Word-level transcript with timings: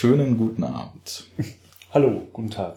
Schönen 0.00 0.38
guten 0.38 0.62
Abend. 0.62 1.26
Hallo, 1.92 2.22
guten 2.32 2.50
Tag. 2.50 2.76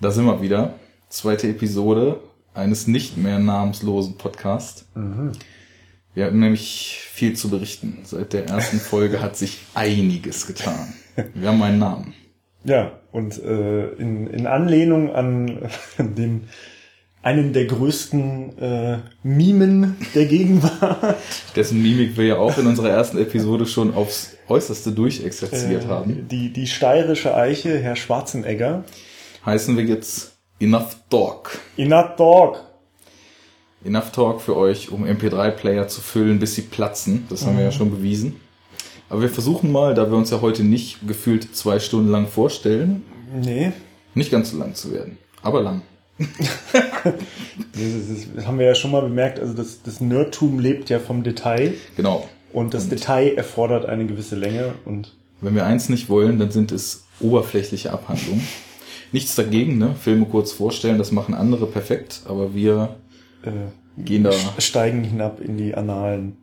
Da 0.00 0.12
sind 0.12 0.24
wir 0.26 0.40
wieder. 0.40 0.74
Zweite 1.08 1.48
Episode 1.48 2.20
eines 2.54 2.86
nicht 2.86 3.16
mehr 3.16 3.40
namenslosen 3.40 4.16
Podcasts. 4.16 4.86
Mhm. 4.94 5.32
Wir 6.14 6.26
hatten 6.26 6.38
nämlich 6.38 7.00
viel 7.10 7.34
zu 7.34 7.50
berichten. 7.50 7.98
Seit 8.04 8.34
der 8.34 8.46
ersten 8.46 8.78
Folge 8.78 9.20
hat 9.20 9.36
sich 9.36 9.58
einiges 9.74 10.46
getan. 10.46 10.94
Wir 11.34 11.48
haben 11.48 11.60
einen 11.60 11.80
Namen. 11.80 12.14
Ja, 12.62 12.92
und 13.10 13.42
äh, 13.42 13.88
in, 13.94 14.28
in 14.28 14.46
Anlehnung 14.46 15.12
an 15.12 15.68
den 15.98 16.44
einen 17.22 17.52
der 17.52 17.66
größten 17.66 18.58
äh, 18.58 18.98
Mimen 19.22 19.96
der 20.14 20.26
Gegenwart. 20.26 21.16
Dessen 21.54 21.82
Mimik 21.82 22.16
wir 22.16 22.24
ja 22.24 22.36
auch 22.38 22.56
in 22.58 22.66
unserer 22.66 22.88
ersten 22.90 23.18
Episode 23.18 23.66
schon 23.66 23.94
aufs 23.94 24.36
Äußerste 24.48 24.92
durchexerziert 24.92 25.84
Äh, 25.84 25.88
haben. 25.88 26.28
Die, 26.28 26.52
die 26.52 26.66
steirische 26.66 27.34
Eiche, 27.34 27.78
Herr 27.78 27.96
Schwarzenegger. 27.96 28.84
Heißen 29.44 29.76
wir 29.76 29.84
jetzt 29.84 30.32
Enough 30.60 30.96
Talk. 31.10 31.58
Enough 31.76 32.16
Dog. 32.16 32.64
Enough 33.84 34.12
Talk 34.12 34.40
für 34.42 34.56
euch, 34.56 34.90
um 34.90 35.04
MP3-Player 35.04 35.88
zu 35.88 36.00
füllen, 36.00 36.38
bis 36.38 36.54
sie 36.54 36.62
platzen. 36.62 37.26
Das 37.30 37.46
haben 37.46 37.56
wir 37.56 37.64
ja 37.64 37.72
schon 37.72 37.90
bewiesen. 37.90 38.36
Aber 39.08 39.22
wir 39.22 39.30
versuchen 39.30 39.72
mal, 39.72 39.94
da 39.94 40.10
wir 40.10 40.16
uns 40.16 40.30
ja 40.30 40.40
heute 40.40 40.62
nicht 40.62 41.06
gefühlt 41.06 41.56
zwei 41.56 41.78
Stunden 41.80 42.10
lang 42.10 42.26
vorstellen, 42.28 43.02
Nee, 43.32 43.72
nicht 44.14 44.30
ganz 44.30 44.50
so 44.50 44.58
lang 44.58 44.74
zu 44.74 44.92
werden. 44.92 45.16
Aber 45.42 45.62
lang. 45.62 45.82
Das, 47.72 48.46
haben 48.46 48.58
wir 48.58 48.66
ja 48.66 48.74
schon 48.74 48.90
mal 48.90 49.02
bemerkt. 49.02 49.40
Also 49.40 49.54
das, 49.54 49.82
das 49.82 50.00
Nerdtum 50.00 50.58
lebt 50.58 50.90
ja 50.90 50.98
vom 50.98 51.22
Detail. 51.22 51.74
Genau. 51.96 52.28
Und 52.52 52.74
das 52.74 52.88
Detail 52.88 53.34
erfordert 53.36 53.86
eine 53.86 54.06
gewisse 54.06 54.36
Länge. 54.36 54.74
Und 54.84 55.14
Wenn 55.40 55.54
wir 55.54 55.64
eins 55.66 55.88
nicht 55.88 56.08
wollen, 56.08 56.38
dann 56.38 56.50
sind 56.50 56.72
es 56.72 57.04
oberflächliche 57.20 57.92
Abhandlungen. 57.92 58.46
Nichts 59.12 59.34
dagegen, 59.34 59.78
ne? 59.78 59.94
Filme 60.00 60.26
kurz 60.26 60.52
vorstellen, 60.52 60.98
das 60.98 61.10
machen 61.10 61.34
andere 61.34 61.66
perfekt, 61.66 62.22
aber 62.26 62.54
wir 62.54 62.96
äh, 63.42 63.50
gehen 63.98 64.22
da, 64.22 64.32
steigen 64.58 65.02
hinab 65.02 65.40
in 65.40 65.56
die 65.56 65.74
Annalen. 65.74 66.36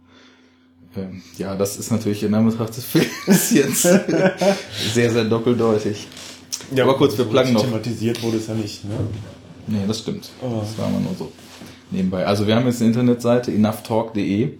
ähm, 0.96 1.22
ja, 1.38 1.56
das 1.56 1.78
ist 1.78 1.92
natürlich 1.92 2.24
in 2.24 2.34
Anbetracht 2.34 2.76
des 2.76 2.84
Films 2.84 3.52
jetzt 3.52 3.84
sehr, 3.84 5.12
sehr 5.12 5.24
doppeldeutig. 5.24 6.08
aber 6.78 6.98
kurz, 6.98 7.18
wir 7.18 7.26
plagen 7.26 7.54
noch. 7.54 7.64
Thematisiert 7.64 8.22
wurde 8.22 8.38
es 8.38 8.48
ja 8.48 8.54
nicht. 8.54 8.84
Ne? 8.84 8.96
Nee, 9.68 9.80
das 9.88 10.00
stimmt. 10.00 10.30
Oh. 10.42 10.60
Das 10.62 10.78
war 10.78 10.88
immer 10.90 11.00
nur 11.00 11.14
so 11.18 11.32
nebenbei. 11.92 12.26
Also 12.26 12.48
wir 12.48 12.56
haben 12.56 12.66
jetzt 12.66 12.82
eine 12.82 12.90
Internetseite, 12.90 13.52
enoughtalk.de. 13.52 14.54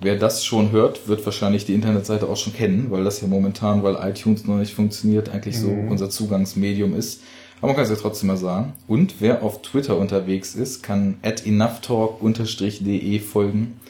Wer 0.00 0.16
das 0.16 0.44
schon 0.44 0.72
hört, 0.72 1.06
wird 1.06 1.24
wahrscheinlich 1.24 1.64
die 1.64 1.74
Internetseite 1.74 2.28
auch 2.28 2.36
schon 2.36 2.52
kennen, 2.52 2.86
weil 2.90 3.04
das 3.04 3.20
ja 3.20 3.28
momentan, 3.28 3.82
weil 3.84 3.96
iTunes 4.02 4.44
noch 4.46 4.56
nicht 4.58 4.74
funktioniert, 4.74 5.28
eigentlich 5.28 5.58
so 5.58 5.68
Mhm. 5.68 5.88
unser 5.90 6.10
Zugangsmedium 6.10 6.94
ist. 6.96 7.22
Aber 7.58 7.68
man 7.68 7.76
kann 7.76 7.84
es 7.84 7.90
ja 7.90 7.96
trotzdem 7.96 8.26
mal 8.26 8.36
sagen. 8.36 8.72
Und 8.88 9.16
wer 9.20 9.44
auf 9.44 9.62
Twitter 9.62 9.96
unterwegs 9.96 10.56
ist, 10.56 10.82
kann 10.82 11.18
at 11.22 11.46
enoughtalk-de 11.46 13.18
folgen. 13.20 13.80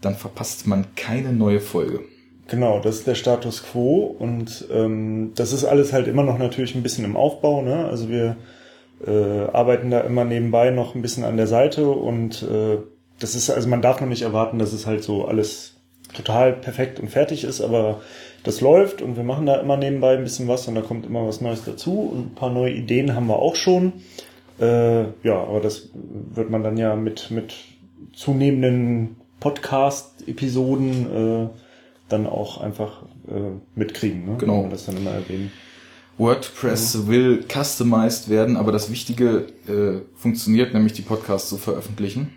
Dann 0.00 0.14
verpasst 0.14 0.66
man 0.66 0.86
keine 0.96 1.32
neue 1.32 1.60
Folge. 1.60 2.00
Genau, 2.48 2.80
das 2.80 2.96
ist 2.98 3.06
der 3.06 3.14
Status 3.14 3.62
quo 3.64 4.04
und 4.18 4.66
ähm, 4.72 5.32
das 5.36 5.52
ist 5.52 5.64
alles 5.64 5.92
halt 5.92 6.08
immer 6.08 6.22
noch 6.24 6.38
natürlich 6.38 6.74
ein 6.74 6.82
bisschen 6.82 7.04
im 7.04 7.16
Aufbau. 7.16 7.62
Ne? 7.62 7.84
Also 7.86 8.08
wir 8.08 8.36
äh, 9.06 9.44
arbeiten 9.52 9.90
da 9.90 10.00
immer 10.00 10.24
nebenbei 10.24 10.70
noch 10.70 10.94
ein 10.94 11.02
bisschen 11.02 11.24
an 11.24 11.36
der 11.36 11.46
Seite 11.46 11.88
und 11.88 12.42
äh, 12.42 12.78
das 13.18 13.34
ist, 13.34 13.50
also 13.50 13.68
man 13.68 13.82
darf 13.82 14.00
noch 14.00 14.08
nicht 14.08 14.22
erwarten, 14.22 14.58
dass 14.58 14.72
es 14.72 14.86
halt 14.86 15.04
so 15.04 15.26
alles 15.26 15.76
total 16.14 16.52
perfekt 16.52 17.00
und 17.00 17.08
fertig 17.08 17.44
ist, 17.44 17.60
aber 17.60 18.00
das 18.42 18.60
läuft 18.60 19.02
und 19.02 19.16
wir 19.16 19.22
machen 19.22 19.46
da 19.46 19.56
immer 19.56 19.76
nebenbei 19.76 20.16
ein 20.16 20.24
bisschen 20.24 20.48
was 20.48 20.66
und 20.66 20.74
da 20.74 20.80
kommt 20.80 21.06
immer 21.06 21.26
was 21.26 21.40
Neues 21.40 21.64
dazu 21.64 22.00
und 22.00 22.32
ein 22.32 22.34
paar 22.34 22.50
neue 22.50 22.72
Ideen 22.72 23.14
haben 23.14 23.26
wir 23.26 23.38
auch 23.38 23.54
schon. 23.54 23.92
Äh, 24.58 25.02
ja, 25.22 25.42
aber 25.42 25.60
das 25.60 25.90
wird 25.94 26.50
man 26.50 26.62
dann 26.62 26.76
ja 26.76 26.96
mit, 26.96 27.30
mit 27.30 27.54
zunehmenden 28.12 29.16
Podcast-Episoden 29.40 31.46
äh, 31.46 31.48
dann 32.08 32.26
auch 32.26 32.60
einfach 32.60 33.02
äh, 33.28 33.58
mitkriegen, 33.74 34.26
ne? 34.26 34.36
Genau. 34.38 34.56
Wenn 34.56 34.64
wir 34.64 34.70
das 34.70 34.86
dann 34.86 34.96
immer 34.96 35.12
erwähnen. 35.12 35.52
WordPress 36.20 37.06
will 37.06 37.42
customized 37.50 38.28
werden, 38.28 38.58
aber 38.58 38.72
das 38.72 38.90
Wichtige 38.90 39.46
äh, 39.66 40.02
funktioniert, 40.16 40.74
nämlich 40.74 40.92
die 40.92 41.00
Podcasts 41.02 41.48
zu 41.48 41.56
veröffentlichen. 41.56 42.28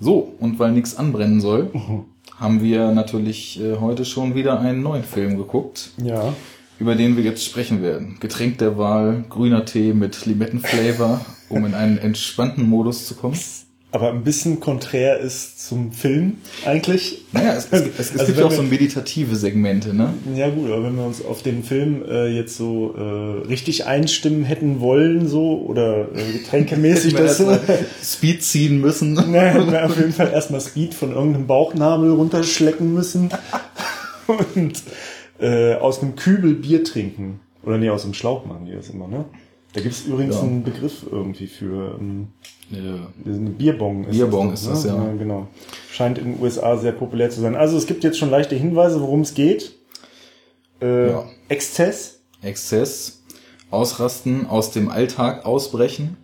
So, 0.00 0.32
und 0.38 0.60
weil 0.60 0.70
nichts 0.70 0.96
anbrennen 0.96 1.40
soll, 1.40 1.70
haben 2.38 2.62
wir 2.62 2.92
natürlich 2.92 3.60
äh, 3.60 3.78
heute 3.80 4.04
schon 4.04 4.36
wieder 4.36 4.60
einen 4.60 4.82
neuen 4.82 5.02
Film 5.02 5.36
geguckt, 5.36 5.90
Ja. 6.00 6.32
über 6.78 6.94
den 6.94 7.16
wir 7.16 7.24
jetzt 7.24 7.44
sprechen 7.44 7.82
werden. 7.82 8.16
Getränk 8.20 8.58
der 8.58 8.78
Wahl, 8.78 9.24
grüner 9.28 9.64
Tee 9.64 9.92
mit 9.92 10.24
Limettenflavor, 10.24 11.20
um 11.48 11.66
in 11.66 11.74
einen 11.74 11.98
entspannten 11.98 12.68
Modus 12.68 13.06
zu 13.08 13.16
kommen. 13.16 13.38
Aber 13.94 14.08
ein 14.08 14.24
bisschen 14.24 14.58
konträr 14.58 15.18
ist 15.18 15.68
zum 15.68 15.92
Film 15.92 16.38
eigentlich. 16.64 17.26
Naja, 17.32 17.52
es, 17.54 17.68
es, 17.70 17.82
es, 17.82 17.98
es 17.98 18.10
Also 18.12 18.24
gibt 18.26 18.38
ja 18.38 18.46
auch 18.46 18.50
wir- 18.50 18.56
so 18.56 18.62
meditative 18.62 19.36
Segmente, 19.36 19.92
ne? 19.94 20.14
Ja 20.34 20.48
gut, 20.48 20.70
aber 20.70 20.82
wenn 20.84 20.96
wir 20.96 21.04
uns 21.04 21.22
auf 21.22 21.42
den 21.42 21.62
Film 21.62 22.02
äh, 22.08 22.28
jetzt 22.28 22.56
so 22.56 22.94
äh, 22.96 23.46
richtig 23.46 23.84
einstimmen 23.84 24.44
hätten 24.44 24.80
wollen, 24.80 25.28
so 25.28 25.58
oder 25.60 26.08
äh, 26.16 26.32
getränkemäßig 26.38 27.12
das 27.16 27.38
erstmal 27.40 27.60
Speed 28.02 28.42
ziehen 28.42 28.80
müssen. 28.80 29.12
Na, 29.28 29.40
hätten 29.40 29.70
wir 29.70 29.84
auf 29.84 29.96
jeden 29.98 30.12
Fall 30.12 30.30
erstmal 30.32 30.62
Speed 30.62 30.94
von 30.94 31.12
irgendeinem 31.12 31.46
Bauchnabel 31.46 32.12
runterschlecken 32.12 32.94
müssen 32.94 33.28
und 34.56 34.82
äh, 35.38 35.74
aus 35.74 36.00
einem 36.02 36.16
Kübel 36.16 36.54
Bier 36.54 36.82
trinken. 36.82 37.40
Oder 37.62 37.76
nee, 37.76 37.90
aus 37.90 38.04
einem 38.04 38.14
Schlauch 38.14 38.46
machen 38.46 38.64
die 38.64 38.72
das 38.72 38.88
immer, 38.88 39.06
ne? 39.06 39.26
Da 39.74 39.80
gibt's 39.80 40.04
übrigens 40.06 40.36
Ja. 40.36 40.42
einen 40.42 40.64
Begriff 40.64 41.04
irgendwie 41.10 41.46
für 41.46 41.96
ähm, 42.00 42.28
Ja. 42.72 43.08
Bierbong. 43.24 44.06
Bierbong 44.06 44.50
das, 44.50 44.62
ist 44.62 44.70
das, 44.70 44.84
ja. 44.84 45.12
Genau. 45.18 45.46
Scheint 45.90 46.18
in 46.18 46.34
den 46.34 46.42
USA 46.42 46.76
sehr 46.76 46.92
populär 46.92 47.30
zu 47.30 47.40
sein. 47.40 47.54
Also 47.54 47.76
es 47.76 47.86
gibt 47.86 48.02
jetzt 48.02 48.18
schon 48.18 48.30
leichte 48.30 48.54
Hinweise, 48.56 49.00
worum 49.00 49.20
es 49.20 49.34
geht. 49.34 49.72
Äh, 50.80 51.10
Ja. 51.10 51.24
Exzess. 51.48 52.20
Exzess, 52.42 53.22
Ausrasten, 53.70 54.46
aus 54.48 54.70
dem 54.72 54.90
Alltag 54.90 55.44
ausbrechen 55.46 56.16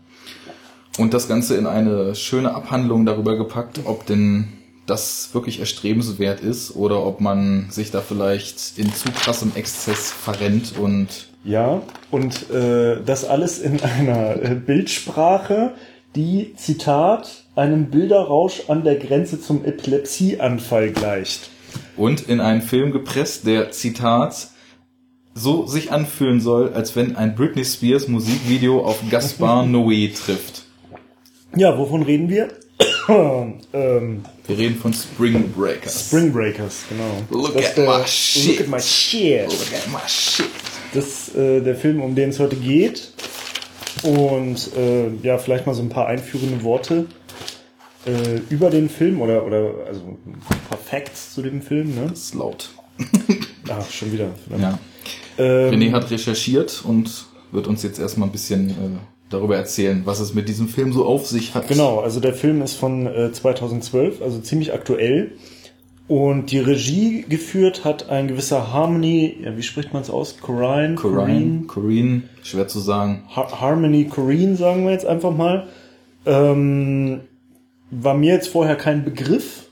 und 0.99 1.15
das 1.15 1.29
Ganze 1.29 1.57
in 1.57 1.67
eine 1.67 2.15
schöne 2.15 2.55
Abhandlung 2.55 3.07
darüber 3.07 3.37
gepackt, 3.37 3.81
ob 3.85 4.05
denn 4.07 4.49
das 4.87 5.31
wirklich 5.33 5.61
erstrebenswert 5.61 6.41
ist 6.41 6.75
oder 6.75 7.05
ob 7.05 7.21
man 7.21 7.67
sich 7.71 7.91
da 7.91 8.01
vielleicht 8.01 8.79
in 8.79 8.93
zu 8.93 9.11
krassem 9.13 9.53
Exzess 9.55 10.11
verrennt 10.11 10.79
und 10.79 11.29
Ja, 11.45 11.83
und 12.11 12.51
äh, 12.51 13.01
das 13.05 13.25
alles 13.25 13.59
in 13.59 13.81
einer 13.83 14.43
äh, 14.43 14.55
Bildsprache, 14.55 15.75
die, 16.19 16.53
Zitat, 16.57 17.45
einem 17.55 17.87
Bilderrausch 17.91 18.63
an 18.69 18.83
der 18.85 18.97
Grenze 18.97 19.41
zum 19.41 19.65
Epilepsieanfall 19.65 20.91
gleicht. 20.91 21.49
und 21.97 22.29
in 22.29 22.41
einen 22.41 22.61
Film 22.63 22.91
gepresst, 22.93 23.47
der 23.47 23.71
Zitat 23.71 24.49
so 25.35 25.67
sich 25.67 25.93
anfühlen 25.93 26.41
soll, 26.41 26.73
als 26.75 26.97
wenn 26.97 27.15
ein 27.15 27.37
Britney 27.37 27.65
Spears 27.65 28.09
Musikvideo 28.09 28.85
auf 28.85 28.99
Gaspar 29.11 29.63
Noé 29.67 30.13
trifft. 30.13 30.65
Ja, 31.55 31.79
wovon 31.79 32.03
reden 32.03 32.29
wir? 32.29 32.49
ähm, 33.09 34.25
Wir 34.47 34.59
reden 34.59 34.77
von 34.77 34.93
Spring 34.93 35.53
Breakers. 35.53 36.09
Spring 36.09 36.33
Breakers, 36.33 36.83
genau. 36.89 37.43
Look 37.43 37.57
at 37.57 37.77
der- 37.77 37.87
my 38.01 38.05
shit. 38.07 38.59
Look 38.59 38.61
at 38.63 38.69
my 38.69 38.81
shit. 38.81 39.47
Look 39.47 39.73
at 39.75 39.89
my 39.93 40.09
shit. 40.09 40.47
Das 40.95 41.29
ist 41.29 41.37
äh, 41.37 41.61
der 41.61 41.77
Film, 41.77 42.01
um 42.03 42.15
den 42.15 42.31
es 42.31 42.39
heute 42.41 42.57
geht. 42.57 43.13
Und 44.03 44.71
äh, 44.77 45.09
ja, 45.23 45.39
vielleicht 45.39 45.67
mal 45.67 45.75
so 45.75 45.83
ein 45.83 45.89
paar 45.89 46.07
einführende 46.07 46.63
Worte 46.63 47.07
äh, 48.07 48.41
über 48.49 48.71
den 48.71 48.89
Film 48.89 49.21
oder, 49.21 49.45
oder 49.45 49.73
also 49.87 50.01
ein 50.27 50.41
paar 50.69 50.79
Facts 50.79 51.35
zu 51.35 51.43
dem 51.43 51.63
Film. 51.63 51.95
Ne? 51.95 52.07
Das 52.11 52.21
ist 52.21 52.35
laut. 52.35 52.71
Ah, 53.71 53.85
schon 53.91 54.11
wieder. 54.11 54.31
Ja. 54.59 54.79
Ähm, 55.37 55.75
René 55.75 55.93
hat 55.93 56.11
recherchiert 56.11 56.83
und 56.87 57.27
wird 57.53 57.67
uns 57.67 57.83
jetzt 57.83 57.99
erstmal 57.99 58.29
ein 58.29 58.33
bisschen 58.33 58.71
äh, 58.71 58.73
darüber 59.29 59.57
erzählen, 59.57 60.03
was 60.07 60.21
es 60.21 60.35
mit 60.35 60.49
diesem 60.49 60.69
Film 60.69 60.93
so 60.93 61.05
auf 61.05 61.27
sich 61.27 61.55
hat. 61.55 61.69
Genau, 61.69 62.01
also 62.01 62.21
der 62.21 62.33
Film 62.33 62.63
ist 62.63 62.75
von 62.75 63.07
äh, 63.07 63.31
2012, 63.31 64.23
also 64.23 64.39
ziemlich 64.41 64.73
aktuell. 64.73 65.33
Und 66.09 66.53
die 66.53 66.59
Regie 66.59 67.27
geführt 67.29 67.85
hat 67.85 68.09
ein 68.09 68.29
gewisser 68.29 68.73
Harmony, 68.73 69.37
ja, 69.45 69.55
wie 69.57 69.63
spricht 69.63 69.93
man 69.93 70.01
es 70.01 70.09
aus? 70.09 70.39
Corrine? 70.41 70.95
Corinne, 70.95 71.67
Corinne, 71.67 72.23
schwer 72.43 72.67
zu 72.67 72.81
sagen. 72.81 73.25
Har 73.29 73.61
Harmony 73.61 74.07
Corrine, 74.07 74.57
sagen 74.57 74.85
wir 74.85 74.93
jetzt 74.93 75.05
einfach 75.05 75.37
mal. 75.37 75.69
Ähm, 76.25 77.21
war 77.91 78.15
mir 78.15 78.33
jetzt 78.33 78.49
vorher 78.49 78.77
kein 78.77 79.05
Begriff. 79.05 79.69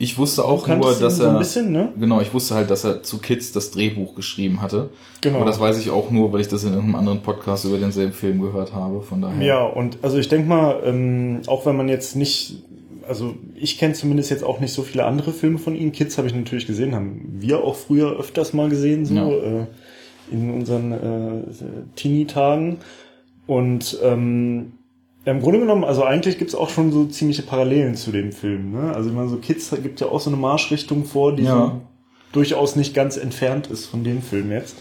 Ich 0.00 0.16
wusste 0.16 0.44
auch 0.44 0.66
nur, 0.68 0.94
dass 0.94 1.16
so 1.16 1.24
er 1.24 1.32
ein 1.32 1.38
bisschen, 1.38 1.72
ne? 1.72 1.92
genau, 1.98 2.20
ich 2.20 2.32
wusste 2.32 2.54
halt, 2.54 2.70
dass 2.70 2.84
er 2.84 3.02
zu 3.02 3.18
Kids 3.18 3.50
das 3.50 3.72
Drehbuch 3.72 4.14
geschrieben 4.14 4.62
hatte. 4.62 4.90
Genau. 5.20 5.38
Aber 5.38 5.46
das 5.46 5.58
weiß 5.58 5.76
ich 5.78 5.90
auch 5.90 6.12
nur, 6.12 6.32
weil 6.32 6.40
ich 6.40 6.46
das 6.46 6.62
in 6.62 6.72
einem 6.72 6.94
anderen 6.94 7.20
Podcast 7.22 7.64
über 7.64 7.78
denselben 7.78 8.12
Film 8.12 8.40
gehört 8.40 8.72
habe. 8.72 9.02
Von 9.02 9.22
daher. 9.22 9.44
Ja, 9.44 9.64
und 9.64 9.98
also 10.02 10.18
ich 10.18 10.28
denke 10.28 10.48
mal, 10.48 10.80
ähm, 10.84 11.40
auch 11.48 11.66
wenn 11.66 11.76
man 11.76 11.88
jetzt 11.88 12.14
nicht, 12.14 12.62
also 13.08 13.34
ich 13.54 13.78
kenne 13.78 13.94
zumindest 13.94 14.30
jetzt 14.30 14.44
auch 14.44 14.60
nicht 14.60 14.72
so 14.72 14.82
viele 14.82 15.04
andere 15.04 15.32
Filme 15.32 15.58
von 15.58 15.74
ihm. 15.74 15.92
Kids 15.92 16.18
habe 16.18 16.28
ich 16.28 16.34
natürlich 16.34 16.66
gesehen, 16.66 16.94
haben 16.94 17.36
wir 17.38 17.64
auch 17.64 17.74
früher 17.76 18.18
öfters 18.18 18.52
mal 18.52 18.68
gesehen, 18.68 19.06
so 19.06 19.14
Ja. 19.14 19.28
äh, 19.30 19.66
in 20.30 20.50
unseren 20.52 20.92
äh, 20.92 21.42
Teenie-Tagen. 21.96 22.78
Und 23.46 23.98
ähm, 24.02 24.72
im 25.24 25.40
Grunde 25.40 25.60
genommen, 25.60 25.84
also 25.84 26.04
eigentlich 26.04 26.38
gibt's 26.38 26.54
auch 26.54 26.68
schon 26.70 26.92
so 26.92 27.06
ziemliche 27.06 27.42
Parallelen 27.42 27.94
zu 27.96 28.12
dem 28.12 28.32
Film. 28.32 28.72
Ne? 28.72 28.92
Also 28.94 29.10
man 29.10 29.28
so 29.28 29.36
Kids 29.36 29.70
gibt 29.82 30.00
ja 30.00 30.08
auch 30.08 30.20
so 30.20 30.30
eine 30.30 30.36
Marschrichtung 30.36 31.04
vor, 31.04 31.34
die 31.34 31.44
Ja. 31.44 31.54
so 31.56 31.80
durchaus 32.32 32.76
nicht 32.76 32.94
ganz 32.94 33.16
entfernt 33.16 33.68
ist 33.68 33.86
von 33.86 34.04
dem 34.04 34.20
Film 34.22 34.52
jetzt. 34.52 34.76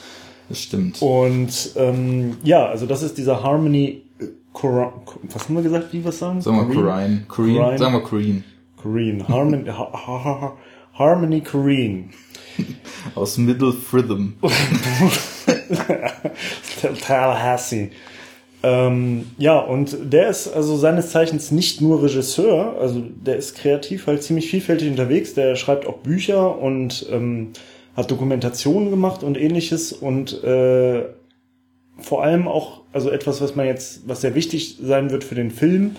Das 0.49 0.59
stimmt. 0.61 1.01
Und 1.01 1.71
ähm, 1.77 2.37
ja, 2.43 2.65
also 2.67 2.85
das 2.85 3.03
ist 3.03 3.17
dieser 3.17 3.41
Harmony 3.43 4.03
Cora- 4.57 4.91
was 5.21 5.43
haben 5.43 5.55
wir 5.55 5.61
gesagt, 5.61 5.93
wie 5.93 5.99
es 6.03 6.17
sagen? 6.17 6.41
Sagen 6.41 6.57
wir 6.57 6.75
Korean. 6.75 7.25
Korean. 7.27 7.57
Korean. 7.57 7.77
Sagen 7.77 7.93
wir 7.93 8.01
Korean. 8.01 8.43
Korean. 8.81 9.27
Harmony, 9.27 9.65
ha, 9.67 9.91
ha, 9.93 10.23
ha, 10.23 10.57
Harmony 10.93 11.41
Korean. 11.41 12.09
Aus 13.15 13.37
Middle 13.37 13.71
Fritham. 13.71 14.33
Tallahassee. 17.01 17.91
Ähm, 18.63 19.27
ja, 19.37 19.59
und 19.59 19.95
der 20.11 20.29
ist 20.29 20.47
also 20.47 20.75
seines 20.75 21.11
Zeichens 21.11 21.51
nicht 21.51 21.79
nur 21.79 22.01
Regisseur, 22.01 22.75
also 22.81 23.03
der 23.23 23.35
ist 23.37 23.55
kreativ 23.55 24.07
halt 24.07 24.23
ziemlich 24.23 24.49
vielfältig 24.49 24.89
unterwegs. 24.89 25.35
Der 25.35 25.55
schreibt 25.55 25.85
auch 25.85 25.97
Bücher 25.97 26.57
und 26.59 27.05
ähm, 27.11 27.49
hat 27.95 28.09
Dokumentationen 28.09 28.89
gemacht 28.89 29.21
und 29.21 29.37
ähnliches 29.37 29.93
und 29.93 30.43
äh, 30.43 31.05
vor 31.99 32.23
allem 32.23 32.47
auch, 32.47 32.81
also 32.93 33.09
etwas, 33.09 33.41
was 33.41 33.55
man 33.55 33.65
jetzt, 33.65 34.07
was 34.07 34.21
sehr 34.21 34.35
wichtig 34.35 34.77
sein 34.81 35.11
wird 35.11 35.23
für 35.23 35.35
den 35.35 35.51
Film. 35.51 35.95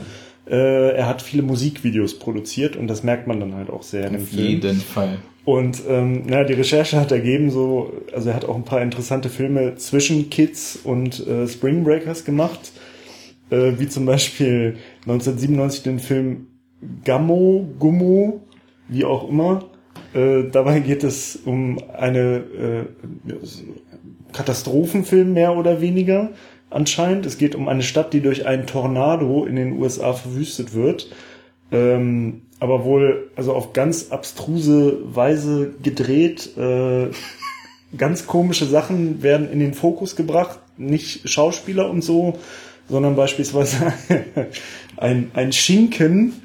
Äh, 0.49 0.97
er 0.97 1.07
hat 1.07 1.23
viele 1.23 1.43
Musikvideos 1.43 2.19
produziert 2.19 2.77
und 2.77 2.89
das 2.89 3.03
merkt 3.03 3.27
man 3.27 3.41
dann 3.41 3.55
halt 3.55 3.71
auch 3.71 3.83
sehr 3.83 4.07
in 4.07 4.15
dem 4.15 4.23
Auf 4.23 4.29
Film. 4.29 4.47
jeden 4.47 4.81
Fall. 4.81 5.19
Und 5.45 5.83
ähm, 5.89 6.25
na, 6.27 6.45
die 6.45 6.53
Recherche 6.53 7.01
hat 7.01 7.11
ergeben, 7.11 7.51
so, 7.51 7.93
also 8.13 8.29
er 8.29 8.37
hat 8.37 8.45
auch 8.45 8.55
ein 8.55 8.65
paar 8.65 8.83
interessante 8.83 9.31
Filme 9.31 9.77
zwischen 9.77 10.29
Kids 10.29 10.79
und 10.85 11.27
äh, 11.27 11.49
Spring 11.49 11.85
Breakers 11.85 12.25
gemacht, 12.25 12.73
äh, 13.51 13.73
wie 13.79 13.89
zum 13.89 14.05
Beispiel 14.05 14.77
1997 15.07 15.83
den 15.85 16.01
Film 16.01 16.49
Gammo, 17.05 17.67
Gummo, 17.79 18.43
wie 18.89 19.05
auch 19.05 19.29
immer. 19.29 19.65
Äh, 20.15 20.45
dabei 20.51 20.81
geht 20.81 21.03
es 21.05 21.37
um 21.45 21.79
eine 21.97 22.37
äh, 22.37 22.85
Katastrophenfilm 24.33 25.33
mehr 25.33 25.57
oder 25.57 25.81
weniger 25.81 26.31
anscheinend. 26.71 27.27
Es 27.27 27.39
geht 27.39 27.55
um 27.55 27.69
eine 27.69 27.83
Stadt, 27.83 28.13
die 28.13 28.21
durch 28.21 28.47
einen 28.47 28.67
Tornado 28.67 29.45
in 29.45 29.57
den 29.57 29.73
USA 29.73 30.13
verwüstet 30.13 30.75
wird. 30.75 31.11
Ähm, 31.71 32.43
aber 32.61 32.85
wohl 32.85 33.31
also 33.37 33.55
auf 33.55 33.73
ganz 33.73 34.11
abstruse 34.11 34.99
Weise 35.05 35.75
gedreht. 35.83 36.57
Äh, 36.57 37.09
ganz 37.97 38.27
komische 38.27 38.67
Sachen 38.67 39.23
werden 39.23 39.51
in 39.51 39.61
den 39.61 39.75
Fokus 39.75 40.17
gebracht. 40.17 40.59
Nicht 40.77 41.29
Schauspieler 41.29 41.91
und 41.91 42.03
so, 42.03 42.39
sondern 42.89 43.17
beispielsweise 43.17 43.93
ein, 44.97 45.31
ein 45.35 45.53
Schinken, 45.53 46.43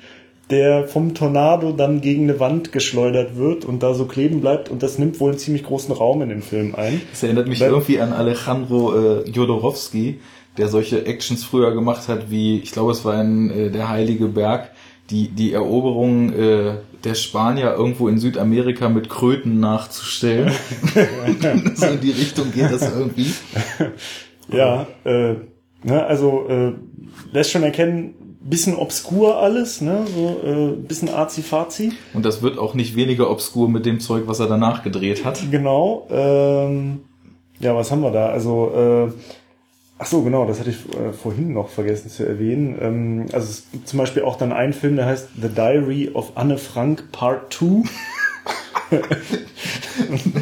der 0.49 0.87
vom 0.87 1.13
Tornado 1.15 1.71
dann 1.71 2.01
gegen 2.01 2.23
eine 2.29 2.39
Wand 2.39 2.71
geschleudert 2.71 3.37
wird 3.37 3.65
und 3.65 3.81
da 3.81 3.93
so 3.93 4.05
kleben 4.05 4.41
bleibt. 4.41 4.69
Und 4.69 4.83
das 4.83 4.99
nimmt 4.99 5.19
wohl 5.19 5.31
einen 5.31 5.39
ziemlich 5.39 5.63
großen 5.63 5.93
Raum 5.93 6.21
in 6.21 6.29
den 6.29 6.41
Film 6.41 6.75
ein. 6.75 7.01
Das 7.11 7.23
erinnert 7.23 7.47
mich 7.47 7.61
Weil- 7.61 7.69
irgendwie 7.69 7.99
an 7.99 8.13
Alejandro 8.13 9.21
äh, 9.21 9.29
Jodorowsky, 9.29 10.19
der 10.57 10.67
solche 10.67 11.05
Actions 11.05 11.43
früher 11.43 11.73
gemacht 11.73 12.07
hat, 12.07 12.29
wie, 12.29 12.59
ich 12.59 12.71
glaube, 12.71 12.91
es 12.91 13.03
war 13.05 13.19
in 13.19 13.49
äh, 13.49 13.71
Der 13.71 13.89
Heilige 13.89 14.27
Berg, 14.27 14.71
die, 15.09 15.29
die 15.29 15.53
Eroberung 15.53 16.31
äh, 16.33 16.75
der 17.03 17.15
Spanier 17.15 17.73
irgendwo 17.75 18.07
in 18.07 18.17
Südamerika 18.19 18.89
mit 18.89 19.09
Kröten 19.09 19.59
nachzustellen. 19.59 20.51
so 21.75 21.85
in 21.87 21.99
die 22.01 22.11
Richtung 22.11 22.51
geht 22.53 22.71
das 22.71 22.81
irgendwie. 22.95 23.33
Ja, 24.51 24.87
äh, 25.03 25.35
ne, 25.83 26.05
also 26.05 26.45
äh, 26.47 26.73
lässt 27.31 27.51
schon 27.51 27.63
erkennen, 27.63 28.13
bisschen 28.43 28.75
obskur 28.75 29.37
alles, 29.37 29.81
ne, 29.81 30.05
so 30.13 30.39
äh, 30.43 30.75
bisschen 30.75 31.09
arzi-fazi. 31.09 31.93
Und 32.13 32.25
das 32.25 32.41
wird 32.41 32.57
auch 32.57 32.73
nicht 32.73 32.95
weniger 32.95 33.29
obskur 33.29 33.69
mit 33.69 33.85
dem 33.85 33.99
Zeug, 33.99 34.23
was 34.27 34.39
er 34.39 34.47
danach 34.47 34.83
gedreht 34.83 35.23
hat. 35.23 35.39
Genau. 35.49 36.07
Ähm, 36.11 37.01
ja, 37.59 37.75
was 37.75 37.91
haben 37.91 38.01
wir 38.01 38.11
da? 38.11 38.27
Also, 38.27 38.71
äh, 38.75 39.11
ach 39.97 40.05
so, 40.05 40.21
genau, 40.21 40.45
das 40.45 40.59
hatte 40.59 40.71
ich 40.71 40.77
äh, 40.97 41.13
vorhin 41.13 41.53
noch 41.53 41.69
vergessen 41.69 42.09
zu 42.09 42.27
erwähnen. 42.27 42.77
Ähm, 42.81 43.25
also 43.31 43.49
es 43.49 43.71
gibt 43.71 43.87
zum 43.87 43.99
Beispiel 43.99 44.23
auch 44.23 44.35
dann 44.35 44.51
einen 44.51 44.73
Film, 44.73 44.97
der 44.97 45.05
heißt 45.05 45.29
The 45.41 45.49
Diary 45.49 46.11
of 46.13 46.33
Anne 46.35 46.57
Frank 46.57 47.11
Part 47.11 47.53
2. 47.53 47.83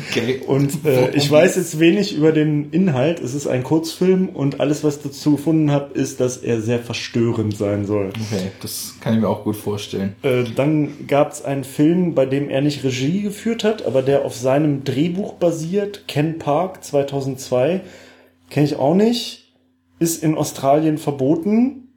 Okay. 0.09 0.42
Und 0.45 0.86
äh, 0.86 1.12
ich 1.12 1.30
weiß 1.30 1.56
jetzt 1.56 1.80
wenig 1.80 2.15
über 2.15 2.31
den 2.31 2.71
Inhalt. 2.71 3.19
Es 3.19 3.33
ist 3.33 3.48
ein 3.48 3.63
Kurzfilm 3.63 4.30
und 4.30 4.59
alles, 4.59 4.83
was 4.83 4.98
ich 4.98 5.03
dazu 5.03 5.36
gefunden 5.36 5.71
habe, 5.71 5.94
ist, 5.94 6.19
dass 6.19 6.38
er 6.38 6.62
sehr 6.62 6.80
verstörend 6.80 7.56
sein 7.56 7.86
soll. 7.86 8.09
Okay, 8.09 8.51
das 8.62 8.95
kann 9.01 9.15
ich 9.15 9.21
mir 9.21 9.30
auch 9.30 9.44
gut 9.44 9.56
vorstellen. 9.56 10.15
Äh, 10.21 10.44
dann 10.56 11.07
gab 11.07 11.31
es 11.31 11.44
einen 11.44 11.63
Film, 11.63 12.15
bei 12.15 12.25
dem 12.25 12.50
er 12.50 12.62
nicht 12.62 12.83
Regie 12.83 13.21
geführt 13.21 13.63
hat, 13.63 13.86
aber 13.86 14.01
der 14.01 14.25
auf 14.25 14.36
seinem 14.36 14.83
Drehbuch 14.83 15.33
basiert. 15.33 16.06
Ken 16.07 16.38
Park 16.38 16.83
2002. 16.83 17.81
Kenne 18.50 18.65
ich 18.65 18.75
auch 18.75 18.95
nicht. 18.95 19.53
Ist 20.00 20.24
in 20.24 20.36
Australien 20.36 20.98
verboten. 20.98 21.90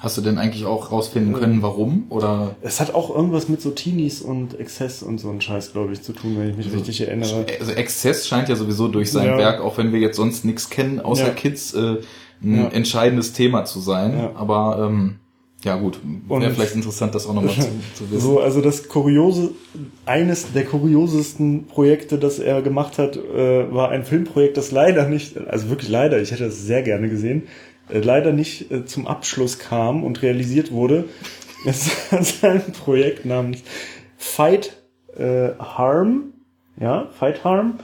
Hast 0.00 0.18
du 0.18 0.20
denn 0.20 0.36
eigentlich 0.38 0.66
auch 0.66 0.92
rausfinden 0.92 1.32
können, 1.32 1.62
warum? 1.62 2.04
Oder 2.10 2.56
Es 2.60 2.78
hat 2.78 2.94
auch 2.94 3.14
irgendwas 3.14 3.48
mit 3.48 3.62
so 3.62 3.70
Teenies 3.70 4.20
und 4.20 4.58
Exzess 4.60 5.02
und 5.02 5.18
so 5.18 5.30
ein 5.30 5.40
Scheiß, 5.40 5.72
glaube 5.72 5.94
ich, 5.94 6.02
zu 6.02 6.12
tun, 6.12 6.36
wenn 6.38 6.50
ich 6.50 6.56
mich 6.56 6.72
richtig 6.72 7.00
erinnere. 7.00 7.46
also 7.58 7.72
Exzess 7.72 8.26
scheint 8.28 8.48
ja 8.50 8.56
sowieso 8.56 8.88
durch 8.88 9.10
sein 9.10 9.26
Ja. 9.28 9.38
Werk, 9.38 9.60
auch 9.62 9.78
wenn 9.78 9.92
wir 9.92 10.00
jetzt 10.00 10.16
sonst 10.16 10.44
nichts 10.44 10.68
kennen, 10.68 11.00
außer 11.00 11.28
Ja. 11.28 11.32
Kids, 11.32 11.72
äh, 11.74 11.96
ein 12.42 12.54
Ja. 12.56 12.68
entscheidendes 12.68 13.32
Thema 13.32 13.64
zu 13.64 13.80
sein. 13.80 14.28
Aber 14.34 14.86
ähm, 14.90 15.16
ja 15.64 15.76
gut, 15.76 15.98
wäre 16.28 16.50
vielleicht 16.52 16.74
interessant, 16.74 17.14
das 17.14 17.26
auch 17.26 17.32
nochmal 17.32 17.54
zu, 17.54 17.62
zu 17.94 18.04
wissen. 18.10 18.20
So, 18.20 18.40
also 18.40 18.60
das 18.60 18.88
kuriose, 18.88 19.52
eines 20.04 20.52
der 20.52 20.66
kuriosesten 20.66 21.66
Projekte, 21.66 22.18
das 22.18 22.38
er 22.38 22.60
gemacht 22.60 22.98
hat, 22.98 23.16
äh, 23.16 23.72
war 23.72 23.88
ein 23.88 24.04
Filmprojekt, 24.04 24.58
das 24.58 24.70
leider 24.70 25.08
nicht, 25.08 25.38
also 25.48 25.70
wirklich 25.70 25.88
leider, 25.90 26.20
ich 26.20 26.30
hätte 26.30 26.44
das 26.44 26.60
sehr 26.62 26.82
gerne 26.82 27.08
gesehen, 27.08 27.44
leider 27.88 28.32
nicht 28.32 28.70
äh, 28.70 28.84
zum 28.84 29.06
Abschluss 29.06 29.58
kam 29.58 30.04
und 30.04 30.22
realisiert 30.22 30.72
wurde. 30.72 31.04
Es 31.66 31.88
ist 32.10 32.44
ein 32.44 32.74
Projekt 32.74 33.24
namens 33.24 33.62
Fight 34.18 34.76
äh, 35.16 35.54
Harm, 35.58 36.34
ja, 36.78 37.08
Fight 37.18 37.42
Harm. 37.42 37.78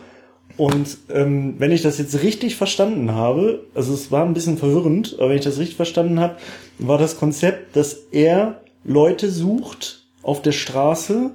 Und 0.58 0.98
ähm, 1.08 1.54
wenn 1.58 1.72
ich 1.72 1.80
das 1.80 1.96
jetzt 1.96 2.22
richtig 2.22 2.56
verstanden 2.56 3.12
habe, 3.12 3.64
also 3.74 3.94
es 3.94 4.12
war 4.12 4.26
ein 4.26 4.34
bisschen 4.34 4.58
verwirrend, 4.58 5.16
aber 5.18 5.30
wenn 5.30 5.38
ich 5.38 5.44
das 5.44 5.58
richtig 5.58 5.76
verstanden 5.76 6.20
habe, 6.20 6.36
war 6.78 6.98
das 6.98 7.16
Konzept, 7.18 7.74
dass 7.74 7.94
er 8.12 8.60
Leute 8.84 9.30
sucht 9.30 10.06
auf 10.22 10.42
der 10.42 10.52
Straße, 10.52 11.30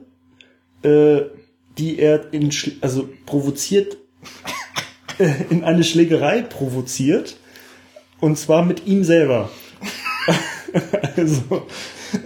äh, 0.84 1.22
die 1.78 1.98
er 1.98 2.32
in, 2.34 2.52
also 2.82 3.10
provoziert, 3.26 3.98
äh, 5.18 5.32
in 5.50 5.64
eine 5.64 5.84
Schlägerei 5.84 6.44
provoziert, 6.44 7.38
und 8.20 8.38
zwar 8.38 8.64
mit 8.64 8.86
ihm 8.88 9.04
selber. 9.04 9.50
also, 11.18 11.68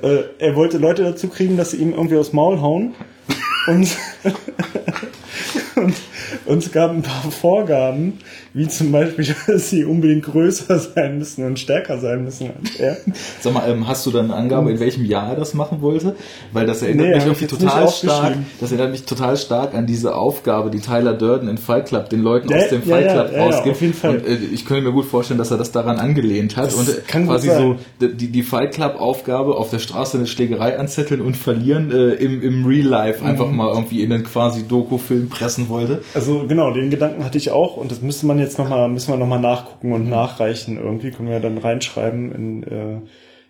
äh, 0.01 0.23
er 0.37 0.55
wollte 0.55 0.77
Leute 0.77 1.03
dazu 1.03 1.29
kriegen, 1.29 1.57
dass 1.57 1.71
sie 1.71 1.77
ihm 1.77 1.93
irgendwie 1.93 2.17
aufs 2.17 2.33
Maul 2.33 2.61
hauen. 2.61 2.95
Und, 3.67 3.97
und, 6.49 6.63
es 6.63 6.71
gab 6.71 6.91
ein 6.91 7.01
paar 7.01 7.31
Vorgaben, 7.31 8.13
wie 8.53 8.67
zum 8.67 8.91
Beispiel, 8.91 9.25
dass 9.47 9.69
sie 9.69 9.85
unbedingt 9.85 10.25
größer 10.25 10.77
sein 10.79 11.19
müssen 11.19 11.45
und 11.45 11.59
stärker 11.59 11.99
sein 11.99 12.23
müssen 12.23 12.49
er. 12.79 12.97
Sag 13.41 13.53
mal, 13.53 13.69
ähm, 13.69 13.87
hast 13.87 14.05
du 14.05 14.11
dann 14.11 14.25
eine 14.25 14.35
Angabe, 14.35 14.71
in 14.71 14.79
welchem 14.79 15.05
Jahr 15.05 15.29
er 15.29 15.35
das 15.35 15.53
machen 15.53 15.81
wollte? 15.81 16.15
Weil 16.51 16.65
das 16.65 16.81
erinnert 16.81 17.07
Nee, 17.07 17.15
mich 17.15 17.25
irgendwie 17.25 17.47
total 17.47 17.87
stark. 17.89 18.37
Das 18.59 18.71
erinnert 18.71 18.91
mich 18.91 19.03
total 19.03 19.37
stark 19.37 19.73
an 19.75 19.85
diese 19.85 20.15
Aufgabe, 20.15 20.69
die 20.69 20.79
Tyler 20.79 21.13
Durden 21.13 21.47
in 21.49 21.57
Fight 21.57 21.87
Club 21.87 22.09
den 22.09 22.21
Leuten 22.21 22.49
Ja, 22.49 22.57
aus 22.57 22.69
dem 22.69 22.81
ja, 22.85 22.95
Fight 22.95 23.05
ja, 23.05 23.13
Club 23.13 23.31
ja, 23.31 23.37
ja, 23.37 23.45
rausgibt. 23.45 23.75
auf 23.75 23.81
jeden 23.81 23.93
Fall. 23.93 24.17
Und 24.17 24.25
äh, 24.27 24.37
ich 24.53 24.65
könnte 24.65 24.83
mir 24.83 24.91
gut 24.91 25.05
vorstellen, 25.05 25.37
dass 25.37 25.51
er 25.51 25.57
das 25.57 25.71
daran 25.71 25.97
angelehnt 25.99 26.57
hat 26.57 26.65
Das 26.67 26.75
und 26.75 26.89
äh, 26.89 27.01
quasi 27.25 27.49
so 27.49 27.75
die, 28.01 28.27
die 28.27 28.43
Fight 28.43 28.73
Club 28.73 28.95
Aufgabe 28.99 29.55
auf 29.55 29.69
der 29.69 29.79
Straße 29.79 30.17
eine 30.17 30.27
Schlägerei 30.27 30.77
anzetteln 30.77 31.21
und 31.21 31.37
verlieren 31.37 31.91
äh, 31.91 32.13
im, 32.13 32.41
im 32.41 32.65
Real 32.65 32.87
Life 32.87 33.23
einfach 33.23 33.47
Mhm. 33.47 33.55
mal 33.57 33.69
irgendwie 33.73 34.01
in 34.03 34.11
einen 34.11 34.23
quasi 34.23 34.67
Doku-Film 34.67 35.29
pressen 35.29 35.69
wollte. 35.69 36.01
Also 36.13 36.38
genau, 36.47 36.71
den 36.71 36.89
Gedanken 36.89 37.23
hatte 37.23 37.37
ich 37.37 37.51
auch 37.51 37.77
und 37.77 37.91
das 37.91 38.01
müsste 38.01 38.25
man 38.25 38.39
jetzt 38.39 38.57
nochmal, 38.57 38.87
müssen 38.89 39.11
wir 39.11 39.17
nochmal 39.17 39.39
nachgucken 39.39 39.93
und 39.93 40.09
nachreichen 40.09 40.77
irgendwie, 40.77 41.11
können 41.11 41.29
wir 41.29 41.39
dann 41.39 41.57
reinschreiben 41.57 42.31
in, 42.31 42.63
äh, 42.63 42.97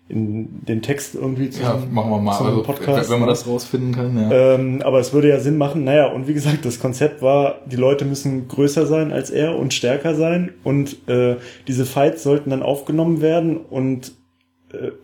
in 0.08 0.64
den 0.66 0.82
Text 0.82 1.14
irgendwie 1.14 1.50
zum, 1.50 1.62
Ja, 1.62 1.78
machen 1.90 2.10
wir 2.10 2.18
mal. 2.18 2.36
zum 2.36 2.46
Also, 2.48 2.62
Podcast. 2.62 3.10
wenn 3.10 3.20
man 3.20 3.28
das 3.28 3.46
rausfinden 3.46 3.94
kann, 3.94 4.18
ja. 4.18 4.54
Ähm, 4.54 4.82
aber 4.84 4.98
es 4.98 5.12
würde 5.12 5.28
ja 5.28 5.38
Sinn 5.38 5.56
machen, 5.56 5.84
naja, 5.84 6.06
und 6.12 6.26
wie 6.26 6.34
gesagt, 6.34 6.64
das 6.64 6.80
Konzept 6.80 7.22
war, 7.22 7.60
die 7.66 7.76
Leute 7.76 8.04
müssen 8.04 8.48
größer 8.48 8.86
sein 8.86 9.12
als 9.12 9.30
er 9.30 9.56
und 9.56 9.72
stärker 9.72 10.14
sein 10.16 10.50
und 10.64 11.08
äh, 11.08 11.36
diese 11.68 11.86
Fights 11.86 12.24
sollten 12.24 12.50
dann 12.50 12.62
aufgenommen 12.62 13.20
werden 13.20 13.56
und 13.56 14.12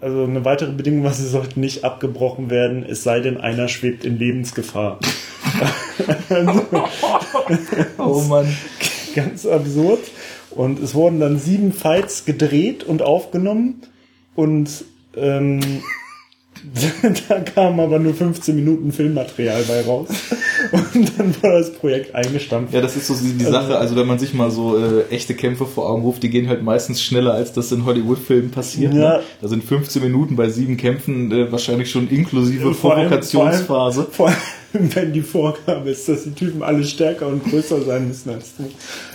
also 0.01 0.25
eine 0.25 0.45
weitere 0.45 0.73
Bedingung 0.73 1.05
war, 1.05 1.13
sie 1.13 1.27
sollten 1.27 1.61
nicht 1.61 1.85
abgebrochen 1.85 2.51
werden, 2.51 2.85
es 2.89 3.03
sei 3.03 3.21
denn, 3.21 3.37
einer 3.37 3.69
schwebt 3.69 4.05
in 4.05 4.19
Lebensgefahr. 4.19 5.01
oh 7.99 8.21
Mann. 8.23 8.47
ganz 9.15 9.47
absurd. 9.47 10.01
Und 10.51 10.79
es 10.79 10.95
wurden 10.95 11.21
dann 11.21 11.39
sieben 11.39 11.73
Fights 11.73 12.25
gedreht 12.25 12.85
und 12.85 13.03
aufgenommen. 13.03 13.83
Und 14.35 14.85
ähm, 15.17 15.61
da 17.29 17.41
kam 17.41 17.79
aber 17.81 17.99
nur 17.99 18.15
15 18.15 18.55
Minuten 18.57 18.93
Filmmaterial 18.93 19.63
bei 19.69 19.83
raus. 19.83 20.09
Und 20.95 21.13
dann 21.19 21.35
war 21.43 21.59
das 21.59 21.73
Projekt 21.75 22.15
eingestampft. 22.15 22.75
Ja, 22.75 22.81
das 22.81 22.97
ist 22.97 23.07
so 23.07 23.15
die, 23.15 23.45
Sache, 23.45 23.79
also 23.79 23.95
wenn 23.97 24.07
man 24.07 24.19
sich 24.19 24.35
mal 24.35 24.51
so 24.51 24.77
äh, 24.79 25.03
echte 25.11 25.35
Kämpfe 25.35 25.67
vor 25.67 25.89
Augen 25.89 26.03
ruft, 26.03 26.23
die 26.23 26.31
gehen 26.31 26.49
halt 26.49 26.63
meistens 26.63 27.01
schneller, 27.03 27.35
als 27.35 27.53
das 27.53 27.71
in 27.73 27.85
Hollywood-Filmen 27.85 28.51
passiert. 28.51 28.95
Ja. 28.95 29.19
Ne? 29.19 29.21
Da 29.41 29.49
sind 29.49 29.65
15 29.65 30.03
Minuten 30.03 30.37
bei 30.37 30.49
sieben 30.49 30.77
Kämpfen 30.77 31.31
äh, 31.33 31.51
wahrscheinlich 31.53 31.91
schon 31.91 32.09
inklusive 32.09 32.75
Vor 32.75 32.95
allem- 32.97 33.09
Provokationsphase. 33.09 34.09
Vor 34.11 34.29
allem, 34.29 34.37
wenn 34.95 35.13
die 35.13 35.23
Vorgabe 35.23 35.91
ist, 35.91 36.09
dass 36.09 36.25
die 36.25 36.33
Typen 36.33 36.63
alle 36.63 36.85
stärker 36.85 37.29
und 37.29 37.45
größer 37.45 37.81
sein 37.83 38.09
müssen 38.09 38.31
als 38.31 38.55
du. 38.57 38.65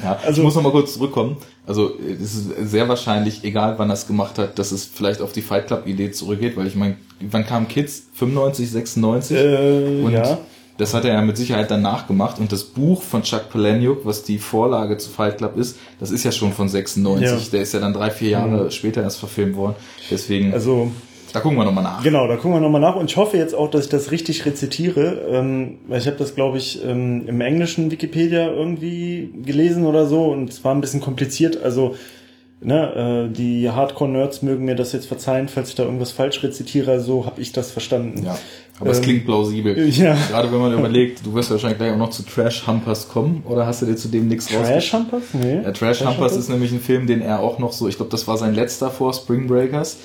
Ja, 0.04 0.20
Also- 0.26 0.42
ich 0.42 0.46
muss 0.46 0.56
noch 0.56 0.64
mal 0.64 0.72
kurz 0.72 0.94
zurückkommen. 0.94 1.38
Also 1.72 1.98
es 2.22 2.36
ist 2.36 2.70
sehr 2.70 2.90
wahrscheinlich, 2.90 3.46
egal 3.46 3.76
wann 3.80 3.90
er 3.90 3.94
es 3.94 4.06
gemacht 4.06 4.38
hat, 4.38 4.60
dass 4.60 4.74
es 4.74 4.84
vielleicht 4.84 5.22
auf 5.22 5.32
die 5.32 5.42
Fight 5.42 5.68
Club 5.68 5.88
Idee 5.88 6.12
zurückgeht, 6.12 6.58
weil 6.58 6.68
ich 6.68 6.76
meine, 6.76 6.98
wann 7.22 7.46
kam 7.46 7.70
Kids? 7.70 8.08
95, 8.16 8.70
96? 8.72 9.38
Äh, 9.38 10.02
und 10.04 10.12
ja. 10.12 10.38
das 10.78 10.94
hat 10.94 11.06
er 11.06 11.14
ja 11.14 11.22
mit 11.22 11.38
Sicherheit 11.38 11.72
danach 11.72 12.08
gemacht. 12.08 12.40
Und 12.40 12.52
das 12.52 12.66
Buch 12.66 13.02
von 13.02 13.24
Chuck 13.24 13.50
Palahniuk, 13.50 14.06
was 14.06 14.24
die 14.24 14.38
Vorlage 14.38 14.98
zu 14.98 15.10
Fight 15.12 15.38
Club 15.38 15.56
ist, 15.56 15.78
das 16.02 16.12
ist 16.12 16.26
ja 16.26 16.34
schon 16.34 16.52
von 16.52 16.68
96. 16.68 17.26
Ja. 17.26 17.38
Der 17.54 17.62
ist 17.62 17.74
ja 17.74 17.80
dann 17.80 17.94
drei, 17.94 18.12
vier 18.12 18.32
Jahre 18.32 18.70
später 18.70 19.02
erst 19.02 19.20
verfilmt 19.20 19.56
worden. 19.56 19.76
Deswegen, 20.10 20.54
Also, 20.54 20.92
da 21.34 21.40
gucken 21.40 21.58
wir 21.58 21.66
nochmal 21.66 21.84
nach. 21.84 22.04
genau, 22.04 22.28
da 22.28 22.36
gucken 22.36 22.54
wir 22.54 22.60
nochmal 22.60 22.82
nach. 22.82 22.96
Und 22.96 23.10
ich 23.10 23.18
hoffe 23.18 23.38
jetzt 23.38 23.54
auch, 23.56 23.70
dass 23.70 23.86
ich 23.86 23.90
das 23.90 24.12
richtig 24.12 24.46
rezitiere. 24.46 25.22
Ähm, 25.30 25.78
weil 25.88 26.00
ich 26.00 26.08
habe 26.08 26.18
das, 26.18 26.36
glaube 26.36 26.58
ich, 26.58 26.84
ähm, 26.86 27.28
im 27.28 27.42
englischen 27.42 27.92
Wikipedia 27.92 28.48
irgendwie 28.50 29.32
gelesen 29.46 29.86
oder 29.86 30.06
so. 30.06 30.26
Und 30.26 30.50
es 30.50 30.64
war 30.64 30.74
ein 30.74 30.82
bisschen 30.82 31.02
kompliziert. 31.02 31.62
Also, 31.62 31.96
ne, 32.62 33.28
äh, 33.30 33.34
die 33.34 33.70
Hardcore-Nerds 33.70 34.42
mögen 34.42 34.66
mir 34.66 34.76
das 34.76 34.92
jetzt 34.94 35.08
verzeihen, 35.08 35.48
falls 35.48 35.70
ich 35.70 35.76
da 35.76 35.84
irgendwas 35.84 36.12
falsch 36.12 36.44
rezitiere. 36.44 37.00
So 37.00 37.26
habe 37.26 37.42
ich 37.42 37.52
das 37.52 37.72
verstanden. 37.72 38.24
Ja, 38.26 38.38
aber 38.80 38.92
es 38.92 38.98
Ähm, 38.98 39.04
klingt 39.04 39.26
plausibel. 39.26 39.90
ja. 39.90 40.16
Gerade 40.30 40.52
wenn 40.52 40.60
man 40.60 40.74
überlegt, 40.74 41.26
du 41.26 41.34
wirst 41.34 41.52
wahrscheinlich 41.52 41.78
gleich 41.80 41.92
auch 41.94 41.98
noch 41.98 42.10
zu 42.12 42.24
Trash 42.24 42.66
Humpers 42.68 43.08
kommen, 43.10 43.44
oder 43.48 43.66
hast 43.66 43.82
du 43.82 43.86
dir 43.86 43.96
zu 43.96 44.08
dem 44.10 44.28
nichts 44.28 44.48
Trash 44.48 44.94
Humpers? 44.94 45.24
Nee. 45.34 45.62
Ja, 45.64 45.72
Trash 45.72 46.04
Humpers 46.06 46.36
ist 46.36 46.50
nämlich 46.50 46.72
ein 46.72 46.80
Film, 46.80 47.08
den 47.08 47.22
er 47.22 47.40
auch 47.40 47.60
noch 47.60 47.72
so, 47.74 47.88
ich 47.88 47.96
glaube, 47.98 48.12
das 48.12 48.28
war 48.28 48.38
sein 48.38 48.54
letzter 48.56 48.90
vor 48.90 49.14
Spring 49.14 49.48
Breakers. 49.48 49.98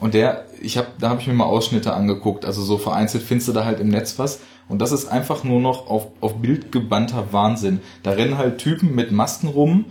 Und 0.00 0.14
der, 0.14 0.46
ich 0.60 0.78
habe, 0.78 0.88
da 0.98 1.10
habe 1.10 1.20
ich 1.20 1.26
mir 1.26 1.34
mal 1.34 1.44
Ausschnitte 1.44 1.92
angeguckt, 1.92 2.44
also 2.44 2.62
so 2.62 2.78
vereinzelt 2.78 3.22
findest 3.22 3.48
du 3.48 3.52
da 3.52 3.64
halt 3.64 3.80
im 3.80 3.88
Netz 3.88 4.18
was. 4.18 4.40
Und 4.68 4.80
das 4.80 4.92
ist 4.92 5.06
einfach 5.06 5.44
nur 5.44 5.60
noch 5.60 5.88
auf, 5.88 6.08
auf 6.20 6.36
Bild 6.36 6.72
gebannter 6.72 7.32
Wahnsinn. 7.32 7.80
Da 8.02 8.12
rennen 8.12 8.38
halt 8.38 8.58
Typen 8.58 8.94
mit 8.94 9.10
Masken 9.10 9.48
rum, 9.48 9.86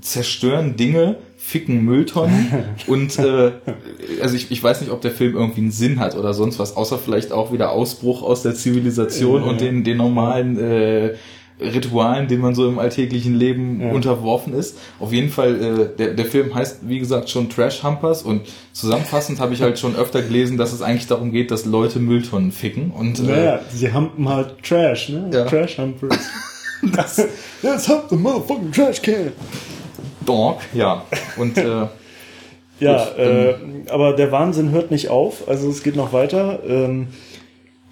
zerstören 0.00 0.76
Dinge, 0.76 1.16
ficken 1.36 1.84
Mülltonnen 1.84 2.64
und 2.86 3.18
äh, 3.18 3.52
also 4.22 4.36
ich, 4.36 4.50
ich 4.50 4.62
weiß 4.62 4.80
nicht, 4.80 4.90
ob 4.90 5.00
der 5.02 5.10
Film 5.10 5.34
irgendwie 5.34 5.60
einen 5.60 5.70
Sinn 5.70 5.98
hat 5.98 6.16
oder 6.16 6.34
sonst 6.34 6.58
was, 6.58 6.76
außer 6.76 6.98
vielleicht 6.98 7.32
auch 7.32 7.52
wieder 7.52 7.72
Ausbruch 7.72 8.22
aus 8.22 8.42
der 8.42 8.54
Zivilisation 8.54 9.42
und 9.42 9.60
den, 9.60 9.84
den 9.84 9.98
normalen 9.98 10.58
äh, 10.58 11.14
Ritualen, 11.62 12.28
denen 12.28 12.42
man 12.42 12.54
so 12.54 12.68
im 12.68 12.78
alltäglichen 12.78 13.34
Leben 13.34 13.80
Ja. 13.80 13.90
unterworfen 13.92 14.52
ist. 14.54 14.78
Auf 15.00 15.12
jeden 15.12 15.30
Fall, 15.30 15.60
äh, 15.92 15.96
der, 15.96 16.14
der 16.14 16.24
Film 16.26 16.54
heißt, 16.54 16.80
wie 16.88 16.98
gesagt, 16.98 17.30
schon 17.30 17.48
Trash 17.48 17.82
Humpers 17.82 18.22
und 18.22 18.42
zusammenfassend 18.72 19.40
habe 19.40 19.54
ich 19.54 19.62
halt 19.62 19.78
schon 19.78 19.96
öfter 19.96 20.22
gelesen, 20.22 20.56
dass 20.58 20.72
es 20.72 20.82
eigentlich 20.82 21.06
darum 21.06 21.32
geht, 21.32 21.50
dass 21.50 21.64
Leute 21.64 21.98
Mülltonnen 21.98 22.52
ficken 22.52 22.90
und 22.90 23.18
äh, 23.20 23.22
Naja, 23.22 23.60
sie 23.72 23.92
hampen 23.92 24.28
halt 24.28 24.62
Trash, 24.62 25.08
ne? 25.10 25.30
Ja. 25.32 25.44
Trash 25.46 25.78
Humpers. 25.78 26.18
Let's 27.62 27.88
hump 27.88 28.04
the 28.10 28.16
motherfucking 28.16 28.72
trash 28.72 29.00
can. 29.00 29.32
Donk, 30.26 30.58
ja. 30.74 31.04
Und 31.36 31.56
äh, 31.58 31.86
Ja, 32.80 33.04
Gut, 33.04 33.18
äh, 33.18 33.54
aber 33.90 34.14
der 34.14 34.32
Wahnsinn 34.32 34.72
hört 34.72 34.90
nicht 34.90 35.08
auf. 35.08 35.46
Also 35.46 35.68
es 35.70 35.84
geht 35.84 35.94
noch 35.94 36.12
weiter. 36.12 36.58
Ähm, 36.66 37.08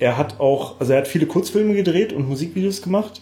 er 0.01 0.17
hat 0.17 0.41
auch, 0.41 0.81
also 0.81 0.93
er 0.95 0.99
hat 1.01 1.07
viele 1.09 1.27
Kurzfilme 1.27 1.75
gedreht 1.75 2.13
und 2.13 2.29
Musikvideos 2.29 2.83
gemacht. 2.83 3.21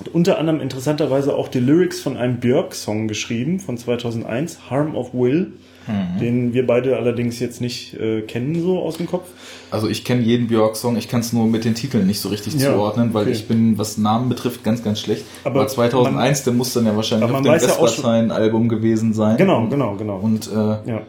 Hat 0.00 0.08
unter 0.08 0.38
anderem 0.38 0.60
interessanterweise 0.60 1.34
auch 1.36 1.48
die 1.48 1.60
Lyrics 1.60 2.00
von 2.00 2.16
einem 2.16 2.38
Björk-Song 2.40 3.06
geschrieben 3.08 3.60
von 3.60 3.76
2001, 3.78 4.70
Harm 4.70 4.94
of 4.96 5.14
Will, 5.14 5.52
Mhm. 5.86 6.18
den 6.18 6.54
wir 6.54 6.66
beide 6.66 6.96
allerdings 6.96 7.38
jetzt 7.40 7.60
nicht 7.60 7.92
äh, 8.00 8.22
kennen 8.22 8.58
so 8.62 8.78
aus 8.80 8.96
dem 8.96 9.06
Kopf. 9.06 9.28
also 9.70 9.86
ich 9.86 10.02
kenne 10.02 10.22
jeden 10.22 10.46
Björk-Song, 10.46 10.96
ich 10.96 11.08
kann 11.08 11.20
es 11.20 11.34
nur 11.34 11.46
mit 11.46 11.66
den 11.66 11.74
Titeln 11.74 12.06
nicht 12.06 12.20
so 12.20 12.30
richtig 12.30 12.54
Ja, 12.54 12.72
zuordnen, 12.72 13.12
weil 13.12 13.24
okay. 13.24 13.32
ich 13.32 13.46
bin, 13.48 13.76
was 13.76 13.98
Namen 13.98 14.30
betrifft, 14.30 14.64
ganz, 14.64 14.82
ganz 14.82 14.98
schlecht. 14.98 15.26
Aber 15.44 15.60
Aber, 15.60 15.68
2001, 15.68 16.44
der 16.44 16.54
muss 16.54 16.72
dann 16.72 16.86
ja 16.86 16.96
wahrscheinlich 16.96 17.26
auf 17.26 17.32
man 17.32 17.42
dem 17.42 17.52
ja 17.52 17.58
Vespertine-Album 17.58 18.70
gewesen 18.70 19.12
sein. 19.12 19.36
Genau, 19.36 19.66
genau, 19.68 19.96
genau. 19.96 20.16
Und 20.16 20.50
äh, 20.50 20.54
Ja. 20.90 21.02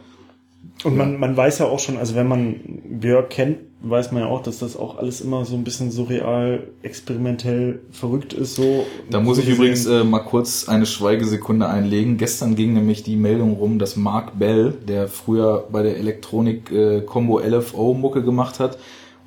Und 0.84 0.98
man, 0.98 1.20
man 1.22 1.38
weiß 1.38 1.60
ja 1.60 1.68
auch 1.68 1.80
schon, 1.80 1.96
also 1.98 2.15
wenn 2.15 2.27
man 2.27 2.56
Björk 3.00 3.30
kennt, 3.30 3.60
weiß 3.89 4.12
man 4.12 4.24
ja 4.24 4.27
auch, 4.27 4.42
dass 4.42 4.60
das 4.60 4.75
auch 4.75 4.98
alles 4.98 5.22
immer 5.22 5.46
so 5.46 5.56
ein 5.56 5.63
bisschen 5.63 5.92
surreal, 5.92 6.63
experimentell 6.82 7.80
verrückt 7.92 8.34
ist. 8.34 8.56
So 8.56 8.86
Da 9.10 9.20
muss 9.20 9.38
so 9.38 9.44
ich 9.44 9.50
übrigens 9.50 9.86
äh, 9.86 10.04
mal 10.04 10.20
kurz 10.20 10.68
eine 10.68 10.86
Schweigesekunde 10.86 11.68
einlegen. 11.68 12.18
Gestern 12.18 12.56
ging 12.56 12.74
nämlich 12.74 13.04
die 13.04 13.15
Meldung 13.15 13.54
rum, 13.54 13.80
dass 13.80 13.96
Mark 13.96 14.38
Bell, 14.39 14.74
der 14.88 15.08
früher 15.08 15.68
bei 15.72 15.84
der 15.84 15.98
Elektronik 15.98 16.72
äh, 16.72 17.01
Combo 17.01 17.39
LFO 17.39 17.94
Mucke 17.94 18.24
gemacht 18.24 18.60
hat 18.60 18.77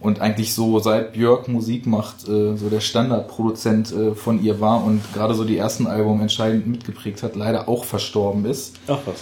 und 0.00 0.20
eigentlich 0.20 0.54
so 0.54 0.78
seit 0.78 1.12
Björk 1.12 1.48
Musik 1.48 1.86
macht, 1.86 2.28
äh, 2.28 2.56
so 2.56 2.68
der 2.68 2.80
Standardproduzent 2.80 3.92
äh, 3.92 4.14
von 4.14 4.42
ihr 4.42 4.60
war 4.60 4.84
und 4.84 5.02
gerade 5.14 5.34
so 5.34 5.44
die 5.44 5.56
ersten 5.56 5.86
Album 5.86 6.20
entscheidend 6.20 6.66
mitgeprägt 6.66 7.22
hat, 7.22 7.36
leider 7.36 7.68
auch 7.68 7.84
verstorben 7.84 8.44
ist. 8.44 8.76
Ach 8.86 8.98
was. 9.06 9.16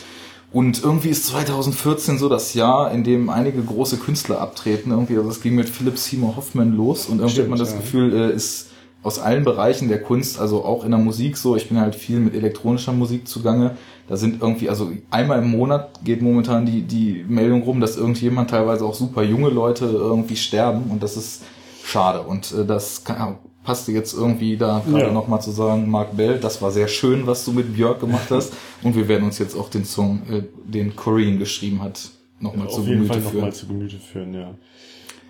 Und 0.53 0.83
irgendwie 0.83 1.09
ist 1.09 1.27
2014 1.27 2.19
so 2.19 2.29
das 2.29 2.55
Jahr, 2.55 2.93
in 2.93 3.05
dem 3.05 3.31
einige 3.31 3.63
große 3.63 3.99
Künstler 3.99 4.41
abtreten. 4.41 4.91
Irgendwie, 4.91 5.17
also 5.17 5.29
es 5.29 5.43
ging 5.43 5.55
mit 5.55 5.69
Philip 5.69 5.99
Seymour 5.99 6.37
Hoffman 6.37 6.77
los 6.77 7.07
und 7.07 7.19
irgendwie 7.19 7.31
Stimmt, 7.31 7.45
hat 7.45 7.51
man 7.51 7.59
das 7.59 7.73
ja. 7.73 7.79
Gefühl, 7.79 8.15
äh, 8.15 8.33
ist 8.35 8.69
aus 9.03 9.19
allen 9.21 9.45
Bereichen 9.45 9.89
der 9.89 10.03
Kunst, 10.03 10.41
also 10.41 10.65
auch 10.65 10.85
in 10.85 10.91
der 10.91 10.99
Musik 10.99 11.37
so, 11.37 11.55
ich 11.55 11.69
bin 11.69 11.79
halt 11.79 11.95
viel 11.95 12.19
mit 12.19 12.35
elektronischer 12.35 12.93
Musik 12.93 13.29
zugange. 13.29 13.77
Da 14.09 14.17
sind 14.17 14.43
irgendwie, 14.43 14.69
also 14.69 14.91
einmal 15.11 15.39
im 15.41 15.51
Monat 15.51 16.01
geht 16.05 16.23
momentan 16.23 16.67
die, 16.67 16.83
die 16.83 17.25
Meldung 17.29 17.63
rum, 17.63 17.81
dass 17.81 17.97
irgendjemand, 17.97 18.51
teilweise 18.51 18.85
auch 18.85 18.95
super 18.95 19.23
junge 19.23 19.49
Leute 19.49 19.85
irgendwie 19.85 20.37
sterben 20.37 20.91
und 20.91 21.03
das 21.05 21.17
ist 21.17 21.43
schade. 21.85 22.23
Und 22.23 22.53
äh, 22.53 22.65
das 22.65 23.05
kann, 23.05 23.37
passte 23.67 23.93
jetzt 23.93 24.15
irgendwie 24.15 24.57
da 24.57 24.83
gerade 24.89 25.07
Ja. 25.07 25.13
nochmal 25.13 25.43
zu 25.43 25.51
sagen, 25.51 25.91
Mark 25.91 26.17
Bell, 26.17 26.39
das 26.39 26.63
war 26.63 26.71
sehr 26.71 26.89
schön, 26.89 27.27
was 27.27 27.45
du 27.45 27.53
mit 27.53 27.75
Björk 27.75 28.01
gemacht 28.01 28.31
hast. 28.31 28.55
Und 28.83 28.95
wir 28.97 29.09
werden 29.09 29.25
uns 29.25 29.39
jetzt 29.39 29.55
auch 29.57 29.69
den 29.69 29.85
Song, 29.85 30.23
äh, 30.31 30.43
den 30.65 30.95
Corinne 30.97 31.39
geschrieben 31.39 31.83
hat, 31.83 32.09
nochmal 32.41 32.69
zu 32.71 32.77
Auf 32.81 32.87
jeden 32.87 33.03
Gemüte 33.03 33.13
Fall 33.15 33.23
führen. 33.23 33.35
nochmal 33.35 33.53
zu 33.53 33.67
Gemüte 33.67 33.97
führen, 33.99 34.33
ja. 34.35 34.55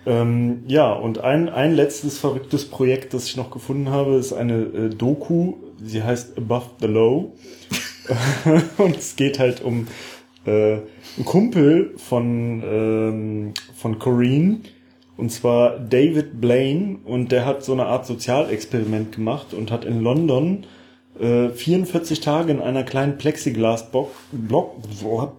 Ähm, 0.05 0.63
ja, 0.67 0.93
und 0.93 1.17
ein, 1.19 1.49
ein 1.49 1.73
letztes 1.75 2.17
verrücktes 2.17 2.65
Projekt, 2.65 3.13
das 3.13 3.25
ich 3.25 3.35
noch 3.35 3.51
gefunden 3.51 3.89
habe, 3.89 4.15
ist 4.15 4.31
eine 4.31 4.61
äh, 4.63 4.89
Doku. 4.89 5.55
Sie 5.83 6.01
heißt 6.01 6.37
Above 6.37 6.65
the 6.79 6.87
Low. 6.87 7.33
und 8.77 8.95
es 8.95 9.15
geht 9.17 9.39
halt 9.39 9.61
um 9.61 9.87
äh, 10.45 10.75
einen 10.75 11.25
Kumpel 11.25 11.93
von, 11.97 12.63
ähm, 12.63 13.53
von 13.75 13.99
Corinne. 13.99 14.59
Und 15.17 15.31
zwar 15.31 15.79
David 15.79 16.39
Blaine. 16.39 16.99
Und 17.03 17.31
der 17.31 17.45
hat 17.45 17.63
so 17.63 17.73
eine 17.73 17.87
Art 17.87 18.05
Sozialexperiment 18.05 19.15
gemacht 19.15 19.53
und 19.53 19.71
hat 19.71 19.83
in 19.83 20.01
London 20.01 20.65
äh, 21.19 21.49
44 21.49 22.21
Tage 22.21 22.51
in 22.51 22.61
einer 22.61 22.83
kleinen 22.83 23.17
Plexiglasbox 23.17 24.11
Block, 24.31 24.75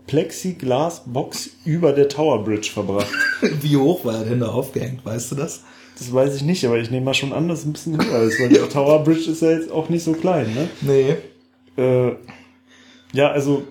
Plexiglasbox 0.06 1.50
über 1.64 1.92
der 1.92 2.08
Tower 2.08 2.44
Bridge 2.44 2.70
verbracht. 2.72 3.12
Wie 3.62 3.76
hoch 3.76 4.04
war 4.04 4.16
er 4.16 4.24
denn 4.24 4.40
da 4.40 4.48
aufgehängt, 4.48 5.04
weißt 5.04 5.32
du 5.32 5.36
das? 5.36 5.62
Das 5.96 6.12
weiß 6.12 6.36
ich 6.36 6.42
nicht, 6.42 6.64
aber 6.64 6.78
ich 6.78 6.90
nehme 6.90 7.06
mal 7.06 7.14
schon 7.14 7.32
an, 7.32 7.48
dass 7.48 7.60
es 7.60 7.64
ein 7.66 7.72
bisschen 7.72 8.04
höher 8.04 8.22
ist, 8.22 8.40
weil 8.40 8.48
die 8.48 8.56
Tower 8.72 9.02
Bridge 9.02 9.30
ist 9.30 9.42
ja 9.42 9.50
jetzt 9.50 9.70
auch 9.70 9.88
nicht 9.88 10.04
so 10.04 10.12
klein, 10.12 10.52
ne? 10.54 10.68
Nee. 10.80 11.16
Äh, 11.76 12.16
ja, 13.12 13.30
also 13.30 13.64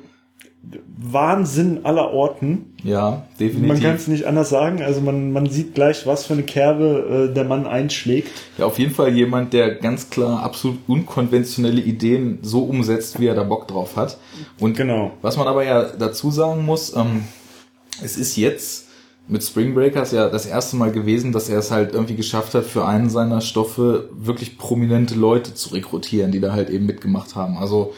Wahnsinn 0.97 1.85
aller 1.85 2.11
Orten. 2.11 2.73
Ja, 2.83 3.09
Man 3.09 3.19
kann 3.19 3.37
definitiv. 3.39 3.93
es 3.95 4.07
nicht 4.07 4.25
anders 4.25 4.49
sagen. 4.49 4.81
Also 4.81 5.01
man, 5.01 5.31
man 5.31 5.47
sieht 5.49 5.73
gleich, 5.75 6.05
was 6.05 6.25
für 6.25 6.33
eine 6.33 6.43
Kerbe 6.43 7.27
äh, 7.29 7.33
der 7.33 7.43
Mann 7.43 7.65
einschlägt. 7.65 8.31
Ja, 8.57 8.65
auf 8.65 8.77
jeden 8.79 8.93
Fall 8.93 9.13
jemand, 9.15 9.53
der 9.53 9.75
ganz 9.75 10.09
klar 10.09 10.43
absolut 10.43 10.79
unkonventionelle 10.87 11.81
Ideen 11.81 12.39
so 12.41 12.63
umsetzt, 12.63 13.19
wie 13.19 13.27
er 13.27 13.35
da 13.35 13.43
Bock 13.43 13.67
drauf 13.67 13.95
hat. 13.95 14.17
Und 14.59 14.75
Genau. 14.77 15.11
was 15.21 15.37
man 15.37 15.47
aber 15.47 15.63
ja 15.63 15.83
dazu 15.83 16.31
sagen 16.31 16.65
muss, 16.65 16.95
ähm, 16.95 17.23
es 18.03 18.17
ist 18.17 18.35
jetzt 18.35 18.85
mit 19.29 19.43
Spring 19.43 19.73
Breakers 19.73 20.11
ja 20.11 20.29
das 20.29 20.45
erste 20.45 20.77
Mal 20.77 20.91
gewesen, 20.91 21.31
dass 21.33 21.49
er 21.49 21.59
es 21.59 21.69
halt 21.71 21.93
irgendwie 21.93 22.15
geschafft 22.15 22.53
hat, 22.53 22.63
für 22.63 22.85
einen 22.85 23.09
seiner 23.09 23.41
Stoffe 23.41 24.09
wirklich 24.13 24.57
prominente 24.57 25.15
Leute 25.15 25.53
zu 25.53 25.73
rekrutieren, 25.73 26.31
die 26.31 26.39
da 26.39 26.53
halt 26.53 26.69
eben 26.69 26.85
mitgemacht 26.85 27.35
haben. 27.35 27.57
Also 27.57 27.93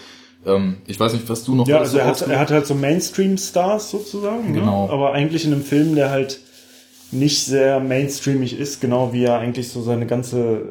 ähm, 0.46 0.78
ich 0.88 1.00
weiß 1.00 1.14
nicht, 1.14 1.28
was 1.30 1.44
du 1.44 1.56
noch 1.56 1.68
Ja, 1.68 1.80
also 1.80 1.98
er 1.98 2.08
hat, 2.08 2.22
er 2.22 2.40
hat 2.40 2.52
halt 2.52 2.66
so 2.66 2.76
Mainstream-Stars 2.76 3.92
sozusagen, 3.92 4.54
Genau. 4.54 4.88
ne? 4.88 4.94
aber 4.94 5.14
eigentlich 5.14 5.46
in 5.46 5.54
einem 5.54 5.64
Film, 5.64 5.96
der 5.96 6.10
halt 6.10 6.40
nicht 7.12 7.44
sehr 7.44 7.80
mainstreamig 7.80 8.58
ist, 8.58 8.82
genau 8.82 9.14
wie 9.14 9.24
er 9.24 9.40
eigentlich 9.40 9.70
so 9.70 9.82
seine 9.82 10.06
ganze, 10.06 10.62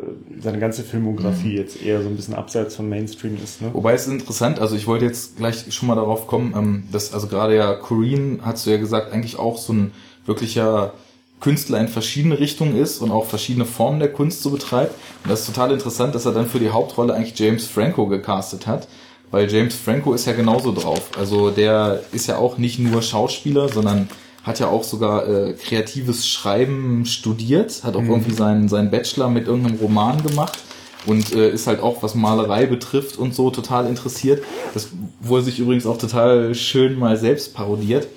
seine 0.40 0.60
ganze 0.60 0.84
Filmografie 0.84 1.48
mhm. 1.48 1.56
jetzt 1.56 1.82
eher 1.82 2.00
so 2.00 2.08
ein 2.08 2.14
bisschen 2.14 2.34
abseits 2.34 2.76
vom 2.76 2.88
Mainstream 2.88 3.36
ist. 3.42 3.60
Ne? 3.60 3.70
Wobei 3.72 3.94
es 3.94 4.06
ist 4.06 4.12
interessant, 4.12 4.60
also 4.60 4.76
ich 4.76 4.86
wollte 4.86 5.04
jetzt 5.04 5.36
gleich 5.36 5.64
schon 5.70 5.88
mal 5.88 5.96
darauf 5.96 6.28
kommen, 6.28 6.54
ähm, 6.56 6.84
dass 6.92 7.12
also 7.12 7.26
gerade 7.26 7.56
ja 7.56 7.74
Corinne, 7.74 8.38
hast 8.42 8.66
du 8.66 8.70
ja 8.70 8.76
gesagt, 8.76 9.12
eigentlich 9.12 9.38
auch 9.38 9.58
so 9.58 9.72
ein 9.72 9.92
wirklicher 10.26 10.92
Künstler 11.40 11.80
in 11.80 11.88
verschiedene 11.88 12.38
Richtungen 12.38 12.76
ist 12.76 13.00
und 13.00 13.10
auch 13.10 13.26
verschiedene 13.26 13.64
Formen 13.64 13.98
der 13.98 14.12
Kunst 14.12 14.42
so 14.42 14.50
betreibt. 14.50 14.94
Und 15.24 15.30
das 15.30 15.40
ist 15.40 15.46
total 15.46 15.72
interessant, 15.72 16.14
dass 16.14 16.26
er 16.26 16.32
dann 16.32 16.46
für 16.46 16.58
die 16.58 16.70
Hauptrolle 16.70 17.14
eigentlich 17.14 17.38
James 17.38 17.66
Franco 17.66 18.06
gecastet 18.06 18.66
hat, 18.66 18.88
weil 19.30 19.50
James 19.50 19.74
Franco 19.74 20.14
ist 20.14 20.26
ja 20.26 20.32
genauso 20.32 20.72
drauf. 20.72 21.10
Also 21.18 21.50
der 21.50 22.02
ist 22.12 22.26
ja 22.26 22.36
auch 22.36 22.58
nicht 22.58 22.78
nur 22.78 23.02
Schauspieler, 23.02 23.68
sondern 23.68 24.08
hat 24.42 24.60
ja 24.60 24.68
auch 24.68 24.84
sogar 24.84 25.28
äh, 25.28 25.52
kreatives 25.52 26.26
Schreiben 26.26 27.04
studiert, 27.04 27.84
hat 27.84 27.96
auch 27.96 28.02
mhm. 28.02 28.10
irgendwie 28.10 28.34
seinen, 28.34 28.68
seinen 28.68 28.90
Bachelor 28.90 29.28
mit 29.28 29.46
irgendeinem 29.46 29.76
Roman 29.76 30.22
gemacht 30.22 30.58
und 31.06 31.34
äh, 31.34 31.50
ist 31.50 31.66
halt 31.66 31.80
auch, 31.80 32.02
was 32.02 32.14
Malerei 32.14 32.66
betrifft 32.66 33.18
und 33.18 33.34
so, 33.34 33.50
total 33.50 33.86
interessiert. 33.86 34.42
Das, 34.74 34.88
wo 35.20 35.36
er 35.36 35.42
sich 35.42 35.58
übrigens 35.58 35.86
auch 35.86 35.98
total 35.98 36.54
schön 36.54 36.98
mal 36.98 37.16
selbst 37.16 37.54
parodiert. 37.54 38.08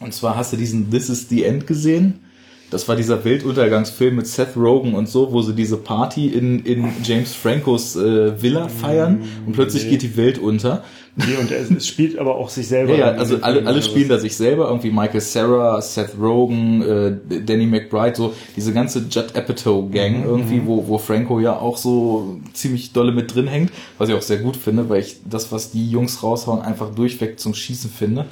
Und 0.00 0.14
zwar 0.14 0.36
hast 0.36 0.52
du 0.52 0.56
diesen 0.56 0.90
This 0.90 1.08
is 1.08 1.28
the 1.28 1.44
End 1.44 1.66
gesehen 1.66 2.20
das 2.70 2.88
war 2.88 2.96
dieser 2.96 3.24
Weltuntergangsfilm 3.24 4.16
mit 4.16 4.26
Seth 4.26 4.56
Rogen 4.56 4.94
und 4.94 5.08
so, 5.08 5.32
wo 5.32 5.42
sie 5.42 5.54
diese 5.54 5.78
Party 5.78 6.28
in, 6.28 6.64
in 6.64 6.88
James 7.02 7.34
Francos 7.34 7.96
äh, 7.96 8.40
Villa 8.42 8.68
feiern 8.68 9.24
und 9.46 9.52
plötzlich 9.54 9.84
nee. 9.84 9.90
geht 9.90 10.02
die 10.02 10.16
Welt 10.16 10.38
unter. 10.38 10.84
Nee, 11.16 11.36
und 11.40 11.50
es 11.50 11.86
spielt 11.86 12.16
aber 12.16 12.36
auch 12.36 12.48
sich 12.48 12.68
selber. 12.68 12.92
Ja, 12.92 13.12
ja 13.12 13.18
also 13.18 13.38
alle, 13.40 13.66
alle 13.66 13.82
spielen 13.82 14.08
da 14.08 14.18
sich 14.18 14.36
selber, 14.36 14.68
irgendwie 14.68 14.90
Michael 14.90 15.20
Sarah, 15.20 15.80
Seth 15.80 16.12
Rogen, 16.20 16.82
äh, 16.82 17.40
Danny 17.44 17.66
McBride, 17.66 18.14
so 18.14 18.34
diese 18.54 18.72
ganze 18.72 19.00
Judd 19.10 19.34
Apatow 19.34 19.90
Gang 19.90 20.18
mhm. 20.18 20.24
irgendwie, 20.24 20.62
wo, 20.64 20.86
wo 20.86 20.98
Franco 20.98 21.40
ja 21.40 21.58
auch 21.58 21.76
so 21.76 22.38
ziemlich 22.52 22.92
dolle 22.92 23.10
mit 23.10 23.34
drin 23.34 23.48
hängt, 23.48 23.72
was 23.96 24.08
ich 24.10 24.14
auch 24.14 24.22
sehr 24.22 24.38
gut 24.38 24.56
finde, 24.56 24.88
weil 24.88 25.00
ich 25.00 25.16
das, 25.28 25.50
was 25.50 25.72
die 25.72 25.90
Jungs 25.90 26.22
raushauen, 26.22 26.62
einfach 26.62 26.94
durchweg 26.94 27.40
zum 27.40 27.52
Schießen 27.52 27.90
finde. 27.90 28.26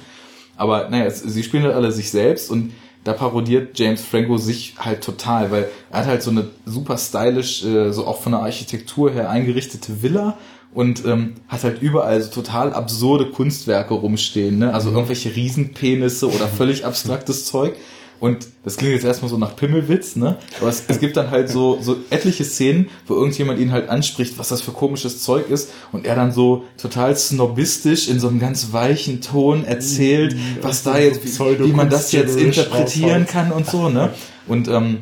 Aber 0.57 0.89
naja, 0.89 1.11
sie 1.11 1.43
spielen 1.43 1.65
halt 1.65 1.75
alle 1.75 1.91
sich 1.91 2.11
selbst 2.11 2.51
und 2.51 2.73
da 3.07 3.13
parodiert 3.13 3.79
James 3.79 4.03
Franco 4.03 4.37
sich 4.37 4.75
halt 4.79 5.01
total, 5.01 5.53
weil 5.53 5.69
er 5.91 6.01
hat 6.01 6.07
halt 6.07 6.23
so 6.23 6.31
eine 6.31 6.49
super 6.65 6.99
stylisch, 6.99 7.65
äh, 7.65 7.93
so 7.93 8.05
auch 8.05 8.21
von 8.21 8.33
der 8.33 8.43
Architektur 8.43 9.13
her 9.13 9.31
eingerichtete 9.31 10.03
Villa 10.03 10.37
und 10.75 11.05
ähm, 11.05 11.35
hat 11.47 11.63
halt 11.63 11.81
überall 11.81 12.21
so 12.21 12.31
total 12.31 12.75
absurde 12.75 13.31
Kunstwerke 13.31 13.95
rumstehen, 13.95 14.59
ne? 14.59 14.75
Also 14.75 14.91
mhm. 14.91 14.97
irgendwelche 14.97 15.37
Riesenpenisse 15.37 16.27
oder 16.27 16.49
völlig 16.59 16.85
abstraktes 16.85 17.47
Zeug. 17.47 17.77
Und 18.19 18.47
das 18.65 18.77
klingt 18.77 18.95
jetzt 18.95 19.05
erstmal 19.05 19.31
so 19.31 19.37
nach 19.37 19.57
Pimmelwitz, 19.57 20.17
ne? 20.17 20.39
Aber 20.61 20.69
es, 20.69 20.85
es 20.89 21.01
gibt 21.01 21.17
dann 21.17 21.31
halt 21.31 21.51
so, 21.51 21.79
so 21.81 21.97
etliche 22.11 22.45
Szenen, 22.45 22.89
wo 23.07 23.15
irgendjemand 23.15 23.61
ihn 23.61 23.73
halt 23.73 23.89
anspricht, 23.89 24.39
was 24.39 24.49
das 24.49 24.63
für 24.63 24.73
komisches 24.73 25.23
Zeug 25.23 25.51
ist. 25.51 25.71
Und 25.93 26.07
er 26.07 26.17
dann 26.17 26.33
so 26.33 26.65
total 26.79 27.17
snobistisch 27.17 28.09
in 28.09 28.19
so 28.19 28.29
einem 28.29 28.41
ganz 28.41 28.73
weichen 28.73 29.21
Ton 29.21 29.65
erzählt, 29.65 30.35
mhm. 30.35 30.59
was 30.63 30.83
da 30.83 30.99
jetzt, 30.99 31.25
wie, 31.25 31.59
wie 31.65 31.73
man 31.73 31.91
das 31.91 32.13
jetzt 32.13 32.39
interpretieren 32.39 33.27
kann 33.27 33.53
und 33.53 33.67
so, 33.67 33.89
ne? 33.89 34.11
Und 34.47 34.69
ähm, 34.69 34.99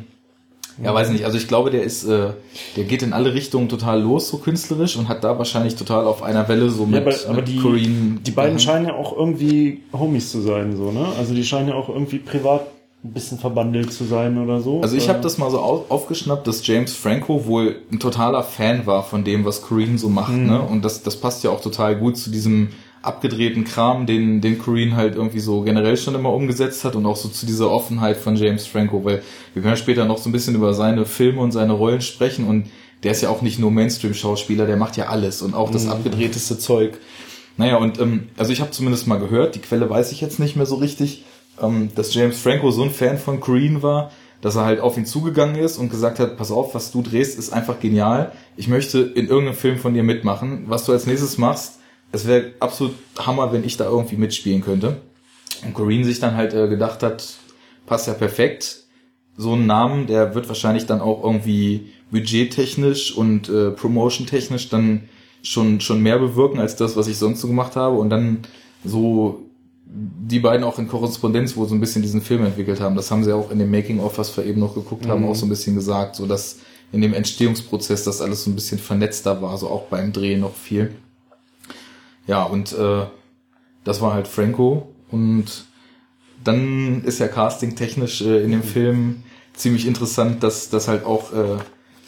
ja, 0.83 0.93
weiß 0.93 1.09
nicht. 1.11 1.23
Also 1.23 1.37
ich 1.37 1.47
glaube, 1.47 1.71
der 1.71 1.83
ist, 1.83 2.03
äh, 2.03 2.31
der 2.75 2.83
geht 2.83 3.01
in 3.01 3.13
alle 3.13 3.33
Richtungen 3.33 3.69
total 3.69 4.01
los, 4.01 4.27
so 4.27 4.39
künstlerisch 4.39 4.97
und 4.97 5.07
hat 5.07 5.23
da 5.23 5.37
wahrscheinlich 5.37 5.75
total 5.75 6.05
auf 6.05 6.21
einer 6.21 6.49
Welle 6.49 6.69
so 6.69 6.85
mit, 6.85 6.95
ja, 6.95 7.01
aber, 7.01 7.15
aber 7.29 7.35
mit 7.37 7.47
die, 7.47 7.57
Corinne 7.57 8.19
Die 8.25 8.31
beiden 8.31 8.59
scheinen 8.59 8.87
ja 8.87 8.95
auch 8.95 9.15
irgendwie 9.15 9.83
Homies 9.93 10.31
zu 10.31 10.41
sein, 10.41 10.75
so 10.75 10.91
ne? 10.91 11.07
Also 11.17 11.33
die 11.33 11.45
scheinen 11.45 11.69
ja 11.69 11.75
auch 11.75 11.87
irgendwie 11.87 12.19
privat 12.19 12.67
ein 13.05 13.13
bisschen 13.13 13.37
verbandelt 13.37 13.93
zu 13.93 14.03
sein 14.03 14.37
oder 14.37 14.61
so. 14.61 14.81
Also 14.81 14.97
ich 14.97 15.09
habe 15.09 15.21
das 15.21 15.37
mal 15.37 15.51
so 15.51 15.59
aufgeschnappt, 15.59 16.47
dass 16.47 16.65
James 16.65 16.93
Franco 16.93 17.45
wohl 17.45 17.75
ein 17.91 17.99
totaler 17.99 18.43
Fan 18.43 18.87
war 18.87 19.03
von 19.03 19.23
dem, 19.23 19.45
was 19.45 19.61
Corinne 19.61 19.97
so 19.97 20.09
macht, 20.09 20.33
mhm. 20.33 20.47
ne? 20.47 20.61
Und 20.61 20.83
das, 20.83 21.03
das 21.03 21.15
passt 21.17 21.43
ja 21.43 21.51
auch 21.51 21.61
total 21.61 21.95
gut 21.97 22.17
zu 22.17 22.31
diesem 22.31 22.69
abgedrehten 23.03 23.63
Kram, 23.63 24.07
den, 24.07 24.41
den 24.41 24.57
Corinne 24.57 24.95
halt 24.95 25.15
irgendwie 25.15 25.39
so 25.39 25.61
generell 25.61 25.95
schon 25.95 26.15
immer 26.15 26.33
umgesetzt 26.33 26.83
hat 26.83 26.95
und 26.95 27.05
auch 27.05 27.15
so 27.15 27.29
zu 27.29 27.45
dieser 27.45 27.69
Offenheit 27.69 28.17
von 28.17 28.35
James 28.35 28.65
Franco, 28.65 29.05
weil 29.05 29.21
wir 29.53 29.61
können 29.61 29.75
ja 29.75 29.77
später 29.77 30.05
noch 30.05 30.17
so 30.17 30.27
ein 30.27 30.31
bisschen 30.31 30.55
über 30.55 30.73
seine 30.73 31.05
Filme 31.05 31.41
und 31.41 31.51
seine 31.51 31.73
Rollen 31.73 32.01
sprechen 32.01 32.47
und 32.47 32.65
der 33.03 33.11
ist 33.11 33.21
ja 33.21 33.29
auch 33.29 33.43
nicht 33.43 33.59
nur 33.59 33.69
Mainstream-Schauspieler, 33.69 34.65
der 34.65 34.77
macht 34.77 34.97
ja 34.97 35.09
alles 35.09 35.43
und 35.43 35.53
auch 35.53 35.69
das 35.69 35.85
mhm. 35.85 35.91
abgedrehteste 35.91 36.57
Zeug. 36.57 36.97
Naja, 37.57 37.77
und 37.77 37.99
ähm, 37.99 38.29
also 38.37 38.51
ich 38.51 38.61
habe 38.61 38.71
zumindest 38.71 39.05
mal 39.05 39.19
gehört, 39.19 39.53
die 39.53 39.59
Quelle 39.59 39.87
weiß 39.87 40.11
ich 40.11 40.21
jetzt 40.21 40.39
nicht 40.39 40.55
mehr 40.55 40.65
so 40.65 40.75
richtig, 40.75 41.23
ähm, 41.61 41.89
dass 41.95 42.13
James 42.13 42.39
Franco 42.39 42.71
so 42.71 42.83
ein 42.83 42.91
Fan 42.91 43.17
von 43.17 43.39
Green 43.39 43.81
war, 43.81 44.11
dass 44.41 44.55
er 44.55 44.65
halt 44.65 44.79
auf 44.79 44.97
ihn 44.97 45.05
zugegangen 45.05 45.55
ist 45.55 45.77
und 45.77 45.89
gesagt 45.89 46.19
hat, 46.19 46.37
pass 46.37 46.51
auf, 46.51 46.75
was 46.75 46.91
du 46.91 47.01
drehst, 47.01 47.39
ist 47.39 47.51
einfach 47.51 47.79
genial. 47.79 48.31
Ich 48.57 48.67
möchte 48.67 48.99
in 48.99 49.27
irgendeinem 49.27 49.57
Film 49.57 49.77
von 49.77 49.93
dir 49.93 50.03
mitmachen. 50.03 50.65
Was 50.67 50.85
du 50.85 50.91
als 50.91 51.07
nächstes 51.07 51.37
machst, 51.37 51.79
es 52.11 52.27
wäre 52.27 52.53
absolut 52.59 52.93
Hammer, 53.17 53.51
wenn 53.51 53.63
ich 53.63 53.77
da 53.77 53.85
irgendwie 53.85 54.17
mitspielen 54.17 54.61
könnte. 54.61 54.97
Und 55.63 55.73
Corinne 55.73 56.05
sich 56.05 56.19
dann 56.19 56.35
halt 56.35 56.53
äh, 56.53 56.67
gedacht 56.67 57.01
hat, 57.01 57.35
passt 57.85 58.07
ja 58.07 58.13
perfekt. 58.13 58.83
So 59.37 59.53
ein 59.53 59.65
Namen, 59.65 60.07
der 60.07 60.35
wird 60.35 60.47
wahrscheinlich 60.47 60.85
dann 60.85 61.01
auch 61.01 61.23
irgendwie 61.23 61.91
budgettechnisch 62.11 63.15
und 63.15 63.49
äh, 63.49 63.71
promotion-technisch 63.71 64.69
dann 64.69 65.09
schon, 65.41 65.81
schon 65.81 66.01
mehr 66.01 66.19
bewirken 66.19 66.59
als 66.59 66.75
das, 66.75 66.95
was 66.95 67.07
ich 67.07 67.17
sonst 67.17 67.41
so 67.41 67.47
gemacht 67.47 67.75
habe. 67.75 67.97
Und 67.97 68.09
dann 68.09 68.39
so 68.83 69.44
die 69.87 70.39
beiden 70.39 70.63
auch 70.63 70.79
in 70.79 70.87
Korrespondenz, 70.87 71.55
wo 71.55 71.65
so 71.65 71.75
ein 71.75 71.79
bisschen 71.79 72.01
diesen 72.01 72.21
Film 72.21 72.43
entwickelt 72.43 72.81
haben. 72.81 72.95
Das 72.95 73.11
haben 73.11 73.23
sie 73.23 73.33
auch 73.33 73.51
in 73.51 73.59
dem 73.59 73.71
Making-of, 73.71 74.17
was 74.17 74.35
wir 74.35 74.45
eben 74.45 74.59
noch 74.59 74.73
geguckt 74.73 75.07
haben, 75.07 75.21
mhm. 75.21 75.29
auch 75.29 75.35
so 75.35 75.45
ein 75.45 75.49
bisschen 75.49 75.75
gesagt, 75.75 76.15
so 76.15 76.25
dass 76.25 76.59
in 76.91 77.01
dem 77.01 77.13
Entstehungsprozess 77.13 78.03
das 78.03 78.21
alles 78.21 78.43
so 78.43 78.49
ein 78.49 78.55
bisschen 78.55 78.79
vernetzter 78.79 79.41
war, 79.41 79.57
so 79.57 79.69
auch 79.69 79.83
beim 79.83 80.11
Drehen 80.11 80.41
noch 80.41 80.55
viel. 80.55 80.95
Ja, 82.27 82.43
und 82.43 82.73
äh, 82.73 83.05
das 83.83 84.01
war 84.01 84.13
halt 84.13 84.27
Franco 84.27 84.89
und 85.11 85.65
dann 86.43 87.03
ist 87.03 87.19
ja 87.19 87.27
casting-technisch 87.27 88.21
äh, 88.21 88.43
in 88.43 88.51
dem 88.51 88.59
mhm. 88.59 88.63
Film 88.63 89.23
ziemlich 89.53 89.87
interessant, 89.87 90.43
dass, 90.43 90.69
dass 90.69 90.87
halt 90.87 91.05
auch 91.05 91.31
äh, 91.33 91.57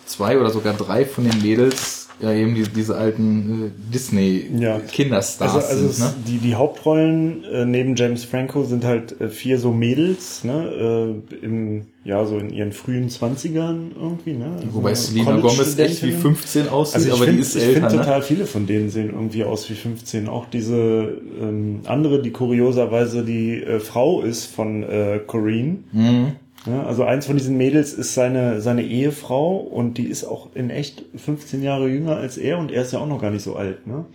zwei 0.05 0.39
oder 0.39 0.49
sogar 0.49 0.73
drei 0.73 1.05
von 1.05 1.23
den 1.23 1.41
Mädels 1.41 1.96
ja 2.19 2.33
eben 2.33 2.55
die, 2.55 2.63
diese 2.63 2.95
alten 2.95 3.67
äh, 3.67 3.93
Disney-Kinderstars 3.93 5.53
ja. 5.53 5.59
also, 5.59 5.67
also 5.67 5.89
sind. 5.89 6.17
Ne? 6.17 6.23
Die, 6.27 6.37
die 6.39 6.55
Hauptrollen 6.55 7.43
äh, 7.43 7.65
neben 7.65 7.95
James 7.95 8.23
Franco 8.23 8.63
sind 8.63 8.83
halt 8.83 9.19
äh, 9.21 9.29
vier 9.29 9.59
so 9.59 9.71
Mädels, 9.71 10.43
ne, 10.43 11.21
äh, 11.31 11.45
im, 11.45 11.85
ja, 12.03 12.25
so 12.25 12.37
in 12.37 12.49
ihren 12.49 12.71
frühen 12.71 13.09
Zwanzigern 13.09 13.91
irgendwie, 13.99 14.33
ne? 14.33 14.51
Also 14.55 14.73
Wobei 14.73 14.95
Selena 14.95 15.37
Gomez 15.37 15.77
echt 15.77 16.03
wie 16.03 16.11
15 16.11 16.69
aussieht, 16.69 16.95
also 16.95 17.15
aber 17.15 17.25
find, 17.25 17.37
die 17.37 17.41
ist 17.41 17.55
ich 17.55 17.63
älter. 17.63 17.71
Ich 17.71 17.77
finde 17.79 17.95
ne? 17.97 18.01
total 18.03 18.21
viele 18.21 18.45
von 18.45 18.65
denen 18.65 18.89
sehen 18.89 19.11
irgendwie 19.11 19.43
aus 19.43 19.69
wie 19.69 19.75
15. 19.75 20.27
Auch 20.27 20.45
diese 20.45 21.21
ähm, 21.41 21.81
andere, 21.85 22.21
die 22.21 22.31
kurioserweise 22.31 23.23
die 23.23 23.61
äh, 23.61 23.79
Frau 23.79 24.21
ist 24.21 24.45
von 24.45 24.83
äh, 24.83 25.19
Corinne. 25.25 25.79
Mhm 25.91 26.31
ja, 26.67 26.83
also 26.83 27.03
eins 27.03 27.25
von 27.25 27.37
diesen 27.37 27.57
Mädels 27.57 27.93
ist 27.93 28.13
seine, 28.13 28.61
seine 28.61 28.83
Ehefrau 28.83 29.57
und 29.57 29.97
die 29.97 30.07
ist 30.07 30.25
auch 30.25 30.55
in 30.55 30.69
echt 30.69 31.03
15 31.15 31.63
Jahre 31.63 31.87
jünger 31.87 32.17
als 32.17 32.37
er 32.37 32.57
und 32.57 32.71
er 32.71 32.81
ist 32.81 32.93
ja 32.93 32.99
auch 32.99 33.07
noch 33.07 33.21
gar 33.21 33.31
nicht 33.31 33.43
so 33.43 33.55
alt, 33.55 33.87
ne? 33.87 34.05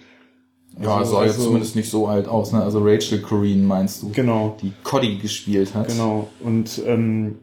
Also, 0.76 0.90
ja, 0.90 1.04
sah 1.04 1.18
also, 1.18 1.22
jetzt 1.24 1.42
zumindest 1.42 1.76
nicht 1.76 1.90
so 1.90 2.06
alt 2.06 2.26
aus, 2.28 2.52
ne? 2.52 2.62
Also 2.62 2.80
Rachel 2.82 3.20
Corrine 3.20 3.62
meinst 3.62 4.02
du? 4.02 4.10
Genau. 4.10 4.56
Die 4.62 4.72
Coddy 4.82 5.16
gespielt 5.16 5.74
hat. 5.74 5.88
Genau. 5.88 6.28
Und 6.40 6.80
ähm, 6.86 7.36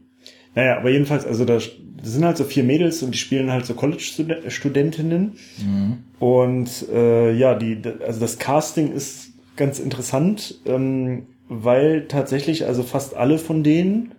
naja, 0.56 0.78
aber 0.78 0.89
jedenfalls, 0.89 1.26
also 1.26 1.45
da, 1.45 1.56
das 1.56 1.69
sind 2.02 2.26
halt 2.26 2.38
so 2.38 2.43
vier 2.43 2.63
Mädels 2.63 3.04
und 3.04 3.13
die 3.13 3.19
spielen 3.19 3.52
halt 3.52 3.65
so 3.65 3.76
College-Studentinnen. 3.76 5.34
Mhm. 5.60 5.98
Und 6.19 6.89
äh, 6.91 7.34
ja, 7.34 7.56
die, 7.56 7.82
also 8.06 8.19
das 8.19 8.39
Casting 8.39 8.91
ist 8.91 9.30
ganz 9.56 9.80
interessant, 9.80 10.60
ähm, 10.65 11.28
weil 11.48 12.08
tatsächlich 12.08 12.65
also 12.65 12.84
fast 12.84 13.15
alle 13.15 13.38
von 13.38 13.63
denen 13.63 14.13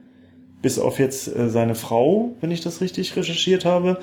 bis 0.62 0.78
auf 0.78 0.98
jetzt 0.98 1.34
äh, 1.34 1.48
seine 1.48 1.74
Frau, 1.74 2.32
wenn 2.40 2.50
ich 2.50 2.60
das 2.60 2.80
richtig 2.80 3.16
recherchiert 3.16 3.64
habe, 3.64 3.98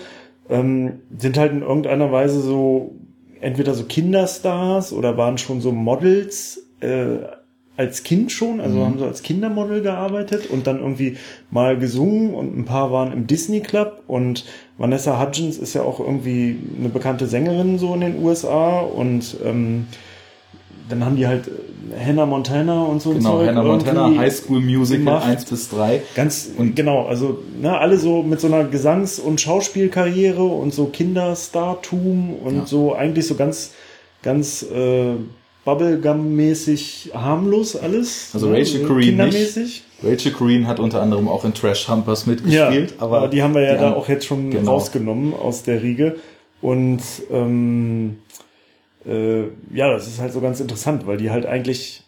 ähm, 0.49 1.01
sind 1.17 1.37
halt 1.37 1.51
in 1.51 1.61
irgendeiner 1.61 2.11
Weise 2.11 2.41
so 2.41 2.95
entweder 3.41 3.73
so 3.73 3.83
Kinderstars 3.83 4.93
oder 4.93 5.17
waren 5.17 5.37
schon 5.37 5.61
so 5.61 5.71
Models 5.71 6.65
äh, 6.79 7.17
als 7.75 8.01
Kind 8.01 8.31
schon, 8.31 8.59
also 8.59 8.77
mhm. 8.77 8.85
haben 8.85 8.99
so 8.99 9.05
als 9.05 9.21
Kindermodel 9.21 9.83
gearbeitet 9.83 10.49
und 10.49 10.65
dann 10.65 10.79
irgendwie 10.79 11.17
mal 11.51 11.77
gesungen 11.77 12.33
und 12.33 12.57
ein 12.57 12.65
paar 12.65 12.91
waren 12.91 13.13
im 13.13 13.27
Disney 13.27 13.61
Club 13.61 14.01
und 14.07 14.45
Vanessa 14.79 15.21
Hudgens 15.21 15.57
ist 15.57 15.75
ja 15.75 15.83
auch 15.83 15.99
irgendwie 15.99 16.57
eine 16.79 16.89
bekannte 16.89 17.27
Sängerin 17.27 17.77
so 17.77 17.93
in 17.93 18.01
den 18.01 18.23
USA 18.23 18.79
und 18.79 19.37
ähm, 19.45 19.85
dann 20.89 21.05
haben 21.05 21.15
die 21.15 21.27
halt 21.27 21.47
äh, 21.47 22.05
Hannah 22.05 22.25
Montana 22.25 22.83
und 22.83 23.01
so 23.01 23.13
genau, 23.13 23.39
Hannah 23.39 23.63
Montana, 23.63 24.17
High 24.17 24.33
School 24.33 24.61
Musical 24.61 24.99
gemacht. 24.99 25.25
1 25.25 25.45
bis 25.45 25.69
3. 25.69 26.01
Ganz, 26.15 26.49
und 26.57 26.75
genau, 26.75 27.05
also 27.05 27.39
ne, 27.61 27.77
alle 27.77 27.97
so 27.97 28.23
mit 28.23 28.39
so 28.39 28.47
einer 28.47 28.63
Gesangs- 28.63 29.19
und 29.19 29.41
Schauspielkarriere 29.41 30.43
und 30.43 30.73
so 30.73 30.85
Kinderstartum 30.85 32.35
und 32.35 32.55
ja. 32.55 32.65
so 32.65 32.93
eigentlich 32.93 33.27
so 33.27 33.35
ganz, 33.35 33.71
ganz 34.21 34.63
äh, 34.63 35.13
Bubblegum-mäßig 35.65 37.11
harmlos 37.13 37.75
alles. 37.75 38.29
Also 38.33 38.47
ne, 38.47 38.59
Rachel 38.59 38.85
Curry 38.85 39.11
nicht. 39.11 39.83
Rachel 40.01 40.31
Green 40.31 40.67
hat 40.67 40.79
unter 40.79 41.01
anderem 41.01 41.27
auch 41.27 41.43
in 41.43 41.53
Trash 41.53 41.89
Humpers 41.89 42.25
mitgespielt. 42.25 42.91
Ja, 42.91 43.03
aber, 43.03 43.27
die 43.27 43.41
haben 43.41 43.53
wir 43.53 43.63
ja 43.63 43.75
da 43.75 43.93
auch 43.93 44.07
jetzt 44.07 44.25
schon 44.25 44.51
genau. 44.51 44.73
rausgenommen 44.73 45.33
aus 45.33 45.63
der 45.63 45.81
Riege. 45.81 46.15
Und 46.61 47.01
ähm, 47.31 48.17
äh, 49.07 49.43
ja, 49.73 49.91
das 49.91 50.07
ist 50.07 50.19
halt 50.19 50.33
so 50.33 50.41
ganz 50.41 50.59
interessant, 50.59 51.07
weil 51.07 51.17
die 51.17 51.29
halt 51.31 51.45
eigentlich 51.45 52.03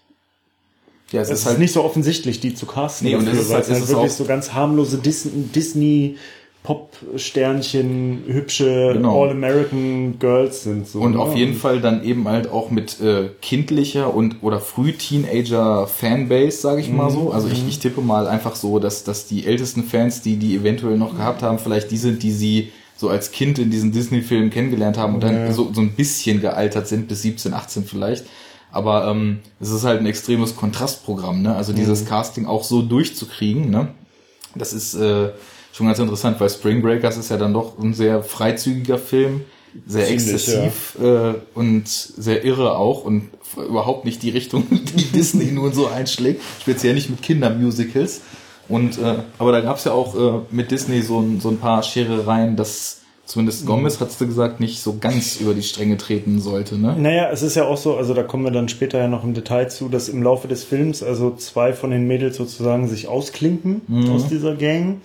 ja, 1.11 1.21
es, 1.21 1.29
es 1.29 1.39
ist, 1.39 1.45
halt 1.47 1.59
nicht 1.59 1.73
so 1.73 1.83
offensichtlich, 1.83 2.39
die 2.39 2.53
zu 2.53 2.65
casten. 2.65 3.07
Nee, 3.07 3.13
dafür, 3.13 3.29
und 3.29 3.35
es 3.35 3.45
ist 3.45 3.53
halt, 3.53 3.63
es 3.63 3.71
halt 3.71 3.83
ist 3.83 3.89
wirklich 3.89 4.13
so 4.13 4.25
ganz 4.25 4.53
harmlose 4.53 4.97
Disney 4.99 6.17
Pop-Sternchen, 6.61 8.25
hübsche 8.27 8.91
genau. 8.93 9.23
All-American 9.23 10.19
Girls 10.19 10.63
sind 10.63 10.87
so. 10.87 10.99
Und 10.99 11.13
ne? 11.13 11.19
auf 11.19 11.35
jeden 11.35 11.55
Fall 11.55 11.79
dann 11.79 12.03
eben 12.03 12.27
halt 12.27 12.51
auch 12.51 12.69
mit 12.69 12.99
äh, 12.99 13.29
kindlicher 13.41 14.13
und 14.13 14.43
oder 14.43 14.59
Früh-Teenager-Fanbase, 14.59 16.57
sage 16.57 16.81
ich 16.81 16.89
mhm. 16.89 16.97
mal 16.97 17.09
so. 17.09 17.31
Also 17.31 17.47
ich, 17.47 17.63
mhm. 17.63 17.69
ich 17.69 17.79
tippe 17.79 18.01
mal 18.01 18.27
einfach 18.27 18.55
so, 18.55 18.77
dass, 18.77 19.03
dass 19.03 19.25
die 19.25 19.47
ältesten 19.47 19.83
Fans, 19.83 20.21
die 20.21 20.35
die 20.35 20.55
eventuell 20.55 20.97
noch 20.97 21.15
gehabt 21.15 21.41
haben, 21.41 21.59
vielleicht 21.59 21.91
die 21.91 21.97
sind, 21.97 22.21
die 22.21 22.31
sie 22.31 22.71
so 22.99 23.07
als 23.07 23.31
Kind 23.31 23.57
in 23.59 23.71
diesen 23.71 23.93
Disney-Filmen 23.93 24.49
kennengelernt 24.49 24.97
haben 24.97 25.15
und 25.15 25.23
dann 25.23 25.33
ja. 25.33 25.51
so, 25.53 25.71
so 25.73 25.79
ein 25.79 25.91
bisschen 25.91 26.41
gealtert 26.41 26.89
sind, 26.89 27.07
bis 27.07 27.21
17, 27.21 27.53
18 27.53 27.85
vielleicht. 27.85 28.25
Aber 28.73 29.07
ähm, 29.07 29.39
es 29.61 29.69
ist 29.69 29.85
halt 29.85 30.01
ein 30.01 30.05
extremes 30.05 30.57
Kontrastprogramm, 30.57 31.41
ne? 31.41 31.55
Also 31.55 31.71
dieses 31.71 32.01
mhm. 32.01 32.07
Casting 32.07 32.45
auch 32.45 32.65
so 32.65 32.81
durchzukriegen, 32.81 33.69
ne? 33.69 33.87
Das 34.53 34.73
ist 34.73 34.95
äh, 34.95 35.29
schon 35.71 35.87
ganz 35.87 35.97
interessant, 35.99 36.41
weil 36.41 36.49
Spring 36.49 36.81
Breakers 36.81 37.15
ist 37.15 37.29
ja 37.29 37.37
dann 37.37 37.53
doch 37.53 37.79
ein 37.79 37.93
sehr 37.93 38.21
freizügiger 38.21 38.97
Film, 38.97 39.45
sehr 39.87 40.05
Ziemlich, 40.05 40.25
exzessiv 40.25 40.97
ja. 41.01 41.29
äh, 41.29 41.35
und 41.53 41.87
sehr 41.87 42.43
irre 42.43 42.75
auch 42.75 43.05
und 43.05 43.29
überhaupt 43.55 44.03
nicht 44.03 44.21
die 44.23 44.29
Richtung, 44.29 44.67
die 44.71 45.05
Disney 45.05 45.53
nun 45.53 45.71
so 45.71 45.87
einschlägt, 45.87 46.41
speziell 46.61 46.95
nicht 46.95 47.09
mit 47.09 47.21
Kindermusicals. 47.21 48.21
Und 48.69 48.99
äh, 48.99 49.15
aber 49.39 49.51
da 49.51 49.61
gab's 49.61 49.83
ja 49.83 49.91
auch 49.91 50.15
äh, 50.15 50.39
mit 50.51 50.71
Disney 50.71 51.01
so 51.01 51.19
ein, 51.19 51.39
so 51.41 51.49
ein 51.49 51.57
paar 51.57 51.83
Scherereien, 51.83 52.55
dass 52.55 53.01
zumindest 53.25 53.65
Gomez, 53.65 53.99
hast 53.99 54.19
du 54.21 54.25
gesagt, 54.25 54.59
nicht 54.59 54.81
so 54.81 54.97
ganz 54.99 55.39
über 55.39 55.53
die 55.53 55.61
Stränge 55.61 55.97
treten 55.97 56.39
sollte, 56.39 56.77
ne? 56.79 56.95
Naja, 56.97 57.29
es 57.31 57.43
ist 57.43 57.55
ja 57.55 57.65
auch 57.65 57.77
so, 57.77 57.95
also 57.95 58.13
da 58.13 58.23
kommen 58.23 58.43
wir 58.43 58.51
dann 58.51 58.69
später 58.69 58.97
ja 58.97 59.07
noch 59.07 59.23
im 59.23 59.33
Detail 59.33 59.69
zu, 59.69 59.87
dass 59.87 60.09
im 60.09 60.23
Laufe 60.23 60.47
des 60.47 60.63
Films 60.63 61.03
also 61.03 61.35
zwei 61.35 61.73
von 61.73 61.91
den 61.91 62.07
Mädels 62.07 62.37
sozusagen 62.37 62.87
sich 62.87 63.07
ausklinken 63.07 63.81
mhm. 63.87 64.11
aus 64.11 64.27
dieser 64.27 64.55
Gang 64.55 65.01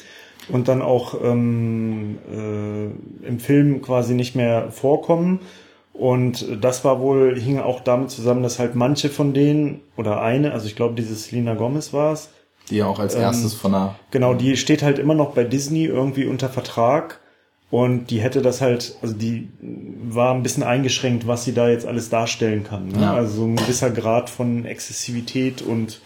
und 0.49 0.69
dann 0.69 0.83
auch 0.83 1.15
ähm, 1.23 2.19
äh, 2.33 3.27
im 3.27 3.41
Film 3.41 3.83
quasi 3.83 4.15
nicht 4.15 4.35
mehr 4.35 4.71
vorkommen. 4.71 5.41
Und 5.93 6.47
das 6.61 6.85
war 6.85 7.01
wohl, 7.01 7.39
hing 7.39 7.61
auch 7.61 7.81
damit 7.81 8.11
zusammen, 8.11 8.43
dass 8.43 8.59
halt 8.59 8.75
manche 8.75 9.11
von 9.11 9.33
denen, 9.33 9.81
oder 9.97 10.21
eine, 10.23 10.53
also 10.53 10.67
ich 10.67 10.75
glaube, 10.75 10.95
dieses 10.95 11.31
Lina 11.31 11.55
Gomez 11.55 11.93
war 11.93 12.13
es. 12.13 12.31
Die 12.71 12.77
ja 12.77 12.87
auch 12.87 12.99
als 12.99 13.15
erstes 13.15 13.53
ähm, 13.53 13.59
von 13.59 13.73
der. 13.73 13.95
Genau, 14.11 14.35
die 14.35 14.57
steht 14.57 14.83
halt 14.83 14.99
immer 14.99 15.15
noch 15.15 15.35
bei 15.35 15.45
Disney 15.45 15.85
irgendwie 15.85 16.25
unter 16.25 16.49
Vertrag 16.49 17.21
und 17.71 18.11
die 18.11 18.21
hätte 18.21 18.41
das 18.41 18.61
halt, 18.61 18.97
also 19.03 19.15
die 19.15 19.49
war 20.09 20.33
ein 20.35 20.43
bisschen 20.43 20.63
eingeschränkt, 20.63 21.27
was 21.27 21.45
sie 21.45 21.53
da 21.53 21.69
jetzt 21.69 21.87
alles 21.87 22.09
darstellen 22.09 22.63
kann. 22.63 22.89
Ne? 22.89 23.01
Ja. 23.01 23.15
Also 23.15 23.37
so 23.37 23.45
ein 23.47 23.57
gewisser 23.57 23.91
Grad 23.91 24.31
von 24.31 24.65
Exzessivität 24.65 25.61
und 25.61 26.01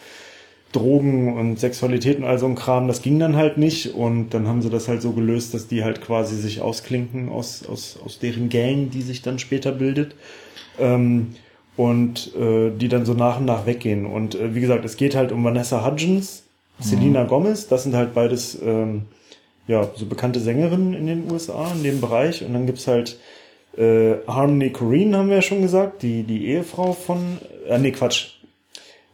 Drogen 0.73 1.37
und 1.39 1.59
Sexualität 1.59 2.19
und 2.19 2.25
all 2.25 2.39
so 2.39 2.47
ein 2.47 2.55
Kram, 2.55 2.89
das 2.89 3.03
ging 3.03 3.19
dann 3.19 3.37
halt 3.37 3.59
nicht. 3.59 3.95
Und 3.95 4.31
dann 4.31 4.49
haben 4.49 4.63
sie 4.63 4.71
das 4.71 4.89
halt 4.89 5.03
so 5.03 5.13
gelöst, 5.13 5.55
dass 5.55 5.67
die 5.67 5.85
halt 5.85 6.01
quasi 6.01 6.37
sich 6.37 6.61
ausklinken 6.61 7.29
aus, 7.29 7.67
aus, 7.67 7.99
aus 8.03 8.19
deren 8.19 8.49
Gang, 8.49 8.91
die 8.91 9.03
sich 9.03 9.23
dann 9.23 9.39
später 9.39 9.73
bildet. 9.73 10.15
Ähm, 10.79 11.35
und 11.77 12.35
äh, 12.35 12.71
die 12.71 12.89
dann 12.89 13.07
so 13.07 13.15
nach 13.15 13.39
und 13.39 13.45
nach 13.45 13.65
weggehen. 13.65 14.05
Und 14.05 14.35
äh, 14.35 14.55
wie 14.55 14.61
gesagt, 14.61 14.85
es 14.85 14.97
geht 14.97 15.15
halt 15.15 15.33
um 15.33 15.45
Vanessa 15.45 15.87
Hudgens, 15.87 16.45
Selena 16.81 17.25
mhm. 17.25 17.29
Gomez, 17.29 17.67
das 17.69 17.83
sind 17.83 17.95
halt 17.95 18.15
beides 18.15 18.59
ähm, 18.63 19.03
ja, 19.67 19.89
so 19.95 20.07
bekannte 20.07 20.41
Sängerinnen 20.41 20.95
in 20.95 21.07
den 21.07 21.31
USA 21.31 21.71
in 21.73 21.83
dem 21.83 22.01
Bereich. 22.01 22.45
Und 22.45 22.55
dann 22.55 22.67
gibt's 22.67 22.87
halt 22.87 23.19
äh, 23.77 24.15
Harmony 24.27 24.71
Corrine, 24.71 25.17
haben 25.17 25.29
wir 25.29 25.37
ja 25.37 25.43
schon 25.43 25.63
gesagt, 25.63 26.03
die, 26.03 26.23
die 26.23 26.47
Ehefrau 26.49 26.93
von, 26.93 27.39
äh, 27.69 27.79
nee, 27.79 27.93
Quatsch, 27.93 28.38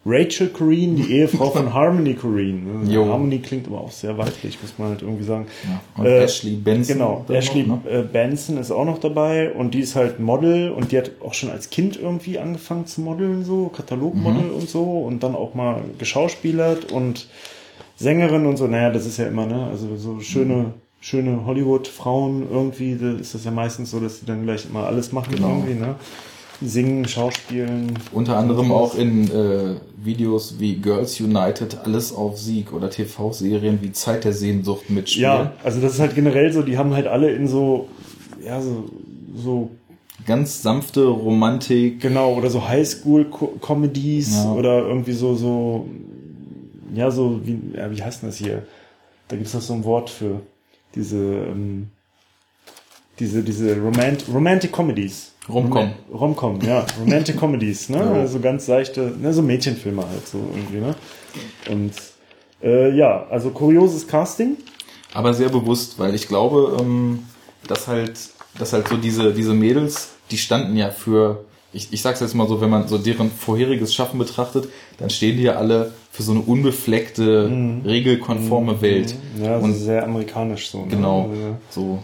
Rachel 0.06 0.48
Corrine, 0.48 0.96
die 0.96 1.12
Ehefrau 1.12 1.50
von 1.50 1.72
Harmony 1.74 2.14
Corrine. 2.14 2.60
Also 2.80 3.06
Harmony 3.06 3.38
klingt 3.38 3.66
aber 3.66 3.80
auch 3.80 3.90
sehr 3.90 4.16
weiblich, 4.18 4.58
muss 4.60 4.74
man 4.78 4.88
halt 4.90 5.02
irgendwie 5.02 5.24
sagen. 5.24 5.46
Ja, 5.64 5.80
und 5.96 6.06
äh, 6.06 6.24
Ashley 6.24 6.56
Benson. 6.56 6.98
Genau, 6.98 7.24
Ashley 7.28 7.62
noch, 7.62 7.84
ne? 7.84 7.90
Äh, 7.90 8.02
Benson 8.02 8.58
ist 8.58 8.70
auch 8.70 8.84
noch 8.84 8.98
dabei 8.98 9.52
und 9.52 9.72
die 9.72 9.80
ist 9.80 9.96
halt 9.96 10.20
Model 10.20 10.70
und 10.70 10.92
die 10.92 10.98
hat 10.98 11.10
auch 11.24 11.32
schon 11.32 11.50
als 11.50 11.70
Kind 11.70 11.96
irgendwie 11.96 12.38
angefangen 12.38 12.86
zu 12.86 13.00
modeln, 13.00 13.44
so 13.44 13.68
Katalogmodel 13.68 14.50
mhm. 14.50 14.54
und 14.54 14.68
so 14.68 14.82
und 14.82 15.22
dann 15.22 15.34
auch 15.34 15.54
mal 15.54 15.80
geschauspielert 15.98 16.92
und 16.92 17.26
Sängerin 17.96 18.44
und 18.46 18.56
so, 18.56 18.66
naja, 18.66 18.90
das 18.90 19.06
ist 19.06 19.18
ja 19.18 19.26
immer, 19.26 19.46
ne, 19.46 19.68
also 19.70 19.96
so 19.96 20.20
schöne, 20.20 20.54
mhm. 20.54 20.72
schöne 21.00 21.46
Hollywood-Frauen 21.46 22.46
irgendwie, 22.50 22.98
da 23.00 23.12
ist 23.12 23.34
das 23.34 23.44
ja 23.44 23.50
meistens 23.50 23.90
so, 23.90 24.00
dass 24.00 24.20
sie 24.20 24.26
dann 24.26 24.44
gleich 24.44 24.66
immer 24.68 24.86
alles 24.86 25.12
machen 25.12 25.34
genau. 25.34 25.48
irgendwie, 25.48 25.74
ne? 25.74 25.94
Singen, 26.60 27.06
Schauspielen. 27.06 27.98
Unter 28.12 28.36
anderem 28.36 28.70
auch 28.72 28.94
in 28.94 29.30
äh, 29.30 29.76
Videos 29.96 30.56
wie 30.58 30.76
Girls 30.76 31.20
United, 31.20 31.78
alles 31.84 32.12
auf 32.12 32.38
Sieg 32.38 32.72
oder 32.72 32.90
TV-Serien 32.90 33.80
wie 33.82 33.92
Zeit 33.92 34.24
der 34.24 34.32
Sehnsucht 34.32 34.90
mitspielen. 34.90 35.30
Ja, 35.30 35.52
also 35.62 35.80
das 35.80 35.94
ist 35.94 36.00
halt 36.00 36.14
generell 36.14 36.52
so, 36.52 36.62
die 36.62 36.78
haben 36.78 36.94
halt 36.94 37.06
alle 37.06 37.32
in 37.32 37.48
so, 37.48 37.88
ja, 38.44 38.60
so, 38.60 38.84
so 39.34 39.70
ganz 40.26 40.62
sanfte 40.62 41.06
Romantik. 41.06 42.00
Genau, 42.00 42.34
oder 42.34 42.50
so 42.50 42.66
Highschool-Comedies 42.66 44.44
ja. 44.44 44.52
oder 44.52 44.86
irgendwie 44.86 45.12
so, 45.12 45.34
so 45.34 45.86
ja, 46.94 47.10
so 47.10 47.40
wie, 47.44 47.58
ja, 47.76 47.90
wie 47.90 48.02
heißt 48.02 48.22
denn 48.22 48.28
das 48.30 48.38
hier? 48.38 48.66
Da 49.28 49.36
gibt 49.36 49.48
es 49.48 49.54
noch 49.54 49.60
so 49.60 49.74
ein 49.74 49.84
Wort 49.84 50.10
für 50.10 50.40
diese, 50.94 51.16
ähm, 51.16 51.88
diese, 53.18 53.42
diese 53.42 53.76
Romant 53.80 54.24
Romantic 54.32 54.72
Comedies. 54.72 55.32
Romcom. 55.48 55.92
Romcom, 56.12 56.60
ja. 56.62 56.86
Romantic 56.98 57.38
Comedies, 57.38 57.88
ne? 57.88 57.98
Ja. 57.98 58.12
Also 58.12 58.40
ganz 58.40 58.66
leichte, 58.66 59.12
ne, 59.20 59.32
so 59.32 59.42
Mädchenfilme 59.42 60.02
halt 60.02 60.26
so 60.26 60.38
irgendwie, 60.54 60.78
ne? 60.78 60.94
Und 61.70 61.92
äh, 62.62 62.96
ja, 62.96 63.26
also 63.30 63.50
kurioses 63.50 64.06
Casting. 64.06 64.56
Aber 65.12 65.34
sehr 65.34 65.50
bewusst, 65.50 65.98
weil 65.98 66.14
ich 66.14 66.28
glaube, 66.28 66.78
ähm, 66.80 67.24
dass 67.68 67.86
halt, 67.88 68.18
dass 68.58 68.72
halt 68.72 68.88
so 68.88 68.96
diese, 68.96 69.32
diese 69.34 69.52
Mädels, 69.52 70.10
die 70.30 70.38
standen 70.38 70.76
ja 70.76 70.90
für 70.90 71.44
ich, 71.74 71.92
ich 71.92 72.00
sag's 72.00 72.20
jetzt 72.20 72.34
mal 72.34 72.48
so, 72.48 72.60
wenn 72.60 72.70
man 72.70 72.88
so 72.88 72.98
deren 72.98 73.30
vorheriges 73.30 73.92
Schaffen 73.92 74.18
betrachtet, 74.18 74.68
dann 74.98 75.10
stehen 75.10 75.36
die 75.36 75.42
ja 75.42 75.56
alle 75.56 75.92
für 76.10 76.22
so 76.22 76.32
eine 76.32 76.40
unbefleckte, 76.40 77.48
mhm. 77.48 77.82
regelkonforme 77.84 78.74
mhm. 78.74 78.80
Welt. 78.80 79.14
Ja, 79.42 79.56
und 79.58 79.74
sehr 79.74 80.04
amerikanisch 80.04 80.70
so. 80.70 80.82
Ne? 80.82 80.88
Genau, 80.88 81.28
also, 81.28 81.56
so 81.70 81.98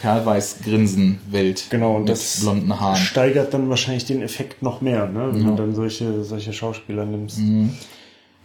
perlweiß 0.00 0.58
grinsen 0.64 1.20
Welt. 1.30 1.66
Genau, 1.70 1.96
und 1.96 2.08
das 2.08 2.40
blonden 2.40 2.80
Haaren. 2.80 2.96
steigert 2.96 3.52
dann 3.52 3.68
wahrscheinlich 3.68 4.06
den 4.06 4.22
Effekt 4.22 4.62
noch 4.62 4.80
mehr, 4.80 5.06
ne? 5.06 5.28
wenn 5.32 5.40
ja. 5.40 5.46
man 5.48 5.56
dann 5.56 5.74
solche, 5.74 6.24
solche 6.24 6.52
Schauspieler 6.52 7.04
nimmt. 7.04 7.36
Mhm. 7.36 7.74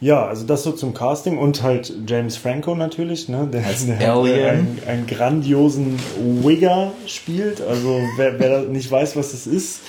Ja, 0.04 0.26
also 0.26 0.46
das 0.46 0.64
so 0.64 0.74
zum 0.74 0.94
Casting 0.94 1.38
und 1.38 1.64
halt 1.64 1.94
James 2.06 2.36
Franco 2.36 2.76
natürlich, 2.76 3.30
ne, 3.30 3.48
der, 3.52 3.66
Als 3.66 3.86
der 3.86 3.98
einen, 4.16 4.80
einen 4.86 5.08
grandiosen 5.08 5.98
Wigger 6.44 6.92
spielt. 7.08 7.62
Also 7.62 8.02
wer, 8.18 8.38
wer 8.38 8.64
nicht 8.64 8.92
weiß, 8.92 9.16
was 9.16 9.32
das 9.32 9.48
ist, 9.48 9.80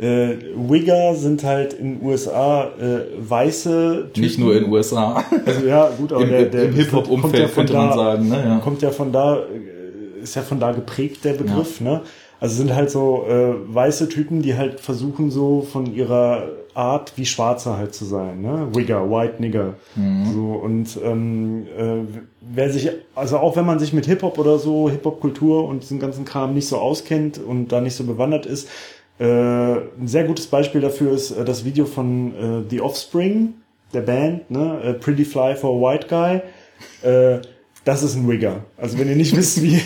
äh, 0.00 0.36
Wigger 0.56 1.14
sind 1.14 1.44
halt 1.44 1.74
in 1.74 2.02
USA 2.02 2.72
äh, 2.80 3.02
weiße 3.18 4.08
Typen. 4.12 4.20
Nicht 4.20 4.38
nur 4.38 4.56
in 4.56 4.68
USA. 4.68 5.22
Also 5.46 5.66
ja, 5.66 5.90
gut, 5.96 6.12
aber 6.12 6.22
Im, 6.22 6.30
der, 6.30 6.44
der 6.46 6.72
Hip-Hop-Umfeld 6.72 7.42
ja 7.42 7.48
könnte 7.48 7.72
da, 7.74 7.86
man 7.86 7.96
sagen. 7.96 8.28
Ne? 8.30 8.44
Ja. 8.44 8.58
Kommt 8.58 8.82
ja 8.82 8.90
von 8.90 9.12
da, 9.12 9.36
äh, 9.36 9.81
ist 10.22 10.36
ja 10.36 10.42
von 10.42 10.60
da 10.60 10.72
geprägt, 10.72 11.24
der 11.24 11.34
Begriff. 11.34 11.80
Ja. 11.80 11.86
Ne? 11.86 12.00
Also 12.40 12.56
sind 12.56 12.74
halt 12.74 12.90
so 12.90 13.24
äh, 13.28 13.54
weiße 13.74 14.08
Typen, 14.08 14.42
die 14.42 14.56
halt 14.56 14.80
versuchen 14.80 15.30
so 15.30 15.62
von 15.62 15.94
ihrer 15.94 16.48
Art 16.74 17.12
wie 17.16 17.26
Schwarze 17.26 17.76
halt 17.76 17.94
zu 17.94 18.04
sein. 18.04 18.40
Ne? 18.40 18.68
Wigger, 18.72 19.10
White 19.10 19.40
Nigger. 19.40 19.74
Mhm. 19.94 20.32
So, 20.32 20.52
und 20.54 20.98
ähm, 21.04 21.66
äh, 21.78 22.20
wer 22.40 22.70
sich, 22.70 22.90
also 23.14 23.38
auch 23.38 23.56
wenn 23.56 23.66
man 23.66 23.78
sich 23.78 23.92
mit 23.92 24.06
Hip-Hop 24.06 24.38
oder 24.38 24.58
so, 24.58 24.88
Hip-Hop-Kultur 24.90 25.68
und 25.68 25.82
diesem 25.82 26.00
ganzen 26.00 26.24
Kram 26.24 26.54
nicht 26.54 26.66
so 26.66 26.78
auskennt 26.78 27.38
und 27.38 27.68
da 27.68 27.80
nicht 27.80 27.94
so 27.94 28.04
bewandert 28.04 28.46
ist, 28.46 28.68
äh, 29.20 29.24
ein 29.24 30.06
sehr 30.06 30.24
gutes 30.24 30.46
Beispiel 30.46 30.80
dafür 30.80 31.12
ist 31.12 31.30
äh, 31.30 31.44
das 31.44 31.64
Video 31.64 31.84
von 31.84 32.34
äh, 32.34 32.70
The 32.70 32.80
Offspring, 32.80 33.54
der 33.92 34.00
Band, 34.00 34.50
ne? 34.50 34.80
Äh, 34.82 34.94
Pretty 34.94 35.24
Fly 35.24 35.54
for 35.54 35.76
a 35.76 35.92
White 35.92 36.06
Guy. 36.08 36.40
Äh, 37.08 37.40
das 37.84 38.02
ist 38.02 38.14
ein 38.14 38.28
Wigger. 38.28 38.64
Also 38.76 38.98
wenn 38.98 39.08
ihr 39.08 39.16
nicht 39.16 39.36
wisst, 39.36 39.62
wie, 39.62 39.80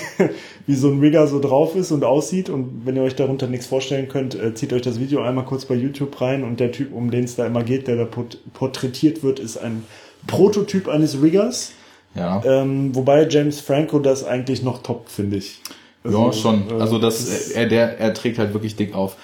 wie 0.67 0.75
so 0.75 0.89
ein 0.89 1.01
Wigger 1.01 1.27
so 1.27 1.41
drauf 1.41 1.75
ist 1.77 1.93
und 1.93 2.05
aussieht 2.05 2.51
und 2.51 2.83
wenn 2.85 2.97
ihr 2.97 3.03
euch 3.03 3.17
darunter 3.17 3.47
nichts 3.47 3.67
vorstellen 3.67 4.09
könnt, 4.09 4.35
äh, 4.35 4.55
zieht 4.55 4.73
euch 4.73 4.83
das 4.83 5.01
Video 5.01 5.23
einmal 5.23 5.45
kurz 5.45 5.65
bei 5.65 5.75
YouTube 5.75 6.21
rein 6.21 6.45
und 6.45 6.61
der 6.61 6.73
Typ, 6.73 6.93
um 6.93 7.11
den 7.11 7.25
es 7.25 7.37
da 7.37 7.47
immer 7.47 7.63
geht, 7.63 7.89
der 7.89 7.97
da 7.97 8.09
porträtiert 8.53 9.23
wird, 9.23 9.39
ist 9.39 9.57
ein 9.57 9.85
Prototyp 10.27 10.89
eines 10.89 11.23
Wiggers. 11.23 11.73
Ja. 12.15 12.43
Ähm, 12.45 12.95
wobei 12.95 13.29
James 13.29 13.61
Franco 13.61 13.99
das 13.99 14.25
eigentlich 14.25 14.63
noch 14.63 14.83
top, 14.83 15.09
finde 15.09 15.37
ich. 15.37 15.61
Also, 16.03 16.27
ja, 16.27 16.33
schon. 16.33 16.71
Äh, 16.71 16.81
also 16.81 16.99
das, 16.99 17.27
das 17.27 17.51
er, 17.51 17.67
der, 17.67 17.99
er 17.99 18.15
trägt 18.15 18.39
halt 18.39 18.53
wirklich 18.55 18.77
dick 18.77 18.95
auf. 18.95 19.17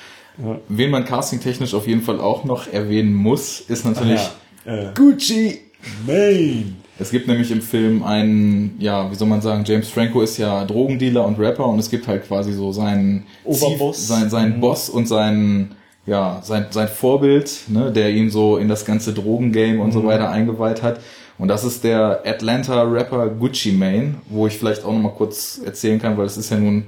Ja. 0.42 0.58
Wen 0.68 0.90
man 0.90 1.04
castingtechnisch 1.04 1.74
auf 1.74 1.87
jeden 1.87 2.02
Fall 2.02 2.20
auch 2.20 2.44
noch 2.44 2.70
erwähnen 2.72 3.14
muss, 3.14 3.61
ist 3.61 3.85
natürlich 3.85 4.20
ja. 4.64 4.90
äh. 4.90 4.92
Gucci. 4.94 5.61
Maine. 6.06 6.74
Es 7.02 7.10
gibt 7.10 7.26
nämlich 7.28 7.50
im 7.50 7.60
Film 7.60 8.02
einen, 8.02 8.76
ja, 8.78 9.10
wie 9.10 9.14
soll 9.14 9.28
man 9.28 9.42
sagen, 9.42 9.64
James 9.66 9.88
Franco 9.88 10.22
ist 10.22 10.38
ja 10.38 10.64
Drogendealer 10.64 11.24
und 11.26 11.38
Rapper 11.38 11.66
und 11.66 11.78
es 11.78 11.90
gibt 11.90 12.06
halt 12.06 12.26
quasi 12.26 12.52
so 12.52 12.72
seinen 12.72 13.24
Oberboss. 13.44 13.96
Zief, 13.98 14.06
sein, 14.06 14.30
sein 14.30 14.56
Mhm. 14.56 14.60
Boss 14.60 14.88
und 14.88 15.06
sein, 15.06 15.72
ja, 16.06 16.40
sein, 16.42 16.66
sein 16.70 16.88
Vorbild, 16.88 17.50
ne, 17.68 17.90
der 17.92 18.10
ihn 18.10 18.30
so 18.30 18.56
in 18.56 18.68
das 18.68 18.84
ganze 18.84 19.12
Drogengame 19.12 19.80
und 19.80 19.88
Mhm. 19.88 19.92
so 19.92 20.04
weiter 20.06 20.30
eingeweiht 20.30 20.82
hat. 20.82 21.00
Und 21.38 21.48
das 21.48 21.64
ist 21.64 21.82
der 21.82 22.22
Atlanta-Rapper 22.24 23.28
Gucci 23.30 23.72
Mane, 23.72 24.14
wo 24.28 24.46
ich 24.46 24.54
vielleicht 24.58 24.84
auch 24.84 24.92
nochmal 24.92 25.12
kurz 25.12 25.60
erzählen 25.64 26.00
kann, 26.00 26.16
weil 26.16 26.26
es 26.26 26.36
ist 26.36 26.50
ja 26.50 26.58
nun 26.58 26.84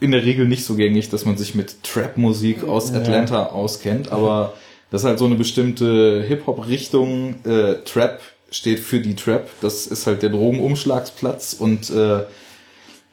in 0.00 0.10
der 0.10 0.24
Regel 0.24 0.46
nicht 0.48 0.64
so 0.64 0.74
gängig, 0.74 1.10
dass 1.10 1.24
man 1.26 1.36
sich 1.36 1.54
mit 1.54 1.82
Trap-Musik 1.82 2.64
aus 2.66 2.90
Ja. 2.90 2.96
Atlanta 2.98 3.46
auskennt, 3.46 4.10
aber 4.10 4.54
das 4.90 5.02
ist 5.02 5.06
halt 5.08 5.18
so 5.18 5.26
eine 5.26 5.34
bestimmte 5.34 6.22
Hip-Hop-Richtung. 6.26 7.36
Äh, 7.44 7.74
Trap 7.84 8.20
steht 8.54 8.78
für 8.78 9.00
die 9.00 9.16
Trap, 9.16 9.50
das 9.60 9.86
ist 9.86 10.06
halt 10.06 10.22
der 10.22 10.30
Drogenumschlagsplatz. 10.30 11.54
Und 11.58 11.90
äh, 11.90 12.20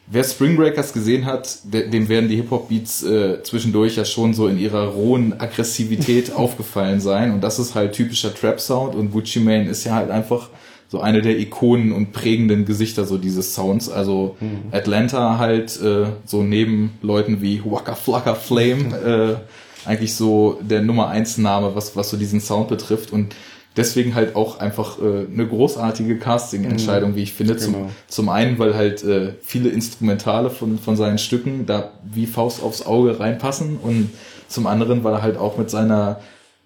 wer 0.06 0.24
Spring 0.24 0.56
Breakers 0.56 0.94
gesehen 0.94 1.26
hat, 1.26 1.60
de 1.64 1.90
dem 1.90 2.10
werden 2.10 2.30
die 2.30 2.36
Hip-Hop-Beats 2.36 3.04
äh, 3.04 3.42
zwischendurch 3.42 3.96
ja 3.96 4.06
schon 4.06 4.36
so 4.36 4.48
in 4.48 4.60
ihrer 4.60 4.90
rohen 4.90 5.40
Aggressivität 5.40 6.32
aufgefallen 6.36 7.02
sein. 7.02 7.32
Und 7.32 7.42
das 7.42 7.58
ist 7.58 7.74
halt 7.74 7.94
typischer 7.94 8.34
Trap-Sound. 8.34 8.94
Und 8.94 9.12
Gucci 9.12 9.40
Mane 9.40 9.68
ist 9.68 9.84
ja 9.84 9.96
halt 9.96 10.12
einfach 10.12 10.50
so 10.90 11.00
eine 11.00 11.24
der 11.24 11.40
Ikonen 11.40 11.92
und 11.92 12.12
prägenden 12.12 12.66
Gesichter 12.66 13.06
so 13.06 13.18
dieses 13.18 13.56
Sounds. 13.56 13.90
Also 13.90 14.36
Atlanta 14.72 15.40
halt 15.40 15.82
äh, 15.82 16.06
so 16.26 16.44
neben 16.44 16.92
Leuten 17.02 17.42
wie 17.42 17.64
Waka 17.66 17.96
Flocka 17.96 18.36
Flame 18.36 19.40
äh, 19.86 19.90
eigentlich 19.90 20.14
so 20.14 20.60
der 20.62 20.82
Nummer 20.82 21.08
eins 21.08 21.38
Name, 21.40 21.74
was, 21.76 21.96
was 21.96 22.12
so 22.12 22.18
diesen 22.18 22.42
Sound 22.42 22.68
betrifft. 22.68 23.12
Und 23.12 23.34
deswegen 23.78 24.16
halt 24.16 24.36
auch 24.36 24.60
einfach 24.60 24.98
äh, 25.00 25.26
eine 25.34 25.48
großartige 25.48 26.18
Casting-Entscheidung, 26.18 27.16
wie 27.16 27.24
ich 27.24 27.34
finde. 27.34 27.58
Zum, 27.58 27.74
Genau. 27.74 27.90
zum 28.08 28.30
einen, 28.30 28.60
weil 28.60 28.76
halt 28.76 29.04
äh, 29.04 29.34
viele 29.42 29.70
Instrumentale 29.70 30.50
von, 30.50 30.78
von 30.80 30.96
seinen 30.98 31.18
Stücken 31.18 31.66
da 31.66 31.92
wie 32.12 32.26
Faust 32.26 32.62
aufs 32.64 32.86
Auge 32.86 33.20
reinpassen 33.20 33.78
und 33.82 34.10
zum 34.48 34.68
anderen, 34.68 35.04
weil 35.04 35.14
er 35.14 35.22
halt 35.22 35.38
auch 35.38 35.58
mit 35.58 35.70
seiner 35.70 36.20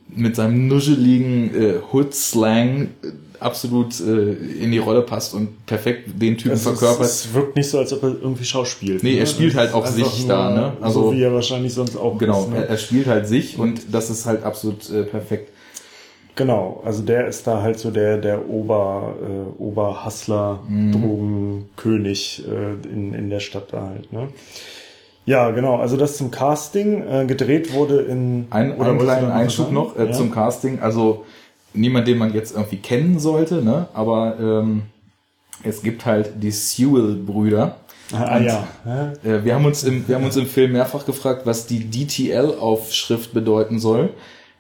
mit 0.08 0.36
seinem 0.36 0.68
nuscheligen 0.68 1.56
äh, 1.60 1.74
Hood-Slang 1.92 2.82
äh, 2.84 2.88
absolut 3.40 4.00
äh, 4.00 4.34
in 4.34 4.72
die 4.72 4.78
Rolle 4.78 5.02
passt 5.02 5.34
und 5.34 5.66
perfekt 5.66 6.10
den 6.22 6.38
Typen 6.38 6.52
Es, 6.54 6.60
ist, 6.60 6.66
verkörpert. 6.80 7.06
es 7.08 7.34
wirkt 7.34 7.56
nicht 7.56 7.68
so, 7.70 7.80
als 7.80 7.92
ob 7.92 8.04
er 8.04 8.10
irgendwie 8.10 8.44
schauspielt. 8.46 9.02
Nee, 9.04 9.16
er 9.16 9.22
ne? 9.22 9.28
spielt 9.28 9.56
halt 9.56 9.70
Es 9.70 9.74
auch 9.76 9.86
sich 9.88 10.28
da, 10.28 10.52
ne? 10.52 10.74
Also- 10.80 11.10
so 11.10 11.14
wie 11.16 11.22
er 11.24 11.34
wahrscheinlich 11.34 11.74
sonst 11.74 11.98
auch 11.98 12.18
Genau, 12.20 12.42
ist. 12.44 12.54
er, 12.54 12.60
Ne? 12.62 12.68
er 12.68 12.78
spielt 12.78 13.08
halt 13.08 13.28
sich 13.28 13.58
und 13.58 13.82
das 13.92 14.10
ist 14.12 14.26
halt 14.28 14.44
absolut 14.44 14.90
äh, 14.92 15.04
perfekt. 15.04 15.50
Genau, 16.36 16.82
also 16.84 17.02
der 17.02 17.28
ist 17.28 17.48
da 17.48 17.62
halt 17.62 17.80
so 17.80 17.92
der, 17.92 18.18
der 18.18 18.50
Ober, 18.50 19.16
äh, 19.22 19.62
Oberhassler, 19.62 20.60
Mhm. 20.68 20.92
Drogenkönig 20.92 22.44
äh, 22.48 22.88
in, 22.88 23.14
in 23.14 23.30
der 23.30 23.40
Stadt 23.40 23.68
da 23.72 23.88
halt, 23.88 24.12
ne? 24.12 24.28
Ja, 25.26 25.50
genau, 25.52 25.78
also 25.78 25.98
das 25.98 26.18
zum 26.18 26.30
Casting. 26.32 27.04
Äh, 27.08 27.26
gedreht 27.26 27.74
wurde 27.74 28.02
in... 28.02 28.48
Ein, 28.52 28.76
oder 28.78 28.90
einen 28.90 29.00
kleinen 29.00 29.32
Einschub 29.32 29.66
sagen? 29.68 29.76
noch 29.76 29.98
äh, 29.98 30.06
Ja? 30.08 30.12
zum 30.12 30.32
Casting. 30.32 30.80
Also 30.82 31.26
niemand, 31.74 32.08
den 32.08 32.18
man 32.18 32.34
jetzt 32.34 32.56
irgendwie 32.56 32.78
kennen 32.78 33.18
sollte, 33.18 33.64
ne? 33.64 33.88
Aber 33.94 34.36
ähm, 34.40 34.84
es 35.64 35.82
gibt 35.82 36.06
halt 36.06 36.44
die 36.44 36.52
Sewell-Brüder. 36.52 37.78
Ah, 38.14 38.38
Und, 38.38 38.44
ja. 38.46 38.68
ja. 38.86 39.14
Äh, 39.24 39.44
wir, 39.46 39.56
haben 39.56 39.66
uns 39.66 39.84
im, 39.84 40.08
wir 40.08 40.16
haben 40.16 40.26
uns 40.26 40.36
im 40.36 40.46
Film 40.46 40.74
mehrfach 40.74 41.06
gefragt, 41.08 41.42
was 41.46 41.66
die 41.66 41.90
DTL-Aufschrift 41.90 43.34
bedeuten 43.34 43.80
soll. 43.80 44.10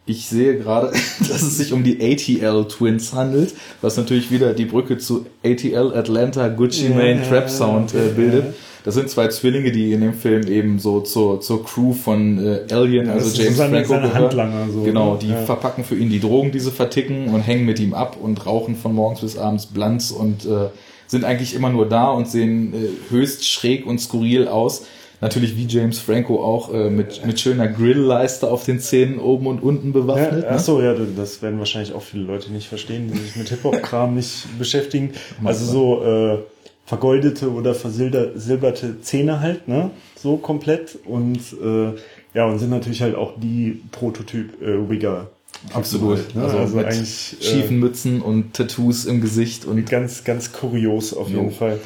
Ich 0.07 0.27
sehe 0.27 0.57
gerade, 0.57 0.91
dass 1.19 1.41
es 1.41 1.57
sich 1.57 1.73
um 1.73 1.83
die 1.83 1.97
ATL 2.01 2.65
Twins 2.67 3.13
handelt, 3.13 3.53
was 3.81 3.97
natürlich 3.97 4.29
wieder 4.31 4.53
die 4.53 4.65
Brücke 4.65 4.97
zu 4.97 5.25
ATL 5.43 5.93
Atlanta 5.95 6.47
Gucci 6.49 6.89
Ja, 6.89 6.95
Mane 6.95 7.21
ja, 7.23 7.27
Trap 7.27 7.49
Sound 7.49 7.93
ja, 7.93 7.99
äh, 8.01 8.09
bildet. 8.09 8.45
ja. 8.45 8.53
Das 8.83 8.93
sind 8.93 9.09
zwei 9.09 9.27
Zwillinge, 9.29 9.71
die 9.71 9.93
in 9.93 10.01
dem 10.01 10.13
Film 10.13 10.45
eben 10.47 10.77
so 10.77 10.99
zur, 11.01 11.41
zur 11.41 11.65
Crew 11.65 11.93
von 11.93 12.37
äh, 12.37 12.71
Alien, 12.71 13.07
das 13.07 13.15
also 13.15 13.27
ist 13.29 13.37
James 13.39 13.57
seine- 13.57 13.71
Franco 13.77 13.89
seine 13.89 14.01
gehören. 14.09 14.23
Handlanger 14.25 14.67
so, 14.71 14.81
genau, 14.83 15.13
ne? 15.13 15.19
die 15.23 15.29
Ja. 15.29 15.37
verpacken 15.37 15.83
für 15.83 15.95
ihn 15.95 16.11
die 16.11 16.19
Drogen, 16.19 16.51
die 16.51 16.59
sie 16.59 16.69
verticken 16.69 17.29
und 17.29 17.41
hängen 17.41 17.65
mit 17.65 17.79
ihm 17.79 17.95
ab 17.95 18.15
und 18.21 18.45
rauchen 18.45 18.75
von 18.75 18.93
morgens 18.93 19.21
bis 19.21 19.39
abends 19.39 19.65
Blanz 19.65 20.11
und 20.11 20.45
äh, 20.45 20.67
sind 21.07 21.23
eigentlich 21.25 21.55
immer 21.55 21.71
nur 21.71 21.89
da 21.89 22.11
und 22.11 22.27
sehen 22.27 22.73
äh, 22.75 23.11
höchst 23.11 23.47
schräg 23.49 23.87
und 23.87 23.99
skurril 23.99 24.47
aus. 24.47 24.83
Natürlich 25.21 25.56
wie 25.58 25.65
James 25.65 25.99
Franco 25.99 26.43
auch 26.43 26.73
äh, 26.73 26.89
mit, 26.89 27.25
mit 27.25 27.39
schöner 27.39 27.67
Grillleiste 27.67 28.49
auf 28.49 28.65
den 28.65 28.80
Zähnen 28.80 29.19
oben 29.19 29.47
und 29.47 29.63
unten 29.63 29.93
bewaffnet. 29.93 30.43
Ja, 30.43 30.49
ach 30.49 30.54
ne? 30.56 30.60
so, 30.60 30.82
ja, 30.82 30.93
das 30.93 31.41
werden 31.41 31.60
wahrscheinlich 31.60 31.93
auch 31.93 32.01
viele 32.01 32.23
Leute 32.23 32.51
nicht 32.51 32.67
verstehen, 32.67 33.12
die 33.12 33.17
sich 33.19 33.36
mit 33.36 33.49
Hip-Hop-Kram 33.49 34.15
nicht 34.15 34.45
beschäftigen. 34.60 35.13
Also 35.43 35.65
so 35.65 36.04
äh, 36.04 36.38
vergoldete 36.86 37.51
oder 37.51 37.73
versilberte 37.73 39.01
Zähne 39.01 39.39
halt, 39.39 39.67
ne? 39.67 39.91
So 40.15 40.38
komplett. 40.38 40.99
Und 41.06 41.39
äh, 41.63 41.93
ja, 42.34 42.45
und 42.45 42.60
sind 42.60 42.69
natürlich 42.69 43.01
halt 43.01 43.15
auch 43.15 43.34
die 43.38 43.82
Prototyp 43.91 44.62
äh, 44.62 44.89
Wigger. 44.89 45.32
Absolut. 45.73 46.17
Halt, 46.17 46.36
ne? 46.36 46.43
Also, 46.43 46.58
Also, 46.58 46.75
mit 46.78 46.86
eigentlich 46.86 47.38
schiefen 47.39 47.80
Mützen 47.80 48.21
und 48.21 48.54
Tattoos 48.54 49.06
im 49.06 49.21
Gesicht 49.21 49.65
äh, 49.65 49.69
und 49.69 49.89
ganz, 49.89 50.23
ganz 50.23 50.51
kurios 50.51 51.13
auf 51.13 51.30
Jo. 51.30 51.39
jeden 51.39 51.51
Fall. 51.51 51.80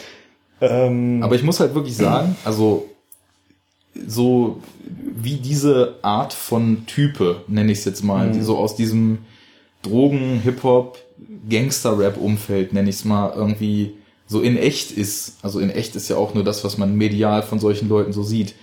Ähm, 0.61 1.21
Aber 1.23 1.35
ich 1.35 1.43
muss 1.43 1.59
halt 1.59 1.75
wirklich 1.75 1.95
sagen, 1.95 2.35
also 2.43 2.88
so 4.07 4.61
wie 4.91 5.35
diese 5.35 5.95
Art 6.01 6.33
von 6.33 6.85
Type, 6.85 7.43
nenne 7.47 7.71
ich 7.71 7.79
es 7.79 7.85
jetzt 7.85 8.03
mal, 8.03 8.31
die 8.31 8.41
so 8.41 8.57
aus 8.57 8.75
diesem 8.75 9.19
Drogen, 9.81 10.41
Hip-Hop, 10.43 10.97
Gangster-Rap-Umfeld, 11.49 12.73
nenne 12.73 12.89
ich 12.89 12.97
es 12.97 13.05
mal, 13.05 13.33
irgendwie 13.35 13.93
so 14.27 14.41
in 14.41 14.57
echt 14.57 14.91
ist. 14.91 15.37
Also 15.41 15.59
in 15.59 15.69
echt 15.69 15.95
ist 15.95 16.09
ja 16.09 16.15
auch 16.15 16.33
nur 16.33 16.43
das, 16.43 16.63
was 16.63 16.77
man 16.77 16.95
medial 16.95 17.41
von 17.43 17.59
solchen 17.59 17.89
Leuten 17.89 18.13
so 18.13 18.23
sieht. 18.23 18.53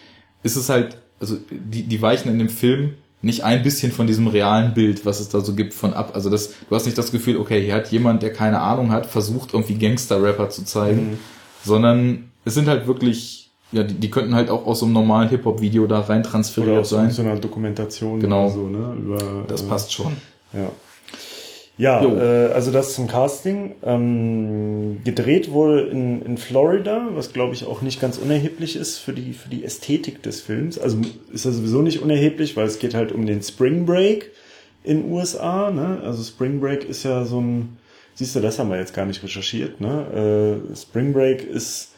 Ist 0.43 0.57
es 0.57 0.69
halt, 0.69 0.99
also 1.21 1.37
die, 1.51 1.83
die 1.83 2.01
weichen 2.01 2.31
in 2.31 2.39
dem 2.39 2.49
Film 2.49 2.95
nicht 3.23 3.43
ein 3.45 3.63
bisschen 3.63 3.93
von 3.93 4.07
diesem 4.07 4.29
realen 4.29 4.75
Bild, 4.75 5.05
was 5.05 5.21
es 5.21 5.29
da 5.29 5.41
so 5.41 5.55
gibt, 5.55 5.75
von 5.75 5.95
ab. 5.95 6.13
Also 6.15 6.31
das, 6.31 6.53
du 6.69 6.75
hast 6.75 6.85
nicht 6.85 6.99
das 6.99 7.11
Gefühl, 7.11 7.39
okay, 7.39 7.63
hier 7.65 7.75
hat 7.75 7.91
jemand, 7.91 8.23
der 8.23 8.33
keine 8.33 8.61
Ahnung 8.61 8.93
hat, 8.93 9.07
versucht 9.07 9.55
irgendwie 9.55 9.75
Gangster-Rapper 9.75 10.51
zu 10.51 10.65
zeigen, 10.65 11.19
sondern 11.65 12.31
es 12.45 12.55
sind 12.55 12.69
halt 12.69 12.87
wirklich, 12.87 13.46
ja, 13.73 13.83
die, 13.83 13.95
die 13.95 14.11
könnten 14.11 14.35
halt 14.35 14.49
auch 14.51 14.67
aus 14.67 14.81
so 14.81 14.87
einem 14.87 14.95
normalen 14.95 15.29
Hip-Hop-Video 15.29 15.87
da 15.87 16.01
rein 16.01 16.21
oder 16.21 16.31
transferiert 16.31 16.79
aus 16.79 16.91
sein. 16.91 17.11
so 17.11 17.23
einer 17.23 17.37
Dokumentation 17.37 18.21
Genau. 18.21 18.45
oder 18.45 18.51
so, 18.55 18.67
ne? 18.69 18.95
Über, 18.99 19.45
Das 19.49 19.63
äh, 19.63 19.67
passt 19.67 19.93
schon. 19.93 20.13
Ja. 20.53 20.71
Ja, 21.79 22.03
Jo. 22.03 22.17
äh, 22.17 22.53
also 22.55 22.71
das 22.73 22.95
zum 22.95 23.07
Casting. 23.07 23.75
Ähm, 23.83 24.99
gedreht 25.05 25.51
wurde 25.53 25.83
in, 25.89 26.23
in 26.23 26.39
Florida, 26.39 27.09
was 27.13 27.35
glaube 27.35 27.53
ich 27.55 27.67
auch 27.67 27.83
nicht 27.83 28.01
ganz 28.01 28.17
unerheblich 28.17 28.77
ist 28.77 28.97
für 28.97 29.13
die, 29.13 29.35
für 29.35 29.51
die 29.51 29.63
Ästhetik 29.63 30.23
des 30.23 30.41
Films. 30.41 30.79
Also 30.79 30.97
ist 31.33 31.45
ja 31.45 31.51
sowieso 31.51 31.83
nicht 31.83 32.01
unerheblich, 32.01 32.57
weil 32.57 32.67
es 32.67 32.79
geht 32.79 32.95
halt 32.95 33.13
um 33.13 33.27
den 33.27 33.43
Spring 33.43 33.85
Break 33.85 34.31
in 34.85 35.11
USA. 35.13 35.71
Ne? 35.71 36.01
Also 36.03 36.23
Spring 36.23 36.61
Break 36.61 36.89
ist 36.89 37.03
ja 37.03 37.27
so 37.27 37.41
ein, 37.43 37.77
siehst 38.15 38.35
du, 38.35 38.41
das 38.41 38.59
haben 38.59 38.71
wir 38.71 38.79
jetzt 38.79 38.95
gar 38.95 39.05
nicht 39.05 39.23
recherchiert. 39.23 39.79
Ne? 39.79 40.61
Äh, 40.73 40.77
Spring 40.77 41.13
Break 41.13 41.47
ist, 41.47 41.91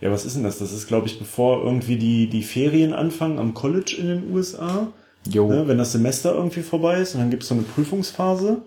ja, 0.00 0.10
was 0.10 0.24
ist 0.24 0.36
denn 0.36 0.44
das? 0.44 0.58
Das 0.58 0.72
ist, 0.72 0.86
glaube 0.86 1.06
ich, 1.06 1.18
bevor 1.18 1.64
irgendwie 1.64 1.96
die, 1.96 2.28
die 2.28 2.42
Ferien 2.42 2.92
anfangen 2.92 3.38
am 3.38 3.54
College 3.54 3.96
in 3.98 4.08
den 4.08 4.34
USA. 4.34 4.88
Jo. 5.28 5.48
Ne, 5.48 5.66
wenn 5.66 5.78
das 5.78 5.92
Semester 5.92 6.34
irgendwie 6.34 6.62
vorbei 6.62 7.00
ist 7.00 7.14
und 7.14 7.20
dann 7.20 7.30
gibt 7.30 7.42
es 7.42 7.48
so 7.48 7.54
eine 7.54 7.64
Prüfungsphase. 7.64 8.62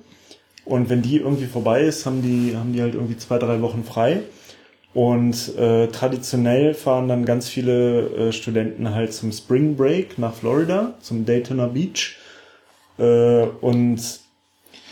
Und 0.65 0.89
wenn 0.89 1.01
die 1.01 1.17
irgendwie 1.17 1.45
vorbei 1.45 1.83
ist, 1.83 2.05
haben 2.05 2.21
die, 2.21 2.55
haben 2.55 2.73
die 2.73 2.81
halt 2.81 2.93
irgendwie 2.93 3.17
zwei, 3.17 3.37
drei 3.37 3.61
Wochen 3.61 3.83
frei. 3.83 4.21
Und 4.93 5.55
äh, 5.57 5.87
traditionell 5.87 6.73
fahren 6.73 7.07
dann 7.07 7.25
ganz 7.25 7.47
viele 7.47 8.09
äh, 8.09 8.31
Studenten 8.31 8.93
halt 8.93 9.13
zum 9.13 9.31
Spring 9.31 9.75
Break 9.75 10.17
nach 10.17 10.33
Florida, 10.33 10.95
zum 10.99 11.25
Daytona 11.25 11.67
Beach. 11.67 12.17
Äh, 12.97 13.43
und 13.61 14.19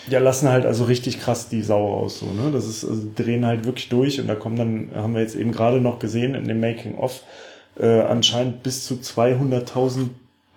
ja, 0.10 0.20
lassen 0.20 0.50
halt 0.50 0.66
also 0.66 0.86
richtig 0.86 1.20
krass 1.20 1.50
die 1.50 1.62
Sau 1.62 1.86
raus, 1.88 2.20
so, 2.20 2.26
ne? 2.28 2.52
Das 2.52 2.66
ist, 2.66 2.86
also 2.86 3.02
drehen 3.16 3.46
halt 3.46 3.66
wirklich 3.66 3.90
durch 3.90 4.20
und 4.22 4.28
da 4.28 4.36
kommen 4.36 4.56
dann, 4.56 4.90
haben 4.96 5.14
wir 5.14 5.22
jetzt 5.22 5.36
eben 5.36 5.52
gerade 5.52 5.82
noch 5.82 6.00
gesehen 6.00 6.36
in 6.36 6.48
dem 6.48 6.60
Making 6.60 6.98
of, 6.98 7.22
äh, 7.80 8.02
anscheinend 8.02 8.64
bis 8.64 8.86
zu 8.86 8.96
200.000 8.96 10.10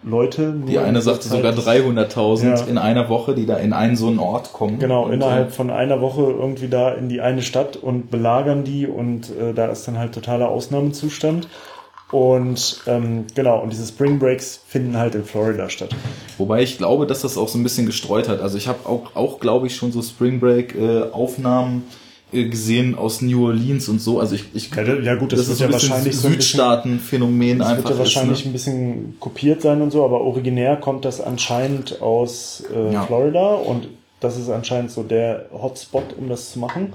Leute. 0.03 0.55
Die 0.67 0.77
in 0.77 0.79
eine 0.81 1.03
sagte 1.03 1.29
Zeit. 1.29 1.37
sogar 1.39 1.53
300.000 1.53 2.45
Ja. 2.61 2.65
in 2.67 2.79
einer 2.79 3.09
Woche, 3.11 3.35
die 3.35 3.45
da 3.45 3.57
in 3.57 3.73
einen 3.75 3.97
so 3.97 4.07
einen 4.07 4.19
Ort 4.19 4.53
kommen. 4.55 4.79
Genau, 4.79 5.09
innerhalb 5.09 5.49
äh, 5.49 5.51
von 5.51 5.71
einer 5.71 6.01
Woche 6.01 6.23
irgendwie 6.23 6.69
da 6.69 6.93
in 6.93 7.09
die 7.11 7.21
eine 7.21 7.43
Stadt 7.43 7.77
und 7.77 8.11
belagern 8.11 8.65
die 8.65 8.87
und 8.87 9.31
äh, 9.31 9.53
da 9.53 9.67
ist 9.67 9.87
dann 9.87 9.99
halt 9.99 10.15
totaler 10.15 10.49
Ausnahmezustand. 10.49 11.49
Und 12.13 12.81
ähm, 12.87 13.27
genau, 13.35 13.61
und 13.61 13.73
diese 13.73 13.87
Spring 13.87 14.19
Breaks 14.19 14.61
finden 14.67 14.97
halt 14.97 15.15
in 15.15 15.25
Florida 15.25 15.69
statt. 15.69 15.91
Wobei 16.39 16.63
ich 16.63 16.77
glaube, 16.77 17.07
dass 17.07 17.23
das 17.23 17.39
auch 17.39 17.49
so 17.49 17.59
ein 17.59 17.63
bisschen 17.63 17.87
gestreut 17.87 18.29
hat. 18.29 18.41
Also 18.41 18.59
ich 18.59 18.67
habe 18.67 18.89
auch, 18.89 19.15
auch 19.15 19.39
glaube 19.39 19.69
ich, 19.69 19.77
schon 19.77 19.93
so 19.93 20.03
Spring 20.03 20.41
Break 20.41 20.75
äh, 20.75 21.03
Aufnahmen 21.13 21.85
äh, 22.33 22.45
gesehen 22.47 22.97
aus 22.97 23.23
New 23.23 23.47
Orleans 23.47 23.89
und 23.89 24.01
so. 24.01 24.19
Also 24.19 24.35
ich, 24.35 24.45
ich 24.55 24.75
Ja, 24.75 24.83
ja 24.83 25.15
gut, 25.15 25.33
das, 25.33 25.41
das, 25.41 25.49
ist 25.51 25.61
ja 25.61 25.67
ein 25.67 25.73
wahrscheinlich 25.73 26.17
so 26.17 26.27
ein 26.27 26.35
bisschen, 26.35 26.53
Südstaaten-Phänomen 26.53 27.59
das 27.61 27.69
wird 27.69 27.79
einfach 27.79 27.91
ja 27.91 27.99
wahrscheinlich 27.99 28.41
ist. 28.41 28.45
Ne? 28.45 28.51
ein 28.51 28.53
bisschen 28.53 29.17
kopiert 29.21 29.63
sein 29.63 29.81
und 29.81 29.93
so, 29.93 30.05
aber 30.05 30.21
originär 30.21 30.77
kommt 30.77 31.05
das 31.05 31.21
anscheinend 31.21 32.03
aus 32.03 32.65
äh, 32.75 32.93
Ja. 32.93 33.03
Florida 33.05 33.55
und 33.55 33.89
das 34.19 34.37
ist 34.37 34.51
anscheinend 34.51 34.91
so 34.91 35.03
der 35.03 35.47
Hotspot, 35.53 36.15
um 36.19 36.29
das 36.29 36.53
zu 36.53 36.59
machen. 36.59 36.93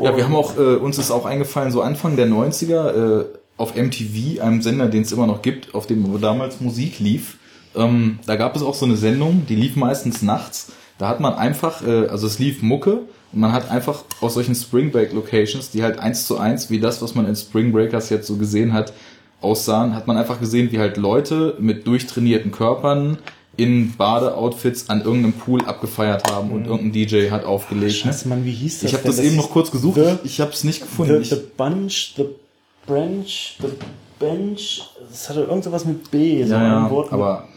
Ja, 0.00 0.16
wir 0.16 0.24
haben 0.24 0.36
auch, 0.36 0.56
äh, 0.58 0.76
uns 0.76 0.98
ist 0.98 1.10
auch 1.10 1.24
eingefallen, 1.24 1.72
so 1.72 1.80
Anfang 1.80 2.16
der 2.16 2.26
90er, 2.26 3.20
äh, 3.20 3.24
auf 3.56 3.74
MTV, 3.76 4.40
einem 4.42 4.60
Sender, 4.62 4.86
den 4.86 5.02
es 5.02 5.12
immer 5.12 5.26
noch 5.26 5.42
gibt, 5.42 5.74
auf 5.74 5.86
dem 5.86 6.20
damals 6.20 6.60
Musik 6.60 6.98
lief, 6.98 7.38
ähm, 7.74 8.18
da 8.26 8.36
gab 8.36 8.56
es 8.56 8.62
auch 8.62 8.74
so 8.74 8.86
eine 8.86 8.96
Sendung, 8.96 9.46
die 9.48 9.54
lief 9.56 9.76
meistens 9.76 10.22
nachts. 10.22 10.72
Da 10.98 11.08
hat 11.08 11.20
man 11.20 11.34
einfach, 11.34 11.86
äh, 11.86 12.06
also 12.06 12.26
es 12.26 12.38
lief 12.38 12.62
Mucke 12.62 13.00
und 13.32 13.40
man 13.40 13.52
hat 13.52 13.70
einfach 13.70 14.04
aus 14.20 14.34
solchen 14.34 14.54
Spring 14.54 14.90
Break 14.90 15.12
Locations, 15.12 15.70
die 15.70 15.82
halt 15.82 15.98
eins 15.98 16.26
zu 16.26 16.38
eins 16.38 16.70
wie 16.70 16.80
das, 16.80 17.02
was 17.02 17.14
man 17.14 17.26
in 17.26 17.36
Spring 17.36 17.72
Breakers 17.72 18.08
jetzt 18.10 18.26
so 18.26 18.36
gesehen 18.36 18.72
hat, 18.72 18.92
aussahen, 19.42 19.94
hat 19.94 20.06
man 20.06 20.16
einfach 20.16 20.40
gesehen, 20.40 20.72
wie 20.72 20.78
halt 20.78 20.96
Leute 20.96 21.56
mit 21.60 21.86
durchtrainierten 21.86 22.50
Körpern 22.50 23.18
in 23.58 23.92
Badeoutfits 23.96 24.88
an 24.90 25.02
irgendeinem 25.02 25.32
Pool 25.34 25.62
abgefeiert 25.64 26.30
haben 26.30 26.50
und 26.50 26.66
irgendein 26.66 26.92
DJ 26.92 27.30
hat 27.30 27.44
aufgelegt. 27.44 28.04
ne? 28.04 28.12
Scheiße, 28.12 28.28
Mann, 28.28 28.44
wie 28.44 28.52
hieß 28.52 28.80
das? 28.80 28.90
Ich 28.90 28.94
habe 28.94 29.02
denn? 29.04 29.16
das, 29.16 29.24
eben 29.24 29.36
noch 29.36 29.50
kurz 29.50 29.70
gesucht. 29.70 29.96
The- 29.96 30.18
ich 30.24 30.40
habe 30.40 30.52
es 30.52 30.64
nicht 30.64 30.80
gefunden. 30.80 31.22
The, 31.22 31.34
the 31.36 31.40
Bunch, 31.56 32.14
The 32.16 32.24
Branch, 32.86 33.24
The 33.60 33.68
Bench, 34.18 34.82
das 35.10 35.28
hatte 35.28 35.40
irgend 35.42 35.64
sowas 35.64 35.84
mit 35.84 36.10
B, 36.10 36.42
so 36.44 36.54
ja, 36.54 36.58
ein 36.60 36.84
ja, 36.84 36.90
Wort. 36.90 37.12
aber 37.12 37.48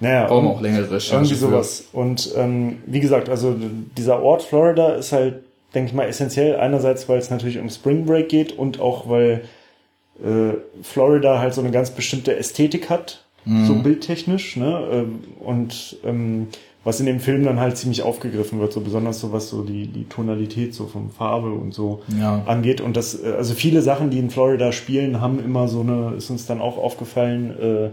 naja, 0.00 0.26
brauchen 0.26 0.44
wir 0.46 0.50
auch 0.50 0.60
längere 0.60 0.90
Recherche. 0.90 1.14
Irgendwie 1.16 1.34
für. 1.34 1.40
sowas. 1.40 1.84
Und 1.92 2.30
ähm, 2.36 2.78
wie 2.86 3.00
gesagt, 3.00 3.28
also 3.28 3.54
dieser 3.96 4.22
Ort 4.22 4.42
Florida 4.42 4.94
ist 4.94 5.12
halt, 5.12 5.42
denke 5.74 5.88
ich 5.90 5.94
mal, 5.94 6.04
essentiell. 6.08 6.56
Einerseits, 6.56 7.08
weil 7.08 7.18
es 7.18 7.30
natürlich 7.30 7.58
um 7.58 7.68
Spring 7.68 8.04
Break 8.06 8.28
geht 8.28 8.52
und 8.56 8.80
auch 8.80 9.08
weil 9.08 9.42
äh, 10.24 10.54
Florida 10.82 11.38
halt 11.40 11.54
so 11.54 11.60
eine 11.60 11.70
ganz 11.70 11.90
bestimmte 11.90 12.36
Ästhetik 12.36 12.88
hat, 12.90 13.24
Mhm. 13.44 13.66
so 13.66 13.74
bildtechnisch, 13.76 14.56
ne? 14.56 14.82
Ähm, 14.92 15.20
und 15.40 15.96
ähm, 16.04 16.48
was 16.88 17.00
in 17.00 17.06
dem 17.06 17.20
Film 17.20 17.44
dann 17.44 17.60
halt 17.60 17.76
ziemlich 17.76 18.00
aufgegriffen 18.02 18.60
wird, 18.60 18.72
so 18.72 18.80
besonders 18.80 19.20
so 19.20 19.30
was 19.30 19.50
so 19.50 19.62
die, 19.62 19.86
die 19.86 20.04
Tonalität 20.08 20.74
so 20.74 20.86
von 20.86 21.10
Farbe 21.10 21.52
und 21.52 21.74
so 21.74 22.00
Ja. 22.18 22.42
angeht. 22.46 22.80
Und 22.80 22.96
das, 22.96 23.22
äh, 23.22 23.32
also 23.36 23.52
viele 23.52 23.82
Sachen, 23.82 24.08
die 24.08 24.18
in 24.18 24.30
Florida 24.30 24.72
spielen, 24.72 25.20
haben 25.20 25.38
immer 25.44 25.68
so 25.68 25.80
eine, 25.82 26.14
ist 26.16 26.30
uns 26.30 26.46
dann 26.46 26.62
auch 26.62 26.78
aufgefallen, 26.78 27.50
äh, 27.60 27.88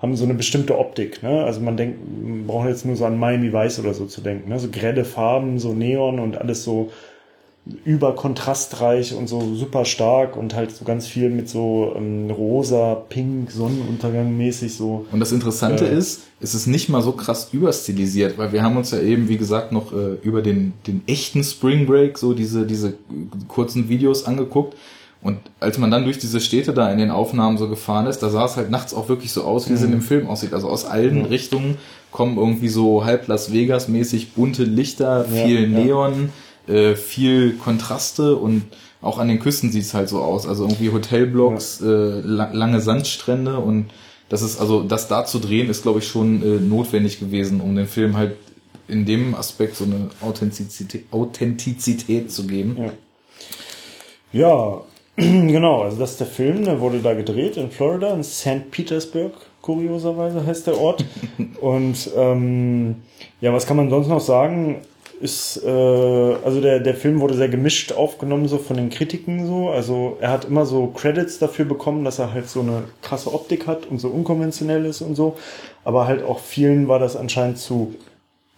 haben 0.00 0.16
so 0.16 0.24
eine 0.24 0.32
bestimmte 0.32 0.78
Optik. 0.78 1.22
Ne? 1.22 1.44
Also 1.44 1.60
man 1.60 1.76
denkt, 1.76 1.98
man 2.24 2.46
braucht 2.46 2.68
jetzt 2.68 2.86
nur 2.86 2.96
so 2.96 3.04
an 3.04 3.18
Miami 3.18 3.52
Weiß 3.52 3.80
oder 3.80 3.92
so 3.92 4.06
zu 4.06 4.22
denken. 4.22 4.48
Ne? 4.48 4.58
So 4.58 4.68
grelle 4.72 5.04
Farben, 5.04 5.58
so 5.58 5.74
Neon 5.74 6.18
und 6.18 6.38
alles 6.38 6.64
so 6.64 6.90
überkontrastreich 7.84 9.14
und 9.14 9.28
so 9.28 9.54
super 9.54 9.84
stark 9.84 10.36
und 10.36 10.54
halt 10.54 10.70
so 10.72 10.84
ganz 10.84 11.06
viel 11.06 11.30
mit 11.30 11.48
so 11.48 11.92
ähm, 11.96 12.30
rosa, 12.30 12.94
pink, 13.08 13.50
Sonnenuntergang 13.50 14.36
mäßig 14.36 14.74
so. 14.74 15.06
Und 15.12 15.20
das 15.20 15.32
Interessante 15.32 15.86
Äh. 15.86 15.96
ist, 15.96 16.22
es 16.40 16.54
ist 16.54 16.66
nicht 16.66 16.88
mal 16.88 17.02
so 17.02 17.12
krass 17.12 17.48
überstilisiert, 17.52 18.38
weil 18.38 18.52
wir 18.52 18.62
haben 18.62 18.76
uns 18.76 18.90
ja 18.90 19.00
eben, 19.00 19.28
wie 19.28 19.36
gesagt, 19.36 19.72
noch 19.72 19.92
äh, 19.92 20.14
über 20.22 20.42
den, 20.42 20.72
den 20.86 21.02
echten 21.06 21.42
Spring 21.44 21.86
Break 21.86 22.18
so 22.18 22.32
diese, 22.34 22.66
diese 22.66 22.94
kurzen 23.48 23.88
Videos 23.88 24.24
angeguckt. 24.24 24.76
Und 25.20 25.38
als 25.58 25.78
man 25.78 25.90
dann 25.90 26.04
durch 26.04 26.18
diese 26.18 26.38
Städte 26.40 26.72
da 26.72 26.92
in 26.92 26.98
den 26.98 27.10
Aufnahmen 27.10 27.58
so 27.58 27.68
gefahren 27.68 28.06
ist, 28.06 28.20
da 28.20 28.30
sah 28.30 28.44
es 28.44 28.56
halt 28.56 28.70
nachts 28.70 28.94
auch 28.94 29.08
wirklich 29.08 29.32
so 29.32 29.42
aus, 29.42 29.68
wie 29.68 29.72
es 29.72 29.82
in 29.82 29.90
dem 29.90 30.00
Film 30.00 30.28
aussieht. 30.28 30.54
Also 30.54 30.68
aus 30.68 30.84
allen 30.84 31.24
Richtungen 31.24 31.76
kommen 32.12 32.38
irgendwie 32.38 32.68
so 32.68 33.04
halb 33.04 33.26
Las 33.26 33.52
Vegas 33.52 33.88
mäßig 33.88 34.34
bunte 34.34 34.62
Lichter, 34.62 35.26
Ja, 35.28 35.44
viel 35.44 35.62
ja. 35.72 35.78
Äh, 36.68 36.96
viel 36.96 37.54
Kontraste 37.54 38.36
und 38.36 38.64
auch 39.00 39.18
an 39.18 39.28
den 39.28 39.38
Küsten 39.38 39.72
sieht 39.72 39.84
es 39.84 39.94
halt 39.94 40.08
so 40.08 40.20
aus. 40.20 40.46
Also 40.46 40.64
irgendwie 40.64 40.92
Hotelblocks, 40.92 41.80
äh, 41.80 42.20
la 42.20 42.50
lange 42.52 42.80
Sandstrände 42.80 43.58
und 43.58 43.86
das 44.28 44.42
ist 44.42 44.60
also, 44.60 44.82
das 44.82 45.08
da 45.08 45.24
zu 45.24 45.38
drehen, 45.38 45.70
ist 45.70 45.82
glaube 45.82 46.00
ich 46.00 46.08
schon 46.08 46.42
äh, 46.42 46.60
notwendig 46.60 47.18
gewesen, 47.18 47.60
um 47.60 47.74
dem 47.74 47.86
Film 47.86 48.16
halt 48.16 48.36
in 48.86 49.06
dem 49.06 49.34
Aspekt 49.34 49.76
so 49.76 49.84
eine 49.84 50.10
Authentizität, 50.20 51.04
Authentizität 51.10 52.30
zu 52.30 52.46
geben. 52.46 52.76
Ja. 52.78 52.92
Ja, 54.30 54.82
genau, 55.16 55.82
also 55.82 55.98
das 55.98 56.12
ist 56.12 56.20
der 56.20 56.26
Film, 56.26 56.64
der 56.64 56.80
wurde 56.80 57.00
da 57.00 57.14
gedreht 57.14 57.56
in 57.56 57.70
Florida, 57.70 58.12
in 58.12 58.22
St. 58.22 58.70
Petersburg, 58.70 59.32
kurioserweise 59.62 60.44
heißt 60.44 60.66
der 60.66 60.78
Ort. 60.78 61.04
Und 61.60 62.10
ähm, 62.16 62.96
ja, 63.40 63.52
was 63.52 63.66
kann 63.66 63.76
man 63.76 63.90
sonst 63.90 64.08
noch 64.08 64.20
sagen? 64.20 64.82
Ist, 65.20 65.62
äh, 65.64 65.68
also 65.68 66.60
der, 66.60 66.80
der 66.80 66.94
Film 66.94 67.20
wurde 67.20 67.34
sehr 67.34 67.48
gemischt 67.48 67.92
aufgenommen, 67.92 68.46
so 68.46 68.58
von 68.58 68.76
den 68.76 68.90
Kritiken 68.90 69.46
so. 69.46 69.70
Also 69.70 70.16
er 70.20 70.30
hat 70.30 70.44
immer 70.44 70.64
so 70.64 70.88
Credits 70.88 71.38
dafür 71.38 71.64
bekommen, 71.64 72.04
dass 72.04 72.18
er 72.18 72.32
halt 72.32 72.48
so 72.48 72.60
eine 72.60 72.84
krasse 73.02 73.32
Optik 73.32 73.66
hat 73.66 73.86
und 73.86 73.98
so 73.98 74.08
unkonventionell 74.08 74.84
ist 74.84 75.00
und 75.00 75.14
so. 75.14 75.36
Aber 75.84 76.06
halt 76.06 76.22
auch 76.22 76.38
vielen 76.38 76.88
war 76.88 76.98
das 76.98 77.16
anscheinend 77.16 77.58
zu 77.58 77.94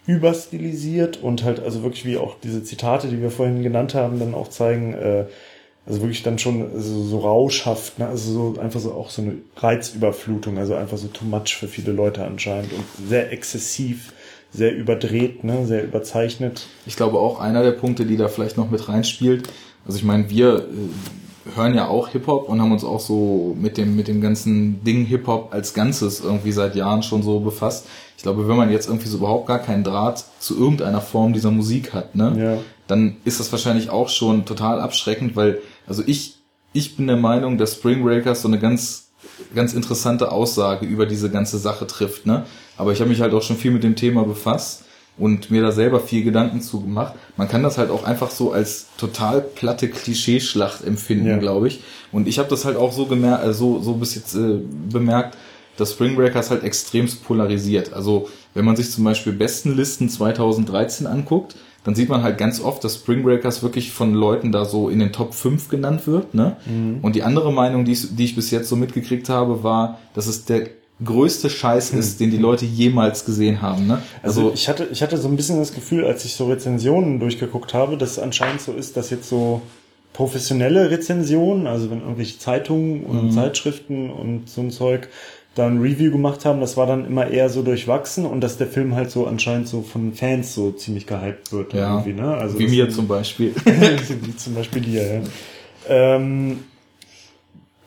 überstilisiert 0.05 1.21
und 1.21 1.43
halt 1.43 1.59
also 1.59 1.83
wirklich 1.83 2.05
wie 2.05 2.17
auch 2.17 2.35
diese 2.43 2.63
Zitate, 2.63 3.07
die 3.07 3.21
wir 3.21 3.31
vorhin 3.31 3.63
genannt 3.63 3.93
haben, 3.93 4.19
dann 4.19 4.33
auch 4.33 4.49
zeigen, 4.49 4.93
äh, 4.93 5.25
also 5.85 6.01
wirklich 6.01 6.23
dann 6.23 6.37
schon 6.37 6.79
so, 6.79 7.03
so 7.03 7.19
rauschhaft, 7.19 7.99
ne? 7.99 8.07
also 8.07 8.53
so 8.53 8.59
einfach 8.59 8.79
so 8.79 8.93
auch 8.93 9.09
so 9.09 9.21
eine 9.21 9.37
Reizüberflutung, 9.57 10.57
also 10.57 10.75
einfach 10.75 10.97
so 10.97 11.07
too 11.07 11.25
much 11.25 11.55
für 11.55 11.67
viele 11.67 11.91
Leute 11.91 12.23
anscheinend 12.23 12.73
und 12.73 12.83
sehr 13.07 13.31
exzessiv, 13.31 14.13
sehr 14.53 14.75
überdreht, 14.75 15.43
ne? 15.43 15.65
sehr 15.65 15.83
überzeichnet. 15.83 16.67
Ich 16.85 16.95
glaube 16.95 17.17
auch 17.19 17.39
einer 17.39 17.63
der 17.63 17.71
Punkte, 17.71 18.05
die 18.05 18.17
da 18.17 18.27
vielleicht 18.27 18.57
noch 18.57 18.69
mit 18.69 18.87
reinspielt. 18.89 19.47
Also 19.85 19.97
ich 19.97 20.03
meine, 20.03 20.29
wir 20.29 20.57
äh, 20.57 21.55
hören 21.55 21.73
ja 21.73 21.87
auch 21.87 22.09
Hip-Hop 22.09 22.49
und 22.49 22.61
haben 22.61 22.71
uns 22.71 22.83
auch 22.83 22.99
so 22.99 23.55
mit 23.59 23.77
dem, 23.77 23.95
mit 23.95 24.07
dem 24.07 24.21
ganzen 24.21 24.83
Ding 24.83 25.05
Hip-Hop 25.05 25.53
als 25.53 25.73
Ganzes 25.73 26.19
irgendwie 26.19 26.51
seit 26.51 26.75
Jahren 26.75 27.01
schon 27.01 27.23
so 27.23 27.39
befasst. 27.39 27.87
Ich 28.17 28.23
glaube, 28.23 28.47
wenn 28.47 28.57
man 28.57 28.71
jetzt 28.71 28.87
irgendwie 28.87 29.07
so 29.07 29.17
überhaupt 29.17 29.47
gar 29.47 29.59
keinen 29.59 29.83
Draht 29.83 30.23
zu 30.39 30.57
irgendeiner 30.57 31.01
Form 31.01 31.33
dieser 31.33 31.49
Musik 31.51 31.93
hat, 31.93 32.15
ne, 32.15 32.35
Ja. 32.37 32.57
dann 32.87 33.17
ist 33.23 33.39
das 33.39 33.51
wahrscheinlich 33.51 33.89
auch 33.89 34.09
schon 34.09 34.45
total 34.45 34.79
abschreckend, 34.79 35.35
weil, 35.35 35.59
also 35.87 36.03
ich, 36.05 36.35
ich 36.73 36.95
bin 36.97 37.07
der 37.07 37.17
Meinung, 37.17 37.57
dass 37.57 37.73
Spring 37.75 38.03
Breakers 38.03 38.43
so 38.43 38.47
eine 38.47 38.59
ganz, 38.59 39.09
ganz 39.55 39.73
interessante 39.73 40.31
Aussage 40.31 40.85
über 40.85 41.05
diese 41.07 41.31
ganze 41.31 41.57
Sache 41.57 41.87
trifft, 41.87 42.25
ne? 42.27 42.45
Aber 42.81 42.91
ich 42.93 42.99
habe 42.99 43.09
mich 43.11 43.21
halt 43.21 43.31
auch 43.35 43.43
schon 43.43 43.57
viel 43.57 43.69
mit 43.69 43.83
dem 43.83 43.95
Thema 43.95 44.23
befasst 44.23 44.85
und 45.19 45.51
mir 45.51 45.61
da 45.61 45.71
selber 45.71 45.99
viel 45.99 46.23
Gedanken 46.23 46.61
zu 46.61 46.81
gemacht. 46.81 47.13
Man 47.37 47.47
kann 47.47 47.61
das 47.61 47.77
halt 47.77 47.91
auch 47.91 48.03
einfach 48.05 48.31
so 48.31 48.53
als 48.53 48.87
total 48.97 49.41
platte 49.41 49.87
Klischeeschlacht 49.87 50.83
empfinden, 50.83 51.27
Ja. 51.27 51.37
glaube 51.37 51.67
ich. 51.67 51.83
Und 52.11 52.27
ich 52.27 52.39
habe 52.39 52.49
das 52.49 52.65
halt 52.65 52.77
auch 52.77 52.91
so 52.91 53.05
gemerkt, 53.05 53.45
äh, 53.45 53.53
so, 53.53 53.79
so 53.81 53.93
bis 53.93 54.15
jetzt 54.15 54.33
äh, 54.33 54.57
bemerkt, 54.89 55.37
dass 55.77 55.91
Spring 55.91 56.15
Breakers 56.15 56.49
halt 56.49 56.63
extremst 56.63 57.23
polarisiert. 57.23 57.93
Also 57.93 58.29
wenn 58.55 58.65
man 58.65 58.75
sich 58.75 58.89
zum 58.89 59.03
Beispiel 59.03 59.33
Bestenlisten 59.33 60.09
2013 60.09 61.05
anguckt, 61.05 61.55
dann 61.83 61.93
sieht 61.95 62.09
man 62.09 62.23
halt 62.23 62.37
ganz 62.39 62.59
oft, 62.61 62.83
dass 62.83 62.95
Spring 62.95 63.21
Breakers 63.23 63.61
wirklich 63.63 63.91
von 63.91 64.13
Leuten 64.15 64.51
da 64.51 64.65
so 64.65 64.89
in 64.89 64.97
den 64.99 65.11
Top 65.11 65.33
5 65.35 65.69
genannt 65.69 66.07
wird. 66.07 66.33
Ne? 66.33 66.57
Und 67.01 67.15
die 67.15 67.23
andere 67.23 67.53
Meinung, 67.53 67.85
die 67.85 67.91
ich, 67.93 68.15
die 68.15 68.25
ich 68.25 68.35
bis 68.35 68.49
jetzt 68.51 68.69
so 68.69 68.75
mitgekriegt 68.75 69.29
habe, 69.29 69.63
war, 69.63 69.99
dass 70.13 70.25
es 70.27 70.45
der 70.45 70.67
größte 71.03 71.49
Scheiß 71.49 71.91
ist, 71.91 72.19
den 72.19 72.31
die 72.31 72.37
Leute 72.37 72.65
jemals 72.65 73.25
gesehen 73.25 73.61
haben. 73.61 73.87
Ne? 73.87 74.01
Also, 74.21 74.41
Also, 74.41 74.53
ich 74.53 74.67
hatte, 74.69 74.87
ich 74.91 75.01
hatte 75.01 75.17
so 75.17 75.27
ein 75.27 75.35
bisschen 75.35 75.57
das 75.59 75.73
Gefühl, 75.73 76.05
als 76.05 76.25
ich 76.25 76.35
so 76.35 76.47
Rezensionen 76.47 77.19
durchgeguckt 77.19 77.73
habe, 77.73 77.97
dass 77.97 78.11
es 78.11 78.19
anscheinend 78.19 78.61
so 78.61 78.73
ist, 78.73 78.97
dass 78.97 79.09
jetzt 79.09 79.27
so 79.27 79.61
professionelle 80.13 80.91
Rezensionen, 80.91 81.67
also 81.67 81.89
wenn 81.89 82.01
irgendwelche 82.01 82.37
Zeitungen 82.37 83.03
und 83.03 83.31
Zeitschriften 83.31 84.09
und 84.09 84.49
so 84.49 84.61
ein 84.61 84.71
Zeug 84.71 85.07
da 85.55 85.67
ein 85.67 85.81
Review 85.81 86.11
gemacht 86.11 86.45
haben, 86.45 86.61
das 86.61 86.77
war 86.77 86.85
dann 86.85 87.05
immer 87.05 87.29
eher 87.29 87.49
so 87.49 87.61
durchwachsen 87.61 88.25
und 88.25 88.41
dass 88.41 88.57
der 88.57 88.67
Film 88.67 88.95
halt 88.95 89.11
so 89.11 89.27
anscheinend 89.27 89.67
so 89.67 89.81
von 89.81 90.13
Fans 90.13 90.53
so 90.53 90.71
ziemlich 90.71 91.07
gehypt 91.07 91.51
wird 91.51 91.73
ja, 91.73 91.95
irgendwie, 91.95 92.13
ne? 92.13 92.35
Also 92.35 92.57
wie 92.57 92.67
mir 92.67 92.89
zum 92.89 93.07
Beispiel. 93.07 93.53
wie 93.65 94.35
zum 94.37 94.55
Beispiel 94.55 94.81
dir, 94.81 95.15
ja. 95.15 95.21
Ähm, 95.89 96.59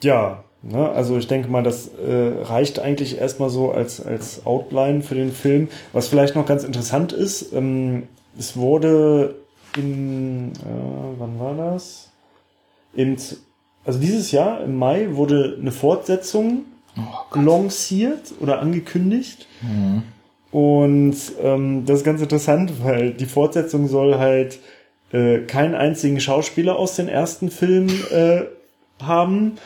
ja, 0.03 0.43
ne, 0.68 0.88
also 0.90 1.16
ich 1.18 1.27
denke 1.27 1.48
mal, 1.48 1.62
das 1.62 1.88
äh, 1.88 2.42
reicht 2.42 2.79
eigentlich 2.79 3.18
erstmal 3.18 3.50
so 3.50 3.70
als, 3.70 4.05
als 4.05 4.46
Outline 4.46 5.03
für 5.03 5.14
den 5.14 5.33
Film. 5.33 5.68
Was 5.92 6.09
vielleicht 6.09 6.35
noch 6.35 6.46
ganz 6.46 6.64
interessant 6.64 7.12
ist, 7.12 7.53
ähm, 7.53 8.05
es 8.38 8.57
wurde 8.57 9.37
in, 9.77 10.53
äh, 10.53 11.18
wann 11.18 11.38
war 11.38 11.55
das? 11.55 12.11
In, 12.94 13.18
z- 13.18 13.38
also 13.85 13.98
dieses 13.98 14.33
Jahr, 14.33 14.62
im 14.62 14.77
Mai, 14.79 15.09
wurde 15.12 15.57
eine 15.61 15.72
Fortsetzung 15.72 16.64
Oh 16.97 17.36
lanciert 17.36 18.34
oder 18.41 18.61
angekündigt. 18.61 19.49
Und 20.53 21.16
ähm, 21.43 21.84
das 21.86 21.99
ist 21.99 22.05
ganz 22.05 22.22
interessant, 22.22 22.84
weil 22.84 23.11
die 23.11 23.26
Fortsetzung 23.26 23.88
soll 23.88 24.18
halt 24.18 24.61
äh, 25.12 25.41
keinen 25.41 25.74
einzigen 25.74 26.20
Schauspieler 26.20 26.76
aus 26.78 26.95
den 26.95 27.09
ersten 27.09 27.51
Filmen 27.51 27.91
äh, 28.12 28.43
haben. 29.03 29.57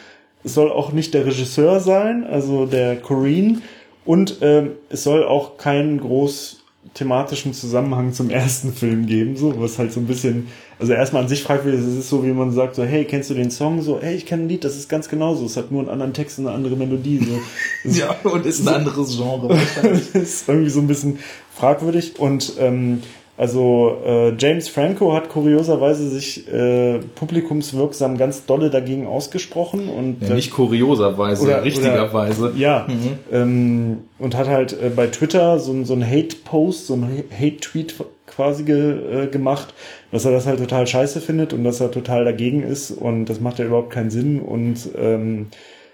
Es 0.44 0.54
soll 0.54 0.70
auch 0.70 0.92
nicht 0.92 1.14
der 1.14 1.26
Regisseur 1.26 1.80
sein, 1.80 2.24
also 2.24 2.66
der 2.66 2.96
Corrine. 2.96 3.60
Und 4.04 4.38
ähm, 4.40 4.72
es 4.88 5.04
soll 5.04 5.24
auch 5.24 5.58
keinen 5.58 6.00
groß 6.00 6.58
thematischen 6.94 7.52
Zusammenhang 7.52 8.12
zum 8.12 8.30
ersten 8.30 8.72
Film 8.72 9.06
geben, 9.06 9.36
so 9.36 9.60
was 9.60 9.78
halt 9.78 9.92
so 9.92 10.00
ein 10.00 10.06
bisschen, 10.06 10.48
also 10.78 10.92
erstmal 10.92 11.22
an 11.22 11.28
sich 11.28 11.42
fragwürdig, 11.42 11.80
es 11.80 11.96
ist 11.96 12.08
so, 12.08 12.24
wie 12.24 12.32
man 12.32 12.52
sagt, 12.52 12.76
so, 12.76 12.84
hey, 12.84 13.04
kennst 13.04 13.30
du 13.30 13.34
den 13.34 13.50
Song? 13.50 13.82
So, 13.82 14.00
hey, 14.00 14.14
ich 14.16 14.26
kenne 14.26 14.44
ein 14.44 14.48
Lied, 14.48 14.64
das 14.64 14.76
ist 14.76 14.88
ganz 14.88 15.08
genauso, 15.08 15.44
es 15.44 15.56
hat 15.56 15.70
nur 15.70 15.80
einen 15.80 15.90
anderen 15.90 16.12
Text 16.12 16.38
und 16.38 16.46
eine 16.46 16.56
andere 16.56 16.76
Melodie. 16.76 17.18
So. 17.18 17.90
Ja, 17.98 18.16
und 18.24 18.46
ist 18.46 18.66
ein 18.66 18.74
anderes 18.74 19.16
Genre. 19.16 19.48
das 19.82 20.08
ist 20.14 20.48
irgendwie 20.48 20.70
so 20.70 20.80
ein 20.80 20.86
bisschen 20.86 21.18
fragwürdig. 21.54 22.18
Und 22.18 22.54
ähm, 22.58 23.02
Also 23.38 23.96
äh, 24.04 24.32
James 24.36 24.68
Franco 24.68 25.12
hat 25.12 25.28
kurioserweise 25.28 26.08
sich 26.08 26.52
äh, 26.52 26.98
publikumswirksam 27.14 28.18
ganz 28.18 28.46
dolle 28.46 28.68
dagegen 28.68 29.06
ausgesprochen 29.06 29.88
und 29.88 30.20
ja, 30.20 30.34
nicht 30.34 30.50
kurioserweise, 30.50 31.44
oder, 31.44 31.62
richtigerweise. 31.62 32.46
Oder, 32.46 32.56
ja, 32.56 32.86
mhm. 32.88 33.18
ähm, 33.30 33.98
und 34.18 34.36
hat 34.36 34.48
halt 34.48 34.72
äh, 34.72 34.90
bei 34.90 35.06
Twitter 35.06 35.60
so, 35.60 35.84
so 35.84 35.94
ein 35.94 36.04
Hate-Post, 36.04 36.88
so 36.88 36.94
ein 36.94 37.22
Hate-Tweet 37.30 37.94
quasi 38.26 38.64
ge, 38.64 39.22
äh, 39.22 39.26
gemacht, 39.28 39.72
dass 40.10 40.24
er 40.24 40.32
das 40.32 40.48
halt 40.48 40.58
total 40.58 40.88
scheiße 40.88 41.20
findet 41.20 41.52
und 41.52 41.62
dass 41.62 41.80
er 41.80 41.92
total 41.92 42.24
dagegen 42.24 42.64
ist 42.64 42.90
und 42.90 43.26
das 43.26 43.40
macht 43.40 43.60
ja 43.60 43.66
überhaupt 43.66 43.90
keinen 43.90 44.10
Sinn 44.10 44.40
und 44.40 44.88
ähm, 44.98 45.46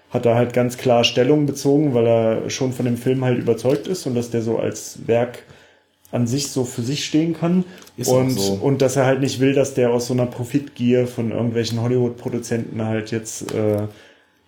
hat 0.09 0.25
da 0.25 0.33
halt 0.33 0.53
ganz 0.53 0.79
klar 0.79 1.03
Stellung 1.03 1.45
bezogen, 1.45 1.93
weil 1.93 2.07
er 2.07 2.49
schon 2.49 2.73
von 2.73 2.85
dem 2.85 2.97
Film 2.97 3.23
halt 3.23 3.37
überzeugt 3.37 3.85
ist 3.85 4.07
und 4.07 4.15
dass 4.15 4.31
der 4.31 4.41
so 4.41 4.57
als 4.57 5.05
Werk 5.05 5.43
an 6.15 6.27
sich 6.27 6.47
so 6.47 6.63
für 6.63 6.81
sich 6.81 7.05
stehen 7.05 7.33
kann. 7.33 7.65
Ist 7.97 8.07
und, 8.07 8.31
so. 8.31 8.53
und 8.53 8.81
dass 8.81 8.95
er 8.95 9.05
halt 9.05 9.19
nicht 9.19 9.39
will, 9.39 9.53
dass 9.53 9.73
der 9.73 9.91
aus 9.91 10.07
so 10.07 10.13
einer 10.13 10.25
Profitgier 10.25 11.07
von 11.07 11.31
irgendwelchen 11.31 11.81
Hollywood-Produzenten 11.81 12.83
halt 12.83 13.11
jetzt 13.11 13.53
äh, 13.53 13.83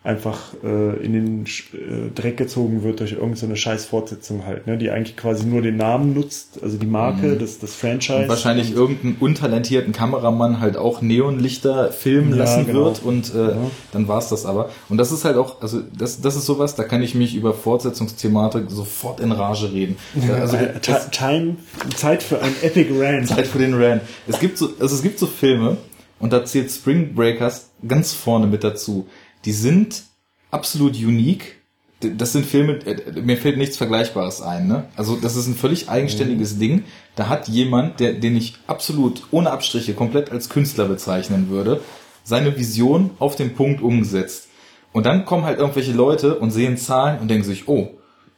einfach 0.04 0.54
äh, 0.64 1.04
in 1.04 1.12
den 1.12 1.46
äh, 1.46 2.12
Dreck 2.16 2.38
gezogen 2.38 2.84
wird 2.84 3.02
durch 3.02 3.14
irgendeine 3.14 3.50
so 3.52 3.56
scheiß 3.56 3.86
Fortsetzung 3.86 4.46
halt, 4.46 4.66
ne, 4.66 4.78
die 4.78 4.90
eigentlich 4.90 5.18
quasi 5.18 5.46
nur 5.46 5.62
den 5.62 5.76
Namen 5.76 6.14
nutzt, 6.14 6.60
also 6.64 6.78
die 6.78 6.86
Marke, 6.86 7.28
mhm. 7.28 7.40
das, 7.40 7.60
das 7.60 7.76
Franchise. 7.76 8.20
Und 8.20 8.30
wahrscheinlich 8.30 8.70
und 8.70 8.78
irgendeinen 8.78 9.18
untalentierten 9.20 9.92
Kameramann 9.92 10.62
halt 10.62 10.78
auch 10.78 11.02
Neonlichter 11.02 11.92
filmen 11.92 12.32
ja, 12.32 12.38
lassen 12.38 12.68
genau. 12.68 12.86
wird 12.86 13.04
und 13.04 13.34
äh, 13.34 13.50
ja. 13.50 13.58
dann 13.92 14.08
war's 14.08 14.30
das 14.30 14.46
aber. 14.46 14.70
Und 14.88 14.98
das 14.98 15.12
ist 15.12 15.26
halt 15.26 15.36
auch, 15.36 15.62
also 15.62 15.82
das, 15.98 16.22
das 16.22 16.38
ist 16.38 16.46
sowas, 16.46 16.76
da 16.76 16.84
kann 16.84 17.02
ich 17.02 17.14
mich 17.14 17.36
über 17.36 17.54
Fortsetzungsthematik 17.54 18.70
sofort 18.70 19.20
in 19.20 19.34
Rage 19.34 19.74
reden. 19.74 19.98
Also, 20.32 20.58
das, 20.86 21.10
Time, 21.10 21.58
Zeit 21.96 22.24
für 22.24 22.42
ein 22.42 22.54
Epic 22.62 22.92
Rant. 22.98 23.28
Zeit 23.28 23.48
für 23.48 23.60
den 23.60 23.74
Rant. 23.74 24.04
Es 24.28 24.40
gibt 24.40 24.58
so, 24.58 24.70
also 24.80 24.96
es 24.96 25.02
gibt 25.02 25.20
so 25.20 25.26
Filme 25.26 25.78
und 26.20 26.32
da 26.32 26.46
zählt 26.46 26.72
Spring 26.72 27.14
Breakers 27.14 27.70
ganz 27.86 28.14
vorne 28.14 28.48
mit 28.48 28.64
dazu 28.64 29.08
die 29.48 29.54
sind 29.54 30.04
absolut 30.52 30.96
unique. 30.96 31.56
Das 32.02 32.34
sind 32.34 32.46
Filme, 32.46 32.86
äh, 32.86 33.22
mir 33.22 33.38
fällt 33.38 33.58
nichts 33.58 33.78
Vergleichbares 33.78 34.42
ein. 34.42 34.68
Ne? 34.68 34.90
Also 34.98 35.16
das 35.16 35.38
ist 35.38 35.48
ein 35.48 35.56
völlig 35.56 35.88
eigenständiges 35.88 36.56
mhm. 36.56 36.60
Ding. 36.60 36.84
Da 37.16 37.30
hat 37.30 37.48
jemand, 37.48 38.02
der, 38.02 38.12
den 38.12 38.36
ich 38.36 38.58
absolut 38.68 39.24
ohne 39.32 39.52
Abstriche 39.52 39.94
komplett 39.94 40.34
als 40.34 40.50
Künstler 40.50 40.86
bezeichnen 40.90 41.48
würde, 41.50 41.80
seine 42.26 42.58
Vision 42.58 43.12
auf 43.20 43.38
den 43.38 43.56
Punkt 43.56 43.82
umgesetzt. 43.82 44.50
Und 44.92 45.06
dann 45.06 45.24
kommen 45.24 45.46
halt 45.46 45.60
irgendwelche 45.60 45.94
Leute 45.94 46.40
und 46.40 46.52
sehen 46.52 46.76
Zahlen 46.76 47.20
und 47.20 47.30
denken 47.30 47.46
sich, 47.46 47.70
oh, 47.70 47.92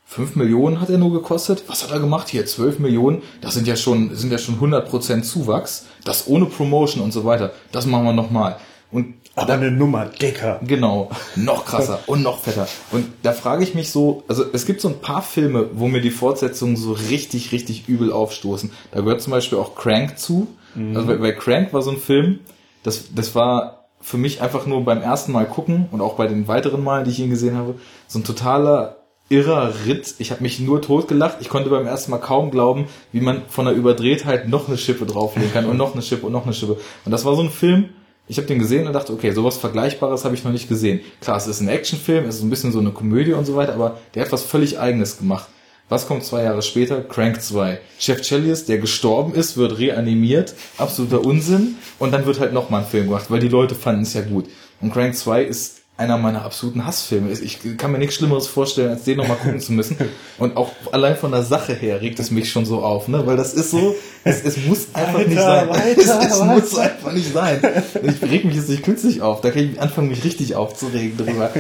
5 0.05 0.35
Millionen 0.35 0.79
hat 0.79 0.91
er 0.91 0.99
nur 0.99 1.11
gekostet. 1.11 1.63
Was 1.65 1.83
hat 1.83 1.89
er 1.89 1.99
gemacht? 1.99 2.29
Hier 2.29 2.45
12 2.45 2.77
Millionen. 2.77 3.23
Das 3.41 3.55
sind 3.55 3.65
ja 3.65 3.75
schon, 3.75 4.15
sind 4.15 4.31
ja 4.31 4.37
schon 4.37 4.59
100% 4.59 5.23
Zuwachs. 5.23 5.87
Das 6.03 6.27
ohne 6.27 6.45
Promotion 6.45 7.03
und 7.03 7.11
so 7.11 7.25
weiter. 7.25 7.51
Das 7.71 7.87
machen 7.87 8.05
wir 8.05 8.13
nochmal. 8.13 8.57
Und 8.91 9.15
aber 9.41 9.53
eine 9.53 9.71
Nummer 9.71 10.05
dicker. 10.05 10.59
Genau, 10.65 11.09
noch 11.35 11.65
krasser 11.65 11.99
und 12.07 12.23
noch 12.23 12.39
fetter. 12.39 12.67
Und 12.91 13.05
da 13.23 13.33
frage 13.33 13.63
ich 13.63 13.75
mich 13.75 13.91
so, 13.91 14.23
also 14.27 14.45
es 14.53 14.65
gibt 14.65 14.81
so 14.81 14.89
ein 14.89 14.99
paar 14.99 15.21
Filme, 15.21 15.69
wo 15.73 15.87
mir 15.87 16.01
die 16.01 16.11
Fortsetzungen 16.11 16.75
so 16.75 16.93
richtig, 16.93 17.51
richtig 17.51 17.87
übel 17.87 18.11
aufstoßen. 18.11 18.71
Da 18.91 19.01
gehört 19.01 19.21
zum 19.21 19.31
Beispiel 19.31 19.57
auch 19.57 19.75
Crank 19.75 20.17
zu. 20.17 20.47
Mhm. 20.75 20.95
Also 20.95 21.17
bei 21.17 21.31
Crank 21.31 21.73
war 21.73 21.81
so 21.81 21.91
ein 21.91 21.97
Film, 21.97 22.39
das, 22.83 23.13
das 23.13 23.35
war 23.35 23.87
für 24.01 24.17
mich 24.17 24.41
einfach 24.41 24.65
nur 24.65 24.83
beim 24.85 25.01
ersten 25.01 25.31
Mal 25.31 25.45
gucken 25.45 25.87
und 25.91 26.01
auch 26.01 26.15
bei 26.15 26.27
den 26.27 26.47
weiteren 26.47 26.83
Malen, 26.83 27.05
die 27.05 27.11
ich 27.11 27.19
ihn 27.19 27.29
gesehen 27.29 27.55
habe, 27.55 27.75
so 28.07 28.19
ein 28.19 28.23
totaler 28.23 28.99
irrer 29.29 29.73
Ritt. 29.85 30.15
Ich 30.17 30.31
habe 30.31 30.41
mich 30.41 30.59
nur 30.59 30.81
totgelacht. 30.81 31.37
Ich 31.39 31.49
konnte 31.49 31.69
beim 31.69 31.85
ersten 31.85 32.11
Mal 32.11 32.17
kaum 32.17 32.51
glauben, 32.51 32.87
wie 33.11 33.21
man 33.21 33.43
von 33.47 33.65
der 33.65 33.75
Überdrehtheit 33.75 34.47
noch 34.47 34.67
eine 34.67 34.77
Schippe 34.77 35.05
drauflegen 35.05 35.53
kann 35.53 35.65
und 35.65 35.77
noch 35.77 35.93
eine 35.93 36.01
Schippe 36.01 36.25
und 36.25 36.31
noch 36.31 36.45
eine 36.45 36.53
Schippe. 36.53 36.77
Und 37.05 37.11
das 37.11 37.25
war 37.25 37.35
so 37.35 37.43
ein 37.43 37.51
Film, 37.51 37.89
ich 38.29 38.37
habe 38.37 38.47
den 38.47 38.59
gesehen 38.59 38.85
und 38.87 38.93
dachte, 38.93 39.11
okay, 39.11 39.31
sowas 39.31 39.57
Vergleichbares 39.57 40.23
habe 40.23 40.35
ich 40.35 40.43
noch 40.43 40.51
nicht 40.51 40.69
gesehen. 40.69 41.01
Klar, 41.19 41.35
es 41.35 41.47
ist 41.47 41.61
ein 41.61 41.67
Actionfilm, 41.67 42.25
es 42.25 42.35
ist 42.35 42.43
ein 42.43 42.51
bisschen 42.51 42.71
so 42.71 42.79
eine 42.79 42.91
Komödie 42.91 43.33
und 43.33 43.45
so 43.45 43.55
weiter, 43.55 43.73
aber 43.73 43.97
der 44.13 44.23
hat 44.23 44.31
was 44.31 44.43
völlig 44.43 44.79
Eigenes 44.79 45.17
gemacht. 45.17 45.49
Was 45.89 46.07
kommt 46.07 46.23
zwei 46.23 46.43
Jahre 46.43 46.61
später? 46.61 47.01
Crank 47.01 47.41
2. 47.41 47.79
Chef 47.97 48.21
Chelios, 48.21 48.65
der 48.65 48.77
gestorben 48.77 49.33
ist, 49.33 49.57
wird 49.57 49.79
reanimiert. 49.79 50.53
Absoluter 50.77 51.25
Unsinn. 51.25 51.77
Und 51.97 52.11
dann 52.11 52.27
wird 52.27 52.39
halt 52.39 52.53
nochmal 52.53 52.83
ein 52.83 52.87
Film 52.87 53.05
gemacht, 53.05 53.25
weil 53.31 53.39
die 53.39 53.47
Leute 53.47 53.73
fanden 53.73 54.03
es 54.03 54.13
ja 54.13 54.21
gut. 54.21 54.45
Und 54.81 54.93
Crank 54.93 55.15
2 55.15 55.43
ist 55.43 55.78
einer 55.99 56.17
meiner 56.17 56.45
absoluten 56.45 56.85
Hassfilme 56.85 57.29
ist. 57.29 57.43
Ich 57.43 57.59
kann 57.77 57.91
mir 57.91 57.97
nichts 57.97 58.15
Schlimmeres 58.15 58.47
vorstellen, 58.47 58.91
als 58.91 59.03
den 59.03 59.17
nochmal 59.17 59.35
gucken 59.35 59.59
zu 59.59 59.73
müssen. 59.73 59.97
Und 60.37 60.55
auch 60.55 60.71
allein 60.93 61.17
von 61.17 61.31
der 61.31 61.43
Sache 61.43 61.73
her 61.73 61.99
regt 61.99 62.19
es 62.19 62.31
mich 62.31 62.49
schon 62.49 62.65
so 62.65 62.81
auf, 62.81 63.09
ne? 63.09 63.27
Weil 63.27 63.35
das 63.35 63.53
ist 63.53 63.71
so, 63.71 63.95
es, 64.23 64.43
es 64.43 64.57
muss 64.65 64.87
einfach 64.93 65.15
weiter, 65.15 65.27
nicht 65.27 65.41
sein. 65.41 65.69
Weiter, 65.69 66.21
es, 66.21 66.31
es 66.31 66.43
muss 66.43 66.77
einfach 66.77 67.11
nicht 67.11 67.33
sein. 67.33 67.61
Ich 68.01 68.21
reg 68.21 68.45
mich 68.45 68.55
jetzt 68.55 68.69
nicht 68.69 68.83
künstlich 68.83 69.21
auf. 69.21 69.41
Da 69.41 69.51
kann 69.51 69.63
ich 69.63 69.81
anfangen, 69.81 70.07
mich 70.07 70.23
richtig 70.23 70.55
aufzuregen 70.55 71.17
drüber. 71.17 71.51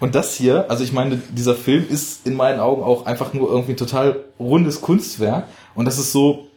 Und 0.00 0.14
das 0.14 0.34
hier, 0.34 0.70
also 0.70 0.82
ich 0.82 0.94
meine, 0.94 1.20
dieser 1.30 1.54
Film 1.54 1.84
ist 1.88 2.26
in 2.26 2.34
meinen 2.34 2.60
Augen 2.60 2.82
auch 2.82 3.04
einfach 3.04 3.34
nur 3.34 3.50
irgendwie 3.50 3.72
ein 3.72 3.76
total 3.76 4.24
rundes 4.40 4.80
Kunstwerk. 4.80 5.44
Und 5.74 5.84
das 5.84 5.98
ist 5.98 6.12
so, 6.12 6.48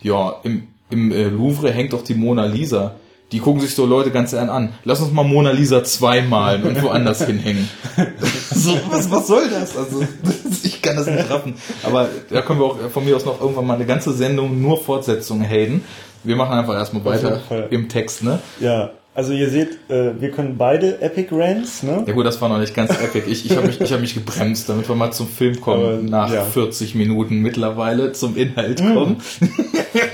ja, 0.00 0.36
im, 0.44 0.68
im 0.88 1.12
äh, 1.12 1.24
Louvre 1.24 1.70
hängt 1.70 1.92
doch 1.92 2.02
die 2.02 2.14
Mona 2.14 2.46
Lisa 2.46 2.94
die 3.34 3.40
gucken 3.40 3.60
sich 3.60 3.74
so 3.74 3.84
Leute 3.84 4.12
ganz 4.12 4.30
gern 4.30 4.48
an. 4.48 4.74
Lass 4.84 5.00
uns 5.00 5.12
mal 5.12 5.24
Mona 5.24 5.50
Lisa 5.50 5.82
2 5.82 6.22
malen 6.22 6.62
und 6.62 6.80
woanders 6.80 7.26
hinhängen. 7.26 7.68
so, 8.54 8.78
was, 8.88 9.10
was 9.10 9.26
soll 9.26 9.50
das? 9.50 9.76
Also, 9.76 10.06
ich 10.62 10.80
kann 10.80 10.94
das 10.94 11.08
nicht 11.08 11.28
raffen. 11.28 11.56
Aber 11.82 12.08
da 12.30 12.42
können 12.42 12.60
wir 12.60 12.66
auch 12.66 12.78
von 12.90 13.04
mir 13.04 13.16
aus 13.16 13.24
noch 13.24 13.40
irgendwann 13.40 13.66
mal 13.66 13.74
eine 13.74 13.86
ganze 13.86 14.12
Sendung 14.12 14.62
nur 14.62 14.80
Fortsetzungen 14.80 15.44
haten. 15.48 15.84
Wir 16.22 16.36
machen 16.36 16.56
einfach 16.56 16.74
erstmal 16.74 17.04
weiter 17.04 17.40
im 17.70 17.88
Text, 17.88 18.22
ne? 18.22 18.38
Ja. 18.60 18.90
Also 19.16 19.32
ihr 19.32 19.50
seht, 19.50 19.78
äh, 19.90 20.20
wir 20.20 20.30
können 20.30 20.56
beide 20.56 21.00
Epic 21.00 21.28
Rants, 21.32 21.82
ne? 21.82 22.04
Ja 22.06 22.12
gut, 22.12 22.26
das 22.26 22.40
war 22.40 22.48
noch 22.48 22.58
nicht 22.58 22.74
ganz 22.74 22.90
epic. 22.90 23.28
Ich, 23.28 23.46
ich 23.46 23.56
habe 23.56 23.66
mich, 23.66 23.80
ich 23.80 23.92
hab 23.92 24.00
mich 24.00 24.14
gebremst, 24.14 24.68
damit 24.68 24.88
wir 24.88 24.94
mal 24.94 25.12
zum 25.12 25.26
Film 25.26 25.60
kommen, 25.60 25.84
Aber, 25.84 26.02
nach 26.02 26.32
ja. 26.32 26.42
40 26.42 26.94
Minuten 26.94 27.40
mittlerweile 27.40 28.12
zum 28.12 28.36
Inhalt 28.36 28.80
mhm. 28.80 28.94
kommen. 28.94 29.16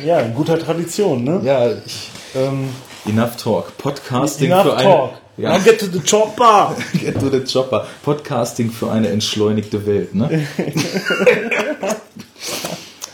ja, 0.06 0.20
in 0.20 0.34
guter 0.34 0.58
Tradition, 0.58 1.24
ne? 1.24 1.40
Ja, 1.44 1.70
ich, 1.70 2.10
ähm, 2.34 2.68
Enough 3.06 3.36
Talk. 3.36 3.78
Podcasting 3.78 4.50
Enough 4.50 4.62
für 4.62 4.76
eine. 4.76 4.88
Talk. 4.88 5.10
Ja. 5.36 5.56
Now 5.56 5.64
get 5.64 5.80
to 5.80 5.86
the 5.86 6.00
chopper. 6.00 6.76
get 6.92 7.18
to 7.18 7.30
the 7.30 7.44
chopper. 7.44 7.86
Podcasting 8.04 8.70
für 8.70 8.90
eine 8.90 9.08
entschleunigte 9.08 9.86
Welt, 9.86 10.14
ne? 10.14 10.46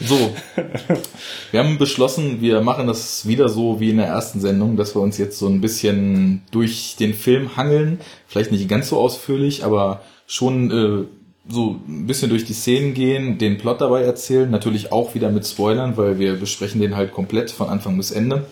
so. 0.01 0.35
Wir 1.53 1.61
haben 1.61 1.79
beschlossen, 1.79 2.41
wir 2.41 2.61
machen 2.63 2.89
das 2.89 3.29
wieder 3.29 3.49
so 3.49 3.79
wie 3.79 3.91
in 3.91 3.99
der 3.99 4.07
ersten 4.07 4.41
Sendung, 4.41 4.77
dass 4.77 4.97
wir 4.97 5.03
uns 5.03 5.19
jetzt 5.19 5.39
so 5.39 5.47
ein 5.47 5.61
bisschen 5.61 6.43
durch 6.51 6.97
den 6.99 7.15
Film 7.15 7.57
hangeln. 7.57 8.01
Vielleicht 8.27 8.51
nicht 8.51 8.69
ganz 8.69 8.89
so 8.89 8.99
ausführlich, 8.99 9.65
aber 9.65 10.01
schon 10.27 10.71
äh, 10.71 11.07
so 11.49 11.81
ein 11.87 12.07
bisschen 12.07 12.31
durch 12.31 12.45
die 12.45 12.55
Szenen 12.55 12.95
gehen, 12.95 13.39
den 13.39 13.59
Plot 13.59 13.81
dabei 13.81 14.03
erzählen, 14.03 14.51
natürlich 14.51 14.91
auch 14.91 15.15
wieder 15.15 15.31
mit 15.31 15.47
Spoilern, 15.47 15.97
weil 15.97 16.19
wir 16.19 16.35
besprechen 16.35 16.81
den 16.81 16.97
halt 16.97 17.13
komplett 17.13 17.53
von 17.53 17.69
Anfang 17.69 17.97
bis 17.97 18.11
Ende. 18.11 18.47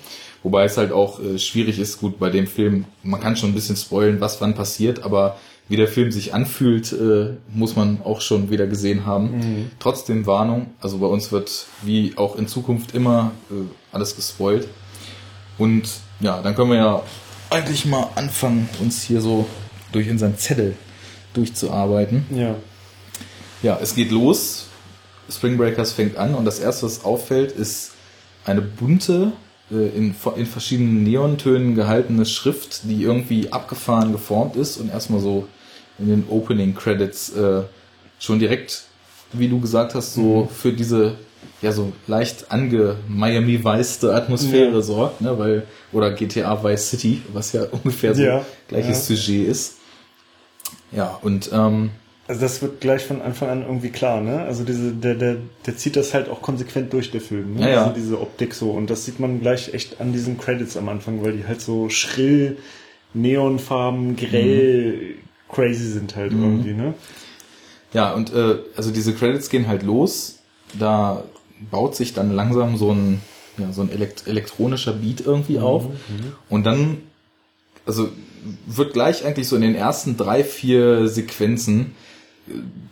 Wobei 0.45 0.64
es 0.64 0.76
halt 0.76 0.92
auch 0.92 1.20
äh, 1.20 1.38
schwierig 1.38 1.78
ist, 1.78 1.99
gut, 1.99 2.18
bei 2.18 2.30
dem 2.30 2.47
Film, 2.47 2.84
man 3.03 3.20
kann 3.20 3.34
schon 3.36 3.51
ein 3.51 3.55
bisschen 3.55 3.76
spoilen, 3.76 4.20
was 4.20 4.40
wann 4.40 4.55
passiert, 4.55 5.03
aber 5.03 5.38
wie 5.68 5.76
der 5.76 5.88
Film 5.88 6.12
sich 6.12 6.34
anfühlt, 6.34 6.92
äh, 6.92 7.30
muss 7.53 7.74
man 7.74 8.03
auch 8.05 8.20
schon 8.20 8.51
wieder 8.51 8.66
gesehen 8.66 9.07
haben. 9.07 9.38
Mhm. 9.38 9.70
Trotzdem 9.78 10.26
Warnung, 10.26 10.66
also 10.80 10.99
bei 10.99 11.07
uns 11.07 11.32
wird 11.32 11.66
wie 11.82 12.12
auch 12.16 12.36
in 12.36 12.47
Zukunft 12.47 12.95
immer 12.95 13.32
äh, 13.51 13.55
alles 13.90 14.14
gespoilt. 14.16 14.68
Und 15.57 15.88
ja, 16.20 16.42
dann 16.42 16.55
können 16.55 16.70
wir 16.70 16.76
ja 16.76 17.03
eigentlich 17.49 17.86
mal 17.86 18.11
anfangen, 18.14 18.68
uns 18.80 19.03
hier 19.03 19.22
so 19.22 19.47
durch 19.92 20.11
unseren 20.11 20.36
Zettel 20.36 20.76
durchzuarbeiten. 21.32 22.26
Ja. 22.30 22.57
Ja, 23.62 23.78
es 23.80 23.95
geht 23.95 24.11
los. 24.11 24.66
Spring 25.30 25.57
Breakers 25.57 25.92
fängt 25.92 26.18
an 26.18 26.34
und 26.34 26.45
das 26.45 26.59
erste, 26.59 26.84
was 26.84 27.03
auffällt, 27.03 27.53
ist 27.53 27.92
eine 28.45 28.61
bunte, 28.61 29.32
in, 29.71 30.15
in 30.37 30.47
verschiedenen 30.47 31.03
Neontönen 31.05 31.75
gehaltene 31.75 32.27
Schrift, 32.27 32.83
die 32.85 33.03
irgendwie 33.03 33.53
abgefahren 33.53 34.12
geformt 34.12 34.57
ist 34.57 34.77
und 34.77 34.91
erstmal 34.91 35.21
so 35.21 35.49
in 35.99 36.09
den 36.09 36.25
Opening 36.29 36.75
Credits 36.75 37.31
äh, 37.35 37.62
schon 38.19 38.39
direkt, 38.39 38.85
wie 39.33 39.49
du 39.49 39.61
gesagt 39.61 39.95
hast, 39.95 40.15
so 40.15 40.43
mhm. 40.43 40.49
für 40.49 40.73
diese 40.73 41.15
ja 41.62 41.73
so 41.73 41.93
leicht 42.07 42.51
ange 42.51 42.97
Miami 43.09 43.62
weiße 43.62 44.15
Atmosphäre 44.15 44.75
ja. 44.75 44.83
sorgt, 44.83 45.21
ne, 45.21 45.39
weil 45.39 45.67
oder 45.93 46.11
GTA 46.12 46.62
Vice 46.62 46.91
City, 46.91 47.23
was 47.33 47.53
ja 47.53 47.65
ungefähr 47.71 48.15
so 48.15 48.23
ja. 48.23 48.45
gleiches 48.69 49.09
ja. 49.09 49.17
Sujet 49.17 49.49
ist. 49.49 49.77
Ja, 50.93 51.19
und 51.23 51.51
ähm, 51.53 51.91
also 52.27 52.41
das 52.41 52.62
wird 52.62 52.81
gleich 52.81 53.05
von 53.05 53.20
Anfang 53.20 53.51
an 53.51 53.62
irgendwie 53.62 53.91
klar, 53.91 54.20
ne? 54.20 54.41
Also 54.43 54.64
diese, 54.64 54.93
der, 54.93 55.14
der, 55.14 55.37
der 55.66 55.77
zieht 55.77 55.97
das 55.97 56.14
halt 56.14 56.29
auch 56.29 56.41
konsequent 56.41 56.93
durch, 56.93 57.11
der 57.11 57.20
Film, 57.20 57.55
ne? 57.55 57.62
Ja, 57.62 57.68
ja. 57.68 57.83
Also 57.83 57.95
diese 57.95 58.20
Optik 58.20 58.55
so. 58.55 58.70
Und 58.70 58.89
das 58.89 59.05
sieht 59.05 59.20
man 59.20 59.41
gleich 59.41 59.75
echt 59.75 60.01
an 60.01 60.12
diesen 60.12 60.39
Credits 60.39 60.77
am 60.77 60.89
Anfang, 60.89 61.22
weil 61.22 61.33
die 61.33 61.47
halt 61.47 61.61
so 61.61 61.91
schrill, 61.91 62.57
neonfarben, 63.12 64.16
grell, 64.16 65.16
mhm. 65.16 65.55
crazy 65.55 65.87
sind 65.87 66.16
halt 66.16 66.33
mhm. 66.33 66.43
irgendwie, 66.43 66.72
ne? 66.72 66.95
Ja, 67.93 68.12
und 68.12 68.33
äh, 68.33 68.57
also 68.75 68.91
diese 68.91 69.14
Credits 69.14 69.51
gehen 69.51 69.68
halt 69.68 69.83
los. 69.83 70.39
Da 70.79 71.25
baut 71.70 71.95
sich 71.95 72.14
dann 72.14 72.33
langsam 72.35 72.77
so 72.77 72.91
ein 72.91 73.20
ja, 73.59 73.72
so 73.72 73.83
ein 73.83 73.91
elekt 73.91 74.27
elektronischer 74.27 74.93
Beat 74.93 75.20
irgendwie 75.20 75.59
auf. 75.59 75.87
Und 76.49 76.64
dann, 76.64 76.99
also 77.87 78.09
wird 78.66 78.93
gleich 78.93 79.25
eigentlich 79.25 79.49
so 79.49 79.57
in 79.57 79.62
den 79.62 79.75
ersten 79.75 80.16
drei, 80.16 80.45
vier 80.45 81.09
Sequenzen 81.09 81.95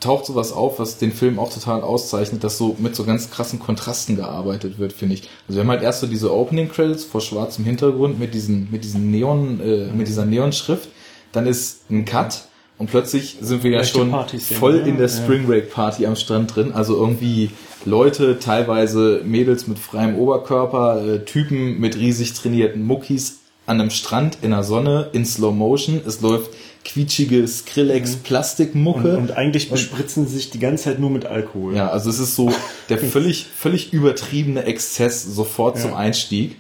taucht 0.01 0.27
sowas 0.27 0.53
auf, 0.53 0.79
was 0.79 0.99
den 0.99 1.13
Film 1.13 1.39
auch 1.39 1.53
total 1.53 1.83
auszeichnet, 1.83 2.43
dass 2.43 2.59
so 2.59 2.77
mit 2.79 2.97
so 2.97 3.05
ganz 3.05 3.31
krassen 3.31 3.59
Kontrasten 3.59 4.17
gearbeitet 4.17 4.79
wird, 4.79 4.93
finde 4.93 5.15
ich. 5.15 5.29
Also 5.47 5.59
wir 5.59 5.61
haben 5.61 5.71
halt 5.71 5.83
erst 5.83 6.01
so 6.01 6.07
diese 6.07 6.35
Opening 6.35 6.71
Credits 6.71 7.05
vor 7.05 7.21
schwarzem 7.21 7.65
Hintergrund 7.65 8.19
mit 8.19 8.35
diesen, 8.35 8.71
mit 8.71 8.85
diesen 8.85 9.11
Neon, 9.11 9.61
äh, 9.61 9.93
mit 9.93 10.09
dieser 10.09 10.25
Neonschrift. 10.25 10.89
Dann 11.33 11.47
ist 11.47 11.91
ein 11.91 12.05
Cut 12.05 12.45
und 12.79 12.91
plötzlich 12.91 13.37
sind 13.41 13.63
wir 13.63 13.71
ja 13.71 13.79
Rechte 13.79 13.99
schon 13.99 14.13
voll 14.59 14.79
ja. 14.79 14.87
in 14.87 14.99
der. 14.99 15.09
Spring 15.09 15.47
Break 15.47 15.73
Party 15.73 16.07
am 16.07 16.17
Strand 16.17 16.57
drin. 16.57 16.73
Also 16.73 16.97
irgendwie 16.97 17.51
Leute, 17.85 18.39
teilweise 18.39 19.21
Mädels 19.25 19.69
mit 19.69 19.79
freiem 19.79 20.19
Oberkörper, 20.19 21.07
äh, 21.07 21.25
Typen 21.25 21.79
mit 21.79 21.97
riesig 21.97 22.33
trainierten 22.33 22.83
Muckis 22.83 23.41
an 23.67 23.81
einem 23.81 23.91
Strand 23.91 24.39
in 24.43 24.51
der 24.51 24.65
Sonne 24.65 25.11
in 25.13 25.25
Slow 25.25 25.55
Motion. 25.55 26.01
Es 26.07 26.21
läuft 26.23 26.51
quietschige 26.85 27.47
Skrillex 27.47 28.15
Und, 28.15 28.23
Plastikmucke. 28.25 29.17
und 29.17 29.31
eigentlich 29.33 29.71
bespritzen 29.71 30.27
sie 30.27 30.35
sich 30.37 30.51
die 30.51 30.59
ganze 30.59 30.85
Zeit 30.85 30.99
nur 30.99 31.11
mit 31.11 31.27
Alkohol. 31.27 31.75
ja, 31.77 31.89
also 31.89 32.11
es 32.11 32.19
ist 32.19 32.35
so 32.35 32.53
der 32.89 32.99
völlig 33.17 33.47
völlig 33.57 33.93
übertriebene 33.93 34.65
Exzess 34.65 35.23
sofort 35.25 35.77
Ja. 35.77 35.83
zum 35.83 35.95
Einstieg. 35.95 36.57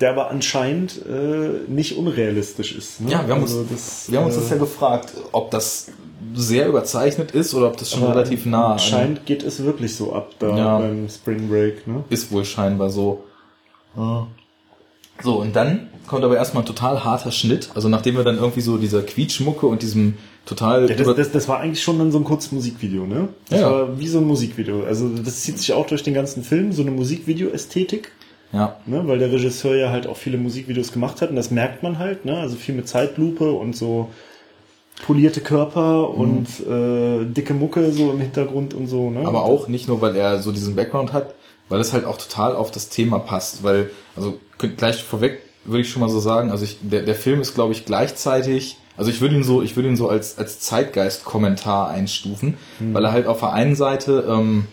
Der 0.00 0.10
aber 0.10 0.30
anscheinend 0.30 1.00
äh, 1.06 1.70
nicht 1.70 1.96
unrealistisch 1.96 2.74
ist. 2.74 3.00
Ne? 3.02 3.12
Ja, 3.12 3.24
wir 3.26 3.34
haben 3.34 3.42
Also 3.42 3.60
uns 3.60 3.70
das, 3.70 4.10
wir 4.10 4.18
haben 4.18 4.26
uns 4.26 4.36
äh, 4.36 4.40
das 4.40 4.50
ja 4.50 4.56
gefragt, 4.56 5.12
ob 5.30 5.52
das 5.52 5.88
sehr 6.34 6.66
überzeichnet 6.66 7.30
ist 7.32 7.54
oder 7.54 7.68
ob 7.68 7.76
das 7.76 7.90
schon 7.92 8.02
relativ 8.04 8.44
nah 8.46 8.66
an- 8.66 8.72
Anscheinend 8.72 9.26
geht 9.26 9.44
es 9.44 9.62
wirklich 9.62 9.94
so 9.94 10.12
ab 10.12 10.30
da 10.40 10.56
Ja. 10.56 10.78
beim 10.78 11.08
Spring 11.08 11.48
Break. 11.48 11.86
Ne? 11.86 12.02
Ist 12.10 12.32
wohl 12.32 12.44
scheinbar 12.44 12.90
so. 12.90 13.22
So, 15.22 15.40
und 15.40 15.54
dann 15.56 15.88
kommt 16.06 16.24
aber 16.24 16.36
erstmal 16.36 16.62
ein 16.62 16.66
total 16.66 17.04
harter 17.04 17.30
Schnitt. 17.32 17.70
Also 17.74 17.88
nachdem 17.88 18.16
wir 18.16 18.24
dann 18.24 18.36
irgendwie 18.38 18.60
so 18.60 18.76
dieser 18.78 19.02
Quietschmucke 19.02 19.66
und 19.66 19.82
diesem 19.82 20.14
total 20.46 20.88
Ja, 20.90 20.96
das, 20.96 21.14
das, 21.16 21.30
das 21.32 21.48
war 21.48 21.60
eigentlich 21.60 21.82
schon 21.82 21.98
dann 21.98 22.10
so 22.12 22.18
ein 22.18 22.24
kurzes 22.24 22.50
Musikvideo, 22.52 23.06
ne? 23.06 23.28
Das 23.48 23.60
Ja. 23.60 23.70
war 23.70 23.98
wie 24.00 24.08
so 24.08 24.18
ein 24.18 24.24
Musikvideo. 24.26 24.84
Also 24.84 25.08
das 25.08 25.42
zieht 25.42 25.58
sich 25.58 25.72
auch 25.72 25.86
durch 25.86 26.02
den 26.02 26.14
ganzen 26.14 26.42
Film, 26.42 26.72
so 26.72 26.82
eine 26.82 26.90
Musikvideo-Ästhetik, 26.90 28.10
ja, 28.52 28.76
ne? 28.86 29.02
weil 29.06 29.18
der 29.18 29.30
Regisseur 29.30 29.76
ja 29.76 29.90
halt 29.90 30.06
auch 30.06 30.16
viele 30.16 30.38
Musikvideos 30.38 30.92
gemacht 30.92 31.22
hat 31.22 31.30
und 31.30 31.36
das 31.36 31.50
merkt 31.50 31.82
man 31.82 31.98
halt, 31.98 32.24
ne? 32.24 32.38
Also 32.38 32.56
viel 32.56 32.74
mit 32.74 32.88
Zeitlupe 32.88 33.52
und 33.52 33.76
so 33.76 34.10
polierte 35.06 35.40
Körper 35.40 36.08
Mhm. 36.08 36.14
und 36.20 36.46
äh, 36.68 37.24
dicke 37.32 37.54
Mucke 37.54 37.92
so 37.92 38.10
im 38.12 38.20
Hintergrund 38.20 38.74
und 38.74 38.86
so, 38.88 39.10
ne? 39.10 39.20
aber 39.26 39.44
auch 39.44 39.68
nicht 39.68 39.88
nur, 39.88 40.00
weil 40.00 40.14
er 40.16 40.40
so 40.42 40.52
diesen 40.52 40.76
Background 40.76 41.12
hat, 41.12 41.34
weil 41.72 41.80
es 41.80 41.94
halt 41.94 42.04
auch 42.04 42.18
total 42.18 42.54
auf 42.54 42.70
das 42.70 42.90
Thema 42.90 43.18
passt. 43.18 43.62
Weil, 43.62 43.90
also 44.14 44.38
gleich 44.76 45.02
vorweg 45.02 45.40
würde 45.64 45.80
ich 45.80 45.88
schon 45.90 46.00
mal 46.00 46.10
so 46.10 46.20
sagen, 46.20 46.50
also 46.50 46.64
ich, 46.64 46.76
der, 46.82 47.00
der 47.00 47.14
Film 47.14 47.40
ist, 47.40 47.54
glaube 47.54 47.72
ich, 47.72 47.86
gleichzeitig, 47.86 48.76
also 48.98 49.10
ich 49.10 49.22
würde 49.22 49.36
ihn 49.36 49.42
so, 49.42 49.62
ich 49.62 49.74
würde 49.74 49.88
ihn 49.88 49.96
so 49.96 50.10
als, 50.10 50.36
als 50.36 50.60
Zeitgeist-Kommentar 50.60 51.88
einstufen, 51.88 52.58
weil 52.92 53.02
er 53.06 53.12
halt 53.12 53.26
auf 53.26 53.40
der 53.40 53.54
einen 53.54 53.74
Seite, 53.74 54.26
ähm, 54.28 54.66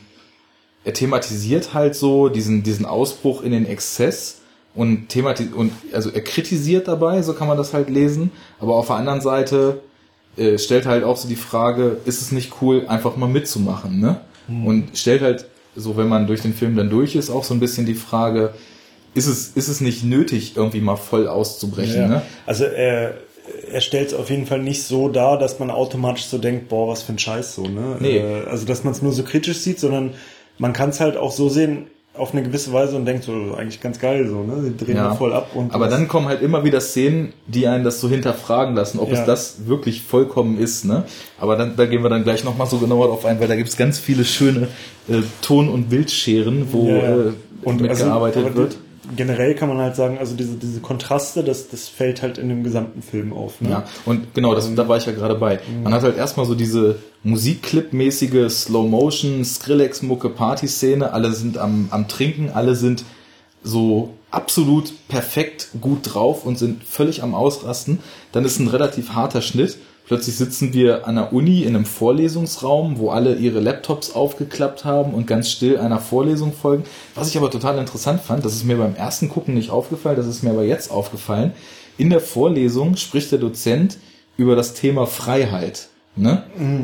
er 0.84 0.91
thematisiert 0.91 1.74
halt 1.74 1.95
so 1.95 2.28
diesen, 2.28 2.64
diesen 2.64 2.86
Ausbruch 2.86 3.43
in 3.43 3.54
den 3.54 3.66
Exzess 3.66 4.41
und 4.76 5.08
thematisiert, 5.08 5.56
und, 5.56 5.72
also 5.93 6.10
er 6.10 6.22
kritisiert 6.22 6.89
dabei, 6.89 7.22
so 7.22 7.34
kann 7.34 7.47
man 7.47 7.56
das 7.56 7.74
halt 7.74 7.89
lesen, 7.89 8.32
aber 8.60 8.76
auf 8.76 8.88
der 8.88 8.97
anderen 8.97 9.22
Seite 9.22 9.80
äh, 10.36 10.58
stellt 10.58 10.86
halt 10.86 11.06
auch 11.06 11.16
so 11.16 11.30
die 11.30 11.38
Frage, 11.38 11.95
ist 12.04 12.22
es 12.22 12.34
nicht 12.34 12.56
cool, 12.62 12.88
einfach 12.89 13.16
mal 13.16 13.30
mitzumachen, 13.30 14.02
ne? 14.02 14.20
Und 14.66 14.97
stellt 14.97 15.22
halt, 15.22 15.45
so 15.76 15.97
wenn 15.97 16.07
man 16.07 16.28
durch 16.28 16.41
den 16.41 16.53
Film 16.53 16.76
dann 16.76 16.89
durch 16.89 17.15
ist, 17.15 17.30
auch 17.30 17.43
so 17.43 17.53
ein 17.53 17.59
bisschen 17.59 17.86
die 17.86 17.93
Frage, 17.95 18.53
ist 19.13 19.28
es, 19.28 19.49
ist 19.49 19.67
es 19.70 19.82
nicht 19.82 20.03
nötig, 20.03 20.53
irgendwie 20.55 20.82
mal 20.82 20.95
voll 20.95 21.28
auszubrechen, 21.28 21.95
Ja. 22.01 22.07
ne? 22.07 22.22
Also 22.45 22.65
er, 22.65 23.15
er 23.72 23.82
stellt 23.82 24.09
es 24.09 24.13
auf 24.13 24.30
jeden 24.30 24.45
Fall 24.45 24.59
nicht 24.61 24.84
so 24.84 25.09
dar, 25.09 25.38
dass 25.39 25.57
man 25.59 25.72
automatisch 25.72 26.26
so 26.26 26.38
denkt, 26.38 26.70
boah, 26.70 26.88
was 26.88 27.01
für 27.03 27.13
ein 27.13 27.20
Scheiß 27.20 27.55
so, 27.55 27.63
ne? 27.63 27.97
Nee. 27.99 28.17
Äh, 28.17 28.45
Also 28.47 28.65
dass 28.65 28.84
man 28.84 28.93
es 28.93 29.01
nur 29.01 29.11
so 29.11 29.24
kritisch 29.24 29.57
sieht, 29.59 29.80
sondern 29.80 30.13
man 30.57 30.74
kann 30.74 30.89
es 30.89 30.99
halt 30.99 31.17
auch 31.17 31.32
so 31.32 31.49
sehen 31.49 31.88
auf 32.20 32.34
eine 32.34 32.43
gewisse 32.43 32.72
Weise 32.74 32.95
und 32.95 33.05
denkt 33.05 33.24
so, 33.24 33.32
eigentlich 33.57 33.80
ganz 33.82 33.99
geil 33.99 34.28
so, 34.28 34.43
ne? 34.43 34.70
Die 34.78 34.86
drehen 34.86 34.97
Ja. 34.97 35.09
da 35.09 35.15
voll 35.15 35.34
ab 35.34 35.51
und 35.55 35.74
Aber 35.74 35.88
dann 35.88 36.07
kommen 36.07 36.28
halt 36.28 36.41
immer 36.41 36.63
wieder 36.63 36.82
Szenen, 36.82 37.34
die 37.47 37.67
einen 37.67 37.84
das 37.84 37.99
so 38.01 38.09
hinterfragen 38.09 38.76
lassen, 38.76 38.99
ob 38.99 39.11
Ja. 39.11 39.20
es 39.20 39.26
das 39.26 39.67
wirklich 39.67 40.01
vollkommen 40.03 40.57
ist. 40.59 40.86
Ne? 40.86 41.03
Aber 41.39 41.55
dann, 41.55 41.76
da 41.76 41.86
gehen 41.86 42.03
wir 42.03 42.09
dann 42.09 42.24
gleich 42.24 42.43
nochmal 42.43 42.67
so 42.67 42.78
genauer 42.78 43.07
drauf 43.07 43.26
ein, 43.26 43.39
weil 43.39 43.47
da 43.47 43.55
gibt's 43.55 43.78
ganz 43.78 43.97
viele 43.99 44.26
schöne 44.26 44.67
äh, 45.07 45.22
Ton- 45.41 45.70
und 45.70 45.89
Bildscheren, 45.89 46.67
wo 46.72 46.89
Ja, 46.89 46.95
äh, 47.72 47.74
mitgearbeitet 47.74 48.45
aber 48.45 48.55
wird. 48.55 48.78
Generell 49.16 49.55
kann 49.55 49.70
man 49.70 49.78
halt 49.80 49.95
sagen, 49.95 50.18
also 50.18 50.36
diese, 50.36 50.55
diese 50.55 50.80
Kontraste, 50.82 51.43
das, 51.43 51.70
das 51.70 51.88
fällt 51.88 52.22
halt 52.22 52.38
in 52.38 52.49
dem 52.49 52.64
gesamten 52.64 53.01
Film 53.01 53.34
auf. 53.34 53.62
Ne? 53.62 53.70
Ja, 53.70 53.84
und 54.05 54.34
genau, 54.34 54.53
das, 54.53 54.74
da 54.76 54.88
war 54.88 54.97
ich 54.97 55.05
ja 55.05 55.12
gerade 55.12 55.36
bei. 55.36 55.60
Man 55.84 55.93
hat 55.93 56.03
halt 56.03 56.18
erstmal 56.18 56.45
so 56.45 56.55
diese 56.55 56.97
Musikclip-mäßige 57.24 58.49
Slow-Motion, 58.49 59.43
Skrillex-Mucke, 59.43 60.30
Party-Szene. 60.30 61.12
Alle 61.12 61.34
sind 61.34 61.57
am, 61.57 61.88
am 61.91 62.07
Trinken, 62.07 62.49
alle 62.49 62.76
sind 62.76 63.03
so 63.64 64.14
absolut 64.32 64.93
perfekt 65.07 65.70
gut 65.82 65.99
drauf 66.03 66.45
und 66.45 66.57
sind 66.57 66.84
völlig 66.84 67.24
am 67.24 67.34
Ausrasten. 67.34 67.99
Dann 68.32 68.45
ist 68.45 68.60
ein 68.60 68.68
relativ 68.68 69.14
harter 69.14 69.41
Schnitt. 69.41 69.78
Plötzlich 70.10 70.38
sitzen 70.38 70.74
wir 70.74 71.07
an 71.07 71.16
der 71.18 71.34
Uni 71.34 71.62
in 71.62 71.76
einem 71.76 71.86
Vorlesungsraum, 71.86 72.97
wo 72.97 73.12
alle 73.12 73.36
ihre 73.36 73.60
Laptops 73.60 74.16
aufgeklappt 74.16 74.84
haben 74.84 75.14
und 75.14 75.28
ganz 75.28 75.51
still 75.51 75.78
einer 75.78 75.99
Vorlesung 75.99 76.51
folgen. 76.51 76.84
Was 77.14 77.30
ich 77.30 77.38
aber 77.38 77.51
total 77.51 77.78
interessant 77.78 78.20
fand, 78.20 78.43
das 78.43 78.55
ist 78.55 78.64
mir 78.66 78.78
beim 78.78 78.95
ersten 78.95 79.30
Gucken 79.30 79.53
nicht 79.53 79.70
aufgefallen, 79.70 80.18
das 80.18 80.26
ist 80.26 80.41
mir 80.41 80.49
aber 80.49 80.64
jetzt 80.64 80.89
aufgefallen. 80.89 81.51
In 81.99 82.10
der 82.10 82.22
Vorlesung 82.22 82.95
spricht 82.95 83.32
der 83.32 83.38
Dozent 83.38 83.97
über 84.36 84.55
das 84.55 84.74
Thema 84.74 85.05
Freiheit. 85.05 85.89
Ne? 86.16 86.41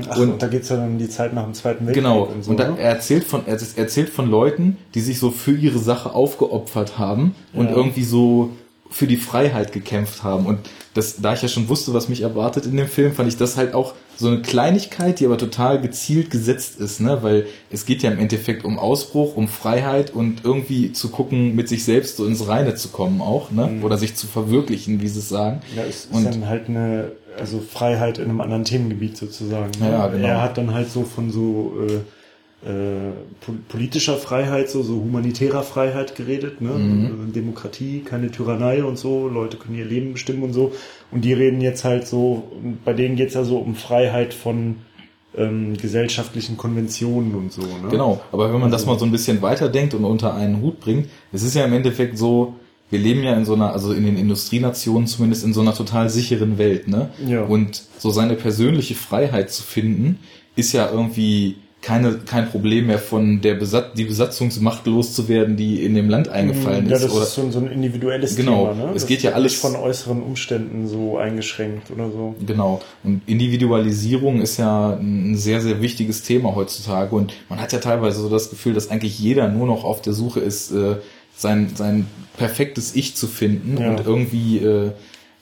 Ach, 0.07 0.17
und, 0.17 0.39
da 0.43 0.45
geht's 0.47 0.69
ja 0.69 0.75
dann 0.75 0.89
um 0.89 0.97
die 0.99 1.09
Zeit 1.09 1.33
nach 1.33 1.45
dem 1.45 1.55
Zweiten 1.55 1.87
Weltkrieg 1.87 2.03
Genau. 2.03 2.25
und 2.25 2.43
so. 2.43 2.51
Und 2.51 2.59
da, 2.59 2.67
ne? 2.69 2.75
er 2.79 2.91
erzählt 2.91 3.23
von, 3.23 3.41
er 3.47 3.57
erzählt 3.75 4.09
von 4.09 4.29
Leuten, 4.29 4.77
die 4.93 5.01
sich 5.01 5.17
so 5.17 5.31
für 5.31 5.57
ihre 5.57 5.79
Sache 5.79 6.13
aufgeopfert 6.13 6.99
haben 6.99 7.33
und 7.53 7.65
Ja. 7.71 7.75
irgendwie 7.75 8.03
so 8.03 8.51
für 8.89 9.07
die 9.07 9.17
Freiheit 9.17 9.71
gekämpft 9.73 10.23
haben. 10.23 10.45
Und 10.45 10.59
das, 10.93 11.17
da 11.21 11.33
ich 11.33 11.41
ja 11.41 11.47
schon 11.47 11.67
wusste, 11.67 11.93
was 11.93 12.07
mich 12.07 12.21
erwartet 12.21 12.65
in 12.65 12.77
dem 12.77 12.87
Film, 12.87 13.13
fand 13.13 13.27
ich 13.27 13.35
das 13.37 13.57
halt 13.57 13.73
auch 13.73 13.93
so 14.15 14.27
eine 14.29 14.41
Kleinigkeit, 14.41 15.19
die 15.19 15.25
aber 15.25 15.37
total 15.37 15.81
gezielt 15.81 16.31
gesetzt 16.31 16.79
ist, 16.79 17.01
ne? 17.01 17.17
Weil 17.21 17.47
es 17.69 17.85
geht 17.85 18.01
ja 18.03 18.11
im 18.11 18.19
Endeffekt 18.19 18.63
um 18.63 18.79
Ausbruch, 18.79 19.35
um 19.35 19.49
Freiheit 19.49 20.11
und 20.11 20.45
irgendwie 20.45 20.93
zu 20.93 21.09
gucken, 21.09 21.53
mit 21.55 21.67
sich 21.67 21.83
selbst 21.83 22.15
so 22.15 22.25
ins 22.25 22.47
Reine 22.47 22.75
zu 22.75 22.89
kommen 22.89 23.19
auch, 23.21 23.51
ne? 23.51 23.79
Oder 23.83 23.97
sich 23.97 24.15
zu 24.15 24.27
verwirklichen, 24.27 25.01
wie 25.01 25.09
sie 25.09 25.19
es 25.19 25.27
sagen. 25.27 25.59
Ja, 25.75 25.83
es 25.83 26.05
ist 26.05 26.13
Und- 26.13 26.23
dann 26.25 26.47
halt 26.47 26.69
eine, 26.69 27.11
also 27.37 27.59
Freiheit 27.59 28.17
in 28.19 28.25
einem 28.29 28.39
anderen 28.39 28.63
Themengebiet 28.63 29.17
sozusagen. 29.17 29.71
ne? 29.81 29.91
Ja, 29.91 30.07
genau. 30.07 30.25
Er 30.25 30.41
hat 30.41 30.57
dann 30.57 30.73
halt 30.73 30.89
so 30.89 31.03
von 31.03 31.29
so 31.29 31.73
äh, 31.85 31.99
politischer 33.67 34.17
Freiheit, 34.17 34.71
so, 34.71 34.81
so 34.81 34.95
humanitärer 34.95 35.61
Freiheit 35.61 36.15
geredet, 36.15 36.61
ne? 36.61 36.69
Mhm. 36.69 37.29
Äh, 37.29 37.31
Demokratie, 37.31 37.99
keine 37.99 38.31
Tyrannei 38.31 38.83
und 38.83 38.97
so, 38.97 39.27
Leute 39.27 39.57
können 39.57 39.77
ihr 39.77 39.85
Leben 39.85 40.13
bestimmen 40.13 40.41
und 40.41 40.53
so. 40.53 40.71
Und 41.11 41.23
die 41.25 41.33
reden 41.33 41.61
jetzt 41.61 41.83
halt 41.83 42.07
so, 42.07 42.51
bei 42.83 42.93
denen 42.93 43.17
geht's 43.17 43.35
ja 43.35 43.43
so 43.43 43.57
um 43.57 43.75
Freiheit 43.75 44.33
von 44.33 44.77
ähm, 45.37 45.77
gesellschaftlichen 45.77 46.57
Konventionen 46.57 47.35
und 47.35 47.51
so. 47.51 47.61
Ne? 47.61 47.89
Genau, 47.91 48.21
aber 48.31 48.51
wenn 48.51 48.59
man 48.59 48.71
das 48.71 48.85
mal 48.87 48.97
so 48.97 49.05
ein 49.05 49.11
bisschen 49.11 49.43
weiterdenkt 49.43 49.93
und 49.93 50.03
unter 50.03 50.33
einen 50.33 50.61
Hut 50.61 50.79
bringt, 50.79 51.07
es 51.31 51.43
ist 51.43 51.53
ja 51.53 51.65
im 51.65 51.73
Endeffekt 51.73 52.17
so, 52.17 52.55
wir 52.89 52.97
leben 52.97 53.23
ja 53.23 53.35
in 53.35 53.45
so 53.45 53.53
einer, 53.53 53.73
also 53.73 53.93
in 53.93 54.05
den 54.05 54.17
Industrienationen 54.17 55.07
zumindest 55.07 55.43
in 55.43 55.53
so 55.53 55.61
einer 55.61 55.75
total 55.75 56.09
sicheren 56.09 56.57
Welt, 56.57 56.87
ne? 56.87 57.09
Ja. 57.27 57.43
Und 57.43 57.83
so 57.99 58.09
seine 58.09 58.35
persönliche 58.35 58.95
Freiheit 58.95 59.51
zu 59.51 59.61
finden, 59.61 60.19
ist 60.55 60.71
ja 60.71 60.89
irgendwie 60.89 61.57
keine, 61.85 62.13
kein 62.25 62.49
Problem 62.49 62.87
mehr 62.87 62.97
von 62.97 63.41
der 63.41 63.53
Besatz, 63.53 63.93
die 63.95 64.05
Besatzungsmacht 64.05 64.87
loszuwerden, 64.87 65.55
die 65.55 65.83
in 65.85 65.93
dem 65.93 66.09
Land 66.09 66.29
eingefallen 66.29 66.89
Ja, 66.89 66.95
ist. 66.95 67.05
das 67.05 67.11
Oder, 67.13 67.23
ist 67.23 67.35
so, 67.35 67.41
ein- 67.43 67.51
so 67.51 67.59
ein 67.59 67.67
individuelles 67.67 68.35
Genau, 68.35 68.71
Thema. 68.73 68.85
Ne? 68.85 68.87
es 68.95 69.01
Das 69.03 69.05
geht 69.07 69.21
ja 69.21 69.33
alles- 69.33 69.51
nicht 69.51 69.61
von 69.61 69.75
äußeren 69.75 70.23
Umständen 70.23 70.87
so 70.87 71.17
eingeschränkt 71.19 71.91
oder 71.91 72.09
so. 72.09 72.33
Genau. 72.45 72.81
Und 73.03 73.21
Individualisierung 73.27 74.41
ist 74.41 74.57
ja 74.57 74.93
ein 74.99 75.35
sehr, 75.37 75.61
sehr 75.61 75.81
wichtiges 75.81 76.23
Thema 76.23 76.55
heutzutage. 76.55 77.15
Und 77.15 77.33
man 77.49 77.59
hat 77.61 77.71
ja 77.71 77.79
teilweise 77.79 78.19
so 78.21 78.29
das 78.29 78.49
Gefühl, 78.49 78.73
dass 78.73 78.89
eigentlich 78.89 79.19
jeder 79.19 79.47
nur 79.47 79.67
noch 79.67 79.83
auf 79.83 80.01
der 80.01 80.13
Suche 80.13 80.39
ist, 80.39 80.71
äh, 80.71 80.95
sein, 81.37 81.69
sein 81.75 82.07
perfektes 82.37 82.95
Ich 82.95 83.15
zu 83.15 83.27
finden 83.27 83.77
Ja. 83.79 83.89
und 83.91 84.05
irgendwie 84.05 84.57
äh, 84.57 84.91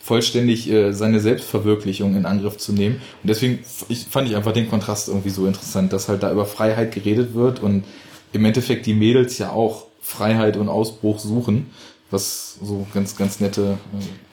vollständig 0.04 0.70
äh, 0.70 0.92
seine 0.92 1.22
Selbstverwirklichung 1.22 2.18
in 2.18 2.26
Angriff 2.26 2.58
zu 2.58 2.74
nehmen. 2.74 2.96
Und 3.24 3.30
deswegen 3.30 3.60
ich, 3.88 4.04
fand 4.04 4.28
ich 4.28 4.36
einfach 4.36 4.52
den 4.52 4.70
Kontrast 4.70 5.08
irgendwie 5.08 5.30
so 5.30 5.48
interessant, 5.48 5.94
dass 5.94 6.10
halt 6.10 6.24
da 6.24 6.32
über 6.32 6.46
Freiheit 6.46 6.94
geredet 6.94 7.34
wird 7.36 7.62
und 7.62 7.86
im 8.34 8.44
Endeffekt 8.44 8.86
die 8.86 8.94
Mädels 8.94 9.38
ja 9.38 9.52
auch 9.52 9.86
Freiheit 10.02 10.58
und 10.58 10.68
Ausbruch 10.68 11.20
suchen, 11.20 11.68
was 12.12 12.60
so 12.62 12.86
ganz, 12.94 13.16
ganz 13.16 13.40
nette. 13.40 13.78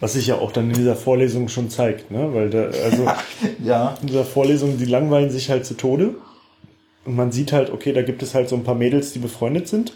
Was 0.01 0.15
sich 0.15 0.27
ja 0.27 0.35
auch 0.35 0.51
dann 0.51 0.71
in 0.71 0.77
dieser 0.77 0.97
Vorlesung 0.97 1.49
schon 1.49 1.71
zeigt, 1.71 2.11
ne? 2.11 2.35
Weil 2.35 2.51
da, 2.51 2.65
also 2.65 3.05
Äh, 3.05 3.15
ja. 3.65 3.97
in 4.01 4.09
dieser 4.09 4.25
Vorlesung, 4.25 4.77
die 4.77 4.87
langweilen 4.87 5.31
sich 5.31 5.51
halt 5.51 5.65
zu 5.65 5.75
Tode. 5.75 6.17
Und 7.05 7.15
man 7.15 7.31
sieht 7.31 7.53
halt, 7.53 7.71
okay, 7.71 7.93
da 7.93 8.03
gibt 8.03 8.25
es 8.25 8.35
halt 8.35 8.49
so 8.49 8.57
ein 8.57 8.65
paar 8.65 8.75
Mädels, 8.75 9.13
die 9.13 9.21
befreundet 9.21 9.69
sind. 9.69 9.93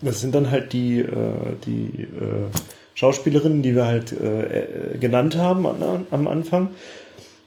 Das 0.00 0.22
sind 0.22 0.34
dann 0.34 0.50
halt 0.50 0.72
die, 0.72 1.00
äh, 1.00 1.56
die 1.66 2.04
äh, 2.04 2.48
Schauspielerinnen, 2.94 3.62
die 3.62 3.74
wir 3.74 3.86
halt 3.86 4.12
äh, 4.12 4.98
genannt 4.98 5.36
haben 5.36 5.66
an, 5.66 6.06
am 6.10 6.28
Anfang. 6.28 6.68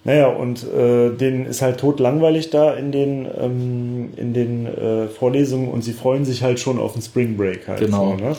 Naja, 0.05 0.27
und 0.27 0.63
äh, 0.63 1.11
denen 1.11 1.45
ist 1.45 1.61
halt 1.61 1.79
tot 1.79 1.99
langweilig 1.99 2.49
da 2.49 2.73
in 2.73 2.91
den, 2.91 3.25
ähm, 3.39 4.09
in 4.17 4.33
den 4.33 4.65
äh, 4.65 5.07
Vorlesungen 5.07 5.69
und 5.69 5.81
sie 5.81 5.93
freuen 5.93 6.25
sich 6.25 6.43
halt 6.43 6.59
schon 6.59 6.77
auf 6.77 6.93
den 6.93 7.01
Spring 7.01 7.37
Break 7.37 7.67
halt. 7.69 7.79
Genau. 7.79 8.17
So, 8.17 8.23
ne? 8.23 8.35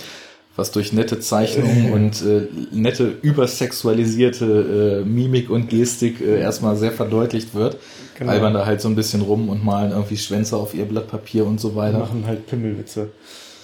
Was 0.57 0.71
durch 0.73 0.93
nette 0.93 1.21
Zeichnungen 1.21 1.93
und 1.93 2.23
äh, 2.23 2.49
nette 2.71 3.15
übersexualisierte 3.23 5.03
äh, 5.03 5.09
Mimik 5.09 5.49
und 5.49 5.71
Gestik 5.71 6.21
äh, 6.21 6.39
erstmal 6.39 6.77
sehr 6.77 6.93
verdeutlicht 6.93 7.55
wird. 7.55 7.79
Genau. 8.19 8.31
Albern 8.31 8.53
da 8.53 8.67
halt 8.67 8.81
so 8.81 8.89
ein 8.89 8.95
bisschen 8.95 9.23
rum 9.23 9.49
und 9.49 9.65
malen 9.65 9.91
irgendwie 9.91 10.19
Schwänze 10.19 10.57
auf 10.57 10.75
ihr 10.75 10.85
Blatt 10.85 11.09
Papier 11.09 11.47
und 11.47 11.61
so 11.61 11.75
weiter. 11.75 11.99
Machen 11.99 12.25
halt 12.27 12.47
Pimmelwitze. 12.47 13.09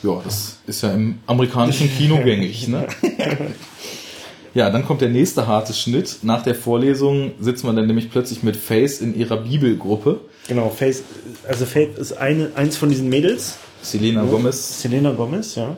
Ja, 0.02 0.20
das 0.24 0.58
ist 0.66 0.82
ja 0.82 0.92
im 0.92 1.18
amerikanischen 1.26 1.90
Kino 1.96 2.18
gängig, 2.22 2.68
ne? 2.68 2.86
Ja, 4.52 4.68
dann 4.68 4.84
kommt 4.84 5.00
der 5.00 5.10
nächste 5.10 5.46
harte 5.46 5.72
Schnitt. 5.72 6.18
Nach 6.22 6.42
der 6.42 6.56
Vorlesung 6.56 7.32
sitzt 7.38 7.62
man 7.62 7.76
dann 7.76 7.86
nämlich 7.86 8.10
plötzlich 8.10 8.42
mit 8.42 8.56
Faith 8.56 9.00
in 9.00 9.14
ihrer 9.16 9.36
Bibelgruppe. 9.36 10.20
Genau, 10.48 10.70
Faith, 10.70 11.04
also 11.48 11.64
Faith 11.66 11.96
ist 11.96 12.14
eine, 12.14 12.50
eins 12.56 12.76
von 12.76 12.88
diesen 12.88 13.08
Mädels. 13.08 13.58
Selena 13.80 14.24
Ja. 14.24 14.28
Gomez. 14.28 14.82
Selena 14.82 15.12
Gomez, 15.12 15.54
ja. 15.54 15.76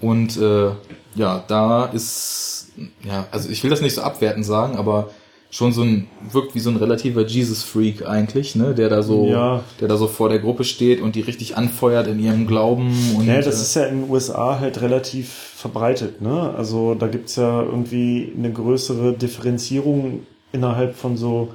Und 0.00 0.36
äh, 0.36 0.70
ja, 1.16 1.44
da 1.48 1.86
ist, 1.86 2.68
ja, 3.02 3.26
also 3.32 3.48
ich 3.48 3.62
will 3.64 3.70
das 3.70 3.80
nicht 3.80 3.94
so 3.94 4.02
abwertend 4.02 4.46
sagen, 4.46 4.76
aber 4.76 5.10
schon 5.54 5.70
so 5.70 5.82
ein, 5.82 6.08
wirkt 6.32 6.56
wie 6.56 6.58
so 6.58 6.68
ein 6.68 6.76
relativer 6.76 7.24
Jesus-Freak 7.24 8.04
eigentlich, 8.08 8.56
ne? 8.56 8.74
Der 8.74 8.88
da 8.88 9.04
so, 9.04 9.28
Ja. 9.28 9.62
der 9.80 9.86
da 9.86 9.96
so 9.96 10.08
vor 10.08 10.28
der 10.28 10.40
Gruppe 10.40 10.64
steht 10.64 11.00
und 11.00 11.14
die 11.14 11.20
richtig 11.20 11.56
anfeuert 11.56 12.08
in 12.08 12.18
ihrem 12.18 12.48
Glauben 12.48 12.92
und 13.16 13.28
Ja, 13.28 13.36
das 13.40 13.58
äh, 13.58 13.62
ist 13.62 13.74
ja 13.76 13.84
in 13.84 14.00
den 14.02 14.10
USA 14.10 14.58
halt 14.58 14.80
relativ 14.80 15.28
verbreitet, 15.28 16.20
ne? 16.20 16.52
Also 16.56 16.96
da 16.96 17.06
gibt's 17.06 17.36
ja 17.36 17.62
irgendwie 17.62 18.32
eine 18.36 18.50
größere 18.52 19.12
Differenzierung 19.12 20.26
innerhalb 20.52 20.96
von 20.96 21.16
so 21.16 21.50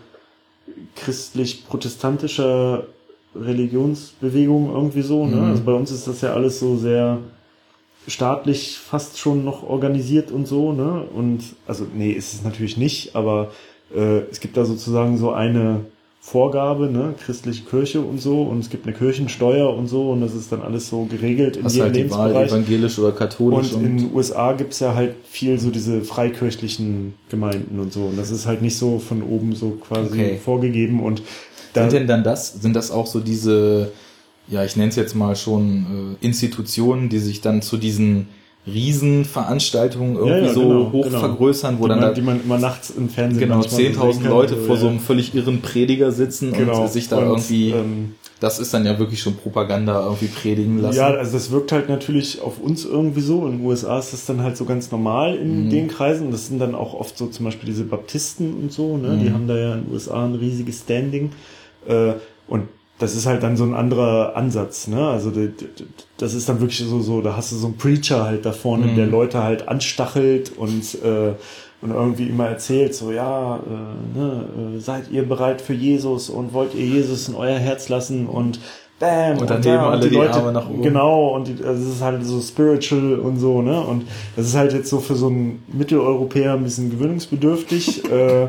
christlich-protestantischer 0.95 2.84
Religionsbewegung 3.36 4.72
irgendwie 4.74 5.02
so, 5.02 5.26
ne? 5.26 5.36
Mhm. 5.36 5.43
Also 5.52 5.64
bei 5.64 5.74
uns 5.74 5.91
ist 5.91 6.08
das 6.08 6.22
ja 6.22 6.32
alles 6.34 6.58
so 6.62 6.78
sehr 6.78 7.18
staatlich 8.08 8.78
fast 8.78 9.20
schon 9.20 9.43
noch 9.43 9.64
organisiert 9.64 10.32
und 10.32 10.47
so, 10.47 10.72
ne? 10.72 11.04
Und 11.14 11.41
also 11.68 11.86
nee, 11.93 12.12
ist 12.12 12.34
es 12.34 12.43
natürlich 12.45 12.78
nicht, 12.78 13.14
aber 13.16 13.52
äh, 13.95 14.19
es 14.31 14.39
gibt 14.39 14.57
da 14.57 14.65
sozusagen 14.65 15.17
so 15.17 15.31
eine 15.31 15.81
Vorgabe, 16.21 16.91
ne, 16.91 17.13
christliche 17.25 17.63
Kirche 17.63 18.01
und 18.01 18.21
so, 18.21 18.43
und 18.43 18.59
es 18.59 18.69
gibt 18.69 18.85
eine 18.85 18.95
Kirchensteuer 18.95 19.73
und 19.75 19.87
so, 19.87 20.11
und 20.11 20.21
das 20.21 20.35
ist 20.35 20.51
dann 20.51 20.61
alles 20.61 20.89
so 20.89 21.05
geregelt 21.05 21.55
in 21.57 21.63
hast 21.63 21.75
jedem 21.75 21.85
halt 21.85 21.95
die 21.95 22.11
Wahl, 22.11 22.31
Lebensbereich. 22.33 22.51
evangelisch 22.51 22.99
oder 22.99 23.11
katholisch 23.13 23.73
Und 23.73 23.83
in 23.85 23.97
den 23.97 24.13
USA 24.13 24.51
gibt's 24.53 24.79
ja 24.81 24.93
halt 24.93 25.15
viel 25.27 25.59
so 25.59 25.71
diese 25.71 26.01
freikirchlichen 26.01 27.13
Gemeinden 27.29 27.79
und 27.79 27.93
so. 27.93 28.01
Und 28.01 28.17
das 28.17 28.31
ist 28.31 28.45
halt 28.45 28.61
nicht 28.61 28.77
so 28.77 28.99
von 28.99 29.23
oben 29.23 29.55
so 29.55 29.71
quasi 29.71 30.09
Okay. 30.11 30.37
vorgegeben. 30.43 31.01
Und 31.01 31.23
Sind 31.73 31.93
denn 31.93 32.05
dann 32.07 32.23
das, 32.23 32.53
sind 32.61 32.75
das 32.75 32.91
auch 32.91 33.07
so 33.07 33.21
diese, 33.21 33.91
ja, 34.49 34.63
ich 34.65 34.75
nenne 34.75 34.89
es 34.89 34.97
jetzt 34.97 35.15
mal 35.15 35.35
schon 35.35 36.17
äh, 36.21 36.25
Institutionen, 36.25 37.07
die 37.09 37.19
sich 37.19 37.41
dann 37.41 37.61
zu 37.61 37.77
diesen 37.77 38.27
Riesenveranstaltungen 38.74 40.15
irgendwie 40.15 40.39
Ja, 40.39 40.45
ja, 40.47 40.53
so 40.53 40.61
genau, 40.67 40.91
hoch 40.91 41.03
genau. 41.05 41.20
vergrößern, 41.20 41.80
wo 41.80 41.84
die, 41.84 41.89
dann 41.89 41.99
man, 41.99 42.07
da 42.09 42.13
die 42.13 42.22
man 42.22 42.43
immer 42.43 42.57
nachts 42.57 42.89
im 42.91 43.09
Fernsehen 43.09 43.39
genau 43.39 43.55
manchmal 43.55 43.72
so 43.72 43.78
sehen 43.78 43.95
10.000 43.95 44.22
kann. 44.22 44.32
Leute 44.32 44.55
So, 44.55 44.61
vor 44.65 44.78
so 44.78 44.86
ja. 44.86 44.91
einem 44.91 44.99
völlig 44.99 45.36
irren 45.36 45.61
Prediger 45.61 46.11
sitzen 46.11 46.53
genau. 46.53 46.82
und 46.84 46.91
sich 46.91 47.07
da 47.09 47.22
irgendwie, 47.22 47.72
ähm, 47.72 48.15
das 48.39 48.59
ist 48.59 48.74
dann 48.74 48.86
ja 48.86 48.97
wirklich 48.99 49.22
schon 49.22 49.36
Propaganda 49.36 50.01
irgendwie 50.03 50.28
predigen 50.28 50.82
lassen. 50.82 50.97
Ja, 50.97 51.07
also 51.07 51.34
das 51.34 51.51
wirkt 51.51 51.72
halt 51.72 51.89
natürlich 51.89 52.41
auf 52.41 52.59
uns 52.61 52.86
irgendwie 52.86 53.22
so. 53.22 53.45
In 53.45 53.57
den 53.57 53.65
USA 53.65 53.99
ist 53.99 54.13
das 54.13 54.26
dann 54.26 54.41
halt 54.41 54.55
so 54.57 54.65
ganz 54.65 54.91
normal 54.91 55.36
in 55.36 55.65
Mhm. 55.65 55.70
den 55.70 55.88
Kreisen. 55.89 56.32
Das 56.32 56.47
sind 56.47 56.59
dann 56.59 56.74
auch 56.76 56.93
oft 56.93 57.17
so 57.17 57.28
zum 57.28 57.45
Beispiel 57.45 57.67
diese 57.67 57.84
Baptisten 57.84 58.53
und 58.53 58.72
so, 58.72 58.97
ne? 58.97 59.09
Mhm. 59.09 59.20
Die 59.20 59.32
haben 59.34 59.47
da 59.47 59.57
ja 59.57 59.74
in 59.76 59.84
den 59.86 59.93
USA 59.93 60.24
ein 60.26 60.36
riesiges 60.36 60.80
Standing. 60.82 61.32
Äh, 61.88 62.13
und 62.47 62.63
das 63.00 63.16
ist 63.16 63.26
halt 63.26 63.41
dann 63.43 63.56
so 63.58 63.64
ein 63.64 63.74
anderer 63.74 64.36
Ansatz, 64.36 64.88
ne? 64.88 65.08
Also 65.08 65.32
die- 65.32 65.47
die- 65.47 65.68
das 66.18 66.34
ist 66.34 66.47
dann 66.50 66.60
wirklich 66.60 66.80
so, 66.88 67.00
so, 67.02 67.22
da 67.22 67.36
hast 67.38 67.52
du 67.52 67.56
so 67.56 67.68
einen 67.68 67.78
Preacher 67.78 68.26
halt 68.26 68.45
da 68.45 68.52
vorne, 68.52 68.88
Mhm. 68.88 68.95
der 68.95 69.08
Leute 69.08 69.41
halt 69.43 69.68
anstachelt 69.68 70.52
und 70.58 70.84
äh, 71.04 71.34
und 71.82 71.91
irgendwie 71.91 72.28
immer 72.28 72.47
erzählt, 72.47 72.93
so 72.93 73.10
ja, 73.14 73.56
äh, 73.56 74.20
ne, 74.20 74.43
äh, 74.76 74.80
seid 74.82 75.10
ihr 75.12 75.24
bereit 75.26 75.62
für 75.62 75.74
Jesus 75.74 76.30
und 76.30 76.52
wollt 76.54 76.76
ihr 76.76 76.86
Jesus 76.86 77.30
in 77.30 77.36
euer 77.36 77.58
Herz 77.58 77.88
lassen 77.88 78.26
und 78.28 78.60
bam 79.00 79.38
Und 79.38 79.50
dann 79.50 79.62
da, 79.62 79.70
heben 79.72 79.84
alle 79.86 80.10
die 80.10 80.20
Arme 80.20 80.52
nach 80.52 80.70
oben. 80.70 80.82
Genau, 80.82 81.30
und 81.36 81.47
die, 81.47 81.64
also 81.64 81.82
es 81.88 81.95
ist 81.95 82.02
halt 82.02 82.26
so 82.26 82.41
spiritual 82.41 83.14
und 83.20 83.39
so, 83.39 83.62
ne? 83.62 83.80
Und 83.80 84.04
das 84.36 84.47
ist 84.47 84.56
halt 84.58 84.74
jetzt 84.74 84.89
so 84.89 85.00
für 85.00 85.16
so 85.16 85.28
einen 85.28 85.64
Mitteleuropäer 85.72 86.52
ein 86.56 86.64
bisschen 86.66 86.89
gewöhnungsbedürftig. 86.91 88.04
äh, 88.12 88.47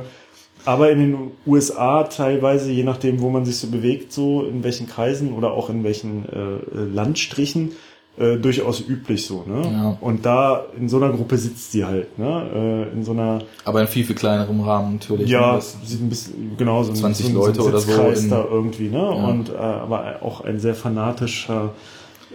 aber 0.65 0.91
in 0.91 0.99
den 0.99 1.17
USA 1.47 2.05
teilweise, 2.05 2.71
je 2.71 2.85
nachdem, 2.85 3.21
wo 3.21 3.31
man 3.31 3.45
sich 3.45 3.57
so 3.59 3.69
bewegt, 3.69 4.13
so 4.13 4.45
in 4.45 4.63
welchen 4.65 4.87
Kreisen 4.87 5.33
oder 5.33 5.53
auch 5.53 5.71
in 5.71 5.85
welchen 5.85 6.25
äh, 6.29 6.59
Landstrichen, 6.95 7.73
äh, 8.19 8.37
durchaus 8.37 8.81
üblich 8.81 9.25
so, 9.25 9.45
ne? 9.47 9.63
Ja. 9.63 9.97
Und 10.01 10.27
da 10.27 10.65
in 10.77 10.89
so 10.89 10.97
einer 10.99 11.11
Gruppe 11.11 11.39
sitzt 11.39 11.73
sie 11.73 11.85
halt, 11.85 12.19
ne? 12.19 12.87
Äh, 12.91 12.93
in 12.95 13.05
so 13.05 13.13
einer 13.13 13.41
Aber 13.65 13.81
in 13.81 13.87
viel, 13.87 14.05
viel 14.05 14.17
kleinerem 14.17 14.61
Rahmen 14.61 14.95
natürlich. 14.95 15.31
ja, 15.31 15.55
ne? 15.57 15.63
Sieht 15.85 16.01
ein 16.03 16.09
bisschen 16.09 16.57
genau 16.59 16.83
so 16.83 16.91
ein, 16.93 16.97
20 16.97 17.27
so 17.27 17.33
Leute 17.33 17.63
so 17.63 17.69
ein 17.69 17.69
oder 17.71 17.81
so 17.81 18.21
in- 18.21 18.29
da 18.31 18.45
irgendwie, 18.51 18.89
ne? 18.89 18.99
Ja. 18.99 19.09
Und 19.29 19.49
äh, 19.51 19.57
aber 19.57 20.17
auch 20.23 20.41
ein 20.43 20.59
sehr 20.61 20.75
fanatischer 20.75 21.71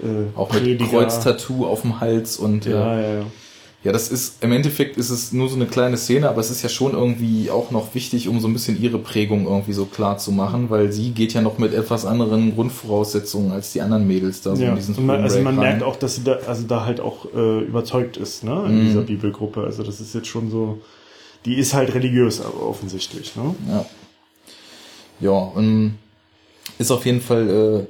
äh, 0.01 0.37
Auch 0.37 0.51
mit 0.53 0.63
Prediger. 0.63 0.89
Kreuztattoo 0.89 1.65
auf 1.65 1.81
dem 1.81 1.99
Hals 1.99 2.37
und 2.37 2.65
äh, 2.65 2.71
Ja, 2.71 2.99
ja, 2.99 3.21
ja. 3.85 3.91
Das 3.93 4.09
ist, 4.09 4.43
im 4.43 4.51
Endeffekt 4.51 4.97
ist 4.97 5.09
es 5.09 5.31
nur 5.31 5.47
so 5.47 5.55
eine 5.55 5.65
kleine 5.67 5.95
Szene, 5.95 6.27
aber 6.29 6.41
es 6.41 6.51
ist 6.51 6.61
ja 6.63 6.67
schon 6.69 6.91
irgendwie 6.93 7.49
auch 7.49 7.71
noch 7.71 7.95
wichtig, 7.95 8.27
um 8.27 8.39
so 8.41 8.47
ein 8.49 8.53
bisschen 8.53 8.81
ihre 8.81 8.97
Prägung 8.99 9.45
irgendwie 9.45 9.71
so 9.73 9.85
klar 9.85 10.17
zu 10.17 10.31
machen, 10.33 10.69
weil 10.69 10.91
sie 10.91 11.11
geht 11.11 11.33
ja 11.33 11.41
noch 11.41 11.57
mit 11.59 11.73
etwas 11.73 12.05
anderen 12.05 12.53
Grundvoraussetzungen 12.55 13.51
als 13.53 13.71
die 13.71 13.81
anderen 13.81 14.05
Mädels 14.07 14.41
da 14.41 14.55
so 14.55 14.63
ja. 14.63 14.69
in 14.71 14.75
diesen 14.75 15.05
man, 15.05 15.21
also 15.23 15.39
man 15.39 15.55
Break 15.55 15.65
merkt 15.65 15.81
rein. 15.81 15.87
auch, 15.89 15.95
dass 15.95 16.15
sie 16.15 16.23
da, 16.23 16.33
also 16.47 16.63
da 16.67 16.85
halt 16.85 16.99
auch 16.99 17.27
äh, 17.33 17.59
überzeugt 17.61 18.17
ist, 18.17 18.43
ne, 18.43 18.65
in 18.67 18.79
Mhm. 18.81 18.85
dieser 18.87 19.01
Bibelgruppe. 19.01 19.61
Also 19.63 19.83
das 19.83 20.01
ist 20.01 20.13
jetzt 20.15 20.27
schon 20.27 20.49
so, 20.51 20.79
die 21.45 21.55
ist 21.55 21.73
halt 21.73 21.93
religiös 21.93 22.41
aber 22.41 22.67
offensichtlich, 22.67 23.35
ne? 23.35 23.55
Ja. 23.69 23.85
Ja, 25.21 25.31
und 25.31 25.97
ist 26.77 26.91
auf 26.91 27.05
jeden 27.05 27.21
Fall, 27.21 27.87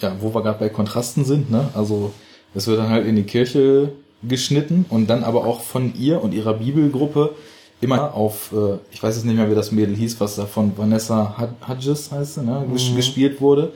äh, 0.00 0.02
ja, 0.04 0.16
wo 0.20 0.34
wir 0.34 0.42
gerade 0.42 0.58
bei 0.58 0.68
Kontrasten 0.68 1.24
sind, 1.24 1.50
ne? 1.50 1.68
Also 1.74 2.12
es 2.54 2.66
wird 2.66 2.78
dann 2.78 2.88
halt 2.88 3.06
in 3.06 3.14
die 3.14 3.22
Kirche 3.24 3.92
geschnitten 4.22 4.84
und 4.88 5.08
dann 5.08 5.24
aber 5.24 5.44
auch 5.44 5.60
von 5.60 5.92
ihr 5.98 6.22
und 6.22 6.32
ihrer 6.34 6.54
Bibelgruppe 6.54 7.34
immer 7.80 8.14
auf, 8.14 8.52
äh, 8.52 8.78
ich 8.92 9.02
weiß 9.02 9.14
jetzt 9.16 9.24
nicht 9.24 9.36
mehr, 9.36 9.48
wie 9.50 9.54
das 9.54 9.70
Mädel 9.70 9.94
hieß, 9.94 10.18
was 10.20 10.36
da 10.36 10.46
von 10.46 10.72
Vanessa 10.76 11.36
Hud- 11.38 11.68
Hudges 11.68 12.10
heißt, 12.10 12.34
sie, 12.36 12.42
ne, 12.42 12.64
Mhm. 12.68 12.96
gespielt 12.96 13.40
wurde. 13.40 13.72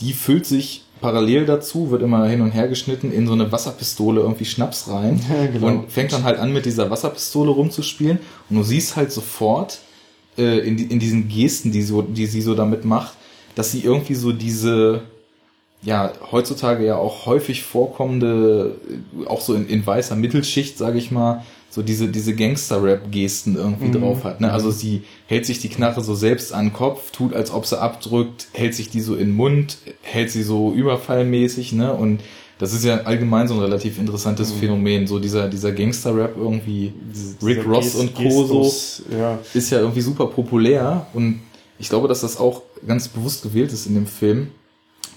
Die 0.00 0.12
füllt 0.12 0.46
sich 0.46 0.82
parallel 1.00 1.44
dazu, 1.46 1.90
wird 1.90 2.02
immer 2.02 2.26
hin 2.28 2.40
und 2.40 2.52
her 2.52 2.68
geschnitten, 2.68 3.10
in 3.12 3.26
so 3.26 3.32
eine 3.32 3.50
Wasserpistole 3.50 4.20
irgendwie 4.20 4.44
Schnaps 4.44 4.88
rein 4.88 5.20
Ja, 5.28 5.46
genau. 5.46 5.66
und 5.66 5.90
fängt 5.90 6.12
dann 6.12 6.22
halt 6.24 6.38
an 6.38 6.52
mit 6.52 6.64
dieser 6.66 6.88
Wasserpistole 6.90 7.50
rumzuspielen 7.50 8.18
und 8.48 8.56
du 8.56 8.62
siehst 8.62 8.94
halt 8.96 9.10
sofort 9.10 9.80
äh, 10.38 10.58
in, 10.60 10.78
in 10.78 10.98
diesen 11.00 11.28
Gesten, 11.28 11.72
die, 11.72 11.82
so, 11.82 12.02
die 12.02 12.26
sie 12.26 12.40
so 12.42 12.54
damit 12.54 12.84
macht, 12.84 13.14
dass 13.56 13.72
sie 13.72 13.80
irgendwie 13.80 14.14
so 14.14 14.32
diese, 14.32 15.02
ja, 15.82 16.12
heutzutage 16.32 16.84
ja 16.84 16.96
auch 16.96 17.26
häufig 17.26 17.62
vorkommende, 17.62 18.76
auch 19.26 19.40
so 19.40 19.54
in, 19.54 19.68
in 19.68 19.86
weißer 19.86 20.16
Mittelschicht, 20.16 20.78
sage 20.78 20.98
ich 20.98 21.10
mal, 21.10 21.44
so 21.70 21.82
diese, 21.82 22.08
diese 22.08 22.34
Gangster-Rap-Gesten 22.34 23.56
irgendwie 23.56 23.86
Mhm. 23.86 24.00
drauf 24.00 24.24
hat. 24.24 24.40
Ne? 24.40 24.50
Also 24.52 24.70
sie 24.70 25.02
hält 25.26 25.46
sich 25.46 25.58
die 25.60 25.68
Knarre 25.68 26.02
so 26.02 26.14
selbst 26.14 26.52
an 26.52 26.66
den 26.66 26.72
Kopf, 26.72 27.10
tut, 27.10 27.34
als 27.34 27.50
ob 27.52 27.66
sie 27.66 27.78
abdrückt, 27.80 28.48
hält 28.52 28.74
sich 28.74 28.88
die 28.90 29.00
so 29.00 29.14
in 29.14 29.28
den 29.28 29.36
Mund, 29.36 29.78
hält 30.02 30.30
sie 30.30 30.42
so 30.42 30.72
überfallmäßig, 30.72 31.72
ne? 31.72 31.92
Und 31.92 32.20
das 32.58 32.72
ist 32.72 32.84
ja 32.84 33.02
allgemein 33.02 33.46
so 33.46 33.54
ein 33.54 33.60
relativ 33.60 33.98
interessantes 33.98 34.50
Phänomen, 34.52 35.06
so 35.06 35.18
dieser, 35.18 35.48
dieser 35.48 35.72
Gangster-Rap 35.72 36.36
irgendwie, 36.38 36.94
Rick 37.42 37.58
Dieser 37.58 37.68
Ross 37.68 37.84
Gest- 37.84 37.96
und 38.00 38.14
Co. 38.14 38.44
so 38.46 39.14
ja. 39.14 39.38
ist 39.52 39.70
ja 39.70 39.80
irgendwie 39.80 40.00
super 40.00 40.26
populär 40.28 41.06
und 41.12 41.40
ich 41.78 41.90
glaube, 41.90 42.08
dass 42.08 42.22
das 42.22 42.38
auch 42.38 42.62
ganz 42.86 43.08
bewusst 43.08 43.42
gewählt 43.42 43.70
ist 43.74 43.86
in 43.86 43.94
dem 43.94 44.06
Film, 44.06 44.48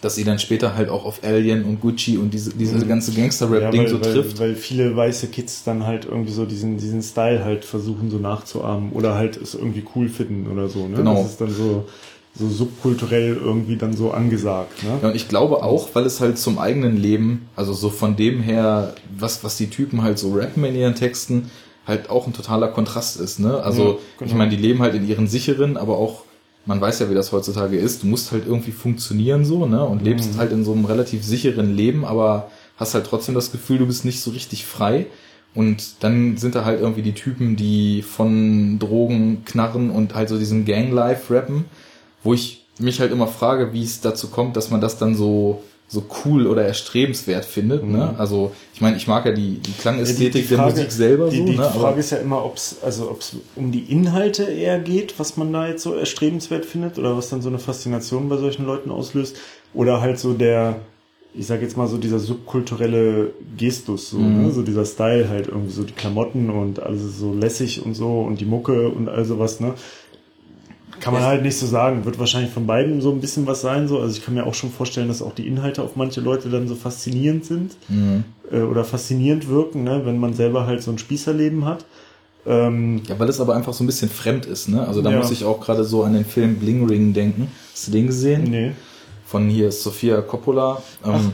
dass 0.02 0.16
sie 0.16 0.24
dann 0.24 0.40
später 0.40 0.76
halt 0.76 0.90
auch 0.90 1.04
auf 1.06 1.24
Alien 1.24 1.66
und 1.66 1.82
Gucci 1.82 2.18
und 2.18 2.34
diese, 2.34 2.52
diese 2.52 2.76
Mhm. 2.78 2.88
ganze 2.88 3.12
Ja, 3.12 3.18
Gangster-Rap-Ding 3.22 3.82
weil, 3.84 3.88
so 3.90 4.02
weil, 4.02 4.14
trifft. 4.14 4.40
weil 4.40 4.56
viele 4.56 4.96
weiße 4.96 5.28
Kids 5.28 5.64
dann 5.64 5.86
halt 5.86 6.06
irgendwie 6.06 6.32
so 6.32 6.46
diesen, 6.46 6.78
diesen 6.78 7.02
Style 7.02 7.44
halt 7.44 7.66
versuchen 7.66 8.10
so 8.10 8.18
nachzuahmen 8.18 8.92
oder 8.94 9.16
halt 9.16 9.36
es 9.38 9.56
irgendwie 9.56 9.84
cool 9.96 10.08
finden 10.10 10.50
oder 10.52 10.70
so, 10.70 10.88
ne? 10.88 10.98
Genau. 10.98 11.16
Das 11.16 11.32
ist 11.32 11.42
dann 11.42 11.54
so, 11.54 11.86
so 12.38 12.48
subkulturell 12.48 13.36
irgendwie 13.36 13.76
dann 13.76 13.96
so 13.98 14.12
angesagt, 14.12 14.84
ne? 14.84 15.00
Ja, 15.02 15.10
und 15.10 15.16
ich 15.16 15.28
glaube 15.28 15.64
auch, 15.64 15.90
weil 15.94 16.06
es 16.06 16.22
halt 16.22 16.38
zum 16.38 16.60
eigenen 16.60 16.96
Leben, 16.96 17.50
also 17.56 17.74
so 17.74 17.90
von 17.90 18.16
dem 18.16 18.40
her, 18.42 18.94
was, 19.18 19.44
was 19.44 19.58
die 19.58 19.68
Typen 19.70 20.02
halt 20.04 20.18
so 20.20 20.34
rappen 20.34 20.64
in 20.64 20.76
ihren 20.76 20.96
Texten, 20.96 21.50
halt 21.86 22.10
auch 22.10 22.28
ein 22.28 22.34
totaler 22.34 22.68
Kontrast 22.70 23.20
ist, 23.20 23.40
ne? 23.40 23.62
Also, 23.64 23.84
Ja, 23.84 23.98
genau. 24.20 24.32
ich 24.32 24.38
meine, 24.38 24.52
die 24.52 24.58
leben 24.62 24.80
halt 24.82 24.94
in 24.94 25.08
ihren 25.08 25.28
sicheren, 25.28 25.76
aber 25.76 25.98
auch, 25.98 26.24
man 26.66 26.80
weiß 26.82 27.00
ja, 27.00 27.10
wie 27.10 27.16
das 27.16 27.32
heutzutage 27.32 27.78
ist, 27.78 28.04
du 28.04 28.08
musst 28.08 28.32
halt 28.32 28.46
irgendwie 28.46 28.72
funktionieren 28.72 29.46
so, 29.46 29.66
ne? 29.66 29.84
Und 29.84 30.04
lebst 30.04 30.34
Mhm. 30.34 30.38
halt 30.38 30.52
in 30.52 30.64
so 30.64 30.74
einem 30.74 30.86
relativ 30.86 31.24
sicheren 31.24 31.76
Leben, 31.76 32.06
aber 32.06 32.52
hast 32.78 32.94
halt 32.94 33.06
trotzdem 33.08 33.36
das 33.36 33.52
Gefühl, 33.52 33.80
du 33.80 33.88
bist 33.88 34.06
nicht 34.06 34.22
so 34.22 34.32
richtig 34.32 34.66
frei. 34.66 35.08
Und 35.56 36.04
dann 36.04 36.38
sind 36.38 36.54
da 36.54 36.64
halt 36.64 36.80
irgendwie 36.80 37.02
die 37.02 37.14
Typen, 37.14 37.56
die 37.56 38.04
von 38.04 38.78
Drogen 38.78 39.44
knarren 39.46 39.90
und 39.90 40.14
halt 40.14 40.30
so 40.30 40.38
diesen 40.38 40.64
Gang-Life 40.66 41.34
rappen, 41.34 41.66
wo 42.24 42.34
ich 42.36 42.66
mich 42.78 43.00
halt 43.00 43.12
immer 43.12 43.28
frage, 43.28 43.74
wie 43.74 43.84
es 43.84 44.00
dazu 44.00 44.28
kommt, 44.28 44.56
dass 44.56 44.70
man 44.70 44.80
das 44.80 44.98
dann 45.00 45.16
so 45.16 45.64
so 45.90 46.04
cool 46.24 46.46
oder 46.46 46.64
erstrebenswert 46.64 47.46
findet. 47.46 47.84
Ne? 47.84 47.90
Mhm. 47.90 47.98
Ne? 47.98 48.16
Also 48.20 48.52
ich 48.74 48.82
meine, 48.82 48.96
ich 48.96 49.08
mag 49.08 49.26
ja 49.26 49.32
die, 49.32 49.56
die 49.56 49.72
Klangästhetik 49.72 50.26
ja, 50.26 50.32
die, 50.32 50.42
die 50.42 50.56
der 50.56 50.66
Musik 50.66 50.92
selber 50.92 51.30
die, 51.30 51.38
so. 51.38 51.46
Die 51.46 51.58
ne? 51.58 51.64
Frage 51.64 51.88
Aber 51.88 51.98
ist 51.98 52.12
ja 52.12 52.18
immer, 52.20 52.46
ob 52.46 52.58
es 52.58 52.78
also 52.84 53.10
ob's 53.10 53.36
um 53.56 53.72
die 53.72 53.92
Inhalte 53.92 54.44
eher 54.44 54.80
geht, 54.80 55.20
was 55.20 55.36
man 55.36 55.52
da 55.52 55.68
jetzt 55.68 55.84
so 55.84 55.96
erstrebenswert 55.96 56.66
findet 56.66 57.00
oder 57.00 57.18
was 57.18 57.30
dann 57.30 57.42
so 57.42 57.50
eine 57.50 57.60
Faszination 57.60 58.30
bei 58.30 58.38
solchen 58.38 58.66
Leuten 58.66 58.92
auslöst 58.92 59.38
oder 59.74 60.00
halt 60.00 60.20
so 60.20 60.34
der 60.34 60.80
ich 61.34 61.46
sag 61.46 61.62
jetzt 61.62 61.78
mal 61.78 61.88
so 61.88 61.98
dieser 61.98 62.20
subkulturelle 62.20 63.34
Gestus, 63.56 64.10
so, 64.10 64.18
mhm. 64.18 64.46
ne? 64.46 64.52
so 64.52 64.64
dieser 64.64 64.86
Style 64.86 65.30
halt 65.30 65.48
irgendwie 65.48 65.72
so 65.72 65.84
die 65.84 65.94
Klamotten 65.94 66.50
und 66.50 66.82
alles 66.82 67.20
so 67.20 67.34
lässig 67.34 67.86
und 67.86 67.94
so 67.94 68.22
und 68.22 68.42
die 68.42 68.46
Mucke 68.46 68.90
und 68.90 69.10
all 69.10 69.26
sowas, 69.26 69.60
ne? 69.60 69.76
Kann 71.00 71.14
man 71.14 71.24
halt 71.24 71.44
nicht 71.44 71.58
so 71.58 71.66
sagen. 71.66 72.06
Wird 72.06 72.20
wahrscheinlich 72.20 72.52
von 72.52 72.66
beiden 72.66 73.02
so 73.02 73.12
ein 73.12 73.22
bisschen 73.22 73.48
was 73.48 73.62
sein. 73.62 73.88
So. 73.88 74.00
Also 74.00 74.18
ich 74.18 74.26
kann 74.26 74.34
mir 74.34 74.46
auch 74.46 74.54
schon 74.54 74.72
vorstellen, 74.72 75.08
dass 75.08 75.22
auch 75.22 75.34
die 75.34 75.48
Inhalte 75.48 75.82
auf 75.82 75.96
manche 75.96 76.22
Leute 76.22 76.50
dann 76.50 76.68
so 76.68 76.76
faszinierend 76.76 77.46
sind 77.46 77.76
mhm. 77.88 78.24
äh, 78.52 78.62
oder 78.62 78.84
faszinierend 78.84 79.48
wirken, 79.48 79.84
ne? 79.84 80.02
wenn 80.06 80.18
man 80.18 80.34
selber 80.34 80.66
halt 80.66 80.84
so 80.84 80.92
ein 80.92 80.98
Spießerleben 80.98 81.66
hat. 81.66 81.86
Ähm, 82.46 83.02
ja, 83.08 83.20
weil 83.20 83.30
es 83.30 83.40
aber 83.40 83.56
einfach 83.56 83.74
so 83.74 83.84
ein 83.84 83.88
bisschen 83.88 84.10
fremd 84.10 84.46
ist. 84.46 84.70
Ne? 84.70 84.86
Also 84.88 85.02
da 85.02 85.12
ja. 85.12 85.18
muss 85.18 85.32
ich 85.32 85.44
auch 85.46 85.60
gerade 85.60 85.84
so 85.84 86.04
an 86.04 86.14
den 86.14 86.26
Film 86.26 86.56
Bling 86.56 86.88
Ring 86.88 87.14
denken. 87.14 87.52
Hast 87.74 87.88
du 87.88 87.92
den 87.92 88.08
gesehen? 88.08 88.44
Nee. 88.44 88.72
Von 89.26 89.50
hier 89.50 89.68
ist 89.68 89.84
Sofia 89.84 90.22
Coppola. 90.22 90.82
Ähm, 91.06 91.34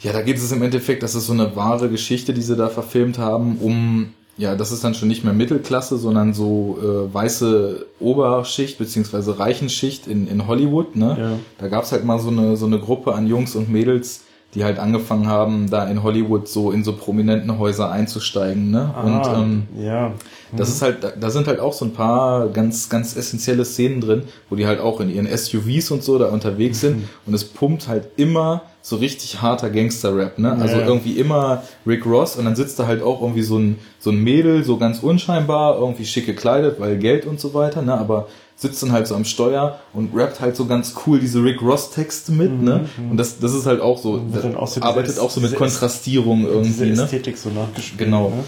ja, 0.00 0.12
da 0.12 0.22
geht 0.22 0.38
es 0.38 0.50
im 0.52 0.62
Endeffekt, 0.62 1.02
das 1.02 1.14
ist 1.14 1.26
so 1.26 1.32
eine 1.32 1.54
wahre 1.56 1.88
Geschichte, 1.88 2.32
die 2.32 2.42
sie 2.42 2.56
da 2.56 2.68
verfilmt 2.68 3.18
haben, 3.18 3.58
um 3.58 4.14
ja, 4.36 4.56
das 4.56 4.72
ist 4.72 4.82
dann 4.82 4.94
schon 4.94 5.08
nicht 5.08 5.24
mehr 5.24 5.32
Mittelklasse, 5.32 5.96
sondern 5.96 6.34
so 6.34 6.78
äh, 6.82 7.14
weiße 7.14 7.86
Oberschicht 8.00 8.78
beziehungsweise 8.78 9.38
Reichenschicht 9.38 10.06
in, 10.06 10.26
in 10.26 10.46
Hollywood. 10.46 10.96
Ne? 10.96 11.16
Ja. 11.18 11.38
Da 11.58 11.68
gab's 11.68 11.92
halt 11.92 12.04
mal 12.04 12.18
so 12.18 12.30
eine, 12.30 12.56
so 12.56 12.66
eine 12.66 12.78
Gruppe 12.80 13.14
an 13.14 13.26
Jungs 13.26 13.54
und 13.54 13.70
Mädels, 13.70 14.22
die 14.54 14.64
halt 14.64 14.78
angefangen 14.78 15.26
haben, 15.26 15.68
da 15.68 15.84
in 15.84 16.02
Hollywood 16.02 16.48
so 16.48 16.70
in 16.70 16.84
so 16.84 16.94
prominenten 16.94 17.58
Häuser 17.58 17.90
einzusteigen. 17.90 18.70
Ne? 18.70 18.94
Ah, 18.94 19.02
und 19.02 19.38
ähm, 19.38 19.62
ja. 19.84 20.08
Mhm. 20.08 20.56
das 20.56 20.68
ist 20.68 20.82
halt, 20.82 20.98
da 21.20 21.30
sind 21.30 21.46
halt 21.46 21.58
auch 21.58 21.72
so 21.72 21.84
ein 21.84 21.92
paar 21.92 22.48
ganz, 22.48 22.88
ganz 22.88 23.16
essentielle 23.16 23.64
Szenen 23.64 24.00
drin, 24.00 24.22
wo 24.48 24.56
die 24.56 24.66
halt 24.66 24.80
auch 24.80 25.00
in 25.00 25.10
ihren 25.10 25.26
SUVs 25.26 25.90
und 25.90 26.04
so 26.04 26.18
da 26.18 26.26
unterwegs 26.26 26.80
sind 26.80 26.98
mhm. 26.98 27.08
und 27.26 27.34
es 27.34 27.44
pumpt 27.44 27.88
halt 27.88 28.08
immer 28.16 28.62
so 28.80 28.96
richtig 28.96 29.40
harter 29.40 29.70
Gangster-Rap, 29.70 30.38
ne? 30.38 30.52
Also 30.60 30.76
ja. 30.76 30.86
irgendwie 30.86 31.12
immer 31.12 31.62
Rick 31.86 32.04
Ross 32.04 32.36
und 32.36 32.44
dann 32.44 32.54
sitzt 32.54 32.78
da 32.78 32.86
halt 32.86 33.02
auch 33.02 33.22
irgendwie 33.22 33.42
so 33.42 33.58
ein, 33.58 33.78
so 33.98 34.10
ein 34.10 34.22
Mädel, 34.22 34.62
so 34.62 34.76
ganz 34.76 35.02
unscheinbar, 35.02 35.78
irgendwie 35.78 36.04
schick 36.04 36.26
gekleidet, 36.26 36.78
weil 36.78 36.98
Geld 36.98 37.24
und 37.24 37.40
so 37.40 37.54
weiter, 37.54 37.80
ne? 37.80 37.94
Aber 37.94 38.28
sitzt 38.56 38.82
dann 38.82 38.92
halt 38.92 39.06
so 39.06 39.14
am 39.14 39.24
Steuer 39.24 39.80
und 39.92 40.14
rappt 40.14 40.40
halt 40.40 40.56
so 40.56 40.66
ganz 40.66 40.94
cool 41.06 41.18
diese 41.18 41.42
Rick 41.42 41.60
Ross 41.60 41.90
Texte 41.90 42.32
mit, 42.32 42.52
mhm, 42.52 42.64
ne? 42.64 42.88
Mhm. 42.96 43.10
Und 43.12 43.16
das, 43.16 43.38
das 43.38 43.52
ist 43.52 43.66
halt 43.66 43.80
auch 43.80 43.98
so, 43.98 44.22
auch 44.56 44.68
so 44.68 44.80
arbeitet 44.80 45.18
auch 45.18 45.30
so 45.30 45.40
mit 45.40 45.54
Kontrastierung 45.56 46.46
irgendwie, 46.46 46.68
diese 46.68 46.86
ne? 46.86 47.02
Ästhetik 47.02 47.36
so 47.36 47.50
nachgespielt. 47.50 47.98
Genau. 47.98 48.30
Ne? 48.30 48.44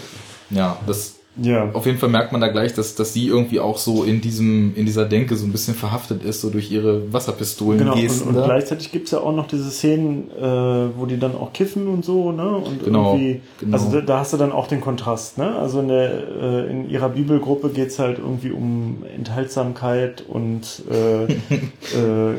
Ja, 0.57 0.77
das, 0.87 1.16
ja. 1.41 1.69
Auf 1.73 1.85
jeden 1.85 1.97
Fall 1.97 2.09
merkt 2.09 2.31
man 2.31 2.41
da 2.41 2.47
gleich, 2.47 2.73
dass, 2.73 2.95
dass 2.95 3.13
sie 3.13 3.27
irgendwie 3.27 3.59
auch 3.59 3.77
so 3.77 4.03
in 4.03 4.21
diesem, 4.21 4.75
in 4.75 4.85
dieser 4.85 5.05
Denke 5.05 5.35
so 5.35 5.45
ein 5.45 5.51
bisschen 5.51 5.75
verhaftet 5.75 6.23
ist, 6.23 6.41
so 6.41 6.49
durch 6.49 6.71
ihre 6.71 7.11
Wasserpistolen 7.13 7.79
genau, 7.79 7.93
und, 7.93 8.21
und 8.21 8.43
gleichzeitig 8.43 8.91
gibt's 8.91 9.11
ja 9.11 9.19
auch 9.19 9.35
noch 9.35 9.47
diese 9.47 9.69
Szenen, 9.69 10.31
äh, 10.31 10.41
wo 10.41 11.05
die 11.05 11.19
dann 11.19 11.35
auch 11.35 11.53
kiffen 11.53 11.87
und 11.87 12.03
so, 12.03 12.31
ne? 12.31 12.47
Und 12.47 12.83
genau, 12.83 13.13
irgendwie, 13.13 13.41
genau. 13.59 13.77
also 13.77 13.91
da, 13.91 14.01
da, 14.01 14.19
hast 14.19 14.33
du 14.33 14.37
dann 14.37 14.51
auch 14.51 14.67
den 14.67 14.81
Kontrast, 14.81 15.37
ne? 15.37 15.55
Also 15.55 15.79
in 15.81 15.89
der, 15.89 16.11
äh, 16.41 16.71
in 16.71 16.89
ihrer 16.89 17.09
Bibelgruppe 17.09 17.69
geht's 17.69 17.99
halt 17.99 18.17
irgendwie 18.17 18.51
um 18.51 19.03
Enthaltsamkeit 19.15 20.23
und 20.27 20.83
äh, 20.91 21.25
äh, 21.25 22.35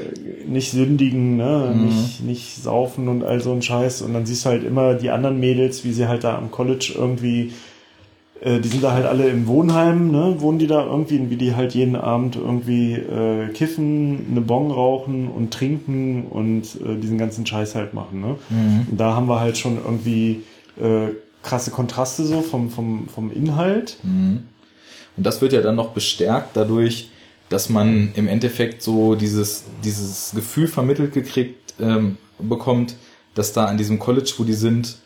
nicht 0.46 0.72
sündigen, 0.72 1.36
ne? 1.36 1.72
Mhm. 1.74 1.84
Nicht, 1.84 2.22
nicht 2.24 2.62
saufen 2.62 3.08
und 3.08 3.22
all 3.22 3.40
so 3.40 3.52
ein 3.52 3.62
Scheiß. 3.62 4.02
Und 4.02 4.14
dann 4.14 4.26
siehst 4.26 4.44
du 4.44 4.50
halt 4.50 4.64
immer 4.64 4.94
die 4.94 5.10
anderen 5.10 5.38
Mädels, 5.38 5.84
wie 5.84 5.92
sie 5.92 6.08
halt 6.08 6.24
da 6.24 6.36
am 6.36 6.50
College 6.50 6.94
irgendwie 6.96 7.52
äh, 8.40 8.60
die 8.60 8.68
sind 8.68 8.82
da 8.82 8.92
halt 8.92 9.06
alle 9.06 9.28
im 9.28 9.46
Wohnheim, 9.46 10.10
ne, 10.10 10.36
wohnen 10.38 10.58
die 10.58 10.66
da 10.66 10.84
irgendwie, 10.84 11.30
wie 11.30 11.36
die 11.36 11.54
halt 11.54 11.74
jeden 11.74 11.96
Abend 11.96 12.36
irgendwie 12.36 12.94
äh, 12.94 13.48
kiffen, 13.48 14.26
eine 14.30 14.40
Bon 14.40 14.70
rauchen 14.70 15.28
und 15.28 15.52
trinken 15.52 16.26
und 16.28 16.62
äh, 16.80 16.96
diesen 17.00 17.18
ganzen 17.18 17.44
Scheiß 17.46 17.74
halt 17.74 17.94
machen. 17.94 18.20
Ne? 18.20 18.36
Mhm. 18.50 18.86
Und 18.90 19.00
da 19.00 19.14
haben 19.14 19.28
wir 19.28 19.40
halt 19.40 19.58
schon 19.58 19.76
irgendwie 19.76 20.42
äh, 20.80 21.08
krasse 21.42 21.70
Kontraste 21.70 22.24
so 22.24 22.42
vom, 22.42 22.70
vom, 22.70 23.08
vom 23.08 23.32
Inhalt. 23.32 23.98
Mhm. 24.02 24.44
Und 25.16 25.26
das 25.26 25.40
wird 25.40 25.52
ja 25.52 25.60
dann 25.60 25.74
noch 25.74 25.90
bestärkt 25.90 26.56
dadurch, 26.56 27.10
dass 27.48 27.68
man 27.68 28.12
im 28.14 28.28
Endeffekt 28.28 28.82
so 28.82 29.14
dieses, 29.14 29.64
dieses 29.82 30.32
Gefühl 30.34 30.68
vermittelt 30.68 31.12
gekriegt 31.12 31.74
ähm, 31.80 32.18
bekommt, 32.38 32.94
dass 33.34 33.52
da 33.52 33.64
an 33.64 33.78
diesem 33.78 33.98
College, 33.98 34.34
wo 34.36 34.44
die 34.44 34.52
sind, 34.52 34.98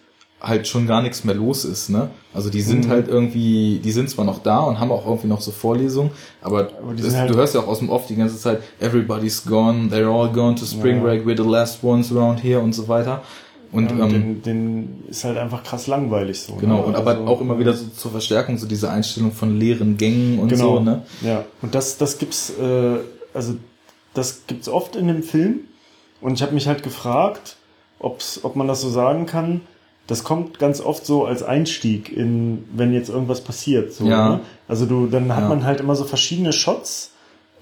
halt 0.42 0.66
schon 0.66 0.86
gar 0.86 1.02
nichts 1.02 1.24
mehr 1.24 1.34
los 1.34 1.64
ist, 1.64 1.88
ne? 1.88 2.10
Also 2.34 2.50
die 2.50 2.62
sind 2.62 2.86
mhm. 2.86 2.90
halt 2.90 3.08
irgendwie, 3.08 3.80
die 3.82 3.92
sind 3.92 4.10
zwar 4.10 4.24
noch 4.24 4.40
da 4.40 4.58
und 4.60 4.80
haben 4.80 4.90
auch 4.90 5.06
irgendwie 5.06 5.28
noch 5.28 5.40
so 5.40 5.52
Vorlesungen, 5.52 6.10
aber, 6.40 6.70
aber 6.82 6.94
das, 6.94 7.14
halt 7.14 7.30
du 7.30 7.36
hörst 7.36 7.54
ja 7.54 7.60
auch 7.60 7.68
aus 7.68 7.78
dem 7.78 7.90
Off 7.90 8.06
die 8.06 8.16
ganze 8.16 8.36
Zeit, 8.36 8.60
everybody's 8.80 9.44
gone, 9.44 9.88
they're 9.88 10.10
all 10.10 10.30
gone 10.30 10.56
to 10.56 10.64
spring 10.64 10.96
ja. 10.96 11.02
break, 11.02 11.24
we're 11.24 11.40
the 11.40 11.48
last 11.48 11.84
ones 11.84 12.10
around 12.12 12.42
here 12.42 12.58
und 12.58 12.74
so 12.74 12.88
weiter. 12.88 13.22
Und 13.70 13.90
ja, 13.90 14.04
ähm, 14.04 14.10
den, 14.10 14.42
den 14.42 15.04
ist 15.08 15.24
halt 15.24 15.38
einfach 15.38 15.62
krass 15.62 15.86
langweilig 15.86 16.42
so. 16.42 16.54
Genau, 16.56 16.78
ne? 16.78 16.82
und 16.82 16.96
also, 16.96 17.08
aber 17.08 17.30
auch 17.30 17.40
immer 17.40 17.58
wieder 17.58 17.72
so 17.72 17.86
zur 17.86 18.10
Verstärkung, 18.10 18.58
so 18.58 18.66
diese 18.66 18.90
Einstellung 18.90 19.32
von 19.32 19.58
leeren 19.58 19.96
Gängen 19.96 20.40
und 20.40 20.48
genau, 20.48 20.76
so, 20.76 20.80
ne? 20.80 21.02
Ja, 21.22 21.44
und 21.62 21.74
das, 21.74 21.96
das 21.96 22.18
gibt's, 22.18 22.52
äh, 22.60 22.98
also 23.32 23.54
das 24.12 24.42
gibt's 24.46 24.68
oft 24.68 24.96
in 24.96 25.08
dem 25.08 25.22
Film. 25.22 25.60
Und 26.20 26.34
ich 26.34 26.42
habe 26.42 26.52
mich 26.52 26.68
halt 26.68 26.82
gefragt, 26.82 27.56
ob's, 27.98 28.40
ob 28.42 28.56
man 28.56 28.68
das 28.68 28.80
so 28.80 28.90
sagen 28.90 29.26
kann, 29.26 29.62
das 30.12 30.24
kommt 30.24 30.58
ganz 30.58 30.82
oft 30.82 31.06
so 31.06 31.24
als 31.24 31.42
Einstieg 31.42 32.14
in, 32.14 32.64
wenn 32.74 32.92
jetzt 32.92 33.08
irgendwas 33.08 33.40
passiert. 33.40 33.94
So, 33.94 34.04
ja. 34.04 34.28
ne? 34.28 34.40
Also 34.68 34.84
du, 34.84 35.06
dann 35.06 35.34
hat 35.34 35.44
ja. 35.44 35.48
man 35.48 35.64
halt 35.64 35.80
immer 35.80 35.94
so 35.94 36.04
verschiedene 36.04 36.52
Shots 36.52 37.12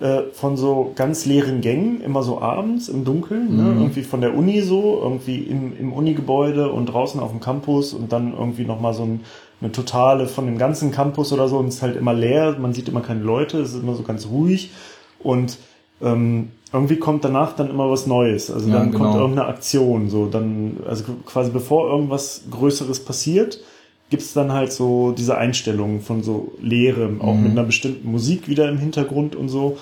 äh, 0.01 0.23
von 0.33 0.57
so 0.57 0.91
ganz 0.97 1.27
leeren 1.27 1.61
Gängen, 1.61 2.01
immer 2.01 2.25
so 2.25 2.43
abends 2.43 2.89
im 2.89 3.05
Dunkeln, 3.05 3.57
ne? 3.57 3.63
mhm. 3.63 3.69
ne? 3.69 3.81
irgendwie 3.83 4.03
von 4.03 4.21
der 4.21 4.35
Uni 4.35 4.63
so, 4.63 4.99
irgendwie 5.01 5.39
im, 5.39 5.79
im 5.79 5.93
Uni-Gebäude 5.93 6.73
und 6.73 6.87
draußen 6.87 7.21
auf 7.21 7.31
dem 7.31 7.39
Campus 7.39 7.95
und 7.95 8.11
dann 8.11 8.33
irgendwie 8.37 8.65
nochmal 8.65 8.95
so 8.95 9.05
ein, 9.05 9.21
eine 9.61 9.71
totale 9.71 10.27
von 10.27 10.47
dem 10.47 10.59
ganzen 10.59 10.91
Campus 10.91 11.33
oder 11.33 11.47
so 11.47 11.57
und 11.57 11.69
es 11.69 11.77
ist 11.77 11.83
halt 11.83 11.95
immer 11.95 12.15
leer, 12.15 12.57
man 12.59 12.73
sieht 12.73 12.89
immer 12.89 13.01
keine 13.01 13.23
Leute, 13.23 13.61
es 13.61 13.75
ist 13.75 13.81
immer 13.85 13.95
so 13.95 14.03
ganz 14.03 14.27
ruhig 14.27 14.73
und 15.21 15.57
ähm, 16.03 16.51
irgendwie 16.73 16.97
kommt 16.97 17.25
danach 17.25 17.55
dann 17.55 17.69
immer 17.71 17.91
was 17.91 18.07
Neues. 18.07 18.51
Also 18.51 18.69
ja, 18.69 18.79
dann 18.79 18.93
genau. 18.93 19.05
kommt 19.05 19.17
irgendeine 19.17 19.49
Aktion. 19.49 20.09
So 20.09 20.27
dann, 20.27 20.79
also 20.87 21.05
quasi 21.27 21.51
bevor 21.51 21.91
irgendwas 21.91 22.43
Größeres 22.51 23.01
passiert, 23.01 23.61
gibt's 24.09 24.33
dann 24.33 24.53
halt 24.53 24.73
so 24.73 25.13
diese 25.13 25.37
Einstellungen 25.37 26.01
von 26.01 26.23
so 26.23 26.53
Leere, 26.61 27.11
auch 27.21 27.35
mhm. 27.35 27.43
mit 27.43 27.53
einer 27.53 27.65
bestimmten 27.65 28.11
Musik 28.11 28.49
wieder 28.49 28.69
im 28.69 28.79
Hintergrund 28.79 29.35
und 29.37 29.49
so. 29.49 29.79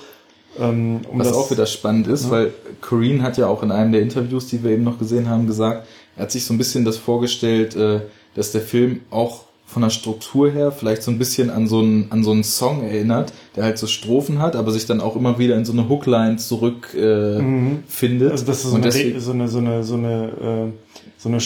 Ähm, 0.58 1.00
um 1.10 1.18
was 1.18 1.28
das, 1.28 1.36
auch 1.36 1.50
wieder 1.50 1.66
spannend 1.66 2.08
ist, 2.08 2.24
ja. 2.24 2.30
weil 2.30 2.52
Corrine 2.80 3.22
hat 3.22 3.36
ja 3.38 3.46
auch 3.46 3.62
in 3.62 3.70
einem 3.70 3.92
der 3.92 4.00
Interviews, 4.00 4.46
die 4.46 4.62
wir 4.64 4.70
eben 4.70 4.82
noch 4.82 4.98
gesehen 4.98 5.28
haben, 5.28 5.46
gesagt, 5.46 5.86
er 6.16 6.22
hat 6.22 6.32
sich 6.32 6.44
so 6.44 6.54
ein 6.54 6.58
bisschen 6.58 6.84
das 6.84 6.96
vorgestellt, 6.96 7.76
äh, 7.76 8.00
dass 8.34 8.52
der 8.52 8.62
Film 8.62 9.00
auch 9.10 9.44
von 9.68 9.82
der 9.82 9.90
Struktur 9.90 10.50
her 10.50 10.72
vielleicht 10.72 11.02
so 11.02 11.10
ein 11.10 11.18
bisschen 11.18 11.50
an 11.50 11.68
so 11.68 11.80
einen, 11.80 12.10
an 12.10 12.24
so 12.24 12.30
einen 12.30 12.42
Song 12.42 12.82
erinnert, 12.82 13.34
der 13.54 13.64
halt 13.64 13.76
so 13.76 13.86
Strophen 13.86 14.40
hat, 14.40 14.56
aber 14.56 14.72
sich 14.72 14.86
dann 14.86 15.02
auch 15.02 15.14
immer 15.14 15.38
wieder 15.38 15.56
in 15.56 15.66
so 15.66 15.72
eine 15.72 15.90
Hookline 15.90 16.38
zurück 16.38 16.96
äh, 16.98 17.38
mhm. 17.38 17.84
findet. 17.86 18.32
Also 18.32 18.46
dass 18.46 18.62
so, 18.62 18.74
eine, 18.74 18.84
deswegen, 18.84 19.20
so 19.20 19.32
eine 19.32 19.46
so 19.46 19.58
eine 19.58 19.84
so 19.84 19.94
eine 19.94 20.24
äh, 20.24 20.72
so 21.18 21.28
eine 21.28 21.38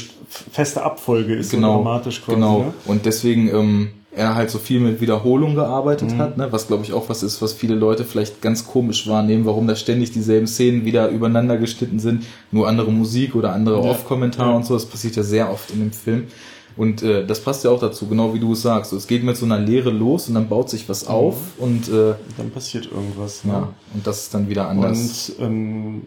feste 0.53 0.83
Abfolge 0.83 1.35
ist 1.35 1.51
genau, 1.51 1.79
so 1.79 1.83
dramatisch 1.83 2.23
quasi. 2.23 2.37
Genau. 2.37 2.59
Ne? 2.59 2.75
Und 2.87 3.07
deswegen 3.07 3.49
ähm, 3.49 3.89
er 4.15 4.37
halt 4.37 4.51
so 4.51 4.59
viel 4.59 4.79
mit 4.79 5.01
Wiederholung 5.01 5.57
gearbeitet 5.57 6.13
mhm. 6.13 6.19
hat, 6.19 6.37
ne? 6.37 6.53
was 6.53 6.69
glaube 6.69 6.85
ich 6.85 6.93
auch 6.93 7.09
was 7.09 7.25
ist, 7.25 7.43
was 7.43 7.53
viele 7.53 7.75
Leute 7.75 8.05
vielleicht 8.05 8.41
ganz 8.41 8.67
komisch 8.67 9.09
wahrnehmen, 9.09 9.47
warum 9.47 9.67
da 9.67 9.75
ständig 9.75 10.13
dieselben 10.13 10.47
Szenen 10.47 10.85
wieder 10.85 11.09
übereinander 11.09 11.57
geschnitten 11.57 11.99
sind, 11.99 12.25
nur 12.53 12.69
andere 12.69 12.93
Musik 12.93 13.35
oder 13.35 13.53
andere 13.53 13.83
ja. 13.83 13.91
Off-Kommentare 13.91 14.51
ja. 14.51 14.57
und 14.57 14.65
so, 14.65 14.75
das 14.75 14.87
passiert 14.87 15.17
ja 15.17 15.25
sehr 15.25 15.51
oft 15.51 15.73
in 15.73 15.81
dem 15.81 15.93
Film. 15.93 16.29
Und 16.77 17.03
äh, 17.03 17.27
das 17.27 17.41
passt 17.41 17.65
ja 17.65 17.71
auch 17.71 17.81
dazu, 17.81 18.07
genau 18.07 18.35
wie 18.35 18.41
du 18.41 18.53
es 18.53 18.63
sagst. 18.63 18.93
Es 18.93 19.07
geht 19.07 19.25
mit 19.25 19.37
so 19.37 19.45
einer 19.45 19.59
Lehre 19.59 19.91
los 19.91 20.29
und 20.29 20.35
dann 20.35 20.49
baut 20.49 20.71
sich 20.71 20.89
was 20.89 21.05
mhm. 21.05 21.11
auf 21.11 21.37
und 21.59 21.89
äh, 21.89 22.15
dann 22.37 22.51
passiert 22.53 22.87
irgendwas. 22.91 23.45
Ne? 23.45 23.53
Ja, 23.53 23.73
und 23.95 24.07
das 24.07 24.25
ist 24.25 24.35
dann 24.35 24.49
wieder 24.49 24.69
anders. 24.69 25.31
Und 25.31 25.45
ähm, 25.45 26.03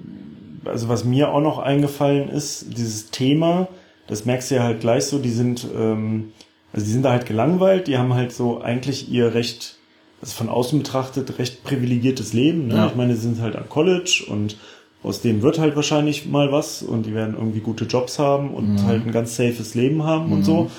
also 0.65 0.89
was 0.89 1.03
mir 1.03 1.29
auch 1.29 1.41
noch 1.41 1.59
eingefallen 1.59 2.29
ist, 2.29 2.77
dieses 2.77 3.11
Thema, 3.11 3.67
das 4.07 4.25
merkst 4.25 4.51
du 4.51 4.55
ja 4.55 4.63
halt 4.63 4.79
gleich 4.79 5.05
so, 5.05 5.19
die 5.19 5.29
sind, 5.29 5.67
ähm, 5.75 6.31
also 6.73 6.85
die 6.85 6.91
sind 6.91 7.03
da 7.03 7.11
halt 7.11 7.25
gelangweilt, 7.25 7.87
die 7.87 7.97
haben 7.97 8.13
halt 8.13 8.31
so 8.31 8.61
eigentlich 8.61 9.09
ihr 9.09 9.33
recht, 9.33 9.77
also 10.21 10.33
von 10.33 10.49
außen 10.49 10.79
betrachtet, 10.79 11.37
recht 11.39 11.63
privilegiertes 11.63 12.33
Leben. 12.33 12.67
Ne? 12.67 12.75
Ja. 12.75 12.87
Ich 12.87 12.95
meine, 12.95 13.15
sie 13.15 13.21
sind 13.21 13.41
halt 13.41 13.55
am 13.55 13.69
College 13.69 14.25
und 14.27 14.57
aus 15.05 15.21
denen 15.21 15.41
wird 15.41 15.59
halt 15.59 15.75
wahrscheinlich 15.75 16.25
mal 16.25 16.51
was 16.51 16.81
und 16.81 17.05
die 17.05 17.13
werden 17.13 17.35
irgendwie 17.35 17.59
gute 17.59 17.85
Jobs 17.85 18.19
haben 18.19 18.51
und 18.51 18.73
Mhm. 18.75 18.85
halt 18.85 19.05
ein 19.05 19.11
ganz 19.11 19.35
safes 19.35 19.75
Leben 19.75 20.03
haben 20.03 20.31
und 20.31 20.43
so. 20.43 20.69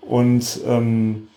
Und 0.00 0.60
ähm, 0.66 1.28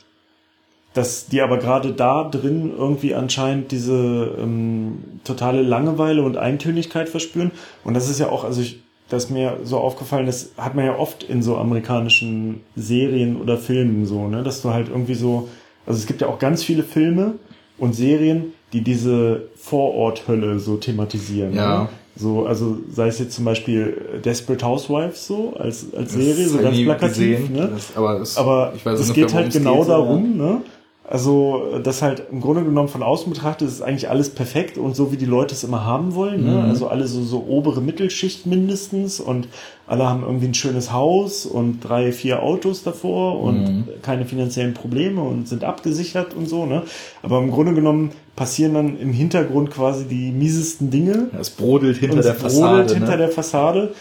dass 0.93 1.27
die 1.27 1.41
aber 1.41 1.57
gerade 1.57 1.91
da 1.91 2.23
drin 2.23 2.71
irgendwie 2.75 3.13
anscheinend 3.13 3.71
diese 3.71 4.35
ähm, 4.39 5.03
totale 5.23 5.61
Langeweile 5.61 6.23
und 6.23 6.37
Eintönigkeit 6.37 7.07
verspüren. 7.07 7.51
Und 7.83 7.93
das 7.93 8.09
ist 8.09 8.19
ja 8.19 8.29
auch, 8.29 8.43
also 8.43 8.61
ich, 8.61 8.79
das 9.09 9.25
ist 9.25 9.29
mir 9.29 9.59
so 9.63 9.77
aufgefallen, 9.77 10.25
das 10.25 10.51
hat 10.57 10.73
man 10.73 10.85
ja 10.85 10.97
oft 10.97 11.23
in 11.23 11.43
so 11.43 11.57
amerikanischen 11.57 12.61
Serien 12.75 13.39
oder 13.39 13.57
Filmen 13.57 14.05
so, 14.07 14.27
ne, 14.27 14.41
dass 14.43 14.61
du 14.63 14.71
halt 14.71 14.89
irgendwie 14.89 15.13
so, 15.13 15.47
also 15.85 15.99
es 15.99 16.07
gibt 16.07 16.21
ja 16.21 16.27
auch 16.27 16.39
ganz 16.39 16.63
viele 16.63 16.83
Filme 16.83 17.35
und 17.77 17.93
Serien, 17.93 18.53
die 18.73 18.81
diese 18.81 19.43
Vororthölle 19.55 20.59
so 20.59 20.77
thematisieren. 20.77 21.53
Ja. 21.53 21.83
Ne? 21.83 21.89
So, 22.19 22.45
also 22.47 22.77
sei 22.91 23.07
es 23.07 23.19
jetzt 23.19 23.35
zum 23.35 23.45
Beispiel 23.45 24.21
Desperate 24.25 24.65
Housewives 24.65 25.27
so 25.27 25.53
als 25.57 25.85
als 25.95 26.13
Serie, 26.13 26.47
so 26.47 26.57
ganz 26.57 26.81
plakativ, 26.81 27.39
gesehen, 27.39 27.53
ne? 27.53 27.69
Das, 27.73 27.95
aber 27.95 28.21
es, 28.21 28.37
Aber 28.37 28.73
es 28.85 29.13
geht 29.13 29.33
halt 29.33 29.53
genau 29.53 29.83
darum, 29.83 30.35
ne? 30.37 30.61
Also, 31.09 31.79
das 31.81 32.01
halt 32.01 32.23
im 32.33 32.41
Grunde 32.41 32.63
genommen 32.65 32.89
von 32.89 33.01
außen 33.01 33.31
betrachtet 33.31 33.69
ist 33.69 33.81
eigentlich 33.81 34.09
alles 34.09 34.29
perfekt 34.29 34.77
und 34.77 34.93
so 34.93 35.09
wie 35.13 35.15
die 35.15 35.25
Leute 35.25 35.55
es 35.55 35.63
immer 35.63 35.85
haben 35.85 36.15
wollen, 36.15 36.43
ne? 36.43 36.51
Mhm. 36.51 36.69
Also 36.69 36.87
alle 36.89 37.07
so, 37.07 37.23
so 37.23 37.45
obere 37.47 37.79
Mittelschicht 37.81 38.45
mindestens 38.45 39.21
und 39.21 39.47
alle 39.87 40.09
haben 40.09 40.23
irgendwie 40.23 40.47
ein 40.47 40.53
schönes 40.53 40.91
Haus 40.91 41.45
und 41.45 41.79
drei, 41.79 42.11
vier 42.11 42.43
Autos 42.43 42.83
davor 42.83 43.39
und 43.39 43.57
Mhm. 43.63 43.83
keine 44.01 44.25
finanziellen 44.25 44.73
Probleme 44.73 45.21
und 45.21 45.47
sind 45.47 45.63
abgesichert 45.63 46.33
und 46.33 46.49
so, 46.49 46.65
ne? 46.65 46.83
Aber 47.23 47.39
im 47.39 47.51
Grunde 47.51 47.73
genommen 47.73 48.11
passieren 48.35 48.73
dann 48.73 48.99
im 48.99 49.13
Hintergrund 49.13 49.71
quasi 49.71 50.03
die 50.05 50.31
miesesten 50.31 50.91
Dinge. 50.91 51.29
Es 51.39 51.49
brodelt 51.51 51.97
hinter 51.99 52.21
der 52.21 52.33
es 52.33 52.41
Fassade. 52.41 52.67
brodelt 52.83 52.91
hinter 52.91 53.11
ne? 53.13 53.17
der 53.17 53.29
Fassade, 53.29 53.93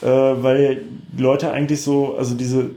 äh, 0.00 0.06
weil 0.06 0.80
die 1.12 1.22
Leute 1.22 1.50
eigentlich 1.52 1.82
so, 1.82 2.14
also 2.16 2.34
diese, 2.34 2.70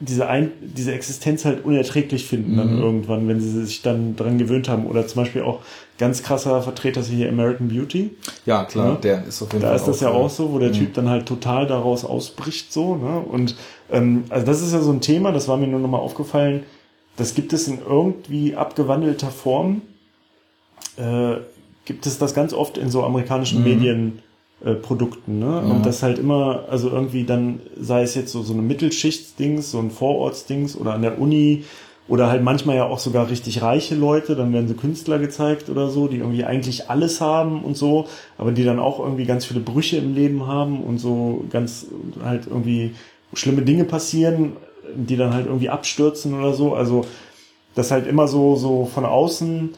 diese, 0.00 0.26
Ein 0.26 0.50
diese 0.60 0.92
Existenz 0.92 1.44
halt 1.44 1.64
unerträglich 1.64 2.26
finden 2.26 2.56
dann 2.56 2.74
Mhm. 2.76 2.82
irgendwann, 2.82 3.28
wenn 3.28 3.40
sie 3.40 3.64
sich 3.64 3.80
dann 3.82 4.16
dran 4.16 4.38
gewöhnt 4.38 4.68
haben. 4.68 4.86
Oder 4.86 5.06
zum 5.06 5.22
Beispiel 5.22 5.42
auch 5.42 5.60
ganz 5.98 6.22
krasser 6.22 6.60
Vertreter 6.62 7.00
ist 7.00 7.08
hier 7.10 7.28
American 7.28 7.68
Beauty. 7.68 8.10
ja, 8.44 8.64
klar, 8.64 8.88
Ja. 8.88 8.94
der 8.96 9.24
ist 9.24 9.40
auf 9.40 9.52
jeden 9.52 9.62
Da 9.62 9.68
Fall 9.68 9.76
ist 9.76 9.86
das 9.86 10.00
ja 10.00 10.08
auch 10.10 10.28
so, 10.28 10.52
wo 10.52 10.58
der 10.58 10.70
Mhm. 10.70 10.74
Typ 10.74 10.94
dann 10.94 11.08
halt 11.08 11.26
total 11.26 11.66
daraus 11.66 12.04
ausbricht, 12.04 12.72
so, 12.72 12.96
ne? 12.96 13.20
Und 13.20 13.54
ähm, 13.90 14.24
also 14.30 14.44
das 14.44 14.60
ist 14.62 14.72
ja 14.72 14.80
so 14.80 14.90
ein 14.92 15.00
Thema, 15.00 15.30
das 15.32 15.46
war 15.46 15.56
mir 15.56 15.68
nur 15.68 15.80
nochmal 15.80 16.00
aufgefallen, 16.00 16.64
das 17.16 17.34
gibt 17.36 17.52
es 17.52 17.68
in 17.68 17.78
irgendwie 17.88 18.56
abgewandelter 18.56 19.28
Form, 19.30 19.82
äh, 20.96 21.36
gibt 21.84 22.06
es 22.06 22.18
das 22.18 22.34
ganz 22.34 22.52
oft 22.52 22.76
in 22.78 22.90
so 22.90 23.04
amerikanischen 23.04 23.58
Mhm. 23.60 23.64
Medienprodukten, 23.64 24.33
äh, 24.64 24.74
Produkten, 24.74 25.38
ne? 25.38 25.46
Ja. 25.46 25.58
Und 25.60 25.84
das 25.84 26.02
halt 26.02 26.18
immer, 26.18 26.64
also 26.70 26.88
irgendwie 26.90 27.24
dann, 27.24 27.60
sei 27.78 28.02
es 28.02 28.14
jetzt 28.14 28.32
so, 28.32 28.42
so 28.42 28.52
eine 28.52 28.62
Mittelschichtsdings, 28.62 29.70
so 29.70 29.78
ein 29.78 29.90
Vorortsdings 29.90 30.76
oder 30.76 30.94
an 30.94 31.02
der 31.02 31.20
Uni 31.20 31.64
oder 32.06 32.28
halt 32.28 32.42
manchmal 32.42 32.76
ja 32.76 32.84
auch 32.84 32.98
sogar 32.98 33.30
richtig 33.30 33.62
reiche 33.62 33.94
Leute, 33.94 34.36
dann 34.36 34.52
werden 34.52 34.68
so 34.68 34.74
Künstler 34.74 35.18
gezeigt 35.18 35.70
oder 35.70 35.88
so, 35.88 36.06
die 36.06 36.18
irgendwie 36.18 36.44
eigentlich 36.44 36.90
alles 36.90 37.20
haben 37.20 37.64
und 37.64 37.76
so, 37.76 38.06
aber 38.36 38.52
die 38.52 38.64
dann 38.64 38.78
auch 38.78 39.00
irgendwie 39.00 39.24
ganz 39.24 39.46
viele 39.46 39.60
Brüche 39.60 39.96
im 39.96 40.14
Leben 40.14 40.46
haben 40.46 40.82
und 40.82 40.98
so 40.98 41.44
ganz 41.50 41.86
halt 42.22 42.46
irgendwie 42.46 42.94
schlimme 43.32 43.62
Dinge 43.62 43.84
passieren, 43.84 44.52
die 44.94 45.16
dann 45.16 45.32
halt 45.32 45.46
irgendwie 45.46 45.70
abstürzen 45.70 46.38
oder 46.38 46.52
so. 46.52 46.74
Also 46.74 47.06
dass 47.74 47.90
halt 47.90 48.06
immer 48.06 48.28
so, 48.28 48.56
so 48.56 48.84
von 48.84 49.04
außen 49.04 49.70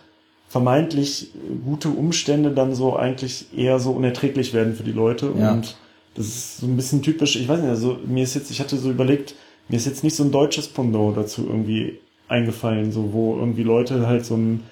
vermeintlich 0.48 1.30
gute 1.64 1.88
Umstände 1.88 2.50
dann 2.50 2.74
so 2.74 2.96
eigentlich 2.96 3.46
eher 3.56 3.78
so 3.78 3.92
unerträglich 3.92 4.54
werden 4.54 4.74
für 4.74 4.84
die 4.84 4.92
Leute. 4.92 5.32
Ja. 5.38 5.52
Und 5.52 5.76
das 6.14 6.26
ist 6.26 6.58
so 6.58 6.66
ein 6.66 6.76
bisschen 6.76 7.02
typisch, 7.02 7.36
ich 7.36 7.48
weiß 7.48 7.60
nicht, 7.60 7.68
also 7.68 7.98
mir 8.06 8.24
ist 8.24 8.34
jetzt, 8.34 8.50
ich 8.50 8.60
hatte 8.60 8.76
so 8.76 8.90
überlegt, 8.90 9.34
mir 9.68 9.76
ist 9.76 9.86
jetzt 9.86 10.04
nicht 10.04 10.16
so 10.16 10.22
ein 10.22 10.30
deutsches 10.30 10.68
Pendant 10.68 11.16
dazu 11.16 11.44
irgendwie 11.46 11.98
eingefallen, 12.28 12.92
so 12.92 13.12
wo 13.12 13.36
irgendwie 13.36 13.64
Leute 13.64 14.06
halt 14.06 14.24
so 14.24 14.36
ein, 14.36 14.62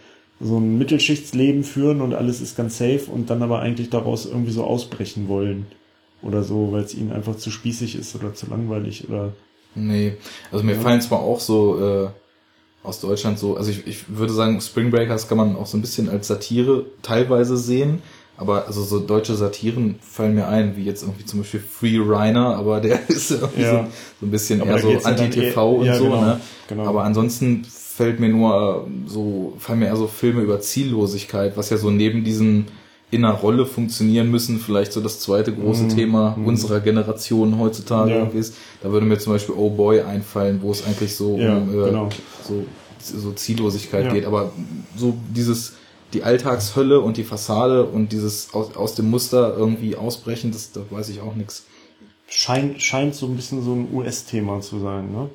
so 0.41 0.59
ein 0.59 0.79
Mittelschichtsleben 0.79 1.65
führen 1.65 2.01
und 2.01 2.15
alles 2.15 2.41
ist 2.41 2.57
ganz 2.57 2.79
safe 2.79 3.11
und 3.13 3.31
dann 3.31 3.43
aber 3.43 3.61
eigentlich 3.61 3.91
daraus 3.91 4.27
irgendwie 4.27 4.53
so 4.53 4.65
ausbrechen 4.65 5.29
wollen. 5.29 5.67
Oder 6.23 6.43
so, 6.43 6.73
weil 6.73 6.83
es 6.83 6.95
ihnen 6.95 7.13
einfach 7.13 7.37
zu 7.37 7.51
spießig 7.51 7.97
ist 7.97 8.15
oder 8.15 8.35
zu 8.35 8.49
langweilig 8.49 9.07
oder 9.09 9.33
Nee, 9.75 10.17
also 10.53 10.65
mir 10.65 10.77
fallen 10.77 11.01
zwar 11.01 11.21
auch 11.21 11.41
so 11.41 12.05
äh, 12.05 12.09
aus 12.85 13.01
Deutschland 13.01 13.39
so, 13.39 13.57
also 13.57 13.71
ich, 13.71 13.87
ich 13.87 14.05
würde 14.09 14.33
sagen, 14.33 14.61
Spring 14.61 14.91
Breakers 14.91 15.27
kann 15.29 15.39
man 15.39 15.57
auch 15.57 15.67
so 15.67 15.77
ein 15.77 15.81
bisschen 15.81 16.09
als 16.09 16.29
Satire 16.29 16.85
teilweise 17.03 17.57
sehen, 17.57 18.03
aber 18.37 18.67
also 18.67 18.83
so 18.83 19.01
deutsche 19.01 19.35
Satiren 19.35 19.97
fallen 20.01 20.35
mir 20.35 20.47
ein, 20.49 20.77
wie 20.77 20.85
jetzt 20.85 21.03
irgendwie 21.03 21.25
zum 21.25 21.41
Beispiel 21.41 21.61
Free 21.61 21.99
Reiner, 22.01 22.55
aber 22.57 22.81
der 22.81 23.01
ist 23.09 23.31
irgendwie 23.33 23.63
Ja. 23.63 23.71
so, 23.85 23.91
so 24.21 24.27
ein 24.27 24.31
bisschen 24.31 24.61
Aber 24.61 24.71
eher 24.73 24.79
so 24.81 24.89
geht's 24.89 25.05
ja 25.05 25.11
Anti-TV 25.11 25.73
eher- 25.73 25.79
und 25.81 25.87
ja, 25.87 25.97
so, 25.99 26.05
genau, 26.05 26.21
ne? 26.21 26.41
genau. 26.69 26.85
Aber 26.87 27.05
ansonsten 27.05 27.65
fällt 27.65 28.21
mir 28.21 28.29
nur 28.29 28.87
äh, 28.87 29.09
so, 29.09 29.55
fallen 29.59 29.79
mir 29.79 29.87
eher 29.87 29.97
so 29.97 30.07
Filme 30.07 30.43
über 30.43 30.61
Ziellosigkeit, 30.61 31.57
was 31.57 31.71
ja 31.71 31.77
so 31.79 31.91
neben 31.91 32.23
diesem 32.25 32.67
in 33.15 33.25
einer 33.25 33.35
Rolle 33.35 33.65
funktionieren 33.67 34.31
müssen, 34.31 34.59
vielleicht 34.59 34.93
so 34.93 35.01
das 35.01 35.21
zweite 35.21 35.53
große 35.53 35.89
Thema 35.89 36.37
unserer 36.45 36.81
Generation 36.81 37.59
heutzutage. 37.59 38.11
Ja. 38.11 38.25
ist. 38.27 38.55
Da 38.83 38.91
würde 38.91 39.07
mir 39.07 39.19
zum 39.19 39.33
Beispiel 39.33 39.55
Oh 39.57 39.71
Boy 39.71 40.01
einfallen, 40.03 40.61
wo 40.63 40.71
es 40.71 40.85
eigentlich 40.87 41.15
so 41.17 41.39
Ja, 41.39 41.57
um 41.57 41.71
äh, 41.71 41.87
genau. 41.91 42.09
so, 42.47 42.65
so 43.01 43.33
Ziellosigkeit 43.33 44.07
Ja. 44.07 44.13
geht. 44.13 44.27
Aber 44.27 44.53
so 44.97 45.15
dieses, 45.35 45.75
die 46.13 46.23
Alltagshölle 46.23 47.01
und 47.01 47.17
die 47.17 47.25
Fassade 47.25 47.85
und 47.85 48.13
dieses 48.13 48.53
aus, 48.55 48.77
aus 48.77 48.95
dem 48.95 49.11
Muster 49.11 49.57
irgendwie 49.57 49.97
ausbrechen, 49.97 50.53
das, 50.53 50.73
da 50.73 50.81
weiß 50.91 51.09
ich 51.09 51.21
auch 51.21 51.35
nichts. 51.35 51.65
scheint, 52.29 52.81
scheint 52.83 53.15
so 53.15 53.27
ein 53.27 53.37
bisschen 53.37 53.63
so 53.65 53.73
ein 53.75 53.89
US-Thema 53.93 54.61
zu 54.61 54.79
sein, 54.81 55.13
ne? 55.13 55.29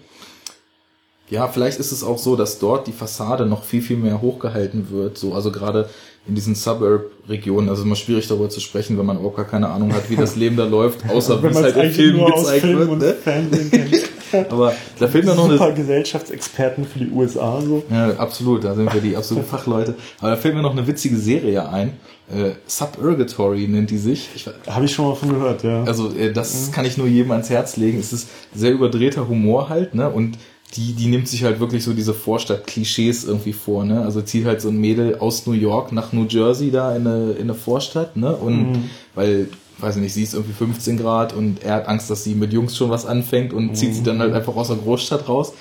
Ja, 1.29 1.47
vielleicht 1.47 1.79
ist 1.79 1.91
es 1.91 2.03
auch 2.03 2.17
so, 2.17 2.35
dass 2.35 2.57
dort 2.57 2.87
die 2.87 2.91
Fassade 2.91 3.45
noch 3.45 3.63
viel, 3.63 3.83
viel 3.83 3.97
mehr 3.97 4.19
hochgehalten 4.19 4.89
wird. 4.89 5.15
So, 5.19 5.35
also 5.35 5.51
gerade 5.51 5.87
in 6.27 6.35
diesen 6.35 6.55
Suburb-Regionen, 6.55 7.69
also 7.69 7.83
immer 7.83 7.95
schwierig 7.95 8.27
darüber 8.27 8.49
zu 8.49 8.59
sprechen, 8.59 8.97
wenn 8.97 9.05
man 9.05 9.17
überhaupt 9.17 9.37
gar 9.37 9.47
keine 9.47 9.69
Ahnung 9.69 9.93
hat, 9.93 10.09
wie 10.09 10.15
das 10.15 10.35
Leben 10.35 10.57
da 10.57 10.65
läuft, 10.65 11.09
außer 11.09 11.41
wie 11.41 11.47
es 11.47 11.55
halt 11.55 11.75
in 11.75 11.91
Filmen 11.91 12.25
gezeigt 12.25 12.61
Film 12.61 12.99
wird. 12.99 13.25
Ne? 13.27 13.99
Aber 14.49 14.73
da 14.99 15.07
fehlt 15.07 15.25
mir 15.25 15.33
noch 15.33 15.49
eine 15.49 15.73
Gesellschaftsexperten 15.73 16.85
für 16.85 16.99
die 16.99 17.09
USA, 17.09 17.61
so. 17.61 17.83
Ja, 17.89 18.11
absolut, 18.17 18.63
da 18.63 18.75
sind 18.75 18.93
wir 18.93 19.01
die 19.01 19.15
absoluten 19.15 19.47
Fachleute. 19.47 19.95
Aber 20.19 20.29
da 20.29 20.35
fällt 20.35 20.55
mir 20.55 20.61
noch 20.61 20.71
eine 20.71 20.85
witzige 20.85 21.17
Serie 21.17 21.67
ein. 21.67 21.93
Äh, 22.31 22.51
Suburgatory 22.67 23.67
nennt 23.67 23.89
die 23.89 23.97
sich. 23.97 24.29
Ich, 24.35 24.47
Habe 24.67 24.85
ich 24.85 24.93
schon 24.93 25.07
mal 25.07 25.15
von 25.15 25.29
gehört, 25.29 25.63
ja. 25.63 25.83
also 25.83 26.13
äh, 26.15 26.31
das 26.31 26.71
kann 26.71 26.85
ich 26.85 26.95
nur 26.95 27.07
jedem 27.07 27.31
ans 27.31 27.49
Herz 27.49 27.75
legen. 27.75 27.97
Es 27.97 28.13
ist 28.13 28.29
sehr 28.53 28.71
überdrehter 28.71 29.27
Humor 29.27 29.69
halt, 29.69 29.95
ne? 29.95 30.09
Und 30.09 30.37
die, 30.75 30.93
die 30.93 31.07
nimmt 31.07 31.27
sich 31.27 31.43
halt 31.43 31.59
wirklich 31.59 31.83
so 31.83 31.93
diese 31.93 32.13
Vorstadt-Klischees 32.13 33.23
irgendwie 33.23 33.53
vor, 33.53 33.85
ne? 33.85 34.03
Also 34.03 34.21
zieht 34.21 34.45
halt 34.45 34.61
so 34.61 34.69
ein 34.69 34.77
Mädel 34.77 35.17
aus 35.17 35.47
New 35.47 35.53
York 35.53 35.91
nach 35.91 36.13
New 36.13 36.25
Jersey 36.25 36.69
da 36.69 36.95
in 36.95 37.07
eine, 37.07 37.31
in 37.31 37.43
eine 37.43 37.55
Vorstadt, 37.55 38.15
ne? 38.15 38.35
Und 38.35 38.89
weil, 39.15 39.49
weiß 39.79 39.95
ich 39.95 40.01
nicht, 40.01 40.13
sie 40.13 40.23
ist 40.23 40.33
irgendwie 40.35 40.53
15 40.53 40.97
Grad 40.97 41.33
und 41.33 41.63
er 41.63 41.75
hat 41.75 41.87
Angst, 41.87 42.09
dass 42.09 42.23
sie 42.23 42.35
mit 42.35 42.53
Jungs 42.53 42.77
schon 42.77 42.91
was 42.91 43.05
anfängt 43.05 43.51
und 43.51 43.75
zieht 43.75 43.95
sie 43.95 44.03
dann 44.03 44.19
halt 44.19 44.33
einfach 44.33 44.55
aus 44.55 44.67
der 44.67 44.77
Großstadt 44.77 45.27
raus. 45.27 45.53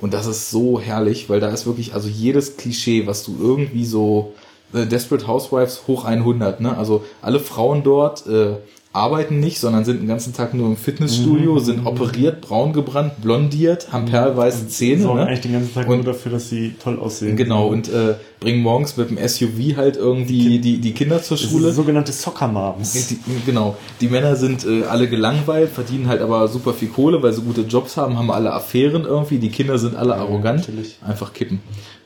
Und 0.00 0.14
das 0.14 0.26
ist 0.26 0.50
so 0.50 0.80
herrlich, 0.80 1.28
weil 1.28 1.40
da 1.40 1.48
ist 1.48 1.66
wirklich, 1.66 1.94
also 1.94 2.08
jedes 2.08 2.56
Klischee, 2.56 3.06
was 3.06 3.22
du 3.22 3.36
irgendwie 3.38 3.84
so, 3.84 4.32
äh, 4.72 4.86
Desperate 4.86 5.26
Housewives 5.26 5.82
hoch 5.86 6.04
100, 6.04 6.60
ne? 6.60 6.76
Also 6.76 7.04
alle 7.22 7.38
Frauen 7.38 7.82
dort 7.82 8.26
äh, 8.26 8.56
arbeiten 8.92 9.38
nicht, 9.38 9.60
sondern 9.60 9.84
sind 9.84 10.00
den 10.00 10.08
ganzen 10.08 10.32
Tag 10.34 10.52
nur 10.52 10.66
im 10.66 10.76
Fitnessstudio, 10.76 11.60
sind 11.60 11.86
operiert, 11.86 12.40
braun 12.40 12.72
gebrannt, 12.72 13.20
blondiert, 13.22 13.92
haben 13.92 14.06
perlweiße 14.06 14.66
Zähne, 14.66 15.02
sorgen 15.02 15.20
ne? 15.20 15.26
eigentlich 15.26 15.42
den 15.42 15.52
ganzen 15.52 15.74
Tag 15.74 15.88
Und- 15.88 15.98
nur 15.98 16.04
dafür, 16.12 16.32
dass 16.32 16.48
sie 16.48 16.74
toll 16.82 16.98
aussehen. 16.98 17.36
Genau, 17.36 17.68
und 17.68 17.88
äh, 17.88 18.14
bringen 18.40 18.60
morgens 18.62 18.96
mit 18.96 19.10
dem 19.10 19.18
SUV 19.18 19.76
halt 19.76 19.96
irgendwie 19.96 20.58
die, 20.58 20.78
die 20.78 20.92
Kinder 20.92 21.22
zur 21.22 21.36
Schule. 21.36 21.72
sogenannte 21.72 22.10
Soccer-Moms. 22.10 23.06
Die, 23.08 23.18
genau. 23.46 23.76
Die 24.00 24.08
Männer 24.08 24.34
sind 24.34 24.66
äh, 24.66 24.82
alle 24.84 25.08
gelangweilt, 25.08 25.70
verdienen 25.70 26.08
halt 26.08 26.20
aber 26.20 26.48
super 26.48 26.74
viel 26.74 26.88
Kohle, 26.88 27.22
weil 27.22 27.32
sie 27.32 27.42
gute 27.42 27.60
Jobs 27.62 27.96
haben, 27.96 28.18
haben 28.18 28.30
alle 28.32 28.52
Affären 28.52 29.04
irgendwie. 29.04 29.38
Die 29.38 29.50
Kinder 29.50 29.78
sind 29.78 29.94
alle 29.94 30.16
arrogant. 30.16 30.60
natürlich. 30.60 30.98
Einfach 31.06 31.32
kippen. 31.32 31.60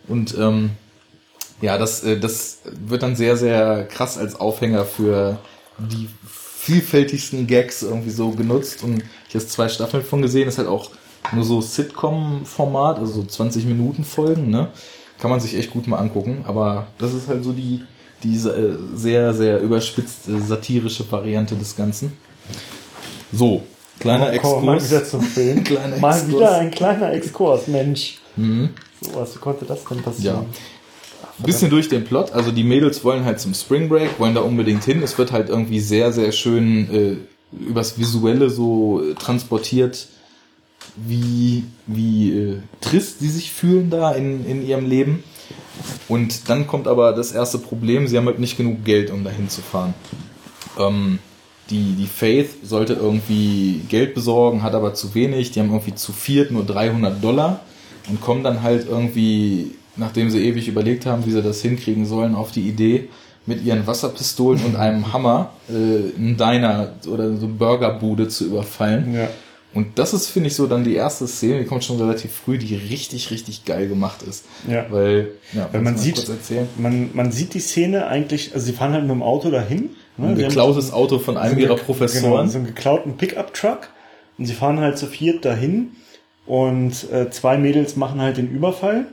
Und 0.06 0.36
ähm, 0.38 0.70
ja, 1.62 1.78
das, 1.78 2.04
äh, 2.04 2.18
das 2.20 2.58
wird 2.86 3.02
dann 3.02 3.16
sehr, 3.16 3.38
sehr 3.38 3.84
krass 3.84 4.18
als 4.18 4.38
Aufhänger 4.38 4.84
für 4.84 5.38
die 5.78 6.08
vielfältigsten 6.64 7.46
Gags 7.46 7.82
irgendwie 7.82 8.10
so 8.10 8.30
genutzt. 8.30 8.82
Und 8.82 9.02
ich 9.28 9.34
habe 9.34 9.46
zwei 9.46 9.68
Staffeln 9.68 10.02
von 10.02 10.22
gesehen. 10.22 10.48
ist 10.48 10.58
halt 10.58 10.68
auch 10.68 10.90
nur 11.32 11.44
so 11.44 11.60
Sitcom-Format, 11.60 12.98
also 12.98 13.12
so 13.20 13.24
20 13.24 13.66
Minuten 13.66 14.04
Folgen, 14.04 14.48
ne? 14.50 14.68
Kann 15.18 15.30
man 15.30 15.40
sich 15.40 15.56
echt 15.56 15.70
gut 15.70 15.86
mal 15.86 15.98
angucken. 15.98 16.44
Aber 16.46 16.86
das 16.98 17.12
ist 17.12 17.28
halt 17.28 17.44
so 17.44 17.52
die, 17.52 17.82
diese 18.22 18.50
äh, 18.56 18.76
sehr, 18.94 19.34
sehr 19.34 19.60
überspitzte 19.60 20.40
satirische 20.40 21.10
Variante 21.10 21.54
des 21.54 21.76
Ganzen. 21.76 22.12
So, 23.32 23.62
kleiner 24.00 24.32
wir 24.32 24.60
mal 24.60 24.76
Exkurs. 24.76 24.90
wieder 24.90 25.04
zum 25.04 25.22
Film. 25.22 25.64
Kleiner 25.64 25.96
mal 25.98 26.16
Exkurs. 26.16 26.34
wieder 26.34 26.58
ein 26.58 26.70
kleiner 26.70 27.12
Exkurs, 27.12 27.68
Mensch. 27.68 28.18
Mhm. 28.36 28.70
So, 29.00 29.14
was 29.14 29.34
wie 29.34 29.38
konnte 29.38 29.64
das 29.66 29.84
denn 29.84 30.02
passieren? 30.02 30.46
Ja. 30.50 30.58
Bisschen 31.38 31.70
durch 31.70 31.88
den 31.88 32.04
Plot. 32.04 32.32
Also 32.32 32.52
die 32.52 32.64
Mädels 32.64 33.04
wollen 33.04 33.24
halt 33.24 33.40
zum 33.40 33.54
Spring 33.54 33.88
Break, 33.88 34.18
wollen 34.18 34.34
da 34.34 34.40
unbedingt 34.42 34.84
hin. 34.84 35.02
Es 35.02 35.18
wird 35.18 35.32
halt 35.32 35.48
irgendwie 35.48 35.80
sehr, 35.80 36.12
sehr 36.12 36.32
schön 36.32 36.90
äh, 36.94 37.16
übers 37.64 37.98
Visuelle 37.98 38.50
so 38.50 39.02
äh, 39.02 39.14
transportiert, 39.14 40.08
wie, 40.96 41.64
wie 41.86 42.38
äh, 42.38 42.58
trist 42.80 43.20
sie 43.20 43.30
sich 43.30 43.52
fühlen 43.52 43.90
da 43.90 44.12
in, 44.12 44.46
in 44.46 44.66
ihrem 44.66 44.88
Leben. 44.88 45.24
Und 46.08 46.48
dann 46.48 46.66
kommt 46.66 46.86
aber 46.86 47.12
das 47.12 47.32
erste 47.32 47.58
Problem, 47.58 48.06
sie 48.06 48.16
haben 48.16 48.26
halt 48.26 48.38
nicht 48.38 48.56
genug 48.56 48.84
Geld, 48.84 49.10
um 49.10 49.24
dahin 49.24 49.48
zu 49.48 49.60
fahren. 49.60 49.94
Ähm, 50.78 51.18
die, 51.70 51.94
die 51.94 52.06
Faith 52.06 52.50
sollte 52.62 52.92
irgendwie 52.92 53.80
Geld 53.88 54.14
besorgen, 54.14 54.62
hat 54.62 54.74
aber 54.74 54.94
zu 54.94 55.14
wenig, 55.14 55.50
die 55.50 55.60
haben 55.60 55.70
irgendwie 55.70 55.94
zu 55.94 56.12
viert 56.12 56.50
nur 56.50 56.64
300 56.64 57.22
Dollar 57.22 57.60
und 58.08 58.20
kommen 58.20 58.44
dann 58.44 58.62
halt 58.62 58.86
irgendwie, 58.86 59.74
nachdem 59.96 60.30
sie 60.30 60.44
ewig 60.46 60.68
überlegt 60.68 61.06
haben, 61.06 61.24
wie 61.26 61.30
sie 61.30 61.42
das 61.42 61.62
hinkriegen 61.62 62.06
sollen, 62.06 62.34
auf 62.34 62.50
die 62.52 62.68
Idee, 62.68 63.08
mit 63.46 63.62
ihren 63.64 63.86
Wasserpistolen 63.86 64.64
und 64.64 64.76
einem 64.76 65.12
Hammer 65.12 65.50
äh, 65.68 65.72
einen 66.18 66.36
Diner 66.38 66.94
oder 67.06 67.36
so 67.36 67.44
eine 67.46 67.54
Burgerbude 67.54 68.28
zu 68.28 68.46
überfallen. 68.46 69.14
Ja. 69.14 69.28
Und 69.74 69.98
das 69.98 70.14
ist, 70.14 70.28
finde 70.28 70.46
ich, 70.48 70.54
so 70.54 70.66
dann 70.66 70.84
die 70.84 70.94
erste 70.94 71.26
Szene, 71.26 71.58
die 71.58 71.64
kommt 71.66 71.82
schon 71.84 71.98
relativ 72.00 72.30
früh, 72.32 72.58
die 72.58 72.74
richtig, 72.76 73.30
richtig 73.32 73.64
geil 73.64 73.88
gemacht 73.88 74.22
ist. 74.22 74.44
Ja. 74.70 74.86
Weil, 74.88 75.32
ja, 75.52 75.68
Weil 75.72 75.82
man 75.82 75.98
sieht, 75.98 76.26
man, 76.78 77.10
man 77.12 77.32
sieht 77.32 77.54
die 77.54 77.60
Szene 77.60 78.06
eigentlich, 78.06 78.54
also 78.54 78.64
sie 78.64 78.72
fahren 78.72 78.92
halt 78.92 79.02
mit 79.02 79.10
dem 79.10 79.22
Auto 79.22 79.50
dahin. 79.50 79.90
Ne? 80.16 80.28
Ein 80.28 80.36
Sie 80.36 80.42
haben 80.44 80.48
geklautes 80.48 80.92
Auto 80.92 81.18
von 81.18 81.36
einem 81.36 81.56
so 81.56 81.60
ihrer 81.60 81.74
ge- 81.74 81.84
Professoren. 81.84 82.30
Genau, 82.32 82.46
so 82.46 82.58
einen 82.58 82.66
geklauten 82.68 83.16
Pickup-Truck. 83.16 83.88
Und 84.38 84.46
sie 84.46 84.54
fahren 84.54 84.78
halt 84.80 84.96
zu 84.96 85.06
viert 85.06 85.44
dahin. 85.44 85.90
Und 86.46 87.10
äh, 87.12 87.30
zwei 87.30 87.58
Mädels 87.58 87.96
machen 87.96 88.20
halt 88.20 88.36
den 88.36 88.48
Überfall. 88.50 89.06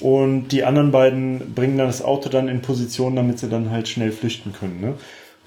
Und 0.00 0.48
die 0.48 0.64
anderen 0.64 0.90
beiden 0.90 1.54
bringen 1.54 1.78
dann 1.78 1.86
das 1.86 2.02
Auto 2.02 2.28
dann 2.28 2.48
in 2.48 2.60
Position, 2.62 3.16
damit 3.16 3.38
sie 3.38 3.48
dann 3.48 3.70
halt 3.70 3.88
schnell 3.88 4.12
flüchten 4.12 4.52
können. 4.52 4.80
Ne? 4.80 4.94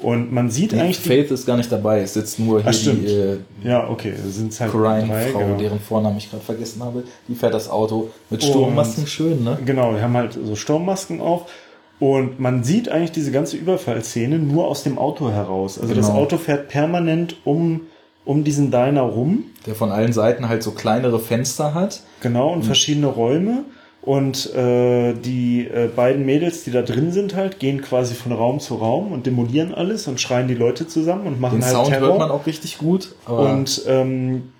Und 0.01 0.31
man 0.31 0.49
sieht 0.49 0.71
Nee, 0.71 0.79
eigentlich 0.79 0.99
Faith 0.99 1.29
ist 1.29 1.45
gar 1.45 1.57
nicht 1.57 1.71
dabei, 1.71 1.99
es 2.01 2.13
sitzt 2.13 2.39
nur 2.39 2.61
hier 2.61 2.69
Ach, 2.69 2.73
stimmt. 2.73 3.07
die 3.07 3.13
äh, 3.13 3.37
Ja, 3.63 3.89
okay, 3.89 4.13
sind 4.27 4.57
halt 4.59 4.73
drei, 4.73 5.01
Crime-Frau, 5.01 5.39
genau. 5.39 5.57
deren 5.57 5.79
Vornamen 5.81 6.17
ich 6.17 6.29
gerade 6.29 6.43
vergessen 6.43 6.81
habe. 6.81 7.03
Die 7.27 7.35
fährt 7.35 7.53
das 7.53 7.69
Auto 7.69 8.09
mit 8.29 8.41
Sturmmasken 8.43 9.07
schön, 9.07 9.43
ne? 9.43 9.57
Genau, 9.65 9.93
wir 9.93 10.01
haben 10.01 10.15
halt 10.15 10.37
so 10.41 10.55
Sturmmasken 10.55 11.19
auf. 11.21 11.51
Und 11.99 12.39
man 12.39 12.63
sieht 12.63 12.87
eigentlich 12.87 13.11
diese 13.11 13.31
ganze 13.31 13.57
Überfallszene 13.57 14.39
nur 14.39 14.67
aus 14.69 14.83
dem 14.83 14.97
Auto 14.97 15.31
heraus. 15.31 15.77
Also 15.77 15.93
das 15.93 16.07
Genau. 16.07 16.19
Auto 16.19 16.37
fährt 16.37 16.69
permanent 16.69 17.35
um, 17.43 17.81
um 18.23 18.45
diesen 18.45 18.71
Diner 18.71 19.01
rum. 19.01 19.43
Der 19.65 19.75
von 19.75 19.91
allen 19.91 20.13
Seiten 20.13 20.47
halt 20.47 20.63
so 20.63 20.71
kleinere 20.71 21.19
Fenster 21.19 21.73
hat. 21.73 22.01
Genau, 22.21 22.53
und 22.53 22.63
verschiedene 22.63 23.07
Räume. 23.07 23.65
Und 24.01 24.53
äh, 24.55 25.13
die 25.13 25.67
äh, 25.67 25.89
beiden 25.93 26.25
Mädels, 26.25 26.63
die 26.63 26.71
da 26.71 26.81
drin 26.81 27.11
sind, 27.11 27.35
halt, 27.35 27.59
gehen 27.59 27.81
quasi 27.81 28.15
von 28.15 28.31
Raum 28.31 28.59
zu 28.59 28.75
Raum 28.75 29.11
und 29.11 29.25
demolieren 29.25 29.73
alles 29.73 30.07
und 30.07 30.21
schreien 30.21 30.47
die 30.47 30.55
Leute 30.55 30.87
zusammen 30.87 31.27
und 31.27 31.41
machen 31.41 31.59
Den 31.59 31.65
halt 31.65 31.75
Sound 31.75 31.87
Terror. 31.89 32.07
hört 32.09 32.19
man 32.19 32.31
auch 32.31 32.45
richtig 32.45 32.77
gut. 32.77 33.13
Und, 33.27 33.83
ähm, 33.87 34.53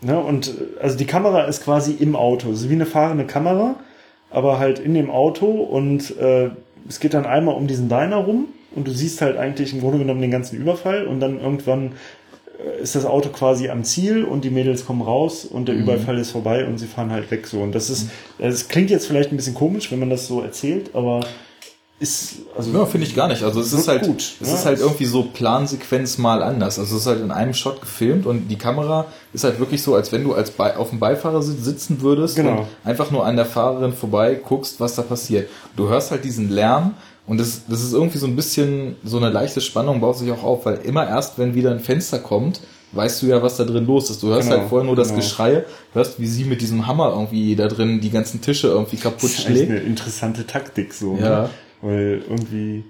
ne, 0.00 0.18
und 0.18 0.48
äh, 0.48 0.82
also 0.82 0.96
die 0.96 1.04
Kamera 1.04 1.44
ist 1.44 1.62
quasi 1.62 1.92
im 1.92 2.16
Auto, 2.16 2.54
so 2.54 2.70
wie 2.70 2.74
eine 2.74 2.86
fahrende 2.86 3.26
Kamera, 3.26 3.76
aber 4.30 4.58
halt 4.58 4.78
in 4.78 4.94
dem 4.94 5.10
Auto 5.10 5.46
und 5.46 6.16
äh, 6.18 6.50
es 6.88 6.98
geht 6.98 7.14
dann 7.14 7.26
einmal 7.26 7.54
um 7.54 7.66
diesen 7.66 7.88
Diner 7.88 8.16
rum 8.16 8.46
und 8.74 8.86
du 8.86 8.92
siehst 8.92 9.20
halt 9.20 9.36
eigentlich 9.36 9.72
im 9.74 9.80
Grunde 9.80 9.98
genommen 9.98 10.20
den 10.22 10.30
ganzen 10.30 10.56
Überfall 10.56 11.06
und 11.06 11.20
dann 11.20 11.40
irgendwann 11.40 11.92
ist 12.82 12.94
das 12.94 13.04
Auto 13.04 13.28
quasi 13.28 13.68
am 13.68 13.84
Ziel 13.84 14.24
und 14.24 14.44
die 14.44 14.50
Mädels 14.50 14.86
kommen 14.86 15.02
raus 15.02 15.44
und 15.44 15.66
der 15.68 15.74
Mhm. 15.74 15.82
Überfall 15.82 16.18
ist 16.18 16.30
vorbei 16.30 16.66
und 16.66 16.78
sie 16.78 16.86
fahren 16.86 17.10
halt 17.10 17.30
weg 17.30 17.46
so 17.46 17.60
und 17.60 17.72
das 17.74 17.90
ist, 17.90 18.08
es 18.38 18.68
klingt 18.68 18.90
jetzt 18.90 19.06
vielleicht 19.06 19.30
ein 19.32 19.36
bisschen 19.36 19.54
komisch, 19.54 19.90
wenn 19.92 19.98
man 19.98 20.10
das 20.10 20.26
so 20.26 20.40
erzählt, 20.40 20.94
aber 20.94 21.20
ist, 21.98 22.34
also 22.56 22.72
ja, 22.78 22.84
finde 22.84 23.06
ich 23.06 23.14
gar 23.16 23.26
nicht. 23.26 23.42
Also 23.42 23.58
es 23.58 23.72
ist 23.72 23.88
halt, 23.88 24.02
gut, 24.02 24.20
es 24.40 24.48
ja. 24.48 24.54
ist 24.54 24.66
halt 24.66 24.80
irgendwie 24.80 25.06
so 25.06 25.22
Plansequenz 25.22 26.18
mal 26.18 26.42
anders. 26.42 26.78
Also 26.78 26.94
es 26.96 27.02
ist 27.02 27.06
halt 27.06 27.22
in 27.22 27.30
einem 27.30 27.54
Shot 27.54 27.80
gefilmt 27.80 28.26
und 28.26 28.48
die 28.48 28.58
Kamera 28.58 29.06
ist 29.32 29.44
halt 29.44 29.58
wirklich 29.60 29.82
so, 29.82 29.94
als 29.94 30.12
wenn 30.12 30.22
du 30.22 30.34
als 30.34 30.50
Be 30.50 30.76
auf 30.76 30.90
dem 30.90 30.98
Beifahrersitz 30.98 31.64
sitzen 31.64 32.02
würdest 32.02 32.36
Genau. 32.36 32.60
und 32.60 32.66
einfach 32.84 33.10
nur 33.10 33.24
an 33.24 33.36
der 33.36 33.46
Fahrerin 33.46 33.94
vorbei 33.94 34.34
guckst, 34.34 34.78
was 34.78 34.94
da 34.94 35.00
passiert. 35.00 35.48
Du 35.74 35.88
hörst 35.88 36.10
halt 36.10 36.22
diesen 36.24 36.50
Lärm 36.50 36.92
und 37.26 37.38
das, 37.40 37.62
das 37.68 37.82
ist 37.82 37.92
irgendwie 37.92 38.18
so 38.18 38.26
ein 38.26 38.36
bisschen, 38.36 38.96
so 39.04 39.16
eine 39.16 39.30
leichte 39.30 39.60
Spannung 39.60 40.00
baut 40.00 40.16
sich 40.18 40.30
auch 40.30 40.42
auf, 40.44 40.66
weil 40.66 40.76
immer 40.84 41.06
erst, 41.08 41.38
wenn 41.38 41.54
wieder 41.54 41.70
ein 41.72 41.80
Fenster 41.80 42.18
kommt, 42.18 42.60
weißt 42.92 43.22
du 43.22 43.26
ja, 43.26 43.42
was 43.42 43.56
da 43.56 43.64
drin 43.64 43.84
los 43.86 44.10
ist. 44.10 44.22
Du 44.22 44.28
hörst 44.28 44.48
Genau, 44.48 44.60
halt 44.60 44.68
vorher 44.68 44.86
nur 44.86 44.96
das 44.96 45.08
genau. 45.08 45.20
Geschrei, 45.20 45.64
hörst, 45.92 46.20
wie 46.20 46.26
sie 46.26 46.44
mit 46.44 46.60
diesem 46.60 46.86
Hammer 46.86 47.10
irgendwie 47.10 47.56
da 47.56 47.66
drin 47.68 48.00
die 48.00 48.10
ganzen 48.10 48.40
Tische 48.40 48.68
irgendwie 48.68 48.96
kaputt 48.96 49.24
Das 49.24 49.30
ist 49.32 49.42
schlägt. 49.42 49.70
eine 49.70 49.80
interessante 49.80 50.46
Taktik 50.46 50.94
so. 50.94 51.16
Ja. 51.20 51.42
Ne? 51.42 51.50
Weil 51.82 52.22
irgendwie, 52.28 52.84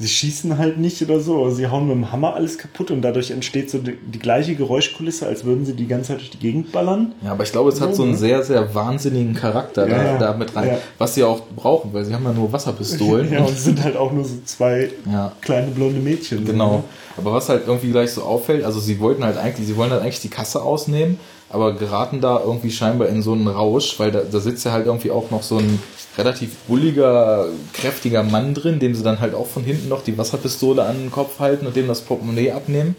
sie 0.00 0.08
schießen 0.08 0.56
halt 0.58 0.78
nicht 0.78 1.00
oder 1.02 1.20
so, 1.20 1.50
sie 1.50 1.66
hauen 1.68 1.86
mit 1.86 1.94
dem 1.94 2.10
Hammer 2.10 2.34
alles 2.34 2.56
kaputt 2.58 2.90
und 2.90 3.02
dadurch 3.02 3.30
entsteht 3.30 3.70
so 3.70 3.78
die, 3.78 3.92
die 3.96 4.18
gleiche 4.18 4.54
Geräuschkulisse, 4.54 5.26
als 5.26 5.44
würden 5.44 5.66
sie 5.66 5.74
die 5.74 5.86
ganze 5.86 6.08
Zeit 6.08 6.18
durch 6.20 6.30
die 6.30 6.38
Gegend 6.38 6.72
ballern. 6.72 7.12
Ja, 7.22 7.32
aber 7.32 7.44
ich 7.44 7.52
glaube, 7.52 7.68
es 7.68 7.80
hat 7.80 7.94
so 7.94 8.02
einen 8.02 8.12
ne? 8.12 8.16
sehr, 8.18 8.42
sehr 8.42 8.74
wahnsinnigen 8.74 9.34
Charakter 9.34 9.86
da, 9.86 10.04
Ja, 10.04 10.18
da 10.18 10.32
mit 10.32 10.56
rein. 10.56 10.68
ja. 10.68 10.78
Was 10.98 11.14
sie 11.14 11.22
auch 11.22 11.42
brauchen, 11.54 11.92
weil 11.92 12.04
sie 12.06 12.14
haben 12.14 12.24
ja 12.24 12.32
nur 12.32 12.50
Wasserpistolen. 12.52 13.30
Ja, 13.32 13.44
und 13.44 13.56
sind 13.56 13.84
halt 13.84 13.96
auch 13.96 14.10
nur 14.12 14.24
so 14.24 14.34
zwei 14.46 14.90
Ja. 15.12 15.32
kleine 15.42 15.68
blonde 15.70 16.00
Mädchen. 16.00 16.38
so, 16.46 16.52
Genau. 16.52 16.76
ne? 16.78 16.82
Aber 17.18 17.32
was 17.34 17.48
halt 17.50 17.64
irgendwie 17.66 17.90
gleich 17.90 18.10
so 18.12 18.22
auffällt, 18.22 18.64
also 18.64 18.80
sie 18.80 18.98
wollten 19.00 19.22
halt 19.22 19.36
eigentlich, 19.36 19.66
sie 19.66 19.76
wollen 19.76 19.90
halt 19.90 20.00
eigentlich 20.02 20.20
die 20.20 20.30
Kasse 20.30 20.62
ausnehmen, 20.62 21.20
aber 21.50 21.74
geraten 21.74 22.20
da 22.20 22.40
irgendwie 22.44 22.70
scheinbar 22.70 23.08
in 23.08 23.22
so 23.22 23.32
einen 23.32 23.48
Rausch, 23.48 23.98
weil 23.98 24.10
da, 24.10 24.20
da 24.20 24.40
sitzt 24.40 24.64
ja 24.64 24.72
halt 24.72 24.86
irgendwie 24.86 25.10
auch 25.10 25.30
noch 25.30 25.42
so 25.42 25.58
ein 25.58 25.80
relativ 26.16 26.56
bulliger, 26.68 27.46
kräftiger 27.72 28.22
Mann 28.22 28.54
drin, 28.54 28.78
dem 28.78 28.94
sie 28.94 29.02
dann 29.02 29.20
halt 29.20 29.34
auch 29.34 29.46
von 29.46 29.64
hinten 29.64 29.88
noch 29.88 30.02
die 30.02 30.16
Wasserpistole 30.16 30.84
an 30.84 30.96
den 30.98 31.10
Kopf 31.10 31.38
halten 31.38 31.66
und 31.66 31.76
dem 31.76 31.88
das 31.88 32.02
Portemonnaie 32.02 32.52
abnehmen. 32.52 32.96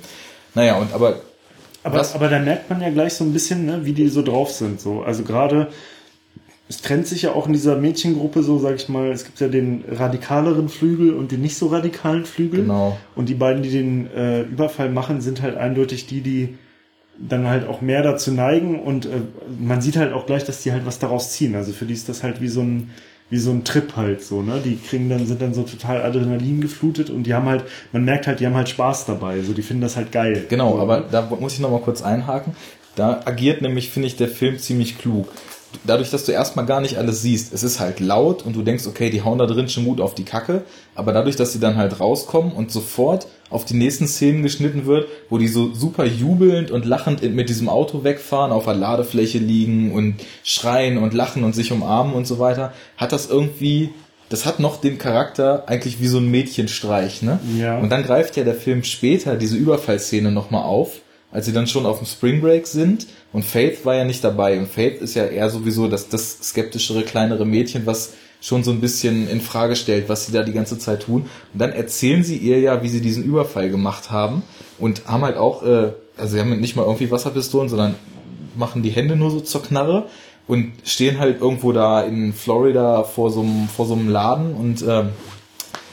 Naja, 0.54 0.76
und 0.76 0.94
aber 0.94 1.16
Aber, 1.84 2.00
Was? 2.00 2.14
aber 2.14 2.28
da 2.28 2.40
merkt 2.40 2.70
man 2.70 2.82
ja 2.82 2.90
gleich 2.90 3.14
so 3.16 3.24
ein 3.24 3.34
bisschen, 3.34 3.66
ne, 3.66 3.86
wie 3.86 3.94
die 3.94 4.08
so 4.08 4.22
drauf 4.22 4.52
sind. 4.52 4.80
So. 4.80 5.02
Also 5.02 5.24
gerade, 5.24 5.70
es 6.70 6.82
trennt 6.82 7.08
sich 7.08 7.24
ja 7.24 7.32
auch 7.34 7.48
in 7.48 7.54
dieser 7.54 7.76
Mädchengruppe 7.78 8.44
so, 8.44 8.60
sag 8.60 8.76
ich 8.76 8.88
mal, 8.88 9.12
es 9.12 9.26
gibt 9.26 9.40
ja 9.40 9.48
den 9.48 9.84
radikaleren 9.90 10.70
Flügel 10.70 11.14
und 11.14 11.32
den 11.32 11.42
nicht 11.42 11.58
so 11.58 11.68
radikalen 11.68 12.26
Flügel. 12.26 12.62
Genau. 12.62 12.98
Und 13.16 13.30
die 13.30 13.34
beiden, 13.34 13.64
die 13.64 13.72
den 13.72 14.12
äh, 14.12 14.42
Überfall 14.42 14.90
machen, 14.90 15.22
sind 15.22 15.42
halt 15.42 15.58
eindeutig 15.58 16.06
die, 16.06 16.22
die 16.22 16.58
dann 17.28 17.48
halt 17.48 17.68
auch 17.68 17.82
mehr 17.82 18.04
dazu 18.04 18.32
neigen 18.32 18.80
und 18.80 19.06
äh, 19.06 19.22
man 19.60 19.82
sieht 19.82 19.98
halt 19.98 20.14
auch 20.14 20.26
gleich, 20.26 20.44
dass 20.44 20.62
die 20.62 20.72
halt 20.72 20.86
was 20.86 21.00
daraus 21.00 21.32
ziehen. 21.32 21.56
Also 21.56 21.72
für 21.72 21.86
die 21.86 21.94
ist 21.94 22.10
das 22.10 22.24
halt 22.24 22.42
wie 22.42 22.48
so 22.48 22.62
ein 22.62 22.92
wie 23.32 23.38
so 23.38 23.52
ein 23.52 23.64
Trip 23.64 23.96
halt 23.96 24.22
so, 24.22 24.42
ne? 24.42 24.62
Die 24.64 24.76
kriegen 24.76 25.10
dann 25.10 25.26
sind 25.26 25.42
dann 25.42 25.54
so 25.54 25.64
total 25.64 26.04
Adrenalin 26.04 26.60
geflutet 26.60 27.10
und 27.10 27.24
die 27.24 27.34
haben 27.34 27.46
halt, 27.46 27.64
man 27.94 28.04
merkt 28.04 28.28
halt, 28.28 28.42
die 28.42 28.46
haben 28.46 28.56
halt 28.56 28.68
Spaß 28.68 29.06
dabei, 29.06 29.42
so 29.42 29.54
die 29.54 29.62
finden 29.62 29.82
das 29.82 29.96
halt 29.96 30.12
geil. 30.12 30.46
Genau, 30.50 30.74
so, 30.74 30.82
aber 30.82 31.00
da 31.10 31.22
muss 31.40 31.54
ich 31.54 31.60
noch 31.62 31.72
mal 31.72 31.80
kurz 31.80 32.02
einhaken. 32.02 32.54
Da 32.98 33.22
agiert 33.24 33.62
nämlich, 33.62 33.90
finde 33.90 34.08
ich, 34.08 34.18
der 34.18 34.28
Film 34.28 34.60
ziemlich 34.60 34.98
klug. 34.98 35.30
Dadurch, 35.84 36.10
dass 36.10 36.26
du 36.26 36.32
erstmal 36.32 36.66
gar 36.66 36.82
nicht 36.82 36.98
alles 36.98 37.22
siehst, 37.22 37.54
es 37.54 37.64
ist 37.64 37.80
halt 37.80 38.00
laut 38.00 38.46
und 38.46 38.56
du 38.56 38.62
denkst, 38.62 38.86
okay, 38.88 39.10
die 39.10 39.24
hauen 39.24 39.38
da 39.40 39.46
drin 39.46 39.70
schon 39.70 39.86
gut 39.86 40.02
auf 40.02 40.14
die 40.14 40.26
Kacke, 40.26 40.64
aber 40.96 41.14
dadurch, 41.14 41.36
dass 41.36 41.54
sie 41.54 41.60
dann 41.60 41.78
halt 41.78 42.00
rauskommen 42.00 42.52
und 42.52 42.72
sofort 42.72 43.28
auf 43.50 43.66
die 43.66 43.74
nächsten 43.74 44.08
Szenen 44.08 44.44
geschnitten 44.44 44.86
wird, 44.86 45.08
wo 45.30 45.38
die 45.38 45.48
so 45.48 45.74
super 45.74 46.06
jubelnd 46.06 46.72
und 46.72 46.86
lachend 46.86 47.24
mit 47.34 47.50
diesem 47.50 47.70
Auto 47.70 48.04
wegfahren, 48.04 48.52
auf 48.52 48.66
der 48.66 48.76
Ladefläche 48.76 49.40
liegen 49.40 49.94
und 49.94 50.16
schreien 50.44 50.98
und 50.98 51.14
lachen 51.14 51.44
und 51.44 51.54
sich 51.54 51.72
umarmen 51.72 52.14
und 52.14 52.28
so 52.28 52.40
weiter, 52.40 52.74
hat 52.98 53.12
das 53.12 53.30
irgendwie, 53.30 53.90
das 54.30 54.46
hat 54.46 54.60
noch 54.60 54.80
den 54.80 54.98
Charakter 54.98 55.64
eigentlich 55.68 56.00
wie 56.00 56.08
so 56.08 56.18
ein 56.18 56.30
Mädchenstreich, 56.30 57.22
ne? 57.22 57.40
Ja. 57.58 57.80
Und 57.80 57.90
dann 57.90 58.04
greift 58.04 58.38
ja 58.38 58.44
der 58.44 58.56
Film 58.56 58.84
später 58.84 59.36
diese 59.36 59.58
Überfallszene 59.58 60.32
nochmal 60.32 60.64
auf, 60.64 61.00
als 61.32 61.46
sie 61.46 61.54
dann 61.54 61.68
schon 61.68 61.86
auf 61.86 62.00
dem 62.00 62.08
Spring 62.08 62.42
Break 62.42 62.68
sind 62.68 63.08
und 63.34 63.46
Faith 63.46 63.86
war 63.86 63.96
ja 63.96 64.04
nicht 64.04 64.24
dabei 64.24 64.58
und 64.60 64.68
Faith 64.68 65.02
ist 65.02 65.16
ja 65.16 65.26
eher 65.26 65.50
sowieso 65.50 65.88
das, 65.88 66.10
das 66.10 66.40
skeptischere, 66.44 67.04
kleinere 67.04 67.46
Mädchen, 67.46 67.86
was 67.86 68.14
schon 68.42 68.64
so 68.64 68.72
ein 68.72 68.82
bisschen 68.82 69.30
in 69.30 69.40
Frage 69.40 69.76
stellt, 69.76 70.10
was 70.10 70.26
sie 70.26 70.32
da 70.32 70.44
die 70.44 70.52
ganze 70.52 70.78
Zeit 70.80 71.04
tun. 71.04 71.30
Und 71.54 71.62
dann 71.62 71.72
erzählen 71.72 72.24
sie 72.24 72.38
ihr 72.38 72.60
ja, 72.60 72.82
wie 72.82 72.90
sie 72.90 73.02
diesen 73.02 73.24
Überfall 73.24 73.70
gemacht 73.70 74.12
haben 74.12 74.42
und 74.80 75.06
haben 75.06 75.24
halt 75.24 75.38
auch, 75.38 75.64
äh, 75.64 75.94
also 76.18 76.34
sie 76.34 76.40
haben 76.40 76.60
nicht 76.60 76.76
mal 76.76 76.84
irgendwie 76.84 77.12
Wasserpistolen, 77.12 77.70
sondern 77.70 77.96
machen 78.56 78.84
die 78.84 78.90
Hände 78.90 79.16
nur 79.16 79.32
so 79.32 79.40
zur 79.40 79.64
Knarre 79.64 80.08
und 80.48 80.74
stehen 80.84 81.20
halt 81.20 81.40
irgendwo 81.40 81.72
da 81.72 82.02
in 82.02 82.34
Florida 82.34 83.04
vor 83.04 83.32
so 83.32 83.42
einem, 83.42 83.70
vor 83.70 83.86
so 83.86 83.94
einem 83.94 84.10
Laden 84.10 84.54
und 84.56 84.82
ähm, 84.82 85.10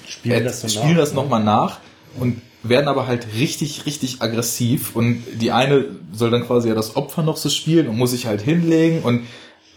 spielen 0.07 0.41
äh, 0.41 0.45
das 0.45 0.62
so 0.62 0.68
spielen 0.68 0.95
nach, 0.95 1.01
das 1.01 1.11
ne? 1.11 1.16
nochmal 1.16 1.45
nach 1.45 1.78
und 2.18 2.41
werden 2.69 2.89
aber 2.89 3.07
halt 3.07 3.27
richtig, 3.39 3.87
richtig 3.87 4.23
aggressiv. 4.23 4.95
Und 4.97 5.23
die 5.41 5.53
eine 5.53 5.85
soll 6.12 6.31
dann 6.31 6.47
quasi 6.47 6.69
ja 6.69 6.75
das 6.75 6.97
Opfer 6.97 7.23
noch 7.23 7.37
so 7.37 7.49
spielen 7.49 7.89
und 7.89 7.97
muss 7.97 8.11
sich 8.12 8.27
halt 8.27 8.43
hinlegen 8.43 9.03
und 9.03 9.27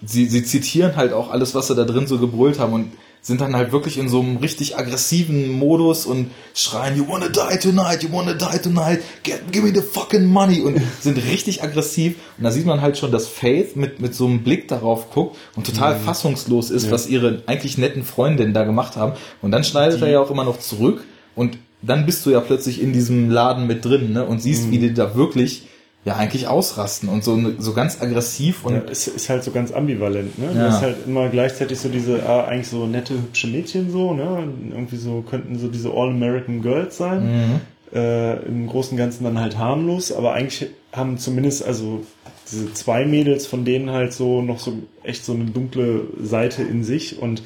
sie, 0.05 0.25
sie 0.27 0.43
zitieren 0.43 0.95
halt 0.95 1.13
auch 1.13 1.29
alles, 1.29 1.55
was 1.55 1.67
sie 1.67 1.75
da 1.75 1.83
drin 1.83 2.07
so 2.07 2.17
gebrüllt 2.17 2.59
haben 2.59 2.73
und 2.73 2.91
sind 3.23 3.39
dann 3.39 3.55
halt 3.55 3.71
wirklich 3.71 3.99
in 3.99 4.09
so 4.09 4.19
einem 4.19 4.37
richtig 4.37 4.77
aggressiven 4.77 5.51
Modus 5.51 6.07
und 6.07 6.31
schreien, 6.55 6.97
you 6.97 7.07
wanna 7.07 7.27
die 7.27 7.59
tonight, 7.59 8.01
you 8.01 8.11
wanna 8.11 8.33
die 8.33 8.57
tonight, 8.57 9.01
get, 9.21 9.51
give 9.51 9.63
me 9.63 9.71
the 9.71 9.81
fucking 9.81 10.25
money 10.25 10.61
und 10.61 10.81
sind 11.01 11.17
richtig 11.17 11.61
aggressiv. 11.61 12.15
Und 12.37 12.45
da 12.45 12.51
sieht 12.51 12.65
man 12.65 12.81
halt 12.81 12.97
schon, 12.97 13.11
dass 13.11 13.27
Faith 13.27 13.75
mit, 13.75 13.99
mit 13.99 14.15
so 14.15 14.25
einem 14.25 14.41
Blick 14.41 14.67
darauf 14.67 15.11
guckt 15.11 15.37
und 15.55 15.67
total 15.67 15.99
mhm. 15.99 16.03
fassungslos 16.03 16.71
ist, 16.71 16.85
ja. 16.85 16.91
was 16.91 17.07
ihre 17.07 17.43
eigentlich 17.45 17.77
netten 17.77 18.03
Freundinnen 18.03 18.55
da 18.55 18.63
gemacht 18.63 18.95
haben. 18.95 19.13
Und 19.43 19.51
dann 19.51 19.63
schneidet 19.63 19.99
die. 19.99 20.05
er 20.05 20.11
ja 20.11 20.19
auch 20.19 20.31
immer 20.31 20.43
noch 20.43 20.57
zurück 20.57 21.03
und 21.35 21.59
dann 21.81 22.05
bist 22.05 22.25
du 22.25 22.29
ja 22.29 22.39
plötzlich 22.39 22.81
in 22.81 22.93
diesem 22.93 23.29
Laden 23.29 23.67
mit 23.67 23.85
drin 23.85 24.13
ne, 24.13 24.25
und 24.25 24.41
siehst, 24.41 24.67
mhm. 24.67 24.71
wie 24.71 24.79
die 24.79 24.93
da 24.93 25.15
wirklich 25.15 25.67
ja 26.03 26.15
eigentlich 26.15 26.47
ausrasten 26.47 27.09
und 27.09 27.23
so 27.23 27.39
so 27.59 27.73
ganz 27.73 28.01
aggressiv 28.01 28.65
und 28.65 28.73
ja, 28.73 28.79
ist, 28.81 29.07
ist 29.07 29.29
halt 29.29 29.43
so 29.43 29.51
ganz 29.51 29.71
ambivalent, 29.71 30.39
ne? 30.39 30.47
Ja. 30.47 30.53
Du 30.53 30.71
hast 30.71 30.81
halt 30.81 30.97
immer 31.05 31.29
gleichzeitig 31.29 31.79
so 31.79 31.89
diese 31.89 32.27
ah, 32.27 32.45
eigentlich 32.45 32.69
so 32.69 32.87
nette 32.87 33.13
hübsche 33.13 33.47
Mädchen 33.47 33.91
so, 33.91 34.13
ne? 34.13 34.47
Irgendwie 34.71 34.97
so 34.97 35.21
könnten 35.21 35.59
so 35.59 35.67
diese 35.67 35.91
All 35.91 36.09
American 36.09 36.61
Girls 36.61 36.97
sein. 36.97 37.23
Mhm. 37.23 37.61
Äh, 37.93 38.37
Im 38.45 38.67
Großen 38.67 38.93
und 38.93 38.97
Ganzen 38.97 39.25
dann 39.25 39.39
halt 39.39 39.57
harmlos, 39.57 40.11
aber 40.11 40.33
eigentlich 40.33 40.71
haben 40.91 41.17
zumindest 41.17 41.63
also 41.63 42.03
diese 42.51 42.73
zwei 42.73 43.05
Mädels 43.05 43.45
von 43.45 43.65
denen 43.65 43.91
halt 43.91 44.13
so 44.13 44.41
noch 44.41 44.59
so 44.59 44.73
echt 45.03 45.23
so 45.23 45.33
eine 45.33 45.45
dunkle 45.45 46.05
Seite 46.21 46.63
in 46.63 46.83
sich 46.83 47.19
und 47.19 47.43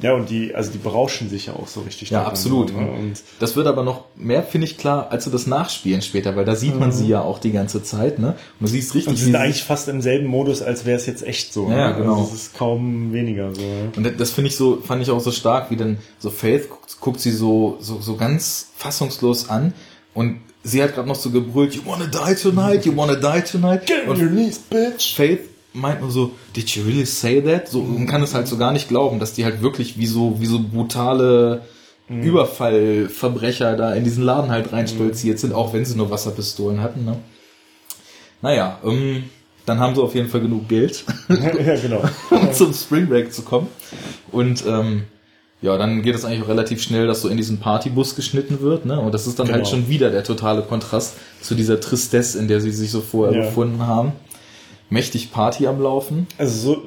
ja, 0.00 0.12
und 0.14 0.30
die, 0.30 0.54
also 0.54 0.70
die 0.70 0.78
berauschen 0.78 1.28
sich 1.28 1.46
ja 1.46 1.54
auch 1.54 1.66
so 1.66 1.80
richtig. 1.80 2.10
Ja, 2.10 2.24
absolut. 2.24 2.72
Ne? 2.72 2.88
Und 2.90 3.14
das 3.40 3.56
wird 3.56 3.66
aber 3.66 3.82
noch 3.82 4.04
mehr, 4.14 4.44
finde 4.44 4.66
ich, 4.66 4.78
klar, 4.78 5.08
als 5.10 5.24
du 5.24 5.30
das 5.30 5.46
Nachspielen 5.48 6.02
später, 6.02 6.36
weil 6.36 6.44
da 6.44 6.54
sieht 6.54 6.78
man 6.78 6.90
mhm. 6.90 6.92
sie 6.92 7.08
ja 7.08 7.20
auch 7.20 7.40
die 7.40 7.50
ganze 7.50 7.82
Zeit, 7.82 8.20
ne? 8.20 8.28
Und 8.28 8.36
du 8.60 8.66
siehst 8.68 8.94
richtig. 8.94 9.08
Und 9.08 9.16
sie 9.16 9.24
sind 9.24 9.36
eigentlich 9.36 9.64
fast 9.64 9.88
im 9.88 10.00
selben 10.00 10.26
Modus, 10.26 10.62
als 10.62 10.84
wäre 10.84 10.96
es 10.96 11.06
jetzt 11.06 11.26
echt 11.26 11.52
so. 11.52 11.68
Ja, 11.68 11.90
ne? 11.90 11.96
genau. 11.96 12.20
Also 12.20 12.34
es 12.34 12.42
ist 12.42 12.58
kaum 12.58 13.12
weniger 13.12 13.52
so. 13.54 13.60
Ja? 13.60 13.90
Und 13.96 14.20
das 14.20 14.30
finde 14.30 14.50
ich 14.50 14.56
so, 14.56 14.80
fand 14.80 15.02
ich 15.02 15.10
auch 15.10 15.20
so 15.20 15.32
stark, 15.32 15.70
wie 15.70 15.76
dann 15.76 15.98
so 16.18 16.30
Faith 16.30 16.70
guckt, 16.70 17.00
guckt 17.00 17.20
sie 17.20 17.32
so, 17.32 17.78
so, 17.80 18.00
so 18.00 18.16
ganz 18.16 18.68
fassungslos 18.76 19.48
an 19.48 19.74
und 20.14 20.40
sie 20.62 20.80
hat 20.82 20.94
gerade 20.94 21.08
noch 21.08 21.16
so 21.16 21.30
gebrüllt, 21.30 21.74
you 21.74 21.82
wanna 21.84 22.06
die 22.06 22.34
tonight, 22.34 22.86
you 22.86 22.96
wanna 22.96 23.16
die 23.16 23.42
tonight. 23.42 23.86
Get 23.86 24.06
on 24.08 24.20
your 24.20 24.28
knees, 24.28 24.58
bitch. 24.58 25.16
Faith 25.16 25.40
meint 25.72 26.00
nur 26.00 26.10
so, 26.10 26.32
did 26.54 26.68
you 26.70 26.84
really 26.84 27.06
say 27.06 27.40
that? 27.40 27.68
So, 27.68 27.82
man 27.82 28.06
kann 28.06 28.22
es 28.22 28.34
halt 28.34 28.48
so 28.48 28.56
gar 28.56 28.72
nicht 28.72 28.88
glauben, 28.88 29.18
dass 29.18 29.34
die 29.34 29.44
halt 29.44 29.62
wirklich 29.62 29.98
wie 29.98 30.06
so, 30.06 30.40
wie 30.40 30.46
so 30.46 30.60
brutale 30.60 31.62
mhm. 32.08 32.22
Überfallverbrecher 32.22 33.76
da 33.76 33.92
in 33.94 34.04
diesen 34.04 34.24
Laden 34.24 34.50
halt 34.50 34.72
reinstolziert 34.72 35.38
sind, 35.38 35.52
auch 35.52 35.72
wenn 35.72 35.84
sie 35.84 35.96
nur 35.96 36.10
Wasserpistolen 36.10 36.80
hatten, 36.80 37.04
ne? 37.04 37.16
Naja, 38.40 38.78
ähm, 38.84 39.24
dann 39.66 39.80
haben 39.80 39.96
sie 39.96 40.02
auf 40.02 40.14
jeden 40.14 40.28
Fall 40.28 40.40
genug 40.40 40.68
Geld, 40.68 41.04
ja, 41.28 41.76
genau. 41.76 42.02
um 42.30 42.52
zum 42.52 42.72
Spring 42.72 43.06
Break 43.06 43.32
zu 43.32 43.42
kommen. 43.42 43.68
Und 44.30 44.64
ähm, 44.66 45.04
ja, 45.60 45.76
dann 45.76 46.02
geht 46.02 46.14
es 46.14 46.24
eigentlich 46.24 46.42
auch 46.44 46.48
relativ 46.48 46.80
schnell, 46.80 47.08
dass 47.08 47.22
so 47.22 47.28
in 47.28 47.36
diesen 47.36 47.58
Partybus 47.58 48.14
geschnitten 48.14 48.60
wird, 48.60 48.86
ne? 48.86 48.98
Und 49.00 49.12
das 49.12 49.26
ist 49.26 49.40
dann 49.40 49.48
halt 49.48 49.56
genau. 49.56 49.70
halt 49.70 49.76
schon 49.76 49.88
wieder 49.88 50.10
der 50.10 50.22
totale 50.22 50.62
Kontrast 50.62 51.16
zu 51.42 51.56
dieser 51.56 51.80
Tristesse, 51.80 52.38
in 52.38 52.46
der 52.46 52.60
sie 52.60 52.70
sich 52.70 52.92
so 52.92 53.00
vorher 53.00 53.36
ja. 53.36 53.46
befunden 53.46 53.84
haben 53.84 54.12
mächtig 54.90 55.32
Party 55.32 55.66
am 55.66 55.80
Laufen. 55.80 56.26
Also 56.38 56.74
so, 56.74 56.82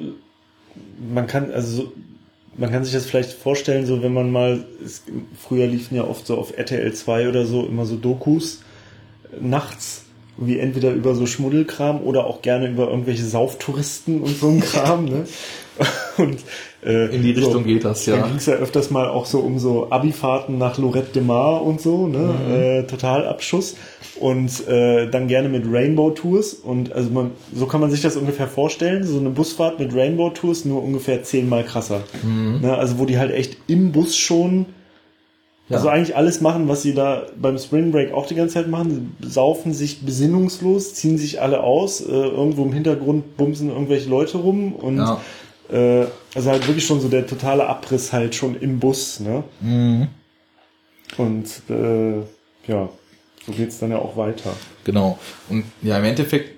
man 1.12 1.26
kann, 1.26 1.50
also 1.52 1.82
so, 1.82 1.92
man 2.56 2.70
kann 2.70 2.84
sich 2.84 2.92
das 2.92 3.06
vielleicht 3.06 3.32
vorstellen, 3.32 3.86
so 3.86 4.02
wenn 4.02 4.12
man 4.12 4.30
mal, 4.30 4.64
es, 4.84 5.02
früher 5.40 5.66
liefen 5.66 5.96
ja 5.96 6.04
oft 6.04 6.26
so 6.26 6.36
auf 6.36 6.56
RTL 6.56 6.92
2 6.92 7.28
oder 7.28 7.46
so 7.46 7.64
immer 7.66 7.86
so 7.86 7.96
Dokus 7.96 8.62
nachts, 9.40 10.04
wie 10.36 10.58
entweder 10.58 10.92
über 10.92 11.14
so 11.14 11.26
Schmuddelkram 11.26 12.00
oder 12.00 12.26
auch 12.26 12.42
gerne 12.42 12.68
über 12.68 12.88
irgendwelche 12.88 13.24
Sauftouristen 13.24 14.22
und 14.22 14.36
so 14.38 14.48
ein 14.48 14.60
Kram, 14.60 15.04
ne? 15.04 15.24
Und 16.18 16.38
äh, 16.84 17.14
in 17.14 17.22
die 17.22 17.30
Richtung 17.30 17.52
so, 17.52 17.60
geht 17.62 17.84
das, 17.84 18.04
ja. 18.04 18.16
Dann 18.16 18.28
ging 18.28 18.36
es 18.36 18.46
ja 18.46 18.54
öfters 18.54 18.90
mal 18.90 19.08
auch 19.08 19.24
so 19.24 19.40
um 19.40 19.58
so 19.58 19.90
Abifahrten 19.90 20.58
nach 20.58 20.76
Lorette 20.76 21.12
de 21.14 21.22
Mar 21.22 21.62
und 21.62 21.80
so, 21.80 22.06
ne? 22.06 22.18
Mhm. 22.18 22.52
Äh, 22.52 22.82
total 22.84 23.26
Abschuss. 23.26 23.76
Und 24.20 24.68
äh, 24.68 25.08
dann 25.08 25.26
gerne 25.26 25.48
mit 25.48 25.64
Rainbow 25.66 26.10
Tours. 26.10 26.52
Und 26.52 26.92
also 26.92 27.10
man, 27.10 27.30
so 27.54 27.66
kann 27.66 27.80
man 27.80 27.90
sich 27.90 28.02
das 28.02 28.16
ungefähr 28.16 28.46
vorstellen. 28.46 29.04
So 29.04 29.18
eine 29.18 29.30
Busfahrt 29.30 29.78
mit 29.78 29.94
Rainbow 29.94 30.30
Tours, 30.30 30.64
nur 30.66 30.82
ungefähr 30.82 31.22
zehnmal 31.22 31.64
krasser. 31.64 32.02
Mhm. 32.22 32.60
Ne? 32.60 32.76
Also 32.76 32.98
wo 32.98 33.06
die 33.06 33.18
halt 33.18 33.32
echt 33.32 33.56
im 33.66 33.92
Bus 33.92 34.14
schon 34.14 34.66
ja. 35.72 35.78
Also 35.78 35.88
eigentlich 35.88 36.16
alles 36.16 36.40
machen, 36.40 36.68
was 36.68 36.82
sie 36.82 36.94
da 36.94 37.26
beim 37.36 37.58
Spring 37.58 37.90
Break 37.92 38.12
auch 38.12 38.26
die 38.26 38.34
ganze 38.34 38.54
Zeit 38.54 38.68
machen. 38.68 39.16
Sie 39.20 39.28
saufen 39.28 39.72
sich 39.72 40.02
besinnungslos, 40.02 40.94
ziehen 40.94 41.18
sich 41.18 41.40
alle 41.40 41.62
aus, 41.62 42.00
äh, 42.00 42.10
irgendwo 42.10 42.64
im 42.64 42.72
Hintergrund 42.72 43.36
bumsen 43.36 43.70
irgendwelche 43.70 44.08
Leute 44.08 44.38
rum 44.38 44.74
und 44.74 44.98
ja. 44.98 45.20
Äh, 45.70 46.06
also 46.34 46.50
halt 46.50 46.66
wirklich 46.66 46.84
schon 46.84 47.00
so 47.00 47.08
der 47.08 47.26
totale 47.26 47.66
Abriss 47.66 48.12
halt 48.12 48.34
schon 48.34 48.60
im 48.60 48.78
Bus, 48.78 49.20
ne? 49.20 49.42
Mhm. 49.60 50.08
Und 51.16 51.46
äh, 51.70 52.18
ja, 52.66 52.88
so 53.46 53.52
geht's 53.52 53.78
dann 53.78 53.90
ja 53.90 53.98
auch 53.98 54.16
weiter. 54.16 54.52
Genau. 54.84 55.18
Und 55.48 55.64
ja, 55.82 55.98
im 55.98 56.04
Endeffekt, 56.04 56.56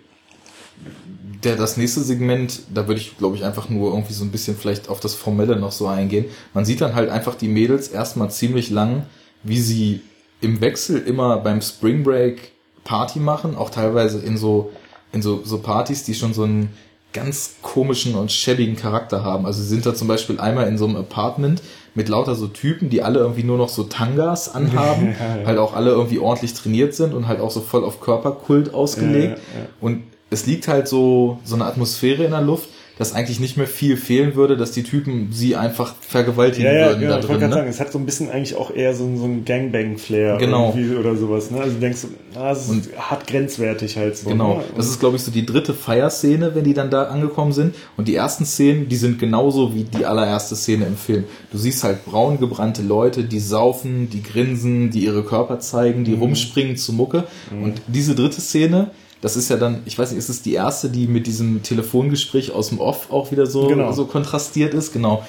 der, 1.44 1.56
das 1.56 1.76
nächste 1.76 2.00
Segment, 2.00 2.60
da 2.72 2.88
würde 2.88 3.00
ich, 3.00 3.16
glaube 3.18 3.36
ich, 3.36 3.44
einfach 3.44 3.68
nur 3.68 3.90
irgendwie 3.92 4.14
so 4.14 4.24
ein 4.24 4.30
bisschen 4.30 4.56
vielleicht 4.56 4.88
auf 4.88 5.00
das 5.00 5.14
Formelle 5.14 5.56
noch 5.56 5.72
so 5.72 5.86
eingehen. 5.86 6.26
Man 6.54 6.64
sieht 6.64 6.80
dann 6.80 6.94
halt 6.94 7.10
einfach 7.10 7.34
die 7.34 7.48
Mädels 7.48 7.88
erstmal 7.88 8.30
ziemlich 8.30 8.70
lang, 8.70 9.06
wie 9.42 9.60
sie 9.60 10.00
im 10.40 10.60
Wechsel 10.60 11.02
immer 11.02 11.38
beim 11.38 11.60
Spring 11.60 12.02
Break 12.02 12.52
Party 12.84 13.18
machen, 13.18 13.56
auch 13.56 13.70
teilweise 13.70 14.18
in 14.18 14.36
so, 14.36 14.72
in 15.12 15.22
so, 15.22 15.42
so 15.44 15.58
Partys, 15.58 16.04
die 16.04 16.14
schon 16.14 16.34
so 16.34 16.44
ein 16.44 16.70
ganz 17.12 17.56
komischen 17.62 18.16
und 18.16 18.32
schäbigen 18.32 18.76
Charakter 18.76 19.22
haben. 19.24 19.46
Also 19.46 19.62
sie 19.62 19.68
sind 19.68 19.86
da 19.86 19.94
zum 19.94 20.08
Beispiel 20.08 20.40
einmal 20.40 20.66
in 20.66 20.76
so 20.76 20.86
einem 20.86 20.96
Apartment 20.96 21.62
mit 21.94 22.08
lauter 22.08 22.34
so 22.34 22.48
Typen, 22.48 22.90
die 22.90 23.02
alle 23.02 23.20
irgendwie 23.20 23.44
nur 23.44 23.56
noch 23.56 23.68
so 23.68 23.84
Tangas 23.84 24.48
anhaben, 24.54 25.14
ja, 25.18 25.36
ja. 25.40 25.46
halt 25.46 25.58
auch 25.58 25.74
alle 25.74 25.90
irgendwie 25.90 26.18
ordentlich 26.18 26.54
trainiert 26.54 26.94
sind 26.94 27.14
und 27.14 27.28
halt 27.28 27.40
auch 27.40 27.50
so 27.50 27.60
voll 27.60 27.84
auf 27.84 28.00
Körperkult 28.00 28.74
ausgelegt. 28.74 29.38
Ja, 29.38 29.66
und 29.80 30.02
es 30.34 30.46
liegt 30.46 30.68
halt 30.68 30.88
so, 30.88 31.38
so 31.44 31.54
eine 31.54 31.64
Atmosphäre 31.64 32.24
in 32.24 32.32
der 32.32 32.42
Luft, 32.42 32.68
dass 32.98 33.12
eigentlich 33.12 33.40
nicht 33.40 33.56
mehr 33.56 33.66
viel 33.66 33.96
fehlen 33.96 34.36
würde, 34.36 34.56
dass 34.56 34.70
die 34.70 34.84
Typen 34.84 35.30
sie 35.32 35.56
einfach 35.56 35.96
vergewaltigen 36.00 36.66
ja, 36.66 36.72
ja, 36.72 36.86
würden. 36.88 37.00
Genau, 37.00 37.14
da 37.14 37.20
drin, 37.20 37.36
ich 37.36 37.42
ne? 37.42 37.50
sagen, 37.50 37.68
es 37.68 37.80
hat 37.80 37.90
so 37.90 37.98
ein 37.98 38.06
bisschen 38.06 38.30
eigentlich 38.30 38.54
auch 38.54 38.72
eher 38.72 38.94
so, 38.94 39.16
so 39.16 39.24
ein 39.24 39.44
Gangbang-Flair 39.44 40.36
genau. 40.38 40.72
oder 41.00 41.16
sowas. 41.16 41.50
Ne? 41.50 41.60
Also 41.60 41.74
du 41.74 41.80
denkst, 41.80 42.06
ah, 42.36 42.52
es 42.52 42.68
ist 42.68 42.96
hart 42.96 43.26
grenzwertig 43.26 43.96
halt 43.96 44.16
so. 44.16 44.30
Genau, 44.30 44.58
ne? 44.58 44.64
das 44.76 44.86
ist 44.86 45.00
glaube 45.00 45.16
ich 45.16 45.22
so 45.22 45.32
die 45.32 45.44
dritte 45.44 45.74
Feierszene, 45.74 46.54
wenn 46.54 46.62
die 46.62 46.74
dann 46.74 46.90
da 46.90 47.04
angekommen 47.04 47.52
sind. 47.52 47.74
Und 47.96 48.06
die 48.06 48.14
ersten 48.14 48.44
Szenen, 48.44 48.88
die 48.88 48.96
sind 48.96 49.18
genauso 49.18 49.74
wie 49.74 49.82
die 49.82 50.06
allererste 50.06 50.54
Szene 50.54 50.86
im 50.86 50.96
Film. 50.96 51.24
Du 51.50 51.58
siehst 51.58 51.82
halt 51.82 52.04
braun 52.04 52.38
gebrannte 52.38 52.82
Leute, 52.82 53.24
die 53.24 53.40
saufen, 53.40 54.08
die 54.08 54.22
grinsen, 54.22 54.90
die 54.90 55.04
ihre 55.04 55.24
Körper 55.24 55.58
zeigen, 55.58 56.04
die 56.04 56.12
mhm. 56.12 56.22
rumspringen 56.22 56.76
zu 56.76 56.92
Mucke. 56.92 57.24
Mhm. 57.50 57.62
Und 57.64 57.82
diese 57.88 58.14
dritte 58.14 58.40
Szene, 58.40 58.92
das 59.24 59.36
ist 59.36 59.48
ja 59.48 59.56
dann, 59.56 59.80
ich 59.86 59.98
weiß 59.98 60.10
nicht, 60.10 60.18
ist 60.18 60.28
es 60.28 60.42
die 60.42 60.52
erste, 60.52 60.90
die 60.90 61.06
mit 61.06 61.26
diesem 61.26 61.62
Telefongespräch 61.62 62.52
aus 62.52 62.68
dem 62.68 62.78
Off 62.78 63.10
auch 63.10 63.32
wieder 63.32 63.46
so, 63.46 63.68
genau. 63.68 63.90
so 63.90 64.04
kontrastiert 64.04 64.74
ist? 64.74 64.92
Genau. 64.92 65.24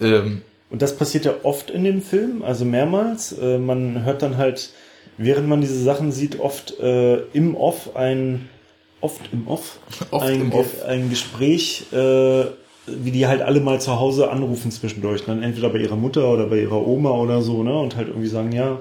Ähm, 0.00 0.42
und 0.70 0.82
das 0.82 0.96
passiert 0.96 1.24
ja 1.24 1.34
oft 1.42 1.68
in 1.68 1.82
dem 1.82 2.00
Film, 2.00 2.44
also 2.44 2.64
mehrmals. 2.64 3.32
Äh, 3.32 3.58
man 3.58 4.04
hört 4.04 4.22
dann 4.22 4.36
halt, 4.36 4.70
während 5.16 5.48
man 5.48 5.60
diese 5.60 5.82
Sachen 5.82 6.12
sieht, 6.12 6.38
oft 6.38 6.78
äh, 6.78 7.16
im 7.32 7.56
Off 7.56 7.96
ein, 7.96 8.48
oft 9.00 9.22
im 9.32 9.48
Off, 9.48 9.80
oft 10.12 10.24
ein, 10.24 10.40
im 10.40 10.52
Off. 10.52 10.84
ein 10.86 11.10
Gespräch, 11.10 11.86
äh, 11.90 12.44
wie 12.86 13.10
die 13.10 13.26
halt 13.26 13.42
alle 13.42 13.58
mal 13.58 13.80
zu 13.80 13.98
Hause 13.98 14.30
anrufen 14.30 14.70
zwischendurch. 14.70 15.24
Dann 15.24 15.42
entweder 15.42 15.70
bei 15.70 15.78
ihrer 15.78 15.96
Mutter 15.96 16.32
oder 16.32 16.46
bei 16.46 16.60
ihrer 16.60 16.86
Oma 16.86 17.10
oder 17.10 17.42
so, 17.42 17.64
ne? 17.64 17.76
Und 17.76 17.96
halt 17.96 18.06
irgendwie 18.06 18.28
sagen, 18.28 18.52
ja, 18.52 18.78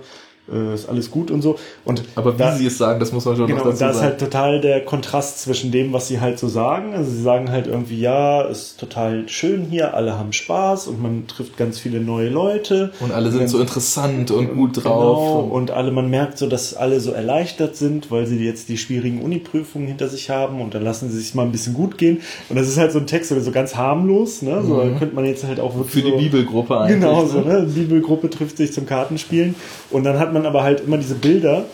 äh, 0.52 0.74
ist 0.74 0.90
alles 0.90 1.12
gut 1.12 1.32
und 1.32 1.42
so. 1.42 1.58
Und 1.86 2.04
Aber 2.16 2.36
wie 2.36 2.38
da, 2.40 2.56
sie 2.56 2.66
es 2.66 2.78
sagen, 2.78 3.00
das 3.00 3.12
muss 3.12 3.26
man 3.26 3.36
schon 3.36 3.48
genau, 3.48 3.60
noch 3.60 3.66
dazu 3.68 3.78
sagen. 3.78 3.94
Da 3.94 3.98
ist 3.98 4.04
halt 4.04 4.20
total 4.20 4.62
der 4.62 4.86
Kontrast 4.86 5.40
zwischen 5.42 5.72
dem, 5.72 5.94
was 5.94 6.08
sie 6.08 6.20
halt 6.20 6.40
so 6.40 6.48
sagen. 6.48 6.94
Also 6.94 7.12
sie 7.12 7.22
sagen 7.22 7.52
halt 7.52 7.68
irgendwie, 7.68 8.00
ja, 8.00 8.42
ist 8.42 8.80
total 8.80 9.28
schön 9.30 9.66
hier, 9.70 9.94
alle 9.94 10.18
haben 10.18 10.34
Spaß 10.34 10.88
und 10.88 11.02
man 11.02 11.28
trifft 11.28 11.58
ganz 11.58 11.80
viele 11.80 12.00
neue 12.00 12.30
Leute. 12.30 12.92
Und 13.00 13.12
alle 13.12 13.32
sind 13.32 13.42
und, 13.42 13.48
so 13.48 13.60
interessant 13.60 14.32
und 14.32 14.54
gut 14.56 14.84
drauf. 14.84 15.18
Genau, 15.18 15.40
und, 15.40 15.52
und 15.52 15.72
alle, 15.72 15.92
man 15.92 16.10
merkt 16.10 16.38
so, 16.38 16.48
dass 16.48 16.74
alle 16.74 17.00
so 17.00 17.12
erleichtert 17.12 17.76
sind, 17.76 18.12
weil 18.12 18.26
sie 18.26 18.38
jetzt 18.44 18.70
die 18.70 18.78
schwierigen 18.78 19.22
Uni-Prüfungen 19.22 19.88
hinter 19.88 20.08
sich 20.08 20.30
haben 20.30 20.62
und 20.62 20.74
dann 20.74 20.84
lassen 20.84 21.10
sie 21.10 21.20
sich 21.20 21.36
mal 21.36 21.44
ein 21.44 21.52
bisschen 21.52 21.74
gut 21.74 21.98
gehen. 21.98 22.22
Und 22.50 22.58
das 22.58 22.68
ist 22.68 22.78
halt 22.78 22.92
so 22.92 23.00
ein 23.00 23.08
Text, 23.08 23.30
so 23.38 23.52
ganz 23.52 23.76
harmlos, 23.76 24.42
ne? 24.42 24.64
So 24.64 24.76
mhm. 24.76 24.98
könnte 24.98 25.16
man 25.16 25.26
jetzt 25.26 25.44
halt 25.46 25.60
auch 25.60 25.76
wirklich. 25.76 25.94
Für 25.94 26.02
die 26.02 26.12
so, 26.12 26.18
Bibelgruppe 26.18 26.80
eigentlich. 26.80 27.00
Genau, 27.00 27.26
so, 27.26 27.42
ne? 27.42 27.66
Die 27.68 27.82
Bibelgruppe 27.82 28.30
trifft 28.30 28.58
sich 28.58 28.74
zum 28.74 28.86
Kartenspielen 28.86 29.56
und 29.90 30.04
dann 30.04 30.20
hat 30.20 30.34
man 30.34 30.37
man 30.38 30.46
aber 30.46 30.64
halt 30.64 30.82
immer 30.82 30.98
diese 30.98 31.16
Bilder, 31.16 31.66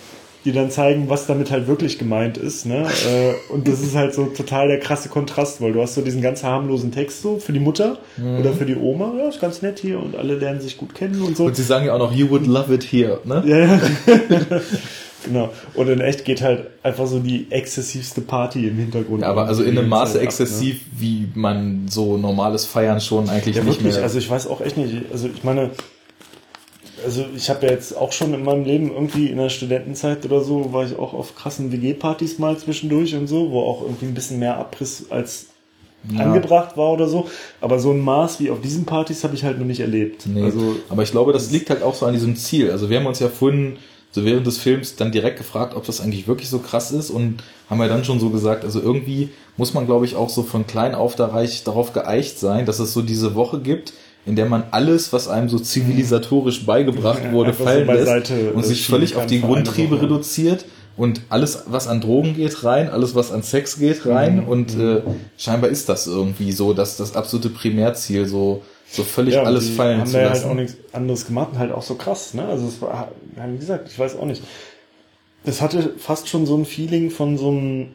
die 0.45 0.52
dann 0.52 0.69
zeigen, 0.69 1.10
was 1.10 1.26
damit 1.26 1.52
halt 1.52 1.68
wirklich 1.68 1.98
gemeint 1.98 2.38
ist. 2.38 2.65
Ne? 2.65 2.85
Äh, 2.85 3.53
und 3.53 3.68
das 3.68 3.81
ist 3.81 3.95
halt 3.95 4.14
so 4.14 4.26
total 4.26 4.68
der 4.68 4.80
krasse 4.80 5.10
Kontrast, 5.10 5.61
weil 5.61 5.72
du 5.72 5.81
hast 5.81 5.95
so 5.95 6.02
diesen 6.02 6.22
ganz 6.22 6.44
harmlosen 6.44 6.91
Text 6.91 7.22
so 7.22 7.38
für 7.38 7.53
die 7.53 7.60
Mutter 7.60 7.99
mhm. 8.18 8.40
oder 8.40 8.53
für 8.53 8.65
die 8.65 8.76
Oma, 8.76 9.14
ja, 9.18 9.30
ist 9.30 9.40
ganz 9.40 9.61
nett 9.61 9.80
hier 9.80 9.99
und 9.99 10.15
alle 10.15 10.35
lernen 10.35 10.60
sich 10.60 10.77
gut 10.77 10.95
kennen 10.95 11.22
und 11.22 11.38
so. 11.38 11.45
Und 11.45 11.56
sie 11.56 11.64
sagen 11.64 11.85
ja 11.85 11.94
auch 11.94 11.99
noch, 11.99 12.11
you 12.11 12.30
would 12.30 12.45
love 12.45 12.73
it 12.73 12.84
here, 12.84 13.19
ne? 13.23 13.44
Ja, 13.45 13.57
ja. 13.57 13.80
Genau. 15.26 15.49
Und 15.73 15.88
in 15.88 16.02
echt 16.02 16.26
geht 16.26 16.41
halt 16.41 16.68
einfach 16.84 17.07
so 17.07 17.19
die 17.19 17.48
exzessivste 17.49 18.22
Party 18.22 18.68
im 18.68 18.76
Hintergrund. 18.76 19.22
Ja, 19.22 19.30
aber 19.30 19.45
also 19.45 19.64
in 19.64 19.77
einem 19.77 19.90
Maße 19.90 20.18
ab, 20.18 20.23
exzessiv, 20.26 20.81
wie 20.98 21.30
man 21.34 21.85
so 21.88 22.18
normales 22.18 22.65
Feiern 22.65 22.99
schon 22.99 23.30
eigentlich 23.30 23.56
Ja, 23.56 23.64
nicht 23.64 23.77
wirklich. 23.80 23.95
mehr. 23.95 24.03
Also 24.03 24.18
ich 24.18 24.30
weiß 24.30 24.48
auch 24.48 24.61
echt 24.61 24.77
nicht. 24.77 25.11
Also 25.11 25.30
ich 25.34 25.44
meine, 25.44 25.72
also 27.06 27.26
ich 27.36 27.50
habe 27.50 27.66
ja 27.66 27.72
jetzt 27.72 27.96
auch 27.98 28.12
schon 28.12 28.34
in 28.34 28.44
meinem 28.44 28.66
Leben 28.66 28.92
irgendwie 28.92 29.28
in 29.28 29.38
der 29.38 29.50
Studentenzeit 29.50 30.26
oder 30.26 30.42
so, 30.42 30.74
war 30.74 30.86
ich 30.86 30.98
auch 30.98 31.14
auf 31.14 31.36
krassen 31.36 31.72
WG-Partys 31.72 32.40
mal 32.40 32.58
zwischendurch 32.58 33.16
und 33.16 33.28
so, 33.28 33.52
wo 33.52 33.62
auch 33.62 33.82
irgendwie 33.82 34.06
ein 34.06 34.14
bisschen 34.14 34.40
mehr 34.40 34.58
Abriss 34.58 35.06
als 35.10 35.48
Ja. 36.12 36.20
angebracht 36.20 36.76
war 36.76 36.92
oder 36.92 37.08
so. 37.08 37.28
Aber 37.62 37.80
so 37.80 37.92
ein 37.92 38.02
Maß 38.02 38.42
wie 38.42 38.50
auf 38.50 38.60
diesen 38.60 38.84
Partys 38.86 39.24
habe 39.24 39.36
ich 39.36 39.46
halt 39.46 39.58
noch 39.58 39.66
nicht 39.66 39.80
erlebt. 39.80 40.26
Nee, 40.26 40.44
Also 40.44 40.76
aber 40.90 41.04
ich 41.04 41.12
glaube, 41.12 41.32
das 41.32 41.50
liegt 41.50 41.70
halt 41.70 41.82
auch 41.82 41.96
so 41.96 42.06
an 42.06 42.14
diesem 42.14 42.36
Ziel. 42.36 42.72
Also 42.72 42.90
wir 42.90 42.98
haben 43.00 43.06
uns 43.06 43.20
ja 43.20 43.30
vorhin 43.30 43.78
so 44.12 44.26
während 44.26 44.46
des 44.46 44.58
Films 44.58 44.98
dann 44.98 45.12
direkt 45.14 45.38
gefragt, 45.38 45.76
ob 45.76 45.86
das 45.86 46.02
eigentlich 46.02 46.28
wirklich 46.28 46.50
so 46.50 46.60
krass 46.60 46.92
ist 46.92 47.10
und 47.10 47.42
haben 47.70 47.80
ja 47.80 47.88
dann 47.88 48.04
schon 48.04 48.20
so 48.20 48.30
gesagt, 48.30 48.66
also 48.66 48.82
irgendwie 48.82 49.30
muss 49.58 49.74
man, 49.74 49.86
glaube 49.86 50.06
ich, 50.06 50.16
auch 50.16 50.30
so 50.30 50.44
von 50.44 50.68
klein 50.68 50.94
auf 50.94 51.16
da 51.16 51.28
reich, 51.28 51.64
darauf 51.64 51.94
geeicht 51.94 52.38
sein, 52.38 52.66
dass 52.66 52.80
es 52.80 52.94
so 52.94 53.02
diese 53.02 53.34
Woche 53.34 53.60
gibt, 53.62 53.94
in 54.26 54.36
der 54.36 54.45
man 54.45 54.64
alles, 54.72 55.12
was 55.14 55.28
einem 55.28 55.50
so 55.50 55.60
zivilisatorisch 55.60 56.66
beigebracht 56.66 57.22
Ja, 57.26 57.32
wurde, 57.32 57.54
so 57.54 57.64
fallen 57.64 57.88
lässt 57.88 58.32
und 58.32 58.64
äh, 58.64 58.68
sich 58.68 58.86
völlig 58.88 59.16
auf 59.16 59.26
die 59.26 59.41
Grundtriebe 59.41 60.02
reduziert 60.02 60.66
und 60.95 61.22
alles, 61.30 61.64
was 61.68 61.88
an 61.88 62.02
Drogen 62.02 62.36
geht, 62.36 62.64
rein, 62.64 62.90
alles, 62.90 63.16
was 63.16 63.32
an 63.32 63.44
Sex 63.44 63.80
geht, 63.80 64.06
rein 64.06 64.44
Mhm. 64.44 64.48
und 64.48 64.80
äh, 64.80 65.02
scheinbar 65.38 65.70
ist 65.72 65.90
das 65.90 66.08
irgendwie 66.08 66.52
so, 66.52 66.74
dass 66.74 66.98
das 66.98 67.16
absolute 67.16 67.50
Primärziel 67.50 68.26
so 68.28 68.62
so 68.91 69.02
völlig 69.02 69.34
ja, 69.34 69.41
alles 69.44 69.70
fallen 69.70 70.00
haben 70.02 70.06
zu 70.08 70.14
da 70.14 70.20
ja 70.22 70.28
lassen. 70.30 70.44
halt 70.44 70.52
auch 70.52 70.56
nichts 70.56 70.76
anderes 70.94 71.26
gemacht 71.26 71.50
und 71.54 71.58
halt 71.58 71.72
auch 71.72 71.82
so 71.82 71.95
krass, 71.95 72.36
ne? 72.36 72.45
Also 72.45 72.68
es 72.68 72.80
war, 72.80 73.12
wie 73.52 73.58
gesagt, 73.58 73.90
ich 73.91 73.98
weiß 73.98 74.16
auch 74.18 74.26
nicht. 74.26 74.44
Das 75.45 75.62
hatte 75.62 75.94
fast 75.98 76.30
schon 76.30 76.45
so 76.45 76.56
ein 76.56 76.64
Feeling 76.66 77.10
von 77.10 77.38
so 77.40 77.50
einem 77.50 77.88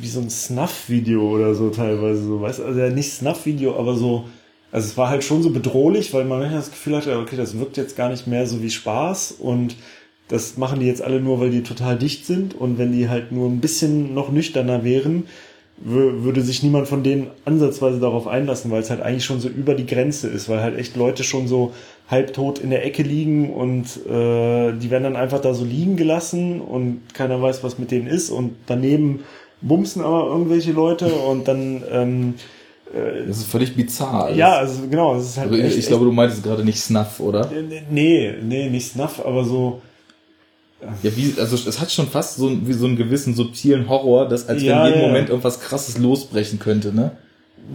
wie 0.00 0.08
so 0.08 0.20
ein 0.20 0.30
Snuff-Video 0.30 1.22
oder 1.28 1.54
so 1.54 1.70
teilweise 1.70 2.22
so, 2.24 2.40
weißt 2.40 2.60
du, 2.60 2.64
also 2.66 2.78
ja 2.78 2.90
nicht 2.90 3.10
Snuff-Video, 3.12 3.76
aber 3.76 3.96
so, 3.96 4.24
also 4.72 4.86
es 4.88 4.96
war 4.96 5.08
halt 5.10 5.22
schon 5.22 5.42
so 5.42 5.50
bedrohlich, 5.50 6.12
weil 6.14 6.24
man 6.24 6.40
manchmal 6.40 6.58
das 6.60 6.70
Gefühl 6.70 6.96
hatte, 6.96 7.18
okay, 7.18 7.36
das 7.36 7.58
wirkt 7.58 7.76
jetzt 7.76 7.96
gar 7.96 8.08
nicht 8.08 8.26
mehr 8.26 8.46
so 8.46 8.62
wie 8.62 8.70
Spaß 8.70 9.36
und 9.38 9.76
das 10.28 10.56
machen 10.56 10.80
die 10.80 10.86
jetzt 10.86 11.02
alle 11.02 11.20
nur, 11.20 11.40
weil 11.40 11.50
die 11.50 11.62
total 11.62 11.98
dicht 11.98 12.24
sind 12.26 12.54
und 12.54 12.78
wenn 12.78 12.92
die 12.92 13.08
halt 13.08 13.32
nur 13.32 13.48
ein 13.48 13.60
bisschen 13.60 14.14
noch 14.14 14.30
nüchterner 14.32 14.82
wären, 14.82 15.24
wür- 15.84 16.22
würde 16.24 16.40
sich 16.40 16.62
niemand 16.62 16.88
von 16.88 17.02
denen 17.02 17.26
ansatzweise 17.44 18.00
darauf 18.00 18.26
einlassen, 18.26 18.70
weil 18.70 18.80
es 18.80 18.88
halt 18.88 19.02
eigentlich 19.02 19.24
schon 19.26 19.40
so 19.40 19.48
über 19.48 19.74
die 19.74 19.84
Grenze 19.86 20.28
ist, 20.28 20.48
weil 20.48 20.60
halt 20.62 20.78
echt 20.78 20.96
Leute 20.96 21.22
schon 21.22 21.48
so 21.48 21.72
halbtot 22.08 22.58
in 22.60 22.70
der 22.70 22.84
Ecke 22.86 23.02
liegen 23.02 23.50
und 23.52 23.84
äh, 24.06 24.72
die 24.72 24.90
werden 24.90 25.04
dann 25.04 25.16
einfach 25.16 25.40
da 25.40 25.52
so 25.52 25.64
liegen 25.64 25.96
gelassen 25.96 26.60
und 26.62 27.02
keiner 27.12 27.40
weiß, 27.42 27.62
was 27.62 27.78
mit 27.78 27.90
denen 27.90 28.06
ist 28.06 28.30
und 28.30 28.54
daneben 28.66 29.20
bumsen 29.60 30.02
aber 30.02 30.26
irgendwelche 30.28 30.72
Leute 30.72 31.06
und 31.06 31.46
dann 31.46 31.82
ähm, 31.90 32.34
Das 33.26 33.38
ist 33.38 33.46
völlig 33.46 33.74
bizarr. 33.74 34.30
ja, 34.32 34.56
also 34.58 34.82
genau, 34.90 35.16
es 35.16 35.24
ist 35.30 35.36
halt 35.38 35.50
Also 35.50 35.58
ich, 35.58 35.66
echt, 35.66 35.78
ich 35.78 35.86
glaube, 35.86 36.04
du 36.04 36.12
meintest 36.12 36.42
gerade 36.42 36.64
nicht 36.64 36.78
Snuff, 36.80 37.20
oder? 37.20 37.50
echt, 37.50 37.82
nee, 37.90 38.34
nee, 38.42 38.68
nicht 38.68 38.92
Snuff, 38.92 39.24
aber 39.24 39.44
so 39.44 39.80
Ja, 41.02 41.10
wie, 41.16 41.34
also 41.38 41.56
es 41.56 41.80
hat 41.80 41.90
schon 41.90 42.08
fast 42.08 42.36
so, 42.36 42.50
wie 42.66 42.72
so 42.72 42.86
einen 42.86 42.96
gewissen 42.96 43.34
subtilen 43.34 43.88
Horror, 43.88 44.28
dass 44.28 44.48
als 44.48 44.62
Ja, 44.62 44.84
wenn 44.84 44.88
jeden 44.92 45.02
ja. 45.02 45.06
Moment 45.08 45.28
irgendwas 45.30 45.60
krasses 45.60 45.96
losbrechen 45.98 46.58
könnte, 46.58 46.94
ne? 46.94 47.12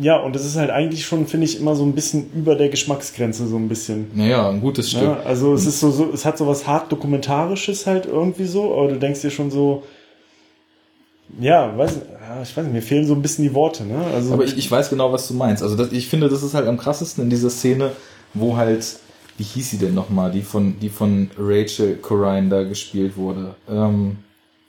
ja, 0.01 0.17
und 0.17 0.35
das 0.35 0.45
ist 0.45 0.57
halt 0.57 0.69
eigentlich 0.69 1.05
schon, 1.05 1.25
finde 1.27 1.45
ich, 1.45 1.59
immer 1.59 1.73
so 1.73 1.83
ein 1.85 1.93
bisschen 1.93 2.29
über 2.35 2.55
der 2.55 2.67
Geschmacksgrenze 2.69 3.47
so 3.47 3.55
ein 3.55 3.69
bisschen. 3.69 4.11
Naja, 4.13 4.49
ein 4.49 4.59
gutes 4.59 4.89
Stück. 4.91 5.03
Ja, 5.03 5.19
also 5.25 5.53
es 5.53 5.65
ist 5.65 5.79
so, 5.79 5.89
so, 5.91 6.11
es 6.13 6.25
hat 6.25 6.37
so 6.37 6.45
was 6.45 6.67
hart 6.67 6.91
dokumentarisches 6.91 7.87
halt 7.87 8.05
irgendwie 8.05 8.45
so, 8.45 8.75
aber 8.77 8.89
du 8.89 8.99
denkst 8.99 9.21
dir 9.21 9.31
schon 9.31 9.49
so, 9.49 9.83
ja, 11.39 11.77
weiß, 11.77 11.91
ich 12.43 12.57
weiß 12.57 12.63
nicht, 12.65 12.73
mir 12.73 12.81
fehlen 12.81 13.05
so 13.05 13.13
ein 13.13 13.21
bisschen 13.21 13.43
die 13.43 13.53
Worte, 13.53 13.85
ne? 13.85 13.99
Also 14.13 14.33
Aber 14.33 14.43
ich, 14.43 14.57
ich 14.57 14.69
weiß 14.69 14.89
genau, 14.89 15.11
was 15.11 15.27
du 15.27 15.33
meinst. 15.33 15.61
Also 15.63 15.75
das, 15.75 15.91
ich 15.91 16.07
finde, 16.07 16.29
das 16.29 16.43
ist 16.43 16.53
halt 16.53 16.67
am 16.67 16.77
krassesten 16.77 17.23
in 17.23 17.29
dieser 17.29 17.49
Szene, 17.49 17.91
wo 18.33 18.55
halt, 18.57 18.85
wie 19.37 19.43
hieß 19.43 19.71
sie 19.71 19.77
denn 19.77 19.93
nochmal, 19.93 20.31
die 20.31 20.41
von, 20.41 20.79
die 20.79 20.89
von 20.89 21.29
Rachel 21.37 21.95
Corrine 21.95 22.49
da 22.49 22.63
gespielt 22.63 23.17
wurde. 23.17 23.55
Ähm, 23.69 24.17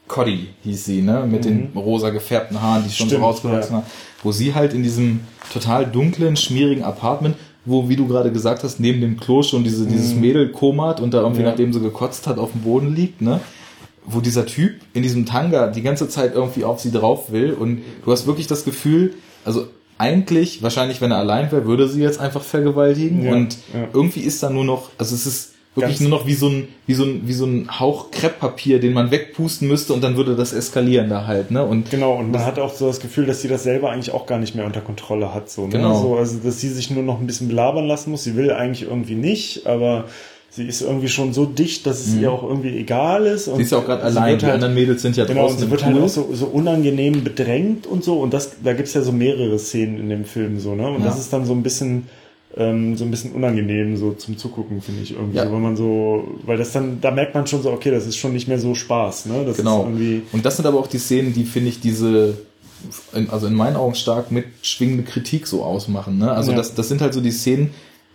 Coddy 0.09 0.49
hieß 0.65 0.85
sie, 0.87 1.03
ne? 1.03 1.27
Mit 1.31 1.45
den 1.45 1.71
rosa 1.77 2.11
gefärbten 2.11 2.61
Haaren, 2.61 2.83
die 2.85 2.91
schon 2.91 3.07
Stimmt, 3.09 3.21
so 3.21 3.27
rausgewachsen 3.27 3.73
ja. 3.73 3.79
waren. 3.79 3.91
Wo 4.23 4.33
sie 4.33 4.55
halt 4.55 4.73
in 4.73 4.83
diesem 4.83 5.21
total 5.53 5.87
dunklen, 5.87 6.37
schmierigen 6.37 6.83
Apartment, 6.83 7.37
wo, 7.65 7.89
wie 7.89 7.97
du 7.97 8.07
gerade 8.09 8.33
gesagt 8.33 8.65
hast, 8.65 8.81
neben 8.81 9.01
dem 9.01 9.21
Klo 9.21 9.43
schon 9.43 9.65
diese, 9.65 9.87
dieses 9.87 10.15
Mädel 10.15 10.51
komat 10.51 11.01
und 11.01 11.13
da 11.13 11.21
irgendwie, 11.21 11.43
Ja. 11.43 11.51
nachdem 11.51 11.73
sie 11.73 11.81
gekotzt 11.81 12.27
hat, 12.27 12.39
auf 12.39 12.53
dem 12.53 12.63
Boden 12.63 12.95
liegt, 12.95 13.21
ne? 13.21 13.41
Wo 14.11 14.21
dieser 14.21 14.47
Typ 14.47 14.75
in 14.95 15.03
diesem 15.03 15.27
Tanga 15.27 15.69
die 15.69 15.83
ganze 15.83 16.09
Zeit 16.09 16.35
irgendwie 16.35 16.65
auf 16.65 16.81
sie 16.81 16.91
drauf 16.91 17.31
will 17.31 17.53
und 17.53 17.83
du 18.05 18.11
hast 18.13 18.27
wirklich 18.27 18.47
das 18.47 18.65
Gefühl, 18.65 19.15
also 19.45 19.67
eigentlich, 19.99 20.63
wahrscheinlich, 20.63 21.01
wenn 21.01 21.11
er 21.11 21.19
allein 21.19 21.51
wäre, 21.51 21.67
würde 21.67 21.89
sie 21.89 22.01
jetzt 22.03 22.21
einfach 22.21 22.43
vergewaltigen 22.43 23.25
Ja, 23.25 23.33
und 23.33 23.57
ja. 23.75 23.89
irgendwie 23.93 24.21
ist 24.21 24.43
da 24.43 24.51
nur 24.51 24.65
noch, 24.65 24.91
also 24.97 25.15
es 25.15 25.27
ist 25.27 25.55
wirklich 25.75 25.99
Ganz- 25.99 26.09
nur 26.09 26.19
noch 26.19 26.27
wie 26.27 26.35
so 26.35 26.49
ein, 26.49 26.69
wie 26.87 26.95
so 26.95 27.05
ein, 27.05 27.23
wie 27.27 27.33
so 27.33 27.45
ein 27.47 27.81
Hauch 27.81 28.11
Krepppapier, 28.11 28.81
den 28.81 28.93
man 28.93 29.11
wegpusten 29.11 29.67
müsste 29.69 29.93
und 29.93 30.03
dann 30.03 30.17
würde 30.17 30.37
das 30.37 30.53
eskalieren 30.53 31.09
da 31.09 31.27
halt, 31.27 31.51
ne? 31.51 31.65
Und 31.65 31.91
Genau, 31.91 32.15
und 32.15 32.31
man 32.31 32.45
hat 32.45 32.59
auch 32.59 32.73
so 32.75 32.87
das 32.87 33.01
Gefühl, 33.01 33.27
dass 33.27 33.43
sie 33.43 33.49
das 33.49 33.63
selber 33.65 33.91
eigentlich 33.91 34.13
auch 34.13 34.27
gar 34.27 34.39
nicht 34.39 34.55
mehr 34.55 34.65
unter 34.65 34.81
Kontrolle 34.81 35.35
hat. 35.35 35.51
So, 35.51 35.67
ne? 35.67 35.71
Genau. 35.73 36.01
so, 36.01 36.17
also, 36.17 36.39
dass 36.39 36.61
sie 36.61 36.69
sich 36.69 36.91
nur 36.91 37.03
noch 37.03 37.21
ein 37.21 37.27
bisschen 37.27 37.49
belabern 37.49 37.87
lassen 37.87 38.11
muss. 38.11 38.25
Sie 38.25 38.37
will 38.37 38.51
eigentlich 38.53 38.89
irgendwie 38.89 39.15
nicht, 39.17 39.67
aber 39.67 40.05
sie 40.51 40.65
ist 40.67 40.81
irgendwie 40.81 41.09
schon 41.09 41.33
so 41.33 41.45
dicht, 41.45 41.87
dass 41.87 42.05
es 42.05 42.17
ihr 42.17 42.33
auch 42.33 42.43
irgendwie 42.43 42.77
egal 42.79 43.27
ist. 43.27 43.47
Und 43.49 43.55
Mhm. 43.55 43.59
sie 43.59 43.63
ist 43.65 43.71
ja 43.73 43.79
auch 43.79 43.85
gerade 43.85 44.01
sie 44.11 44.19
allein, 44.19 44.39
die 44.39 44.45
halt, 44.47 44.55
anderen 44.55 44.75
Mädels 44.75 45.03
sind 45.03 45.17
ja 45.17 45.25
Genau, 45.25 45.43
draußen 45.43 45.59
sie 45.59 45.65
im 45.67 45.71
wird 45.71 45.85
halt 45.85 45.95
Pool. 45.95 46.05
auch 46.05 46.09
so, 46.09 46.29
so 46.33 46.47
unangenehm 46.47 47.23
bedrängt 47.23 47.87
und 47.87 48.03
so. 48.03 48.19
Und 48.21 48.33
das, 48.35 48.53
da 48.65 48.73
gibt's 48.73 48.95
ja 48.95 49.03
so 49.03 49.13
mehrere 49.13 49.59
Szenen 49.59 49.99
in 49.99 50.09
dem 50.09 50.25
Film 50.25 50.59
so, 50.59 50.75
ne? 50.75 50.89
Und 50.89 51.01
Ja. 51.01 51.07
das 51.07 51.19
ist 51.19 51.33
dann 51.33 51.45
so 51.45 51.53
ein 51.53 51.63
bisschen, 51.63 52.09
ähm, 52.57 52.97
so 52.97 53.05
ein 53.05 53.11
bisschen 53.11 53.33
unangenehm 53.33 53.97
so 53.99 54.13
zum 54.13 54.37
Zugucken, 54.39 54.81
finde 54.81 55.03
ich 55.03 55.13
irgendwie. 55.13 55.37
Ja. 55.37 55.47
So, 55.47 55.53
wenn 55.53 55.63
man 55.63 55.77
so, 55.77 56.25
weil 56.45 56.57
das 56.57 56.73
dann, 56.73 57.01
da 57.01 57.11
merkt 57.11 57.35
man 57.35 57.47
schon 57.47 57.63
so, 57.63 57.71
okay, 57.71 57.91
das 57.91 58.07
ist 58.07 58.17
schon 58.17 58.33
nicht 58.33 58.49
mehr 58.49 58.59
so 58.59 58.75
Spaß, 58.75 59.27
ne? 59.27 59.45
Das 59.47 59.59
Genau. 59.59 59.83
Und 59.83 60.45
das 60.45 60.57
sind 60.57 60.67
aber 60.67 60.79
auch 60.81 60.87
die 60.89 60.99
Szenen, 60.99 61.35
die, 61.35 61.45
finde 61.45 61.69
ich, 61.69 61.81
diese, 61.81 62.39
in, 63.13 63.29
also 63.31 63.47
in 63.47 63.55
meinen 63.55 63.77
Augen 63.77 63.95
stark 63.95 64.33
mitschwingende 64.33 65.03
Kritik 65.05 65.47
so 65.47 65.63
ausmachen. 65.63 66.19
Ne? 66.19 66.33
Also 66.33 66.53
Ja. 66.53 66.57
das, 66.57 66.75
das 66.75 66.89
sind 66.89 67.01
halt 67.01 67.13
so 67.13 67.21
die 67.21 67.33
Szenen, 67.33 67.71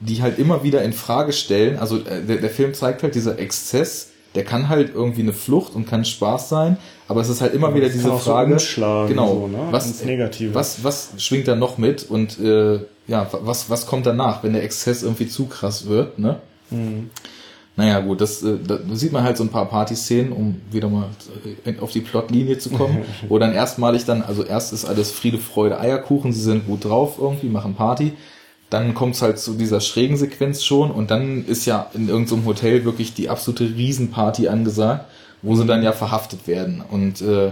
die 0.06 0.22
halt 0.22 0.40
immer 0.40 0.64
wieder 0.64 0.82
in 0.84 0.94
Frage 0.94 1.34
stellen. 1.34 1.78
Also 1.78 1.98
äh, 1.98 2.22
der, 2.28 2.38
der 2.38 2.50
Film 2.50 2.74
zeigt 2.74 3.04
halt 3.04 3.16
dieser 3.16 3.40
Exzess, 3.40 4.10
der 4.36 4.44
kann 4.44 4.70
halt 4.70 4.94
irgendwie 4.94 5.22
eine 5.22 5.34
Flucht 5.34 5.76
und 5.76 5.88
kann 5.88 6.06
Spaß 6.06 6.50
sein, 6.50 6.78
aber 7.08 7.22
es 7.22 7.30
ist 7.30 7.42
halt 7.42 7.54
immer 7.54 7.74
wieder 7.76 7.86
das 7.86 7.94
diese 7.94 8.10
so 8.10 8.18
Frage, 8.18 8.54
umschlagen, 8.54 9.10
genau, 9.10 9.34
so, 9.34 9.48
ne? 9.48 9.68
was, 9.70 10.04
was, 10.56 10.84
was 10.84 11.10
schwingt 11.18 11.48
da 11.48 11.56
noch 11.56 11.78
mit 11.78 12.10
und 12.10 12.40
äh, 12.40 12.80
ja, 13.08 13.28
was, 13.32 13.70
was 13.70 13.86
kommt 13.86 14.06
danach, 14.06 14.44
wenn 14.44 14.54
der 14.54 14.64
Exzess 14.64 15.04
irgendwie 15.04 15.28
zu 15.28 15.46
krass 15.46 15.88
wird, 15.88 16.18
ne? 16.18 16.40
Mhm. 16.72 17.12
Naja, 17.76 18.02
gut, 18.02 18.22
das, 18.22 18.44
äh, 18.44 18.58
da 18.66 18.80
sieht 18.94 19.12
man 19.12 19.24
halt 19.24 19.36
so 19.36 19.44
ein 19.44 19.50
paar 19.50 19.68
Partyszenen, 19.68 20.32
um 20.32 20.62
wieder 20.72 20.90
mal 20.90 21.10
äh, 21.66 21.74
auf 21.80 21.92
die 21.92 22.02
Plotlinie 22.02 22.58
zu 22.60 22.70
kommen, 22.70 23.04
wo 23.28 23.40
dann 23.40 23.54
erstmalig 23.54 24.06
dann, 24.06 24.22
also 24.22 24.44
erst 24.44 24.74
ist 24.74 24.86
alles 24.86 25.12
Friede, 25.12 25.40
Freude, 25.40 25.80
Eierkuchen, 25.80 26.32
sie 26.34 26.42
sind 26.42 26.68
gut 26.68 26.86
drauf 26.86 27.18
irgendwie, 27.20 27.50
machen 27.50 27.74
Party. 27.74 28.14
Dann 28.74 28.96
kommt's 28.96 29.22
halt 29.22 29.38
zu 29.38 29.54
dieser 29.54 29.82
schrägen 29.82 30.18
Sequenz 30.18 30.64
schon 30.64 30.90
und 30.90 31.12
dann 31.12 31.46
ist 31.46 31.68
ja 31.68 31.92
in 31.94 32.10
irgendeinem 32.10 32.46
Hotel 32.46 32.86
wirklich 32.86 33.14
die 33.14 33.30
absolute 33.30 33.66
Riesenparty 33.66 34.48
angesagt, 34.48 35.06
wo 35.44 35.56
sie 35.56 35.66
dann 35.66 35.84
ja 35.84 35.92
verhaftet 35.92 36.48
werden. 36.48 36.84
Und 36.90 37.22
äh, 37.22 37.52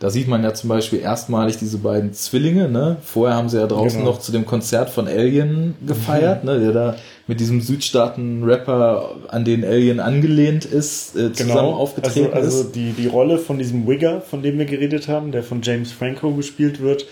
da 0.00 0.08
sieht 0.10 0.28
man 0.28 0.42
ja 0.42 0.54
zum 0.54 0.68
Beispiel 0.68 1.00
erstmalig 1.00 1.58
diese 1.58 1.76
beiden 1.76 2.14
Zwillinge, 2.14 2.68
ne? 2.70 2.96
Vorher 3.02 3.36
haben 3.36 3.50
sie 3.50 3.58
ja 3.58 3.66
draußen 3.66 3.98
Genau. 4.00 4.12
noch 4.12 4.18
zu 4.20 4.32
dem 4.32 4.46
Konzert 4.46 4.88
von 4.88 5.06
Alien 5.06 5.74
gefeiert, 5.86 6.42
ne? 6.42 6.58
Der 6.58 6.72
da 6.72 6.96
mit 7.26 7.38
diesem 7.38 7.60
Südstaaten-Rapper, 7.60 9.10
an 9.28 9.44
den 9.44 9.64
Alien 9.64 10.00
angelehnt 10.00 10.64
ist, 10.64 11.14
äh, 11.16 11.32
zusammen 11.32 11.74
aufgetreten 11.74 12.32
also, 12.32 12.46
also 12.46 12.60
ist. 12.68 12.74
die, 12.74 12.92
die 12.92 13.06
Rolle 13.06 13.38
von 13.38 13.58
diesem 13.58 13.86
Wigger, 13.86 14.22
von 14.22 14.42
dem 14.42 14.58
wir 14.58 14.64
geredet 14.64 15.06
haben, 15.06 15.32
der 15.32 15.42
von 15.42 15.60
James 15.62 15.92
Franco 15.92 16.32
gespielt 16.32 16.80
wird, 16.80 17.06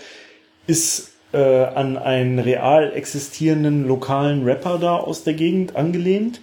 ist 0.67 1.10
äh, 1.33 1.65
an 1.65 1.97
einen 1.97 2.39
real 2.39 2.91
existierenden 2.93 3.87
lokalen 3.87 4.43
Rapper 4.43 4.77
da 4.79 4.97
aus 4.97 5.23
der 5.23 5.33
Gegend 5.33 5.75
angelehnt. 5.75 6.41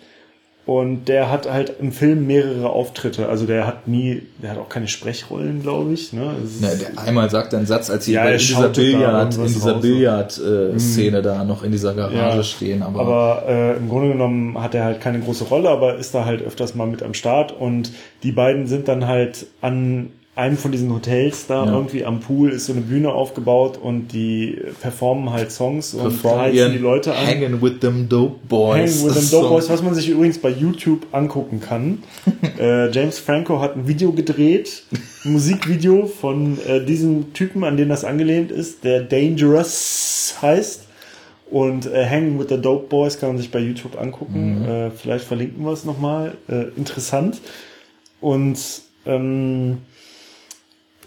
Und 0.68 1.06
der 1.08 1.30
hat 1.30 1.50
halt 1.50 1.72
im 1.80 1.92
Film 1.92 2.26
mehrere 2.26 2.68
Auftritte. 2.68 3.30
Also 3.30 3.46
der 3.46 3.66
hat 3.66 3.88
nie, 3.88 4.20
der 4.42 4.50
hat 4.50 4.58
auch 4.58 4.68
keine 4.68 4.86
Sprechrollen, 4.86 5.62
glaube 5.62 5.94
ich. 5.94 6.12
Ne? 6.12 6.34
Der 6.60 7.02
einmal 7.02 7.30
sagt 7.30 7.54
er 7.54 7.60
einen 7.60 7.66
Satz, 7.66 7.88
als 7.88 8.04
sie 8.04 8.12
Ja, 8.12 8.26
in 8.28 8.36
dieser 8.36 8.68
Billard, 8.68 9.34
in 9.34 9.44
dieser. 9.44 9.74
Billard-Szene 9.76 11.22
da 11.22 11.42
noch 11.44 11.62
in 11.62 11.72
dieser 11.72 11.94
Garage 11.94 12.36
Ja, 12.36 12.42
stehen. 12.42 12.82
Aber, 12.82 13.00
Aber 13.00 13.42
äh, 13.48 13.76
im 13.78 13.88
Grunde 13.88 14.08
genommen 14.12 14.62
hat 14.62 14.74
er 14.74 14.84
halt 14.84 15.00
keine 15.00 15.20
große 15.20 15.44
Rolle, 15.44 15.70
aber 15.70 15.96
ist 15.96 16.14
da 16.14 16.26
halt 16.26 16.42
öfters 16.42 16.74
mal 16.74 16.86
mit 16.86 17.02
am 17.02 17.14
Start 17.14 17.50
und 17.50 17.90
die 18.22 18.32
beiden 18.32 18.66
sind 18.66 18.88
dann 18.88 19.06
halt 19.06 19.46
an 19.62 20.10
einem 20.38 20.56
von 20.56 20.70
diesen 20.70 20.92
Hotels 20.94 21.46
da 21.48 21.64
Ja. 21.66 21.72
irgendwie 21.72 22.04
am 22.04 22.20
Pool 22.20 22.50
ist 22.50 22.66
so 22.66 22.72
eine 22.72 22.82
Bühne 22.82 23.10
aufgebaut 23.12 23.76
und 23.76 24.12
die 24.12 24.56
performen 24.80 25.30
halt 25.30 25.50
Songs 25.50 25.94
und 25.94 26.22
heizen 26.24 26.72
die 26.72 26.78
Leute 26.78 27.12
an. 27.14 27.26
Hanging 27.26 27.60
with 27.60 27.80
them 27.80 28.08
Dope 28.08 28.36
Boys. 28.48 29.02
Hanging 29.02 29.14
with 29.16 29.30
them. 29.30 29.40
Dope 29.40 29.48
Boys, 29.48 29.68
was 29.68 29.82
man 29.82 29.94
sich 29.94 30.08
übrigens 30.08 30.38
bei 30.38 30.50
YouTube 30.50 31.06
angucken 31.10 31.60
kann. 31.60 32.04
äh, 32.58 32.88
James 32.90 33.18
Franco 33.18 33.60
hat 33.60 33.74
ein 33.76 33.88
Video 33.88 34.12
gedreht, 34.12 34.84
ein 35.24 35.32
Musikvideo 35.32 36.06
von 36.06 36.56
äh, 36.66 36.84
diesem 36.84 37.32
Typen, 37.32 37.64
an 37.64 37.76
den 37.76 37.88
das 37.88 38.04
angelehnt 38.04 38.52
ist, 38.52 38.84
der 38.84 39.00
Dangerous 39.02 40.36
heißt. 40.40 40.84
Und 41.50 41.86
äh, 41.86 42.06
Hanging 42.06 42.38
with 42.38 42.46
the 42.50 42.60
Dope 42.60 42.86
Boys 42.88 43.18
kann 43.18 43.30
man 43.30 43.38
sich 43.38 43.50
bei 43.50 43.58
YouTube 43.58 44.00
angucken. 44.00 44.60
Mhm. 44.60 44.68
Äh, 44.68 44.90
vielleicht 44.92 45.24
verlinken 45.24 45.64
wir 45.64 45.72
es 45.72 45.84
nochmal. 45.84 46.34
Äh, 46.48 46.66
interessant. 46.76 47.40
Und 48.20 48.58
ähm, 49.06 49.78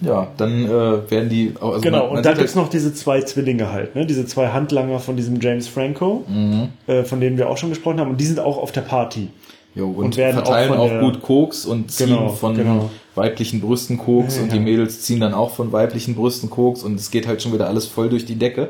Ja, 0.01 0.27
dann 0.37 0.65
äh, 0.65 1.11
werden 1.11 1.29
die. 1.29 1.53
Also 1.61 1.81
genau, 1.81 1.99
man, 1.99 2.07
man 2.07 2.17
und 2.17 2.25
da 2.25 2.31
sieht 2.31 2.39
gibt's 2.39 2.55
noch 2.55 2.69
diese 2.69 2.93
zwei 2.93 3.21
Zwillinge 3.21 3.71
halt, 3.71 3.95
ne? 3.95 4.05
Diese 4.05 4.25
zwei 4.25 4.47
Handlanger 4.49 4.99
von 4.99 5.15
diesem 5.15 5.39
James 5.39 5.67
Franco, 5.67 6.23
Mhm. 6.27 6.69
äh, 6.87 7.03
von 7.03 7.21
denen 7.21 7.37
wir 7.37 7.49
auch 7.49 7.57
schon 7.57 7.69
gesprochen 7.69 7.99
haben. 7.99 8.09
Und 8.11 8.19
die 8.19 8.25
sind 8.25 8.39
auch 8.39 8.57
auf 8.57 8.71
der 8.71 8.81
Party. 8.81 9.29
Jo, 9.73 9.87
und, 9.87 9.95
und 10.05 10.17
werden 10.17 10.33
verteilen 10.35 10.73
auch 10.73 10.91
auch, 10.91 10.99
gut 10.99 11.21
Koks 11.21 11.65
und 11.65 11.91
ziehen 11.91 12.07
Genau, 12.07 12.29
von 12.29 12.55
genau. 12.57 12.89
weiblichen 13.15 13.61
Brüsten 13.61 13.97
Koks 13.97 14.35
Ja, 14.37 14.43
und 14.43 14.51
die 14.51 14.59
Mädels 14.59 15.01
ziehen 15.03 15.21
dann 15.21 15.33
auch 15.33 15.51
von 15.51 15.71
weiblichen 15.71 16.13
Brüsten 16.15 16.49
Koks 16.49 16.83
und 16.83 16.99
es 16.99 17.09
geht 17.09 17.25
halt 17.25 17.41
schon 17.41 17.53
wieder 17.53 17.67
alles 17.67 17.85
voll 17.85 18.09
durch 18.09 18.25
die 18.25 18.35
Decke. 18.35 18.69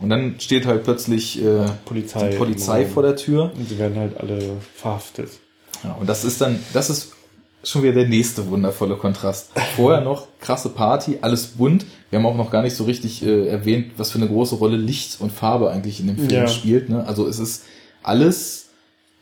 Und 0.00 0.08
dann 0.08 0.36
steht 0.38 0.66
halt 0.66 0.82
plötzlich 0.84 1.44
äh, 1.44 1.66
Polizei 1.84 2.30
die 2.30 2.36
Polizei 2.36 2.86
vor 2.86 3.02
der 3.02 3.16
Tür. 3.16 3.52
Und 3.56 3.68
sie 3.68 3.78
werden 3.78 3.96
halt 3.98 4.18
alle 4.18 4.38
verhaftet. 4.74 5.28
Ja, 5.84 5.96
und 6.00 6.08
das 6.08 6.24
ist 6.24 6.40
dann, 6.40 6.58
das 6.72 6.88
ist 6.90 7.12
schon 7.62 7.82
wieder 7.82 7.92
der 7.94 8.08
nächste 8.08 8.48
wundervolle 8.48 8.96
Kontrast. 8.96 9.50
Vorher 9.76 10.00
noch 10.00 10.28
krasse 10.40 10.70
Party, 10.70 11.18
alles 11.20 11.46
bunt. 11.48 11.84
Wir 12.10 12.18
haben 12.18 12.26
auch 12.26 12.36
noch 12.36 12.50
gar 12.50 12.62
nicht 12.62 12.74
so 12.74 12.84
richtig 12.84 13.22
äh, 13.24 13.48
erwähnt, 13.48 13.92
was 13.96 14.10
für 14.10 14.18
eine 14.18 14.28
große 14.28 14.54
Rolle 14.56 14.76
Licht 14.76 15.20
und 15.20 15.30
Farbe 15.32 15.70
eigentlich 15.70 16.00
in 16.00 16.06
dem 16.08 16.16
Film 16.16 16.30
Ja. 16.30 16.48
spielt. 16.48 16.88
Ne? 16.88 17.06
Also 17.06 17.26
es 17.26 17.38
ist 17.38 17.64
alles, 18.02 18.68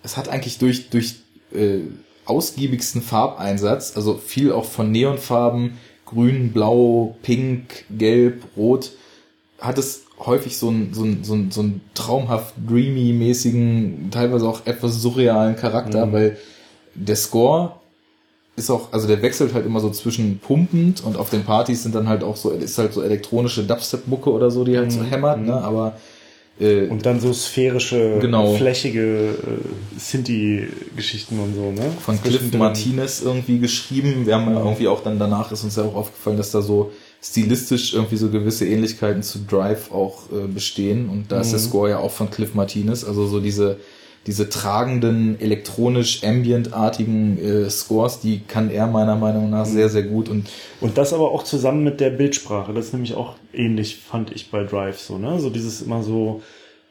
es 0.02 0.16
hat 0.16 0.28
eigentlich 0.28 0.59
durch, 0.59 0.89
durch 0.90 1.16
äh, 1.52 1.81
ausgiebigsten 2.27 3.02
Farbeinsatz, 3.02 3.94
also 3.97 4.15
viel 4.15 4.52
auch 4.52 4.65
von 4.66 4.93
Neonfarben, 4.93 5.73
grün, 6.06 6.52
blau, 6.52 7.16
pink, 7.23 7.85
gelb, 7.90 8.44
rot, 8.56 8.93
hat 9.59 9.78
es 9.78 10.02
häufig 10.20 10.56
so 10.59 10.69
einen 10.69 10.94
so 10.94 11.02
einen, 11.02 11.24
so 11.24 11.32
einen, 11.35 11.51
so 11.51 11.60
einen 11.60 11.81
traumhaft 11.94 12.55
dreamy-mäßigen, 12.69 14.10
teilweise 14.10 14.48
auch 14.48 14.66
etwas 14.66 15.01
surrealen 15.02 15.56
Charakter, 15.56 16.06
Mhm. 16.06 16.12
weil 16.12 16.36
der 16.94 17.16
Score 17.16 17.73
ist 18.59 18.68
auch, 18.70 18.93
also 18.93 19.06
der 19.06 19.22
wechselt 19.22 19.55
halt 19.55 19.64
immer 19.64 19.80
so 19.80 19.90
zwischen 19.90 20.39
pumpend 20.40 21.02
und 21.05 21.16
auf 21.16 21.30
den 21.30 21.44
Partys 21.44 21.82
sind 21.85 21.94
dann 21.94 22.09
halt 22.09 22.22
auch 22.24 22.36
so, 22.36 22.51
ist 22.51 22.76
halt 22.78 22.93
so 22.93 23.02
elektronische 23.02 23.62
Dubstep-Mucke 23.64 24.30
oder 24.30 24.51
so, 24.51 24.64
die 24.64 24.76
halt 24.76 24.93
so 24.93 25.01
Mhm. 25.01 25.05
hämmert, 25.06 25.40
ne, 25.40 25.55
aber 25.55 25.97
äh, 26.60 26.89
Und 26.89 27.06
dann 27.06 27.20
so 27.20 27.32
sphärische, 27.32 28.18
Genau. 28.20 28.55
flächige 28.55 29.28
äh, 29.30 29.98
Sinti-Geschichten 29.98 31.39
und 31.39 31.55
so, 31.55 31.70
ne? 31.70 31.90
von 32.01 32.20
Cliff. 32.22 32.52
Martinez 32.55 33.22
irgendwie 33.22 33.59
geschrieben. 33.59 34.26
Wir 34.26 34.35
haben 34.35 34.52
ja 34.52 34.59
irgendwie 34.59 34.89
auch 34.89 35.02
dann 35.02 35.18
danach 35.18 35.52
ist 35.52 35.64
uns 35.64 35.76
ja 35.76 35.85
auch 35.85 35.94
aufgefallen, 35.94 36.36
dass 36.36 36.51
da 36.51 36.60
so 36.62 36.90
stilistisch 37.22 37.94
irgendwie 37.94 38.16
so 38.16 38.28
gewisse 38.28 38.66
Ähnlichkeiten 38.66 39.22
zu 39.22 39.39
Drive 39.48 39.90
auch 39.93 40.24
äh, 40.32 40.47
bestehen. 40.47 41.09
Und 41.09 41.30
da 41.32 41.40
ist 41.40 41.52
der 41.52 41.60
Mhm. 41.60 41.64
Score 41.64 41.90
ja 41.90 41.98
auch 41.98 42.12
von 42.12 42.30
Cliff 42.30 42.55
Martinez, 42.55 43.05
also 43.05 43.26
so 43.26 43.40
diese 43.40 43.76
diese 44.28 44.48
tragenden, 44.50 45.40
elektronisch 45.40 46.22
ambientartigen 46.22 47.38
äh, 47.42 47.70
Scores, 47.70 48.20
die 48.20 48.40
kann 48.46 48.70
er 48.70 48.86
meiner 48.86 49.16
Meinung 49.16 49.48
nach 49.50 49.64
sehr, 49.66 49.88
sehr 49.88 50.02
gut 50.05 50.28
und 50.28 50.46
Und 50.80 50.98
das 50.98 51.12
aber 51.12 51.32
auch 51.32 51.42
zusammen 51.42 51.82
mit 51.82 51.98
der 51.98 52.10
Bildsprache. 52.10 52.72
Das 52.74 52.86
ist 52.86 52.92
nämlich 52.92 53.14
auch 53.14 53.34
ähnlich, 53.55 53.96
fand 53.96 54.30
ich 54.30 54.50
bei 54.50 54.62
Drive 54.64 54.98
so, 55.00 55.18
ne? 55.18 55.40
So 55.40 55.48
dieses 55.50 55.80
immer 55.82 56.02
so, 56.02 56.42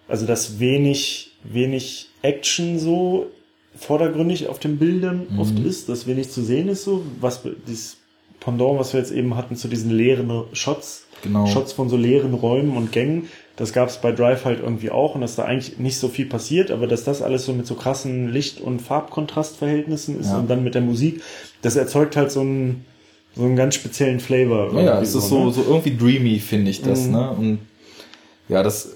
also 0.07 0.25
das 0.25 0.59
wenig, 0.59 1.31
wenig 1.43 2.09
Action 2.23 2.79
so 2.79 3.27
vordergründig 3.77 4.47
auf 4.47 4.57
den 4.59 4.77
Bildern 4.77 5.27
Mhm. 5.29 5.39
oft 5.39 5.59
ist, 5.59 5.87
dass 5.89 6.07
wenig 6.07 6.31
zu 6.31 6.41
sehen 6.43 6.67
ist 6.67 6.83
so, 6.83 7.03
was 7.21 7.41
dieses 7.67 7.97
Pendant, 8.39 8.79
was 8.79 8.93
wir 8.93 8.99
jetzt 8.99 9.11
eben 9.11 9.35
hatten 9.35 9.55
zu 9.55 9.67
diesen 9.67 9.91
leeren 9.91 10.31
Shots, 10.53 11.03
Genau. 11.23 11.47
Shots 11.47 11.73
von 11.73 11.89
so 11.89 11.97
leeren 11.97 12.33
Räumen 12.35 12.77
und 12.77 12.91
Gängen, 12.91 13.27
das 13.57 13.73
gab 13.73 13.89
es 13.89 13.97
bei 13.97 14.11
Drive 14.13 14.45
halt 14.45 14.59
irgendwie 14.61 14.89
auch 14.91 15.15
und 15.15 15.21
dass 15.21 15.35
da 15.35 15.43
eigentlich 15.43 15.77
nicht 15.79 15.97
so 15.97 16.07
viel 16.07 16.25
passiert, 16.27 16.71
aber 16.71 16.87
dass 16.87 17.03
das 17.03 17.21
alles 17.21 17.45
so 17.45 17.51
mit 17.53 17.67
so 17.67 17.75
krassen 17.75 18.31
Licht- 18.31 18.61
und 18.61 18.81
Farbkontrastverhältnissen 18.81 20.19
ist 20.19 20.27
Ja. 20.27 20.37
und 20.37 20.49
dann 20.49 20.63
mit 20.63 20.73
der 20.75 20.81
Musik, 20.83 21.21
das 21.61 21.75
erzeugt 21.75 22.15
halt 22.15 22.31
so 22.31 22.41
einen, 22.41 22.85
so 23.35 23.43
einen 23.43 23.55
ganz 23.55 23.75
speziellen 23.75 24.19
Flavor. 24.19 24.73
Ja, 24.81 25.01
es 25.01 25.13
ist 25.15 25.27
so, 25.29 25.45
ne? 25.45 25.51
so 25.51 25.63
irgendwie 25.67 25.95
dreamy, 25.97 26.39
finde 26.39 26.71
ich 26.71 26.81
das, 26.81 27.05
Mhm. 27.07 27.11
ne? 27.11 27.31
Und 27.31 27.59
ja, 28.49 28.63
das, 28.63 28.93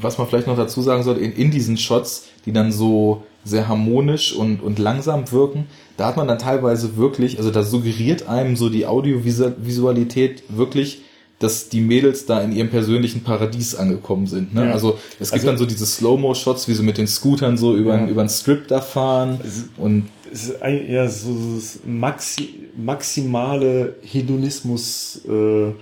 was 0.00 0.16
man 0.16 0.26
vielleicht 0.28 0.46
noch 0.46 0.56
dazu 0.56 0.80
sagen 0.80 1.02
sollte, 1.02 1.20
in, 1.20 1.32
in 1.32 1.50
diesen 1.50 1.76
Shots, 1.76 2.26
die 2.46 2.52
dann 2.52 2.72
so 2.72 3.22
sehr 3.44 3.68
harmonisch 3.68 4.32
und, 4.34 4.62
und 4.62 4.78
langsam 4.78 5.30
wirken, 5.32 5.66
da 5.96 6.06
hat 6.06 6.16
man 6.16 6.28
dann 6.28 6.38
teilweise 6.38 6.96
wirklich, 6.96 7.38
also 7.38 7.50
da 7.50 7.62
suggeriert 7.64 8.28
einem 8.28 8.56
so 8.56 8.68
die 8.68 8.86
Audiovisualität 8.86 10.42
wirklich, 10.48 11.02
dass 11.40 11.68
die 11.68 11.80
Mädels 11.80 12.26
da 12.26 12.40
in 12.42 12.50
ihrem 12.52 12.68
persönlichen 12.68 13.22
Paradies 13.22 13.74
angekommen 13.76 14.26
sind. 14.26 14.54
Ne? 14.54 14.66
Ja. 14.66 14.72
Also 14.72 14.98
es 15.20 15.30
gibt 15.30 15.34
Also- 15.42 15.46
dann 15.46 15.58
so 15.58 15.66
diese 15.66 15.86
Slow-Mo-Shots, 15.86 16.66
wie 16.68 16.74
sie 16.74 16.82
mit 16.82 16.98
den 16.98 17.06
Scootern 17.06 17.56
so 17.56 17.76
über, 17.76 17.96
Ja. 17.96 18.06
über 18.08 18.24
den 18.24 18.28
Strip 18.28 18.66
da 18.68 18.80
fahren 18.80 19.38
und 19.76 20.08
Es 20.32 20.44
ist 20.48 20.62
ein, 20.62 20.90
ja, 20.90 21.08
so 21.08 21.30
das 21.56 21.78
Maxi, 21.86 22.68
maximale 22.76 23.94
Hedonismus 24.02 25.20
äh, 25.28 25.72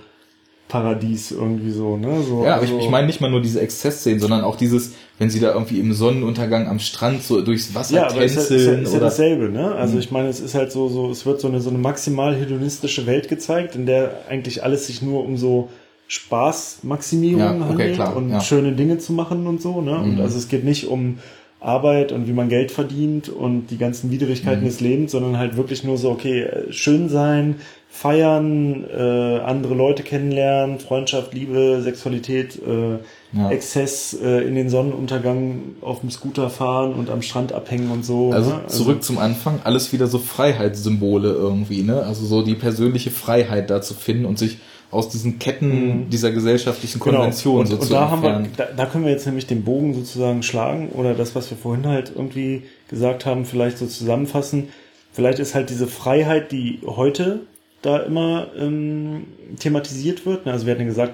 Paradies 0.69 1.31
irgendwie 1.31 1.71
so, 1.71 1.97
ne? 1.97 2.21
So, 2.23 2.43
Ja, 2.43 2.55
aber 2.55 2.63
ich, 2.63 2.71
also- 2.71 2.83
ich 2.83 2.89
meine 2.91 3.07
nicht 3.07 3.21
mal 3.21 3.31
nur 3.31 3.41
diese 3.41 3.61
Exzessszenen, 3.61 4.19
sondern 4.19 4.41
auch 4.43 4.57
dieses, 4.57 4.91
wenn 5.19 5.29
sie 5.29 5.39
da 5.39 5.53
irgendwie 5.53 5.79
im 5.79 5.93
Sonnenuntergang 5.93 6.67
am 6.67 6.79
Strand 6.79 7.23
so 7.23 7.41
durchs 7.41 7.73
Wasser 7.73 7.95
ja, 7.95 8.07
aber 8.09 8.23
es 8.23 8.35
ist, 8.35 8.35
ja- 8.37 8.41
ist, 8.43 8.49
ja- 8.49 8.57
tänzeln 8.71 8.83
ist 8.83 8.93
ja 8.93 8.99
dasselbe, 8.99 9.49
ne? 9.49 9.73
Also 9.75 9.95
Mhm. 9.95 9.99
ich 9.99 10.11
meine, 10.11 10.27
es 10.29 10.39
ist 10.39 10.53
halt 10.55 10.71
so, 10.71 10.87
so, 10.89 11.09
es 11.09 11.25
wird 11.25 11.41
so 11.41 11.47
eine 11.47 11.59
so 11.61 11.69
eine 11.69 11.79
maximal 11.79 12.35
hedonistische 12.35 13.05
Welt 13.07 13.27
gezeigt, 13.27 13.75
in 13.75 13.85
der 13.85 14.11
eigentlich 14.29 14.63
alles 14.63 14.87
sich 14.87 15.01
nur 15.01 15.23
um 15.25 15.37
so 15.37 15.69
Spaßmaximierung 16.07 17.39
Ja, 17.41 17.51
okay, 17.55 17.67
handelt 17.69 17.93
klar, 17.95 18.15
und 18.15 18.29
ja. 18.31 18.41
schöne 18.41 18.71
Dinge 18.73 18.97
zu 18.97 19.13
machen 19.13 19.47
und 19.47 19.61
so, 19.61 19.81
ne? 19.81 19.97
Und 19.99 20.15
Mhm. 20.15 20.21
also 20.21 20.37
es 20.37 20.47
geht 20.47 20.63
nicht 20.63 20.87
um 20.87 21.17
Arbeit 21.59 22.11
und 22.11 22.27
wie 22.27 22.33
man 22.33 22.49
Geld 22.49 22.71
verdient 22.71 23.29
und 23.29 23.67
die 23.71 23.77
ganzen 23.77 24.11
Widrigkeiten 24.11 24.61
Mhm. 24.61 24.67
des 24.67 24.79
Lebens, 24.79 25.11
sondern 25.11 25.37
halt 25.39 25.57
wirklich 25.57 25.83
nur 25.83 25.97
so, 25.97 26.11
okay, 26.11 26.45
schön 26.69 27.09
sein, 27.09 27.55
feiern, 27.89 28.85
äh, 28.95 29.39
andere 29.39 29.73
Leute 29.73 30.03
kennenlernen, 30.03 30.79
Freundschaft, 30.79 31.33
Liebe, 31.33 31.81
Sexualität, 31.81 32.55
äh, 32.57 32.99
Ja. 33.33 33.49
Exzess 33.51 34.13
äh, 34.23 34.47
in 34.47 34.55
den 34.55 34.69
Sonnenuntergang 34.69 35.75
auf 35.81 35.99
dem 35.99 36.09
Scooter 36.09 36.49
fahren 36.49 36.93
und 36.93 37.09
am 37.09 37.21
Strand 37.21 37.51
abhängen 37.51 37.91
und 37.91 38.05
so. 38.05 38.31
also 38.31 38.51
ne? 38.51 38.67
zurück 38.67 39.03
zum 39.03 39.17
Anfang, 39.17 39.59
alles 39.65 39.91
wieder 39.91 40.07
so 40.07 40.17
Freiheitssymbole 40.17 41.29
irgendwie, 41.31 41.83
ne? 41.83 42.03
Also 42.03 42.25
so 42.25 42.41
die 42.41 42.55
persönliche 42.55 43.11
Freiheit 43.11 43.69
da 43.69 43.81
zu 43.81 43.93
finden 43.95 44.25
und 44.25 44.39
sich 44.39 44.59
aus 44.91 45.09
diesen 45.09 45.39
Ketten 45.39 45.67
Mhm. 46.05 46.09
dieser 46.09 46.31
gesellschaftlichen 46.31 46.99
Konvention 46.99 47.65
Genau. 47.65 47.75
und, 47.75 47.81
so 47.83 47.87
und 47.87 47.91
da 48.01 48.09
haben 48.09 48.21
wir, 48.23 48.45
da, 48.55 48.67
da 48.75 48.85
können 48.85 49.03
wir 49.03 49.11
jetzt 49.11 49.25
nämlich 49.25 49.45
den 49.45 49.63
Bogen 49.63 49.93
sozusagen 49.93 50.41
schlagen 50.43 50.89
oder 50.93 51.13
das, 51.13 51.35
was 51.35 51.49
wir 51.49 51.57
vorhin 51.57 51.85
halt 51.85 52.13
irgendwie 52.15 52.63
gesagt 52.87 53.25
haben, 53.25 53.43
vielleicht 53.43 53.77
so 53.77 53.85
zusammenfassen. 53.87 54.69
Vielleicht 55.11 55.39
ist 55.39 55.53
halt 55.53 55.69
diese 55.69 55.87
Freiheit, 55.87 56.53
die 56.53 56.79
heute 56.85 57.41
da 57.81 57.97
immer 57.99 58.47
ähm, 58.57 59.25
thematisiert 59.59 60.25
wird. 60.25 60.45
ne? 60.45 60.53
Also 60.53 60.65
wir 60.65 60.71
hatten 60.71 60.83
ja 60.83 60.87
gesagt, 60.87 61.13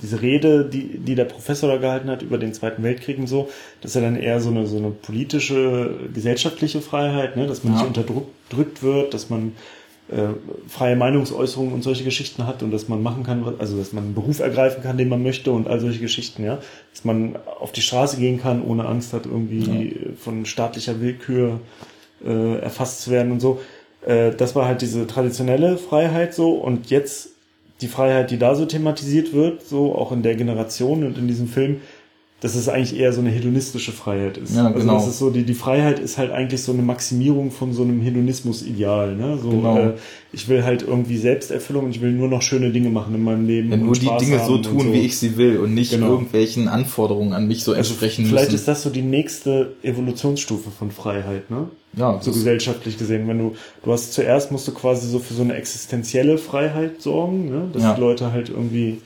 diese 0.00 0.22
Rede, 0.22 0.64
die, 0.64 0.98
die 0.98 1.14
der 1.14 1.24
Professor 1.24 1.68
da 1.68 1.76
gehalten 1.78 2.08
hat 2.10 2.22
über 2.22 2.38
den 2.38 2.54
Zweiten 2.54 2.82
Weltkrieg 2.82 3.18
und 3.18 3.26
so, 3.26 3.48
das 3.80 3.90
ist 3.92 3.94
ja 3.96 4.00
dann 4.00 4.16
eher 4.16 4.40
so 4.40 4.50
eine, 4.50 4.66
so 4.66 4.78
eine 4.78 4.90
politische, 4.90 5.90
gesellschaftliche 6.14 6.80
Freiheit, 6.80 7.36
ne? 7.36 7.46
dass 7.46 7.64
man 7.64 7.74
Ja. 7.74 7.78
nicht 7.80 7.88
unterdrückt 7.88 8.82
wird, 8.82 9.14
dass 9.14 9.30
man 9.30 9.52
äh, 10.10 10.34
freie 10.68 10.96
Meinungsäußerung 10.96 11.72
und 11.72 11.82
solche 11.82 12.04
Geschichten 12.04 12.46
hat 12.46 12.62
und 12.62 12.70
dass 12.70 12.88
man 12.88 13.02
machen 13.02 13.22
kann, 13.22 13.44
also 13.58 13.76
dass 13.78 13.92
man 13.92 14.04
einen 14.04 14.14
Beruf 14.14 14.40
ergreifen 14.40 14.82
kann, 14.82 14.98
den 14.98 15.08
man 15.08 15.22
möchte 15.22 15.52
und 15.52 15.68
all 15.68 15.80
solche 15.80 16.00
Geschichten, 16.00 16.44
ja. 16.44 16.58
Dass 16.92 17.04
man 17.04 17.36
auf 17.60 17.72
die 17.72 17.82
Straße 17.82 18.16
gehen 18.18 18.40
kann, 18.40 18.62
ohne 18.62 18.84
Angst 18.86 19.12
hat, 19.12 19.26
irgendwie 19.26 19.96
von 20.18 20.44
staatlicher 20.44 21.00
Willkür 21.00 21.60
äh, 22.24 22.58
erfasst 22.58 23.02
zu 23.02 23.10
werden 23.10 23.32
und 23.32 23.40
so. 23.40 23.60
Äh, 24.06 24.32
das 24.32 24.54
war 24.54 24.66
halt 24.66 24.82
diese 24.82 25.06
traditionelle 25.06 25.78
Freiheit 25.78 26.34
so 26.34 26.52
und 26.52 26.90
jetzt 26.90 27.31
die 27.82 27.88
Freiheit, 27.88 28.30
die 28.30 28.38
da 28.38 28.54
so 28.54 28.64
thematisiert 28.64 29.32
wird, 29.32 29.62
so 29.62 29.94
auch 29.94 30.12
in 30.12 30.22
der 30.22 30.36
Generation 30.36 31.04
und 31.04 31.18
in 31.18 31.26
diesem 31.26 31.48
Film, 31.48 31.80
dass 32.42 32.56
es 32.56 32.68
eigentlich 32.68 32.98
eher 32.98 33.12
so 33.12 33.20
eine 33.20 33.30
hedonistische 33.30 33.92
Freiheit 33.92 34.36
ist. 34.36 34.56
Ja, 34.56 34.66
also 34.66 34.80
genau. 34.80 34.94
das 34.94 35.06
ist 35.06 35.18
so, 35.20 35.30
die, 35.30 35.44
die 35.44 35.54
Freiheit 35.54 36.00
ist 36.00 36.18
halt 36.18 36.32
eigentlich 36.32 36.60
so 36.62 36.72
eine 36.72 36.82
Maximierung 36.82 37.52
von 37.52 37.72
so 37.72 37.82
einem 37.82 38.00
Hedonismus-Ideal. 38.02 39.14
Ne? 39.14 39.38
So, 39.40 39.50
Genau. 39.50 39.78
äh, 39.78 39.92
ich 40.32 40.48
will 40.48 40.64
halt 40.64 40.82
irgendwie 40.82 41.18
Selbsterfüllung 41.18 41.84
und 41.84 41.90
ich 41.92 42.00
will 42.00 42.10
nur 42.10 42.26
noch 42.28 42.42
schöne 42.42 42.70
Dinge 42.70 42.90
machen 42.90 43.14
in 43.14 43.22
meinem 43.22 43.46
Leben. 43.46 43.68
Ja, 43.70 43.74
und 43.76 43.84
nur 43.84 43.94
die 43.94 44.10
Dinge 44.18 44.40
so 44.44 44.58
tun, 44.58 44.92
wie 44.92 45.00
ich 45.02 45.18
sie 45.18 45.36
will 45.36 45.58
und 45.58 45.72
nicht 45.74 45.92
Genau. 45.92 46.10
irgendwelchen 46.10 46.66
Anforderungen 46.68 47.32
an 47.32 47.46
mich 47.46 47.62
so 47.62 47.74
entsprechen 47.74 48.26
Vielleicht 48.26 48.46
müssen. 48.46 48.56
ist 48.56 48.66
das 48.68 48.82
so 48.82 48.90
die 48.90 49.02
nächste 49.02 49.74
Evolutionsstufe 49.84 50.70
von 50.70 50.90
Freiheit, 50.90 51.50
ne? 51.50 51.68
ja, 51.96 52.18
So 52.20 52.32
gesellschaftlich 52.32 52.98
gesehen. 52.98 53.28
Wenn 53.28 53.38
du, 53.38 53.54
du 53.84 53.92
hast 53.92 54.14
zuerst 54.14 54.50
musst 54.50 54.66
du 54.66 54.72
quasi 54.72 55.08
so 55.08 55.18
für 55.20 55.34
so 55.34 55.42
eine 55.42 55.54
existenzielle 55.54 56.38
Freiheit 56.38 57.02
sorgen, 57.02 57.50
ne? 57.50 57.68
Dass 57.72 57.82
Ja. 57.82 57.94
die 57.94 58.00
Leute 58.00 58.32
halt 58.32 58.48
irgendwie, 58.48 59.00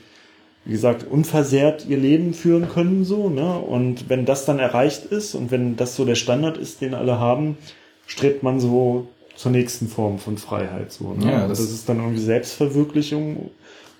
wie 0.67 0.73
gesagt, 0.73 1.05
unversehrt 1.09 1.85
ihr 1.87 1.97
Leben 1.97 2.33
führen 2.33 2.67
können, 2.69 3.05
so, 3.05 3.29
ne? 3.29 3.57
Und 3.57 4.09
wenn 4.09 4.25
das 4.25 4.43
dann 4.45 4.59
erreicht 4.59 5.05
ist 5.05 5.33
und 5.33 5.49
wenn 5.49 5.77
das 5.77 5.95
so 5.95 6.03
der 6.03 6.15
Standard 6.15 6.57
ist, 6.57 6.81
den 6.81 6.93
alle 6.93 7.19
haben, 7.19 7.57
strebt 8.05 8.43
man 8.43 8.59
so 8.59 9.07
zur 9.37 9.51
nächsten 9.53 9.87
Form 9.87 10.19
von 10.19 10.37
Freiheit, 10.37 10.91
so, 10.91 11.13
ne? 11.13 11.31
Ja, 11.31 11.43
Und 11.43 11.49
das- 11.51 11.59
das 11.59 11.71
ist 11.71 11.87
dann 11.87 11.99
irgendwie 11.99 12.19
Selbstverwirklichung 12.21 13.49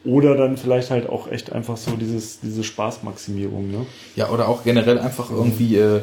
oder 0.04 0.36
dann 0.36 0.58
vielleicht 0.58 0.92
halt 0.92 1.08
auch 1.10 1.32
echt 1.32 1.54
einfach 1.54 1.78
so 1.78 1.92
dieses, 1.92 2.40
diese 2.42 2.64
Spaßmaximierung, 2.66 3.72
ne? 3.72 3.86
Ja, 4.18 4.30
oder 4.30 4.50
auch 4.50 4.64
generell 4.66 5.00
einfach 5.00 5.32
irgendwie, 5.32 5.78
äh, 5.78 6.02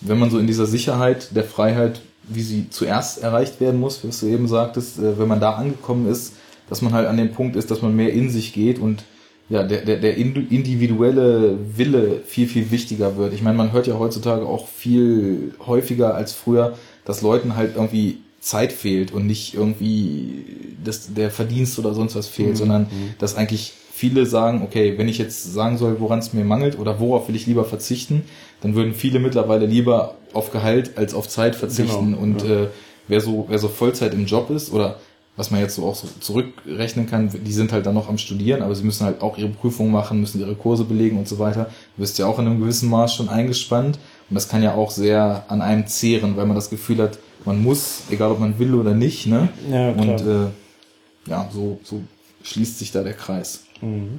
wenn 0.00 0.18
man 0.18 0.30
so 0.30 0.38
in 0.40 0.46
dieser 0.48 0.66
Sicherheit 0.66 1.36
der 1.36 1.44
Freiheit, 1.44 2.00
wie 2.28 2.42
sie 2.42 2.68
zuerst 2.70 3.22
erreicht 3.22 3.60
werden 3.60 3.78
muss, 3.78 4.04
was 4.04 4.20
du 4.20 4.26
eben 4.26 4.48
sagtest, 4.48 4.98
äh, 4.98 5.18
wenn 5.18 5.28
man 5.28 5.40
da 5.40 5.52
angekommen 5.52 6.10
ist, 6.10 6.32
dass 6.68 6.82
man 6.82 6.92
halt 6.92 7.06
an 7.08 7.16
dem 7.16 7.32
Punkt 7.32 7.54
ist, 7.56 7.70
dass 7.70 7.82
man 7.82 7.94
mehr 7.94 8.12
in 8.12 8.30
sich 8.30 8.52
geht 8.52 8.78
und 8.78 9.04
ja, 9.50 9.64
der, 9.64 9.82
der, 9.84 9.96
der 9.96 10.16
individuelle 10.16 11.58
Wille 11.76 12.22
viel, 12.24 12.46
viel 12.46 12.70
wichtiger 12.70 13.16
wird. 13.16 13.34
Ich 13.34 13.42
meine, 13.42 13.56
man 13.56 13.72
hört 13.72 13.88
ja 13.88 13.98
heutzutage 13.98 14.46
auch 14.46 14.68
viel 14.68 15.54
häufiger 15.66 16.14
als 16.14 16.32
früher, 16.32 16.78
dass 17.04 17.20
Leuten 17.20 17.56
halt 17.56 17.74
irgendwie 17.74 18.18
Zeit 18.40 18.72
fehlt 18.72 19.12
und 19.12 19.26
nicht 19.26 19.54
irgendwie 19.54 20.44
das, 20.82 21.12
der 21.12 21.30
Verdienst 21.30 21.78
oder 21.80 21.94
sonst 21.94 22.14
was 22.14 22.28
fehlt, 22.28 22.56
sondern 22.56 22.86
dass 23.18 23.34
eigentlich 23.34 23.72
viele 23.92 24.24
sagen, 24.24 24.62
okay, 24.62 24.96
wenn 24.96 25.08
ich 25.08 25.18
jetzt 25.18 25.52
sagen 25.52 25.76
soll, 25.76 26.00
woran 26.00 26.20
es 26.20 26.32
mir 26.32 26.44
mangelt 26.44 26.78
oder 26.78 27.00
worauf 27.00 27.28
will 27.28 27.36
ich 27.36 27.46
lieber 27.46 27.64
verzichten, 27.64 28.22
dann 28.62 28.76
würden 28.76 28.94
viele 28.94 29.18
mittlerweile 29.18 29.66
lieber 29.66 30.14
auf 30.32 30.52
Gehalt 30.52 30.96
als 30.96 31.12
auf 31.12 31.28
Zeit 31.28 31.56
verzichten. 31.56 32.12
Genau, 32.12 32.22
und 32.22 32.42
ja. 32.42 32.62
äh, 32.62 32.66
wer 33.08 33.20
so, 33.20 33.46
wer 33.48 33.58
so 33.58 33.68
Vollzeit 33.68 34.14
im 34.14 34.26
Job 34.26 34.48
ist 34.50 34.72
oder 34.72 35.00
was 35.40 35.50
man 35.50 35.60
jetzt 35.60 35.76
so 35.76 35.86
auch 35.86 35.94
so 35.94 36.06
zurückrechnen 36.20 37.06
kann, 37.06 37.30
die 37.30 37.52
sind 37.52 37.72
halt 37.72 37.86
dann 37.86 37.94
noch 37.94 38.10
am 38.10 38.18
Studieren, 38.18 38.60
aber 38.60 38.74
sie 38.74 38.84
müssen 38.84 39.06
halt 39.06 39.22
auch 39.22 39.38
ihre 39.38 39.48
Prüfungen 39.48 39.90
machen, 39.90 40.20
müssen 40.20 40.38
ihre 40.38 40.54
Kurse 40.54 40.84
belegen 40.84 41.16
und 41.16 41.26
so 41.26 41.38
weiter. 41.38 41.70
Du 41.96 42.02
bist 42.02 42.18
ja 42.18 42.26
auch 42.26 42.38
in 42.38 42.46
einem 42.46 42.60
gewissen 42.60 42.90
Maß 42.90 43.14
schon 43.14 43.30
eingespannt 43.30 43.98
und 44.28 44.34
das 44.34 44.50
kann 44.50 44.62
ja 44.62 44.74
auch 44.74 44.90
sehr 44.90 45.44
an 45.48 45.62
einem 45.62 45.86
zehren, 45.86 46.36
weil 46.36 46.44
man 46.44 46.56
das 46.56 46.68
Gefühl 46.68 46.98
hat, 46.98 47.18
man 47.46 47.62
muss, 47.62 48.02
egal 48.10 48.32
ob 48.32 48.38
man 48.38 48.58
will 48.58 48.74
oder 48.74 48.92
nicht, 48.92 49.26
ne? 49.26 49.48
Ja, 49.70 49.94
klar. 49.94 50.06
und 50.06 50.20
äh, 50.26 51.30
ja, 51.30 51.48
so, 51.50 51.80
so 51.84 52.02
schließt 52.42 52.78
sich 52.78 52.92
da 52.92 53.02
der 53.02 53.14
Kreis. 53.14 53.64
Mhm. 53.80 54.18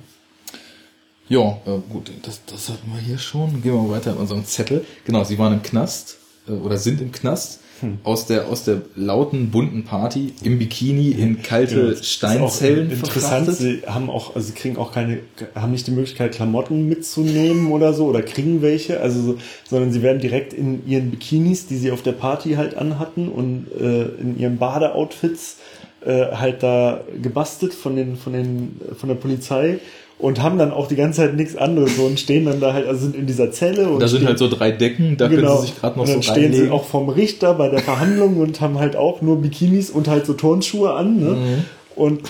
Ja, 1.30 1.60
äh, 1.68 1.78
gut, 1.88 2.12
das, 2.24 2.42
das 2.48 2.70
hatten 2.70 2.92
wir 2.92 3.00
hier 3.00 3.20
schon. 3.20 3.62
Gehen 3.62 3.74
wir 3.74 3.82
mal 3.82 3.92
weiter 3.92 4.14
in 4.14 4.18
unserem 4.18 4.44
Zettel. 4.44 4.84
Genau, 5.06 5.24
sie 5.24 5.38
waren 5.38 5.54
im 5.54 5.62
Knast 5.62 6.18
äh, 6.48 6.54
oder 6.54 6.80
sind 6.80 7.00
im 7.00 7.12
Knast. 7.12 7.60
Hm. 7.82 7.98
Aus 8.04 8.28
der, 8.28 8.48
aus 8.48 8.64
der 8.64 8.82
lauten, 8.96 9.52
bunten 9.52 9.84
Party 9.84 10.34
im 10.44 10.60
Bikini 10.60 11.12
in 11.12 11.42
kalte 11.42 11.76
Genau, 11.76 11.90
das 11.90 12.00
ist 12.02 12.12
Steinzellen 12.12 12.92
interessant. 12.92 13.46
verfrachtet. 13.46 13.56
Sie 13.56 13.82
haben 13.88 14.10
auch, 14.10 14.36
also 14.36 14.48
sie 14.48 14.54
kriegen 14.54 14.78
auch 14.78 14.94
keine, 14.94 15.20
haben 15.56 15.72
nicht 15.72 15.88
die 15.88 15.92
Möglichkeit, 15.92 16.34
Klamotten 16.34 16.88
mitzunehmen 16.88 17.72
oder 17.72 17.94
so 17.94 18.06
oder 18.06 18.22
kriegen 18.22 18.62
welche, 18.62 19.02
also 19.02 19.22
so, 19.22 19.38
sondern 19.70 19.92
sie 19.92 20.02
werden 20.02 20.22
direkt 20.22 20.54
in 20.54 20.88
ihren 20.88 21.12
Bikinis, 21.12 21.68
die 21.68 21.78
sie 21.78 21.92
auf 21.92 22.02
der 22.02 22.14
Party 22.14 22.54
halt 22.54 22.76
anhatten 22.78 23.30
und 23.30 23.68
äh, 23.80 24.04
in 24.22 24.40
ihren 24.40 24.58
Badeoutfits 24.58 25.58
äh, 26.06 26.32
halt 26.32 26.64
da 26.64 27.02
gebastelt 27.22 27.74
von 27.74 27.96
den, 27.96 28.16
von 28.16 28.34
den, 28.34 28.80
von 28.98 29.10
der 29.10 29.16
Polizei 29.16 29.80
und 30.22 30.42
haben 30.42 30.58
dann 30.58 30.72
auch 30.72 30.88
die 30.88 30.96
ganze 30.96 31.22
Zeit 31.22 31.36
nichts 31.36 31.56
anderes 31.56 31.98
so 31.98 32.04
und 32.04 32.20
stehen 32.20 32.46
dann 32.46 32.60
da 32.60 32.74
halt, 32.74 32.88
also 32.88 33.02
sind 33.02 33.16
in 33.16 33.26
dieser 33.28 33.52
Zelle 33.52 33.90
und 33.90 34.00
Da 34.02 34.08
sind 34.08 34.20
stehen- 34.20 34.28
halt 34.28 34.40
so 34.40 34.48
drei 34.50 34.72
Decken, 34.72 35.18
da 35.18 35.28
können 35.28 35.48
sie 35.58 35.62
sich 35.68 35.80
gerade 35.80 35.98
noch 35.98 36.04
und 36.06 36.10
dann 36.10 36.22
so 36.22 36.32
stehen 36.32 36.44
reinlegen. 36.44 36.66
sie 36.68 36.72
auch 36.72 36.86
vom 36.86 37.10
Richter 37.10 37.54
bei 37.56 37.70
der 37.70 37.80
Verhandlung 37.80 38.38
und 38.38 38.62
haben 38.62 38.78
halt 38.80 38.96
auch 38.96 39.22
nur 39.22 39.42
Bikinis 39.42 39.90
und 39.90 40.08
halt 40.08 40.26
so 40.26 40.34
Turnschuhe 40.34 40.94
an. 40.94 41.20
Ne? 41.20 41.30
Mhm. 41.32 41.64
Und 41.96 42.22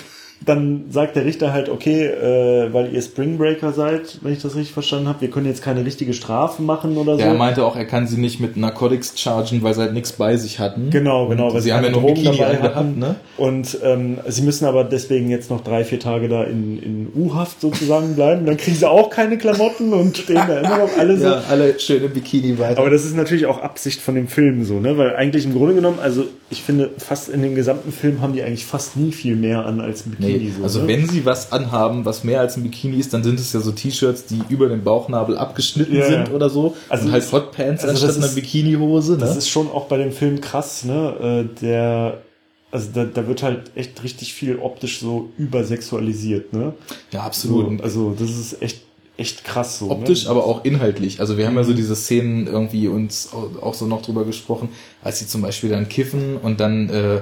dann 0.44 0.84
sagt 0.90 1.16
der 1.16 1.24
Richter 1.24 1.52
halt, 1.52 1.68
okay, 1.68 2.06
äh, 2.06 2.72
weil 2.72 2.92
ihr 2.92 3.02
Springbreaker 3.02 3.72
seid, 3.72 4.18
wenn 4.22 4.32
ich 4.32 4.42
das 4.42 4.54
richtig 4.54 4.72
verstanden 4.72 5.08
habe, 5.08 5.20
wir 5.20 5.30
können 5.30 5.46
jetzt 5.46 5.62
keine 5.62 5.84
richtige 5.84 6.12
Strafe 6.12 6.62
machen 6.62 6.96
oder 6.96 7.14
so. 7.14 7.20
Ja, 7.20 7.26
er 7.26 7.34
meinte 7.34 7.64
auch, 7.64 7.76
er 7.76 7.84
kann 7.84 8.06
sie 8.06 8.20
nicht 8.20 8.40
mit 8.40 8.56
Narcotics 8.56 9.18
chargen, 9.20 9.62
weil 9.62 9.74
sie 9.74 9.80
halt 9.80 9.92
nichts 9.92 10.12
bei 10.12 10.36
sich 10.36 10.58
hatten. 10.58 10.90
Genau, 10.90 11.28
genau, 11.28 11.52
weil 11.52 11.60
sie 11.60 11.72
haben 11.72 11.84
ja 11.84 11.90
nur 11.90 12.00
Drogen 12.00 12.14
Bikini 12.14 12.38
dabei 12.38 12.74
hatten. 12.74 12.98
ne? 12.98 13.16
Und 13.36 13.78
ähm, 13.82 14.18
sie 14.28 14.42
müssen 14.42 14.64
aber 14.64 14.84
deswegen 14.84 15.30
jetzt 15.30 15.50
noch 15.50 15.62
drei, 15.62 15.84
vier 15.84 16.00
Tage 16.00 16.28
da 16.28 16.44
in, 16.44 16.82
in 16.82 17.08
U-Haft 17.14 17.60
sozusagen 17.60 18.14
bleiben. 18.14 18.46
Dann 18.46 18.56
kriegen 18.56 18.76
sie 18.76 18.88
auch 18.88 19.10
keine 19.10 19.38
Klamotten 19.38 19.92
und 19.92 20.16
stehen 20.16 20.36
da 20.36 20.60
immer 20.60 20.78
noch 20.78 20.98
alle 20.98 21.16
so. 21.18 21.24
Ja, 21.24 21.42
alle 21.48 21.78
schön 21.78 22.02
im 22.02 22.12
Bikini 22.12 22.58
weiter. 22.58 22.80
Aber 22.80 22.90
das 22.90 23.04
ist 23.04 23.16
natürlich 23.16 23.46
auch 23.46 23.60
Absicht 23.60 24.00
von 24.00 24.14
dem 24.14 24.28
Film 24.28 24.64
so, 24.64 24.80
ne? 24.80 24.98
Weil 24.98 25.16
eigentlich 25.16 25.44
im 25.44 25.54
Grunde 25.54 25.74
genommen, 25.74 25.98
also 26.02 26.24
ich 26.50 26.62
finde, 26.62 26.90
fast 26.98 27.28
in 27.28 27.42
dem 27.42 27.54
gesamten 27.54 27.92
Film 27.92 28.20
haben 28.20 28.32
die 28.32 28.42
eigentlich 28.42 28.66
fast 28.66 28.96
nie 28.96 29.12
viel 29.12 29.36
mehr 29.36 29.64
an 29.64 29.80
als 29.80 30.02
Bikini. 30.02 30.31
Nee, 30.31 30.31
so, 30.56 30.62
also 30.62 30.80
ne? 30.82 30.88
wenn 30.88 31.08
sie 31.08 31.24
was 31.24 31.52
anhaben, 31.52 32.04
was 32.04 32.24
mehr 32.24 32.40
als 32.40 32.56
ein 32.56 32.62
Bikini 32.62 32.98
ist, 32.98 33.12
dann 33.14 33.22
sind 33.24 33.38
es 33.40 33.52
ja 33.52 33.60
so 33.60 33.72
T-Shirts, 33.72 34.26
die 34.26 34.40
über 34.48 34.68
den 34.68 34.82
Bauchnabel 34.84 35.36
abgeschnitten 35.38 35.96
Ja, 35.96 36.06
sind 36.06 36.28
ja. 36.28 36.34
oder 36.34 36.48
so. 36.50 36.74
Also 36.88 37.06
und 37.06 37.12
halt 37.12 37.22
das- 37.22 37.32
Hotpants 37.32 37.82
also 37.84 37.90
anstatt 38.06 38.08
das 38.10 38.16
einer 38.18 38.34
Bikinihose. 38.34 39.16
Das 39.18 39.32
Ne? 39.32 39.38
ist 39.38 39.48
schon 39.48 39.70
auch 39.70 39.86
bei 39.86 39.96
dem 39.98 40.12
Film 40.12 40.40
krass, 40.40 40.84
ne? 40.84 41.46
Äh, 41.58 41.60
Der, 41.60 42.18
also 42.70 42.88
da, 42.94 43.04
da 43.04 43.26
wird 43.26 43.42
halt 43.42 43.70
echt 43.74 44.02
richtig 44.02 44.32
viel 44.34 44.58
optisch 44.58 44.98
so 45.00 45.28
übersexualisiert, 45.38 46.52
ne? 46.52 46.72
Ja, 47.10 47.20
So, 47.20 47.26
absolut. 47.26 47.66
Und 47.68 47.82
also 47.82 48.14
das 48.18 48.30
ist 48.30 48.62
echt, 48.62 48.82
echt 49.16 49.44
krass 49.44 49.78
so. 49.78 49.90
optisch, 49.90 50.24
ne? 50.24 50.30
aber 50.30 50.44
auch 50.46 50.64
inhaltlich. 50.64 51.20
Also 51.20 51.36
wir 51.36 51.46
haben 51.46 51.52
Mhm. 51.52 51.58
ja 51.60 51.64
so 51.64 51.72
diese 51.74 51.94
Szenen 51.96 52.46
irgendwie 52.46 52.88
uns 52.88 53.30
au- 53.32 53.62
auch 53.64 53.74
so 53.74 53.86
noch 53.86 54.02
drüber 54.02 54.24
gesprochen, 54.24 54.70
als 55.02 55.18
sie 55.18 55.26
zum 55.26 55.42
Beispiel 55.42 55.70
dann 55.70 55.88
kiffen 55.88 56.36
und 56.36 56.60
dann 56.60 56.88
äh, 56.88 57.20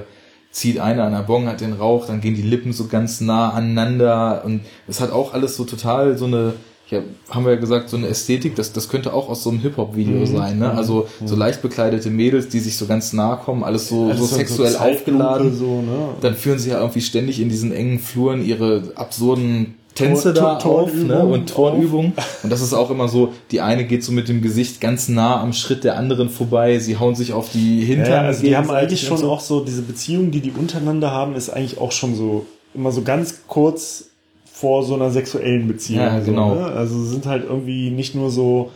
zieht 0.51 0.79
einer 0.79 1.03
an 1.05 1.13
der 1.13 1.19
Bong, 1.19 1.47
hat 1.47 1.61
den 1.61 1.73
Rauch, 1.73 2.07
dann 2.07 2.21
gehen 2.21 2.35
die 2.35 2.41
Lippen 2.41 2.73
so 2.73 2.87
ganz 2.87 3.21
nah 3.21 3.51
aneinander 3.51 4.43
und 4.45 4.61
es 4.87 4.99
hat 4.99 5.11
auch 5.11 5.33
alles 5.33 5.55
so 5.55 5.63
total 5.63 6.17
so 6.17 6.25
eine 6.25 6.53
ja, 6.89 6.99
haben 7.29 7.45
wir 7.45 7.53
ja 7.53 7.57
gesagt, 7.59 7.87
so 7.89 7.95
eine 7.95 8.07
Ästhetik, 8.09 8.55
das, 8.57 8.73
das 8.73 8.89
könnte 8.89 9.13
auch 9.13 9.29
aus 9.29 9.43
so 9.43 9.49
einem 9.49 9.59
Hip-Hop-Video 9.59 10.19
Mhm. 10.19 10.25
sein, 10.25 10.59
ne? 10.59 10.67
Mhm. 10.73 10.77
Also 10.77 11.07
so 11.23 11.37
leicht 11.37 11.61
bekleidete 11.61 12.09
Mädels, 12.09 12.49
die 12.49 12.59
sich 12.59 12.75
so 12.75 12.85
ganz 12.85 13.13
nah 13.13 13.37
kommen, 13.37 13.63
alles 13.63 13.87
so, 13.87 14.07
Alles 14.09 14.19
so 14.19 14.25
sexuell 14.25 14.73
Zeitlupe 14.73 14.97
aufgeladen. 14.97 15.55
So, 15.55 15.81
ne? 15.81 16.09
Dann 16.19 16.35
führen 16.35 16.59
sie 16.59 16.71
ja 16.71 16.79
irgendwie 16.81 16.99
ständig 16.99 17.39
in 17.39 17.47
diesen 17.47 17.71
engen 17.71 17.97
Fluren 17.97 18.43
ihre 18.43 18.91
absurden 18.95 19.75
Tänze 20.07 20.33
Tor- 20.33 20.43
da 20.43 20.55
Tor- 20.55 20.81
auf 20.83 20.93
ne? 20.93 21.25
Und 21.25 21.49
Turnübungen. 21.49 22.13
Und 22.43 22.49
das 22.51 22.61
ist 22.61 22.73
auch 22.73 22.89
immer 22.91 23.07
so, 23.07 23.33
die 23.51 23.61
eine 23.61 23.85
geht 23.85 24.03
so 24.03 24.11
mit 24.11 24.27
dem 24.27 24.41
Gesicht 24.41 24.81
ganz 24.81 25.07
nah 25.09 25.41
am 25.41 25.53
Schritt 25.53 25.83
der 25.83 25.97
anderen 25.97 26.29
vorbei, 26.29 26.79
sie 26.79 26.97
hauen 26.97 27.15
sich 27.15 27.33
auf 27.33 27.49
die 27.51 27.81
Hintern. 27.81 28.11
Ja, 28.11 28.21
also 28.21 28.43
die 28.43 28.55
haben 28.55 28.69
eigentlich 28.71 29.01
schon 29.01 29.17
so. 29.17 29.31
auch 29.31 29.39
so, 29.39 29.63
diese 29.63 29.81
Beziehung, 29.81 30.31
die 30.31 30.39
die 30.41 30.51
untereinander 30.51 31.11
haben, 31.11 31.35
ist 31.35 31.49
eigentlich 31.49 31.79
auch 31.79 31.91
schon 31.91 32.15
so, 32.15 32.45
immer 32.73 32.91
so 32.91 33.01
ganz 33.01 33.41
kurz 33.47 34.05
vor 34.53 34.83
so 34.83 34.93
einer 34.95 35.09
sexuellen 35.11 35.67
Beziehung. 35.67 36.01
Ja, 36.01 36.19
genau. 36.19 36.53
So, 36.55 36.59
ne? 36.61 36.65
Also 36.67 37.03
sind 37.03 37.25
halt 37.25 37.43
irgendwie 37.45 37.89
nicht 37.89 38.13
nur 38.15 38.29
so, 38.29 38.69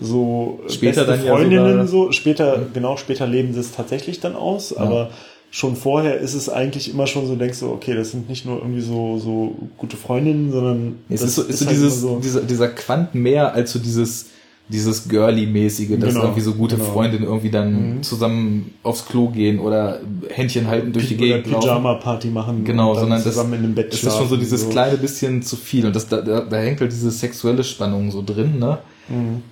so 0.00 0.60
Später 0.68 1.04
beste 1.04 1.16
dann 1.16 1.24
ja 1.24 1.32
Freundinnen 1.36 1.70
sogar- 1.72 1.86
so, 1.86 2.12
später, 2.12 2.62
genau, 2.72 2.96
später 2.96 3.26
leben 3.26 3.52
sie 3.52 3.60
es 3.60 3.72
tatsächlich 3.72 4.20
dann 4.20 4.36
aus, 4.36 4.76
aber 4.76 5.10
schon 5.50 5.76
vorher 5.76 6.18
ist 6.18 6.34
es 6.34 6.48
eigentlich 6.48 6.90
immer 6.90 7.06
schon 7.06 7.26
so, 7.26 7.34
denkst 7.34 7.60
du, 7.60 7.70
okay, 7.70 7.94
das 7.94 8.10
sind 8.10 8.28
nicht 8.28 8.44
nur 8.44 8.58
irgendwie 8.58 8.82
so, 8.82 9.18
so 9.18 9.54
gute 9.78 9.96
Freundinnen, 9.96 10.52
sondern 10.52 10.96
Es 11.08 11.22
ist 11.22 11.36
so, 11.36 11.42
ist 11.42 11.60
so 11.60 11.66
halt 11.66 11.74
dieses, 11.76 12.00
so- 12.00 12.18
dieser, 12.22 12.40
dieser 12.42 12.68
Quant 12.68 13.14
mehr 13.14 13.54
als 13.54 13.72
so 13.72 13.78
dieses, 13.78 14.26
dieses 14.70 15.08
Girly-mäßige, 15.08 15.98
dass 15.98 16.12
Genau, 16.12 16.24
irgendwie 16.24 16.42
so 16.42 16.52
gute 16.52 16.76
genau. 16.76 16.90
Freundinnen 16.92 17.24
irgendwie 17.24 17.48
dann 17.50 17.96
Mhm. 17.96 18.02
zusammen 18.02 18.74
aufs 18.82 19.06
Klo 19.06 19.28
gehen 19.30 19.58
oder 19.60 20.00
Händchen 20.28 20.66
halten 20.66 20.92
durch 20.92 21.08
die 21.08 21.14
oder 21.16 21.24
Gegend 21.24 21.46
laufen. 21.46 21.66
Pyjama-Party 21.68 22.28
machen 22.28 22.64
Genau, 22.64 22.94
sondern 22.94 23.24
das, 23.24 23.32
zusammen 23.32 23.54
in 23.54 23.64
einem 23.64 23.74
Bett 23.74 23.90
das 23.94 24.02
ist 24.02 24.14
schon 24.14 24.28
so 24.28 24.36
dieses 24.36 24.68
kleine 24.68 24.98
bisschen 24.98 25.40
zu 25.42 25.56
viel 25.56 25.86
und 25.86 25.96
das, 25.96 26.06
da, 26.08 26.20
da, 26.20 26.40
da 26.42 26.56
hängt 26.58 26.82
halt 26.82 26.92
diese 26.92 27.10
sexuelle 27.10 27.64
Spannung 27.64 28.10
so 28.10 28.20
drin, 28.22 28.58
ne? 28.58 28.76
Mhm. 29.08 29.42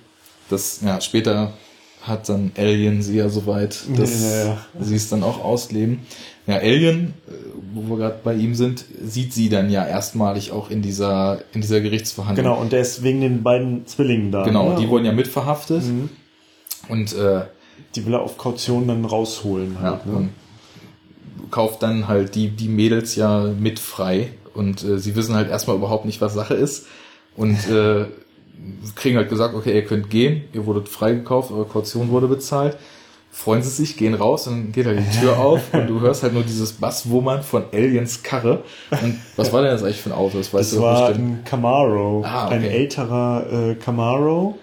Das, 0.51 0.81
ja, 0.85 1.01
später 1.01 1.53
hat 2.07 2.29
dann 2.29 2.51
Alien 2.57 3.01
sie 3.01 3.17
ja 3.17 3.29
soweit, 3.29 3.79
dass 3.97 4.21
Ja, 4.21 4.45
ja. 4.45 4.57
sie 4.79 4.95
es 4.95 5.09
dann 5.09 5.23
auch 5.23 5.43
ausleben. 5.43 5.99
Ja, 6.47 6.55
Alien, 6.57 7.13
äh, 7.27 7.31
wo 7.73 7.89
wir 7.89 7.97
gerade 7.97 8.19
bei 8.23 8.33
ihm 8.35 8.55
sind, 8.55 8.85
sieht 9.03 9.33
sie 9.33 9.49
dann 9.49 9.69
ja 9.69 9.85
erstmalig 9.85 10.51
auch 10.51 10.69
in 10.69 10.81
dieser, 10.81 11.39
in 11.53 11.61
dieser 11.61 11.81
Gerichtsverhandlung. 11.81 12.45
Genau, 12.45 12.59
und 12.61 12.71
der 12.71 12.79
ist 12.81 13.03
wegen 13.03 13.21
den 13.21 13.43
beiden 13.43 13.85
Zwillingen 13.85 14.31
da. 14.31 14.43
Genau, 14.43 14.69
ne? 14.73 14.75
die 14.79 14.87
wurden 14.87 15.05
ja 15.05 15.11
mitverhaftet 15.11 15.83
Mhm. 15.85 16.09
und 16.89 17.13
äh, 17.13 17.41
Die 17.95 18.05
will 18.05 18.13
er 18.13 18.21
auf 18.21 18.37
Kaution 18.37 18.87
dann 18.87 19.03
rausholen. 19.05 19.73
ja, 19.75 19.81
Halt, 19.91 20.05
ne? 20.05 20.13
und 20.15 20.29
kauft 21.51 21.83
dann 21.83 22.07
halt 22.07 22.35
die, 22.35 22.49
die 22.49 22.67
Mädels 22.69 23.15
ja 23.15 23.43
mit 23.43 23.79
frei 23.79 24.29
und 24.53 24.83
äh, 24.83 24.99
sie 24.99 25.15
wissen 25.15 25.35
halt 25.35 25.49
erstmal 25.49 25.75
überhaupt 25.75 26.05
nicht, 26.05 26.19
was 26.21 26.33
Sache 26.33 26.53
ist 26.55 26.87
und 27.35 27.57
äh, 27.69 28.05
kriegen 28.95 29.17
halt 29.17 29.29
gesagt, 29.29 29.53
okay, 29.55 29.73
ihr 29.75 29.85
könnt 29.85 30.09
gehen, 30.09 30.43
ihr 30.53 30.65
wurdet 30.65 30.89
freigekauft, 30.89 31.51
eure 31.51 31.65
Kaution 31.65 32.09
wurde 32.09 32.27
bezahlt. 32.27 32.77
Freuen 33.31 33.61
sie 33.61 33.69
sich, 33.69 33.97
gehen 33.97 34.15
raus 34.15 34.47
und 34.47 34.53
dann 34.55 34.71
geht 34.71 34.87
halt 34.87 34.99
die 34.99 35.19
Tür 35.19 35.37
auf 35.45 35.71
und 35.73 35.85
du 35.87 35.99
hörst 36.01 36.23
halt 36.23 36.33
nur 36.33 36.41
dieses 36.43 36.73
Basswummern 36.73 37.43
von 37.43 37.65
Aliens 37.71 38.23
Karre. 38.23 38.63
Und 38.89 39.19
was 39.35 39.53
war 39.53 39.61
denn 39.61 39.69
das 39.71 39.83
eigentlich 39.83 40.01
für 40.01 40.09
ein 40.09 40.15
Auto? 40.15 40.37
Das 40.39 40.51
weißt 40.53 40.71
Das 40.71 40.77
du 40.79 40.81
war 40.83 41.09
bestimmt. 41.09 41.41
ein 41.41 41.43
Camaro, 41.43 42.23
Ah, 42.25 42.47
ein 42.47 42.63
okay. 42.63 42.69
älterer 42.75 43.45
äh, 43.71 43.75
Camaro, 43.75 44.57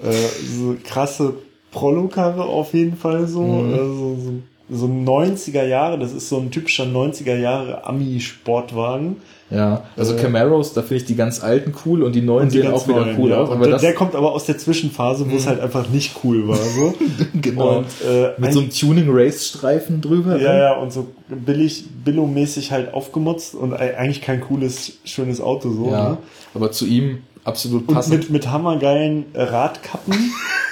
äh, 0.00 0.12
so 0.12 0.76
krasse 0.84 1.34
Prolo-Karre 1.72 2.44
auf 2.44 2.72
jeden 2.72 2.96
Fall 2.96 3.26
so, 3.26 3.42
Mhm. 3.42 3.72
also 3.74 4.16
so, 4.16 4.32
so 4.72 4.86
90er 4.86 5.64
Jahre, 5.64 5.98
das 5.98 6.12
ist 6.12 6.28
so 6.28 6.38
ein 6.38 6.52
typischer 6.52 6.84
90er 6.84 7.36
Jahre 7.36 7.84
Ami-Sportwagen. 7.84 9.16
Ja, 9.50 9.82
also 9.96 10.14
Äh, 10.14 10.20
Camaros, 10.20 10.74
da 10.74 10.82
finde 10.82 10.96
ich 10.96 11.04
die 11.06 11.16
ganz 11.16 11.42
alten 11.42 11.74
cool 11.84 12.02
und 12.04 12.14
die 12.14 12.22
neuen 12.22 12.44
Und 12.44 12.52
die 12.54 12.58
sehen 12.60 12.72
auch 12.72 12.86
wieder 12.86 13.04
neuen, 13.04 13.18
cool 13.18 13.30
ja. 13.30 13.38
aus. 13.38 13.50
Aber 13.50 13.66
der, 13.66 13.78
der 13.78 13.94
kommt 13.94 14.14
aber 14.14 14.32
aus 14.32 14.44
der 14.46 14.58
Zwischenphase, 14.58 15.28
wo 15.28 15.34
es 15.34 15.46
halt 15.48 15.58
einfach 15.60 15.88
nicht 15.88 16.14
cool 16.22 16.46
war, 16.46 16.56
so. 16.56 16.94
genau. 17.34 17.78
Und, 17.78 17.86
äh, 18.08 18.30
mit 18.38 18.52
so 18.52 18.60
einem 18.60 18.70
Tuning-Race-Streifen 18.70 20.00
drüber. 20.00 20.36
Ja, 20.40 20.52
ne? 20.52 20.58
ja, 20.60 20.72
und 20.76 20.92
so 20.92 21.08
billig, 21.28 21.84
billomäßig 22.04 22.70
halt 22.72 22.94
aufgemutzt 22.94 23.54
und 23.54 23.72
ei- 23.74 23.96
eigentlich 23.96 24.20
kein 24.22 24.40
cooles, 24.40 24.92
schönes 25.04 25.40
Auto 25.40 25.70
so. 25.72 25.90
ja. 25.90 26.10
Ne? 26.10 26.18
Aber 26.54 26.72
zu 26.72 26.86
ihm 26.86 27.18
absolut 27.44 27.88
Und 27.88 27.94
passend. 27.94 28.16
mit, 28.18 28.30
mit 28.30 28.48
hammergeilen 28.50 29.24
äh, 29.34 29.42
Radkappen. 29.42 30.14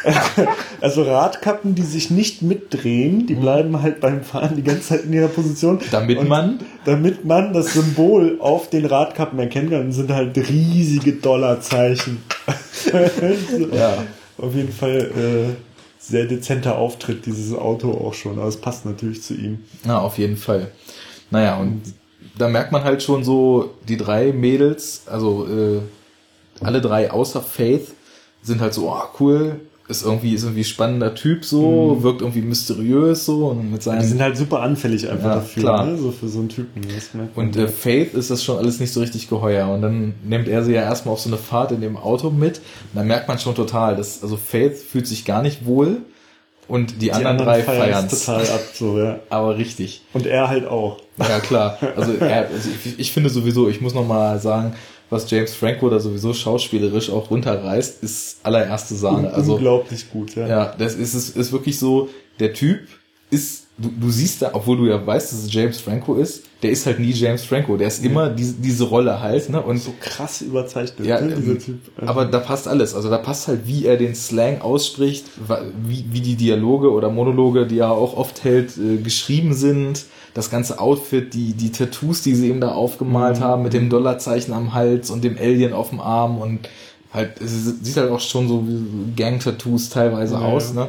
also 0.81 1.03
Radkappen, 1.03 1.75
die 1.75 1.83
sich 1.83 2.11
nicht 2.11 2.43
mitdrehen, 2.43 3.27
die 3.27 3.35
bleiben 3.35 3.83
halt 3.83 4.01
beim 4.01 4.23
Fahren 4.23 4.57
die 4.57 4.63
ganze 4.63 4.83
Zeit 4.89 5.05
in 5.05 5.13
ihrer 5.13 5.29
Position. 5.29 5.77
Mhm. 5.77 5.81
Damit 5.91 6.19
und 6.19 6.29
man- 6.29 6.61
Damit 6.85 7.25
man 7.25 7.53
das 7.53 7.75
Symbol 7.75 8.37
auf 8.41 8.71
den 8.71 8.87
Radkappen 8.87 9.39
erkennen 9.39 9.71
kann, 9.71 9.93
sind 9.93 10.11
halt 10.13 10.37
riesige 10.37 11.13
Dollarzeichen. 11.15 12.19
Ja. 13.73 14.05
Auf 14.39 14.55
jeden 14.55 14.73
Fall 14.73 15.11
äh, 15.51 15.55
sehr 15.99 16.27
dezenter 16.27 16.79
Auftritt, 16.79 17.27
dieses 17.27 17.53
Auto 17.57 17.91
auch 17.91 18.15
schon. 18.15 18.39
Aber 18.39 18.47
es 18.49 18.57
passt 18.57 18.87
natürlich 18.87 19.23
zu 19.23 19.35
ihm. 19.35 19.65
Ja, 19.85 19.99
auf 19.99 20.17
jeden 20.19 20.37
Fall. 20.37 20.71
Naja, 21.31 21.57
und 21.59 21.83
da 22.39 22.49
merkt 22.49 22.71
man 22.73 22.85
halt 22.85 23.03
schon 23.03 23.25
so, 23.25 23.75
die 23.89 23.97
drei 23.97 24.33
Mädels, 24.33 25.03
also 25.07 25.47
äh, 25.47 25.81
alle 26.63 26.81
drei 26.81 27.11
außer 27.11 27.43
Faith, 27.43 27.89
sind 28.43 28.61
halt 28.61 28.75
so, 28.75 28.89
oh, 28.91 29.03
cool, 29.21 29.61
ist 29.89 30.05
irgendwie, 30.05 30.35
ist 30.35 30.43
irgendwie 30.43 30.65
spannender 30.65 31.15
Typ 31.15 31.45
so, 31.47 31.99
wirkt 32.03 32.21
irgendwie 32.21 32.43
mysteriös 32.43 33.25
so 33.25 33.47
und 33.47 33.71
mit 33.71 33.81
Die 33.81 33.85
seinen 33.87 34.05
sind 34.05 34.21
halt 34.21 34.37
super 34.37 34.61
anfällig 34.61 35.09
einfach 35.09 35.29
Ja, 35.29 35.35
dafür, 35.37 35.63
klar. 35.63 35.87
ne? 35.87 35.97
so 35.97 36.11
für 36.11 36.29
so 36.29 36.41
einen 36.41 36.51
Typen. 36.51 36.83
Und 37.35 37.57
äh, 37.57 37.69
Faith 37.69 38.13
ist 38.13 38.31
das 38.31 38.45
schon 38.45 38.59
alles 38.59 38.81
nicht 38.81 38.93
so 38.93 39.01
richtig 39.01 39.31
geheuer. 39.31 39.69
Und 39.69 39.81
dann 39.81 40.15
nimmt 40.25 40.47
er 40.47 40.63
sie 40.63 40.75
ja 40.75 40.83
erstmal 40.83 41.15
auf 41.15 41.21
so 41.21 41.31
eine 41.31 41.39
Fahrt 41.39 41.73
in 41.73 41.81
dem 41.81 41.97
Auto 41.97 42.29
mit. 42.31 42.59
Und 42.59 42.97
dann 42.97 43.07
merkt 43.07 43.29
man 43.29 43.39
schon 43.39 43.55
total, 43.55 43.97
dass, 43.97 44.23
also 44.23 44.37
Faith 44.37 44.77
fühlt 44.77 45.07
sich 45.07 45.25
gar 45.25 45.41
nicht 45.43 45.65
wohl 45.65 46.03
und 46.69 46.93
die, 46.97 47.07
die 47.07 47.13
anderen, 47.13 47.39
drei 47.39 47.63
feiern's 47.63 47.89
feiern's. 48.11 48.25
total 48.27 48.43
ab, 48.43 48.61
so, 48.75 48.99
ja. 48.99 49.19
Aber 49.31 49.57
richtig. 49.57 50.03
Und 50.13 50.27
er 50.27 50.49
halt 50.49 50.67
auch. 50.67 50.99
Ja, 51.19 51.41
klar. 51.41 51.79
Also, 51.97 52.13
er, 52.13 52.49
also 52.49 52.69
ich, 52.85 52.99
ich 52.99 53.11
finde 53.13 53.31
sowieso, 53.31 53.71
ich 53.71 53.81
muss 53.81 53.95
noch 53.95 54.07
mal 54.07 54.39
sagen, 54.39 54.75
was 55.11 55.31
James 55.31 55.55
Franco 55.55 55.89
da 55.89 55.99
sowieso 56.01 56.35
schauspielerisch 56.35 57.11
auch 57.11 57.31
runterreißt, 57.31 58.03
ist 58.03 58.39
allererste 58.43 58.95
Sahne. 58.95 59.33
Also, 59.33 59.55
Unglaublich 59.55 60.11
gut, 60.11 60.35
ja. 60.35 60.47
ja, 60.47 60.75
das 60.79 60.95
ist, 60.95 61.15
ist, 61.15 61.37
ist 61.37 61.53
wirklich 61.53 61.79
so, 61.79 62.09
der 62.41 62.53
Typ 62.53 62.81
ist, 63.31 63.67
du, 63.77 63.91
du 63.91 64.11
siehst 64.11 64.43
da, 64.43 64.51
obwohl 64.55 64.77
du 64.79 64.87
ja 64.87 65.05
weißt, 65.05 65.33
dass 65.33 65.45
es 65.45 65.53
James 65.53 65.81
Franco 65.81 66.15
ist, 66.15 66.45
der 66.63 66.71
ist 66.71 66.87
halt 66.87 66.99
nie 66.99 67.13
James 67.13 67.45
Franco, 67.45 67.77
der 67.77 67.89
ist 67.89 68.05
immer 68.05 68.31
diese, 68.31 68.55
diese 68.55 68.85
Rolle 68.85 69.21
halt, 69.21 69.49
ne, 69.51 69.63
und 69.63 69.79
So 69.79 69.95
krass 70.01 70.41
überzeichnet, 70.41 71.07
ja, 71.07 71.21
ne, 71.21 71.35
dieser 71.37 71.53
ähm, 71.53 71.59
Typ. 71.59 71.81
aber 71.97 72.25
da 72.25 72.41
passt 72.41 72.67
alles. 72.69 72.95
Also 72.95 73.11
da 73.11 73.19
passt 73.19 73.49
halt, 73.49 73.67
wie 73.67 73.85
er 73.85 73.97
den 73.97 74.15
Slang 74.15 74.61
ausspricht, 74.61 75.27
wie, 75.87 76.05
wie 76.11 76.21
die 76.21 76.37
Dialoge 76.37 76.91
oder 76.91 77.11
Monologe, 77.11 77.67
die 77.67 77.79
er 77.79 77.93
auch 77.93 78.17
oft 78.17 78.45
hält, 78.45 78.77
äh, 78.77 78.97
geschrieben 78.97 79.55
sind. 79.55 80.07
Das 80.39 80.51
ganze 80.51 80.79
Outfit, 80.79 81.35
die, 81.35 81.53
die 81.53 81.73
Tattoos, 81.73 82.23
die 82.23 82.33
sie 82.37 82.49
ihm 82.49 82.61
da 82.61 82.71
aufgemalt 82.71 83.39
Mhm. 83.41 83.43
haben, 83.43 83.63
mit 83.65 83.73
dem 83.73 83.91
Dollarzeichen 83.91 84.55
am 84.55 84.73
Hals 84.73 85.11
und 85.11 85.25
dem 85.25 85.37
Alien 85.37 85.73
auf 85.73 85.89
dem 85.89 86.01
Arm 86.01 86.39
und 86.39 86.69
halt, 87.13 87.41
es 87.41 87.65
sieht 87.83 87.97
halt 87.97 88.11
auch 88.13 88.21
schon 88.21 88.47
so 88.47 88.63
wie 88.65 89.13
Gang-Tattoos 89.17 89.91
teilweise 89.91 90.35
Ja, 90.35 90.41
aus, 90.43 90.75
ne? 90.75 90.89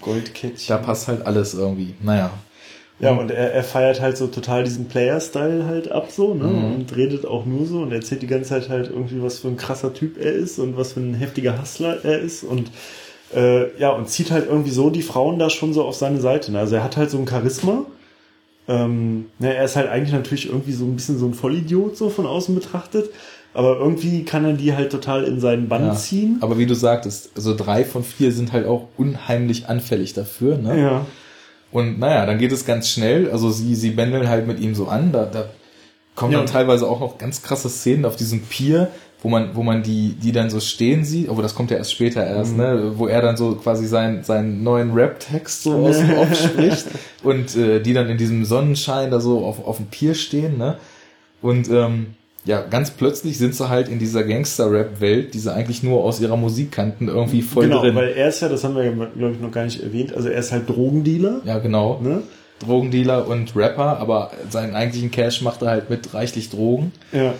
Goldkettchen. 0.00 0.68
Da 0.68 0.76
passt 0.76 1.08
halt 1.08 1.26
alles 1.26 1.54
irgendwie. 1.54 1.94
Naja. 2.00 2.30
Ja, 3.00 3.12
und 3.12 3.30
er, 3.32 3.52
er 3.52 3.64
feiert 3.64 4.00
halt 4.00 4.16
so 4.16 4.28
total 4.28 4.62
diesen 4.62 4.86
Player-Style 4.86 5.66
halt 5.66 5.90
ab 5.90 6.08
so, 6.10 6.34
ne? 6.34 6.44
Mhm. 6.44 6.74
Und 6.76 6.96
redet 6.96 7.26
auch 7.26 7.46
nur 7.46 7.66
so 7.66 7.80
und 7.80 7.90
erzählt 7.92 8.22
die 8.22 8.26
ganze 8.28 8.50
Zeit 8.50 8.68
halt 8.68 8.90
irgendwie, 8.90 9.20
was 9.22 9.40
für 9.40 9.48
ein 9.48 9.56
krasser 9.56 9.92
Typ 9.92 10.18
er 10.18 10.32
ist 10.32 10.58
und 10.60 10.76
was 10.76 10.92
für 10.92 11.00
ein 11.00 11.14
heftiger 11.14 11.60
Hustler 11.60 12.04
er 12.04 12.20
ist 12.20 12.44
und 12.44 12.70
äh, 13.34 13.76
ja, 13.78 13.90
und 13.90 14.08
zieht 14.08 14.30
halt 14.30 14.46
irgendwie 14.48 14.70
so 14.70 14.88
die 14.90 15.02
Frauen 15.02 15.38
da 15.38 15.50
schon 15.50 15.72
so 15.74 15.84
auf 15.84 15.94
seine 15.96 16.20
Seite. 16.20 16.50
Ne? 16.52 16.60
Also 16.60 16.76
er 16.76 16.84
hat 16.84 16.96
halt 16.96 17.10
so 17.10 17.18
ein 17.18 17.26
Charisma. 17.28 17.84
Ähm, 18.68 19.26
ne, 19.38 19.54
er 19.54 19.64
ist 19.64 19.76
halt 19.76 19.88
eigentlich 19.88 20.12
natürlich 20.12 20.48
irgendwie 20.48 20.72
so 20.72 20.84
ein 20.84 20.94
bisschen 20.94 21.18
so 21.18 21.26
ein 21.26 21.34
Vollidiot, 21.34 21.96
so 21.96 22.10
von 22.10 22.26
außen 22.26 22.54
betrachtet. 22.54 23.10
Aber 23.54 23.78
irgendwie 23.78 24.24
kann 24.24 24.44
er 24.44 24.52
die 24.52 24.74
halt 24.74 24.92
total 24.92 25.24
in 25.24 25.40
seinen 25.40 25.68
Bann 25.68 25.86
Ja. 25.86 25.94
ziehen. 25.94 26.36
Aber 26.42 26.58
wie 26.58 26.66
du 26.66 26.74
sagtest, 26.74 27.30
also 27.34 27.56
drei 27.56 27.84
von 27.84 28.04
vier 28.04 28.30
sind 28.30 28.52
halt 28.52 28.66
auch 28.66 28.88
unheimlich 28.98 29.68
anfällig 29.68 30.12
dafür, 30.12 30.58
ne? 30.58 30.78
Ja. 30.80 31.06
Und 31.72 31.98
naja, 31.98 32.24
dann 32.26 32.38
geht 32.38 32.52
es 32.52 32.64
ganz 32.66 32.88
schnell. 32.90 33.30
Also 33.30 33.50
sie, 33.50 33.74
sie 33.74 33.90
bändeln 33.90 34.28
halt 34.28 34.46
mit 34.46 34.60
ihm 34.60 34.74
so 34.74 34.86
an. 34.86 35.12
Da, 35.12 35.24
da 35.24 35.46
kommen 36.14 36.32
Ja. 36.32 36.38
dann 36.38 36.46
teilweise 36.46 36.86
auch 36.88 37.00
noch 37.00 37.16
ganz 37.18 37.42
krasse 37.42 37.68
Szenen 37.70 38.04
auf 38.04 38.16
diesem 38.16 38.42
Pier, 38.42 38.88
wo 39.22 39.28
man, 39.28 39.50
wo 39.54 39.62
man 39.62 39.82
die, 39.82 40.14
die 40.14 40.30
dann 40.32 40.48
so 40.50 40.60
stehen 40.60 41.04
sieht. 41.04 41.28
Aber 41.28 41.42
das 41.42 41.54
kommt 41.54 41.70
ja 41.70 41.76
erst 41.76 41.92
später 41.92 42.24
erst, 42.24 42.52
Mhm. 42.52 42.56
ne? 42.58 42.92
Wo 42.96 43.06
er 43.08 43.20
dann 43.20 43.36
so 43.36 43.54
quasi 43.56 43.86
seinen, 43.86 44.22
seinen 44.22 44.62
neuen 44.62 44.92
Rap-Text 44.92 45.64
so 45.64 45.74
aus 45.86 45.98
dem 45.98 46.12
Off 46.18 46.34
spricht 46.40 46.86
und 47.24 47.56
äh, 47.56 47.80
die 47.80 47.92
dann 47.94 48.08
in 48.08 48.16
diesem 48.18 48.44
Sonnenschein 48.44 49.10
da 49.10 49.18
so 49.20 49.44
auf, 49.44 49.66
auf 49.66 49.76
dem 49.78 49.86
Pier 49.86 50.14
stehen, 50.14 50.56
ne? 50.58 50.76
Und 51.42 51.68
ähm, 51.68 52.14
ja, 52.44 52.62
ganz 52.62 52.90
plötzlich 52.92 53.36
sind 53.38 53.54
sie 53.54 53.68
halt 53.68 53.88
in 53.88 53.98
dieser 53.98 54.24
Gangster-Rap-Welt, 54.24 55.34
die 55.34 55.38
sie 55.38 55.52
eigentlich 55.52 55.82
nur 55.82 56.02
aus 56.04 56.20
ihrer 56.20 56.36
Musik 56.36 56.72
kannten, 56.72 57.08
irgendwie 57.08 57.42
voll 57.42 57.64
genau, 57.64 57.80
drin. 57.82 57.94
weil 57.94 58.08
er 58.10 58.28
ist 58.28 58.40
ja, 58.40 58.48
das 58.48 58.64
haben 58.64 58.74
wir 58.76 58.84
ja, 58.84 58.92
glaube 58.92 59.32
ich, 59.34 59.40
noch 59.40 59.50
gar 59.52 59.64
nicht 59.64 59.82
erwähnt, 59.82 60.14
also 60.14 60.28
er 60.28 60.38
ist 60.38 60.52
halt 60.52 60.68
Drogendealer. 60.68 61.40
ja, 61.44 61.58
genau. 61.58 62.00
Ne? 62.02 62.22
Drogendealer 62.60 63.28
und 63.28 63.54
Rapper, 63.54 63.98
aber 64.00 64.30
seinen 64.50 64.74
eigentlichen 64.74 65.10
Cash 65.10 65.42
macht 65.42 65.62
er 65.62 65.68
halt 65.68 65.90
mit 65.90 66.12
reichlich 66.14 66.50
Drogen. 66.50 66.92
Ja. 67.12 67.34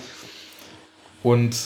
Und 1.23 1.57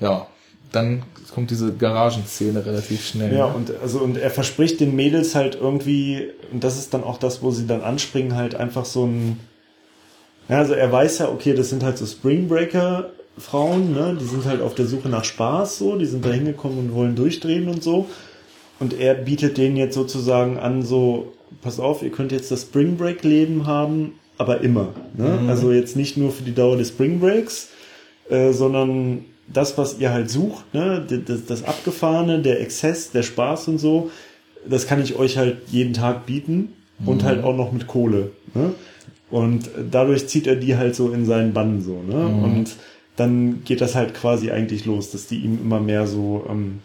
ja, 0.00 0.26
dann 0.72 1.02
kommt 1.34 1.50
diese 1.50 1.72
Garagenszene 1.72 2.64
relativ 2.64 3.06
schnell. 3.06 3.34
Ja, 3.34 3.46
und 3.46 3.72
also 3.80 4.00
und 4.00 4.16
er 4.16 4.30
verspricht 4.30 4.80
den 4.80 4.96
Mädels 4.96 5.34
halt 5.34 5.56
irgendwie, 5.60 6.30
und 6.52 6.64
das 6.64 6.78
ist 6.78 6.94
dann 6.94 7.04
auch 7.04 7.18
das, 7.18 7.42
wo 7.42 7.50
sie 7.50 7.66
dann 7.66 7.82
anspringen, 7.82 8.36
halt 8.36 8.54
einfach 8.54 8.84
so 8.84 9.06
ein. 9.06 9.40
Ja, 10.48 10.58
also 10.58 10.72
er 10.72 10.90
weiß 10.90 11.18
ja, 11.18 11.28
okay, 11.28 11.54
das 11.54 11.70
sind 11.70 11.82
halt 11.82 11.98
so 11.98 12.06
Springbreaker 12.06 13.10
Frauen, 13.38 13.92
ne? 13.92 14.16
Die 14.20 14.24
sind 14.24 14.44
halt 14.44 14.60
auf 14.60 14.74
der 14.74 14.86
Suche 14.86 15.08
nach 15.08 15.24
Spaß 15.24 15.78
so, 15.78 15.96
die 15.96 16.06
sind 16.06 16.24
da 16.24 16.30
hingekommen 16.30 16.78
und 16.78 16.94
wollen 16.94 17.14
durchdrehen 17.14 17.68
und 17.68 17.82
so. 17.82 18.06
Und 18.80 18.98
er 18.98 19.14
bietet 19.14 19.58
denen 19.58 19.76
jetzt 19.76 19.94
sozusagen 19.94 20.58
an, 20.58 20.82
so, 20.82 21.32
pass 21.62 21.80
auf, 21.80 22.02
ihr 22.02 22.10
könnt 22.10 22.32
jetzt 22.32 22.50
das 22.50 22.62
Spring 22.62 22.96
Break 22.96 23.24
Leben 23.24 23.66
haben, 23.66 24.14
aber 24.38 24.60
immer. 24.60 24.88
Ne? 25.16 25.40
Also 25.48 25.72
jetzt 25.72 25.96
nicht 25.96 26.16
nur 26.16 26.30
für 26.30 26.44
die 26.44 26.54
Dauer 26.54 26.76
des 26.76 26.88
Spring 26.88 27.18
Breaks, 27.18 27.68
äh, 28.30 28.52
sondern 28.52 29.24
das, 29.46 29.78
was 29.78 29.98
ihr 29.98 30.12
halt 30.12 30.30
sucht, 30.30 30.74
ne? 30.74 31.04
Das, 31.26 31.46
das 31.46 31.64
Abgefahrene, 31.64 32.40
der 32.40 32.60
Exzess, 32.60 33.10
der 33.10 33.22
Spaß 33.22 33.68
und 33.68 33.78
so, 33.78 34.10
das 34.68 34.86
kann 34.86 35.02
ich 35.02 35.16
euch 35.16 35.38
halt 35.38 35.58
jeden 35.70 35.94
Tag 35.94 36.26
bieten 36.26 36.74
und 37.06 37.24
halt 37.24 37.44
auch 37.44 37.56
noch 37.56 37.72
mit 37.72 37.86
Kohle. 37.86 38.32
Ne? 38.54 38.74
Und 39.30 39.70
dadurch 39.90 40.28
zieht 40.28 40.46
er 40.46 40.56
die 40.56 40.76
halt 40.76 40.94
so 40.94 41.10
in 41.10 41.26
seinen 41.26 41.52
Bann 41.52 41.80
so. 41.80 42.02
Ne? 42.02 42.26
Und 42.26 42.76
dann 43.16 43.62
geht 43.64 43.80
das 43.80 43.94
halt 43.94 44.14
quasi 44.14 44.50
eigentlich 44.50 44.84
los, 44.84 45.10
dass 45.10 45.26
die 45.26 45.38
ihm 45.38 45.58
immer 45.60 45.80
mehr 45.80 46.06
so 46.06 46.44
ähm, 46.48 46.80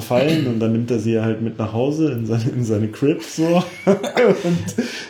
verfallen 0.00 0.46
und 0.46 0.60
dann 0.60 0.72
nimmt 0.72 0.90
er 0.90 0.98
sie 0.98 1.20
halt 1.20 1.42
mit 1.42 1.58
nach 1.58 1.72
Hause 1.72 2.12
in 2.12 2.26
seine, 2.26 2.44
in 2.50 2.64
seine 2.64 2.88
Crib 2.88 3.22
so. 3.22 3.44
und 3.86 4.64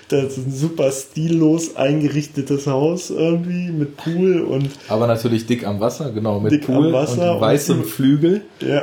das 0.09 0.39
ist 0.39 0.47
ein 0.47 0.53
super 0.53 0.91
stillos 0.91 1.77
eingerichtetes 1.77 2.67
Haus 2.67 3.11
irgendwie 3.11 3.71
mit 3.71 3.97
Pool 3.97 4.41
und 4.41 4.71
Aber 4.89 5.07
natürlich 5.07 5.47
dick 5.47 5.67
am 5.67 5.81
Wasser, 5.81 6.11
genau, 6.13 6.41
mit 6.41 6.53
Dick 6.53 6.69
am 6.69 6.75
Pool 6.77 6.93
Wasser 6.93 7.35
und 7.35 7.41
weißem 7.41 7.81
und- 7.81 7.87
Flügel. 7.87 8.43
ja, 8.61 8.83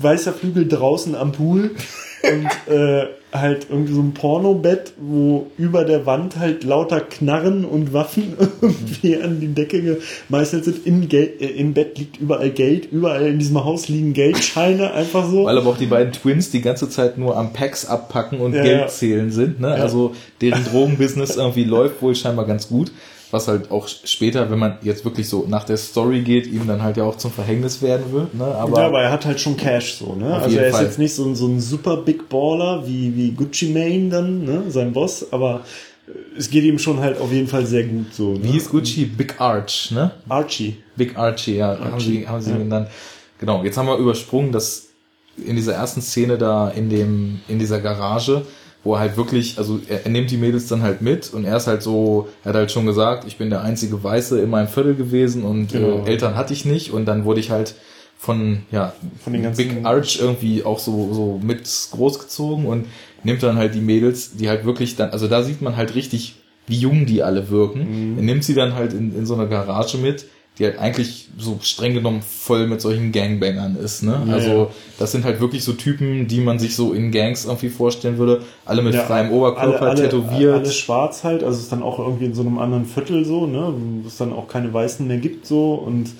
weißer 0.00 0.32
Flügel 0.32 0.66
draußen 0.68 1.14
am 1.14 1.32
Pool 1.32 1.72
und 2.22 2.72
äh, 2.72 3.06
halt 3.32 3.66
irgendwie 3.70 3.94
so 3.94 4.00
ein 4.00 4.12
Pornobett, 4.12 4.92
wo 4.98 5.46
über 5.56 5.84
der 5.84 6.04
Wand 6.04 6.38
halt 6.38 6.64
lauter 6.64 7.00
Knarren 7.00 7.64
und 7.64 7.92
Waffen 7.92 8.34
irgendwie 8.60 9.16
an 9.16 9.40
die 9.40 9.48
Decke 9.48 9.98
gemeißelt 10.28 10.64
sind. 10.64 10.86
Im, 10.86 11.08
Gel 11.08 11.32
äh, 11.40 11.46
Im 11.46 11.72
Bett 11.72 11.98
liegt 11.98 12.18
überall 12.18 12.50
Geld, 12.50 12.92
überall 12.92 13.26
in 13.26 13.38
diesem 13.38 13.64
Haus 13.64 13.88
liegen 13.88 14.12
Geldscheine, 14.12 14.92
einfach 14.92 15.28
so. 15.28 15.44
Weil 15.46 15.56
aber 15.58 15.70
auch 15.70 15.78
die 15.78 15.86
beiden 15.86 16.12
Twins 16.12 16.50
die 16.50 16.60
ganze 16.60 16.88
Zeit 16.90 17.16
nur 17.18 17.36
am 17.36 17.52
Packs 17.52 17.86
abpacken 17.86 18.40
und 18.40 18.54
Ja, 18.54 18.62
Geld 18.62 18.80
ja. 18.80 18.86
zählen 18.88 19.30
sind. 19.30 19.60
Ne? 19.60 19.68
Also 19.68 20.14
deren 20.40 20.64
Drogenbusiness 20.64 21.36
irgendwie 21.36 21.64
läuft 21.64 22.02
wohl 22.02 22.14
scheinbar 22.14 22.46
ganz 22.46 22.68
gut. 22.68 22.92
Was 23.32 23.48
halt 23.48 23.70
auch 23.70 23.88
später, 23.88 24.50
wenn 24.50 24.58
man 24.58 24.78
jetzt 24.82 25.04
wirklich 25.04 25.28
so 25.28 25.46
nach 25.48 25.64
der 25.64 25.78
Story 25.78 26.20
geht, 26.20 26.46
ihm 26.46 26.66
dann 26.66 26.82
halt 26.82 26.98
ja 26.98 27.04
auch 27.04 27.16
zum 27.16 27.32
Verhängnis 27.32 27.80
werden 27.80 28.12
wird. 28.12 28.34
Ne? 28.34 28.44
Aber, 28.44 28.80
ja, 28.80 28.86
aber 28.86 29.02
er 29.02 29.10
hat 29.10 29.24
halt 29.24 29.40
schon 29.40 29.56
Cash 29.56 29.94
so, 29.94 30.14
ne? 30.14 30.34
Also 30.36 30.56
er 30.58 30.66
ist 30.66 30.76
Fall. 30.76 30.84
jetzt 30.84 30.98
nicht 30.98 31.14
so, 31.14 31.34
so 31.34 31.46
ein 31.46 31.58
super 31.60 31.96
Big 31.96 32.28
Baller 32.28 32.86
wie, 32.86 33.16
wie 33.16 33.30
Gucci 33.32 33.70
Mane 33.70 34.10
dann, 34.10 34.44
ne? 34.44 34.64
Sein 34.68 34.92
Boss, 34.92 35.32
aber 35.32 35.62
es 36.36 36.50
geht 36.50 36.64
ihm 36.64 36.78
schon 36.78 37.00
halt 37.00 37.18
auf 37.20 37.32
jeden 37.32 37.48
Fall 37.48 37.64
sehr 37.64 37.84
gut 37.84 38.12
so. 38.12 38.32
Ne? 38.32 38.40
Wie 38.42 38.56
ist 38.56 38.70
Gucci? 38.70 39.06
Big 39.06 39.40
Arch, 39.40 39.90
ne? 39.92 40.10
Archie. 40.28 40.76
Big 40.96 41.16
Archie, 41.16 41.56
ja, 41.56 41.70
Archie. 41.70 41.84
haben 41.84 42.00
sie, 42.00 42.28
haben 42.28 42.40
sie 42.42 42.50
ja. 42.50 42.58
genannt. 42.58 42.88
Genau, 43.38 43.64
jetzt 43.64 43.78
haben 43.78 43.86
wir 43.86 43.96
übersprungen, 43.96 44.52
dass 44.52 44.88
in 45.42 45.56
dieser 45.56 45.72
ersten 45.72 46.02
Szene 46.02 46.36
da 46.36 46.68
in 46.68 46.90
dem, 46.90 47.40
in 47.48 47.58
dieser 47.58 47.80
Garage, 47.80 48.44
wo 48.84 48.94
er 48.94 49.00
halt 49.00 49.16
wirklich, 49.16 49.58
also 49.58 49.80
er, 49.88 50.04
er, 50.04 50.10
nimmt 50.10 50.30
die 50.30 50.36
Mädels 50.36 50.66
dann 50.66 50.82
halt 50.82 51.02
mit 51.02 51.32
und 51.32 51.44
er 51.44 51.56
ist 51.56 51.66
halt 51.66 51.82
so, 51.82 52.28
er 52.42 52.50
hat 52.50 52.56
halt 52.56 52.72
schon 52.72 52.86
gesagt, 52.86 53.24
ich 53.26 53.36
bin 53.36 53.50
der 53.50 53.62
einzige 53.62 54.02
Weiße 54.02 54.40
in 54.40 54.50
meinem 54.50 54.68
Viertel 54.68 54.94
gewesen 54.94 55.44
und 55.44 55.74
äh, 55.74 55.78
genau. 55.78 56.04
äh, 56.04 56.10
Eltern 56.10 56.34
hatte 56.34 56.52
ich 56.52 56.64
nicht 56.64 56.92
und 56.92 57.06
dann 57.06 57.24
wurde 57.24 57.40
ich 57.40 57.50
halt 57.50 57.74
von, 58.18 58.62
ja, 58.70 58.92
von 59.22 59.32
den 59.32 59.42
ganzen 59.42 59.68
Big 59.68 59.84
Arch 59.84 60.18
irgendwie 60.20 60.64
auch 60.64 60.78
so, 60.78 61.12
so 61.12 61.40
mit 61.42 61.68
großgezogen 61.90 62.66
und 62.66 62.86
nimmt 63.24 63.42
dann 63.42 63.56
halt 63.56 63.74
die 63.74 63.80
Mädels, 63.80 64.36
die 64.36 64.48
halt 64.48 64.64
wirklich 64.64 64.96
dann, 64.96 65.10
also 65.10 65.28
da 65.28 65.42
sieht 65.42 65.60
man 65.62 65.76
halt 65.76 65.94
richtig, 65.94 66.36
wie 66.66 66.76
jung 66.76 67.06
die 67.06 67.22
alle 67.22 67.50
wirken. 67.50 68.12
Mhm. 68.12 68.18
Er 68.18 68.22
nimmt 68.24 68.44
sie 68.44 68.54
dann 68.54 68.74
halt 68.74 68.92
in, 68.92 69.16
in 69.16 69.26
so 69.26 69.34
eine 69.34 69.48
Garage 69.48 69.98
mit, 69.98 70.26
die 70.58 70.64
halt 70.64 70.78
eigentlich 70.78 71.28
so 71.38 71.58
streng 71.62 71.94
genommen 71.94 72.22
voll 72.22 72.66
mit 72.66 72.80
solchen 72.80 73.10
Gangbangern 73.10 73.76
ist, 73.76 74.02
ne? 74.02 74.22
Ja, 74.26 74.34
also 74.34 74.70
das 74.98 75.10
sind 75.10 75.24
halt 75.24 75.40
wirklich 75.40 75.64
so 75.64 75.72
Typen, 75.72 76.28
die 76.28 76.40
man 76.40 76.58
sich 76.58 76.76
so 76.76 76.92
in 76.92 77.10
Gangs 77.10 77.46
irgendwie 77.46 77.70
vorstellen 77.70 78.18
würde, 78.18 78.42
alle 78.66 78.82
mit 78.82 78.94
ja, 78.94 79.02
freiem 79.02 79.32
Oberkörper 79.32 79.80
alle, 79.80 79.90
alle, 79.90 80.02
tätowiert. 80.02 80.54
Alles 80.54 80.76
schwarz 80.76 81.24
halt, 81.24 81.42
also 81.42 81.56
es 81.56 81.64
ist 81.64 81.72
dann 81.72 81.82
auch 81.82 81.98
irgendwie 81.98 82.26
in 82.26 82.34
so 82.34 82.42
einem 82.42 82.58
anderen 82.58 82.84
Viertel 82.84 83.24
so, 83.24 83.46
ne? 83.46 83.72
Wo 83.74 84.06
es 84.06 84.18
dann 84.18 84.32
auch 84.32 84.46
keine 84.46 84.72
Weißen 84.72 85.06
mehr 85.06 85.18
gibt 85.18 85.46
so 85.46 85.74
und 85.74 86.10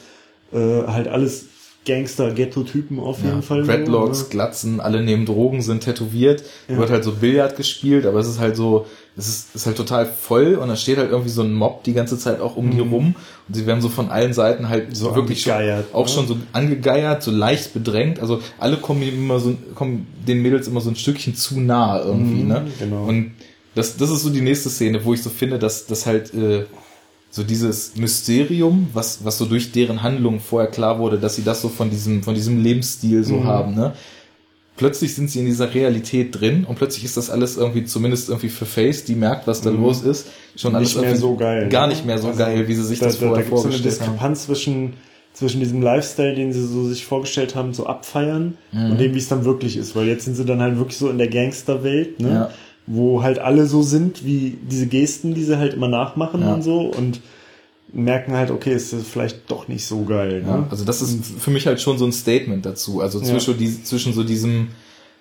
äh, 0.52 0.86
halt 0.86 1.08
alles 1.08 1.46
Gangster-Ghetto-Typen 1.84 3.00
auf 3.00 3.18
jeden 3.22 3.36
ja, 3.36 3.42
Fall. 3.42 3.64
Dreadlocks? 3.64 4.30
Glatzen, 4.30 4.80
alle 4.80 5.02
nehmen 5.02 5.26
Drogen, 5.26 5.62
sind 5.62 5.82
tätowiert. 5.82 6.44
Ja. 6.68 6.78
Wird 6.78 6.90
halt 6.90 7.02
so 7.02 7.12
Billard 7.12 7.56
gespielt, 7.56 8.06
aber 8.06 8.20
es 8.20 8.28
ist 8.28 8.38
halt 8.38 8.56
so, 8.56 8.86
es 9.16 9.28
ist, 9.28 9.54
ist 9.54 9.66
halt 9.66 9.76
total 9.76 10.06
voll 10.06 10.54
und 10.54 10.68
da 10.68 10.76
steht 10.76 10.98
halt 10.98 11.10
irgendwie 11.10 11.30
so 11.30 11.42
ein 11.42 11.52
Mob 11.52 11.82
die 11.82 11.92
ganze 11.92 12.18
Zeit 12.18 12.40
auch 12.40 12.56
um 12.56 12.66
mhm. 12.66 12.70
die 12.70 12.80
rum 12.80 13.14
und 13.48 13.54
sie 13.54 13.66
werden 13.66 13.80
so 13.80 13.88
von 13.88 14.10
allen 14.10 14.32
Seiten 14.32 14.68
halt 14.68 14.96
so 14.96 15.14
wirklich 15.16 15.42
schon, 15.42 15.54
auch 15.92 16.06
ne? 16.06 16.12
schon 16.12 16.28
so 16.28 16.36
angegeiert, 16.52 17.22
so 17.22 17.30
leicht 17.32 17.74
bedrängt. 17.74 18.20
Also 18.20 18.40
alle 18.58 18.76
kommen 18.76 19.02
immer 19.02 19.40
so, 19.40 19.56
kommen 19.74 20.06
den 20.26 20.40
Mädels 20.40 20.68
immer 20.68 20.80
so 20.80 20.90
ein 20.90 20.96
Stückchen 20.96 21.34
zu 21.34 21.60
nah 21.60 22.00
irgendwie, 22.02 22.42
mhm, 22.42 22.48
ne? 22.48 22.66
Genau. 22.78 23.04
Und 23.04 23.32
das, 23.74 23.96
das 23.96 24.10
ist 24.10 24.22
so 24.22 24.30
die 24.30 24.42
nächste 24.42 24.70
Szene, 24.70 25.04
wo 25.04 25.14
ich 25.14 25.22
so 25.22 25.30
finde, 25.30 25.58
dass 25.58 25.86
das 25.86 26.06
halt 26.06 26.32
äh, 26.34 26.64
so 27.34 27.42
dieses 27.42 27.96
Mysterium, 27.96 28.88
was, 28.92 29.24
was 29.24 29.38
so 29.38 29.46
durch 29.46 29.72
deren 29.72 30.02
Handlung 30.02 30.38
vorher 30.38 30.70
klar 30.70 30.98
wurde, 30.98 31.18
dass 31.18 31.34
sie 31.34 31.42
das 31.42 31.62
so 31.62 31.70
von 31.70 31.88
diesem, 31.88 32.22
von 32.22 32.34
diesem 32.34 32.62
Lebensstil 32.62 33.24
so 33.24 33.36
mhm. 33.36 33.44
haben, 33.44 33.74
ne? 33.74 33.94
Plötzlich 34.76 35.14
sind 35.14 35.30
sie 35.30 35.40
in 35.40 35.46
dieser 35.46 35.74
Realität 35.74 36.38
drin 36.38 36.64
und 36.64 36.76
plötzlich 36.76 37.04
ist 37.04 37.16
das 37.16 37.30
alles 37.30 37.56
irgendwie, 37.56 37.84
zumindest 37.84 38.28
irgendwie 38.28 38.48
für 38.48 38.64
Face, 38.64 39.04
die 39.04 39.14
merkt, 39.14 39.46
was 39.46 39.62
da 39.62 39.70
mhm. 39.70 39.82
los 39.82 40.02
ist, 40.02 40.28
schon 40.56 40.74
alles 40.74 40.94
nicht 40.94 41.04
mehr 41.04 41.16
so 41.16 41.36
geil. 41.36 41.68
Gar 41.68 41.86
nicht 41.86 42.04
mehr 42.04 42.18
so 42.18 42.28
also 42.28 42.38
geil, 42.38 42.68
wie 42.68 42.74
sie 42.74 42.84
sich 42.84 42.98
da, 42.98 43.06
das 43.06 43.16
vorher 43.16 43.36
da, 43.36 43.42
da 43.42 43.48
vorgestellt 43.48 43.74
haben. 43.74 43.82
so 43.82 43.88
eine 43.88 44.08
Diskrepanz 44.10 44.46
zwischen, 44.46 44.92
zwischen 45.32 45.60
diesem 45.60 45.82
Lifestyle, 45.82 46.34
den 46.34 46.52
sie 46.52 46.66
so 46.66 46.86
sich 46.86 47.06
vorgestellt 47.06 47.54
haben, 47.54 47.72
so 47.72 47.86
abfeiern 47.86 48.58
mhm. 48.72 48.92
und 48.92 49.00
dem, 49.00 49.14
wie 49.14 49.18
es 49.18 49.28
dann 49.28 49.46
wirklich 49.46 49.78
ist, 49.78 49.96
weil 49.96 50.06
jetzt 50.06 50.26
sind 50.26 50.34
sie 50.34 50.44
dann 50.44 50.60
halt 50.60 50.76
wirklich 50.76 50.98
so 50.98 51.08
in 51.08 51.18
der 51.18 51.28
Gangsterwelt, 51.28 52.20
ne? 52.20 52.30
Ja 52.30 52.50
wo 52.94 53.22
halt 53.22 53.38
alle 53.38 53.66
so 53.66 53.82
sind, 53.82 54.24
wie 54.24 54.58
diese 54.70 54.86
Gesten, 54.86 55.34
die 55.34 55.44
sie 55.44 55.56
halt 55.56 55.72
immer 55.72 55.88
nachmachen 55.88 56.42
ja. 56.42 56.52
und 56.52 56.62
so 56.62 56.80
und 56.80 57.20
merken 57.92 58.34
halt, 58.34 58.50
okay, 58.50 58.74
ist 58.74 58.94
vielleicht 58.94 59.50
doch 59.50 59.66
nicht 59.68 59.86
so 59.86 60.04
geil. 60.04 60.42
Ne? 60.42 60.48
Ja, 60.48 60.66
also 60.70 60.84
das 60.84 61.00
ist 61.00 61.24
für 61.38 61.50
mich 61.50 61.66
halt 61.66 61.80
schon 61.80 61.96
so 61.96 62.04
ein 62.04 62.12
Statement 62.12 62.66
dazu. 62.66 63.00
Also 63.00 63.20
zwischen, 63.20 63.52
ja. 63.52 63.58
die, 63.58 63.82
zwischen 63.82 64.12
so 64.12 64.24
diesem, 64.24 64.68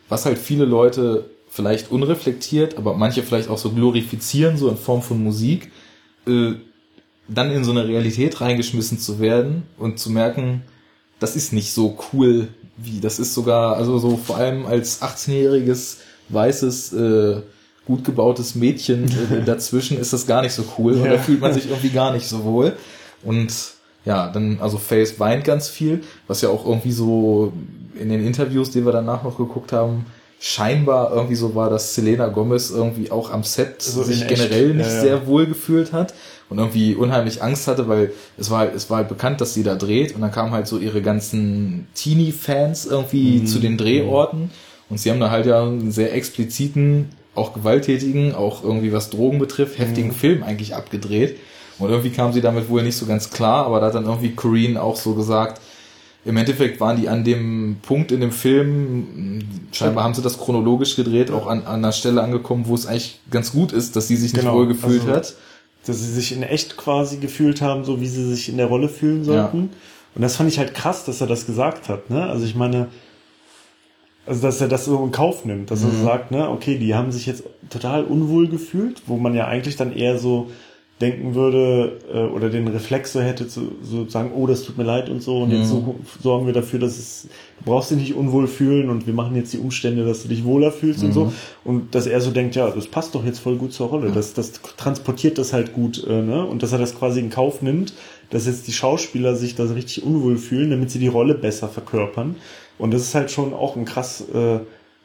was 0.09 0.25
halt 0.25 0.37
viele 0.37 0.65
Leute 0.65 1.29
vielleicht 1.49 1.91
unreflektiert, 1.91 2.77
aber 2.77 2.93
manche 2.95 3.23
vielleicht 3.23 3.49
auch 3.49 3.57
so 3.57 3.71
glorifizieren, 3.71 4.57
so 4.57 4.69
in 4.69 4.77
Form 4.77 5.01
von 5.01 5.23
Musik, 5.23 5.71
äh, 6.27 6.53
dann 7.27 7.51
in 7.51 7.63
so 7.63 7.71
eine 7.71 7.87
Realität 7.87 8.41
reingeschmissen 8.41 8.99
zu 8.99 9.19
werden 9.19 9.63
und 9.77 9.97
zu 9.99 10.09
merken, 10.09 10.63
das 11.19 11.35
ist 11.35 11.53
nicht 11.53 11.71
so 11.71 11.97
cool 12.11 12.49
wie, 12.77 12.99
das 12.99 13.19
ist 13.19 13.33
sogar, 13.33 13.75
also 13.77 13.97
so 13.97 14.17
vor 14.17 14.37
allem 14.37 14.65
als 14.65 15.01
18-jähriges 15.01 15.97
weißes, 16.29 16.93
äh, 16.93 17.41
gut 17.91 18.05
gebautes 18.05 18.55
Mädchen 18.55 19.05
äh, 19.05 19.41
dazwischen 19.45 19.99
ist 19.99 20.13
das 20.13 20.25
gar 20.25 20.41
nicht 20.41 20.53
so 20.53 20.63
cool 20.77 20.93
und 20.93 21.05
da 21.05 21.17
fühlt 21.17 21.41
man 21.41 21.53
sich 21.53 21.69
irgendwie 21.69 21.89
gar 21.89 22.13
nicht 22.13 22.27
so 22.27 22.43
wohl. 22.45 22.73
Und 23.23 23.53
ja, 24.05 24.29
dann, 24.29 24.59
also 24.61 24.77
Face 24.77 25.19
weint 25.19 25.43
ganz 25.43 25.67
viel, 25.67 26.01
was 26.27 26.41
ja 26.41 26.49
auch 26.49 26.65
irgendwie 26.65 26.91
so 26.91 27.53
in 27.99 28.09
den 28.09 28.25
Interviews, 28.25 28.71
die 28.71 28.85
wir 28.85 28.91
danach 28.91 29.23
noch 29.23 29.37
geguckt 29.37 29.73
haben, 29.73 30.05
scheinbar 30.39 31.11
irgendwie 31.13 31.35
so 31.35 31.53
war, 31.53 31.69
dass 31.69 31.93
Selena 31.93 32.27
Gomez 32.29 32.71
irgendwie 32.71 33.11
auch 33.11 33.29
am 33.29 33.43
Set 33.43 33.75
also 33.85 34.01
sich 34.01 34.27
generell 34.27 34.73
nicht 34.73 34.89
ja, 34.89 34.95
ja. 34.95 35.01
sehr 35.01 35.27
wohl 35.27 35.45
gefühlt 35.45 35.93
hat 35.93 36.15
und 36.49 36.57
irgendwie 36.57 36.95
unheimlich 36.95 37.43
Angst 37.43 37.67
hatte, 37.67 37.87
weil 37.87 38.11
es 38.39 38.49
war 38.49 38.59
halt, 38.59 38.75
es 38.75 38.89
war 38.89 38.97
halt 38.97 39.09
bekannt, 39.09 39.39
dass 39.39 39.53
sie 39.53 39.61
da 39.61 39.75
dreht 39.75 40.15
und 40.15 40.21
dann 40.21 40.31
kamen 40.31 40.51
halt 40.51 40.65
so 40.65 40.79
ihre 40.79 41.03
ganzen 41.03 41.87
Teenie-Fans 41.93 42.87
irgendwie 42.87 43.41
mhm. 43.41 43.45
zu 43.45 43.59
den 43.59 43.77
Drehorten 43.77 44.49
und 44.89 44.99
sie 44.99 45.11
haben 45.11 45.19
da 45.19 45.29
halt 45.29 45.45
ja 45.45 45.61
einen 45.63 45.91
sehr 45.91 46.13
expliziten, 46.13 47.09
auch 47.35 47.53
gewalttätigen, 47.53 48.35
auch 48.35 48.63
irgendwie 48.63 48.91
was 48.91 49.09
Drogen 49.09 49.39
betrifft, 49.39 49.79
heftigen 49.79 50.09
mhm. 50.09 50.15
Film 50.15 50.43
eigentlich 50.43 50.75
abgedreht. 50.75 51.37
Und 51.79 51.89
irgendwie 51.89 52.11
kam 52.11 52.33
sie 52.33 52.41
damit 52.41 52.69
wohl 52.69 52.83
nicht 52.83 52.97
so 52.97 53.05
ganz 53.05 53.29
klar, 53.29 53.65
aber 53.65 53.79
da 53.79 53.87
hat 53.87 53.95
dann 53.95 54.05
irgendwie 54.05 54.31
Corrine 54.31 54.81
auch 54.81 54.95
so 54.95 55.15
gesagt, 55.15 55.61
im 56.23 56.37
Endeffekt 56.37 56.79
waren 56.79 57.01
die 57.01 57.09
an 57.09 57.23
dem 57.23 57.77
Punkt 57.81 58.11
in 58.11 58.21
dem 58.21 58.31
Film, 58.31 59.39
scheinbar 59.71 60.03
haben 60.03 60.13
sie 60.13 60.21
das 60.21 60.37
chronologisch 60.37 60.95
gedreht, 60.95 61.31
auch 61.31 61.47
an, 61.47 61.63
an 61.65 61.75
einer 61.75 61.91
Stelle 61.91 62.21
angekommen, 62.21 62.65
wo 62.67 62.75
es 62.75 62.85
eigentlich 62.85 63.19
ganz 63.31 63.51
gut 63.51 63.71
ist, 63.71 63.95
dass 63.95 64.07
sie 64.07 64.15
sich 64.15 64.33
genau. 64.33 64.43
nicht 64.43 64.53
wohl 64.53 64.67
gefühlt 64.67 65.01
also, 65.01 65.13
hat. 65.13 65.35
Dass 65.87 65.99
sie 65.99 66.13
sich 66.13 66.31
in 66.31 66.43
echt 66.43 66.77
quasi 66.77 67.17
gefühlt 67.17 67.61
haben, 67.61 67.85
so 67.85 67.99
wie 68.01 68.07
sie 68.07 68.29
sich 68.29 68.49
in 68.49 68.57
der 68.57 68.67
Rolle 68.67 68.87
fühlen 68.87 69.23
sollten. 69.23 69.57
Ja. 69.57 69.77
Und 70.13 70.21
das 70.21 70.35
fand 70.35 70.49
ich 70.49 70.59
halt 70.59 70.75
krass, 70.75 71.05
dass 71.05 71.21
er 71.21 71.27
das 71.27 71.47
gesagt 71.47 71.89
hat. 71.89 72.11
Ne? 72.11 72.23
Also 72.23 72.45
ich 72.45 72.53
meine, 72.53 72.89
also 74.25 74.41
dass 74.41 74.61
er 74.61 74.67
das 74.67 74.85
so 74.85 75.03
in 75.03 75.11
Kauf 75.11 75.45
nimmt, 75.45 75.71
dass 75.71 75.83
mhm. 75.83 75.89
er 75.89 76.03
sagt, 76.03 76.31
ne, 76.31 76.49
okay, 76.49 76.77
die 76.77 76.93
haben 76.93 77.11
sich 77.11 77.25
jetzt 77.25 77.43
total 77.69 78.03
unwohl 78.03 78.47
gefühlt, 78.47 79.01
wo 79.07 79.17
man 79.17 79.33
ja 79.33 79.47
eigentlich 79.47 79.75
dann 79.75 79.95
eher 79.95 80.17
so 80.17 80.47
denken 81.01 81.33
würde 81.33 81.99
äh, 82.13 82.19
oder 82.25 82.49
den 82.49 82.67
Reflex 82.67 83.13
so 83.13 83.21
hätte 83.21 83.47
zu 83.47 83.71
so 83.81 84.07
sagen, 84.07 84.31
oh, 84.35 84.45
das 84.45 84.63
tut 84.63 84.77
mir 84.77 84.83
leid 84.83 85.09
und 85.09 85.23
so 85.23 85.41
und 85.41 85.49
mhm. 85.49 85.55
jetzt 85.55 85.69
so, 85.69 85.95
sorgen 86.21 86.45
wir 86.45 86.53
dafür, 86.53 86.79
dass 86.79 86.97
es 86.97 87.27
du 87.59 87.65
brauchst 87.65 87.91
dich 87.91 87.97
nicht 87.97 88.13
unwohl 88.13 88.47
fühlen 88.47 88.89
und 88.89 89.07
wir 89.07 89.13
machen 89.13 89.35
jetzt 89.35 89.51
die 89.53 89.57
Umstände, 89.57 90.05
dass 90.05 90.21
du 90.21 90.29
dich 90.29 90.43
wohler 90.43 90.71
fühlst 90.71 91.01
mhm. 91.01 91.07
und 91.07 91.13
so 91.13 91.25
mhm. 91.25 91.31
und 91.63 91.95
dass 91.95 92.05
er 92.05 92.21
so 92.21 92.31
denkt, 92.31 92.55
ja, 92.55 92.69
das 92.69 92.87
passt 92.87 93.15
doch 93.15 93.25
jetzt 93.25 93.39
voll 93.39 93.55
gut 93.55 93.73
zur 93.73 93.87
Rolle, 93.87 94.11
das 94.11 94.33
das 94.33 94.53
transportiert 94.77 95.39
das 95.39 95.53
halt 95.53 95.73
gut, 95.73 96.05
äh, 96.07 96.21
ne, 96.21 96.45
und 96.45 96.61
dass 96.61 96.71
er 96.71 96.77
das 96.77 96.97
quasi 96.97 97.19
in 97.19 97.31
Kauf 97.31 97.63
nimmt, 97.63 97.93
dass 98.29 98.45
jetzt 98.45 98.67
die 98.67 98.73
Schauspieler 98.73 99.35
sich 99.35 99.55
da 99.55 99.63
richtig 99.63 100.03
unwohl 100.03 100.37
fühlen, 100.37 100.69
damit 100.69 100.91
sie 100.91 100.99
die 100.99 101.07
Rolle 101.07 101.33
besser 101.33 101.67
verkörpern 101.67 102.35
und 102.81 102.91
das 102.91 103.03
ist 103.03 103.13
halt 103.13 103.29
schon 103.29 103.53
auch 103.53 103.75
ein 103.75 103.85
krass, 103.85 104.23
äh, 104.33 104.57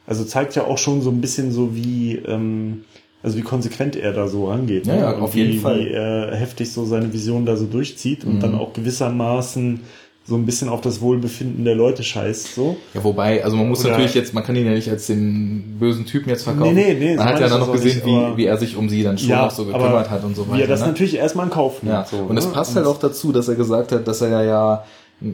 also 0.07 0.23
zeigt 0.25 0.55
ja 0.55 0.65
auch 0.65 0.79
schon 0.79 1.03
so 1.03 1.11
ein 1.11 1.21
bisschen 1.21 1.51
so 1.51 1.75
wie, 1.75 2.15
ähm, 2.15 2.85
also 3.21 3.37
wie 3.37 3.43
konsequent 3.43 3.95
er 3.95 4.13
da 4.13 4.27
so 4.27 4.49
rangeht. 4.49 4.87
Ne? 4.87 4.99
Ja, 4.99 5.17
auf 5.19 5.35
wie, 5.35 5.43
jeden 5.43 5.61
Fall. 5.61 5.79
Wie 5.79 5.89
er 5.89 6.35
heftig 6.35 6.71
so 6.71 6.85
seine 6.85 7.13
Vision 7.13 7.45
da 7.45 7.55
so 7.55 7.65
durchzieht 7.65 8.25
und 8.25 8.35
mhm. 8.35 8.39
dann 8.39 8.55
auch 8.55 8.73
gewissermaßen 8.73 9.81
so 10.25 10.35
ein 10.35 10.45
bisschen 10.45 10.69
auf 10.69 10.81
das 10.81 11.01
Wohlbefinden 11.01 11.63
der 11.63 11.75
Leute 11.75 12.03
scheißt, 12.03 12.55
so. 12.55 12.75
Ja, 12.93 13.03
wobei, 13.03 13.43
also 13.43 13.55
man 13.55 13.69
muss 13.69 13.81
Oder 13.81 13.91
natürlich 13.91 14.13
jetzt, 14.13 14.33
man 14.33 14.43
kann 14.43 14.55
ihn 14.57 14.65
ja 14.65 14.73
nicht 14.73 14.89
als 14.89 15.07
den 15.07 15.77
bösen 15.79 16.05
Typen 16.05 16.29
jetzt 16.29 16.43
verkaufen. 16.43 16.73
Nee, 16.73 16.95
nee, 16.95 17.11
nee. 17.11 17.15
Man 17.15 17.25
hat 17.25 17.39
ja 17.39 17.47
dann 17.47 17.61
noch 17.61 17.71
gesehen, 17.71 18.03
nicht, 18.03 18.05
wie, 18.05 18.37
wie 18.37 18.45
er 18.45 18.57
sich 18.57 18.75
um 18.75 18.89
sie 18.89 19.03
dann 19.03 19.17
schon 19.17 19.29
ja, 19.29 19.45
auch 19.45 19.51
so 19.51 19.65
gekümmert 19.65 20.09
hat 20.09 20.25
und 20.25 20.35
so 20.35 20.49
weiter. 20.49 20.63
Er 20.63 20.67
das 20.67 20.81
ne? 20.81 20.87
natürlich 20.87 21.15
erstmal 21.15 21.45
in 21.45 21.51
Kauf 21.51 21.81
nimmt. 21.81 21.93
Ja. 21.93 22.05
So, 22.05 22.17
und 22.17 22.35
es 22.35 22.45
ne? 22.45 22.51
passt 22.51 22.71
und 22.71 22.77
halt 22.77 22.87
auch 22.87 22.99
dazu, 22.99 23.31
dass 23.31 23.47
er 23.47 23.55
gesagt 23.55 23.93
hat, 23.93 24.05
dass 24.05 24.19
er 24.19 24.29
ja, 24.29 24.43
ja 24.43 24.83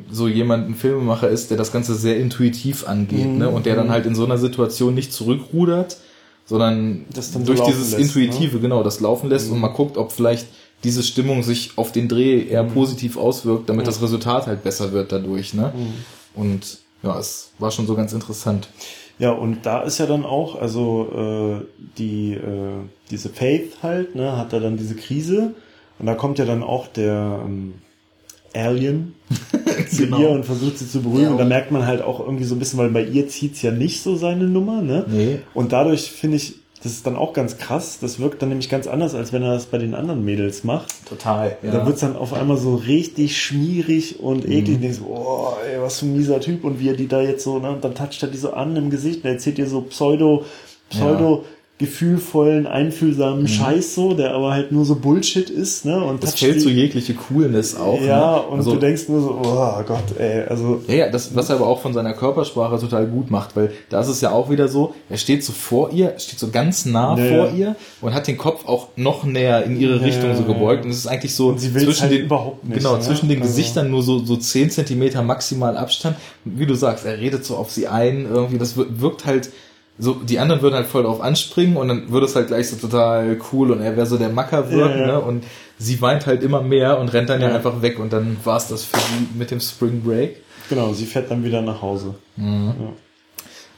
so 0.09 0.27
jemand 0.27 0.69
ein 0.69 0.75
Filmemacher 0.75 1.29
ist, 1.29 1.49
der 1.49 1.57
das 1.57 1.71
Ganze 1.71 1.95
sehr 1.95 2.17
intuitiv 2.17 2.87
angeht, 2.87 3.27
mhm. 3.27 3.37
ne? 3.37 3.49
Und 3.49 3.65
der 3.65 3.75
dann 3.75 3.89
halt 3.89 4.05
in 4.05 4.15
so 4.15 4.23
einer 4.23 4.37
Situation 4.37 4.95
nicht 4.95 5.11
zurückrudert, 5.11 5.97
sondern 6.45 7.05
durch 7.13 7.59
so 7.59 7.65
dieses 7.65 7.91
lässt, 7.91 8.15
Intuitive, 8.15 8.55
ne? 8.55 8.61
genau, 8.61 8.83
das 8.83 8.99
laufen 8.99 9.29
lässt 9.29 9.47
mhm. 9.47 9.53
und 9.53 9.59
mal 9.59 9.67
guckt, 9.69 9.97
ob 9.97 10.11
vielleicht 10.11 10.47
diese 10.83 11.03
Stimmung 11.03 11.43
sich 11.43 11.77
auf 11.77 11.91
den 11.91 12.07
Dreh 12.07 12.45
eher 12.45 12.63
mhm. 12.63 12.73
positiv 12.73 13.17
auswirkt, 13.17 13.69
damit 13.69 13.85
mhm. 13.85 13.87
das 13.87 14.01
Resultat 14.01 14.47
halt 14.47 14.63
besser 14.63 14.91
wird 14.93 15.11
dadurch, 15.11 15.53
ne? 15.53 15.73
Mhm. 15.75 16.41
Und 16.41 16.77
ja, 17.03 17.19
es 17.19 17.51
war 17.59 17.71
schon 17.71 17.85
so 17.85 17.95
ganz 17.95 18.13
interessant. 18.13 18.69
Ja, 19.19 19.31
und 19.31 19.65
da 19.65 19.81
ist 19.81 19.99
ja 19.99 20.05
dann 20.05 20.25
auch, 20.25 20.59
also 20.59 21.61
äh, 21.61 21.65
die 21.97 22.33
äh, 22.33 22.81
diese 23.11 23.29
Faith 23.29 23.83
halt, 23.83 24.15
ne, 24.15 24.37
hat 24.37 24.53
da 24.53 24.59
dann 24.59 24.77
diese 24.77 24.95
Krise 24.95 25.53
und 25.99 26.05
da 26.05 26.15
kommt 26.15 26.39
ja 26.39 26.45
dann 26.45 26.63
auch 26.63 26.87
der 26.87 27.41
ähm, 27.45 27.75
Alien 28.53 29.15
zu 29.89 30.03
genau. 30.03 30.19
ihr 30.19 30.29
und 30.29 30.45
versucht 30.45 30.77
sie 30.77 30.87
zu 30.89 31.01
berühren. 31.01 31.23
Ja, 31.23 31.29
und 31.31 31.37
da 31.37 31.45
merkt 31.45 31.71
man 31.71 31.85
halt 31.85 32.01
auch 32.01 32.19
irgendwie 32.19 32.43
so 32.43 32.55
ein 32.55 32.59
bisschen, 32.59 32.79
weil 32.79 32.89
bei 32.89 33.03
ihr 33.03 33.27
zieht's 33.27 33.61
ja 33.61 33.71
nicht 33.71 34.01
so 34.01 34.15
seine 34.15 34.45
Nummer, 34.45 34.81
ne? 34.81 35.05
Nee. 35.07 35.39
Und 35.53 35.71
dadurch 35.71 36.11
finde 36.11 36.37
ich, 36.37 36.55
Das 36.83 36.91
ist 36.91 37.07
dann 37.07 37.15
auch 37.15 37.31
ganz 37.31 37.57
krass. 37.57 37.99
Das 38.01 38.19
wirkt 38.19 38.41
dann 38.41 38.49
nämlich 38.49 38.67
ganz 38.69 38.87
anders, 38.87 39.15
als 39.15 39.31
wenn 39.31 39.41
er 39.41 39.53
das 39.53 39.67
bei 39.67 39.77
den 39.77 39.95
anderen 39.95 40.25
Mädels 40.25 40.65
macht. 40.65 40.89
Total. 41.07 41.55
Ja. 41.63 41.71
Da 41.71 41.85
wird's 41.85 42.01
dann 42.01 42.17
auf 42.17 42.33
einmal 42.33 42.57
so 42.57 42.75
richtig 42.75 43.41
schmierig 43.41 44.19
und 44.19 44.43
eklig. 44.43 44.75
Und 44.75 44.81
denkst, 44.81 44.97
so, 44.99 45.05
oh, 45.05 45.53
ey, 45.65 45.81
was 45.81 45.99
für 45.99 46.07
ein 46.07 46.17
mieser 46.17 46.41
Typ. 46.41 46.65
Und 46.65 46.81
wie 46.81 46.89
er 46.89 46.97
die 46.97 47.07
da 47.07 47.21
jetzt 47.21 47.45
so, 47.45 47.57
ne, 47.59 47.71
und 47.71 47.85
dann 47.85 47.95
toucht 47.95 48.21
er 48.21 48.27
die 48.27 48.37
so 48.37 48.51
an 48.51 48.75
im 48.75 48.89
Gesicht 48.89 49.23
und 49.23 49.29
erzählt 49.29 49.57
dir 49.59 49.67
so 49.67 49.79
Pseudo, 49.83 50.43
Pseudo, 50.89 51.45
gefühlvollen, 51.79 52.67
einfühlsamen 52.67 53.47
Scheiß 53.47 53.95
so, 53.95 54.13
der 54.13 54.33
aber 54.35 54.51
halt 54.53 54.71
nur 54.71 54.85
so 54.85 54.95
Bullshit 54.95 55.49
ist, 55.49 55.85
ne? 55.85 56.01
Und 56.03 56.23
das 56.23 56.35
fällt 56.35 56.61
so 56.61 56.69
jegliche 56.69 57.13
Coolness 57.15 57.75
auf. 57.75 57.99
Ja, 57.99 58.37
ne? 58.37 58.41
und 58.43 58.57
also, 58.59 58.73
du 58.73 58.79
denkst 58.79 59.09
nur 59.09 59.21
so, 59.21 59.41
oh 59.43 59.83
Gott, 59.85 60.17
ey, 60.19 60.43
also 60.43 60.81
Ja, 60.87 60.93
ja, 60.93 61.09
das, 61.09 61.35
was 61.35 61.49
er 61.49 61.55
aber 61.57 61.67
auch 61.67 61.81
von 61.81 61.93
seiner 61.93 62.13
Körpersprache 62.13 62.79
total 62.79 63.07
gut 63.07 63.31
macht, 63.31 63.55
weil 63.55 63.71
da 63.89 63.99
ist 64.01 64.07
es 64.07 64.21
ja 64.21 64.31
auch 64.31 64.51
wieder 64.51 64.67
so, 64.67 64.93
er 65.09 65.17
steht 65.17 65.43
so 65.43 65.51
vor 65.51 65.91
ihr, 65.91 66.13
steht 66.19 66.39
so 66.39 66.49
ganz 66.49 66.85
nah 66.85 67.17
Ja, 67.17 67.25
vor 67.35 67.47
ja. 67.49 67.53
ihr 67.53 67.75
und 68.01 68.13
hat 68.13 68.27
den 68.27 68.37
Kopf 68.37 68.67
auch 68.67 68.89
noch 68.95 69.23
näher 69.23 69.63
in 69.63 69.79
ihre 69.79 69.97
Ja, 69.97 70.03
Richtung 70.03 70.35
so 70.37 70.43
gebeugt 70.43 70.85
und 70.85 70.91
es 70.91 70.97
ist 70.97 71.07
eigentlich 71.07 71.33
so 71.33 71.55
zwischen 71.55 72.01
halt 72.01 72.11
den, 72.11 72.25
überhaupt 72.25 72.63
nicht, 72.65 72.77
genau, 72.77 72.95
ne? 72.97 73.01
zwischen 73.01 73.29
den 73.29 73.41
Also- 73.41 73.51
Gesichtern 73.51 73.89
nur 73.89 74.03
so, 74.03 74.19
so 74.19 74.37
10 74.37 74.69
Zentimeter 74.69 75.23
maximal 75.23 75.75
Abstand. 75.75 76.15
Wie 76.45 76.67
du 76.67 76.75
sagst, 76.75 77.03
er 77.05 77.17
redet 77.19 77.43
so 77.45 77.55
auf 77.57 77.71
sie 77.71 77.87
ein, 77.87 78.25
irgendwie, 78.29 78.59
das 78.59 78.77
wir- 78.77 79.01
wirkt 79.01 79.25
halt, 79.25 79.49
so, 79.99 80.13
die 80.15 80.39
anderen 80.39 80.61
würden 80.61 80.75
halt 80.75 80.87
voll 80.87 81.03
drauf 81.03 81.21
anspringen 81.21 81.77
und 81.77 81.87
dann 81.87 82.11
würde 82.11 82.25
es 82.25 82.35
halt 82.35 82.47
gleich 82.47 82.69
so 82.69 82.75
total 82.77 83.39
cool 83.51 83.71
und 83.71 83.81
er 83.81 83.95
wäre 83.95 84.05
so 84.07 84.17
der 84.17 84.29
Macker 84.29 84.69
wirken, 84.71 84.99
Ja, 84.99 85.07
ja. 85.07 85.11
ne? 85.13 85.19
Und 85.21 85.43
sie 85.77 86.01
weint 86.01 86.25
halt 86.25 86.41
immer 86.43 86.61
mehr 86.61 86.97
und 86.99 87.09
rennt 87.13 87.29
dann 87.29 87.41
ja, 87.41 87.49
Ja. 87.49 87.55
einfach 87.55 87.81
weg 87.81 87.99
und 87.99 88.11
dann 88.11 88.37
war 88.43 88.57
es 88.57 88.67
das 88.67 88.83
für 88.85 88.97
sie 88.97 89.27
mit 89.37 89.51
dem 89.51 89.59
Spring 89.59 90.01
Break. 90.01 90.37
genau, 90.69 90.93
sie 90.93 91.05
fährt 91.05 91.29
dann 91.29 91.43
wieder 91.43 91.61
nach 91.61 91.81
Hause. 91.81 92.15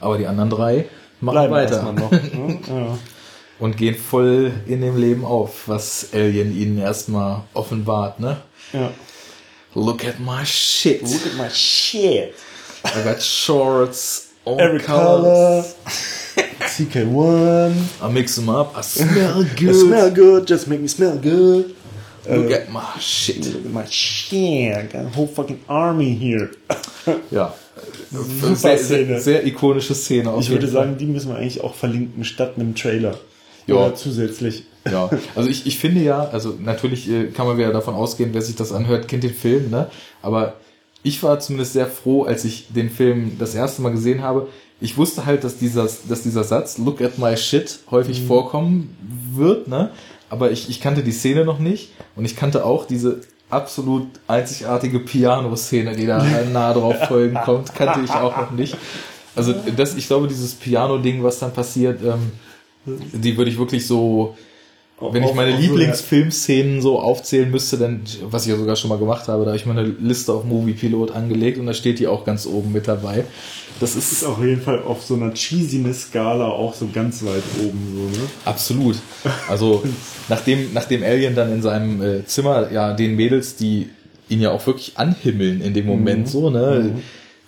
Aber 0.00 0.18
die 0.18 0.26
anderen 0.26 0.50
drei 0.50 0.86
machen 1.20 1.34
Bleiben 1.34 1.52
weiter 1.52 1.92
noch. 1.92 2.10
Ne? 2.10 2.58
Und 3.58 3.78
gehen 3.78 3.94
voll 3.94 4.52
in 4.66 4.82
dem 4.82 4.98
Leben 4.98 5.24
auf, 5.24 5.66
was 5.66 6.08
Alien 6.12 6.54
ihnen 6.54 6.76
erstmal 6.78 7.40
offenbart, 7.54 8.20
ne? 8.20 8.36
ja. 8.74 8.90
Look 9.74 10.04
at 10.06 10.18
my 10.20 10.44
shit. 10.44 11.00
Look 11.02 11.26
at 11.26 11.34
my 11.38 11.48
shit. 11.50 12.34
I 12.84 13.02
got 13.04 13.22
shorts, 13.22 14.25
all 14.46 14.60
Every 14.60 14.78
color. 14.80 15.62
colors. 15.62 15.74
CK1. 16.60 18.02
I 18.02 18.08
mix 18.12 18.36
them 18.36 18.48
up. 18.48 18.76
I 18.76 18.80
smell 18.82 19.44
good. 19.44 19.68
I 19.68 19.72
smell 19.72 20.10
good, 20.10 20.46
just 20.46 20.68
make 20.68 20.80
me 20.80 20.88
smell 20.88 21.16
good. 21.18 21.74
Look 22.28 22.50
at 22.50 22.70
my 22.70 22.82
shit. 22.98 23.44
Look 23.46 23.66
at 23.66 23.72
my 23.72 23.84
shit. 23.86 24.76
I 24.76 24.82
got 24.86 25.04
a 25.04 25.08
whole 25.10 25.26
fucking 25.28 25.60
army 25.68 26.14
here. 26.14 26.50
Ja. 27.30 27.54
Super 28.10 28.56
Sehr, 28.56 28.78
Szene. 28.78 29.06
sehr, 29.06 29.20
sehr 29.20 29.46
ikonische 29.46 29.94
Szene. 29.94 30.34
Ich 30.40 30.48
würde 30.50 30.66
Fall. 30.66 30.72
sagen, 30.86 30.96
die 30.98 31.06
müssen 31.06 31.28
wir 31.28 31.36
eigentlich 31.36 31.60
auch 31.62 31.74
verlinken, 31.76 32.24
statt 32.24 32.54
einem 32.56 32.74
Trailer. 32.74 33.16
Ja. 33.68 33.76
Oder 33.76 33.94
zusätzlich. 33.94 34.64
Ja, 34.90 35.08
also 35.36 35.48
ich, 35.48 35.66
ich 35.66 35.78
finde 35.78 36.00
ja, 36.00 36.28
also 36.32 36.54
natürlich 36.60 37.08
äh, 37.08 37.26
kann 37.28 37.46
man 37.46 37.58
wieder 37.58 37.72
davon 37.72 37.94
ausgehen, 37.94 38.30
wer 38.32 38.42
sich 38.42 38.56
das 38.56 38.72
anhört, 38.72 39.06
kennt 39.06 39.22
den 39.22 39.34
Film, 39.34 39.70
ne? 39.70 39.88
Aber 40.22 40.54
ich 41.06 41.22
war 41.22 41.38
zumindest 41.38 41.74
sehr 41.74 41.86
froh, 41.86 42.24
als 42.24 42.44
ich 42.44 42.66
den 42.68 42.90
Film 42.90 43.36
das 43.38 43.54
erste 43.54 43.80
Mal 43.80 43.92
gesehen 43.92 44.22
habe. 44.22 44.48
Ich 44.80 44.98
wusste 44.98 45.24
halt, 45.24 45.44
dass 45.44 45.56
dieser, 45.56 45.88
dass 46.08 46.22
dieser 46.22 46.42
Satz, 46.42 46.78
look 46.78 47.00
at 47.00 47.16
my 47.16 47.36
shit, 47.36 47.78
häufig 47.92 48.22
vorkommen 48.22 48.96
wird, 49.32 49.68
ne? 49.68 49.90
Aber 50.28 50.50
ich, 50.50 50.68
ich 50.68 50.80
kannte 50.80 51.04
die 51.04 51.12
Szene 51.12 51.44
noch 51.44 51.60
nicht 51.60 51.90
und 52.16 52.24
ich 52.24 52.34
kannte 52.34 52.64
auch 52.64 52.86
diese 52.86 53.20
absolut 53.48 54.08
einzigartige 54.26 54.98
Piano-Szene, 54.98 55.94
die 55.94 56.06
da 56.06 56.24
nah 56.52 56.74
drauf 56.74 56.96
folgen 57.06 57.38
kommt, 57.44 57.72
kannte 57.72 58.00
ich 58.04 58.10
auch 58.10 58.36
noch 58.36 58.50
nicht. 58.50 58.76
Also 59.36 59.54
das, 59.76 59.94
ich 59.94 60.08
glaube, 60.08 60.26
dieses 60.26 60.54
Piano-Ding, 60.54 61.22
was 61.22 61.38
dann 61.38 61.52
passiert, 61.52 62.00
ähm, 62.02 62.32
die 62.84 63.36
würde 63.36 63.52
ich 63.52 63.58
wirklich 63.58 63.86
so, 63.86 64.36
wenn 65.00 65.22
ich 65.22 65.34
meine 65.34 65.56
Lieblingsfilmszenen 65.56 66.80
so 66.80 67.00
aufzählen 67.00 67.50
müsste, 67.50 67.76
dann, 67.76 68.00
was 68.22 68.46
ich 68.46 68.52
ja 68.52 68.56
sogar 68.56 68.76
schon 68.76 68.88
mal 68.88 68.98
gemacht 68.98 69.28
habe, 69.28 69.44
da 69.44 69.48
habe 69.48 69.56
ich 69.58 69.66
meine 69.66 69.82
Liste 69.82 70.32
auf 70.32 70.44
Movie 70.44 70.72
Pilot 70.72 71.10
angelegt 71.10 71.58
und 71.58 71.66
da 71.66 71.74
steht 71.74 71.98
die 71.98 72.06
auch 72.06 72.24
ganz 72.24 72.46
oben 72.46 72.72
mit 72.72 72.88
dabei. 72.88 73.24
Das 73.78 73.94
Ist 73.94 74.10
ist 74.10 74.24
auf 74.24 74.42
jeden 74.42 74.62
Fall 74.62 74.82
auf 74.82 75.02
so 75.02 75.14
einer 75.14 75.34
Cheesiness-Skala 75.34 76.46
auch 76.46 76.72
so 76.72 76.88
ganz 76.92 77.22
weit 77.24 77.42
oben, 77.62 77.92
so, 77.94 78.20
ne? 78.20 78.26
absolut. 78.46 78.96
Also, 79.48 79.82
nachdem, 80.30 80.72
nachdem 80.72 81.02
Alien 81.02 81.34
dann 81.34 81.52
in 81.52 81.60
seinem 81.60 82.02
äh, 82.02 82.24
Zimmer 82.24 82.72
ja 82.72 82.94
den 82.94 83.16
Mädels, 83.16 83.56
die 83.56 83.90
ihn 84.30 84.40
ja 84.40 84.50
auch 84.50 84.66
wirklich 84.66 84.92
anhimmeln 84.96 85.60
in 85.60 85.74
dem 85.74 85.84
Moment 85.84 86.26
so, 86.28 86.48
ne, 86.48 86.96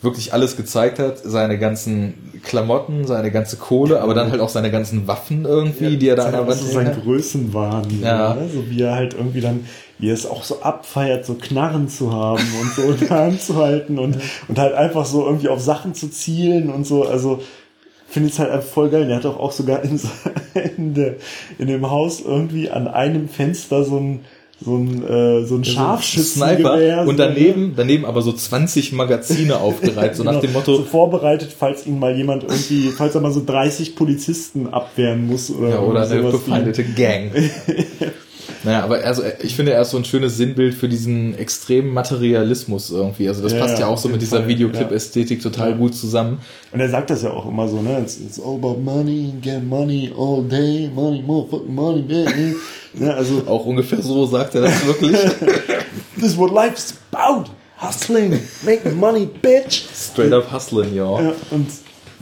wirklich 0.00 0.32
alles 0.32 0.56
gezeigt 0.56 0.98
hat, 1.00 1.18
seine 1.24 1.58
ganzen 1.58 2.40
Klamotten, 2.44 3.06
seine 3.06 3.30
ganze 3.32 3.56
Kohle, 3.56 4.00
aber 4.00 4.14
dann 4.14 4.30
halt 4.30 4.40
auch 4.40 4.48
seine 4.48 4.70
ganzen 4.70 5.08
Waffen 5.08 5.44
irgendwie, 5.44 5.96
die 5.96 6.08
er 6.08 6.14
da 6.16 6.26
an 6.26 6.32
der 6.32 6.40
Wand 6.46 6.60
ist 6.60 6.72
sein 6.72 6.86
hat. 6.86 7.02
Größenwahn. 7.02 7.84
so, 7.90 8.04
Ja. 8.06 8.34
Ne? 8.34 8.48
So 8.52 8.70
wie 8.70 8.80
er 8.82 8.94
halt 8.94 9.14
irgendwie 9.14 9.40
dann, 9.40 9.66
wie 9.98 10.08
er 10.10 10.14
es 10.14 10.24
auch 10.24 10.44
so 10.44 10.62
abfeiert, 10.62 11.26
so 11.26 11.34
Knarren 11.34 11.88
zu 11.88 12.12
haben 12.12 12.44
und 12.60 12.72
so 12.74 12.82
in 12.92 13.00
der 13.00 13.10
Hand 13.10 13.42
zu 13.42 13.56
halten 13.56 13.98
und, 13.98 14.18
und 14.46 14.58
halt 14.58 14.74
einfach 14.74 15.04
so 15.04 15.26
irgendwie 15.26 15.48
auf 15.48 15.60
Sachen 15.60 15.94
zu 15.94 16.08
zielen 16.08 16.70
und 16.70 16.86
so. 16.86 17.04
Also 17.04 17.42
finde 18.06 18.28
ich 18.28 18.34
es 18.34 18.38
halt 18.38 18.50
einfach 18.52 18.68
voll 18.68 18.90
geil. 18.90 19.06
Der 19.08 19.16
hat 19.16 19.24
doch 19.24 19.38
auch 19.40 19.50
sogar 19.50 19.82
in, 19.82 19.98
so- 19.98 20.08
in, 20.76 20.94
der, 20.94 21.16
in 21.58 21.66
dem 21.66 21.90
Haus 21.90 22.20
irgendwie 22.20 22.70
an 22.70 22.86
einem 22.86 23.28
Fenster 23.28 23.82
so 23.82 23.96
ein 23.98 24.20
so 24.60 24.76
ein, 24.76 25.04
äh, 25.04 25.44
so 25.44 25.54
ein 25.54 25.64
Scharfschützengewehr. 25.64 27.02
Und 27.02 27.16
ne? 27.16 27.28
daneben, 27.28 27.74
daneben 27.76 28.04
aber 28.04 28.22
so 28.22 28.32
20 28.32 28.92
Magazine 28.92 29.58
aufgereiht, 29.58 30.16
so 30.16 30.24
nach 30.24 30.32
Genau, 30.32 30.42
dem 30.42 30.52
Motto, 30.52 30.76
so 30.76 30.82
vorbereitet, 30.82 31.54
falls 31.56 31.86
ihn 31.86 31.98
mal 31.98 32.16
jemand 32.16 32.42
irgendwie, 32.42 32.90
falls 32.90 33.14
er 33.14 33.20
mal 33.20 33.32
so 33.32 33.44
30 33.44 33.94
Polizisten 33.94 34.68
abwehren 34.68 35.26
muss 35.26 35.50
oder, 35.50 35.68
ja, 35.68 35.78
oder 35.80 36.08
eine 36.08 36.22
befeindete 36.22 36.84
Gang. 36.84 37.30
naja, 38.64 38.82
aber 38.84 39.04
also 39.04 39.22
ich 39.42 39.54
finde, 39.56 39.72
er 39.72 39.82
ist 39.82 39.90
so 39.90 39.96
ein 39.96 40.04
schönes 40.04 40.36
Sinnbild 40.36 40.74
für 40.74 40.88
diesen 40.88 41.38
extremen 41.38 41.92
Materialismus 41.92 42.90
irgendwie. 42.90 43.28
Also 43.28 43.42
das 43.42 43.52
Ja, 43.52 43.60
passt 43.60 43.74
ja, 43.74 43.80
ja, 43.80 43.86
auch 43.86 43.98
so 43.98 44.08
mit 44.08 44.20
dieser 44.22 44.46
Videoclip-Ästhetik 44.48 45.42
total 45.42 45.70
Ja. 45.70 45.76
gut 45.76 45.94
zusammen. 45.94 46.40
Und 46.72 46.80
er 46.80 46.88
sagt 46.88 47.10
das 47.10 47.22
ja 47.22 47.30
auch 47.30 47.46
immer 47.48 47.68
so, 47.68 47.80
ne? 47.82 47.98
It's, 48.00 48.18
it's 48.18 48.40
all 48.40 48.54
about 48.56 48.78
money, 48.80 49.32
get 49.40 49.64
money 49.64 50.12
all 50.16 50.42
day, 50.42 50.90
money, 50.94 51.22
motherfucking 51.22 51.74
money, 51.74 52.02
baby. 52.02 52.56
ne? 52.94 53.14
Also, 53.14 53.42
Auch 53.46 53.64
ungefähr 53.66 54.02
so 54.02 54.26
sagt 54.26 54.54
er 54.54 54.62
das 54.62 54.86
wirklich. 54.86 55.12
this 56.16 56.32
is 56.32 56.36
what 56.38 56.52
life's 56.52 56.94
about. 57.12 57.50
Hustling, 57.80 58.40
making 58.64 58.98
money, 58.98 59.28
bitch. 59.40 59.84
Straight 59.94 60.32
up 60.32 60.52
hustling, 60.52 60.92
ja. 60.94 61.20
Ja, 61.22 61.32
und 61.52 61.68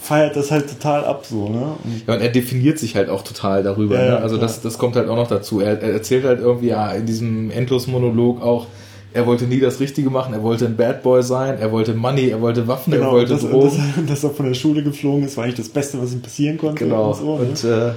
feiert 0.07 0.37
das 0.37 0.51
halt 0.51 0.69
total 0.69 1.05
ab 1.05 1.27
so, 1.27 1.49
ne? 1.49 1.77
Und 1.83 2.03
Ja, 2.07 2.15
und 2.15 2.20
er 2.20 2.28
definiert 2.28 2.78
sich 2.78 2.97
halt 2.97 3.09
auch 3.09 3.23
total 3.23 3.62
darüber. 3.62 3.97
Ja, 4.03 4.11
ne? 4.11 4.16
Also 4.19 4.37
klar. 4.37 4.49
das, 4.49 4.61
das 4.62 4.78
kommt 4.78 4.97
halt 4.97 5.09
auch 5.09 5.16
noch 5.16 5.28
dazu. 5.28 5.61
Er, 5.61 5.81
er 5.81 5.93
erzählt 5.93 6.24
halt 6.24 6.41
irgendwie 6.41 6.69
ja 6.69 6.93
in 6.93 7.07
diesem 7.07 7.51
Endlosmonolog 7.51 8.43
auch, 8.43 8.66
er 9.12 9.27
wollte 9.27 9.47
nie 9.47 9.61
das 9.61 9.81
Richtige 9.81 10.11
machen, 10.11 10.35
er 10.35 10.43
wollte 10.43 10.66
ein 10.66 10.77
Bad 10.77 11.03
Boy 11.03 11.23
sein, 11.23 11.59
er 11.59 11.73
wollte 11.73 11.95
Money, 11.95 12.28
er 12.28 12.41
wollte 12.41 12.69
Waffen, 12.69 12.93
er 12.93 13.01
genau, 13.01 13.12
wollte 13.12 13.33
dass, 13.33 13.43
Drogen. 13.43 13.95
dass, 13.97 14.07
dass 14.09 14.24
er 14.24 14.31
von 14.31 14.47
der 14.47 14.55
Schule 14.55 14.83
geflogen 14.83 15.24
ist, 15.24 15.37
war 15.37 15.45
eigentlich 15.45 15.57
das 15.57 15.70
Beste, 15.70 16.01
was 16.01 16.12
ihm 16.12 16.23
passieren 16.23 16.59
konnte. 16.59 16.85
genau. 16.85 17.11
Und, 17.11 17.16
so, 17.16 17.39
ne? 17.39 17.43
und 17.43 17.65
äh, 17.65 17.93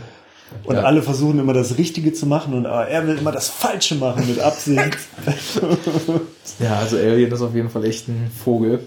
und 0.64 0.76
ja. 0.76 0.81
alle 0.81 1.03
versuchen 1.03 1.38
immer 1.38 1.53
das 1.53 1.77
Richtige 1.77 2.11
zu 2.11 2.26
machen 2.26 2.56
und 2.56 2.65
aber 2.65 2.88
er 2.88 3.06
will 3.06 3.19
immer 3.19 3.31
das 3.31 3.49
Falsche 3.49 3.94
machen 3.95 4.27
mit 4.27 4.40
Absicht. 4.40 4.98
Ja, 6.60 6.80
also 6.80 6.98
Alien 6.98 7.31
ist 7.31 7.41
auf 7.41 7.56
jeden 7.56 7.69
Fall 7.69 7.86
echt 7.86 8.10
ein 8.10 8.30
Vogel. 8.44 8.81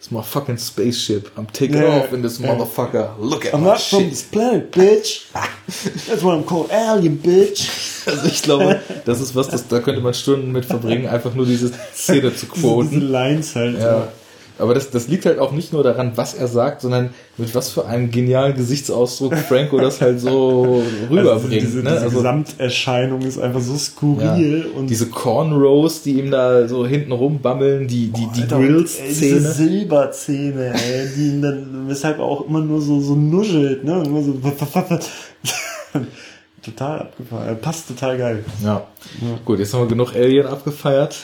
It's 0.00 0.10
my 0.10 0.22
fucking 0.22 0.56
spaceship. 0.56 1.30
I'm 1.36 1.46
taking 1.52 1.76
Ja, 1.76 1.98
off 1.98 2.12
in 2.14 2.22
this 2.22 2.38
ja. 2.40 2.48
motherfucker. 2.54 3.10
Look 3.18 3.44
at 3.44 3.52
I'm 3.52 3.62
not 3.62 3.78
from 3.82 4.00
shit. 4.00 4.10
this 4.10 4.22
planet, 4.22 4.72
bitch. 4.72 5.30
That's 6.06 6.22
why 6.22 6.32
I'm 6.32 6.44
called 6.44 6.70
Alien, 6.72 7.18
bitch. 7.22 7.68
Also 8.06 8.26
ich 8.26 8.40
glaube, 8.42 8.80
das 9.04 9.20
ist 9.20 9.34
was, 9.36 9.48
das, 9.48 9.68
da 9.68 9.78
könnte 9.80 10.00
man 10.00 10.14
Stunden 10.14 10.52
mit 10.52 10.64
verbringen, 10.64 11.06
einfach 11.06 11.34
nur 11.34 11.44
diese 11.44 11.70
Szene 11.92 12.34
zu 12.34 12.46
Diese, 12.46 12.46
diese 12.46 12.46
quoten. 12.46 13.00
Lines 13.10 13.54
halt. 13.54 13.78
Ja. 13.78 14.08
Aber 14.60 14.74
das, 14.74 14.90
das 14.90 15.08
liegt 15.08 15.26
halt 15.26 15.38
auch 15.38 15.52
nicht 15.52 15.72
nur 15.72 15.82
daran, 15.82 16.12
was 16.16 16.34
er 16.34 16.46
sagt, 16.46 16.82
sondern 16.82 17.10
mit 17.36 17.54
was 17.54 17.70
für 17.70 17.86
einem 17.86 18.10
genialen 18.10 18.54
Gesichtsausdruck 18.54 19.34
Franco 19.36 19.78
das 19.78 20.00
halt 20.00 20.20
so 20.20 20.30
Also 21.10 21.14
rüberbringt. 21.14 21.62
diese, 21.62 21.78
ne? 21.78 21.90
diese 21.90 22.02
also, 22.02 22.16
Gesamterscheinung 22.18 23.22
ist 23.22 23.38
einfach 23.38 23.60
so 23.60 23.72
ja, 23.72 23.78
skurril 23.78 24.66
und 24.76 24.88
diese 24.88 25.06
Cornrows, 25.06 26.02
die 26.02 26.18
ihm 26.18 26.30
da 26.30 26.68
so 26.68 26.86
hinten 26.86 27.12
rumbammeln, 27.12 27.88
die, 27.88 28.08
die, 28.08 28.28
die 28.34 28.42
Alter, 28.42 28.58
ey, 28.58 28.66
diese 28.66 28.72
Grills-Szene. 28.72 29.40
Silberzähne, 29.40 30.74
ey, 30.74 31.08
die 31.16 31.28
ihn 31.28 31.42
dann, 31.42 31.84
weshalb 31.86 32.18
er 32.18 32.24
auch 32.24 32.46
immer 32.46 32.60
nur 32.60 32.80
so, 32.80 33.00
so 33.00 33.14
nuschelt, 33.14 33.84
ne? 33.84 33.98
Und 33.98 34.06
immer 34.06 34.22
so, 34.22 34.32
total 36.62 37.00
abgefahren. 37.00 37.48
Er 37.48 37.54
passt 37.54 37.88
total 37.88 38.18
geil. 38.18 38.44
Ja. 38.62 38.86
Gut, 39.44 39.58
jetzt 39.58 39.72
haben 39.72 39.80
wir 39.80 39.88
genug 39.88 40.14
Alien 40.14 40.46
abgefeiert. 40.46 41.16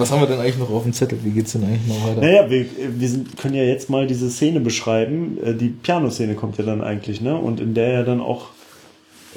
Was 0.00 0.10
haben 0.10 0.20
wir 0.20 0.26
denn 0.26 0.40
eigentlich 0.40 0.58
noch 0.58 0.70
auf 0.70 0.82
dem 0.82 0.92
Zettel? 0.92 1.18
Wie 1.22 1.30
geht's 1.30 1.52
denn 1.52 1.64
eigentlich 1.64 1.86
noch 1.86 2.08
weiter? 2.08 2.20
Naja, 2.20 2.50
wir, 2.50 2.66
wir 2.98 3.08
sind, 3.08 3.36
können 3.36 3.54
ja 3.54 3.64
jetzt 3.64 3.90
mal 3.90 4.06
diese 4.06 4.30
Szene 4.30 4.60
beschreiben. 4.60 5.38
Äh, 5.44 5.54
Die 5.54 5.68
Piano-Szene 5.68 6.34
kommt 6.34 6.58
ja 6.58 6.64
dann 6.64 6.82
eigentlich, 6.82 7.20
ne? 7.20 7.36
Und 7.36 7.60
in 7.60 7.74
der 7.74 7.92
ja 7.92 8.02
dann 8.02 8.20
auch 8.20 8.46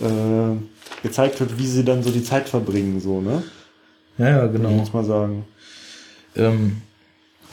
äh, 0.01 1.03
gezeigt 1.03 1.39
wird, 1.39 1.59
wie 1.59 1.67
sie 1.67 1.83
dann 1.83 2.01
so 2.01 2.11
die 2.11 2.23
Zeit 2.23 2.47
verbringen, 2.47 2.99
so, 3.01 3.21
ne? 3.21 3.43
Ja, 4.17 4.29
ja, 4.29 4.41
Würde 4.41 4.55
ich 4.55 4.61
genau. 4.61 4.77
jetzt 4.77 4.93
mal 4.93 5.03
sagen. 5.03 5.45
Ähm, 6.35 6.77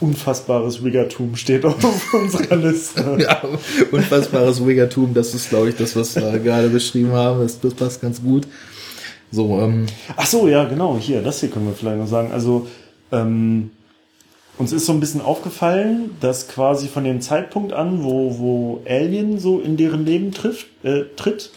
unfassbares 0.00 0.82
Wiggertum 0.84 1.36
steht 1.36 1.64
auf 1.64 2.14
unserer 2.14 2.56
Liste. 2.56 3.16
ja, 3.18 3.42
unfassbares 3.90 4.64
Wiggertum, 4.64 5.14
das 5.14 5.34
ist, 5.34 5.50
glaube 5.50 5.70
ich, 5.70 5.76
das, 5.76 5.96
was 5.96 6.16
wir 6.16 6.38
gerade 6.38 6.68
beschrieben 6.68 7.12
haben. 7.12 7.40
Das, 7.40 7.60
das 7.60 7.74
passt 7.74 8.00
ganz 8.00 8.22
gut. 8.22 8.46
So, 9.32 9.60
ähm, 9.60 9.86
Ach 10.16 10.26
so, 10.26 10.48
ja, 10.48 10.64
genau, 10.64 10.98
hier, 10.98 11.22
das 11.22 11.40
hier 11.40 11.50
können 11.50 11.66
wir 11.66 11.74
vielleicht 11.74 11.98
noch 11.98 12.08
sagen. 12.08 12.32
Also, 12.32 12.66
ähm, 13.12 13.70
uns 14.58 14.72
ist 14.72 14.86
so 14.86 14.92
ein 14.92 15.00
bisschen 15.00 15.22
aufgefallen, 15.22 16.16
dass 16.20 16.48
quasi 16.48 16.88
von 16.88 17.04
dem 17.04 17.20
Zeitpunkt 17.20 17.72
an, 17.72 18.04
wo, 18.04 18.38
wo 18.38 18.82
Alien 18.86 19.38
so 19.38 19.60
in 19.60 19.76
deren 19.76 20.04
Leben 20.04 20.32
trifft, 20.32 20.66
äh, 20.82 21.04
tritt, 21.16 21.50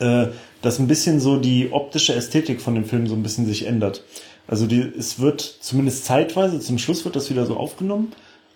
äh, 0.00 0.26
dass 0.62 0.78
ein 0.78 0.88
bisschen 0.88 1.20
so 1.20 1.36
die 1.36 1.70
optische 1.72 2.14
Ästhetik 2.14 2.60
von 2.60 2.74
dem 2.74 2.84
Film 2.84 3.06
so 3.06 3.14
ein 3.14 3.22
bisschen 3.22 3.46
sich 3.46 3.66
ändert. 3.66 4.02
Also 4.48 4.66
die, 4.66 4.80
es 4.80 5.20
wird 5.20 5.40
zumindest 5.40 6.04
zeitweise, 6.04 6.58
zum 6.60 6.78
Schluss 6.78 7.04
wird 7.04 7.14
das 7.14 7.30
wieder 7.30 7.46
so 7.46 7.56
aufgenommen, 7.56 8.12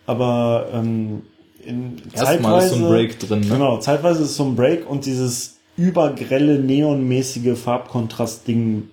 aber 0.06 0.68
ähm, 0.73 1.23
in 1.64 2.02
erstmal 2.12 2.64
ist 2.64 2.70
so 2.70 2.77
ein 2.77 2.89
Break 2.89 3.18
drin. 3.20 3.40
Ne? 3.40 3.47
Genau, 3.47 3.78
zeitweise 3.78 4.24
ist 4.24 4.36
so 4.36 4.44
ein 4.44 4.56
Break 4.56 4.89
und 4.89 5.06
dieses 5.06 5.59
übergrelle, 5.77 6.59
neonmäßige 6.59 7.56
Farbkontrast-Ding 7.59 8.89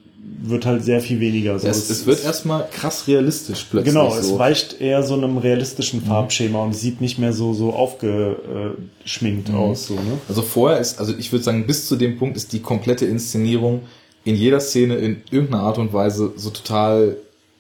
wird 0.45 0.65
halt 0.65 0.83
sehr 0.83 0.99
viel 0.99 1.19
weniger. 1.19 1.57
So, 1.57 1.67
es, 1.67 1.89
es, 1.89 2.05
wird 2.05 2.23
erstmal 2.23 2.67
krass 2.69 3.07
realistisch 3.07 3.65
plötzlich. 3.69 3.93
Genau, 3.93 4.09
so. 4.09 4.19
es 4.19 4.37
weicht 4.37 4.81
eher 4.81 5.03
so 5.03 5.13
einem 5.13 5.37
realistischen 5.37 6.01
mhm. 6.01 6.05
Farbschema 6.05 6.59
mhm. 6.59 6.67
und 6.67 6.73
sieht 6.73 7.01
nicht 7.01 7.17
mehr 7.17 7.33
so 7.33 7.53
so 7.53 7.73
aufgeschminkt 7.73 9.49
mhm. 9.49 9.55
aus. 9.55 9.87
So, 9.87 9.95
ne? 9.95 10.19
Also 10.27 10.41
vorher 10.41 10.79
ist, 10.79 10.99
also 10.99 11.13
ich 11.17 11.31
würde 11.31 11.43
sagen, 11.43 11.65
bis 11.65 11.87
zu 11.87 11.95
dem 11.95 12.17
Punkt 12.17 12.35
ist 12.37 12.53
die 12.53 12.59
komplette 12.59 13.05
Inszenierung 13.05 13.81
in 14.25 14.35
jeder 14.35 14.59
Szene 14.59 14.95
in 14.95 15.21
irgendeiner 15.31 15.63
Art 15.63 15.77
und 15.77 15.93
Weise 15.93 16.33
so 16.35 16.49
total 16.49 17.17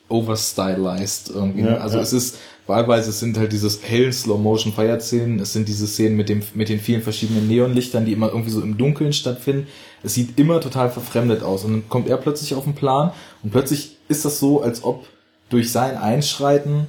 overstylized 0.09 1.31
irgendwie. 1.33 1.63
Ja, 1.63 1.77
also 1.77 1.97
ja. 1.97 2.03
es 2.03 2.13
ist 2.13 2.37
wahlweise 2.67 3.09
es 3.09 3.19
sind 3.19 3.37
halt 3.37 3.51
dieses 3.51 3.81
hellen 3.83 4.13
Slow-Motion-Feierszenen, 4.13 5.39
es 5.39 5.53
sind 5.53 5.67
diese 5.67 5.87
Szenen 5.87 6.15
mit 6.15 6.29
dem 6.29 6.41
mit 6.53 6.69
den 6.69 6.79
vielen 6.79 7.01
verschiedenen 7.01 7.47
Neonlichtern, 7.47 8.05
die 8.05 8.13
immer 8.13 8.29
irgendwie 8.29 8.51
so 8.51 8.61
im 8.61 8.77
Dunkeln 8.77 9.13
stattfinden. 9.13 9.67
Es 10.03 10.13
sieht 10.13 10.39
immer 10.39 10.61
total 10.61 10.89
verfremdet 10.89 11.43
aus 11.43 11.63
und 11.63 11.71
dann 11.71 11.89
kommt 11.89 12.07
er 12.07 12.17
plötzlich 12.17 12.55
auf 12.55 12.63
den 12.63 12.75
Plan 12.75 13.11
und 13.43 13.51
plötzlich 13.51 13.97
ist 14.07 14.25
das 14.25 14.39
so, 14.39 14.61
als 14.61 14.83
ob 14.83 15.05
durch 15.49 15.71
sein 15.71 15.97
Einschreiten 15.97 16.87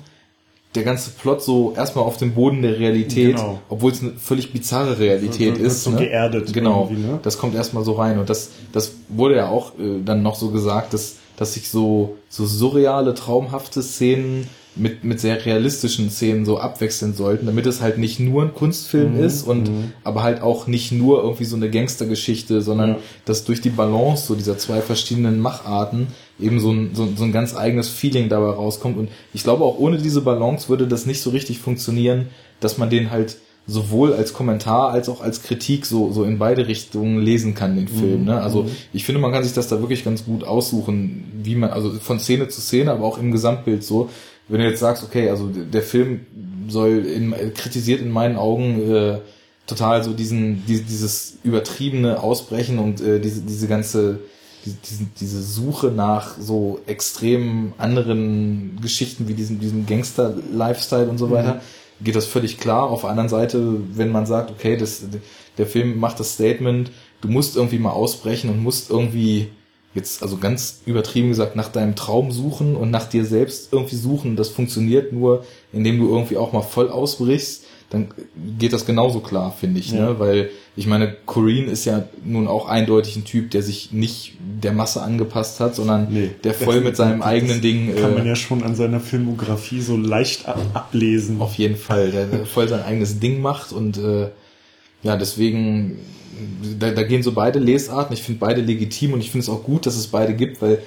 der 0.74 0.82
ganze 0.82 1.10
Plot 1.10 1.42
so 1.42 1.72
erstmal 1.76 2.04
auf 2.04 2.16
dem 2.16 2.34
Boden 2.34 2.62
der 2.62 2.78
Realität, 2.78 3.36
genau. 3.36 3.60
obwohl 3.68 3.92
es 3.92 4.02
eine 4.02 4.12
völlig 4.12 4.52
bizarre 4.52 4.98
Realität 4.98 5.56
so, 5.56 5.62
ist. 5.62 5.84
So 5.84 5.90
ne? 5.90 5.98
geerdet. 5.98 6.52
Genau. 6.52 6.90
Ne? 6.90 7.20
Das 7.22 7.38
kommt 7.38 7.54
erstmal 7.54 7.84
so 7.84 7.92
rein. 7.92 8.18
Und 8.18 8.28
das, 8.28 8.50
das 8.72 8.92
wurde 9.08 9.36
ja 9.36 9.48
auch 9.48 9.78
äh, 9.78 10.02
dann 10.04 10.22
noch 10.22 10.34
so 10.34 10.50
gesagt, 10.50 10.92
dass, 10.92 11.16
dass 11.36 11.54
sich 11.54 11.70
so, 11.70 12.16
so 12.28 12.44
surreale, 12.44 13.14
traumhafte 13.14 13.82
Szenen 13.82 14.48
mit, 14.76 15.04
mit 15.04 15.20
sehr 15.20 15.44
realistischen 15.44 16.10
Szenen 16.10 16.44
so 16.44 16.58
abwechseln 16.58 17.14
sollten, 17.14 17.46
damit 17.46 17.66
es 17.66 17.80
halt 17.80 17.98
nicht 17.98 18.18
nur 18.18 18.42
ein 18.42 18.54
Kunstfilm 18.54 19.16
mhm. 19.16 19.24
ist 19.24 19.46
und 19.46 19.68
mhm. 19.68 19.92
aber 20.02 20.22
halt 20.22 20.42
auch 20.42 20.66
nicht 20.66 20.92
nur 20.92 21.22
irgendwie 21.22 21.44
so 21.44 21.56
eine 21.56 21.70
Gangstergeschichte, 21.70 22.60
sondern 22.60 22.90
ja. 22.90 22.98
dass 23.24 23.44
durch 23.44 23.60
die 23.60 23.70
Balance 23.70 24.26
so 24.26 24.34
dieser 24.34 24.58
zwei 24.58 24.80
verschiedenen 24.80 25.38
Macharten 25.40 26.08
eben 26.40 26.58
so 26.58 26.72
ein, 26.72 26.90
so, 26.94 27.08
so 27.14 27.24
ein 27.24 27.32
ganz 27.32 27.56
eigenes 27.56 27.88
Feeling 27.88 28.28
dabei 28.28 28.50
rauskommt. 28.50 28.98
Und 28.98 29.08
ich 29.32 29.44
glaube, 29.44 29.64
auch 29.64 29.78
ohne 29.78 29.98
diese 29.98 30.20
Balance 30.22 30.68
würde 30.68 30.88
das 30.88 31.06
nicht 31.06 31.20
so 31.20 31.30
richtig 31.30 31.58
funktionieren, 31.58 32.26
dass 32.60 32.78
man 32.78 32.90
den 32.90 33.10
halt 33.10 33.36
sowohl 33.66 34.12
als 34.12 34.34
Kommentar 34.34 34.90
als 34.90 35.08
auch 35.08 35.22
als 35.22 35.42
Kritik 35.42 35.86
so, 35.86 36.12
so 36.12 36.24
in 36.24 36.38
beide 36.38 36.66
Richtungen 36.66 37.22
lesen 37.22 37.54
kann, 37.54 37.76
den 37.76 37.88
Film. 37.88 38.20
Mhm. 38.20 38.26
Ne? 38.26 38.40
Also 38.40 38.64
mhm. 38.64 38.70
ich 38.92 39.04
finde, 39.04 39.20
man 39.20 39.32
kann 39.32 39.42
sich 39.42 39.54
das 39.54 39.68
da 39.68 39.80
wirklich 39.80 40.04
ganz 40.04 40.24
gut 40.24 40.44
aussuchen, 40.44 41.24
wie 41.42 41.54
man, 41.54 41.70
also 41.70 41.90
von 41.92 42.18
Szene 42.18 42.48
zu 42.48 42.60
Szene, 42.60 42.92
aber 42.92 43.04
auch 43.04 43.18
im 43.18 43.32
Gesamtbild 43.32 43.82
so, 43.82 44.10
wenn 44.48 44.60
du 44.60 44.68
jetzt 44.68 44.80
sagst, 44.80 45.04
okay, 45.04 45.30
also 45.30 45.48
der 45.48 45.82
Film 45.82 46.20
soll 46.68 47.06
in, 47.06 47.34
kritisiert 47.54 48.00
in 48.00 48.10
meinen 48.10 48.36
Augen 48.36 48.90
äh, 48.90 49.18
total 49.66 50.04
so 50.04 50.12
diesen, 50.12 50.64
die, 50.66 50.82
dieses 50.82 51.38
übertriebene 51.42 52.22
Ausbrechen 52.22 52.78
und 52.78 53.00
äh, 53.00 53.20
diese, 53.20 53.40
diese 53.42 53.66
ganze, 53.68 54.20
diese, 54.64 55.04
diese 55.18 55.42
Suche 55.42 55.88
nach 55.88 56.36
so 56.38 56.80
extrem 56.86 57.72
anderen 57.78 58.78
Geschichten 58.82 59.28
wie 59.28 59.34
diesem, 59.34 59.60
diesem 59.60 59.86
Gangster-Lifestyle 59.86 61.08
und 61.08 61.18
so 61.18 61.30
weiter, 61.30 61.54
mhm. 61.54 62.04
geht 62.04 62.16
das 62.16 62.26
völlig 62.26 62.58
klar. 62.58 62.90
Auf 62.90 63.02
der 63.02 63.10
anderen 63.10 63.28
Seite, 63.28 63.76
wenn 63.94 64.12
man 64.12 64.26
sagt, 64.26 64.50
okay, 64.50 64.76
das, 64.76 65.04
der 65.56 65.66
Film 65.66 65.98
macht 65.98 66.20
das 66.20 66.34
Statement, 66.34 66.90
du 67.20 67.28
musst 67.28 67.56
irgendwie 67.56 67.78
mal 67.78 67.90
ausbrechen 67.90 68.50
und 68.50 68.62
musst 68.62 68.90
irgendwie 68.90 69.48
jetzt, 69.94 70.22
also 70.22 70.36
ganz 70.36 70.82
übertrieben 70.86 71.28
gesagt, 71.28 71.56
nach 71.56 71.68
deinem 71.68 71.94
Traum 71.94 72.32
suchen 72.32 72.76
und 72.76 72.90
nach 72.90 73.08
dir 73.08 73.24
selbst 73.24 73.72
irgendwie 73.72 73.96
suchen. 73.96 74.36
Das 74.36 74.48
funktioniert 74.48 75.12
nur, 75.12 75.44
indem 75.72 75.98
du 75.98 76.08
irgendwie 76.08 76.36
auch 76.36 76.52
mal 76.52 76.62
voll 76.62 76.88
ausbrichst. 76.88 77.64
Dann 77.90 78.08
geht 78.58 78.72
das 78.72 78.86
genauso 78.86 79.20
klar, 79.20 79.52
finde 79.52 79.78
ich, 79.78 79.92
ne? 79.92 79.98
ja. 79.98 80.06
ne? 80.06 80.18
Weil 80.18 80.50
ich 80.74 80.88
meine, 80.88 81.14
Corinne 81.26 81.70
ist 81.70 81.84
ja 81.84 82.08
nun 82.24 82.48
auch 82.48 82.66
eindeutig 82.66 83.14
ein 83.14 83.24
Typ, 83.24 83.52
der 83.52 83.62
sich 83.62 83.92
nicht 83.92 84.36
der 84.40 84.72
Masse 84.72 85.02
angepasst 85.02 85.60
hat, 85.60 85.76
sondern 85.76 86.12
nee, 86.12 86.30
der 86.42 86.54
voll 86.54 86.80
mit 86.80 86.96
seinem 86.96 87.22
eigenen 87.22 87.60
Ding. 87.60 87.94
Kann 87.94 88.12
äh, 88.12 88.14
man 88.16 88.26
ja 88.26 88.34
schon 88.34 88.64
an 88.64 88.74
seiner 88.74 88.98
Filmografie 88.98 89.80
so 89.80 89.96
leicht 89.96 90.46
ab 90.48 90.58
ablesen. 90.74 91.40
Auf 91.40 91.54
jeden 91.54 91.76
Fall, 91.76 92.10
der 92.10 92.46
voll 92.46 92.68
sein 92.68 92.82
eigenes 92.82 93.20
Ding 93.20 93.40
macht 93.40 93.72
und 93.72 93.98
äh, 93.98 94.30
ja, 95.04 95.16
deswegen 95.16 95.98
da, 96.78 96.90
da 96.90 97.02
gehen 97.02 97.22
so 97.22 97.32
beide 97.32 97.58
Lesarten. 97.58 98.14
Ich 98.14 98.22
finde 98.22 98.40
beide 98.40 98.60
legitim 98.60 99.12
und 99.12 99.20
ich 99.20 99.30
finde 99.30 99.44
es 99.44 99.48
auch 99.48 99.62
gut, 99.62 99.86
dass 99.86 99.96
es 99.96 100.08
beide 100.08 100.34
gibt, 100.34 100.62
weil 100.62 100.82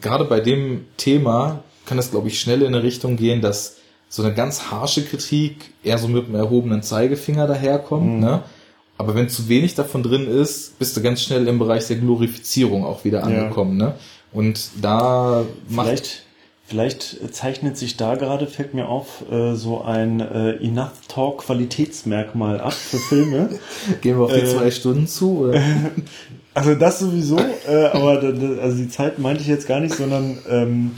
gerade 0.00 0.24
bei 0.24 0.40
dem 0.40 0.86
Thema 0.96 1.62
kann 1.86 1.98
es, 1.98 2.10
glaube 2.10 2.28
ich, 2.28 2.40
schnell 2.40 2.62
in 2.62 2.68
eine 2.68 2.82
Richtung 2.82 3.16
gehen, 3.16 3.40
dass 3.40 3.76
so 4.08 4.22
eine 4.22 4.34
ganz 4.34 4.70
harsche 4.70 5.04
Kritik 5.04 5.72
eher 5.82 5.98
so 5.98 6.08
mit 6.08 6.26
einem 6.26 6.34
erhobenen 6.34 6.82
Zeigefinger 6.82 7.46
daherkommt, 7.46 8.14
mhm. 8.14 8.20
ne? 8.20 8.42
Aber 8.98 9.14
wenn 9.14 9.28
zu 9.28 9.48
wenig 9.48 9.74
davon 9.74 10.02
drin 10.02 10.28
ist, 10.28 10.78
bist 10.78 10.96
du 10.96 11.00
ganz 11.00 11.22
schnell 11.22 11.48
im 11.48 11.58
Bereich 11.58 11.86
der 11.88 11.96
Glorifizierung 11.96 12.84
auch 12.84 13.04
wieder 13.04 13.24
angekommen, 13.24 13.80
ja. 13.80 13.86
ne? 13.86 13.94
Und 14.32 14.70
da 14.80 15.44
macht 15.68 15.88
Vielleicht 15.88 16.22
Vielleicht 16.64 17.34
zeichnet 17.34 17.76
sich 17.76 17.96
da 17.96 18.14
gerade, 18.14 18.46
fällt 18.46 18.72
mir 18.72 18.88
auf, 18.88 19.24
äh, 19.30 19.54
so 19.54 19.82
ein 19.82 20.20
äh, 20.20 20.52
Enough 20.64 21.06
Talk 21.08 21.38
Qualitätsmerkmal 21.38 22.60
ab 22.60 22.72
für 22.72 22.98
Filme. 22.98 23.48
Gehen 24.00 24.16
wir 24.18 24.24
auf 24.24 24.32
die 24.32 24.40
äh, 24.40 24.46
zwei 24.46 24.70
Stunden 24.70 25.06
zu? 25.06 25.40
Oder? 25.40 25.60
also 26.54 26.74
das 26.74 27.00
sowieso, 27.00 27.38
äh, 27.38 27.86
aber 27.92 28.22
also 28.62 28.76
die 28.76 28.88
Zeit 28.88 29.18
meinte 29.18 29.42
ich 29.42 29.48
jetzt 29.48 29.66
gar 29.66 29.80
nicht, 29.80 29.94
sondern 29.94 30.38
ähm, 30.48 30.92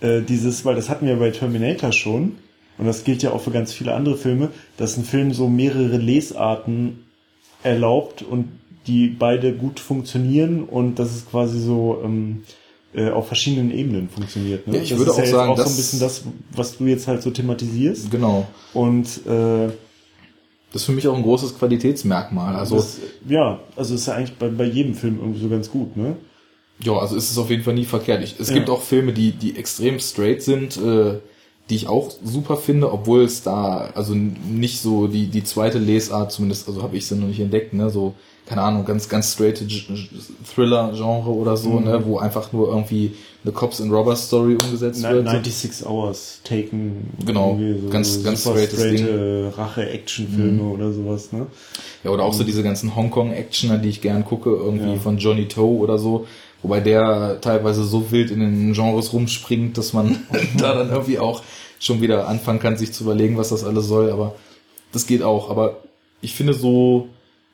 äh, 0.00 0.20
dieses, 0.22 0.64
weil 0.64 0.76
das 0.76 0.88
hatten 0.88 1.06
wir 1.06 1.16
bei 1.16 1.30
Terminator 1.30 1.92
schon 1.92 2.36
und 2.76 2.86
das 2.86 3.04
gilt 3.04 3.22
ja 3.22 3.32
auch 3.32 3.40
für 3.40 3.50
ganz 3.50 3.72
viele 3.72 3.94
andere 3.94 4.16
Filme, 4.16 4.50
dass 4.76 4.96
ein 4.96 5.04
Film 5.04 5.32
so 5.32 5.48
mehrere 5.48 5.96
Lesarten 5.96 7.04
erlaubt 7.62 8.22
und 8.22 8.48
die 8.86 9.08
beide 9.08 9.52
gut 9.52 9.80
funktionieren 9.80 10.62
und 10.62 10.98
das 10.98 11.14
ist 11.14 11.30
quasi 11.30 11.60
so 11.60 12.00
ähm, 12.04 12.44
äh, 12.98 13.10
auf 13.10 13.28
verschiedenen 13.28 13.70
Ebenen 13.70 14.08
funktioniert. 14.08 14.66
Ne? 14.66 14.76
Ja, 14.76 14.82
ich 14.82 14.88
das 14.90 14.98
würde 14.98 15.12
auch 15.12 15.18
ja 15.18 15.26
sagen, 15.26 15.52
auch 15.52 15.56
so 15.56 15.70
ein 15.70 15.76
bisschen 15.76 16.00
das, 16.00 16.22
was 16.52 16.76
du 16.76 16.86
jetzt 16.86 17.06
halt 17.06 17.22
so 17.22 17.30
thematisierst. 17.30 18.10
Genau. 18.10 18.46
Und 18.74 19.06
äh, 19.26 19.68
das 20.72 20.82
ist 20.82 20.84
für 20.84 20.92
mich 20.92 21.06
auch 21.06 21.16
ein 21.16 21.22
großes 21.22 21.58
Qualitätsmerkmal. 21.58 22.56
Also 22.56 22.76
das, 22.76 22.98
ja, 23.28 23.60
also 23.76 23.94
ist 23.94 24.06
ja 24.06 24.14
eigentlich 24.14 24.36
bei, 24.36 24.48
bei 24.48 24.64
jedem 24.64 24.94
Film 24.94 25.18
irgendwie 25.20 25.40
so 25.40 25.48
ganz 25.48 25.70
gut, 25.70 25.96
ne? 25.96 26.16
Ja, 26.80 26.92
also 26.92 27.16
ist 27.16 27.30
es 27.30 27.38
auf 27.38 27.50
jeden 27.50 27.62
Fall 27.62 27.74
nie 27.74 27.84
verkehrt. 27.84 28.22
Ich, 28.22 28.36
es 28.38 28.48
ja. 28.48 28.54
gibt 28.54 28.70
auch 28.70 28.82
Filme, 28.82 29.12
die 29.12 29.32
die 29.32 29.56
extrem 29.56 29.98
straight 29.98 30.42
sind, 30.42 30.76
äh, 30.76 31.18
die 31.70 31.74
ich 31.74 31.88
auch 31.88 32.10
super 32.22 32.56
finde, 32.56 32.92
obwohl 32.92 33.22
es 33.22 33.42
da 33.42 33.90
also 33.94 34.14
nicht 34.14 34.80
so 34.80 35.06
die 35.06 35.26
die 35.26 35.44
zweite 35.44 35.78
Lesart 35.78 36.32
zumindest, 36.32 36.68
also 36.68 36.82
habe 36.82 36.96
ich 36.96 37.06
sie 37.06 37.16
noch 37.16 37.28
nicht 37.28 37.40
entdeckt, 37.40 37.72
ne? 37.74 37.90
So 37.90 38.14
keine 38.48 38.62
Ahnung, 38.62 38.86
ganz, 38.86 39.10
ganz 39.10 39.34
straight 39.34 39.62
Thriller-Genre 40.54 41.30
oder 41.30 41.58
so, 41.58 41.72
mhm. 41.72 41.84
ne, 41.84 42.06
wo 42.06 42.16
einfach 42.16 42.50
nur 42.52 42.68
irgendwie 42.68 43.14
eine 43.44 43.52
Cops 43.52 43.78
and 43.78 43.92
Robbers 43.92 44.26
Story 44.26 44.54
umgesetzt 44.54 45.02
wird. 45.02 45.28
96 45.28 45.86
Hours 45.86 46.40
Taken. 46.44 47.10
Genau, 47.26 47.58
so 47.58 47.88
ganz, 47.90 48.24
ganz 48.24 48.40
straightes 48.40 48.80
Ding. 48.80 49.50
Rache-Action-Filme 49.54 50.62
mhm. 50.62 50.72
oder 50.72 50.92
sowas, 50.92 51.30
ne? 51.30 51.46
Ja, 52.04 52.10
oder 52.10 52.24
auch 52.24 52.32
so 52.32 52.42
diese 52.42 52.62
ganzen 52.62 52.96
Hongkong-Actioner, 52.96 53.76
die 53.76 53.90
ich 53.90 54.00
gern 54.00 54.24
gucke, 54.24 54.48
irgendwie 54.48 54.94
ja. 54.94 54.98
von 54.98 55.18
Johnny 55.18 55.46
Toe 55.46 55.80
oder 55.80 55.98
so, 55.98 56.26
wobei 56.62 56.80
der 56.80 57.42
teilweise 57.42 57.84
so 57.84 58.10
wild 58.10 58.30
in 58.30 58.40
den 58.40 58.72
Genres 58.72 59.12
rumspringt, 59.12 59.76
dass 59.76 59.92
man 59.92 60.24
da 60.56 60.74
dann 60.74 60.88
irgendwie 60.88 61.18
auch 61.18 61.42
schon 61.80 62.00
wieder 62.00 62.28
anfangen 62.28 62.60
kann, 62.60 62.78
sich 62.78 62.94
zu 62.94 63.04
überlegen, 63.04 63.36
was 63.36 63.50
das 63.50 63.62
alles 63.62 63.86
soll, 63.86 64.10
aber 64.10 64.36
das 64.90 65.06
geht 65.06 65.22
auch, 65.22 65.50
aber 65.50 65.82
ich 66.22 66.34
finde 66.34 66.54
so, 66.54 67.08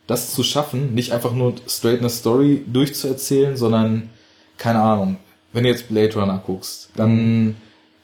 das 0.07 0.35
zu 0.35 0.43
schaffen, 0.43 0.95
nicht 0.95 1.13
einfach 1.13 1.33
nur 1.33 1.55
straight 1.67 2.01
eine 2.01 2.11
Story 2.11 2.65
durchzuerzählen, 2.67 3.57
sondern, 3.57 4.11
keine 4.59 4.81
Ahnung, 4.81 5.17
wenn 5.53 5.65
du 5.65 5.71
jetzt 5.71 5.89
Blade 5.89 6.15
Runner 6.15 6.43
guckst, 6.45 6.91
dann 6.97 7.57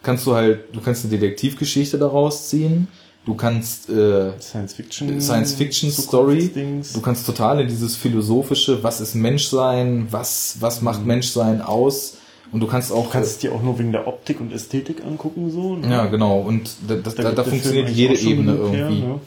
kannst 0.03 0.27
du 0.27 0.35
halt, 0.35 0.75
du 0.75 0.81
kannst 0.81 1.05
eine 1.05 1.19
Detektivgeschichte 1.19 1.99
daraus 1.99 2.49
ziehen, 2.49 2.89
du 3.27 3.35
kannst 3.35 3.91
äh, 3.91 4.33
Science 4.41 4.73
Fiction 4.75 5.21
Science 5.21 5.55
Fiction 5.55 5.91
Story, 5.91 6.51
du 6.95 7.01
kannst 7.01 7.27
total 7.27 7.61
in 7.61 7.69
dieses 7.69 7.97
philosophische, 7.97 8.83
was 8.83 9.01
ist 9.01 9.15
Menschsein, 9.15 10.07
was 10.11 10.57
was 10.61 10.81
macht 10.81 11.01
mhm. 11.01 11.07
Menschsein 11.09 11.61
aus 11.61 12.17
Und 12.53 12.61
du 12.61 12.67
kannst 12.67 12.93
auch. 12.93 13.05
Du 13.05 13.11
kannst 13.11 13.31
es 13.31 13.39
dir 13.39 13.53
auch 13.53 13.63
nur 13.63 13.79
wegen 13.79 13.93
der 13.93 14.07
Optik 14.07 14.41
und 14.41 14.53
Ästhetik 14.53 15.05
angucken, 15.05 15.51
so. 15.51 15.77
Ne? 15.77 15.91
Ja, 15.91 16.07
genau. 16.07 16.41
Und 16.41 16.71
da, 16.89 16.97
das, 16.97 17.15
da, 17.15 17.31
da 17.33 17.45
funktioniert 17.45 17.91
jede 17.91 18.19
Ebene 18.19 18.55
irgendwie. 18.55 18.77
Her, 18.79 18.91
ne? 18.91 19.21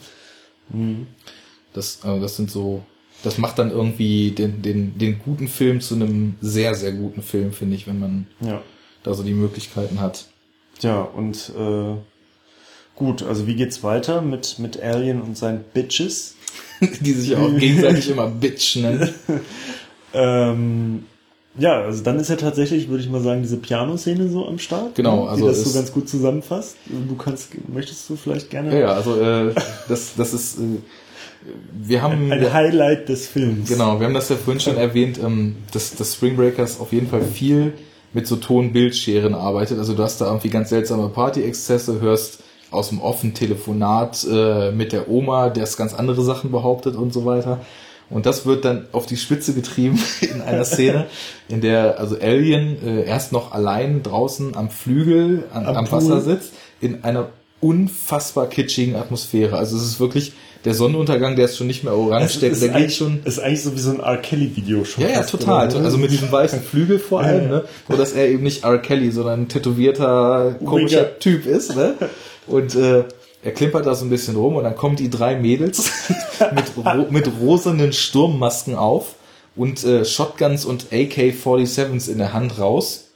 mhm. 0.70 1.06
Das, 1.74 2.00
äh, 2.04 2.18
das 2.20 2.36
sind 2.36 2.50
so, 2.50 2.82
das 3.22 3.36
macht 3.38 3.58
dann 3.58 3.70
irgendwie 3.70 4.30
den, 4.30 4.62
den, 4.62 4.96
den 4.96 5.18
guten 5.18 5.48
Film 5.48 5.80
zu 5.80 5.94
einem 5.94 6.36
sehr, 6.40 6.74
sehr 6.74 6.92
guten 6.92 7.22
Film, 7.22 7.52
finde 7.52 7.76
ich, 7.76 7.86
wenn 7.86 8.00
man 8.00 8.26
ja. 8.40 8.62
da 9.02 9.12
so 9.12 9.22
die 9.22 9.34
Möglichkeiten 9.34 10.00
hat. 10.00 10.26
Ja, 10.80 11.02
und 11.02 11.52
äh, 11.56 11.94
gut, 12.96 13.22
also 13.22 13.46
wie 13.46 13.54
geht's 13.54 13.82
weiter 13.82 14.22
mit, 14.22 14.58
mit 14.58 14.80
Alien 14.82 15.20
und 15.20 15.36
seinen 15.36 15.64
Bitches? 15.74 16.36
die 17.00 17.12
sich 17.12 17.36
auch 17.36 17.50
gegenseitig 17.58 18.10
immer 18.10 18.28
Bitch 18.28 18.76
nennen. 18.76 19.08
ähm, 20.12 21.04
ja, 21.56 21.82
also 21.82 22.02
dann 22.02 22.18
ist 22.18 22.30
ja 22.30 22.36
tatsächlich, 22.36 22.88
würde 22.88 23.04
ich 23.04 23.08
mal 23.08 23.20
sagen, 23.20 23.42
diese 23.42 23.58
Piano-Szene 23.58 24.28
so 24.28 24.46
am 24.46 24.58
Start. 24.58 24.96
Genau, 24.96 25.26
also 25.26 25.42
die 25.42 25.48
das 25.48 25.62
so 25.62 25.72
ganz 25.72 25.92
gut 25.92 26.08
zusammenfasst. 26.08 26.76
Du 26.86 27.14
kannst, 27.14 27.50
möchtest 27.68 28.10
du 28.10 28.16
vielleicht 28.16 28.50
gerne? 28.50 28.78
Ja, 28.78 28.88
also 28.88 29.20
äh, 29.20 29.54
das, 29.88 30.14
das 30.16 30.34
ist, 30.34 30.58
äh, 30.58 30.78
wir 31.72 32.02
haben 32.02 32.32
ein 32.32 32.52
Highlight 32.52 33.08
des 33.08 33.26
Films. 33.26 33.68
Genau, 33.68 33.98
wir 34.00 34.06
haben 34.06 34.14
das 34.14 34.28
ja 34.28 34.36
vorhin 34.36 34.60
schon 34.60 34.76
erwähnt, 34.76 35.18
ähm, 35.22 35.56
dass, 35.72 35.94
dass 35.94 36.14
Spring 36.14 36.36
Breakers 36.36 36.80
auf 36.80 36.92
jeden 36.92 37.08
Fall 37.08 37.22
viel 37.22 37.74
mit 38.12 38.26
so 38.26 38.36
Ton-Bildscheren 38.36 39.34
arbeitet. 39.34 39.78
Also 39.78 39.94
du 39.94 40.02
hast 40.02 40.20
da 40.20 40.26
irgendwie 40.26 40.48
ganz 40.48 40.70
seltsame 40.70 41.08
Party-Exzesse, 41.08 42.00
hörst 42.00 42.42
aus 42.70 42.88
dem 42.88 43.00
offenen 43.00 43.34
Telefonat 43.34 44.26
äh, 44.30 44.70
mit 44.72 44.92
der 44.92 45.08
Oma, 45.08 45.50
der 45.50 45.64
es 45.64 45.76
ganz 45.76 45.94
andere 45.94 46.22
Sachen 46.22 46.50
behauptet 46.50 46.96
und 46.96 47.12
so 47.12 47.24
weiter. 47.24 47.60
Und 48.10 48.26
das 48.26 48.46
wird 48.46 48.64
dann 48.64 48.86
auf 48.92 49.06
die 49.06 49.16
Spitze 49.16 49.54
getrieben 49.54 49.98
in 50.20 50.40
einer 50.42 50.64
Szene, 50.64 51.06
in 51.48 51.60
der 51.60 51.98
also 51.98 52.16
Alien 52.18 52.78
äh, 52.86 53.04
erst 53.04 53.32
noch 53.32 53.52
allein 53.52 54.02
draußen 54.02 54.56
am 54.56 54.70
Flügel 54.70 55.44
an, 55.52 55.66
am, 55.66 55.76
am 55.76 55.92
Wasser 55.92 56.20
sitzt, 56.20 56.52
in 56.80 57.04
einer 57.04 57.28
unfassbar 57.60 58.46
kitschigen 58.46 58.94
Atmosphäre. 58.94 59.56
Also 59.56 59.76
es 59.76 59.84
ist 59.84 60.00
wirklich 60.00 60.34
der 60.64 60.72
Sonnenuntergang, 60.72 61.36
der 61.36 61.44
ist 61.44 61.58
schon 61.58 61.66
nicht 61.66 61.84
mehr 61.84 61.94
orange, 61.94 62.40
der, 62.40 62.50
der 62.50 62.68
geht 62.70 62.92
schon. 62.92 63.22
Ist 63.24 63.38
eigentlich 63.38 63.62
so 63.62 63.74
wie 63.74 63.80
so 63.80 63.90
ein 63.90 64.00
R. 64.00 64.16
Kelly-Video 64.16 64.84
schon. 64.84 65.04
Ja, 65.04 65.10
ja, 65.10 65.22
total. 65.22 65.68
Oder? 65.68 65.84
Also 65.84 65.98
mit 65.98 66.10
diesem 66.10 66.32
weißen 66.32 66.62
Flügel 66.62 66.98
vor 66.98 67.20
allem, 67.20 67.48
ne? 67.48 67.64
Nur 67.88 67.98
dass 67.98 68.12
er 68.12 68.28
eben 68.28 68.42
nicht 68.42 68.64
R. 68.64 68.78
Kelly, 68.78 69.10
sondern 69.10 69.42
ein 69.42 69.48
tätowierter, 69.48 70.56
komischer 70.64 71.02
Mega. 71.02 71.10
Typ 71.20 71.46
ist, 71.46 71.76
ne? 71.76 71.94
Und 72.46 72.74
äh, 72.74 73.04
er 73.42 73.52
klimpert 73.52 73.84
da 73.84 73.94
so 73.94 74.06
ein 74.06 74.10
bisschen 74.10 74.36
rum 74.36 74.56
und 74.56 74.64
dann 74.64 74.74
kommen 74.74 74.96
die 74.96 75.10
drei 75.10 75.36
Mädels 75.36 75.90
mit, 76.54 76.64
ro 76.76 77.06
mit 77.10 77.28
rosanen 77.40 77.92
Sturmmasken 77.92 78.74
auf 78.74 79.16
und 79.56 79.84
äh, 79.84 80.06
Shotguns 80.06 80.64
und 80.64 80.86
AK-47s 80.92 82.10
in 82.10 82.18
der 82.18 82.32
Hand 82.32 82.58
raus. 82.58 83.10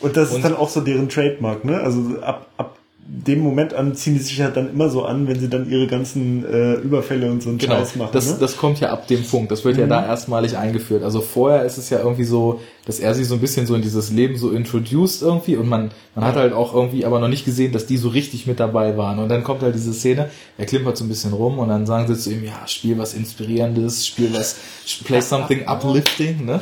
Und 0.00 0.16
das 0.16 0.30
ist 0.30 0.34
und 0.34 0.44
dann 0.44 0.56
auch 0.56 0.68
so 0.68 0.80
deren 0.80 1.08
Trademark, 1.08 1.64
ne? 1.64 1.80
Also 1.80 2.20
ab, 2.22 2.48
ab 2.56 2.71
dem 3.04 3.40
Moment 3.40 3.74
an 3.74 3.94
ziehen 3.94 4.14
die 4.14 4.20
sich 4.20 4.38
ja 4.38 4.48
dann 4.48 4.70
immer 4.70 4.88
so 4.88 5.04
an, 5.04 5.26
wenn 5.26 5.38
sie 5.38 5.48
dann 5.48 5.68
ihre 5.68 5.88
ganzen 5.88 6.44
äh, 6.44 6.74
Überfälle 6.74 7.30
und 7.30 7.42
so 7.42 7.50
einen 7.50 7.58
genau, 7.58 7.74
Scheiß 7.76 7.96
machen. 7.96 8.10
Das, 8.12 8.30
ne? 8.30 8.36
das 8.38 8.56
kommt 8.56 8.78
ja 8.80 8.90
ab 8.90 9.08
dem 9.08 9.24
Punkt. 9.24 9.50
Das 9.50 9.64
wird 9.64 9.74
mhm. 9.74 9.82
ja 9.82 9.86
da 9.88 10.06
erstmalig 10.06 10.56
eingeführt. 10.56 11.02
Also 11.02 11.20
vorher 11.20 11.64
ist 11.64 11.78
es 11.78 11.90
ja 11.90 11.98
irgendwie 11.98 12.24
so, 12.24 12.60
dass 12.86 13.00
er 13.00 13.14
sie 13.14 13.24
so 13.24 13.34
ein 13.34 13.40
bisschen 13.40 13.66
so 13.66 13.74
in 13.74 13.82
dieses 13.82 14.10
Leben 14.10 14.36
so 14.36 14.50
introduced 14.50 15.20
irgendwie 15.20 15.56
und 15.56 15.68
man, 15.68 15.90
man 16.14 16.24
hat 16.24 16.36
halt 16.36 16.52
auch 16.52 16.74
irgendwie 16.74 17.04
aber 17.04 17.18
noch 17.18 17.28
nicht 17.28 17.44
gesehen, 17.44 17.72
dass 17.72 17.86
die 17.86 17.96
so 17.96 18.08
richtig 18.08 18.46
mit 18.46 18.60
dabei 18.60 18.96
waren. 18.96 19.18
Und 19.18 19.28
dann 19.28 19.42
kommt 19.42 19.62
halt 19.62 19.74
diese 19.74 19.92
Szene, 19.92 20.30
er 20.56 20.66
klimpert 20.66 20.96
so 20.96 21.04
ein 21.04 21.08
bisschen 21.08 21.32
rum 21.32 21.58
und 21.58 21.68
dann 21.68 21.86
sagen 21.86 22.06
sie 22.06 22.18
zu 22.18 22.30
ihm, 22.30 22.44
ja, 22.44 22.66
spiel 22.66 22.98
was 22.98 23.14
Inspirierendes, 23.14 24.06
spiel 24.06 24.32
was, 24.32 24.56
play 25.04 25.20
something 25.20 25.66
uplifting, 25.66 26.44
ne? 26.44 26.60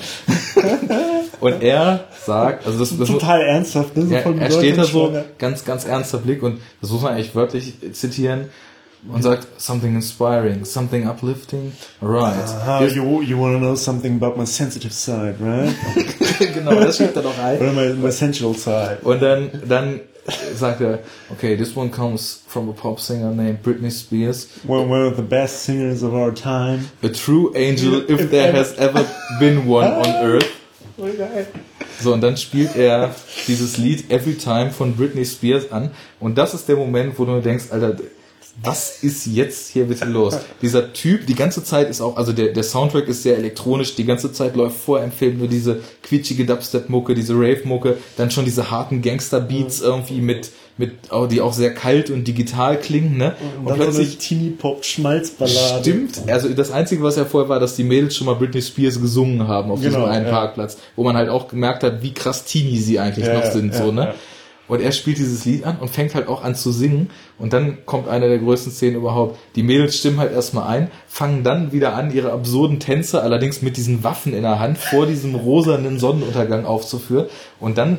und 1.41 1.62
er 1.62 2.05
sagt, 2.25 2.67
also 2.67 2.79
das, 2.79 2.97
das 2.97 3.09
total 3.09 3.41
ernsthaft, 3.43 3.97
ne? 3.97 4.07
So 4.07 4.15
er, 4.15 4.41
er 4.41 4.51
steht 4.51 4.79
da 4.79 4.85
so 4.85 5.12
ganz, 5.39 5.65
ganz 5.65 5.85
ernster 5.85 6.19
Blick 6.19 6.43
und 6.43 6.61
das 6.81 6.91
muss 6.91 7.03
man 7.03 7.15
eigentlich 7.15 7.35
wörtlich 7.35 7.75
zitieren 7.93 8.51
und 9.09 9.23
sagt 9.23 9.49
something 9.59 9.95
inspiring, 9.95 10.65
something 10.65 11.09
uplifting, 11.09 11.73
right. 12.03 12.37
Aha, 12.37 12.85
you, 12.85 13.23
you 13.23 13.39
want 13.39 13.55
to 13.55 13.59
know 13.59 13.75
something 13.75 14.23
about 14.23 14.37
my 14.37 14.45
sensitive 14.45 14.93
side, 14.93 15.37
right? 15.41 15.75
genau, 16.55 16.75
das 16.75 16.99
schreibt 16.99 17.17
er 17.17 17.23
doch 17.23 17.39
ein. 17.39 17.59
Oder 17.59 17.73
my, 17.73 17.95
my 17.95 18.11
sensual 18.11 18.55
side. 18.55 18.99
Und 19.03 19.23
dann, 19.23 19.51
dann 19.67 20.01
sagt 20.55 20.81
er, 20.81 21.01
okay, 21.31 21.57
this 21.57 21.75
one 21.77 21.91
comes 21.91 22.43
from 22.47 22.69
a 22.69 22.73
pop 22.73 23.01
singer 23.01 23.33
named 23.33 23.62
Britney 23.62 23.91
Spears. 23.91 24.49
One, 24.67 24.91
one 24.91 25.07
of 25.07 25.17
the 25.17 25.23
best 25.23 25.65
singers 25.65 26.03
of 26.03 26.12
our 26.12 26.33
time. 26.33 26.91
A 27.03 27.09
true 27.09 27.53
angel, 27.57 28.03
if, 28.03 28.21
if 28.21 28.31
there 28.31 28.53
has 28.53 28.75
ever 28.79 29.07
been 29.39 29.67
one 29.67 29.89
on 29.89 30.07
earth. 30.23 30.60
So, 32.01 32.14
und 32.14 32.20
dann 32.20 32.36
spielt 32.36 32.77
er 32.77 33.14
dieses 33.47 33.77
Lied 33.77 34.10
Every 34.10 34.35
Time 34.35 34.70
von 34.70 34.97
Britney 34.97 35.24
Spears 35.24 35.70
an. 35.72 35.90
Und 36.18 36.39
das 36.39 36.55
ist 36.55 36.68
der 36.68 36.77
Moment, 36.77 37.18
wo 37.18 37.24
du 37.24 37.40
denkst, 37.40 37.66
Alter, 37.70 37.97
was 38.62 39.02
ist 39.02 39.27
jetzt 39.27 39.68
hier 39.68 39.86
bitte 39.86 40.05
los? 40.05 40.36
Dieser 40.60 40.93
Typ, 40.93 41.27
die 41.27 41.35
ganze 41.35 41.64
Zeit 41.64 41.89
ist 41.89 42.01
auch, 42.01 42.16
also 42.16 42.32
der, 42.32 42.52
der 42.52 42.62
Soundtrack 42.62 43.09
ist 43.09 43.22
sehr 43.22 43.36
elektronisch, 43.36 43.94
die 43.94 44.05
ganze 44.05 44.32
Zeit 44.32 44.56
läuft 44.56 44.77
vor 44.78 45.02
im 45.02 45.12
Film 45.12 45.39
nur 45.39 45.48
diese 45.48 45.81
quietschige 46.02 46.44
Dubstep-Mucke, 46.44 47.14
diese 47.14 47.35
Rave-Mucke, 47.35 47.97
dann 48.16 48.31
schon 48.31 48.44
diese 48.44 48.70
harten 48.70 49.02
Gangster-Beats 49.02 49.81
irgendwie 49.81 50.20
mit, 50.20 50.51
mit, 50.81 50.93
oh, 51.12 51.27
die 51.27 51.43
auch 51.43 51.52
sehr 51.52 51.74
kalt 51.74 52.11
und 52.11 52.27
digital 52.27 52.81
klingen, 52.81 53.19
ne? 53.19 53.36
Und, 53.62 53.73
und 53.73 53.77
plötzlich. 53.77 54.12
So 54.12 54.19
Teenie-Pop-Schmalzballade. 54.19 55.81
Stimmt. 55.81 56.23
Also 56.27 56.48
das 56.48 56.73
Einzige, 56.73 57.02
was 57.02 57.16
ja 57.16 57.27
vorher 57.27 57.48
war, 57.48 57.61
dass 57.61 57.77
die 57.77 57.85
Mädels 57.85 58.16
schon 58.16 58.27
mal 58.27 58.35
Britney 58.35 58.62
Spears 58.62 59.01
gesungen 59.01 59.47
haben 59.47 59.70
auf 59.70 59.81
genau, 59.81 59.98
diesem 59.98 60.11
einen 60.11 60.27
ja. 60.27 60.32
Parkplatz, 60.32 60.78
wo 60.97 61.05
man 61.05 61.16
halt 61.16 61.28
auch 61.28 61.48
gemerkt 61.48 61.85
hat, 61.85 62.02
wie 62.02 62.15
krass 62.15 62.44
Teenie 62.47 62.78
sie 62.78 62.98
eigentlich 62.98 63.27
ja, 63.27 63.35
noch 63.35 63.44
sind, 63.44 63.74
ja, 63.74 63.85
so, 63.85 63.93
ne? 63.93 64.15
Und 64.69 64.81
er 64.81 64.93
spielt 64.93 65.19
dieses 65.19 65.44
Lied 65.44 65.65
an 65.65 65.78
und 65.81 65.90
fängt 65.90 66.15
halt 66.15 66.28
auch 66.28 66.44
an 66.44 66.55
zu 66.55 66.70
singen. 66.70 67.11
Und 67.39 67.52
dann 67.52 67.85
kommt 67.86 68.07
eine 68.07 68.28
der 68.28 68.39
größten 68.39 68.70
Szenen 68.70 68.94
überhaupt. 68.94 69.36
Die 69.57 69.65
Mädels 69.65 69.98
stimmen 69.98 70.20
halt 70.20 70.32
erstmal 70.32 70.69
ein, 70.69 70.93
fangen 71.09 71.43
dann 71.43 71.73
wieder 71.73 71.94
an, 71.94 72.15
ihre 72.15 72.31
absurden 72.31 72.78
Tänze, 72.78 73.20
allerdings 73.20 73.62
mit 73.62 73.77
diesen 73.77 74.05
Waffen 74.05 74.32
in 74.32 74.43
der 74.43 74.61
Hand, 74.61 74.78
vor 74.78 75.07
diesem 75.07 75.35
rosanen 75.35 75.98
Sonnenuntergang 75.98 76.66
aufzuführen. 76.66 77.27
Und 77.59 77.78
dann 77.78 77.98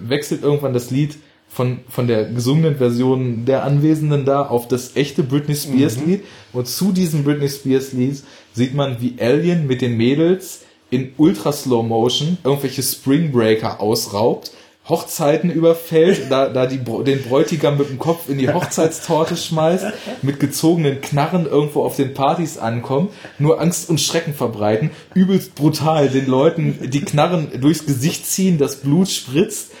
wechselt 0.00 0.42
irgendwann 0.42 0.72
das 0.72 0.90
Lied 0.90 1.18
von, 1.58 1.80
von 1.88 2.06
der 2.06 2.26
gesungenen 2.26 2.76
Version 2.76 3.44
der 3.44 3.64
Anwesenden 3.64 4.24
da 4.24 4.42
auf 4.42 4.68
das 4.68 4.94
echte 4.94 5.24
Britney 5.24 5.56
Spears 5.56 5.96
mhm. 5.96 6.06
Lied. 6.06 6.24
Und 6.52 6.68
zu 6.68 6.92
diesem 6.92 7.24
Britney 7.24 7.48
Spears 7.48 7.92
Lied 7.94 8.22
sieht 8.52 8.74
man, 8.74 9.00
wie 9.00 9.16
Alien 9.18 9.66
mit 9.66 9.80
den 9.80 9.96
Mädels 9.96 10.60
in 10.90 11.14
Ultra 11.16 11.50
Slow 11.50 11.82
Motion 11.82 12.38
irgendwelche 12.44 12.84
Spring 12.84 13.32
Breaker 13.32 13.80
ausraubt 13.80 14.52
Hochzeiten 14.88 15.50
überfällt, 15.50 16.30
da, 16.30 16.48
da 16.48 16.64
die, 16.64 16.78
den 16.78 17.22
Bräutigam 17.24 17.76
mit 17.76 17.90
dem 17.90 17.98
Kopf 17.98 18.28
in 18.28 18.38
die 18.38 18.50
Hochzeitstorte 18.50 19.36
schmeißt, 19.36 19.84
mit 20.22 20.40
gezogenen 20.40 21.00
Knarren 21.02 21.44
irgendwo 21.44 21.82
auf 21.82 21.96
den 21.96 22.14
Partys 22.14 22.56
ankommt, 22.56 23.12
nur 23.38 23.60
Angst 23.60 23.90
und 23.90 24.00
Schrecken 24.00 24.32
verbreiten, 24.32 24.90
übelst 25.12 25.56
brutal 25.56 26.08
den 26.08 26.26
Leuten 26.26 26.88
die 26.88 27.02
Knarren 27.02 27.60
durchs 27.60 27.84
Gesicht 27.84 28.26
ziehen, 28.26 28.56
das 28.56 28.76
Blut 28.76 29.10
spritzt, 29.10 29.72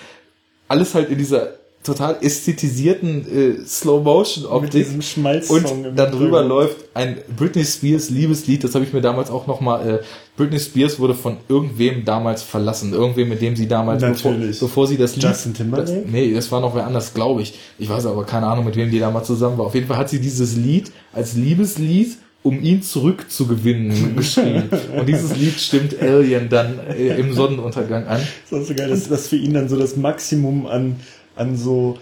alles 0.68 0.94
halt 0.94 1.08
in 1.08 1.16
dieser 1.16 1.57
total 1.88 2.18
ästhetisierten 2.20 3.60
äh, 3.62 3.66
Slow-Motion-Optik. 3.66 4.86
Und 5.48 5.96
darüber 5.96 6.42
läuft 6.42 6.76
ein 6.94 7.16
Britney 7.36 7.64
Spears 7.64 8.10
Liebeslied, 8.10 8.62
das 8.62 8.74
habe 8.74 8.84
ich 8.84 8.92
mir 8.92 9.00
damals 9.00 9.30
auch 9.30 9.46
nochmal, 9.46 9.88
äh, 9.88 9.98
Britney 10.36 10.60
Spears 10.60 11.00
wurde 11.00 11.14
von 11.14 11.38
irgendwem 11.48 12.04
damals 12.04 12.42
verlassen, 12.42 12.92
irgendwem, 12.92 13.30
mit 13.30 13.40
dem 13.40 13.56
sie 13.56 13.66
damals, 13.66 14.02
bevor, 14.02 14.32
bevor, 14.32 14.86
sie 14.86 14.96
das 14.96 15.16
Lied... 15.16 15.24
Justin 15.24 15.54
Timberlake? 15.54 16.02
Das, 16.02 16.12
nee, 16.12 16.32
das 16.32 16.52
war 16.52 16.60
noch 16.60 16.74
wer 16.74 16.86
anders, 16.86 17.14
glaube 17.14 17.42
ich. 17.42 17.58
Ich 17.78 17.88
weiß 17.88 18.06
aber 18.06 18.24
keine 18.24 18.46
Ahnung, 18.46 18.64
mit 18.66 18.76
wem 18.76 18.90
die 18.90 18.98
damals 18.98 19.26
zusammen 19.26 19.58
war. 19.58 19.66
Auf 19.66 19.74
jeden 19.74 19.86
Fall 19.86 19.96
hat 19.96 20.10
sie 20.10 20.20
dieses 20.20 20.56
Lied 20.56 20.92
als 21.12 21.34
Liebeslied 21.34 22.18
um 22.42 22.62
ihn 22.62 22.82
zurückzugewinnen 22.82 24.16
geschrieben. 24.16 24.70
Und 24.96 25.08
dieses 25.08 25.36
Lied 25.36 25.58
stimmt 25.58 26.00
Alien 26.00 26.48
dann 26.48 26.78
äh, 26.88 27.18
im 27.18 27.32
Sonnenuntergang 27.32 28.06
an. 28.06 28.20
Das 28.50 28.60
ist 28.60 28.68
so 28.68 28.74
geil, 28.74 28.88
dass 28.88 29.08
das 29.08 29.28
für 29.28 29.36
ihn 29.36 29.54
dann 29.54 29.68
so 29.68 29.76
das 29.76 29.96
Maximum 29.96 30.66
an 30.66 30.96
an 31.38 31.56
so 31.56 31.98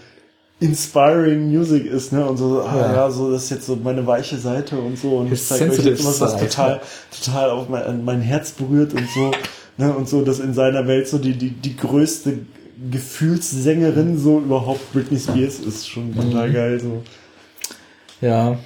inspiring 0.58 1.50
Music 1.50 1.84
ist, 1.84 2.12
ne? 2.12 2.24
Und 2.24 2.38
so, 2.38 2.62
ah, 2.62 2.76
ja. 2.76 2.94
ja, 2.94 3.10
so 3.10 3.30
das 3.30 3.44
ist 3.44 3.50
jetzt 3.50 3.66
so 3.66 3.76
meine 3.76 4.06
weiche 4.06 4.38
Seite 4.38 4.78
und 4.78 4.98
so. 4.98 5.18
Und 5.18 5.32
ich 5.32 5.44
zeige 5.44 5.70
euch 5.70 5.84
jetzt 5.84 6.04
was, 6.04 6.20
was 6.20 6.36
total, 6.38 6.80
total 7.24 7.50
auf 7.50 7.68
mein, 7.68 8.04
mein 8.04 8.20
Herz 8.20 8.52
berührt 8.52 8.94
und 8.94 9.08
so. 9.10 9.30
Ne? 9.76 9.92
Und 9.92 10.08
so, 10.08 10.22
dass 10.22 10.40
in 10.40 10.54
seiner 10.54 10.86
Welt 10.86 11.08
so 11.08 11.18
die, 11.18 11.34
die, 11.34 11.50
die 11.50 11.76
größte 11.76 12.38
Gefühlssängerin 12.90 14.18
so 14.18 14.38
überhaupt 14.38 14.92
Britney 14.92 15.18
Spears 15.18 15.58
ist 15.60 15.88
schon 15.88 16.14
total 16.14 16.48
mhm. 16.48 16.54
geil. 16.54 16.80
So. 16.80 17.02
Ja. 18.20 18.58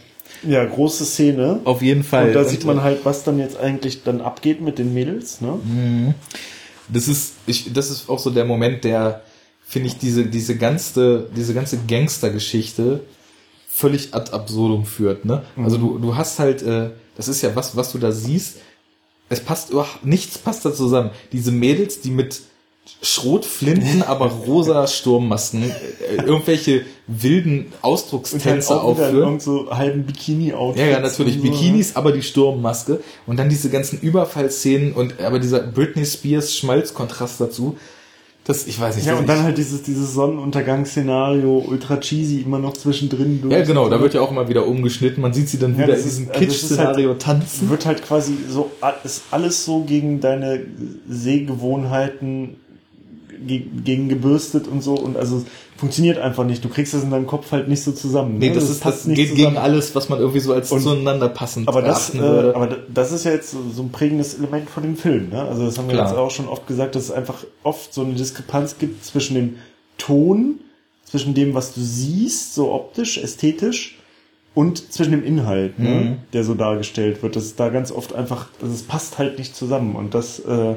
Ja, 0.42 0.64
große 0.64 1.04
Szene. 1.04 1.60
Auf 1.64 1.82
jeden 1.82 2.04
Fall. 2.04 2.28
Und 2.28 2.34
da 2.34 2.44
sieht 2.44 2.64
man 2.64 2.82
halt, 2.82 3.04
was 3.04 3.24
dann 3.24 3.38
jetzt 3.38 3.58
eigentlich 3.58 4.04
dann 4.04 4.20
abgeht 4.20 4.60
mit 4.60 4.78
den 4.78 4.94
Mädels, 4.94 5.40
ne? 5.40 5.58
Mhm. 5.62 6.14
Das 6.88 7.08
ist, 7.08 7.34
ich, 7.46 7.72
das 7.72 7.90
ist 7.90 8.08
auch 8.08 8.18
so 8.18 8.30
der 8.30 8.44
Moment, 8.44 8.84
der, 8.84 9.22
finde 9.70 9.86
ich 9.86 9.98
diese, 9.98 10.26
diese 10.26 10.56
ganze, 10.56 11.28
diese 11.36 11.54
ganze 11.54 11.78
Gangstergeschichte 11.86 13.04
völlig 13.68 14.12
ad 14.12 14.32
absurdum 14.32 14.84
führt, 14.84 15.24
ne? 15.24 15.44
Mhm. 15.54 15.64
Also 15.64 15.78
du, 15.78 15.98
du 15.98 16.16
hast 16.16 16.40
halt, 16.40 16.60
äh, 16.62 16.90
das 17.16 17.28
ist 17.28 17.40
ja 17.42 17.54
was, 17.54 17.76
was 17.76 17.92
du 17.92 17.98
da 17.98 18.10
siehst, 18.10 18.56
es 19.28 19.38
passt 19.38 19.70
überhaupt, 19.70 20.04
nichts 20.04 20.38
passt 20.38 20.64
da 20.64 20.74
zusammen. 20.74 21.10
Diese 21.30 21.52
Mädels, 21.52 22.00
die 22.00 22.10
mit 22.10 22.40
Schrotflinten, 23.00 24.02
aber 24.02 24.26
rosa 24.26 24.86
Sturmmasken, 24.88 25.62
äh, 25.70 26.16
irgendwelche 26.16 26.84
wilden 27.06 27.72
Ausdruckstänze 27.80 28.70
halt 28.70 28.82
aufführen. 28.82 29.38
so 29.38 29.70
halben 29.70 30.04
bikini 30.04 30.48
Ja, 30.48 30.74
ja, 30.74 30.98
natürlich. 30.98 31.36
so, 31.36 31.44
ne? 31.44 31.48
Bikinis, 31.48 31.94
aber 31.94 32.10
die 32.10 32.22
Sturmmaske. 32.22 33.04
Und 33.28 33.36
dann 33.36 33.48
diese 33.48 33.70
ganzen 33.70 34.00
Überfallszenen 34.00 34.94
und 34.94 35.20
aber 35.20 35.38
dieser 35.38 35.60
Britney 35.60 36.04
Spears 36.04 36.56
Schmalzkontrast 36.56 37.40
dazu. 37.40 37.78
Das, 38.50 38.66
ich 38.66 38.80
weiß 38.80 38.96
nicht. 38.96 39.06
Ja, 39.06 39.14
und 39.16 39.28
dann 39.28 39.42
halt 39.42 39.56
dieses, 39.58 39.82
dieses 39.82 40.12
Sonnenuntergangsszenario, 40.14 41.64
ultra 41.68 41.98
cheesy, 41.98 42.40
immer 42.40 42.58
noch 42.58 42.72
zwischendrin. 42.74 43.40
durch. 43.42 43.52
Ja, 43.52 43.62
genau, 43.64 43.88
da 43.88 44.00
wird 44.00 44.14
ja 44.14 44.20
auch 44.20 44.30
immer 44.30 44.48
wieder 44.48 44.66
umgeschnitten. 44.66 45.22
Man 45.22 45.32
sieht 45.32 45.48
sie 45.48 45.58
dann 45.58 45.76
Ja, 45.76 45.84
wieder 45.84 45.96
in 45.96 46.02
diesem 46.02 46.28
also 46.28 46.40
ist 46.40 46.48
Kitsch-Szenario 46.50 47.14
tanzen. 47.14 47.70
wird 47.70 47.86
halt 47.86 48.02
quasi 48.02 48.34
so, 48.48 48.70
ist 49.04 49.22
alles 49.30 49.64
so 49.64 49.80
gegen 49.84 50.20
deine 50.20 50.60
Sehgewohnheiten 51.08 52.44
ge- 52.46 52.54
gegen 53.46 54.08
gebürstet 54.08 54.66
und 54.68 54.82
so 54.82 54.94
und 54.94 55.16
also 55.16 55.44
funktioniert 55.76 56.18
einfach 56.18 56.44
nicht. 56.44 56.64
Du 56.64 56.68
kriegst 56.68 56.92
das 56.94 57.02
in 57.02 57.10
deinem 57.10 57.26
Kopf 57.26 57.50
halt 57.52 57.68
nicht 57.68 57.82
so 57.82 57.92
zusammen. 57.92 58.38
Nee, 58.38 58.48
ne? 58.50 58.54
das, 58.54 58.68
ist, 58.68 58.84
das 58.84 59.04
geht 59.06 59.16
zusammen. 59.30 59.36
gegen 59.36 59.56
alles, 59.56 59.94
was 59.94 60.08
man 60.08 60.18
irgendwie 60.18 60.40
so 60.40 60.52
als 60.52 60.70
Und- 60.72 60.82
zueinander 60.82 61.28
passend 61.28 61.68
Aber 61.68 61.80
das, 61.82 62.14
äh, 62.14 62.18
aber 62.18 62.66
da- 62.66 62.76
das 62.92 63.12
ist 63.12 63.24
ja 63.24 63.32
jetzt 63.32 63.50
so, 63.52 63.82
ein 63.82 63.90
prägendes 63.90 64.34
Element 64.38 64.68
von 64.68 64.82
dem 64.82 64.96
Film. 64.96 65.30
Ne? 65.30 65.42
Also 65.42 65.64
das 65.64 65.78
haben 65.78 65.88
wir 65.88 65.94
Klar. 65.94 66.08
jetzt 66.08 66.16
auch 66.18 66.30
schon 66.30 66.48
oft 66.48 66.66
gesagt, 66.66 66.94
dass 66.94 67.04
es 67.04 67.10
einfach 67.10 67.44
oft 67.62 67.94
so 67.94 68.02
eine 68.02 68.14
Diskrepanz 68.14 68.76
gibt 68.78 69.04
zwischen 69.04 69.34
dem 69.34 69.54
Ton, 69.98 70.60
zwischen 71.04 71.34
dem, 71.34 71.54
was 71.54 71.74
du 71.74 71.80
siehst, 71.80 72.54
so 72.54 72.72
optisch, 72.72 73.18
ästhetisch, 73.18 73.96
und 74.52 74.92
zwischen 74.92 75.12
dem 75.12 75.24
Inhalt, 75.24 75.78
Mhm. 75.78 75.84
ne, 75.84 76.18
der 76.32 76.42
so 76.44 76.54
dargestellt 76.54 77.22
wird. 77.22 77.36
Das 77.36 77.44
ist 77.44 77.60
da 77.60 77.68
ganz 77.68 77.92
oft 77.92 78.14
einfach, 78.14 78.48
das 78.60 78.82
passt 78.82 79.16
halt 79.18 79.38
nicht 79.38 79.54
zusammen 79.54 79.94
und 79.94 80.12
das 80.14 80.40
äh, 80.40 80.74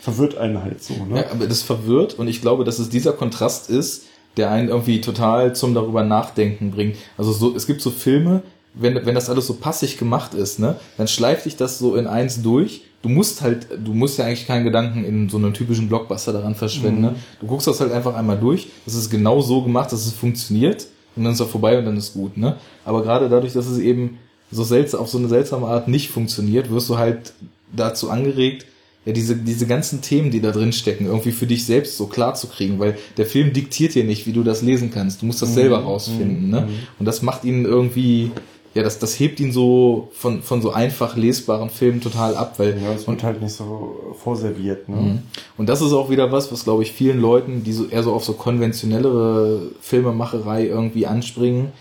verwirrt 0.00 0.36
einen 0.36 0.62
halt 0.62 0.82
so. 0.82 0.94
Ne? 0.94 1.20
Ja, 1.20 1.30
aber 1.30 1.46
das 1.46 1.62
verwirrt 1.62 2.14
und 2.14 2.28
ich 2.28 2.40
glaube, 2.40 2.64
dass 2.64 2.78
es 2.78 2.88
dieser 2.88 3.12
Kontrast 3.12 3.70
ist, 3.70 4.04
der 4.36 4.50
einen 4.50 4.68
irgendwie 4.68 5.00
total 5.00 5.54
zum 5.54 5.74
darüber 5.74 6.04
nachdenken 6.04 6.70
bringt. 6.70 6.96
Also 7.18 7.32
so, 7.32 7.54
es 7.54 7.66
gibt 7.66 7.80
so 7.80 7.90
Filme, 7.90 8.42
wenn, 8.74 9.04
wenn 9.04 9.14
das 9.14 9.28
alles 9.28 9.46
so 9.46 9.54
passig 9.54 9.98
gemacht 9.98 10.34
ist, 10.34 10.58
ne, 10.58 10.76
dann 10.96 11.08
schleift 11.08 11.46
dich 11.46 11.56
das 11.56 11.78
so 11.78 11.96
in 11.96 12.06
eins 12.06 12.42
durch. 12.42 12.82
Du 13.02 13.08
musst 13.08 13.40
halt, 13.42 13.66
du 13.82 13.94
musst 13.94 14.18
ja 14.18 14.26
eigentlich 14.26 14.46
keinen 14.46 14.64
Gedanken 14.64 15.04
in 15.04 15.28
so 15.28 15.38
einem 15.38 15.54
typischen 15.54 15.88
Blockbuster 15.88 16.34
daran 16.34 16.54
verschwenden. 16.54 17.00
Ne? 17.00 17.14
Du 17.40 17.46
guckst 17.46 17.66
das 17.66 17.80
halt 17.80 17.92
einfach 17.92 18.14
einmal 18.14 18.38
durch. 18.38 18.68
Das 18.84 18.94
ist 18.94 19.08
genau 19.08 19.40
so 19.40 19.62
gemacht, 19.62 19.90
dass 19.90 20.04
es 20.04 20.12
funktioniert 20.12 20.86
und 21.16 21.24
dann 21.24 21.32
ist 21.32 21.40
er 21.40 21.46
vorbei 21.46 21.78
und 21.78 21.86
dann 21.86 21.96
ist 21.96 22.12
gut. 22.12 22.36
Ne? 22.36 22.56
Aber 22.84 23.02
gerade 23.02 23.30
dadurch, 23.30 23.54
dass 23.54 23.66
es 23.66 23.78
eben 23.78 24.18
so 24.52 24.64
seltsam, 24.64 25.00
auf 25.00 25.08
so 25.08 25.16
eine 25.16 25.28
seltsame 25.28 25.66
Art 25.66 25.88
nicht 25.88 26.10
funktioniert, 26.10 26.70
wirst 26.70 26.90
du 26.90 26.98
halt 26.98 27.32
dazu 27.74 28.10
angeregt, 28.10 28.66
ja, 29.06 29.12
diese, 29.12 29.36
diese 29.36 29.66
ganzen 29.66 30.02
Themen, 30.02 30.30
die 30.30 30.40
da 30.40 30.50
drin 30.50 30.72
stecken, 30.72 31.06
irgendwie 31.06 31.32
für 31.32 31.46
dich 31.46 31.64
selbst 31.64 31.96
so 31.96 32.06
klar 32.06 32.34
zu 32.34 32.48
kriegen, 32.48 32.78
weil 32.78 32.98
der 33.16 33.24
Film 33.24 33.52
diktiert 33.52 33.94
dir 33.94 34.04
nicht, 34.04 34.26
wie 34.26 34.32
du 34.32 34.42
das 34.42 34.60
lesen 34.60 34.90
kannst. 34.92 35.22
Du 35.22 35.26
musst 35.26 35.40
das 35.40 35.54
selber 35.54 35.78
rausfinden, 35.78 36.50
ne? 36.50 36.68
Und 36.98 37.06
das 37.06 37.22
macht 37.22 37.44
ihn 37.44 37.64
irgendwie, 37.64 38.30
ja, 38.74 38.82
das, 38.82 38.98
das 38.98 39.18
hebt 39.18 39.40
ihn 39.40 39.52
so 39.52 40.10
von, 40.12 40.42
von 40.42 40.60
so 40.60 40.72
einfach 40.72 41.16
lesbaren 41.16 41.70
Filmen 41.70 42.02
total 42.02 42.36
ab, 42.36 42.58
weil, 42.58 42.78
Ja, 42.80 42.92
es 42.92 43.08
wird 43.08 43.22
halt 43.22 43.40
nicht 43.40 43.54
so 43.54 44.14
vorserviert. 44.22 44.88
Ne? 44.88 44.96
Mhm. 44.96 45.18
und 45.56 45.68
das 45.68 45.80
ist 45.80 45.92
auch 45.92 46.10
wieder 46.10 46.30
was, 46.30 46.52
was 46.52 46.64
glaube 46.64 46.82
ich 46.82 46.92
vielen 46.92 47.20
Leuten, 47.20 47.64
die 47.64 47.72
so 47.72 47.86
eher 47.86 48.02
so 48.02 48.12
auf 48.12 48.24
so 48.24 48.34
konventionellere 48.34 49.70
Filmemacherei 49.80 50.66
irgendwie 50.66 51.06
anspringen, 51.06 51.72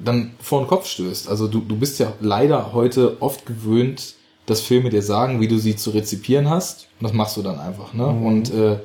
dann 0.00 0.32
vor 0.40 0.60
den 0.60 0.66
Kopf 0.66 0.88
stößt. 0.88 1.28
Also 1.28 1.46
du, 1.46 1.60
du 1.60 1.76
bist 1.76 2.00
ja 2.00 2.12
leider 2.20 2.72
heute 2.72 3.18
oft 3.20 3.46
gewöhnt, 3.46 4.14
dass 4.46 4.60
Filme 4.60 4.90
dir 4.90 5.02
sagen, 5.02 5.40
wie 5.40 5.48
du 5.48 5.58
sie 5.58 5.76
zu 5.76 5.90
rezipieren 5.90 6.50
hast. 6.50 6.88
Und 7.00 7.04
das 7.04 7.12
machst 7.12 7.36
du 7.36 7.42
dann 7.42 7.58
einfach, 7.58 7.94
ne? 7.94 8.06
Und 8.06 8.52
äh, 8.52 8.78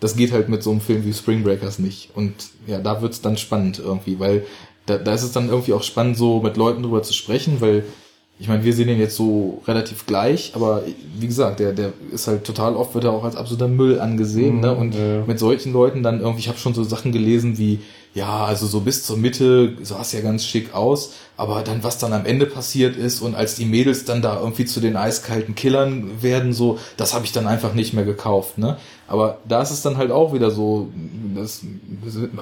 das 0.00 0.16
geht 0.16 0.32
halt 0.32 0.48
mit 0.48 0.62
so 0.62 0.70
einem 0.70 0.80
Film 0.80 1.04
wie 1.04 1.12
Spring 1.12 1.42
Breakers 1.42 1.78
nicht. 1.78 2.10
Und 2.14 2.34
ja, 2.66 2.78
da 2.78 3.00
wird's 3.02 3.20
dann 3.20 3.36
spannend 3.36 3.78
irgendwie, 3.78 4.18
weil 4.18 4.44
da, 4.86 4.98
da 4.98 5.14
ist 5.14 5.22
es 5.22 5.32
dann 5.32 5.48
irgendwie 5.48 5.72
auch 5.72 5.82
spannend, 5.82 6.16
so 6.16 6.40
mit 6.40 6.56
Leuten 6.56 6.82
drüber 6.82 7.02
zu 7.02 7.14
sprechen, 7.14 7.60
weil 7.60 7.84
ich 8.38 8.48
meine, 8.48 8.64
wir 8.64 8.72
sehen 8.72 8.88
den 8.88 8.98
jetzt 8.98 9.16
so 9.16 9.62
relativ 9.66 10.06
gleich, 10.06 10.52
aber 10.54 10.82
wie 11.18 11.26
gesagt, 11.26 11.60
der, 11.60 11.72
der 11.72 11.92
ist 12.10 12.26
halt 12.26 12.44
total 12.44 12.74
oft, 12.74 12.92
wird 12.94 13.04
er 13.04 13.12
auch 13.12 13.22
als 13.22 13.36
absoluter 13.36 13.68
Müll 13.68 14.00
angesehen, 14.00 14.60
ne? 14.60 14.74
Und 14.74 14.94
ja. 14.94 15.24
mit 15.24 15.38
solchen 15.38 15.72
Leuten 15.72 16.02
dann 16.02 16.20
irgendwie, 16.20 16.40
ich 16.40 16.48
habe 16.48 16.58
schon 16.58 16.74
so 16.74 16.82
Sachen 16.82 17.12
gelesen 17.12 17.58
wie, 17.58 17.78
ja, 18.14 18.44
also 18.44 18.66
so 18.66 18.80
bis 18.80 19.02
zur 19.02 19.16
Mitte 19.16 19.76
sah 19.82 20.00
es 20.00 20.12
ja 20.12 20.20
ganz 20.20 20.44
schick 20.46 20.72
aus, 20.72 21.14
aber 21.36 21.62
dann, 21.62 21.82
was 21.82 21.98
dann 21.98 22.12
am 22.12 22.24
Ende 22.24 22.46
passiert 22.46 22.96
ist 22.96 23.20
und 23.20 23.34
als 23.34 23.56
die 23.56 23.64
Mädels 23.64 24.04
dann 24.04 24.22
da 24.22 24.38
irgendwie 24.38 24.64
zu 24.66 24.80
den 24.80 24.94
eiskalten 24.96 25.56
Killern 25.56 26.22
werden, 26.22 26.52
so, 26.52 26.78
das 26.96 27.12
habe 27.12 27.24
ich 27.24 27.32
dann 27.32 27.48
einfach 27.48 27.74
nicht 27.74 27.92
mehr 27.92 28.04
gekauft, 28.04 28.56
ne? 28.56 28.76
Aber 29.08 29.38
da 29.46 29.60
ist 29.60 29.72
es 29.72 29.82
dann 29.82 29.96
halt 29.96 30.12
auch 30.12 30.32
wieder 30.32 30.52
so, 30.52 30.88
das 31.34 31.62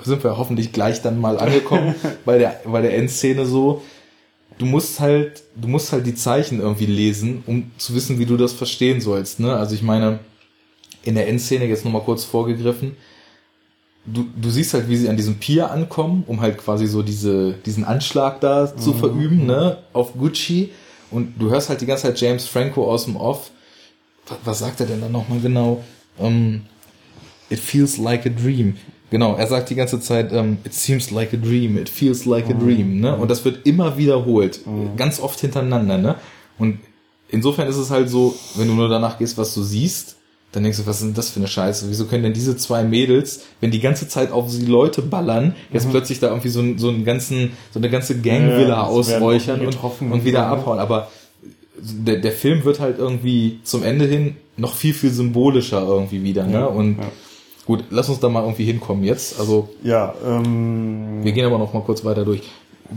sind 0.04 0.22
wir 0.22 0.36
hoffentlich 0.36 0.72
gleich 0.72 1.00
dann 1.00 1.18
mal 1.18 1.38
angekommen 1.38 1.94
bei 2.26 2.38
der, 2.38 2.60
bei 2.66 2.82
der 2.82 2.94
Endszene 2.96 3.46
so, 3.46 3.82
du 4.58 4.66
musst 4.66 5.00
halt, 5.00 5.42
du 5.56 5.68
musst 5.68 5.90
halt 5.92 6.06
die 6.06 6.14
Zeichen 6.14 6.60
irgendwie 6.60 6.86
lesen, 6.86 7.42
um 7.46 7.70
zu 7.78 7.94
wissen, 7.94 8.18
wie 8.18 8.26
du 8.26 8.36
das 8.36 8.52
verstehen 8.52 9.00
sollst. 9.00 9.40
Ne? 9.40 9.56
Also 9.56 9.74
ich 9.74 9.82
meine, 9.82 10.18
in 11.02 11.14
der 11.14 11.28
Endszene 11.28 11.64
jetzt 11.64 11.84
nochmal 11.84 12.02
kurz 12.02 12.24
vorgegriffen, 12.24 12.96
du, 14.06 14.26
du 14.40 14.50
siehst 14.50 14.74
halt, 14.74 14.88
wie 14.88 14.96
sie 14.96 15.08
an 15.08 15.16
diesem 15.16 15.36
Pier 15.36 15.70
ankommen, 15.70 16.24
um 16.26 16.40
halt 16.40 16.58
quasi 16.58 16.86
so 16.86 17.02
diese, 17.02 17.52
diesen 17.64 17.84
Anschlag 17.84 18.40
da 18.40 18.76
zu 18.76 18.92
verüben, 18.94 19.46
ne, 19.46 19.78
auf 19.92 20.14
Gucci. 20.14 20.70
Und 21.10 21.34
du 21.38 21.50
hörst 21.50 21.68
halt 21.68 21.80
die 21.80 21.86
ganze 21.86 22.04
Zeit 22.04 22.20
James 22.20 22.46
Franco 22.46 22.90
aus 22.90 23.04
dem 23.04 23.16
Off. 23.16 23.50
Was, 24.26 24.38
was 24.44 24.58
sagt 24.60 24.80
er 24.80 24.86
denn 24.86 25.00
dann 25.00 25.12
nochmal 25.12 25.40
genau? 25.40 25.82
Ähm, 26.18 26.62
It 27.50 27.58
feels 27.58 27.98
like 27.98 28.24
a 28.24 28.30
dream. 28.30 28.76
Genau, 29.10 29.34
er 29.36 29.46
sagt 29.46 29.68
die 29.68 29.74
ganze 29.74 30.00
Zeit, 30.00 30.32
ähm, 30.32 30.56
it 30.64 30.72
seems 30.72 31.10
like 31.10 31.34
a 31.34 31.36
dream, 31.36 31.76
it 31.76 31.90
feels 31.90 32.24
like 32.24 32.48
a 32.48 32.54
dream, 32.54 32.98
ne? 32.98 33.14
Und 33.14 33.30
das 33.30 33.44
wird 33.44 33.66
immer 33.66 33.98
wiederholt, 33.98 34.60
ganz 34.96 35.20
oft 35.20 35.38
hintereinander, 35.38 35.98
ne? 35.98 36.14
Und 36.58 36.78
insofern 37.28 37.68
ist 37.68 37.76
es 37.76 37.90
halt 37.90 38.08
so, 38.08 38.34
wenn 38.54 38.68
du 38.68 38.74
nur 38.74 38.88
danach 38.88 39.18
gehst, 39.18 39.36
was 39.36 39.52
du 39.52 39.62
siehst, 39.62 40.16
dann 40.52 40.62
denkst 40.62 40.78
du, 40.78 40.86
was 40.86 40.96
ist 41.00 41.06
denn 41.06 41.14
das 41.14 41.30
für 41.30 41.40
eine 41.40 41.48
Scheiße? 41.48 41.86
Wieso 41.88 42.04
können 42.06 42.22
denn 42.24 42.34
diese 42.34 42.56
zwei 42.56 42.82
Mädels, 42.84 43.40
wenn 43.60 43.70
die 43.70 43.80
ganze 43.80 44.06
Zeit 44.08 44.30
auf 44.32 44.50
sie 44.50 44.66
Leute 44.66 45.00
ballern, 45.02 45.54
jetzt 45.72 45.88
plötzlich 45.90 46.20
da 46.20 46.28
irgendwie 46.28 46.50
so, 46.50 46.60
einen- 46.60 46.78
so 46.78 46.88
einen 46.90 47.04
ganzen, 47.04 47.52
so 47.72 47.78
eine 47.80 47.88
ganze 47.90 48.20
Gangvilla 48.20 48.68
Ja, 48.68 48.82
ausräuchern 48.82 49.60
und, 49.66 49.76
und 49.82 50.12
und 50.12 50.24
wieder 50.24 50.40
ne? 50.40 50.46
abhauen? 50.48 50.78
Aber 50.78 51.08
der, 51.78 52.16
der 52.18 52.32
Film 52.32 52.64
wird 52.64 52.80
halt 52.80 52.98
irgendwie 52.98 53.60
zum 53.64 53.82
Ende 53.82 54.04
hin 54.04 54.36
noch 54.56 54.74
viel, 54.74 54.92
viel 54.94 55.10
symbolischer 55.10 55.82
irgendwie 55.82 56.22
wieder, 56.22 56.44
ne? 56.46 56.52
Ja, 56.60 56.64
Und 56.66 56.98
ja. 56.98 57.04
gut, 57.64 57.84
lass 57.90 58.08
uns 58.10 58.20
da 58.20 58.28
mal 58.28 58.42
irgendwie 58.42 58.64
hinkommen 58.64 59.04
jetzt. 59.04 59.40
Also, 59.40 59.70
Ja, 59.82 60.14
ähm, 60.24 61.20
wir 61.24 61.32
gehen 61.32 61.46
aber 61.46 61.58
noch 61.58 61.72
mal 61.72 61.80
kurz 61.82 62.04
weiter 62.04 62.24
durch. 62.24 62.42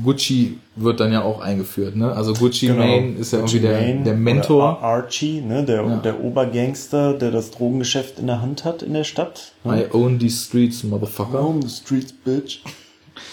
Gucci 0.04 0.60
wird 0.76 1.00
dann 1.00 1.12
ja 1.14 1.24
auch 1.24 1.40
eingeführt, 1.42 1.96
ne? 1.96 2.12
Also 2.12 2.34
Gucci 2.34 2.68
genau. 2.68 2.80
Mane 2.86 3.14
ist 3.20 3.34
ja 3.34 3.40
Gucci 3.40 3.58
irgendwie 3.58 3.68
der, 3.80 3.82
Mane 3.94 4.04
der 4.04 4.14
Mentor. 4.16 4.64
Ar- 4.64 4.82
Archie, 4.84 5.42
ne, 5.42 5.64
der, 5.64 5.84
Ja. 5.84 5.96
der 5.98 6.24
Obergangster, 6.24 7.14
der 7.14 7.32
das 7.32 7.52
Drogengeschäft 7.52 8.20
in 8.20 8.28
der 8.28 8.42
Hand 8.42 8.66
hat 8.66 8.82
in 8.84 8.94
der 8.94 9.04
Stadt. 9.04 9.54
Ne? 9.64 9.84
I 9.84 9.94
own 9.94 10.20
these 10.20 10.46
streets, 10.46 10.84
motherfucker. 10.84 11.42
Home 11.42 11.62
the 11.62 11.70
streets, 11.70 12.12
bitch. 12.14 12.60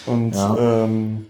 Und 0.05 0.33
Ja. 0.35 0.83
ähm, 0.85 1.25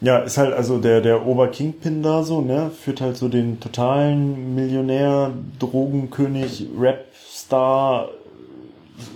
ja, 0.00 0.18
ist 0.18 0.38
halt 0.38 0.52
also 0.54 0.78
der, 0.78 1.00
der 1.00 1.26
Oberkingpin 1.26 2.02
da 2.02 2.22
so, 2.22 2.40
ne? 2.40 2.70
Führt 2.84 3.00
halt 3.00 3.16
so 3.16 3.28
den 3.28 3.58
totalen 3.60 4.54
Millionär, 4.54 5.32
Drogenkönig, 5.58 6.66
Rapstar, 6.78 8.08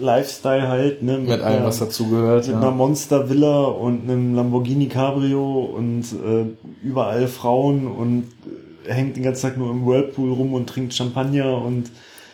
Lifestyle 0.00 0.68
halt, 0.68 1.02
ne? 1.02 1.18
Mit 1.18 1.30
allem, 1.30 1.42
einer- 1.58 1.66
was 1.66 1.78
dazugehört. 1.78 2.46
mit 2.46 2.56
einer 2.56 2.66
Ja. 2.66 2.70
Monster-Villa 2.70 3.64
und 3.64 4.02
einem 4.08 4.34
Lamborghini 4.34 4.86
Cabrio 4.88 5.60
und 5.76 6.02
äh, 6.24 6.46
überall 6.86 7.26
Frauen 7.28 7.86
und 7.86 8.24
äh, 8.86 8.92
hängt 8.92 9.16
den 9.16 9.22
ganzen 9.24 9.42
Tag 9.42 9.58
nur 9.58 9.70
im 9.70 9.86
Whirlpool 9.86 10.32
rum 10.32 10.54
und 10.54 10.68
trinkt 10.68 10.94
Champagner 10.94 11.62
und 11.62 11.90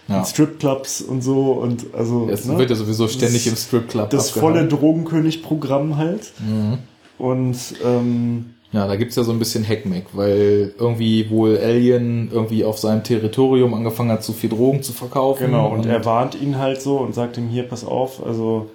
Ja. 0.09 0.25
Stripclubs 0.25 1.03
und 1.03 1.23
so 1.23 1.53
und 1.53 1.87
also 1.95 2.29
Es 2.31 2.47
ne? 2.47 2.57
wird 2.59 2.71
ja 2.71 2.77
sowieso 2.77 3.09
ständig 3.09 3.45
Das- 3.45 3.53
im 3.53 3.57
Stripclub 3.59 4.09
das 4.11 4.29
abgehangen. 4.29 4.55
volle 4.57 4.69
Drogenkönig-Programm 4.69 5.97
halt. 5.99 6.33
Mhm. 6.39 6.79
Und 7.19 7.57
ähm, 7.85 8.55
Ja, 8.73 8.87
da 8.87 8.97
gibt's 8.97 9.17
ja 9.17 9.23
so 9.25 9.33
ein 9.33 9.39
bisschen 9.39 9.67
Hackmack, 9.67 10.05
weil 10.13 10.73
irgendwie 10.79 11.29
wohl 11.31 11.59
Alien 11.59 12.31
irgendwie 12.33 12.65
auf 12.65 12.79
seinem 12.79 13.03
Territorium 13.03 13.75
angefangen 13.75 14.11
hat, 14.13 14.23
zu 14.23 14.33
viel 14.33 14.51
Drogen 14.51 14.83
zu 14.83 14.93
verkaufen. 14.93 15.47
genau, 15.47 15.69
und 15.73 15.87
er 15.87 16.05
warnt 16.05 16.41
ihn 16.41 16.59
halt 16.59 16.81
so 16.83 16.99
und 16.99 17.15
sagt 17.15 17.37
ihm 17.39 17.49
hier, 17.49 17.65
pass 17.65 17.85
auf, 17.85 18.25
also 18.25 18.71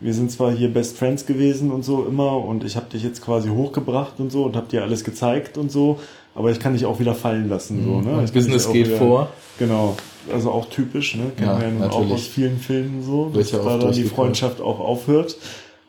wir 0.00 0.14
sind 0.14 0.30
zwar 0.32 0.50
hier 0.52 0.68
Best 0.72 0.96
Friends 0.96 1.26
gewesen 1.26 1.70
und 1.70 1.84
so 1.84 2.04
immer 2.04 2.36
und 2.44 2.64
ich 2.64 2.76
habe 2.76 2.86
dich 2.92 3.02
jetzt 3.04 3.22
quasi 3.22 3.48
hochgebracht 3.50 4.14
und 4.18 4.32
so 4.32 4.44
und 4.44 4.56
habe 4.56 4.66
dir 4.68 4.82
alles 4.82 5.04
gezeigt 5.04 5.58
und 5.58 5.70
so, 5.70 5.98
aber 6.34 6.50
ich 6.50 6.58
kann 6.58 6.72
dich 6.72 6.86
auch 6.86 6.98
wieder 6.98 7.14
fallen 7.14 7.48
lassen. 7.48 7.84
So, 7.84 8.00
ne? 8.00 8.12
Mhm. 8.12 8.18
Und 8.18 8.24
Ich 8.24 8.32
kann 8.32 8.42
Business 8.42 8.72
geht 8.72 8.88
wieder, 8.88 8.96
vor. 8.96 9.28
Genau, 9.58 9.96
also 10.32 10.50
auch 10.50 10.66
typisch, 10.70 11.14
ne? 11.16 11.24
Kennen 11.36 11.48
Ja, 11.50 11.60
wir 11.60 11.68
ja 11.68 11.74
nun 11.74 11.82
auch 11.90 12.10
aus 12.10 12.26
vielen 12.26 12.58
Filmen 12.58 13.02
so, 13.04 13.30
dass 13.34 13.50
da 13.50 13.76
dann 13.76 13.92
die. 13.92 14.04
Freundschaft 14.04 14.60
auch 14.60 14.80
aufhört. 14.80 15.36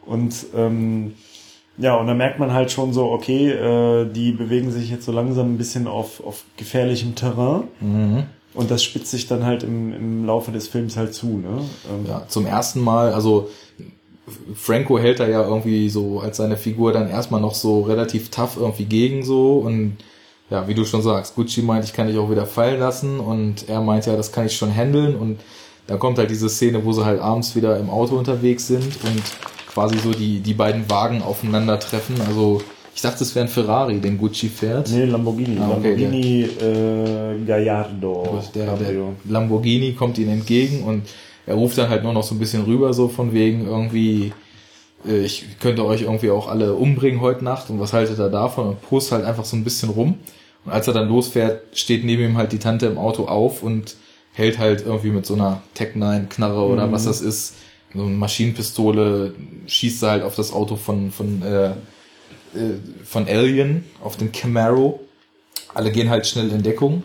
Und 0.06 0.34
ähm, 0.56 1.14
ja, 1.78 1.96
und 1.96 2.08
da 2.08 2.14
merkt 2.14 2.40
man 2.40 2.54
halt 2.54 2.72
schon 2.72 2.94
so, 2.94 3.12
okay, 3.12 3.50
äh, 3.50 4.06
die 4.06 4.32
bewegen 4.32 4.72
sich 4.72 4.90
jetzt 4.90 5.06
so 5.06 5.12
langsam 5.12 5.54
ein 5.54 5.58
bisschen 5.58 5.88
auf, 5.88 6.24
auf 6.24 6.44
gefährlichem 6.58 7.16
Terrain. 7.16 7.64
Mhm. 7.80 8.24
Und 8.54 8.70
das 8.70 8.84
spitzt 8.84 9.10
sich 9.10 9.28
dann 9.28 9.46
halt 9.46 9.64
im, 9.64 9.94
im 9.94 10.26
Laufe 10.26 10.52
des 10.52 10.68
Films 10.68 10.96
halt 10.96 11.16
zu, 11.16 11.40
ne? 11.40 11.64
Ähm, 11.90 12.06
Ja, 12.08 12.26
zum 12.28 12.46
ersten 12.46 12.82
Mal, 12.82 13.12
also 13.12 13.50
Franco 14.54 15.00
hält 15.00 15.20
da 15.20 15.28
ja 15.28 15.44
irgendwie 15.44 15.90
so 15.90 16.20
als 16.20 16.38
seine 16.38 16.56
Figur 16.56 16.94
dann 16.94 17.10
erstmal 17.10 17.42
noch 17.42 17.56
so 17.56 17.82
relativ 17.82 18.30
tough 18.30 18.58
irgendwie 18.58 18.86
gegen 18.86 19.26
so 19.26 19.58
und 19.58 19.98
ja, 20.50 20.68
wie 20.68 20.76
du 20.76 20.86
schon 20.86 21.02
sagst, 21.02 21.36
Gucci 21.36 21.62
meint, 21.62 21.84
ich 21.84 21.94
kann 21.94 22.08
dich 22.08 22.18
auch 22.18 22.30
wieder 22.30 22.46
fallen 22.46 22.80
lassen 22.80 23.20
und 23.20 23.68
er 23.68 23.82
meint 23.82 24.06
ja, 24.06 24.16
das 24.16 24.32
kann 24.32 24.46
ich 24.46 24.56
schon 24.56 24.74
handeln 24.74 25.16
und 25.16 25.40
dann 25.88 26.00
kommt 26.00 26.18
halt 26.20 26.30
diese 26.30 26.48
Szene, 26.48 26.86
wo 26.86 26.94
sie 26.94 27.04
halt 27.04 27.20
abends 27.20 27.56
wieder 27.56 27.78
im 27.80 27.90
Auto 27.90 28.16
unterwegs 28.16 28.68
sind 28.68 28.86
und 29.04 29.24
quasi 29.74 29.98
so 29.98 30.12
die, 30.12 30.40
die 30.40 30.54
beiden 30.54 30.90
Wagen 30.90 31.22
aufeinandertreffen. 31.22 32.16
Also 32.22 32.62
ich 32.96 33.02
dachte, 33.02 33.24
es 33.24 33.34
wäre 33.34 33.46
ein 33.46 33.50
Ferrari, 33.50 34.00
den 34.00 34.18
Gucci 34.18 34.50
fährt. 34.50 34.90
Nee, 34.92 35.06
Lamborghini. 35.06 35.58
Ah, 35.60 35.70
okay, 35.72 35.96
Lamborghini 35.96 36.44
äh, 36.44 37.46
Gallardo. 37.46 38.44
der, 38.54 38.78
der. 38.78 38.94
Lamborghini 39.28 39.94
kommt 39.94 40.18
ihnen 40.18 40.34
entgegen 40.34 40.84
und 40.84 41.04
er 41.46 41.56
ruft 41.56 41.78
dann 41.78 41.90
halt 41.90 42.04
nur 42.04 42.14
noch 42.14 42.24
so 42.24 42.36
ein 42.36 42.40
bisschen 42.40 42.64
rüber, 42.64 42.94
so 42.94 43.08
von 43.08 43.34
wegen 43.34 43.66
irgendwie, 43.66 44.32
äh, 45.08 45.26
ich 45.26 45.46
könnte 45.60 45.86
euch 45.86 46.04
irgendwie 46.04 46.30
auch 46.30 46.48
alle 46.48 46.76
umbringen 46.76 47.20
heute 47.20 47.44
Nacht 47.44 47.70
und 47.70 47.80
was 47.80 47.94
haltet 47.94 48.20
ihr 48.20 48.30
davon 48.30 48.68
und 48.68 48.82
post 48.82 49.12
halt 49.12 49.26
einfach 49.26 49.46
so 49.46 49.58
ein 49.58 49.64
bisschen 49.64 49.90
rum. 49.90 50.20
Und 50.64 50.72
als 50.72 50.88
er 50.88 50.94
dann 50.94 51.10
losfährt, 51.10 51.62
steht 51.78 52.06
neben 52.06 52.24
ihm 52.24 52.38
halt 52.38 52.52
die 52.52 52.60
Tante 52.60 52.86
im 52.86 52.98
Auto 52.98 53.26
auf 53.26 53.64
und 53.64 53.96
hält 54.34 54.60
halt 54.60 54.86
irgendwie 54.86 55.10
mit 55.10 55.26
so 55.26 55.34
einer 55.34 55.62
Tech-9-Knarre 55.74 56.62
oder 56.62 56.92
was 56.92 57.06
das 57.06 57.22
ist, 57.22 57.56
so 57.94 58.02
eine 58.02 58.12
Maschinenpistole, 58.12 59.34
schießt 59.68 60.04
halt 60.04 60.24
auf 60.24 60.36
das 60.36 60.52
Auto 60.52 60.76
von, 60.76 61.12
von, 61.12 61.42
äh, 61.42 61.68
äh, 61.70 61.74
von 63.04 63.28
Alien, 63.28 63.86
auf 64.02 64.18
den 64.18 64.32
Camaro. 64.32 65.00
Alle 65.74 65.92
gehen 65.92 66.10
halt 66.10 66.26
schnell 66.28 66.50
in 66.52 66.64
Deckung, 66.64 67.04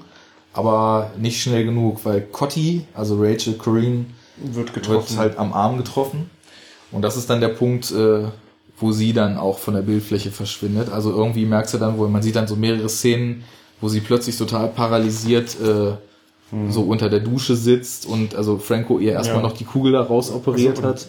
aber 0.52 1.12
nicht 1.18 1.40
schnell 1.42 1.64
genug, 1.64 2.04
weil 2.04 2.22
Cotty, 2.22 2.84
also 2.94 3.16
Rachel 3.20 3.54
Corrine, 3.54 4.06
Wird 4.36 4.56
wird 4.56 4.72
getroffen. 4.74 5.16
halt 5.18 5.38
am 5.38 5.52
Arm 5.52 5.76
getroffen. 5.78 6.30
Und 6.90 7.02
das 7.02 7.16
ist 7.16 7.28
dann 7.28 7.40
der 7.40 7.48
Punkt, 7.48 7.90
äh, 7.90 8.24
wo 8.78 8.92
sie 8.92 9.12
dann 9.12 9.36
auch 9.36 9.58
von 9.58 9.74
der 9.74 9.82
Bildfläche 9.82 10.30
verschwindet. 10.30 10.90
Also 10.90 11.10
irgendwie 11.10 11.44
merkst 11.44 11.74
du 11.74 11.78
dann 11.78 11.98
wohl, 11.98 12.08
man 12.08 12.22
sieht 12.22 12.36
dann 12.36 12.46
so 12.46 12.56
mehrere 12.56 12.88
Szenen, 12.88 13.44
wo 13.80 13.88
sie 13.88 14.00
plötzlich 14.00 14.36
total 14.36 14.68
paralysiert 14.68 15.56
äh, 15.60 15.92
so 16.70 16.82
unter 16.82 17.10
der 17.10 17.20
Dusche 17.20 17.56
sitzt 17.56 18.06
und 18.06 18.34
also 18.34 18.58
Franco 18.58 18.98
ihr 18.98 19.12
erstmal. 19.12 19.38
Ja. 19.38 19.42
noch 19.42 19.52
die 19.52 19.64
Kugel 19.64 19.92
da 19.92 20.00
raus 20.02 20.32
operiert 20.32 20.76
Also, 20.78 20.88
hat. 20.88 21.08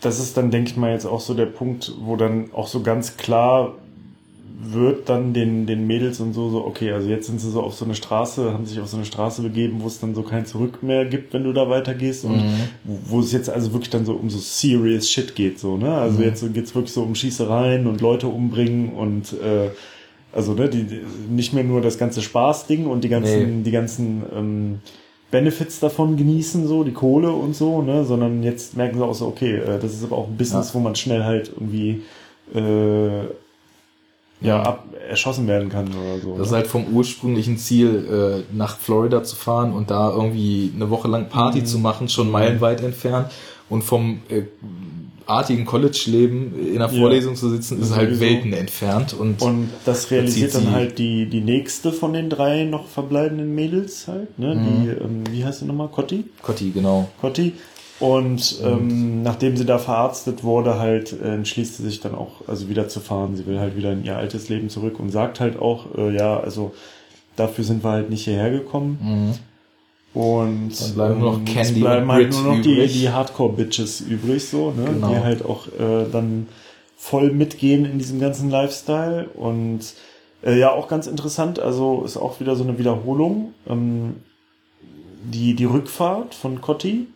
das 0.00 0.18
ist 0.18 0.36
dann, 0.36 0.50
denke 0.50 0.70
ich 0.70 0.76
mal, 0.76 0.92
jetzt 0.92 1.06
auch 1.06 1.20
so 1.20 1.34
der 1.34 1.46
Punkt, 1.46 1.92
wo 2.00 2.16
dann 2.16 2.50
auch 2.54 2.68
so 2.68 2.80
ganz 2.80 3.16
klar 3.16 3.74
wird 4.60 5.08
dann 5.08 5.34
den, 5.34 5.66
den 5.66 5.86
Mädels 5.86 6.18
und 6.18 6.32
so, 6.32 6.50
so, 6.50 6.64
okay, 6.64 6.90
also 6.90 7.08
jetzt 7.08 7.28
sind 7.28 7.40
sie 7.40 7.48
so 7.48 7.62
auf 7.62 7.74
so 7.74 7.84
eine 7.84 7.94
Straße, 7.94 8.52
haben 8.52 8.66
sich 8.66 8.80
auf 8.80 8.88
so 8.88 8.96
eine 8.96 9.06
Straße 9.06 9.42
begeben, 9.42 9.76
wo 9.82 9.86
es 9.86 10.00
dann 10.00 10.16
so 10.16 10.22
kein 10.22 10.46
Zurück 10.46 10.82
mehr 10.82 11.04
gibt, 11.04 11.32
wenn 11.32 11.44
du 11.44 11.52
da 11.52 11.68
weitergehst 11.70 12.24
und 12.24 12.42
wo, 12.82 12.98
wo 13.06 13.20
es 13.20 13.30
jetzt 13.30 13.48
also 13.50 13.72
wirklich 13.72 13.90
dann 13.90 14.04
so 14.04 14.14
um 14.14 14.30
so 14.30 14.38
serious 14.38 15.08
shit 15.08 15.36
geht, 15.36 15.60
so, 15.60 15.76
ne? 15.76 15.94
Also 15.94 16.22
jetzt 16.22 16.42
geht's 16.54 16.74
wirklich 16.74 16.92
so 16.92 17.02
um 17.02 17.14
Schießereien 17.14 17.86
und 17.86 18.00
Leute 18.00 18.26
umbringen 18.26 18.94
und, 18.94 19.32
äh, 19.34 19.70
also, 20.32 20.54
ne, 20.54 20.68
die, 20.68 20.84
die, 20.84 21.00
nicht 21.30 21.52
mehr 21.54 21.64
nur 21.64 21.80
das 21.80 21.98
ganze 21.98 22.22
Spaßding 22.22 22.86
und 22.86 23.02
die 23.02 23.08
ganzen, 23.08 23.58
Nee. 23.58 23.62
die 23.64 23.70
ganzen, 23.70 24.22
ähm, 24.34 24.78
Benefits 25.30 25.78
davon 25.80 26.16
genießen, 26.16 26.66
so, 26.66 26.84
die 26.84 26.92
Kohle 26.92 27.30
und 27.30 27.54
so, 27.54 27.82
ne, 27.82 28.04
sondern 28.04 28.42
jetzt 28.42 28.76
merken 28.76 28.96
sie 28.96 29.04
auch 29.04 29.14
so, 29.14 29.26
okay, 29.26 29.56
äh, 29.56 29.78
das 29.78 29.92
ist 29.92 30.04
aber 30.04 30.16
auch 30.16 30.26
ein 30.28 30.36
Business, 30.38 30.68
Ja. 30.68 30.74
wo 30.74 30.78
man 30.80 30.94
schnell 30.94 31.24
halt 31.24 31.48
irgendwie, 31.54 32.02
äh, 32.54 33.24
ja, 34.40 34.62
ab, 34.62 34.84
erschossen 35.08 35.46
werden 35.48 35.68
kann 35.68 35.88
oder 35.88 36.18
so. 36.22 36.38
Das 36.38 36.46
ist 36.46 36.52
ne? 36.52 36.58
halt 36.58 36.66
vom 36.68 36.86
ursprünglichen 36.94 37.58
Ziel, 37.58 38.44
äh, 38.52 38.54
nach 38.56 38.78
Florida 38.78 39.22
zu 39.24 39.34
fahren 39.36 39.72
und 39.72 39.90
da 39.90 40.10
irgendwie 40.12 40.72
eine 40.74 40.88
Woche 40.90 41.08
lang 41.08 41.24
Mhm. 41.24 41.28
Party 41.28 41.64
zu 41.64 41.78
machen, 41.78 42.08
schon 42.08 42.30
meilenweit 42.30 42.80
entfernt. 42.82 43.30
Und 43.68 43.82
vom 43.82 44.20
äh, 44.30 44.42
artigen 45.28 45.64
College-Leben 45.66 46.68
in 46.68 46.80
einer 46.80 46.92
Ja. 46.92 47.00
Vorlesung 47.00 47.36
zu 47.36 47.50
sitzen, 47.50 47.80
ist 47.80 47.94
halt. 47.94 48.18
Welten 48.20 48.52
entfernt. 48.52 49.12
Und, 49.12 49.42
Und 49.42 49.70
das 49.84 50.10
realisiert 50.10 50.54
dann 50.54 50.70
halt 50.72 50.98
die, 50.98 51.26
die 51.26 51.40
nächste 51.40 51.92
von 51.92 52.12
den 52.12 52.30
drei 52.30 52.64
noch 52.64 52.86
verbleibenden 52.88 53.54
Mädels 53.54 54.08
halt, 54.08 54.38
ne, 54.38 54.56
die, 54.56 54.88
ähm, 54.88 55.24
wie 55.30 55.44
heißt 55.44 55.60
sie 55.60 55.66
nochmal, 55.66 55.88
Cotti? 55.88 56.24
Cotti, 56.42 56.70
genau. 56.70 57.08
Cotti. 57.20 57.52
Und 58.00 58.60
ähm, 58.64 59.22
nachdem 59.22 59.56
sie 59.56 59.66
da 59.66 59.78
verarztet 59.78 60.44
wurde, 60.44 60.78
halt 60.78 61.12
äh, 61.20 61.34
entschließt 61.34 61.78
sie 61.78 61.82
sich 61.82 62.00
dann 62.00 62.14
auch, 62.14 62.46
also 62.46 62.68
wieder 62.68 62.88
zu 62.88 63.00
fahren. 63.00 63.36
Sie 63.36 63.44
will 63.46 63.58
halt 63.58 63.76
wieder 63.76 63.92
in 63.92 64.04
ihr 64.04 64.16
altes 64.16 64.48
Leben 64.48 64.68
zurück 64.70 65.00
und 65.00 65.10
sagt 65.10 65.40
halt 65.40 65.58
auch, 65.58 65.86
äh, 65.96 66.14
ja, 66.14 66.38
also 66.38 66.72
dafür 67.34 67.64
sind 67.64 67.82
wir 67.84 67.90
halt 67.90 68.08
nicht 68.08 68.24
hierher 68.24 68.50
gekommen. 68.50 68.98
Mhm. 69.02 69.34
Und 70.18 70.72
Dann 70.80 70.94
bleiben 70.94 71.20
nur 71.20 71.32
noch 71.32 71.38
ähm, 71.38 71.44
Candy 71.44 71.74
es 71.74 71.80
bleiben 71.80 72.10
halt 72.10 72.32
nur 72.32 72.56
noch 72.56 72.60
die, 72.60 72.88
die 72.88 73.08
Hardcore-Bitches 73.08 74.00
übrig, 74.00 74.48
so, 74.48 74.72
ne? 74.72 74.86
Genau. 74.86 75.10
Die 75.10 75.16
halt 75.18 75.44
auch 75.44 75.68
äh, 75.68 76.10
dann 76.10 76.48
voll 76.96 77.30
mitgehen 77.30 77.84
in 77.84 77.98
diesem 77.98 78.18
ganzen 78.18 78.50
Lifestyle. 78.50 79.28
Und 79.36 79.94
äh, 80.42 80.58
ja, 80.58 80.72
auch 80.72 80.88
ganz 80.88 81.06
interessant, 81.06 81.60
also 81.60 82.02
ist 82.04 82.16
auch 82.16 82.40
wieder 82.40 82.56
so 82.56 82.64
eine 82.64 82.80
Wiederholung. 82.80 83.54
Ähm, 83.68 84.16
die, 85.22 85.54
die 85.54 85.66
Rückfahrt 85.66 86.34
von 86.34 86.60
Cotti 86.60 87.06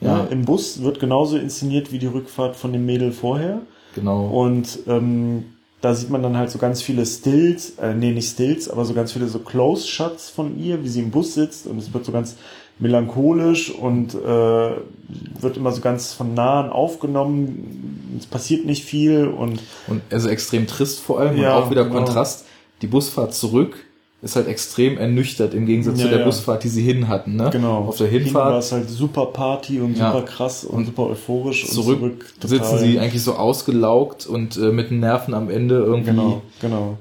Ja. 0.00 0.18
ja. 0.18 0.24
im 0.26 0.44
Bus 0.44 0.82
wird 0.82 1.00
genauso 1.00 1.38
inszeniert 1.38 1.90
wie 1.90 1.98
die 1.98 2.06
Rückfahrt 2.06 2.54
von 2.54 2.72
dem 2.72 2.86
Mädel 2.86 3.10
vorher. 3.10 3.62
Genau. 3.96 4.26
Und 4.26 4.78
ähm, 4.86 5.55
da 5.86 5.94
sieht 5.94 6.10
man 6.10 6.20
dann 6.20 6.36
halt 6.36 6.50
so 6.50 6.58
ganz 6.58 6.82
viele 6.82 7.06
Stills, 7.06 7.78
äh, 7.78 7.94
nee, 7.94 8.10
nicht 8.10 8.28
Stills, 8.28 8.68
aber 8.68 8.84
so 8.84 8.92
ganz 8.92 9.12
viele 9.12 9.28
so 9.28 9.38
Close-Shots 9.38 10.30
von 10.30 10.58
ihr, 10.58 10.82
wie 10.82 10.88
sie 10.88 10.98
im 10.98 11.12
Bus 11.12 11.34
sitzt 11.34 11.68
und 11.68 11.78
es 11.78 11.94
wird 11.94 12.04
so 12.04 12.10
ganz 12.10 12.34
melancholisch 12.80 13.70
und 13.70 14.12
äh, 14.12 14.18
wird 14.18 15.56
immer 15.56 15.70
so 15.70 15.80
ganz 15.80 16.12
von 16.12 16.34
nahen 16.34 16.70
aufgenommen. 16.70 18.16
Es 18.18 18.26
passiert 18.26 18.66
nicht 18.66 18.84
viel 18.84 19.28
und 19.28 19.60
Und 19.86 20.02
also 20.10 20.28
extrem 20.28 20.66
trist 20.66 20.98
vor 20.98 21.20
allem 21.20 21.36
Ja, 21.38 21.56
und 21.56 21.62
auch 21.62 21.70
wieder 21.70 21.84
genau. 21.84 21.98
Kontrast. 21.98 22.46
Die 22.82 22.88
Busfahrt 22.88 23.32
zurück 23.32 23.85
ist 24.22 24.34
halt 24.34 24.48
extrem 24.48 24.96
ernüchtert 24.98 25.52
im 25.54 25.66
Gegensatz 25.66 25.98
Ja, 25.98 26.04
zu 26.04 26.10
der 26.10 26.18
ja. 26.20 26.24
Busfahrt, 26.24 26.64
die 26.64 26.68
sie 26.68 26.82
hin 26.82 27.06
hatten. 27.08 27.36
Ne? 27.36 27.50
genau. 27.52 27.84
Auf 27.86 27.98
der 27.98 28.08
Hinten 28.08 28.32
war 28.34 28.44
Hinfahrt 28.46 28.64
es 28.64 28.72
halt 28.72 28.88
super 28.90 29.26
Party 29.26 29.80
und 29.80 29.96
Ja. 29.96 30.10
super 30.12 30.24
krass 30.24 30.64
und, 30.64 30.86
super 30.86 31.04
euphorisch 31.08 31.66
zurück, 31.66 32.00
und 32.02 32.22
zurück 32.40 32.48
sitzen 32.48 32.78
sie 32.78 32.98
eigentlich 32.98 33.22
so 33.22 33.34
ausgelaugt 33.34 34.26
und 34.26 34.56
äh, 34.56 34.72
mit 34.72 34.90
Nerven 34.90 35.34
am 35.34 35.50
Ende 35.50 35.76
irgendwie 35.76 36.10
Genau, 36.10 36.42
genau. 36.60 36.96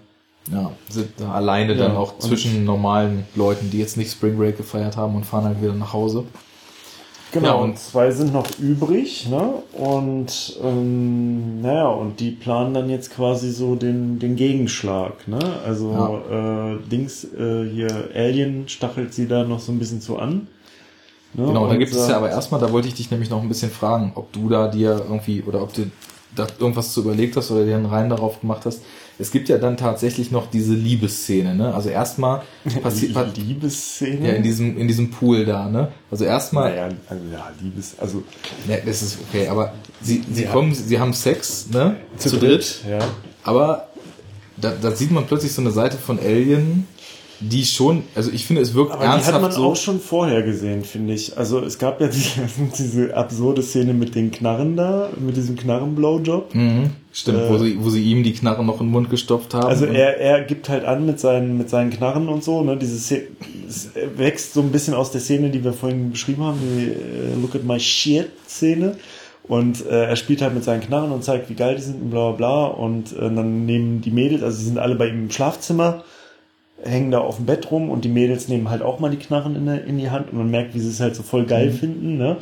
ja, 0.51 0.71
sind 0.89 1.09
da 1.17 1.31
alleine 1.31 1.75
dann 1.75 1.95
auch 1.95 2.13
und- 2.15 2.21
zwischen 2.21 2.65
normalen 2.65 3.25
Leuten, 3.35 3.71
die 3.71 3.79
jetzt 3.79 3.95
nicht 3.97 4.11
Spring 4.11 4.37
Break 4.37 4.57
gefeiert 4.57 4.97
haben 4.97 5.15
und 5.15 5.25
fahren 5.25 5.45
halt 5.45 5.61
wieder 5.61 5.73
nach 5.73 5.93
Hause. 5.93 6.25
Genau, 7.31 7.47
Ja, 7.47 7.53
und 7.55 7.77
zwei 7.77 8.11
sind 8.11 8.31
noch 8.31 8.47
übrig, 8.59 9.27
ne? 9.29 9.55
Und 9.73 10.57
ähm, 10.63 11.61
naja, 11.61 11.87
und 11.87 12.19
die 12.19 12.31
planen 12.31 12.73
dann 12.73 12.89
jetzt 12.89 13.13
quasi 13.13 13.51
so 13.51 13.75
den, 13.75 14.19
den 14.19 14.35
Gegenschlag, 14.35 15.27
ne? 15.27 15.39
Also 15.65 16.21
äh, 16.31 16.89
Dings, 16.89 17.25
äh, 17.25 17.69
hier 17.69 18.09
Alien 18.15 18.69
stachelt 18.69 19.13
sie 19.13 19.27
da 19.27 19.43
noch 19.43 19.59
so 19.59 19.71
ein 19.73 19.79
bisschen 19.79 19.99
zu 20.01 20.17
an. 20.17 20.47
Ne? 21.33 21.47
Genau, 21.47 21.67
da 21.67 21.75
gibt 21.75 21.93
es 21.93 22.07
ja 22.07 22.15
aber 22.17 22.29
erstmal, 22.29 22.61
da 22.61 22.71
wollte 22.71 22.87
ich 22.87 22.93
dich 22.93 23.11
nämlich 23.11 23.29
noch 23.29 23.41
ein 23.41 23.49
bisschen 23.49 23.71
fragen, 23.71 24.13
ob 24.15 24.31
du 24.31 24.47
da 24.47 24.69
dir 24.69 25.03
irgendwie 25.05 25.43
oder 25.45 25.61
ob 25.61 25.73
du 25.73 25.91
da 26.35 26.47
irgendwas 26.59 26.93
zu 26.93 27.01
überlegt 27.01 27.35
hast 27.37 27.51
oder 27.51 27.65
dir 27.65 27.75
einen 27.75 27.85
Rein 27.85 28.09
darauf 28.09 28.41
gemacht 28.41 28.61
hast. 28.65 28.81
Es 29.17 29.31
gibt 29.31 29.47
ja 29.47 29.57
dann 29.57 29.77
tatsächlich 29.77 30.29
noch 30.31 30.49
diese 30.51 30.73
Liebesszene, 30.73 31.55
ne? 31.55 31.73
Also 31.73 31.89
erstmal 31.89 32.41
passiert 32.83 33.15
Die 33.37 33.41
Liebesszene. 33.41 34.27
ja 34.27 34.33
in 34.33 34.43
diesem 34.43 34.77
in 34.77 34.87
diesem 34.87 35.09
Pool 35.11 35.45
da, 35.45 35.69
ne? 35.69 35.91
Also 36.11 36.25
erstmal 36.25 36.69
naja, 36.71 36.89
also 37.07 37.23
ja, 37.31 37.51
Liebes, 37.61 37.95
also 37.99 38.23
Ne, 38.67 38.81
das 38.85 39.01
ist 39.01 39.17
okay, 39.29 39.47
aber 39.47 39.73
sie, 40.01 40.21
sie 40.31 40.43
Ja. 40.43 40.51
kommen, 40.51 40.73
sie 40.73 40.99
haben 40.99 41.13
Sex, 41.13 41.67
ne? 41.71 41.95
Zu, 42.17 42.37
dritt. 42.37 42.81
ja. 42.89 42.99
Aber 43.43 43.87
da, 44.57 44.73
da 44.81 44.91
sieht 44.91 45.11
man 45.11 45.25
plötzlich 45.27 45.53
so 45.53 45.61
eine 45.61 45.71
Seite 45.71 45.97
von 45.97 46.19
Alien, 46.19 46.87
die 47.39 47.65
schon, 47.65 48.03
also 48.15 48.31
ich 48.31 48.45
finde, 48.45 48.61
es 48.61 48.73
wirkt 48.73 48.91
Aber 48.93 49.03
die 49.03 49.07
hat 49.09 49.15
ernsthaft 49.15 49.41
man 49.41 49.51
so. 49.51 49.63
auch 49.65 49.75
schon 49.75 49.99
vorher 49.99 50.41
gesehen, 50.43 50.83
finde 50.83 51.13
ich. 51.13 51.37
Also 51.37 51.59
es 51.59 51.77
gab 51.77 51.99
ja 51.99 52.07
diese, 52.13 52.39
diese 52.77 53.15
absurde 53.15 53.61
Szene 53.61 53.93
mit 53.93 54.15
den 54.15 54.31
Knarren 54.31 54.75
da, 54.77 55.09
mit 55.19 55.35
diesem 55.35 55.55
Knarren-Blowjob. 55.57 56.55
Mhm, 56.55 56.91
stimmt, 57.11 57.37
Äh, 57.39 57.49
wo, 57.49 57.57
sie, 57.57 57.77
wo 57.79 57.89
sie 57.89 58.03
ihm 58.03 58.23
die 58.23 58.33
Knarre 58.33 58.63
noch 58.63 58.79
in 58.79 58.87
den 58.87 58.91
Mund 58.91 59.09
gestopft 59.09 59.53
haben. 59.53 59.67
Also 59.67 59.85
Und- 59.85 59.95
er, 59.95 60.17
er 60.19 60.43
gibt 60.43 60.69
halt 60.69 60.85
an 60.85 61.05
mit 61.05 61.19
seinen, 61.19 61.57
mit 61.57 61.69
seinen 61.69 61.89
Knarren 61.89 62.29
und 62.29 62.43
so, 62.43 62.63
ne? 62.63 62.77
Diese 62.77 62.97
Szene, 62.97 63.23
es 63.67 63.89
wächst 64.17 64.53
so 64.53 64.61
ein 64.61 64.71
bisschen 64.71 64.93
aus 64.93 65.11
der 65.11 65.21
Szene, 65.21 65.49
die 65.49 65.63
wir 65.63 65.73
vorhin 65.73 66.11
beschrieben 66.11 66.43
haben, 66.43 66.59
die 66.61 66.85
äh, 66.91 67.41
Look 67.41 67.55
at 67.55 67.63
my 67.63 67.79
shit 67.79 68.27
Szene. 68.47 68.95
Und 69.47 69.85
äh, 69.85 70.05
er 70.05 70.15
spielt 70.15 70.41
halt 70.41 70.55
mit 70.55 70.63
seinen 70.63 70.81
Knarren 70.81 71.11
und 71.11 71.23
zeigt, 71.23 71.49
wie 71.51 71.53
geil 71.53 71.75
die 71.75 71.81
sind 71.83 72.01
und 72.01 72.09
bla 72.09 72.31
bla 72.31 72.37
bla. 72.37 72.65
Und 72.65 73.11
äh, 73.13 73.19
dann 73.21 73.65
nehmen 73.67 74.01
die 74.01 74.09
Mädels, 74.09 74.41
also 74.41 74.57
sie 74.57 74.65
sind 74.65 74.79
alle 74.79 74.95
bei 74.95 75.07
ihm 75.07 75.25
im 75.25 75.29
Schlafzimmer, 75.31 76.03
hängen 76.85 77.11
da 77.11 77.19
auf 77.19 77.37
dem 77.37 77.45
Bett 77.45 77.71
rum 77.71 77.89
und 77.89 78.05
die 78.05 78.09
Mädels 78.09 78.47
nehmen 78.47 78.69
halt 78.69 78.81
auch 78.81 78.99
mal 78.99 79.09
die 79.09 79.17
Knarren 79.17 79.55
in, 79.55 79.67
in 79.67 79.97
die 79.97 80.09
Hand 80.09 80.31
und 80.31 80.37
man 80.37 80.49
merkt, 80.49 80.73
wie 80.73 80.79
sie 80.79 80.89
es 80.89 80.99
halt 80.99 81.15
so 81.15 81.23
voll 81.23 81.45
geil 81.45 81.71
finden, 81.71 82.17
ne? 82.17 82.37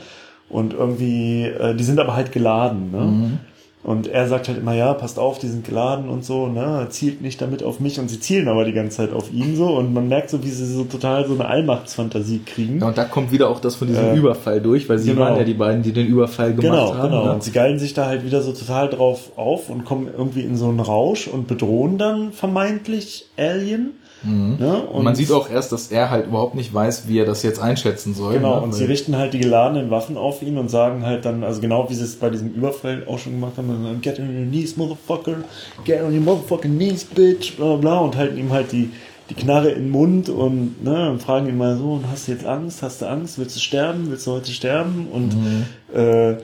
Und 0.49 0.73
irgendwie, 0.73 1.45
äh, 1.45 1.73
die 1.73 1.83
sind 1.83 1.99
aber 1.99 2.15
halt 2.15 2.31
geladen, 2.31 2.91
ne? 2.91 3.39
Und 3.83 4.07
er 4.07 4.29
sagt 4.29 4.47
halt 4.47 4.59
immer, 4.59 4.73
ja, 4.73 4.93
passt 4.93 5.19
auf, 5.19 5.39
die 5.39 5.49
sind 5.49 5.65
geladen 5.65 6.07
und 6.07 6.23
so, 6.23 6.47
ne, 6.47 6.87
zielt 6.89 7.21
nicht 7.21 7.41
damit 7.41 7.63
auf 7.63 7.81
mich 7.81 7.99
und 7.99 8.09
sie 8.09 8.17
zielen 8.17 8.47
aber 8.47 8.63
die 8.63 8.71
ganze 8.71 8.97
Zeit 8.97 9.11
auf 9.11 9.31
ihn 9.33 9.57
so 9.57 9.75
und 9.77 9.93
man 9.93 10.07
merkt 10.07 10.29
so, 10.29 10.41
wie 10.41 10.49
sie 10.49 10.65
so 10.65 10.85
total 10.85 11.27
so 11.27 11.33
eine 11.33 11.45
Allmachtsfantasie 11.47 12.39
kriegen. 12.45 12.79
Ja, 12.79 12.87
und 12.87 12.97
da 12.97 13.03
kommt 13.03 13.33
wieder 13.33 13.49
auch 13.49 13.59
das 13.59 13.75
von 13.75 13.89
diesem 13.89 14.05
äh, 14.05 14.15
Überfall 14.15 14.61
durch, 14.61 14.87
weil 14.87 14.99
sie 14.99 15.09
genau. 15.09 15.25
waren 15.25 15.35
ja 15.35 15.43
die 15.43 15.53
beiden, 15.53 15.83
die 15.83 15.91
den 15.91 16.07
Überfall 16.07 16.53
gemacht 16.53 16.63
genau, 16.63 16.95
haben. 16.95 17.09
Genau, 17.09 17.21
genau. 17.21 17.25
Ne? 17.25 17.33
Und 17.33 17.43
sie 17.43 17.51
geilen 17.51 17.77
sich 17.77 17.93
da 17.93 18.05
halt 18.05 18.25
wieder 18.25 18.41
so 18.41 18.53
total 18.53 18.87
drauf 18.87 19.33
auf 19.35 19.69
und 19.69 19.83
kommen 19.83 20.07
irgendwie 20.17 20.43
in 20.43 20.55
so 20.55 20.69
einen 20.69 20.79
Rausch 20.79 21.27
und 21.27 21.47
bedrohen 21.47 21.97
dann 21.97 22.31
vermeintlich 22.31 23.25
Alien. 23.37 23.91
Mhm. 24.23 24.55
Ne? 24.59 24.81
Und, 24.81 24.95
und, 24.95 25.03
man 25.03 25.15
sieht 25.15 25.31
auch 25.31 25.49
erst, 25.49 25.71
dass 25.71 25.91
er 25.91 26.09
halt 26.09 26.27
überhaupt 26.27 26.55
nicht 26.55 26.73
weiß, 26.73 27.07
wie 27.07 27.19
er 27.19 27.25
das 27.25 27.43
jetzt 27.43 27.59
einschätzen 27.59 28.13
soll. 28.13 28.33
Genau, 28.35 28.57
ne? 28.57 28.61
und 28.61 28.73
sie 28.73 28.85
richten 28.85 29.17
halt 29.17 29.33
die 29.33 29.39
geladenen 29.39 29.91
Waffen 29.91 30.17
auf 30.17 30.41
ihn 30.41 30.57
und 30.57 30.69
sagen 30.69 31.05
halt 31.05 31.25
dann, 31.25 31.43
also 31.43 31.61
genau 31.61 31.89
wie 31.89 31.95
sie 31.95 32.03
es 32.03 32.15
bei 32.15 32.29
diesem 32.29 32.53
Überfall 32.53 33.03
auch 33.07 33.19
schon 33.19 33.33
gemacht 33.33 33.53
haben, 33.57 33.99
get 34.01 34.19
on 34.19 34.25
your 34.25 34.45
knees, 34.45 34.77
motherfucker, 34.77 35.37
get 35.83 36.01
on 36.01 36.13
your 36.13 36.21
motherfucking 36.21 36.75
knees, 36.75 37.03
bitch, 37.03 37.57
bla 37.57 37.75
bla, 37.75 37.99
und 37.99 38.15
halten 38.15 38.37
ihm 38.37 38.51
halt 38.51 38.71
die, 38.71 38.91
die 39.29 39.35
Knarre 39.35 39.71
in 39.71 39.83
den 39.83 39.89
Mund 39.89 40.29
und, 40.29 40.83
ne, 40.83 41.11
und 41.11 41.21
fragen 41.21 41.47
ihn 41.47 41.57
mal 41.57 41.77
so, 41.77 41.99
hast 42.11 42.27
du 42.27 42.31
jetzt 42.31 42.45
Angst, 42.45 42.81
hast 42.81 43.01
du 43.01 43.05
Angst, 43.07 43.37
willst 43.39 43.55
du 43.55 43.59
sterben, 43.59 44.09
willst 44.09 44.27
du 44.27 44.31
heute 44.31 44.51
sterben? 44.51 45.07
Und 45.11 45.35
mhm. 45.35 45.65
äh, 45.93 46.37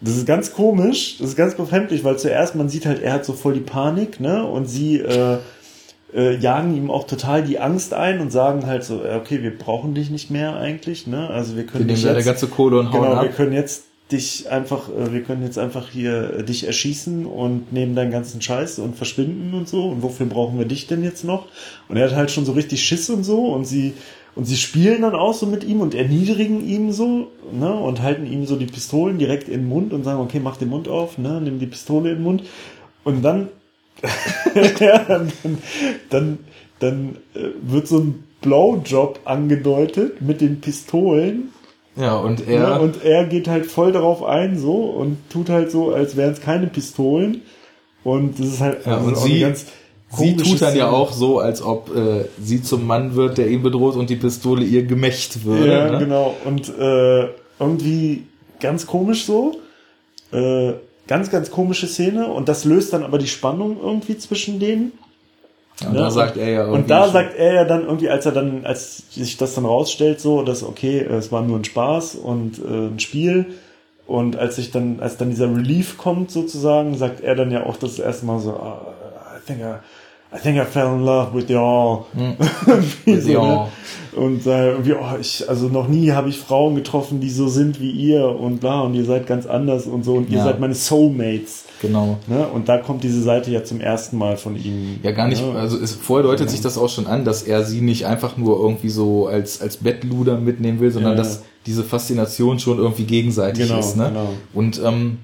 das 0.00 0.16
ist 0.16 0.26
ganz 0.26 0.52
komisch, 0.52 1.16
das 1.18 1.30
ist 1.30 1.36
ganz 1.36 1.54
befremdlich, 1.56 2.04
weil 2.04 2.18
zuerst 2.18 2.54
man 2.54 2.68
sieht 2.68 2.86
halt, 2.86 3.02
er 3.02 3.14
hat 3.14 3.24
so 3.24 3.32
voll 3.32 3.54
die 3.54 3.60
Panik, 3.60 4.20
ne, 4.20 4.44
und 4.44 4.66
sie, 4.66 4.98
äh, 4.98 5.38
äh, 6.14 6.36
jagen 6.36 6.76
ihm 6.76 6.90
auch 6.90 7.06
total 7.06 7.42
die 7.42 7.58
Angst 7.58 7.92
ein 7.94 8.20
und 8.20 8.30
sagen 8.30 8.66
halt 8.66 8.84
so, 8.84 9.02
okay, 9.04 9.42
wir 9.42 9.56
brauchen 9.56 9.94
dich 9.94 10.10
nicht 10.10 10.30
mehr 10.30 10.56
eigentlich, 10.56 11.06
ne? 11.06 11.28
Also 11.28 11.56
wir 11.56 11.66
können 11.66 11.86
wir 11.86 11.94
dich 11.94 12.04
jetzt, 12.04 12.24
ganze 12.24 12.46
Kohle 12.46 12.78
und 12.78 12.92
hauen 12.92 13.02
genau, 13.02 13.14
ab. 13.14 13.22
wir 13.22 13.30
können 13.30 13.52
jetzt 13.52 13.84
dich 14.10 14.50
einfach, 14.50 14.88
äh, 14.88 15.12
wir 15.12 15.22
können 15.22 15.42
jetzt 15.42 15.58
einfach 15.58 15.90
hier 15.90 16.38
äh, 16.38 16.44
dich 16.44 16.66
erschießen 16.66 17.26
und 17.26 17.72
nehmen 17.72 17.94
deinen 17.94 18.10
ganzen 18.10 18.40
Scheiß 18.40 18.78
und 18.78 18.96
verschwinden 18.96 19.52
und 19.54 19.68
so. 19.68 19.88
Und 19.88 20.02
wofür 20.02 20.26
brauchen 20.26 20.58
wir 20.58 20.64
dich 20.64 20.86
denn 20.86 21.04
jetzt 21.04 21.24
noch? 21.24 21.46
Und 21.88 21.96
er 21.96 22.08
hat 22.08 22.16
halt 22.16 22.30
schon 22.30 22.46
so 22.46 22.52
richtig 22.52 22.82
Schiss 22.82 23.10
und 23.10 23.24
so 23.24 23.52
und 23.52 23.66
sie 23.66 23.94
und 24.34 24.44
sie 24.44 24.56
spielen 24.56 25.02
dann 25.02 25.16
auch 25.16 25.34
so 25.34 25.46
mit 25.46 25.64
ihm 25.64 25.80
und 25.80 25.96
erniedrigen 25.96 26.64
ihn 26.64 26.92
so, 26.92 27.26
ne, 27.52 27.74
und 27.74 28.02
halten 28.02 28.24
ihm 28.24 28.46
so 28.46 28.54
die 28.54 28.66
Pistolen 28.66 29.18
direkt 29.18 29.48
in 29.48 29.62
den 29.62 29.68
Mund 29.68 29.92
und 29.92 30.04
sagen, 30.04 30.20
okay, 30.20 30.38
mach 30.38 30.56
den 30.56 30.68
Mund 30.68 30.86
auf, 30.86 31.18
ne, 31.18 31.40
nimm 31.40 31.58
die 31.58 31.66
Pistole 31.66 32.10
in 32.10 32.18
den 32.18 32.22
Mund. 32.22 32.44
Und 33.02 33.22
dann 33.22 33.48
ja, 34.80 34.98
dann, 35.04 35.32
dann, 36.10 36.38
dann 36.78 37.16
äh, 37.34 37.50
wird 37.62 37.88
so 37.88 37.98
ein 37.98 38.24
Blowjob 38.40 39.20
angedeutet 39.24 40.22
mit 40.22 40.40
den 40.40 40.60
Pistolen. 40.60 41.52
Ja, 41.96 42.16
und 42.16 42.46
er. 42.46 42.60
Ja, 42.60 42.76
und 42.76 43.02
er 43.04 43.24
geht 43.24 43.48
halt 43.48 43.66
voll 43.66 43.92
darauf 43.92 44.22
ein, 44.22 44.58
so, 44.58 44.84
und 44.84 45.18
tut 45.30 45.48
halt 45.48 45.70
so, 45.70 45.92
als 45.92 46.16
wären 46.16 46.32
es 46.32 46.40
keine 46.40 46.68
Pistolen. 46.68 47.42
Und 48.04 48.38
das 48.38 48.46
ist 48.46 48.60
halt 48.60 48.86
ja, 48.86 48.98
also 48.98 49.08
und 49.08 49.18
sie, 49.18 49.40
ganz 49.40 49.66
sie 50.10 50.36
tut 50.36 50.62
dann 50.62 50.70
Szene. 50.70 50.78
ja 50.78 50.90
auch 50.90 51.12
so, 51.12 51.40
als 51.40 51.60
ob 51.60 51.94
äh, 51.94 52.26
sie 52.40 52.62
zum 52.62 52.86
Mann 52.86 53.16
wird, 53.16 53.38
der 53.38 53.48
ihn 53.48 53.62
bedroht 53.62 53.96
und 53.96 54.10
die 54.10 54.16
Pistole 54.16 54.64
ihr 54.64 54.84
gemächt 54.84 55.44
würde. 55.44 55.72
Ja, 55.72 55.90
ne? 55.90 55.98
genau. 55.98 56.34
Und 56.44 56.68
äh, 56.68 57.28
irgendwie 57.58 58.26
ganz 58.60 58.86
komisch 58.86 59.24
so. 59.24 59.56
Äh, 60.32 60.74
Ganz, 61.08 61.30
ganz 61.30 61.50
komische 61.50 61.88
Szene 61.88 62.28
und 62.28 62.48
das 62.48 62.64
löst 62.64 62.92
dann 62.92 63.02
aber 63.02 63.18
die 63.18 63.26
Spannung 63.26 63.78
irgendwie 63.82 64.16
zwischen 64.18 64.60
denen. 64.60 64.92
Und 65.84 65.94
ja, 65.94 66.00
da 66.02 66.10
sagt 66.10 66.36
er 66.36 66.48
ja 66.50 66.66
Und 66.66 66.90
da 66.90 67.08
sagt 67.08 67.36
er 67.36 67.54
ja 67.54 67.64
dann 67.64 67.84
irgendwie, 67.84 68.10
als 68.10 68.26
er 68.26 68.32
dann, 68.32 68.64
als 68.64 69.04
sich 69.10 69.36
das 69.36 69.54
dann 69.54 69.64
rausstellt, 69.64 70.20
so, 70.20 70.42
dass 70.42 70.62
okay, 70.62 71.00
es 71.00 71.32
war 71.32 71.42
nur 71.42 71.58
ein 71.58 71.64
Spaß 71.64 72.16
und 72.16 72.58
äh, 72.58 72.88
ein 72.88 73.00
Spiel. 73.00 73.46
Und 74.06 74.36
als 74.36 74.56
sich 74.56 74.70
dann, 74.70 75.00
als 75.00 75.18
dann 75.18 75.30
dieser 75.30 75.54
Relief 75.54 75.98
kommt 75.98 76.30
sozusagen, 76.30 76.96
sagt 76.96 77.20
er 77.20 77.34
dann 77.34 77.50
ja 77.50 77.66
auch 77.66 77.76
das 77.76 77.98
erste 77.98 78.26
Mal 78.26 78.38
so, 78.40 78.52
I 78.52 79.46
think 79.46 79.60
I, 79.60 79.76
I 80.30 80.38
think 80.38 80.58
I 80.58 80.64
fell 80.64 80.94
in 80.94 81.04
love 81.04 81.34
with 81.34 81.48
y'all. 81.48 82.06
Hm. 82.14 82.36
with 83.06 83.24
so, 83.24 83.30
y'all. 83.30 83.64
Ne? 83.64 83.68
Und 84.18 84.46
äh, 84.46 84.72
irgendwie, 84.72 84.94
oh, 84.94 85.16
ich, 85.20 85.48
also 85.48 85.68
noch 85.68 85.86
nie 85.86 86.10
habe 86.10 86.28
ich 86.28 86.38
Frauen 86.38 86.74
getroffen, 86.74 87.20
die 87.20 87.30
so 87.30 87.48
sind 87.48 87.80
wie 87.80 87.90
ihr 87.90 88.28
und 88.28 88.60
bla, 88.60 88.80
und 88.80 88.94
ihr 88.94 89.04
seid 89.04 89.26
ganz 89.26 89.46
anders 89.46 89.86
und 89.86 90.04
so, 90.04 90.14
und 90.14 90.28
ihr 90.30 90.42
seid 90.42 90.58
meine 90.58 90.74
Soulmates. 90.74 91.64
Genau. 91.80 92.18
Ne? 92.26 92.46
Und 92.48 92.68
da 92.68 92.78
kommt 92.78 93.04
diese 93.04 93.22
Seite 93.22 93.52
ja 93.52 93.62
zum 93.62 93.80
ersten 93.80 94.18
Mal 94.18 94.36
von 94.36 94.56
ihm. 94.56 94.98
Ja, 95.02 95.12
gar 95.12 95.28
nicht, 95.28 95.42
ne? 95.42 95.56
also 95.56 95.78
es, 95.78 95.92
vorher 95.92 96.26
deutet 96.26 96.46
ja. 96.46 96.50
sich 96.50 96.60
das 96.60 96.76
auch 96.76 96.88
schon 96.88 97.06
an, 97.06 97.24
dass 97.24 97.44
er 97.44 97.62
sie 97.62 97.80
nicht 97.80 98.06
einfach 98.06 98.36
nur 98.36 98.58
irgendwie 98.58 98.88
so 98.88 99.28
als, 99.28 99.60
als 99.60 99.76
Bettluder 99.76 100.36
mitnehmen 100.36 100.80
will, 100.80 100.90
sondern 100.90 101.12
ja, 101.12 101.18
dass 101.18 101.44
diese 101.66 101.84
Faszination 101.84 102.58
schon 102.58 102.78
irgendwie 102.78 103.04
gegenseitig 103.04 103.68
genau, 103.68 103.78
ist. 103.78 103.96
Ne? 103.96 104.08
Genau. 104.08 104.28
Und 104.52 104.80
ähm, 104.84 105.18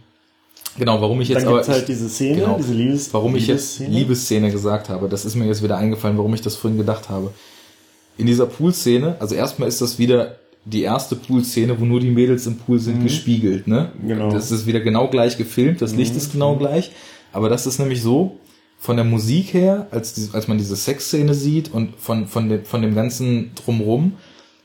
Genau, 0.78 1.00
warum 1.00 1.20
ich 1.20 1.28
jetzt 1.28 1.42
Dann 1.42 1.48
aber 1.48 1.66
halt 1.66 1.88
diese 1.88 2.08
Szene, 2.08 2.40
genau, 2.40 2.56
diese 2.56 2.72
Liebes 2.72 3.12
warum 3.12 3.36
ich 3.36 3.46
jetzt 3.46 3.78
Liebesszene 3.78 4.50
gesagt 4.50 4.88
habe, 4.88 5.08
das 5.08 5.24
ist 5.24 5.34
mir 5.36 5.46
jetzt 5.46 5.62
wieder 5.62 5.76
eingefallen, 5.76 6.16
warum 6.18 6.34
ich 6.34 6.42
das 6.42 6.56
vorhin 6.56 6.78
gedacht 6.78 7.08
habe. 7.08 7.32
In 8.16 8.26
dieser 8.26 8.46
Pool-Szene, 8.46 9.16
also 9.20 9.34
erstmal 9.34 9.68
ist 9.68 9.80
das 9.80 9.98
wieder 9.98 10.36
die 10.64 10.82
erste 10.82 11.16
Pool-Szene, 11.16 11.78
wo 11.78 11.84
nur 11.84 12.00
die 12.00 12.10
Mädels 12.10 12.46
im 12.46 12.56
Pool 12.56 12.78
sind, 12.78 13.00
mhm. 13.00 13.04
gespiegelt, 13.04 13.66
ne? 13.66 13.92
Genau. 14.06 14.30
Das 14.30 14.50
ist 14.50 14.66
wieder 14.66 14.80
genau 14.80 15.08
gleich 15.08 15.36
gefilmt, 15.36 15.82
das 15.82 15.94
Licht 15.94 16.12
mhm. 16.12 16.18
ist 16.18 16.32
genau 16.32 16.56
gleich, 16.56 16.90
aber 17.32 17.48
das 17.48 17.66
ist 17.66 17.78
nämlich 17.78 18.02
so, 18.02 18.38
von 18.84 18.96
der 18.96 19.04
Musik 19.06 19.54
her, 19.54 19.86
als, 19.90 20.12
die, 20.12 20.28
als 20.34 20.46
man 20.46 20.58
diese 20.58 20.76
Sexszene 20.76 21.32
sieht 21.32 21.72
und 21.72 21.96
von, 21.98 22.26
von, 22.26 22.50
dem, 22.50 22.64
von 22.66 22.82
dem 22.82 22.94
ganzen 22.94 23.54
Drumrum, 23.54 24.12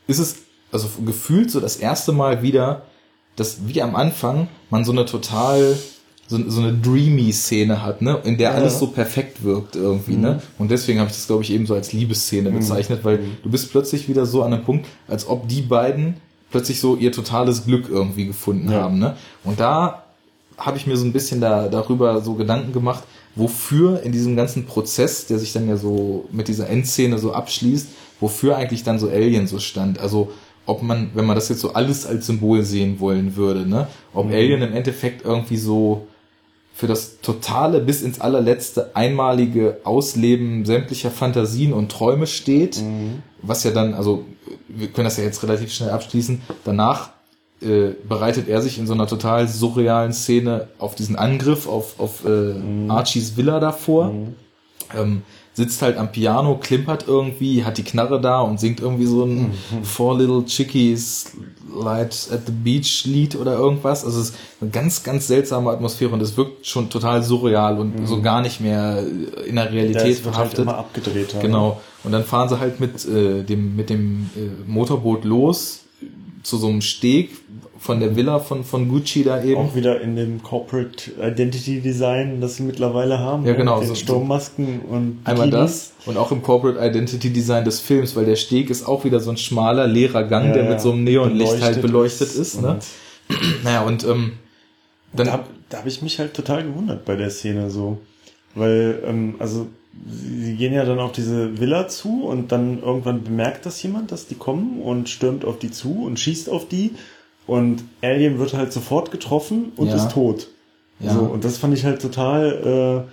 ist 0.06 0.18
es 0.18 0.36
also 0.72 0.88
gefühlt 1.06 1.50
so 1.50 1.58
das 1.58 1.76
erste 1.76 2.12
Mal 2.12 2.42
wieder, 2.42 2.82
dass 3.36 3.66
wie 3.66 3.80
am 3.80 3.96
Anfang 3.96 4.48
man 4.68 4.84
so 4.84 4.92
eine 4.92 5.06
total 5.06 5.74
so, 6.30 6.38
so 6.48 6.60
eine 6.62 6.72
dreamy 6.74 7.32
Szene 7.32 7.82
hat, 7.82 8.02
ne, 8.02 8.20
in 8.22 8.38
der 8.38 8.50
ja. 8.50 8.54
alles 8.54 8.78
so 8.78 8.86
perfekt 8.86 9.42
wirkt 9.42 9.74
irgendwie, 9.74 10.12
ne? 10.12 10.16
mhm. 10.16 10.22
ne? 10.22 10.42
Und 10.58 10.70
deswegen 10.70 11.00
habe 11.00 11.10
ich 11.10 11.16
das 11.16 11.26
glaube 11.26 11.42
ich 11.42 11.50
eben 11.50 11.66
so 11.66 11.74
als 11.74 11.92
Liebesszene 11.92 12.50
mhm. 12.50 12.58
bezeichnet, 12.58 13.00
weil 13.02 13.18
mhm. 13.18 13.36
du 13.42 13.50
bist 13.50 13.72
plötzlich 13.72 14.08
wieder 14.08 14.24
so 14.26 14.44
an 14.44 14.52
einem 14.52 14.62
Punkt, 14.62 14.86
als 15.08 15.26
ob 15.26 15.48
die 15.48 15.62
beiden 15.62 16.14
plötzlich 16.52 16.78
so 16.78 16.94
ihr 16.94 17.10
totales 17.10 17.64
Glück 17.64 17.88
irgendwie 17.88 18.26
gefunden 18.26 18.70
ja. 18.70 18.82
haben, 18.82 19.00
ne? 19.00 19.16
Und 19.42 19.58
da 19.58 20.04
habe 20.56 20.76
ich 20.76 20.86
mir 20.86 20.96
so 20.96 21.04
ein 21.04 21.12
bisschen 21.12 21.40
da 21.40 21.68
darüber 21.68 22.20
so 22.20 22.34
Gedanken 22.34 22.72
gemacht, 22.72 23.02
wofür 23.34 24.02
in 24.04 24.12
diesem 24.12 24.36
ganzen 24.36 24.66
Prozess, 24.66 25.26
der 25.26 25.40
sich 25.40 25.52
dann 25.52 25.68
ja 25.68 25.76
so 25.76 26.28
mit 26.30 26.46
dieser 26.46 26.68
Endszene 26.68 27.18
so 27.18 27.32
abschließt, 27.32 27.88
wofür 28.20 28.56
eigentlich 28.56 28.84
dann 28.84 29.00
so 29.00 29.08
Alien 29.08 29.48
so 29.48 29.58
stand. 29.58 29.98
Also 29.98 30.30
ob 30.66 30.82
man, 30.82 31.10
wenn 31.14 31.24
man 31.24 31.34
das 31.34 31.48
jetzt 31.48 31.60
so 31.60 31.72
alles 31.72 32.06
als 32.06 32.26
Symbol 32.26 32.62
sehen 32.62 33.00
wollen 33.00 33.34
würde, 33.34 33.68
ne, 33.68 33.88
ob 34.14 34.26
mhm. 34.26 34.32
Alien 34.32 34.62
im 34.62 34.74
Endeffekt 34.74 35.24
irgendwie 35.24 35.56
so 35.56 36.06
für 36.72 36.86
das 36.86 37.20
totale 37.20 37.80
bis 37.80 38.02
ins 38.02 38.20
allerletzte 38.20 38.96
einmalige 38.96 39.78
Ausleben 39.84 40.64
sämtlicher 40.64 41.10
Fantasien 41.10 41.72
und 41.72 41.92
Träume 41.92 42.26
steht, 42.26 42.80
mhm. 42.80 43.22
was 43.42 43.64
ja 43.64 43.70
dann, 43.70 43.94
also 43.94 44.24
wir 44.68 44.88
können 44.88 45.04
das 45.04 45.16
ja 45.16 45.24
jetzt 45.24 45.42
relativ 45.42 45.72
schnell 45.72 45.90
abschließen, 45.90 46.40
danach 46.64 47.10
äh, 47.60 47.90
bereitet 48.08 48.48
er 48.48 48.62
sich 48.62 48.78
in 48.78 48.86
so 48.86 48.94
einer 48.94 49.06
total 49.06 49.46
surrealen 49.46 50.12
Szene 50.12 50.68
auf 50.78 50.94
diesen 50.94 51.16
Angriff 51.16 51.68
auf, 51.68 52.00
auf 52.00 52.24
äh, 52.24 52.28
mhm. 52.28 52.90
Archies 52.90 53.36
Villa 53.36 53.60
davor. 53.60 54.12
Mhm. 54.12 54.34
Ähm, 54.96 55.22
sitzt 55.60 55.82
halt 55.82 55.98
am 55.98 56.10
Piano, 56.10 56.56
klimpert 56.56 57.04
irgendwie, 57.06 57.64
hat 57.64 57.76
die 57.76 57.82
Knarre 57.82 58.18
da 58.18 58.40
und 58.40 58.58
singt 58.58 58.80
irgendwie 58.80 59.04
so 59.04 59.24
ein 59.24 59.48
mhm. 59.48 59.84
Four 59.84 60.18
Little 60.18 60.44
Chickies 60.46 61.32
Light 61.78 62.28
at 62.32 62.46
the 62.46 62.52
Beach 62.52 63.04
Lied 63.04 63.36
oder 63.36 63.58
irgendwas. 63.58 64.04
Also 64.06 64.20
es 64.20 64.30
ist 64.30 64.36
eine 64.60 64.70
ganz, 64.70 65.02
ganz 65.02 65.26
seltsame 65.26 65.70
Atmosphäre 65.70 66.12
und 66.12 66.22
es 66.22 66.34
wirkt 66.38 66.66
schon 66.66 66.88
total 66.88 67.22
surreal 67.22 67.78
und 67.78 68.00
mhm. 68.00 68.06
so 68.06 68.22
gar 68.22 68.40
nicht 68.40 68.62
mehr 68.62 69.04
in 69.46 69.56
der 69.56 69.70
Realität 69.70 70.24
der 70.24 70.32
verhaftet. 70.32 70.60
Halt 70.60 70.68
immer 70.68 70.78
abgedreht. 70.78 71.34
Haben. 71.34 71.42
Genau. 71.42 71.80
Und 72.04 72.12
dann 72.12 72.24
fahren 72.24 72.48
sie 72.48 72.58
halt 72.58 72.80
mit 72.80 73.04
äh, 73.06 73.42
dem, 73.42 73.76
mit 73.76 73.90
dem 73.90 74.30
äh, 74.34 74.70
Motorboot 74.70 75.24
los 75.24 75.80
zu 76.42 76.56
so 76.56 76.68
einem 76.68 76.80
Steg, 76.80 77.30
von 77.80 77.98
der 77.98 78.14
Villa 78.14 78.40
von, 78.40 78.62
von 78.62 78.88
Gucci 78.88 79.24
da 79.24 79.42
eben. 79.42 79.56
Auch 79.56 79.74
wieder 79.74 80.02
in 80.02 80.14
dem 80.14 80.42
Corporate 80.42 81.12
Identity 81.18 81.80
Design, 81.80 82.40
das 82.40 82.56
sie 82.56 82.62
mittlerweile 82.62 83.18
haben. 83.18 83.46
Ja, 83.46 83.54
genau. 83.54 83.76
Mit 83.76 83.84
den 83.84 83.88
so, 83.88 83.94
Sturmmasken 83.94 84.80
und 84.80 85.20
Einmal 85.24 85.48
das 85.50 85.92
und 86.04 86.18
auch 86.18 86.30
im 86.30 86.42
Corporate 86.42 86.78
Identity 86.78 87.30
Design 87.30 87.64
des 87.64 87.80
Films, 87.80 88.14
weil 88.16 88.26
der 88.26 88.36
Steg 88.36 88.68
ist 88.68 88.86
auch 88.86 89.04
wieder 89.04 89.18
so 89.20 89.30
ein 89.30 89.38
schmaler, 89.38 89.86
leerer 89.86 90.24
Gang, 90.24 90.48
ja, 90.48 90.52
der 90.52 90.68
mit 90.68 90.80
so 90.80 90.92
einem 90.92 91.04
Neonlicht 91.04 91.62
halt 91.62 91.80
beleuchtet 91.80 92.28
ist. 92.28 92.38
ist 92.38 92.62
ne? 92.62 92.78
naja, 93.64 93.82
und 93.82 94.04
ähm, 94.04 94.32
dann... 95.14 95.26
Da, 95.26 95.44
da 95.70 95.78
habe 95.78 95.88
ich 95.88 96.02
mich 96.02 96.18
halt 96.18 96.34
total 96.34 96.64
gewundert 96.64 97.06
bei 97.06 97.16
der 97.16 97.30
Szene 97.30 97.70
so. 97.70 97.98
Weil, 98.54 99.02
ähm, 99.06 99.36
also 99.38 99.68
sie 100.08 100.54
gehen 100.54 100.72
ja 100.72 100.84
dann 100.84 100.98
auf 100.98 101.12
diese 101.12 101.60
Villa 101.60 101.88
zu 101.88 102.24
und 102.24 102.52
dann 102.52 102.82
irgendwann 102.82 103.24
bemerkt 103.24 103.66
das 103.66 103.82
jemand, 103.82 104.12
dass 104.12 104.26
die 104.26 104.36
kommen 104.36 104.80
und 104.80 105.08
stürmt 105.08 105.44
auf 105.44 105.58
die 105.58 105.70
zu 105.70 106.04
und 106.04 106.18
schießt 106.18 106.48
auf 106.48 106.68
die 106.68 106.92
und 107.46 107.84
Alien 108.02 108.38
wird 108.38 108.54
halt 108.54 108.72
sofort 108.72 109.10
getroffen 109.10 109.72
und 109.76 109.88
ja. 109.88 109.96
ist 109.96 110.12
tot. 110.12 110.48
Ja. 111.00 111.14
So, 111.14 111.20
und 111.20 111.44
das 111.44 111.58
fand 111.58 111.74
ich 111.74 111.84
halt 111.84 112.00
total, 112.00 113.06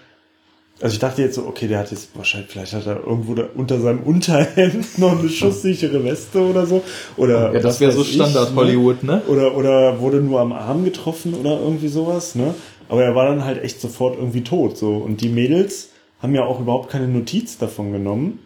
äh, 0.80 0.84
also 0.84 0.94
ich 0.94 1.00
dachte 1.00 1.24
jetzt 1.24 1.36
so, 1.36 1.48
okay, 1.48 1.68
der 1.68 1.80
hat 1.80 1.92
jetzt 1.92 2.10
wahrscheinlich, 2.16 2.52
vielleicht 2.52 2.74
hat 2.74 2.86
er 2.86 2.98
irgendwo 2.98 3.34
da 3.34 3.46
unter 3.56 3.80
seinem 3.80 4.04
Unterhemd 4.04 4.98
noch 5.00 5.18
eine 5.18 5.30
schusssichere 5.30 6.04
Weste 6.04 6.42
oder 6.42 6.66
so. 6.68 6.84
Oder 7.16 7.54
ja, 7.54 7.60
das 7.60 7.80
wäre 7.80 7.92
so 7.92 8.04
Standard 8.04 8.50
ich, 8.50 8.56
ne? 8.56 8.62
Hollywood, 8.62 9.04
ne? 9.04 9.22
Oder, 9.28 9.56
oder 9.56 10.00
wurde 10.00 10.18
nur 10.18 10.40
am 10.40 10.52
Arm 10.52 10.86
getroffen 10.86 11.34
oder 11.34 11.60
irgendwie 11.60 11.88
sowas, 11.88 12.36
ne? 12.36 12.54
aber 12.90 13.04
er 13.04 13.16
war 13.16 13.28
dann 13.28 13.44
halt 13.44 13.64
echt 13.64 13.82
sofort 13.82 14.18
irgendwie 14.18 14.44
tot, 14.44 14.78
so. 14.78 14.96
Und 14.96 15.22
die 15.22 15.30
Mädels 15.30 15.90
haben 16.22 16.34
ja 16.36 16.44
auch 16.46 16.60
überhaupt 16.60 16.90
keine 16.90 17.08
Notiz 17.08 17.58
davon 17.58 17.92
genommen. 17.92 18.40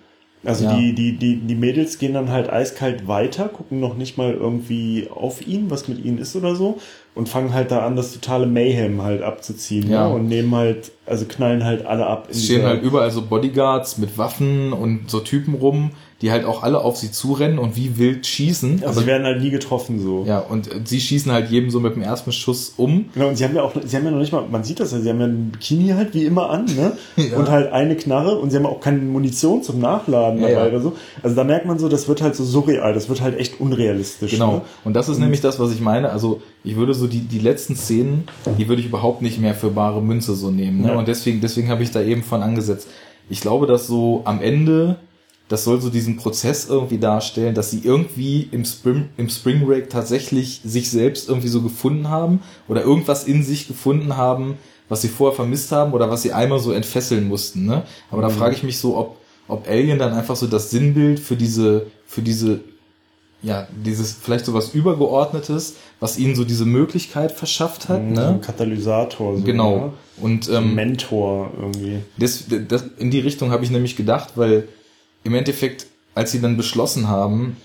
Also 0.43 0.63
Ja. 0.63 0.75
die, 0.75 0.93
die, 0.93 1.17
die, 1.17 1.35
die 1.35 1.53
Mädels 1.55 1.99
gehen 1.99 2.15
dann 2.15 2.29
halt 2.29 2.49
eiskalt 2.51 3.07
weiter, 3.07 3.47
gucken 3.47 3.79
noch 3.79 3.95
nicht 3.95 4.17
mal 4.17 4.33
irgendwie 4.33 5.07
auf 5.13 5.45
ihn, 5.45 5.69
was 5.69 5.87
mit 5.87 6.03
ihnen 6.03 6.17
ist 6.17 6.35
oder 6.35 6.55
so, 6.55 6.79
und 7.13 7.29
fangen 7.29 7.53
halt 7.53 7.69
da 7.69 7.85
an, 7.85 7.95
das 7.95 8.11
totale 8.13 8.47
Mayhem 8.47 9.03
halt 9.03 9.21
abzuziehen, 9.21 9.87
Ja. 9.91 10.07
ne? 10.07 10.15
Und 10.15 10.27
nehmen 10.27 10.55
halt, 10.55 10.91
also 11.05 11.25
knallen 11.25 11.63
halt 11.63 11.85
alle 11.85 12.07
ab. 12.07 12.25
in 12.27 12.31
Es 12.37 12.45
stehen 12.45 12.63
halt 12.63 12.81
überall 12.81 13.11
so 13.11 13.21
Bodyguards 13.21 13.99
mit 13.99 14.17
Waffen 14.17 14.73
und 14.73 15.11
so 15.11 15.19
Typen 15.19 15.53
rum, 15.53 15.91
die 16.21 16.31
halt 16.31 16.45
auch 16.45 16.63
alle 16.63 16.79
auf 16.81 16.97
sie 16.97 17.11
zurennen 17.11 17.57
und 17.59 17.75
wie 17.75 17.97
wild 17.97 18.25
schießen. 18.27 18.83
also 18.85 19.01
sie 19.01 19.07
werden 19.07 19.25
halt 19.25 19.41
nie 19.41 19.49
getroffen, 19.49 19.99
so. 19.99 20.23
ja, 20.27 20.39
und 20.39 20.67
äh, 20.67 20.81
sie 20.85 21.01
schießen 21.01 21.31
halt 21.31 21.49
jedem 21.49 21.69
so 21.71 21.79
mit 21.79 21.95
dem 21.95 22.03
ersten 22.03 22.31
Schuss 22.31 22.73
um. 22.77 23.05
Genau, 23.13 23.29
und 23.29 23.37
sie 23.37 23.43
haben 23.43 23.55
ja 23.55 23.63
auch, 23.63 23.73
sie 23.83 23.95
haben 23.95 24.05
ja 24.05 24.11
noch 24.11 24.19
nicht 24.19 24.31
mal, 24.31 24.43
man 24.49 24.63
sieht 24.63 24.79
das 24.79 24.91
ja, 24.91 24.99
sie 24.99 25.09
haben 25.09 25.19
ja 25.19 25.27
ein 25.27 25.51
Bikini 25.51 25.89
halt 25.89 26.13
wie 26.13 26.25
immer 26.25 26.49
an, 26.49 26.65
ne? 26.65 26.93
Ja. 27.31 27.37
Und 27.37 27.49
halt 27.49 27.71
eine 27.71 27.95
Knarre 27.95 28.37
und 28.37 28.49
sie 28.49 28.57
haben 28.57 28.65
auch 28.65 28.79
keine 28.79 28.99
Munition 28.99 29.63
zum 29.63 29.79
Nachladen 29.79 30.41
Ja, 30.41 30.49
dabei 30.49 30.61
ja. 30.61 30.67
oder 30.67 30.81
so. 30.81 30.93
Also 31.23 31.35
da 31.35 31.43
merkt 31.43 31.65
man 31.65 31.77
so, 31.79 31.87
das 31.89 32.07
wird 32.07 32.21
halt 32.21 32.35
so 32.35 32.43
surreal, 32.43 32.93
das 32.93 33.09
wird 33.09 33.21
halt 33.21 33.39
echt 33.39 33.59
unrealistisch. 33.59 34.31
Genau. 34.31 34.53
Ne? 34.53 34.61
Und 34.83 34.95
das 34.95 35.09
ist 35.09 35.19
nämlich 35.19 35.41
das, 35.41 35.59
was 35.59 35.71
ich 35.71 35.81
meine. 35.81 36.09
Also 36.09 36.41
ich 36.63 36.75
würde 36.75 36.93
so 36.93 37.07
die, 37.07 37.19
die 37.21 37.39
letzten 37.39 37.75
Szenen, 37.75 38.25
die 38.57 38.67
würde 38.67 38.81
ich 38.81 38.87
überhaupt 38.87 39.21
nicht 39.21 39.39
mehr 39.39 39.53
für 39.53 39.69
bare 39.69 40.01
Münze 40.01 40.35
so 40.35 40.51
nehmen. 40.51 40.81
Ne? 40.81 40.97
Und 40.97 41.07
deswegen, 41.07 41.41
deswegen 41.41 41.69
habe 41.69 41.83
ich 41.83 41.91
da 41.91 42.01
eben 42.01 42.23
von 42.23 42.41
angesetzt. 42.43 42.87
Ich 43.29 43.41
glaube, 43.41 43.65
dass 43.67 43.87
so 43.87 44.21
am 44.25 44.41
Ende, 44.41 44.97
das 45.51 45.65
soll 45.65 45.81
so 45.81 45.89
diesen 45.89 46.15
Prozess 46.15 46.69
irgendwie 46.69 46.97
darstellen, 46.97 47.53
dass 47.53 47.71
sie 47.71 47.81
irgendwie 47.83 48.47
im 48.53 48.63
Spring, 48.63 49.09
im 49.17 49.27
Spring 49.27 49.65
Break 49.65 49.89
tatsächlich 49.89 50.61
sich 50.63 50.89
selbst 50.89 51.27
irgendwie 51.27 51.49
so 51.49 51.61
gefunden 51.61 52.07
haben 52.07 52.39
oder 52.69 52.83
irgendwas 52.83 53.25
in 53.25 53.43
sich 53.43 53.67
gefunden 53.67 54.15
haben, 54.15 54.57
was 54.87 55.01
sie 55.01 55.09
vorher 55.09 55.35
vermisst 55.35 55.73
haben 55.73 55.91
oder 55.91 56.09
was 56.09 56.21
sie 56.21 56.31
einmal 56.31 56.59
so 56.59 56.71
entfesseln 56.71 57.27
mussten. 57.27 57.65
Ne? 57.65 57.83
Aber 58.11 58.21
da 58.21 58.29
frage 58.29 58.55
ich 58.55 58.63
mich 58.63 58.77
so, 58.77 58.95
ob, 58.95 59.17
ob 59.49 59.67
Alien 59.67 59.99
dann 59.99 60.13
einfach 60.13 60.37
so 60.37 60.47
das 60.47 60.69
Sinnbild 60.69 61.19
für 61.19 61.35
diese, 61.35 61.87
für 62.05 62.21
diese 62.21 62.61
ja, 63.43 63.67
dieses 63.71 64.13
vielleicht 64.13 64.45
so 64.45 64.53
was 64.53 64.75
Übergeordnetes, 64.75 65.75
was 65.99 66.19
ihnen 66.19 66.35
so 66.35 66.45
diese 66.45 66.63
Möglichkeit 66.63 67.31
verschafft 67.31 67.89
hat, 67.89 67.97
So 67.97 68.03
ein 68.03 68.13
ne? 68.13 68.39
Katalysator. 68.39 69.37
So, 69.37 69.43
Genau. 69.43 69.77
Ne? 69.77 69.93
Und 70.21 70.43
So 70.45 70.55
ein 70.55 70.63
ähm, 70.63 70.75
Mentor 70.75 71.49
irgendwie. 71.59 71.97
das, 72.17 72.45
das, 72.67 72.85
in 72.99 73.09
die 73.09 73.19
Richtung 73.19 73.49
habe 73.49 73.63
ich 73.63 73.71
nämlich 73.71 73.95
gedacht, 73.95 74.33
weil 74.35 74.67
im 75.23 75.33
Endeffekt, 75.35 75.87
als 76.15 76.31
sie 76.31 76.41
dann 76.41 76.57
beschlossen 76.57 77.07
haben, 77.07 77.57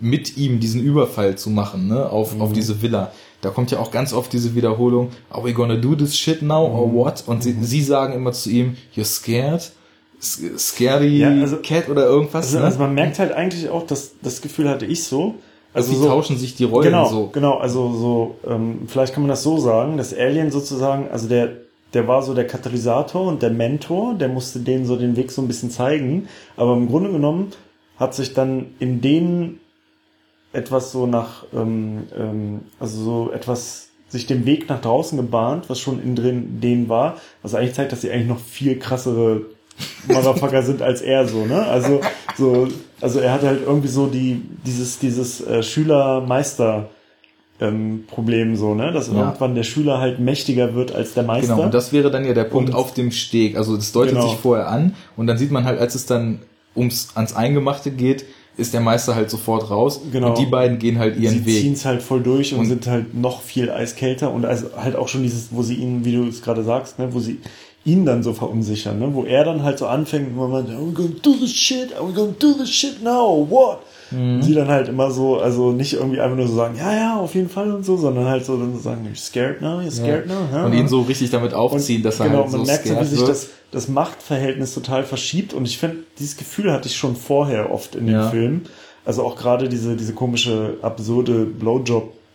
mit 0.00 0.36
ihm 0.36 0.60
diesen 0.60 0.82
Überfall 0.82 1.36
zu 1.38 1.50
machen, 1.50 1.88
ne, 1.88 2.10
auf, 2.10 2.38
auf 2.40 2.52
diese 2.52 2.82
Villa, 2.82 3.12
da 3.40 3.50
kommt 3.50 3.70
ja 3.70 3.78
auch 3.78 3.90
ganz 3.90 4.12
oft 4.12 4.32
diese 4.32 4.54
Wiederholung, 4.54 5.10
are 5.30 5.44
we 5.44 5.52
gonna 5.52 5.76
do 5.76 5.94
this 5.94 6.16
shit 6.16 6.42
now 6.42 6.66
or 6.66 6.92
what? 6.92 7.22
Und 7.26 7.42
sie, 7.42 7.54
sie 7.60 7.82
sagen 7.82 8.12
immer 8.14 8.32
zu 8.32 8.50
ihm, 8.50 8.76
you're 8.96 9.04
scared, 9.04 9.70
scary 10.20 11.18
Ja, 11.18 11.28
also- 11.30 11.58
cat 11.62 11.88
oder 11.88 12.06
irgendwas. 12.06 12.46
Also, 12.46 12.58
ne? 12.58 12.64
also 12.64 12.78
man 12.78 12.94
merkt 12.94 13.18
halt 13.18 13.32
eigentlich 13.32 13.68
auch, 13.68 13.86
dass 13.86 14.12
das 14.22 14.40
Gefühl 14.40 14.68
hatte 14.68 14.86
ich 14.86 15.04
so. 15.04 15.34
also 15.72 15.90
Also 15.90 15.92
sie 15.92 15.96
so, 15.98 16.06
tauschen 16.08 16.38
sich 16.38 16.54
die 16.56 16.64
Rollen 16.64 16.84
genau, 16.86 17.08
so. 17.08 17.26
genau, 17.32 17.58
also 17.58 17.92
so, 17.92 18.34
ähm, 18.50 18.80
vielleicht 18.86 19.12
kann 19.14 19.22
man 19.22 19.28
das 19.30 19.42
so 19.42 19.58
sagen, 19.58 19.96
dass 19.96 20.14
Alien 20.14 20.50
sozusagen, 20.50 21.08
also 21.10 21.28
der, 21.28 21.50
der 21.94 22.08
war 22.08 22.22
so 22.22 22.34
der 22.34 22.46
Katalysator 22.46 23.26
und 23.26 23.42
der 23.42 23.50
Mentor, 23.50 24.14
der 24.14 24.28
musste 24.28 24.58
denen 24.60 24.84
so 24.84 24.96
den 24.96 25.16
Weg 25.16 25.30
so 25.30 25.40
ein 25.40 25.48
bisschen 25.48 25.70
zeigen, 25.70 26.28
aber 26.56 26.74
im 26.74 26.88
Grunde 26.88 27.10
genommen 27.10 27.52
hat 27.96 28.14
sich 28.14 28.34
dann 28.34 28.74
in 28.80 29.00
denen 29.00 29.60
etwas 30.52 30.92
so 30.92 31.06
nach, 31.06 31.44
ähm, 31.54 32.04
ähm, 32.16 32.60
also 32.78 33.02
so 33.02 33.32
etwas 33.32 33.88
sich 34.08 34.26
den 34.26 34.46
Weg 34.46 34.68
nach 34.68 34.80
draußen 34.80 35.16
gebahnt, 35.16 35.68
was 35.68 35.80
schon 35.80 36.02
in 36.02 36.14
drin 36.14 36.60
denen 36.60 36.88
war, 36.88 37.16
was 37.42 37.54
eigentlich 37.54 37.74
zeigt, 37.74 37.92
dass 37.92 38.00
sie 38.00 38.10
eigentlich 38.10 38.28
noch 38.28 38.38
viel 38.38 38.78
krassere 38.78 39.42
Motherfucker 40.06 40.62
sind 40.62 40.82
als 40.82 41.00
er 41.02 41.26
so, 41.26 41.44
ne? 41.46 41.66
Also 41.66 42.00
so, 42.36 42.68
also 43.00 43.18
er 43.18 43.32
hat 43.32 43.42
halt 43.42 43.62
irgendwie 43.66 43.88
so 43.88 44.06
die 44.06 44.42
dieses 44.64 45.00
dieses 45.00 45.44
äh, 45.44 45.62
Schüler-Meister 45.62 46.90
ähm, 47.60 48.04
Problem 48.08 48.56
so, 48.56 48.74
ne? 48.74 48.92
Dass 48.92 49.08
Ja. 49.08 49.14
irgendwann 49.28 49.54
der 49.54 49.62
Schüler 49.62 49.98
halt 49.98 50.18
mächtiger 50.18 50.74
wird 50.74 50.92
als 50.94 51.14
der 51.14 51.22
Meister. 51.22 51.54
Genau, 51.54 51.64
und 51.66 51.74
das 51.74 51.92
wäre 51.92 52.10
dann 52.10 52.24
ja 52.24 52.32
der 52.34 52.44
Punkt 52.44 52.70
Und- 52.70 52.76
auf 52.76 52.92
dem 52.94 53.10
Steg. 53.12 53.56
Also 53.56 53.76
das 53.76 53.92
deutet 53.92 54.14
Genau. 54.14 54.28
sich 54.28 54.38
vorher 54.38 54.68
an 54.68 54.94
und 55.16 55.26
dann 55.28 55.38
sieht 55.38 55.50
man 55.52 55.64
halt, 55.64 55.78
als 55.80 55.94
es 55.94 56.06
dann 56.06 56.40
ums 56.76 57.10
ans 57.14 57.34
Eingemachte 57.36 57.90
geht, 57.92 58.24
ist 58.56 58.72
der 58.74 58.80
Meister 58.80 59.14
halt 59.16 59.30
sofort 59.30 59.68
raus 59.70 60.00
Genau. 60.12 60.28
und 60.30 60.38
die 60.38 60.46
beiden 60.46 60.78
gehen 60.78 60.98
halt 60.98 61.16
ihren 61.16 61.38
sie 61.40 61.46
Weg. 61.46 61.60
ziehen 61.60 61.72
es 61.74 61.84
halt 61.84 62.02
voll 62.02 62.22
durch 62.22 62.52
und, 62.54 62.60
Und- 62.60 62.66
sind 62.66 62.86
halt 62.86 63.14
noch 63.14 63.40
viel 63.42 63.70
eiskälter 63.70 64.32
und 64.32 64.44
also 64.44 64.66
halt 64.76 64.96
auch 64.96 65.08
schon 65.08 65.22
dieses, 65.22 65.48
wo 65.50 65.62
sie 65.62 65.74
ihn, 65.74 66.04
wie 66.04 66.12
du 66.12 66.24
es 66.26 66.42
gerade 66.42 66.62
sagst, 66.64 66.98
ne, 66.98 67.12
wo 67.14 67.18
sie 67.20 67.38
ihn 67.84 68.06
dann 68.06 68.22
so 68.22 68.32
verunsichern, 68.32 68.98
ne, 68.98 69.10
wo 69.12 69.24
er 69.24 69.44
dann 69.44 69.62
halt 69.62 69.78
so 69.78 69.86
anfängt, 69.86 70.36
und 70.36 70.50
man 70.50 70.66
we 70.66 70.92
gonna 70.92 71.10
do 71.22 71.34
this 71.34 71.52
shit, 71.52 71.94
are 71.94 72.08
we 72.08 72.12
gonna 72.12 72.34
do 72.38 72.52
this 72.54 72.70
shit 72.70 73.02
now, 73.02 73.46
what? 73.48 73.80
Mhm. 74.10 74.36
Und 74.36 74.42
sie 74.42 74.54
dann 74.54 74.68
halt 74.68 74.88
immer 74.88 75.10
so, 75.10 75.38
also 75.38 75.72
nicht 75.72 75.94
irgendwie 75.94 76.20
einfach 76.20 76.36
nur 76.36 76.46
so 76.46 76.54
sagen, 76.54 76.76
ja, 76.78 76.94
ja, 76.94 77.16
auf 77.16 77.34
jeden 77.34 77.48
Fall 77.48 77.70
und 77.72 77.84
so, 77.84 77.96
sondern 77.96 78.26
halt 78.26 78.44
so 78.44 78.56
dann 78.56 78.74
so 78.74 78.80
sagen, 78.80 79.06
you're 79.06 79.18
scared 79.18 79.60
now, 79.60 79.80
you're 79.80 79.90
scared 79.90 80.26
now, 80.26 80.48
ja, 80.52 80.64
und 80.64 80.72
ja. 80.72 80.80
ihn 80.80 80.88
so 80.88 81.02
richtig 81.02 81.30
damit 81.30 81.52
aufziehen, 81.52 82.02
dass 82.02 82.20
er 82.20 82.26
genau, 82.28 82.42
halt 82.42 82.50
so 82.50 82.58
man 82.58 82.66
merkt 82.66 82.86
so, 82.86 82.98
wie 82.98 83.04
sich 83.04 83.22
das, 83.22 83.48
das 83.70 83.88
Machtverhältnis 83.88 84.72
total 84.72 85.04
verschiebt 85.04 85.52
und 85.52 85.66
ich 85.66 85.78
finde, 85.78 85.98
dieses 86.18 86.36
Gefühl 86.36 86.72
hatte 86.72 86.88
ich 86.88 86.96
schon 86.96 87.16
vorher 87.16 87.72
oft 87.72 87.94
in 87.96 88.06
den 88.06 88.14
Ja. 88.14 88.30
Filmen. 88.30 88.66
Also 89.06 89.22
auch 89.22 89.36
gerade 89.36 89.68
diese, 89.68 89.96
diese 89.96 90.14
komische, 90.14 90.78
absurde 90.80 91.44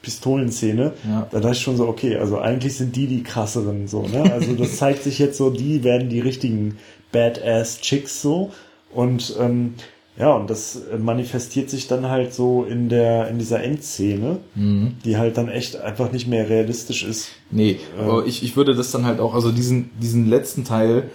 Blowjob-Pistolenszene. 0.01 0.93
Ja. 1.07 1.27
Da 1.31 1.39
dachte 1.39 1.55
ich 1.55 1.61
schon 1.61 1.77
so, 1.77 1.88
okay, 1.88 2.17
also 2.17 2.39
eigentlich 2.39 2.76
sind 2.77 2.95
die 2.95 3.07
die 3.07 3.23
krasseren, 3.23 3.88
so, 3.88 4.03
ne? 4.03 4.31
Also 4.31 4.53
das 4.53 4.77
zeigt 4.77 5.03
sich 5.03 5.19
jetzt 5.19 5.38
so, 5.38 5.49
die 5.49 5.84
werden 5.84 6.09
die 6.09 6.19
richtigen 6.19 6.77
Badass-Chicks 7.11 8.21
so 8.21 8.51
und, 8.93 9.35
ähm, 9.39 9.73
ja, 10.17 10.34
und 10.34 10.49
das 10.49 10.76
äh, 10.91 10.97
manifestiert 10.97 11.69
sich 11.69 11.88
dann 11.88 12.09
halt 12.09 12.34
so 12.34 12.65
in 12.65 12.89
der, 12.89 13.30
in 13.30 13.39
dieser 13.39 13.63
Endszene, 13.63 14.39
Mhm. 14.55 14.95
die 15.05 15.17
halt 15.17 15.38
dann 15.38 15.47
echt 15.49 15.80
einfach 15.80 16.11
nicht 16.11 16.27
mehr 16.27 16.49
realistisch 16.49 17.03
ist. 17.03 17.30
Nee, 17.51 17.80
aber 17.97 18.26
ich, 18.26 18.43
ich 18.43 18.55
würde 18.57 18.76
das 18.76 18.91
dann 18.91 19.05
halt 19.05 19.19
auch, 19.19 19.34
also 19.34 19.51
diesen, 19.51 19.91
diesen 20.01 20.27
letzten 20.30 20.65
Teil, 20.65 21.09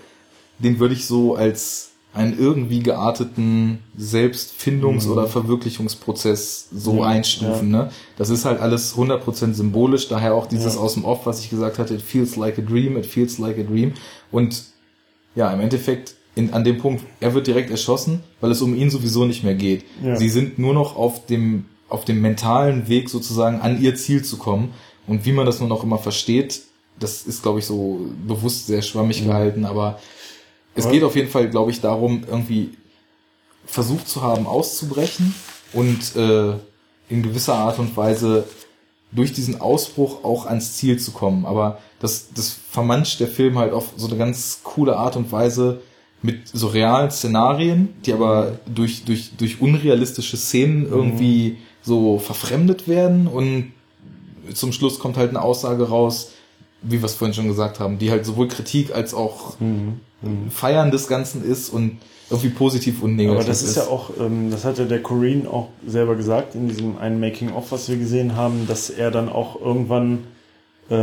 den 0.59 0.79
würde 0.79 0.95
ich 0.95 1.07
so 1.07 1.35
als 1.35 1.91
einen 2.15 2.39
irgendwie 2.39 2.81
gearteten 2.81 3.81
Selbstfindungs- 3.99 5.09
oder 5.09 5.27
Verwirklichungsprozess 5.27 6.69
so 6.73 6.93
Mhm. 6.95 6.99
Ja, 6.99 7.05
einstufen. 7.07 7.71
Ne? 7.71 7.91
Das 8.17 8.31
ist 8.31 8.45
halt 8.45 8.61
alles 8.61 8.97
100% 8.97 9.55
symbolisch, 9.55 10.09
daher 10.09 10.35
auch 10.35 10.47
dieses 10.47 10.75
Ja. 10.75 10.81
aus 10.81 10.95
dem 10.95 11.05
Off, 11.05 11.27
was 11.27 11.41
ich 11.41 11.51
gesagt 11.51 11.79
hatte, 11.79 11.95
it 11.95 12.03
feels 12.03 12.37
like 12.37 12.59
a 12.59 12.63
dream, 12.63 12.97
it 12.97 13.07
feels 13.07 13.39
like 13.39 13.59
a 13.59 13.63
dream. 13.63 13.93
Und 14.31 14.63
ja, 15.35 15.53
im 15.53 15.61
Endeffekt 15.61 16.15
in, 16.37 16.53
an 16.53 16.65
dem 16.65 16.79
Punkt, 16.79 17.05
er 17.21 17.35
wird 17.35 17.47
direkt 17.47 17.71
erschossen, 17.71 18.21
weil 18.41 18.51
es 18.51 18.63
um 18.63 18.75
ihn 18.75 18.91
sowieso 18.91 19.25
nicht 19.25 19.45
mehr 19.45 19.55
geht. 19.55 19.85
Ja. 20.03 20.17
Sie 20.17 20.29
sind 20.29 20.59
nur 20.59 20.75
noch 20.75 20.97
auf 20.97 21.27
dem, 21.27 21.67
auf 21.89 22.05
dem 22.05 22.21
mentalen 22.21 22.89
Weg 22.89 23.09
sozusagen 23.09 23.61
an 23.61 23.81
ihr 23.81 23.95
Ziel 23.95 24.25
zu 24.25 24.37
kommen. 24.37 24.73
Und 25.07 25.27
wie 25.27 25.33
man 25.33 25.47
das 25.47 25.61
nun 25.61 25.71
auch 25.71 25.85
immer 25.85 25.99
versteht, 25.99 26.63
das 26.99 27.23
ist, 27.23 27.43
glaube 27.43 27.59
ich, 27.59 27.67
so 27.67 28.07
bewusst 28.27 28.67
sehr 28.69 28.83
schwammig 28.83 29.25
gehalten, 29.25 29.65
aber 29.65 29.99
es 30.75 30.89
geht 30.89 31.03
auf 31.03 31.17
jeden 31.17 31.29
Fall, 31.29 31.49
glaube 31.49 31.71
ich, 31.71 31.81
darum, 31.81 32.25
irgendwie 32.29 32.71
versucht 33.67 34.09
zu 34.09 34.23
haben, 34.23 34.47
auszubrechen 34.47 35.35
und 35.73 36.17
äh, 36.17 36.55
in 37.09 37.23
gewisser 37.23 37.55
Art 37.55 37.79
und 37.79 37.97
Weise 37.97 38.45
durch 39.13 39.33
diesen 39.33 39.61
Ausbruch 39.61 40.25
auch 40.25 40.47
ans 40.47 40.77
Ziel 40.77 40.99
zu 40.99 41.13
kommen. 41.13 41.47
Aber 41.47 41.79
das, 42.01 42.29
das 42.35 42.57
vermanscht 42.71 43.21
der 43.21 43.29
Film 43.29 43.59
halt 43.59 43.73
auf 43.73 43.93
so 43.97 44.09
eine 44.09 44.17
ganz 44.17 44.61
coole 44.65 44.97
Art 44.97 45.17
und 45.17 45.31
Weise 45.31 45.81
mit 46.23 46.49
so 46.49 46.69
realen 46.69 47.11
Szenarien, 47.11 47.95
die 48.05 48.13
aber 48.13 48.59
durch, 48.67 49.05
durch, 49.05 49.33
durch 49.37 49.61
unrealistische 49.61 50.37
Szenen 50.37 50.89
irgendwie 50.89 51.59
so 51.83 52.19
verfremdet 52.19 52.89
werden. 52.89 53.27
Und 53.27 53.73
zum 54.55 54.73
Schluss 54.73 54.99
kommt 54.99 55.17
halt 55.17 55.31
eine 55.31 55.43
Aussage 55.43 55.89
raus, 55.89 56.33
wie 56.83 57.01
wir 57.01 57.05
es 57.05 57.15
vorhin 57.15 57.35
schon 57.35 57.49
gesagt 57.49 57.79
haben, 57.79 57.99
die 57.99 58.11
halt 58.11 58.27
sowohl 58.27 58.49
Kritik 58.49 58.95
als 58.95 59.15
auch 59.15 59.57
Feiern 60.51 60.91
des 60.91 61.09
Ganzen 61.09 61.45
ist 61.45 61.71
und 61.71 61.99
irgendwie 62.31 62.49
positiv 62.51 63.03
und 63.03 63.17
negativ 63.17 63.39
Aber 63.39 63.47
das 63.47 63.63
ist, 63.63 63.77
ja 63.77 63.85
auch, 63.85 64.11
ähm, 64.19 64.51
das 64.51 64.65
hat 64.65 64.79
ja 64.79 64.85
der 64.87 65.03
Corinne 65.03 65.49
auch 65.49 65.69
selber 65.87 66.17
gesagt 66.17 66.55
in 66.55 66.69
diesem 66.69 66.97
einen 66.99 67.21
Making-of, 67.21 67.71
was 67.71 67.89
wir 67.89 67.97
gesehen 67.97 68.35
haben, 68.37 68.67
dass 68.67 68.89
er 68.91 69.11
dann 69.11 69.29
auch 69.29 69.61
irgendwann, 69.61 70.25
äh, 70.91 70.95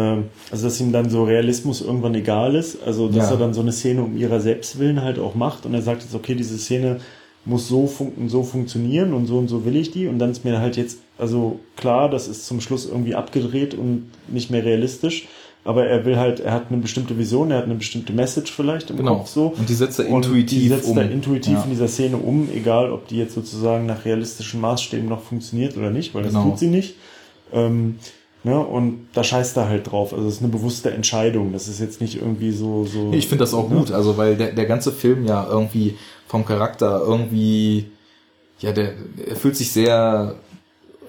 also 0.52 0.64
dass 0.66 0.80
ihm 0.82 0.92
dann 0.92 1.10
so 1.10 1.24
Realismus 1.24 1.82
irgendwann 1.82 2.16
egal 2.16 2.56
ist, 2.56 2.82
also 2.84 3.08
dass 3.08 3.28
Ja. 3.30 3.32
er 3.32 3.38
dann 3.38 3.54
so 3.54 3.62
eine 3.62 3.72
Szene 3.72 4.04
um 4.04 4.18
ihrer 4.18 4.40
Selbstwillen 4.40 5.02
halt 5.04 5.20
auch 5.20 5.36
macht 5.36 5.66
und 5.66 5.74
er 5.74 5.82
sagt 5.84 6.02
jetzt, 6.02 6.16
okay, 6.16 6.34
diese 6.36 6.58
Szene 6.58 7.00
muss 7.46 7.68
so, 7.68 7.88
fun 7.88 8.12
so 8.28 8.44
funktionieren 8.44 9.14
und 9.14 9.26
so 9.26 9.38
und 9.38 9.48
so 9.48 9.66
will 9.66 9.76
ich 9.76 9.92
die 9.92 10.08
und 10.08 10.20
dann 10.20 10.32
ist 10.32 10.44
mir 10.46 10.60
halt 10.60 10.78
jetzt, 10.78 11.00
also 11.18 11.60
klar, 11.76 12.10
das 12.10 12.28
ist 12.28 12.46
zum 12.46 12.62
Schluss 12.62 12.86
irgendwie 12.88 13.16
abgedreht 13.16 13.74
und 13.74 14.12
nicht 14.28 14.52
mehr 14.52 14.64
realistisch, 14.64 15.28
aber 15.64 15.86
er 15.88 16.06
will 16.06 16.18
halt, 16.18 16.40
er 16.40 16.54
hat 16.54 16.68
eine 16.70 16.78
bestimmte 16.82 17.18
Vision, 17.18 17.52
er 17.52 17.58
hat 17.60 17.66
eine 17.66 17.76
bestimmte 17.76 18.14
Message 18.14 18.52
vielleicht 18.52 18.90
im 18.90 18.98
Genau. 18.98 19.18
Kopf 19.18 19.28
so. 19.30 19.54
Und 19.58 19.70
die 19.70 19.74
setzt 19.76 20.00
er 20.00 20.06
intuitiv 20.06 20.60
die 20.60 20.68
setzt 20.70 20.88
um. 20.90 20.98
er 20.98 21.10
intuitiv 21.12 21.54
Ja. 21.54 21.64
in 21.64 21.70
dieser 21.70 21.88
Szene 21.88 22.18
um, 22.18 22.50
egal 22.54 22.92
ob 22.92 23.08
die 23.08 23.18
jetzt 23.18 23.36
sozusagen 23.36 23.86
nach 23.86 24.06
realistischen 24.06 24.60
Maßstäben 24.62 25.08
noch 25.08 25.22
funktioniert 25.22 25.78
oder 25.78 25.90
nicht, 25.92 26.14
weil 26.16 26.24
Genau. 26.24 26.40
das 26.42 26.50
tut 26.50 26.60
sie 26.60 26.68
nicht. 26.68 26.96
Ähm, 27.54 27.98
Ne? 28.44 28.60
Und 28.60 29.06
da 29.14 29.24
scheißt 29.24 29.56
er 29.58 29.70
halt 29.70 29.92
drauf. 29.92 30.14
Also 30.16 30.28
es 30.28 30.38
ist 30.38 30.40
eine 30.42 30.52
bewusste 30.52 30.90
Entscheidung. 30.90 31.54
Das 31.54 31.68
ist 31.68 31.80
jetzt 31.80 32.02
nicht 32.02 32.16
irgendwie 32.20 32.52
so. 32.52 32.86
so 32.86 33.12
Ich 33.14 33.28
finde 33.28 33.44
das 33.44 33.54
auch 33.54 33.70
ne? 33.70 33.76
gut, 33.76 33.92
also 33.92 34.18
weil 34.18 34.36
der, 34.36 34.52
der 34.54 34.66
ganze 34.66 34.92
Film 34.92 35.28
ja 35.28 35.46
irgendwie 35.48 35.94
vom 36.26 36.44
Charakter 36.44 37.04
irgendwie, 37.06 37.92
ja, 38.58 38.72
der, 38.72 38.94
er 39.28 39.36
fühlt 39.36 39.56
sich 39.56 39.72
sehr 39.72 40.38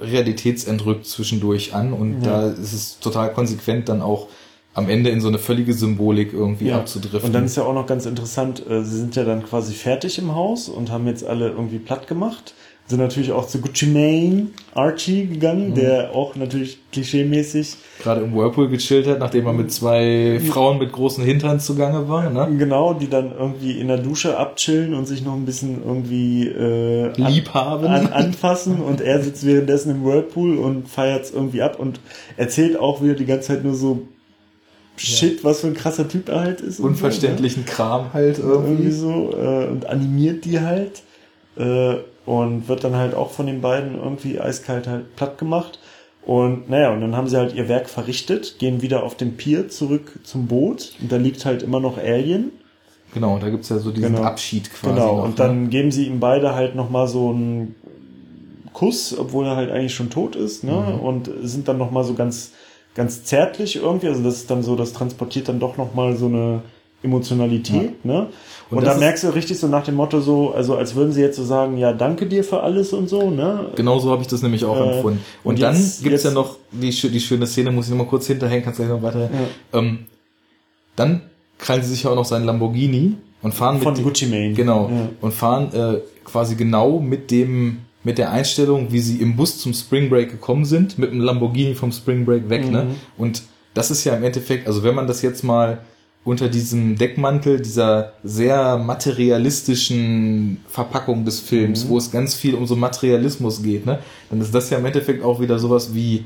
realitätsentrückt 0.02 1.06
zwischendurch 1.06 1.74
an 1.74 1.92
und 1.94 2.22
Ja. 2.22 2.42
da 2.42 2.48
ist 2.50 2.72
es 2.72 2.98
total 3.00 3.32
konsequent 3.32 3.88
dann 3.88 4.02
auch 4.02 4.28
am 4.74 4.88
Ende 4.88 5.10
in 5.10 5.20
so 5.20 5.28
eine 5.28 5.38
völlige 5.38 5.74
Symbolik 5.74 6.32
irgendwie 6.32 6.68
Ja. 6.68 6.78
abzudriften. 6.78 7.22
Und 7.28 7.32
dann 7.34 7.44
ist 7.44 7.56
ja 7.56 7.64
auch 7.64 7.74
noch 7.74 7.86
ganz 7.86 8.06
interessant, 8.06 8.64
äh, 8.68 8.82
sie 8.82 8.96
sind 8.98 9.14
ja 9.16 9.24
dann 9.24 9.44
quasi 9.44 9.74
fertig 9.74 10.18
im 10.18 10.34
Haus 10.34 10.68
und 10.68 10.90
haben 10.90 11.06
jetzt 11.06 11.24
alle 11.26 11.48
irgendwie 11.50 11.78
platt 11.78 12.06
gemacht. 12.06 12.54
Sind 12.88 12.98
natürlich 12.98 13.30
auch 13.30 13.46
zu 13.46 13.60
Gucci 13.60 13.86
Mane, 13.86 14.48
Archie 14.74 15.26
gegangen, 15.26 15.70
Mhm. 15.70 15.74
der 15.76 16.14
auch 16.16 16.34
natürlich 16.34 16.78
klischeemäßig 16.90 17.76
gerade 18.02 18.22
im 18.22 18.34
Whirlpool 18.34 18.68
gechillt 18.68 19.06
hat, 19.06 19.20
nachdem 19.20 19.46
er 19.46 19.52
mit 19.52 19.70
zwei 19.72 20.40
Frauen 20.44 20.78
mit 20.78 20.90
großen 20.90 21.24
Hintern 21.24 21.60
zugange 21.60 22.08
war, 22.08 22.28
ne? 22.30 22.48
Genau, 22.58 22.92
die 22.92 23.08
dann 23.08 23.30
irgendwie 23.38 23.78
in 23.78 23.86
der 23.88 23.98
Dusche 23.98 24.36
abchillen 24.36 24.94
und 24.94 25.06
sich 25.06 25.24
noch 25.24 25.34
ein 25.34 25.44
bisschen 25.44 25.82
irgendwie 25.86 26.48
äh, 26.48 27.12
an- 27.16 27.32
Lieb 27.32 27.50
haben. 27.54 27.86
An, 27.86 28.08
anfassen 28.08 28.80
und 28.80 29.00
er 29.00 29.22
sitzt 29.22 29.46
währenddessen 29.46 29.90
im 29.92 30.04
Whirlpool 30.04 30.58
und 30.58 30.88
feiert's 30.88 31.30
irgendwie 31.30 31.62
ab 31.62 31.78
und 31.78 32.00
erzählt 32.36 32.78
auch 32.78 33.00
wieder 33.02 33.14
die 33.14 33.26
ganze 33.26 33.48
Zeit 33.48 33.64
nur 33.64 33.74
so 33.74 34.02
Shit, 35.06 35.44
was 35.44 35.60
für 35.60 35.68
ein 35.68 35.74
krasser 35.74 36.08
Typ 36.08 36.28
er 36.28 36.40
halt 36.40 36.60
ist. 36.60 36.80
Unverständlichen 36.80 37.64
Kram 37.66 38.12
halt 38.12 38.36
So, 38.36 38.42
ne? 38.42 38.52
irgendwie 38.52 38.72
irgendwie. 38.88 38.90
so 38.92 39.34
äh, 39.36 39.66
und 39.66 39.86
animiert 39.86 40.44
die 40.44 40.60
halt 40.60 41.02
äh, 41.56 41.96
und 42.24 42.68
wird 42.68 42.84
dann 42.84 42.96
halt 42.96 43.14
auch 43.14 43.30
von 43.30 43.46
den 43.46 43.60
beiden 43.60 43.96
irgendwie 43.96 44.40
eiskalt 44.40 44.86
halt 44.86 45.16
platt 45.16 45.38
gemacht. 45.38 45.78
Und 46.24 46.70
naja, 46.70 46.92
und 46.92 47.00
dann 47.00 47.16
haben 47.16 47.28
sie 47.28 47.36
halt 47.36 47.52
ihr 47.54 47.68
Werk 47.68 47.90
verrichtet, 47.90 48.58
gehen 48.60 48.80
wieder 48.80 49.02
auf 49.02 49.16
den 49.16 49.36
Pier 49.36 49.68
zurück 49.68 50.20
zum 50.22 50.46
Boot 50.46 50.92
und 51.00 51.10
da 51.10 51.16
liegt 51.16 51.44
halt 51.44 51.62
immer 51.64 51.80
noch 51.80 51.98
Alien. 51.98 52.52
Genau, 53.12 53.38
da 53.38 53.50
gibt's 53.50 53.68
ja 53.68 53.78
so 53.78 53.90
diesen 53.90 54.14
Genau. 54.14 54.24
Abschied 54.24 54.72
quasi. 54.72 54.94
Genau, 54.94 55.16
noch, 55.16 55.24
und 55.24 55.30
ne? 55.30 55.36
dann 55.36 55.70
geben 55.70 55.90
sie 55.90 56.06
ihm 56.06 56.20
beide 56.20 56.54
halt 56.54 56.76
nochmal 56.76 57.08
so 57.08 57.30
einen 57.30 57.74
Kuss, 58.72 59.16
obwohl 59.18 59.46
er 59.46 59.56
halt 59.56 59.70
eigentlich 59.70 59.94
schon 59.94 60.10
tot 60.10 60.34
ist, 60.36 60.64
ne? 60.64 60.72
Mhm. 60.72 61.00
Und 61.00 61.30
sind 61.42 61.68
dann 61.68 61.76
nochmal 61.76 62.04
so 62.04 62.14
ganz, 62.14 62.52
ganz 62.94 63.24
zärtlich 63.24 63.76
irgendwie. 63.76 64.08
Also 64.08 64.22
das 64.22 64.34
ist 64.36 64.50
dann 64.50 64.62
so, 64.62 64.76
das 64.76 64.92
transportiert 64.92 65.48
dann 65.48 65.60
doch 65.60 65.76
nochmal 65.76 66.16
so 66.16 66.26
eine 66.26 66.62
Emotionalität, 67.04 68.04
ne? 68.04 68.28
Und 68.70 68.78
Und, 68.78 68.84
da 68.86 68.96
merkst 68.96 69.24
du 69.24 69.28
richtig 69.34 69.58
so 69.58 69.66
nach 69.66 69.82
dem 69.84 69.96
Motto 69.96 70.20
so, 70.20 70.52
also 70.54 70.76
als 70.76 70.94
würden 70.94 71.12
sie 71.12 71.20
jetzt 71.20 71.36
so 71.36 71.44
sagen, 71.44 71.76
ja, 71.76 71.92
danke 71.92 72.26
dir 72.26 72.42
für 72.44 72.62
alles 72.62 72.92
und 72.92 73.08
so, 73.08 73.28
ne? 73.30 73.66
Genau 73.74 73.98
so 73.98 74.10
habe 74.10 74.22
ich 74.22 74.28
das 74.28 74.40
nämlich 74.42 74.64
auch 74.64 74.76
Äh, 74.76 74.94
empfunden. 74.96 75.20
Und, 75.44 75.54
und 75.54 75.62
dann 75.62 75.74
jetzt- 75.74 76.02
gibt's 76.02 76.22
ja 76.22 76.30
jetzt- 76.30 76.34
noch 76.34 76.56
die, 76.70 76.90
die 76.90 77.20
schöne 77.20 77.46
Szene, 77.46 77.70
muss 77.72 77.86
ich 77.86 77.90
noch 77.90 77.98
mal 77.98 78.06
kurz 78.06 78.26
hinterhängen, 78.28 78.64
kannst 78.64 78.78
gleich 78.78 78.88
noch 78.88 79.02
weiter. 79.02 79.28
Ähm, 79.72 80.06
dann 80.96 81.22
krallen 81.58 81.82
sie 81.82 81.90
sich 81.90 82.04
ja 82.04 82.10
auch 82.10 82.14
noch 82.16 82.24
seinen 82.24 82.44
Lamborghini 82.44 83.14
und 83.42 83.52
fahren 83.52 83.74
mit 83.74 83.84
Von 83.84 83.94
dem- 83.94 84.04
Gucci 84.04 84.26
Mane. 84.26 84.52
Genau. 84.52 84.88
Ja. 84.88 85.08
Und 85.20 85.32
fahren 85.34 85.72
äh, 85.74 85.98
quasi 86.24 86.54
genau 86.54 86.98
mit 86.98 87.30
dem 87.30 87.78
mit 88.04 88.18
der 88.18 88.32
Einstellung, 88.32 88.90
wie 88.90 89.00
sie 89.00 89.16
im 89.18 89.36
Bus 89.36 89.58
zum 89.58 89.72
Spring 89.74 90.10
Break 90.10 90.30
gekommen 90.30 90.64
sind, 90.64 90.98
mit 90.98 91.12
dem 91.12 91.20
Lamborghini 91.20 91.74
vom 91.74 91.92
Spring 91.92 92.24
Break 92.24 92.48
weg, 92.48 92.70
ne? 92.70 92.84
Mhm. 92.84 92.94
Und 93.16 93.42
das 93.74 93.90
ist 93.90 94.04
ja 94.04 94.14
im 94.16 94.24
Endeffekt, 94.24 94.66
also 94.66 94.82
wenn 94.82 94.94
man 94.94 95.06
das 95.06 95.22
jetzt 95.22 95.44
mal 95.44 95.78
unter 96.24 96.48
diesem 96.48 96.96
Deckmantel 96.96 97.60
dieser 97.60 98.12
sehr 98.22 98.76
materialistischen 98.78 100.58
Verpackung 100.68 101.24
des 101.24 101.42
Mhm. 101.42 101.46
Films, 101.46 101.88
wo 101.88 101.98
es 101.98 102.10
ganz 102.10 102.34
viel 102.34 102.54
um 102.54 102.66
so 102.66 102.76
Materialismus 102.76 103.62
geht, 103.62 103.86
ne, 103.86 103.98
dann 104.30 104.40
ist 104.40 104.54
das 104.54 104.70
ja 104.70 104.78
im 104.78 104.86
Endeffekt 104.86 105.24
auch 105.24 105.40
wieder 105.40 105.58
sowas 105.58 105.94
wie 105.94 106.24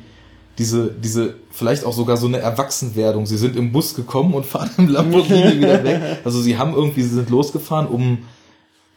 diese, 0.58 0.90
diese, 0.90 1.34
vielleicht 1.50 1.84
auch 1.84 1.92
sogar 1.92 2.16
so 2.16 2.26
eine 2.26 2.38
Erwachsenwerdung. 2.38 3.26
Sie 3.26 3.36
sind 3.36 3.56
im 3.56 3.72
Bus 3.72 3.94
gekommen 3.94 4.32
und 4.32 4.46
fahren 4.46 4.70
im 4.78 4.88
Lamborghini 4.88 5.56
wieder 5.58 5.84
weg. 5.84 6.00
Also 6.24 6.40
sie 6.40 6.56
haben 6.56 6.72
irgendwie, 6.74 7.02
sie 7.02 7.14
sind 7.14 7.28
losgefahren, 7.28 7.86
um 7.86 8.18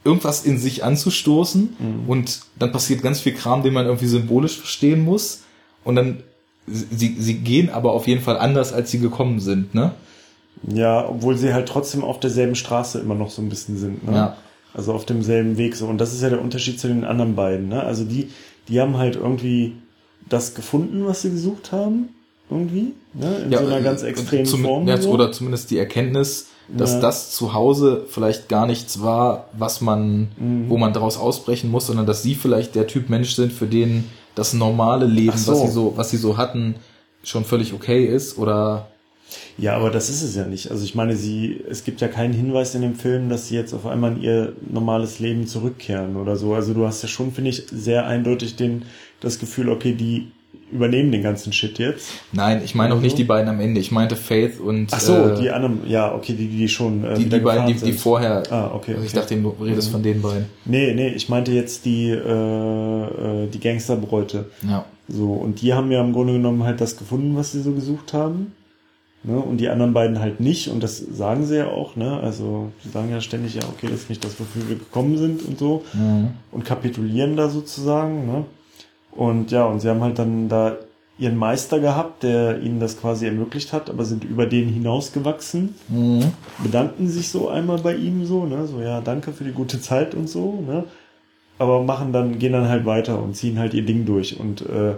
irgendwas 0.04 0.46
in 0.46 0.58
sich 0.58 0.84
anzustoßen 0.84 2.04
und 2.08 2.42
dann 2.58 2.72
passiert 2.72 3.02
ganz 3.02 3.20
viel 3.20 3.34
Kram, 3.34 3.64
den 3.64 3.74
man 3.74 3.86
irgendwie 3.86 4.08
symbolisch 4.08 4.58
verstehen 4.58 5.04
muss 5.04 5.42
und 5.84 5.96
dann 5.96 6.24
sie, 6.68 7.16
sie 7.20 7.36
gehen 7.36 7.70
aber 7.70 7.92
auf 7.94 8.08
jeden 8.08 8.22
Fall 8.22 8.38
anders, 8.38 8.74
als 8.74 8.92
sie 8.92 9.00
gekommen 9.00 9.40
sind, 9.40 9.74
ne? 9.74 9.94
Ja, 10.68 11.08
obwohl 11.08 11.38
sie 11.38 11.54
halt 11.54 11.68
trotzdem 11.70 12.04
auf 12.04 12.20
derselben 12.20 12.56
Straße 12.56 13.00
immer 13.00 13.16
noch 13.16 13.30
so 13.30 13.42
ein 13.42 13.50
bisschen 13.50 13.78
sind, 13.78 14.06
ne? 14.06 14.16
Ja. 14.16 14.38
Also 14.74 14.94
auf 14.94 15.06
demselben 15.06 15.58
Weg 15.58 15.76
so. 15.76 15.88
Und 15.88 15.98
das 16.00 16.14
ist 16.14 16.22
ja 16.22 16.30
der 16.30 16.42
Unterschied 16.42 16.80
zu 16.80 16.88
den 16.88 17.04
anderen 17.04 17.36
beiden, 17.36 17.70
ne? 17.70 17.84
Also 17.84 18.04
die, 18.04 18.30
die 18.68 18.80
haben 18.80 18.98
halt 18.98 19.16
irgendwie 19.16 19.74
das 20.28 20.54
gefunden, 20.54 21.06
was 21.06 21.22
sie 21.22 21.32
gesucht 21.32 21.72
haben, 21.72 22.10
irgendwie, 22.50 22.94
ne? 23.14 23.38
In 23.46 23.52
so 23.52 23.60
einer 23.60 23.80
äh, 23.80 23.84
ganz 23.84 24.04
extremen 24.04 24.46
Form. 24.46 24.88
ja, 24.88 24.98
so. 24.98 25.12
Oder 25.12 25.32
zumindest 25.32 25.72
die 25.72 25.78
Erkenntnis, 25.78 26.48
dass 26.76 26.94
Ja. 26.94 27.00
das 27.02 27.32
zu 27.32 27.54
Hause 27.54 28.06
vielleicht 28.10 28.48
gar 28.50 28.66
nichts 28.68 29.02
war, 29.02 29.46
was 29.58 29.82
man, 29.82 30.30
Mhm. 30.38 30.70
wo 30.70 30.78
man 30.78 30.94
daraus 30.94 31.18
ausbrechen 31.18 31.72
muss, 31.72 31.88
sondern 31.88 32.06
dass 32.06 32.24
sie 32.24 32.36
vielleicht 32.36 32.76
der 32.76 32.88
Typ 32.88 33.10
Mensch 33.10 33.34
sind, 33.36 33.52
für 33.54 33.68
den 33.68 34.06
das 34.36 34.54
normale 34.54 35.06
Leben, 35.06 35.38
so. 35.38 35.52
was 35.52 35.62
sie 35.62 35.68
so, 35.70 35.94
was 35.96 36.10
sie 36.12 36.18
so 36.18 36.38
hatten, 36.38 36.76
schon 37.24 37.44
völlig 37.46 37.74
okay 37.74 38.06
ist 38.06 38.38
oder 38.38 38.88
Ja, 39.60 39.76
aber 39.76 39.92
das 39.92 40.10
ist 40.10 40.24
es 40.24 40.36
ja 40.36 40.46
nicht. 40.46 40.72
Also 40.72 40.84
ich 40.84 40.96
meine, 40.96 41.16
sie, 41.16 41.62
es 41.70 41.84
gibt 41.84 42.02
ja 42.02 42.08
keinen 42.08 42.34
Hinweis 42.34 42.74
in 42.74 42.82
dem 42.82 42.96
Film, 42.96 43.30
dass 43.30 43.48
sie 43.48 43.56
jetzt 43.56 43.74
auf 43.74 43.86
einmal 43.86 44.14
in 44.14 44.22
ihr 44.24 44.54
normales 44.72 45.20
Leben 45.20 45.46
zurückkehren 45.46 46.16
oder 46.16 46.36
so. 46.36 46.56
Also 46.56 46.74
du 46.74 46.88
hast 46.88 47.02
ja 47.04 47.08
schon, 47.10 47.32
finde 47.32 47.52
ich, 47.52 47.64
sehr 47.72 48.08
eindeutig 48.08 48.56
den, 48.56 48.84
das 49.20 49.38
Gefühl, 49.38 49.70
okay, 49.70 49.94
die 49.94 50.32
übernehmen 50.72 51.12
den 51.12 51.24
ganzen 51.24 51.54
Shit 51.54 51.80
jetzt. 51.80 52.10
Nein, 52.32 52.62
ich 52.64 52.76
meine 52.76 52.90
auch 52.94 52.98
Also? 52.98 53.06
nicht 53.06 53.18
die 53.18 53.24
beiden 53.24 53.50
am 53.50 53.60
Ende. 53.60 53.80
Ich 53.80 53.92
meinte 53.92 54.16
Faith 54.16 54.60
und 54.60 54.90
Ach 54.92 55.00
so, 55.00 55.16
äh, 55.16 55.40
die 55.40 55.50
anderen, 55.50 55.82
ja, 55.88 56.14
okay, 56.14 56.34
die, 56.34 56.48
die 56.48 56.68
schon 56.68 57.04
äh, 57.04 57.16
die, 57.16 57.30
die 57.30 57.40
beiden, 57.40 57.68
die, 57.68 57.74
die 57.74 57.94
vorher. 57.94 58.44
Ah, 58.52 58.72
okay, 58.74 58.94
Ich 58.94 59.10
okay. 59.10 59.16
dachte, 59.16 59.36
du 59.38 59.50
redest 59.64 59.90
von 59.90 60.04
den 60.04 60.22
beiden. 60.22 60.46
Nee, 60.66 60.94
nee, 60.94 61.10
ich 61.10 61.30
meinte 61.30 61.52
jetzt 61.52 61.86
die, 61.86 62.10
äh, 62.10 62.14
äh, 62.14 63.48
die 63.48 63.60
Gangsterbräute. 63.60 64.46
Ja. 64.68 64.86
So, 65.08 65.34
und 65.34 65.62
die 65.62 65.74
haben 65.74 65.92
ja 65.92 66.02
im 66.02 66.14
Grunde 66.14 66.34
genommen 66.34 66.64
halt 66.64 66.82
das 66.82 66.98
gefunden, 66.98 67.36
was 67.36 67.52
sie 67.52 67.62
so 67.62 67.72
gesucht 67.72 68.14
haben. 68.14 68.54
Ne? 69.24 69.38
Und 69.38 69.58
die 69.58 69.68
anderen 69.68 69.94
beiden 69.94 70.20
halt 70.20 70.40
nicht. 70.40 70.70
Und 70.70 70.82
das 70.82 70.98
sagen 70.98 71.46
sie 71.46 71.58
ja 71.58 71.68
auch, 71.68 71.96
ne? 71.96 72.20
Also, 72.22 72.72
sie 72.84 72.90
sagen 72.90 73.10
ja 73.12 73.20
ständig, 73.20 73.56
ja, 73.56 73.64
okay, 73.64 73.88
das 73.92 74.02
ist 74.02 74.10
nicht 74.10 74.24
das, 74.24 74.40
wofür 74.40 74.70
wir 74.70 74.78
gekommen 74.78 75.18
sind 75.18 75.44
und 75.46 75.60
so. 75.60 75.84
Mhm. 75.94 76.30
Und 76.52 76.64
kapitulieren 76.64 77.36
da 77.36 77.50
sozusagen, 77.50 78.28
ne? 78.28 78.46
Und 79.12 79.52
ja, 79.52 79.66
und 79.66 79.80
sie 79.80 79.90
haben 79.90 80.02
halt 80.02 80.20
dann 80.20 80.50
da 80.50 80.78
ihren 81.18 81.36
Meister 81.36 81.80
gehabt, 81.80 82.24
der 82.24 82.62
ihnen 82.62 82.80
das 82.80 83.00
quasi 83.00 83.26
ermöglicht 83.26 83.74
hat, 83.74 83.90
aber 83.90 84.06
sind 84.06 84.24
über 84.24 84.46
den 84.46 84.70
hinausgewachsen, 84.70 85.76
Mhm. 85.90 86.32
bedanken 86.64 87.10
sich 87.10 87.30
so 87.30 87.50
einmal 87.50 87.80
bei 87.80 87.96
ihm 87.96 88.26
so, 88.26 88.46
ne? 88.46 88.66
So, 88.68 88.80
ja, 88.82 89.02
danke 89.02 89.34
für 89.34 89.44
die 89.44 89.52
gute 89.52 89.82
Zeit 89.82 90.16
und 90.16 90.30
so, 90.30 90.64
ne? 90.66 90.86
Aber 91.58 91.84
machen 91.84 92.14
dann, 92.14 92.40
gehen 92.40 92.54
dann 92.54 92.70
halt 92.70 92.86
weiter 92.86 93.22
und 93.22 93.36
ziehen 93.36 93.60
halt 93.60 93.74
ihr 93.74 93.82
Ding 93.86 94.06
durch. 94.06 94.40
Und 94.40 94.62
äh, 94.62 94.94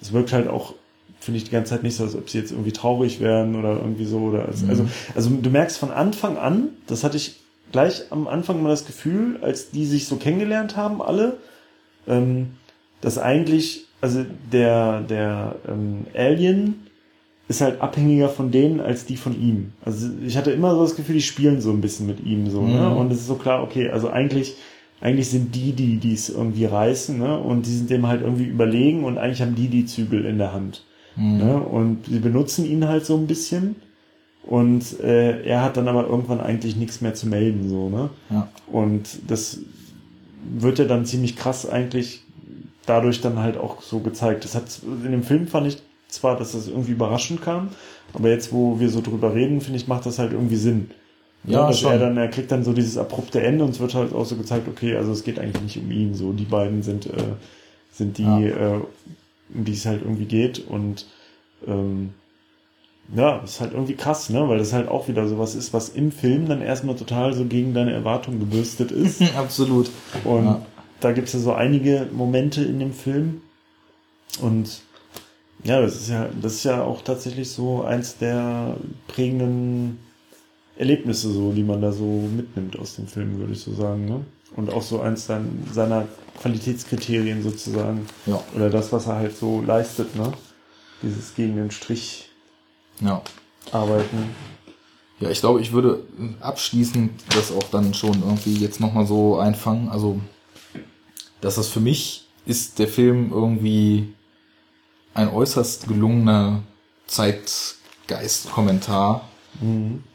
es 0.00 0.14
wirkt 0.14 0.32
halt 0.32 0.48
auch, 0.48 0.72
finde 1.20 1.36
ich, 1.38 1.44
die 1.44 1.50
ganze 1.50 1.70
Zeit 1.74 1.82
nicht 1.82 1.96
so, 1.96 2.04
als 2.04 2.14
ob 2.14 2.30
sie 2.30 2.38
jetzt 2.38 2.52
irgendwie 2.52 2.72
traurig 2.72 3.20
wären 3.20 3.54
oder 3.54 3.74
irgendwie 3.76 4.06
so. 4.06 4.20
Oder 4.20 4.46
als, 4.46 4.66
also, 4.66 4.86
also 5.14 5.28
du 5.28 5.50
merkst 5.50 5.76
von 5.76 5.90
Anfang 5.90 6.38
an, 6.38 6.68
das 6.86 7.04
hatte 7.04 7.18
ich 7.18 7.40
gleich 7.70 8.04
am 8.08 8.28
Anfang 8.28 8.62
mal 8.62 8.70
das 8.70 8.86
Gefühl, 8.86 9.38
als 9.42 9.70
die 9.72 9.84
sich 9.84 10.06
so 10.06 10.16
kennengelernt 10.16 10.74
haben, 10.78 11.02
alle, 11.02 11.36
ähm, 12.08 12.52
dass 13.06 13.18
eigentlich, 13.18 13.84
also 14.00 14.26
der, 14.52 15.00
der 15.02 15.54
ähm, 15.68 16.06
Alien 16.12 16.88
ist 17.46 17.60
halt 17.60 17.80
abhängiger 17.80 18.28
von 18.28 18.50
denen 18.50 18.80
als 18.80 19.06
die 19.06 19.16
von 19.16 19.40
ihm. 19.40 19.70
Also 19.84 20.08
ich 20.26 20.36
hatte 20.36 20.50
immer 20.50 20.74
so 20.74 20.82
das 20.82 20.96
Gefühl, 20.96 21.14
die 21.14 21.22
spielen 21.22 21.60
so 21.60 21.70
ein 21.70 21.80
bisschen 21.80 22.08
mit 22.08 22.26
ihm 22.26 22.50
so, 22.50 22.62
ne? 22.62 22.80
Mhm. 22.80 22.96
Und 22.96 23.12
es 23.12 23.18
ist 23.18 23.28
so 23.28 23.36
klar, 23.36 23.62
okay, 23.62 23.90
also 23.90 24.10
eigentlich, 24.10 24.56
eigentlich 25.00 25.30
sind 25.30 25.54
die, 25.54 25.72
die 25.72 25.98
die 25.98 26.14
es 26.14 26.30
irgendwie 26.30 26.64
reißen, 26.64 27.16
ne? 27.16 27.38
Und 27.38 27.66
die 27.66 27.76
sind 27.76 27.90
dem 27.90 28.08
halt 28.08 28.22
irgendwie 28.22 28.46
überlegen 28.46 29.04
und 29.04 29.18
eigentlich 29.18 29.40
haben 29.40 29.54
die 29.54 29.68
die 29.68 29.86
Zügel 29.86 30.24
in 30.24 30.38
der 30.38 30.52
Hand. 30.52 30.82
Mhm. 31.14 31.38
Ne? 31.38 31.60
Und 31.60 32.06
sie 32.06 32.18
benutzen 32.18 32.66
ihn 32.66 32.88
halt 32.88 33.06
so 33.06 33.16
ein 33.16 33.28
bisschen. 33.28 33.76
Und 34.42 34.98
äh, 34.98 35.44
er 35.44 35.62
hat 35.62 35.76
dann 35.76 35.86
aber 35.86 36.08
irgendwann 36.08 36.40
eigentlich 36.40 36.74
nichts 36.74 37.00
mehr 37.02 37.14
zu 37.14 37.28
melden, 37.28 37.68
so, 37.68 37.88
ne? 37.88 38.10
Ja. 38.30 38.48
Und 38.66 39.20
das 39.28 39.60
wird 40.58 40.80
ja 40.80 40.86
dann 40.86 41.06
ziemlich 41.06 41.36
krass 41.36 41.70
eigentlich 41.70 42.25
dadurch 42.86 43.20
dann 43.20 43.38
halt 43.38 43.56
auch 43.58 43.82
so 43.82 44.00
gezeigt. 44.00 44.44
Das 44.44 44.54
hat 44.54 44.64
in 45.04 45.10
dem 45.12 45.22
Film 45.22 45.46
fand 45.48 45.66
ich 45.66 45.78
zwar, 46.08 46.36
dass 46.36 46.52
das 46.52 46.68
irgendwie 46.68 46.92
überraschend 46.92 47.42
kam, 47.42 47.68
aber 48.14 48.28
jetzt, 48.30 48.52
wo 48.52 48.78
wir 48.80 48.88
so 48.88 49.00
drüber 49.00 49.34
reden, 49.34 49.60
finde 49.60 49.78
ich, 49.78 49.88
macht 49.88 50.06
das 50.06 50.18
halt 50.18 50.32
irgendwie 50.32 50.56
Sinn. 50.56 50.90
Ja, 51.44 51.68
dass 51.68 51.78
schon. 51.80 51.92
er 51.92 51.98
dann, 51.98 52.16
er 52.16 52.28
kriegt 52.28 52.50
dann 52.50 52.64
so 52.64 52.72
dieses 52.72 52.96
abrupte 52.98 53.40
Ende 53.40 53.64
und 53.64 53.70
es 53.70 53.78
wird 53.80 53.94
halt 53.94 54.12
auch 54.12 54.24
so 54.24 54.34
gezeigt, 54.36 54.66
okay, 54.68 54.96
also 54.96 55.12
es 55.12 55.22
geht 55.22 55.38
eigentlich 55.38 55.62
nicht 55.62 55.76
um 55.78 55.90
ihn, 55.92 56.14
so 56.14 56.32
die 56.32 56.44
beiden 56.44 56.82
sind, 56.82 57.06
äh, 57.06 57.12
sind 57.92 58.18
die, 58.18 58.24
Ja. 58.24 58.40
äh, 58.40 58.80
um 59.54 59.64
die 59.64 59.72
es 59.74 59.86
halt 59.86 60.02
irgendwie 60.02 60.24
geht 60.24 60.66
und 60.66 61.06
ähm, 61.66 62.10
ja, 63.14 63.38
ist 63.38 63.60
halt 63.60 63.72
irgendwie 63.72 63.94
krass, 63.94 64.30
ne? 64.30 64.48
Weil 64.48 64.58
das 64.58 64.72
halt 64.72 64.88
auch 64.88 65.06
wieder 65.06 65.28
sowas 65.28 65.54
ist, 65.54 65.72
was 65.72 65.90
im 65.90 66.10
Film 66.10 66.48
dann 66.48 66.60
erstmal 66.60 66.96
total 66.96 67.32
so 67.34 67.44
gegen 67.44 67.72
deine 67.72 67.92
Erwartungen 67.92 68.40
gebürstet 68.40 68.90
ist. 68.90 69.22
Absolut. 69.36 69.88
Und 70.24 70.44
Ja. 70.46 70.62
Da 71.00 71.12
gibt's 71.12 71.32
ja 71.32 71.40
so 71.40 71.52
einige 71.52 72.08
Momente 72.12 72.62
in 72.62 72.78
dem 72.78 72.92
Film. 72.92 73.42
Und 74.40 74.82
Ja, 75.64 75.80
das 75.80 75.96
ist 75.96 76.08
ja, 76.10 76.28
das 76.40 76.54
ist 76.54 76.64
ja 76.64 76.82
auch 76.82 77.02
tatsächlich 77.02 77.50
so 77.50 77.82
eins 77.82 78.18
der 78.18 78.76
prägenden 79.08 79.98
Erlebnisse, 80.76 81.32
so, 81.32 81.52
die 81.52 81.62
man 81.64 81.80
da 81.80 81.90
so 81.92 82.04
mitnimmt 82.04 82.78
aus 82.78 82.96
dem 82.96 83.06
Film, 83.06 83.38
würde 83.38 83.54
ich 83.54 83.60
so 83.62 83.74
sagen. 83.74 84.04
Ne? 84.04 84.24
Und 84.54 84.70
auch 84.72 84.82
so 84.82 85.00
eins 85.00 85.26
sein, 85.26 85.66
seiner 85.72 86.06
Qualitätskriterien 86.40 87.42
sozusagen. 87.42 88.06
Ja. 88.26 88.40
Oder 88.54 88.70
das, 88.70 88.92
was 88.92 89.06
er 89.06 89.16
halt 89.16 89.36
so 89.36 89.62
leistet, 89.62 90.14
ne? 90.14 90.32
Dieses 91.02 91.34
gegen 91.34 91.56
den 91.56 91.70
Strich 91.70 92.28
Ja. 93.00 93.22
arbeiten. 93.72 94.30
Ja, 95.18 95.30
ich 95.30 95.40
glaube, 95.40 95.62
ich 95.62 95.72
würde 95.72 96.04
abschließend 96.40 97.10
das 97.34 97.50
auch 97.50 97.64
dann 97.70 97.94
schon 97.94 98.22
irgendwie 98.22 98.54
jetzt 98.56 98.80
nochmal 98.80 99.06
so 99.06 99.38
einfangen. 99.38 99.88
Also, 99.88 100.20
dass 101.40 101.56
das 101.56 101.68
für 101.68 101.80
mich 101.80 102.26
ist 102.46 102.78
der 102.78 102.88
Film 102.88 103.30
irgendwie 103.32 104.14
ein 105.14 105.28
äußerst 105.28 105.88
gelungener 105.88 106.62
Zeitgeist-Kommentar 107.06 109.28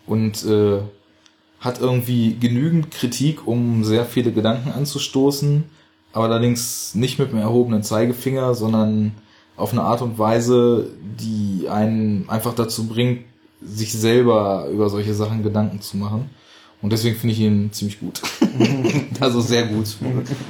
und 0.05 0.45
äh, 0.45 0.81
hat 1.59 1.79
irgendwie 1.79 2.37
genügend 2.39 2.91
Kritik, 2.91 3.47
um 3.47 3.83
sehr 3.83 4.05
viele 4.05 4.31
Gedanken 4.31 4.71
anzustoßen, 4.71 5.63
aber 6.13 6.25
allerdings 6.25 6.93
nicht 6.95 7.19
mit 7.19 7.29
einem 7.29 7.39
erhobenen 7.39 7.83
Zeigefinger, 7.83 8.55
sondern 8.55 9.13
auf 9.55 9.71
eine 9.71 9.83
Art 9.83 10.01
und 10.01 10.17
Weise, 10.17 10.89
die 11.19 11.69
einen 11.69 12.27
einfach 12.29 12.53
dazu 12.53 12.87
bringt, 12.87 13.25
sich 13.61 13.93
selber 13.93 14.67
über 14.71 14.89
solche 14.89 15.13
Sachen 15.13 15.43
Gedanken 15.43 15.81
zu 15.81 15.97
machen. 15.97 16.29
Und 16.81 16.91
deswegen 16.91 17.15
finde 17.15 17.33
ich 17.33 17.39
ihn 17.39 17.71
ziemlich 17.71 17.99
gut. 17.99 18.21
also 19.19 19.39
sehr 19.41 19.67
gut. 19.67 19.95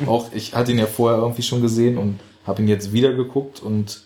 Auch 0.05 0.31
ich 0.33 0.53
hatte 0.53 0.71
ihn 0.71 0.79
ja 0.79 0.85
vorher 0.85 1.19
irgendwie 1.19 1.41
schon 1.41 1.61
gesehen 1.61 1.97
und 1.97 2.19
habe 2.45 2.61
ihn 2.61 2.67
jetzt 2.67 2.93
wieder 2.93 3.13
geguckt 3.13 3.61
und 3.61 4.01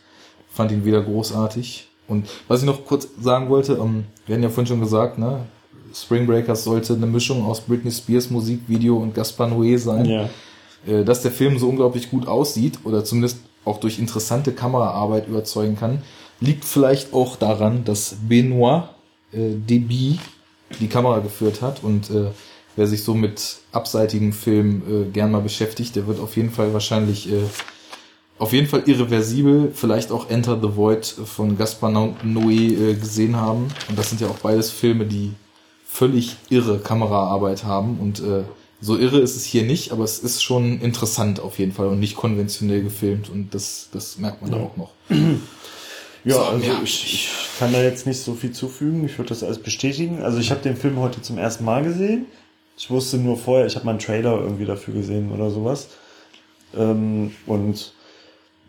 fand 0.50 0.72
ihn 0.72 0.86
wieder 0.86 1.02
großartig. 1.02 1.88
Und 2.08 2.28
was 2.48 2.62
ich 2.62 2.66
noch 2.66 2.86
kurz 2.86 3.08
sagen 3.20 3.50
wollte, 3.50 3.74
ähm, 3.74 4.06
wir 4.26 4.36
hatten 4.36 4.44
ja 4.44 4.50
vorhin 4.50 4.68
schon 4.68 4.80
gesagt, 4.80 5.18
ne, 5.18 5.46
Spring 5.94 6.26
Breakers 6.26 6.64
sollte 6.64 6.94
eine 6.94 7.06
Mischung 7.06 7.46
aus 7.46 7.62
Britney 7.62 7.92
Spears 7.92 8.30
Musikvideo 8.30 8.98
und 8.98 9.14
Gaspar 9.14 9.48
Noé 9.48 9.78
sein. 9.78 10.06
Ja. 10.06 10.30
Äh, 10.88 11.04
dass 11.04 11.22
der 11.22 11.32
Film 11.32 11.58
so 11.58 11.70
unglaublich 11.70 12.10
gut 12.10 12.28
aussieht 12.28 12.80
oder 12.84 13.04
zumindest 13.04 13.38
auch 13.64 13.80
durch 13.80 14.00
interessante 14.00 14.52
Kameraarbeit 14.52 15.28
überzeugen 15.28 15.78
kann, 15.78 16.02
liegt 16.40 16.66
vielleicht 16.66 17.14
auch 17.14 17.36
daran, 17.36 17.84
dass 17.84 18.16
Benoit 18.28 18.84
äh, 19.32 19.56
Deby 19.56 20.20
die 20.80 20.88
Kamera 20.88 21.20
geführt 21.20 21.62
hat 21.62 21.84
und 21.84 22.10
äh, 22.10 22.32
wer 22.76 22.88
sich 22.88 23.04
so 23.04 23.14
mit 23.14 23.58
abseitigen 23.72 24.34
Filmen 24.34 24.84
äh, 24.90 25.12
gern 25.12 25.32
mal 25.32 25.42
beschäftigt, 25.42 25.96
der 25.96 26.08
wird 26.08 26.20
auf 26.20 26.36
jeden 26.36 26.52
Fall 26.52 26.74
wahrscheinlich 26.74 27.32
äh, 27.32 27.44
auf 28.38 28.52
jeden 28.52 28.68
Fall 28.68 28.84
irreversibel, 28.86 29.72
vielleicht 29.74 30.12
auch 30.12 30.30
Enter 30.30 30.60
the 30.62 30.76
Void 30.76 31.06
von 31.06 31.58
Gaspar 31.58 31.90
Noé 31.90 32.92
äh, 32.92 32.94
gesehen 32.96 33.38
haben. 33.38 33.70
Und 33.88 33.98
das 33.98 34.10
sind 34.10 34.20
ja 34.20 34.28
auch 34.28 34.40
beides 34.40 34.72
Filme, 34.72 35.06
die 35.06 35.32
völlig 35.86 36.36
irre 36.50 36.80
Kameraarbeit 36.80 37.64
haben. 37.64 37.98
Und 38.00 38.20
äh, 38.20 38.44
so 38.82 38.98
irre 38.98 39.20
ist 39.20 39.38
es 39.38 39.46
hier 39.46 39.64
nicht, 39.64 39.94
aber 39.94 40.04
es 40.04 40.20
ist 40.20 40.44
schon 40.44 40.82
interessant 40.82 41.40
auf 41.40 41.60
jeden 41.60 41.72
Fall 41.72 41.88
und 41.88 42.00
nicht 42.02 42.18
konventionell 42.18 42.84
gefilmt. 42.84 43.30
Und 43.30 43.54
das, 43.54 43.88
das 43.94 44.18
merkt 44.18 44.42
man 44.42 44.52
da 44.52 44.58
auch 44.58 44.76
noch. 44.76 44.92
Ja, 46.26 46.34
So, 46.36 46.42
also 46.42 46.66
ja. 46.66 46.82
ich, 46.84 47.06
ich 47.14 47.30
kann 47.60 47.72
da 47.72 47.82
jetzt 47.82 48.06
nicht 48.06 48.20
so 48.20 48.34
viel 48.34 48.52
zufügen. 48.52 49.06
Ich 49.06 49.18
würde 49.18 49.30
das 49.30 49.44
alles 49.44 49.60
bestätigen. 49.60 50.22
Also 50.22 50.40
ich 50.40 50.52
habe 50.52 50.62
den 50.62 50.76
Film 50.76 51.00
heute 51.00 51.22
zum 51.22 51.38
ersten 51.38 51.64
Mal 51.64 51.84
gesehen. 51.84 52.26
Ich 52.78 52.90
wusste 52.90 53.18
nur 53.18 53.38
vorher, 53.38 53.66
ich 53.68 53.76
habe 53.76 53.86
mal 53.86 53.92
einen 53.92 54.00
Trailer 54.00 54.40
irgendwie 54.42 54.66
dafür 54.66 54.94
gesehen 54.94 55.32
oder 55.32 55.50
sowas. 55.50 55.88
Ähm, 56.76 57.32
und 57.46 57.94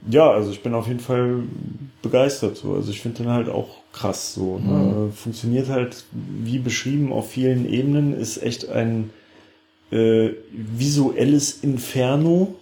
ja, 0.09 0.31
also 0.31 0.51
ich 0.53 0.63
bin 0.63 0.75
auf 0.75 0.87
jeden 0.87 1.01
Fall 1.01 1.43
begeistert 2.03 2.57
so. 2.59 2.75
Also 2.75 2.91
ich 2.93 3.01
finde 3.01 3.23
den 3.25 3.33
halt 3.33 3.49
auch 3.49 3.69
krass 3.93 4.35
so. 4.35 4.59
Ne? 4.59 5.11
Funktioniert 5.17 5.69
halt 5.69 6.05
wie 6.13 6.59
beschrieben 6.59 7.13
auf 7.13 7.31
vielen 7.31 7.69
Ebenen. 7.69 8.13
Ist 8.15 8.41
echt 8.43 8.69
ein 8.69 9.11
äh, 9.91 10.31
visuelles 10.53 11.59
Inferno. 11.63 12.55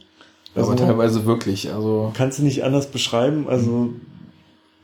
Aber 0.54 0.68
Also- 0.70 0.84
teilweise 0.84 1.26
wirklich. 1.26 1.72
Also 1.72 2.12
kannst 2.16 2.38
du 2.38 2.44
nicht 2.44 2.62
anders 2.64 2.86
beschreiben. 2.86 3.46
Also 3.48 3.90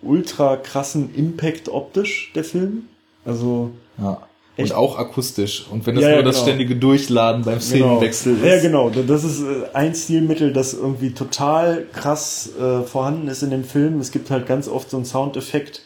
ultra 0.02 0.56
krassen 0.56 1.14
Impact 1.14 1.68
optisch, 1.68 2.32
der 2.34 2.44
Film. 2.44 2.84
Also 3.24 3.70
ja. 3.98 4.22
Echt? 4.56 4.72
Und 4.72 4.76
auch 4.76 4.98
akustisch. 4.98 5.66
Und 5.70 5.86
wenn 5.86 5.94
das 5.94 6.02
Ja, 6.02 6.10
nur 6.10 6.18
ja, 6.18 6.24
das 6.24 6.36
genau. 6.36 6.46
ständige 6.46 6.76
Durchladen 6.76 7.44
beim 7.44 7.60
Szenenwechsel 7.60 8.34
genau. 8.34 8.46
ist. 8.46 8.52
Ja, 8.52 8.60
genau. 8.60 8.90
Das 8.90 9.24
ist 9.24 9.42
äh, 9.42 9.64
ein 9.72 9.94
Stilmittel, 9.94 10.52
das 10.52 10.74
irgendwie 10.74 11.12
total 11.12 11.86
krass 11.92 12.50
äh, 12.60 12.82
vorhanden 12.82 13.28
ist 13.28 13.42
in 13.42 13.50
dem 13.50 13.64
Film. 13.64 14.00
Es 14.00 14.10
gibt 14.10 14.30
halt 14.30 14.46
ganz 14.46 14.68
oft 14.68 14.90
so 14.90 14.96
einen 14.96 15.06
Soundeffekt, 15.06 15.82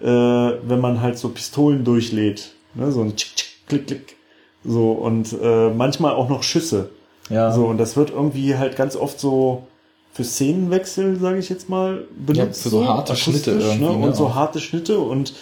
äh, 0.00 0.06
wenn 0.06 0.80
man 0.80 1.00
halt 1.00 1.18
so 1.18 1.28
Pistolen 1.30 1.84
durchlädt. 1.84 2.52
Ne? 2.74 2.90
So 2.92 3.02
ein 3.02 3.16
Tschick, 3.16 3.36
Tschick, 3.36 3.66
Klick, 3.66 3.86
Klick. 3.86 4.16
So, 4.64 4.92
und 4.92 5.36
äh, 5.42 5.70
manchmal 5.70 6.14
auch 6.14 6.28
noch 6.28 6.42
Schüsse. 6.42 6.90
Ja. 7.28 7.52
So, 7.52 7.66
und 7.66 7.78
das 7.78 7.96
wird 7.96 8.10
irgendwie 8.10 8.56
halt 8.56 8.76
ganz 8.76 8.96
oft 8.96 9.20
so 9.20 9.66
für 10.14 10.24
Szenenwechsel, 10.24 11.18
sage 11.18 11.38
ich 11.38 11.48
jetzt 11.48 11.68
mal, 11.68 12.04
benutzt. 12.16 12.62
für 12.62 12.68
so 12.70 12.86
harte 12.86 13.16
Schnitte 13.16 13.50
irgendwie, 13.50 13.84
Ne? 13.84 13.90
ne, 13.98 14.06
Und 14.06 14.16
so 14.16 14.34
harte 14.34 14.60
Schnitte 14.60 14.98
und 15.00 15.34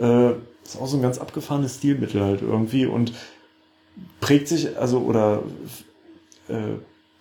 äh, 0.00 0.30
ist 0.64 0.80
auch 0.80 0.86
so 0.86 0.96
ein 0.96 1.02
ganz 1.02 1.18
abgefahrenes 1.18 1.74
Stilmittel 1.76 2.22
halt 2.22 2.40
irgendwie 2.40 2.86
und 2.86 3.12
prägt 4.20 4.46
sich, 4.48 4.78
also 4.78 5.00
oder 5.00 5.42
äh, 6.48 6.54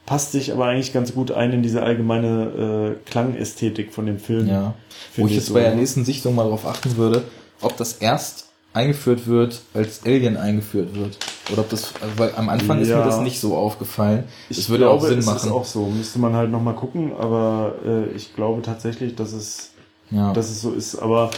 passt 0.05 0.31
sich 0.31 0.51
aber 0.53 0.65
eigentlich 0.65 0.93
ganz 0.93 1.13
gut 1.13 1.31
ein 1.31 1.51
in 1.53 1.63
diese 1.63 1.81
allgemeine 1.81 2.95
äh, 3.03 3.09
Klangästhetik 3.09 3.93
von 3.93 4.05
dem 4.05 4.19
Film. 4.19 4.47
Ja. 4.47 4.75
Wo 5.17 5.25
ich 5.25 5.33
jetzt 5.33 5.47
so, 5.47 5.55
bei 5.55 5.61
der 5.61 5.71
ne? 5.71 5.77
nächsten 5.77 6.05
Sichtung 6.05 6.35
mal 6.35 6.43
darauf 6.43 6.65
achten 6.67 6.97
würde, 6.97 7.23
ob 7.61 7.77
das 7.77 7.93
erst 7.93 8.50
eingeführt 8.73 9.27
wird, 9.27 9.61
als 9.73 10.01
Alien 10.05 10.37
eingeführt 10.37 10.95
wird. 10.95 11.17
Oder 11.51 11.61
ob 11.61 11.69
das, 11.69 11.93
weil 12.17 12.33
am 12.35 12.49
Anfang 12.49 12.79
ist 12.79 12.87
Ja. 12.89 12.99
mir 12.99 13.05
das 13.05 13.19
nicht 13.19 13.39
so 13.39 13.55
aufgefallen. 13.55 14.23
Ich 14.49 14.57
Es 14.59 14.69
würde 14.69 14.83
glaube, 14.85 15.03
auch 15.03 15.07
Sinn 15.07 15.19
es 15.19 15.25
machen. 15.25 15.47
ist 15.49 15.51
auch 15.51 15.65
so. 15.65 15.85
Müsste 15.87 16.19
man 16.19 16.33
halt 16.35 16.49
nochmal 16.51 16.75
gucken, 16.75 17.11
aber 17.17 17.75
äh, 17.85 18.05
ich 18.15 18.33
glaube 18.35 18.61
tatsächlich, 18.61 19.15
dass 19.15 19.33
es 19.33 19.71
ja. 20.09 20.31
dass 20.33 20.49
es 20.49 20.61
so 20.61 20.71
ist. 20.71 20.95
Aber, 20.95 21.31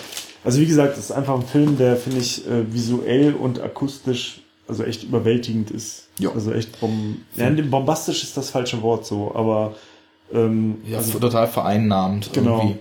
also 0.43 0.59
wie 0.59 0.65
gesagt, 0.65 0.93
es 0.97 1.05
ist 1.05 1.11
einfach 1.11 1.35
ein 1.35 1.45
Film, 1.45 1.77
der, 1.77 1.95
finde 1.95 2.19
ich, 2.19 2.47
äh, 2.47 2.71
visuell 2.71 3.33
und 3.33 3.61
akustisch, 3.61 4.41
also 4.67 4.83
echt 4.83 5.03
überwältigend 5.03 5.71
ist. 5.71 6.07
Ja. 6.19 6.31
Also 6.31 6.51
echt 6.53 6.79
bom 6.79 7.17
ja, 7.35 7.49
bombastisch 7.49 8.23
ist 8.23 8.37
das 8.37 8.49
falsche 8.51 8.81
Wort 8.81 9.05
so, 9.05 9.31
aber 9.35 9.75
ähm, 10.33 10.77
ja, 10.87 10.97
also 10.99 11.19
total 11.19 11.47
vereinnahmend 11.47 12.31
Genau. 12.33 12.59
irgendwie. 12.59 12.79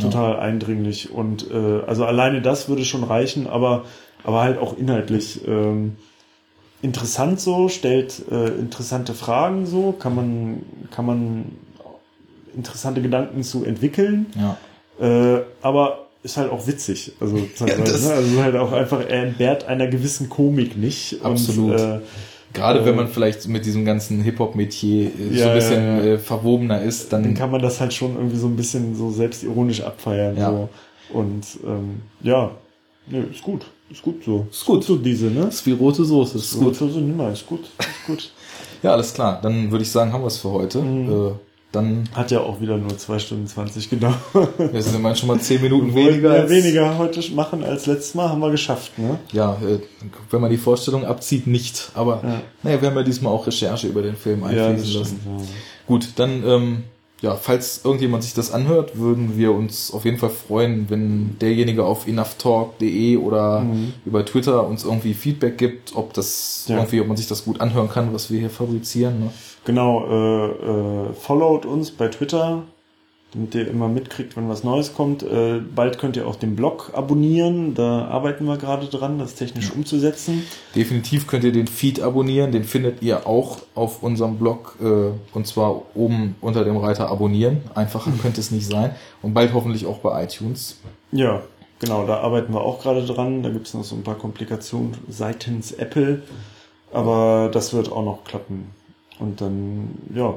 Total 0.00 0.38
eindringlich. 0.40 1.10
Und 1.12 1.50
äh, 1.50 1.80
also 1.86 2.04
alleine 2.04 2.42
das 2.42 2.68
würde 2.68 2.84
schon 2.84 3.04
reichen, 3.04 3.46
aber, 3.46 3.84
aber 4.24 4.42
halt 4.42 4.58
auch 4.58 4.76
inhaltlich 4.76 5.46
ähm, 5.46 5.96
interessant 6.82 7.40
so, 7.40 7.68
stellt 7.68 8.22
äh, 8.30 8.48
interessante 8.48 9.14
Fragen 9.14 9.66
so, 9.66 9.92
kann 9.92 10.14
man, 10.14 10.62
kann 10.90 11.06
man 11.06 11.44
interessante 12.56 13.00
Gedanken 13.02 13.42
zu 13.42 13.64
entwickeln. 13.64 14.26
Ja. 14.36 14.56
Äh, 15.00 15.42
aber 15.62 16.06
ist 16.22 16.36
halt 16.36 16.50
auch 16.50 16.66
witzig. 16.66 17.12
Also, 17.20 17.36
teilweise, 17.58 17.92
das- 17.92 18.04
ne? 18.04 18.12
also 18.14 18.42
halt 18.42 18.56
auch 18.56 18.72
einfach, 18.72 19.00
er 19.00 19.24
entbehrt 19.24 19.64
einer 19.64 19.86
gewissen 19.88 20.28
Komik 20.28 20.76
nicht. 20.76 21.24
Absolut. 21.24 21.72
Und, 21.72 21.78
äh, 21.78 22.00
Gerade 22.52 22.84
wenn 22.84 22.96
man 22.96 23.08
vielleicht 23.08 23.48
mit 23.48 23.64
diesem 23.64 23.84
ganzen 23.84 24.22
Hip-Hop-Metier 24.22 25.06
äh, 25.06 25.10
so 25.32 25.38
Ja, 25.40 25.48
ein 25.48 25.54
bisschen 25.54 25.86
ja, 25.86 26.04
ja. 26.04 26.12
Äh, 26.14 26.18
verwobener 26.18 26.82
ist, 26.82 27.12
dann 27.12 27.22
dann 27.22 27.34
kann 27.34 27.50
man 27.50 27.62
das 27.62 27.80
halt 27.80 27.92
schon 27.92 28.14
irgendwie 28.14 28.36
so 28.36 28.46
ein 28.46 28.56
bisschen 28.56 28.94
so 28.94 29.10
selbstironisch 29.10 29.82
abfeiern. 29.82 30.36
Ja. 30.36 30.50
So. 30.50 30.68
Und 31.12 31.44
ähm, 31.64 32.02
ja, 32.22 32.50
nee, 33.06 33.22
ist 33.30 33.42
gut. 33.42 33.66
Ist 33.90 34.02
gut 34.02 34.22
so. 34.24 34.46
Ist 34.50 34.64
gut. 34.64 34.84
so 34.84 34.96
diese, 34.96 35.26
ne? 35.26 35.44
ist 35.48 35.66
wie 35.66 35.72
rote 35.72 36.04
Soße. 36.04 36.38
Ist 36.38 36.58
gut. 36.58 36.74
So, 36.74 36.88
so 36.88 36.98
nimmer, 36.98 37.30
ist 37.32 37.46
gut. 37.46 37.64
Ist 37.78 38.06
gut. 38.06 38.32
Ja, 38.82 38.92
alles 38.92 39.12
klar. 39.12 39.38
Dann 39.42 39.70
würde 39.70 39.82
ich 39.82 39.90
sagen, 39.90 40.12
haben 40.12 40.22
wir 40.22 40.28
es 40.28 40.38
für 40.38 40.50
heute. 40.50 40.80
Mhm. 40.80 41.10
Äh, 41.10 41.32
dann 41.72 42.04
Hat 42.12 42.30
ja 42.30 42.40
auch 42.40 42.60
wieder 42.60 42.76
nur 42.76 42.96
zwei 42.98 43.18
Stunden 43.18 43.46
20 43.46 43.90
genau. 43.90 44.12
wir 44.58 44.82
sind 44.82 44.94
immerhin 44.94 45.16
schon 45.16 45.26
mal 45.28 45.40
zehn 45.40 45.60
Minuten 45.62 45.92
Wollten 45.94 46.08
weniger. 46.10 46.30
wir 46.32 46.40
als- 46.42 46.50
weniger 46.50 46.98
heute 46.98 47.32
machen 47.34 47.64
als 47.64 47.86
letztes 47.86 48.14
Mal, 48.14 48.28
haben 48.28 48.40
wir 48.40 48.50
geschafft, 48.50 48.98
ne? 48.98 49.18
Ja, 49.32 49.54
äh, 49.54 49.78
wenn 50.30 50.40
man 50.40 50.50
die 50.50 50.56
Vorstellung 50.58 51.04
abzieht, 51.04 51.46
nicht. 51.46 51.90
Aber 51.94 52.20
Ja. 52.22 52.40
naja, 52.62 52.80
wir 52.82 52.88
haben 52.90 52.96
ja 52.96 53.02
diesmal 53.02 53.32
auch 53.32 53.46
Recherche 53.46 53.88
über 53.88 54.02
den 54.02 54.16
Film 54.16 54.44
einfließen 54.44 55.00
lassen. 55.00 55.20
Ja. 55.26 55.44
Gut, 55.86 56.08
dann, 56.16 56.42
ähm, 56.46 56.82
ja, 57.22 57.36
falls 57.36 57.82
irgendjemand 57.84 58.24
sich 58.24 58.34
das 58.34 58.50
anhört, 58.52 58.98
würden 58.98 59.36
wir 59.38 59.52
uns 59.52 59.92
auf 59.92 60.04
jeden 60.04 60.18
Fall 60.18 60.30
freuen, 60.30 60.86
wenn 60.90 61.36
derjenige 61.40 61.84
auf 61.84 62.06
enoughtalk.de 62.08 63.16
oder 63.16 63.60
Mhm. 63.60 63.92
über 64.04 64.24
Twitter 64.24 64.66
uns 64.66 64.84
irgendwie 64.84 65.14
Feedback 65.14 65.56
gibt, 65.56 65.94
ob 65.94 66.12
das 66.14 66.64
Ja. 66.68 66.76
irgendwie, 66.76 67.00
ob 67.00 67.06
man 67.06 67.16
sich 67.16 67.28
das 67.28 67.44
gut 67.44 67.60
anhören 67.60 67.88
kann, 67.88 68.12
was 68.12 68.30
wir 68.30 68.40
hier 68.40 68.50
fabrizieren. 68.50 69.20
Ne? 69.20 69.30
Genau, 69.64 70.06
äh, 70.08 70.46
äh, 70.46 71.12
followt 71.14 71.66
uns 71.66 71.92
bei 71.92 72.08
Twitter, 72.08 72.64
damit 73.32 73.54
ihr 73.54 73.68
immer 73.68 73.86
mitkriegt, 73.86 74.36
wenn 74.36 74.48
was 74.48 74.64
Neues 74.64 74.92
kommt. 74.92 75.22
Äh, 75.22 75.60
bald 75.60 75.98
könnt 75.98 76.16
ihr 76.16 76.26
auch 76.26 76.34
den 76.34 76.56
Blog 76.56 76.90
abonnieren. 76.94 77.74
Da 77.74 78.06
arbeiten 78.06 78.44
wir 78.44 78.56
gerade 78.56 78.86
dran, 78.88 79.20
das 79.20 79.36
technisch 79.36 79.70
umzusetzen. 79.72 80.42
Definitiv 80.74 81.28
könnt 81.28 81.44
ihr 81.44 81.52
den 81.52 81.68
Feed 81.68 82.02
abonnieren. 82.02 82.50
Den 82.50 82.64
findet 82.64 83.02
ihr 83.02 83.26
auch 83.26 83.58
auf 83.76 84.02
unserem 84.02 84.36
Blog 84.36 84.76
äh, 84.82 85.12
und 85.32 85.46
zwar 85.46 85.82
oben 85.94 86.34
unter 86.40 86.64
dem 86.64 86.76
Reiter 86.76 87.08
abonnieren. 87.08 87.62
Einfacher 87.74 88.10
könnte 88.20 88.40
es 88.40 88.50
nicht 88.50 88.66
sein. 88.66 88.96
Und 89.22 89.32
bald 89.32 89.54
hoffentlich 89.54 89.86
auch 89.86 89.98
bei 89.98 90.24
iTunes. 90.24 90.80
Ja, 91.12 91.40
genau, 91.78 92.04
da 92.04 92.18
arbeiten 92.18 92.52
wir 92.52 92.62
auch 92.62 92.82
gerade 92.82 93.06
dran. 93.06 93.44
Da 93.44 93.50
gibt 93.50 93.68
es 93.68 93.74
noch 93.74 93.84
so 93.84 93.94
ein 93.94 94.02
paar 94.02 94.16
Komplikationen 94.16 94.96
seitens 95.08 95.70
Apple. 95.70 96.22
Aber 96.92 97.48
das 97.50 97.72
wird 97.72 97.90
auch 97.92 98.04
noch 98.04 98.24
klappen. 98.24 98.81
Und 99.22 99.40
dann, 99.40 99.88
ja, 100.14 100.34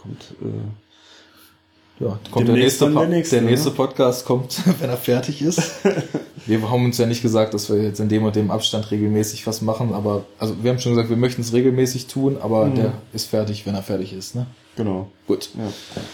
kommt. 0.00 0.22
Äh, 0.42 2.04
Ja, 2.04 2.16
kommt 2.30 2.46
der 2.46 2.54
nächste, 2.54 2.88
der 2.88 3.08
nächste, 3.08 3.36
der 3.40 3.44
nächste 3.50 3.72
Podcast 3.72 4.24
kommt, 4.24 4.60
wenn 4.80 4.88
er 4.88 4.96
fertig 4.96 5.42
ist. 5.42 5.60
wir 6.46 6.70
haben 6.70 6.84
uns 6.84 6.96
ja 6.98 7.06
nicht 7.06 7.22
gesagt, 7.22 7.54
dass 7.54 7.68
wir 7.68 7.82
jetzt 7.82 7.98
in 7.98 8.08
dem 8.08 8.22
und 8.22 8.36
dem 8.36 8.52
Abstand 8.52 8.88
regelmäßig 8.92 9.44
was 9.48 9.62
machen, 9.62 9.92
aber 9.92 10.24
also 10.38 10.54
wir 10.62 10.70
haben 10.70 10.78
schon 10.78 10.92
gesagt, 10.92 11.10
wir 11.10 11.16
möchten 11.16 11.42
es 11.42 11.52
regelmäßig 11.52 12.06
tun, 12.06 12.36
aber 12.40 12.66
Mhm. 12.66 12.74
der 12.76 12.92
ist 13.12 13.24
fertig, 13.28 13.66
wenn 13.66 13.74
er 13.74 13.82
fertig 13.82 14.12
ist, 14.12 14.36
ne? 14.36 14.46
genau. 14.76 15.08
Gut. 15.26 15.48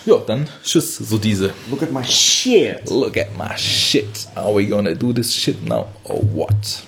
Ja. 0.07 0.15
Ja, 0.15 0.23
dann 0.27 0.49
tschüss, 0.65 0.97
so 0.97 1.19
diese. 1.19 1.51
Look 1.69 1.83
at 1.83 1.93
my 1.93 2.03
shit. 2.03 2.89
Look 2.89 3.19
at 3.19 3.37
my 3.37 3.55
shit. 3.59 4.07
Are 4.35 4.55
we 4.57 4.65
gonna 4.67 4.95
do 4.95 5.13
this 5.13 5.35
shit 5.35 5.63
now 5.69 5.85
or 6.05 6.23
what? 6.35 6.83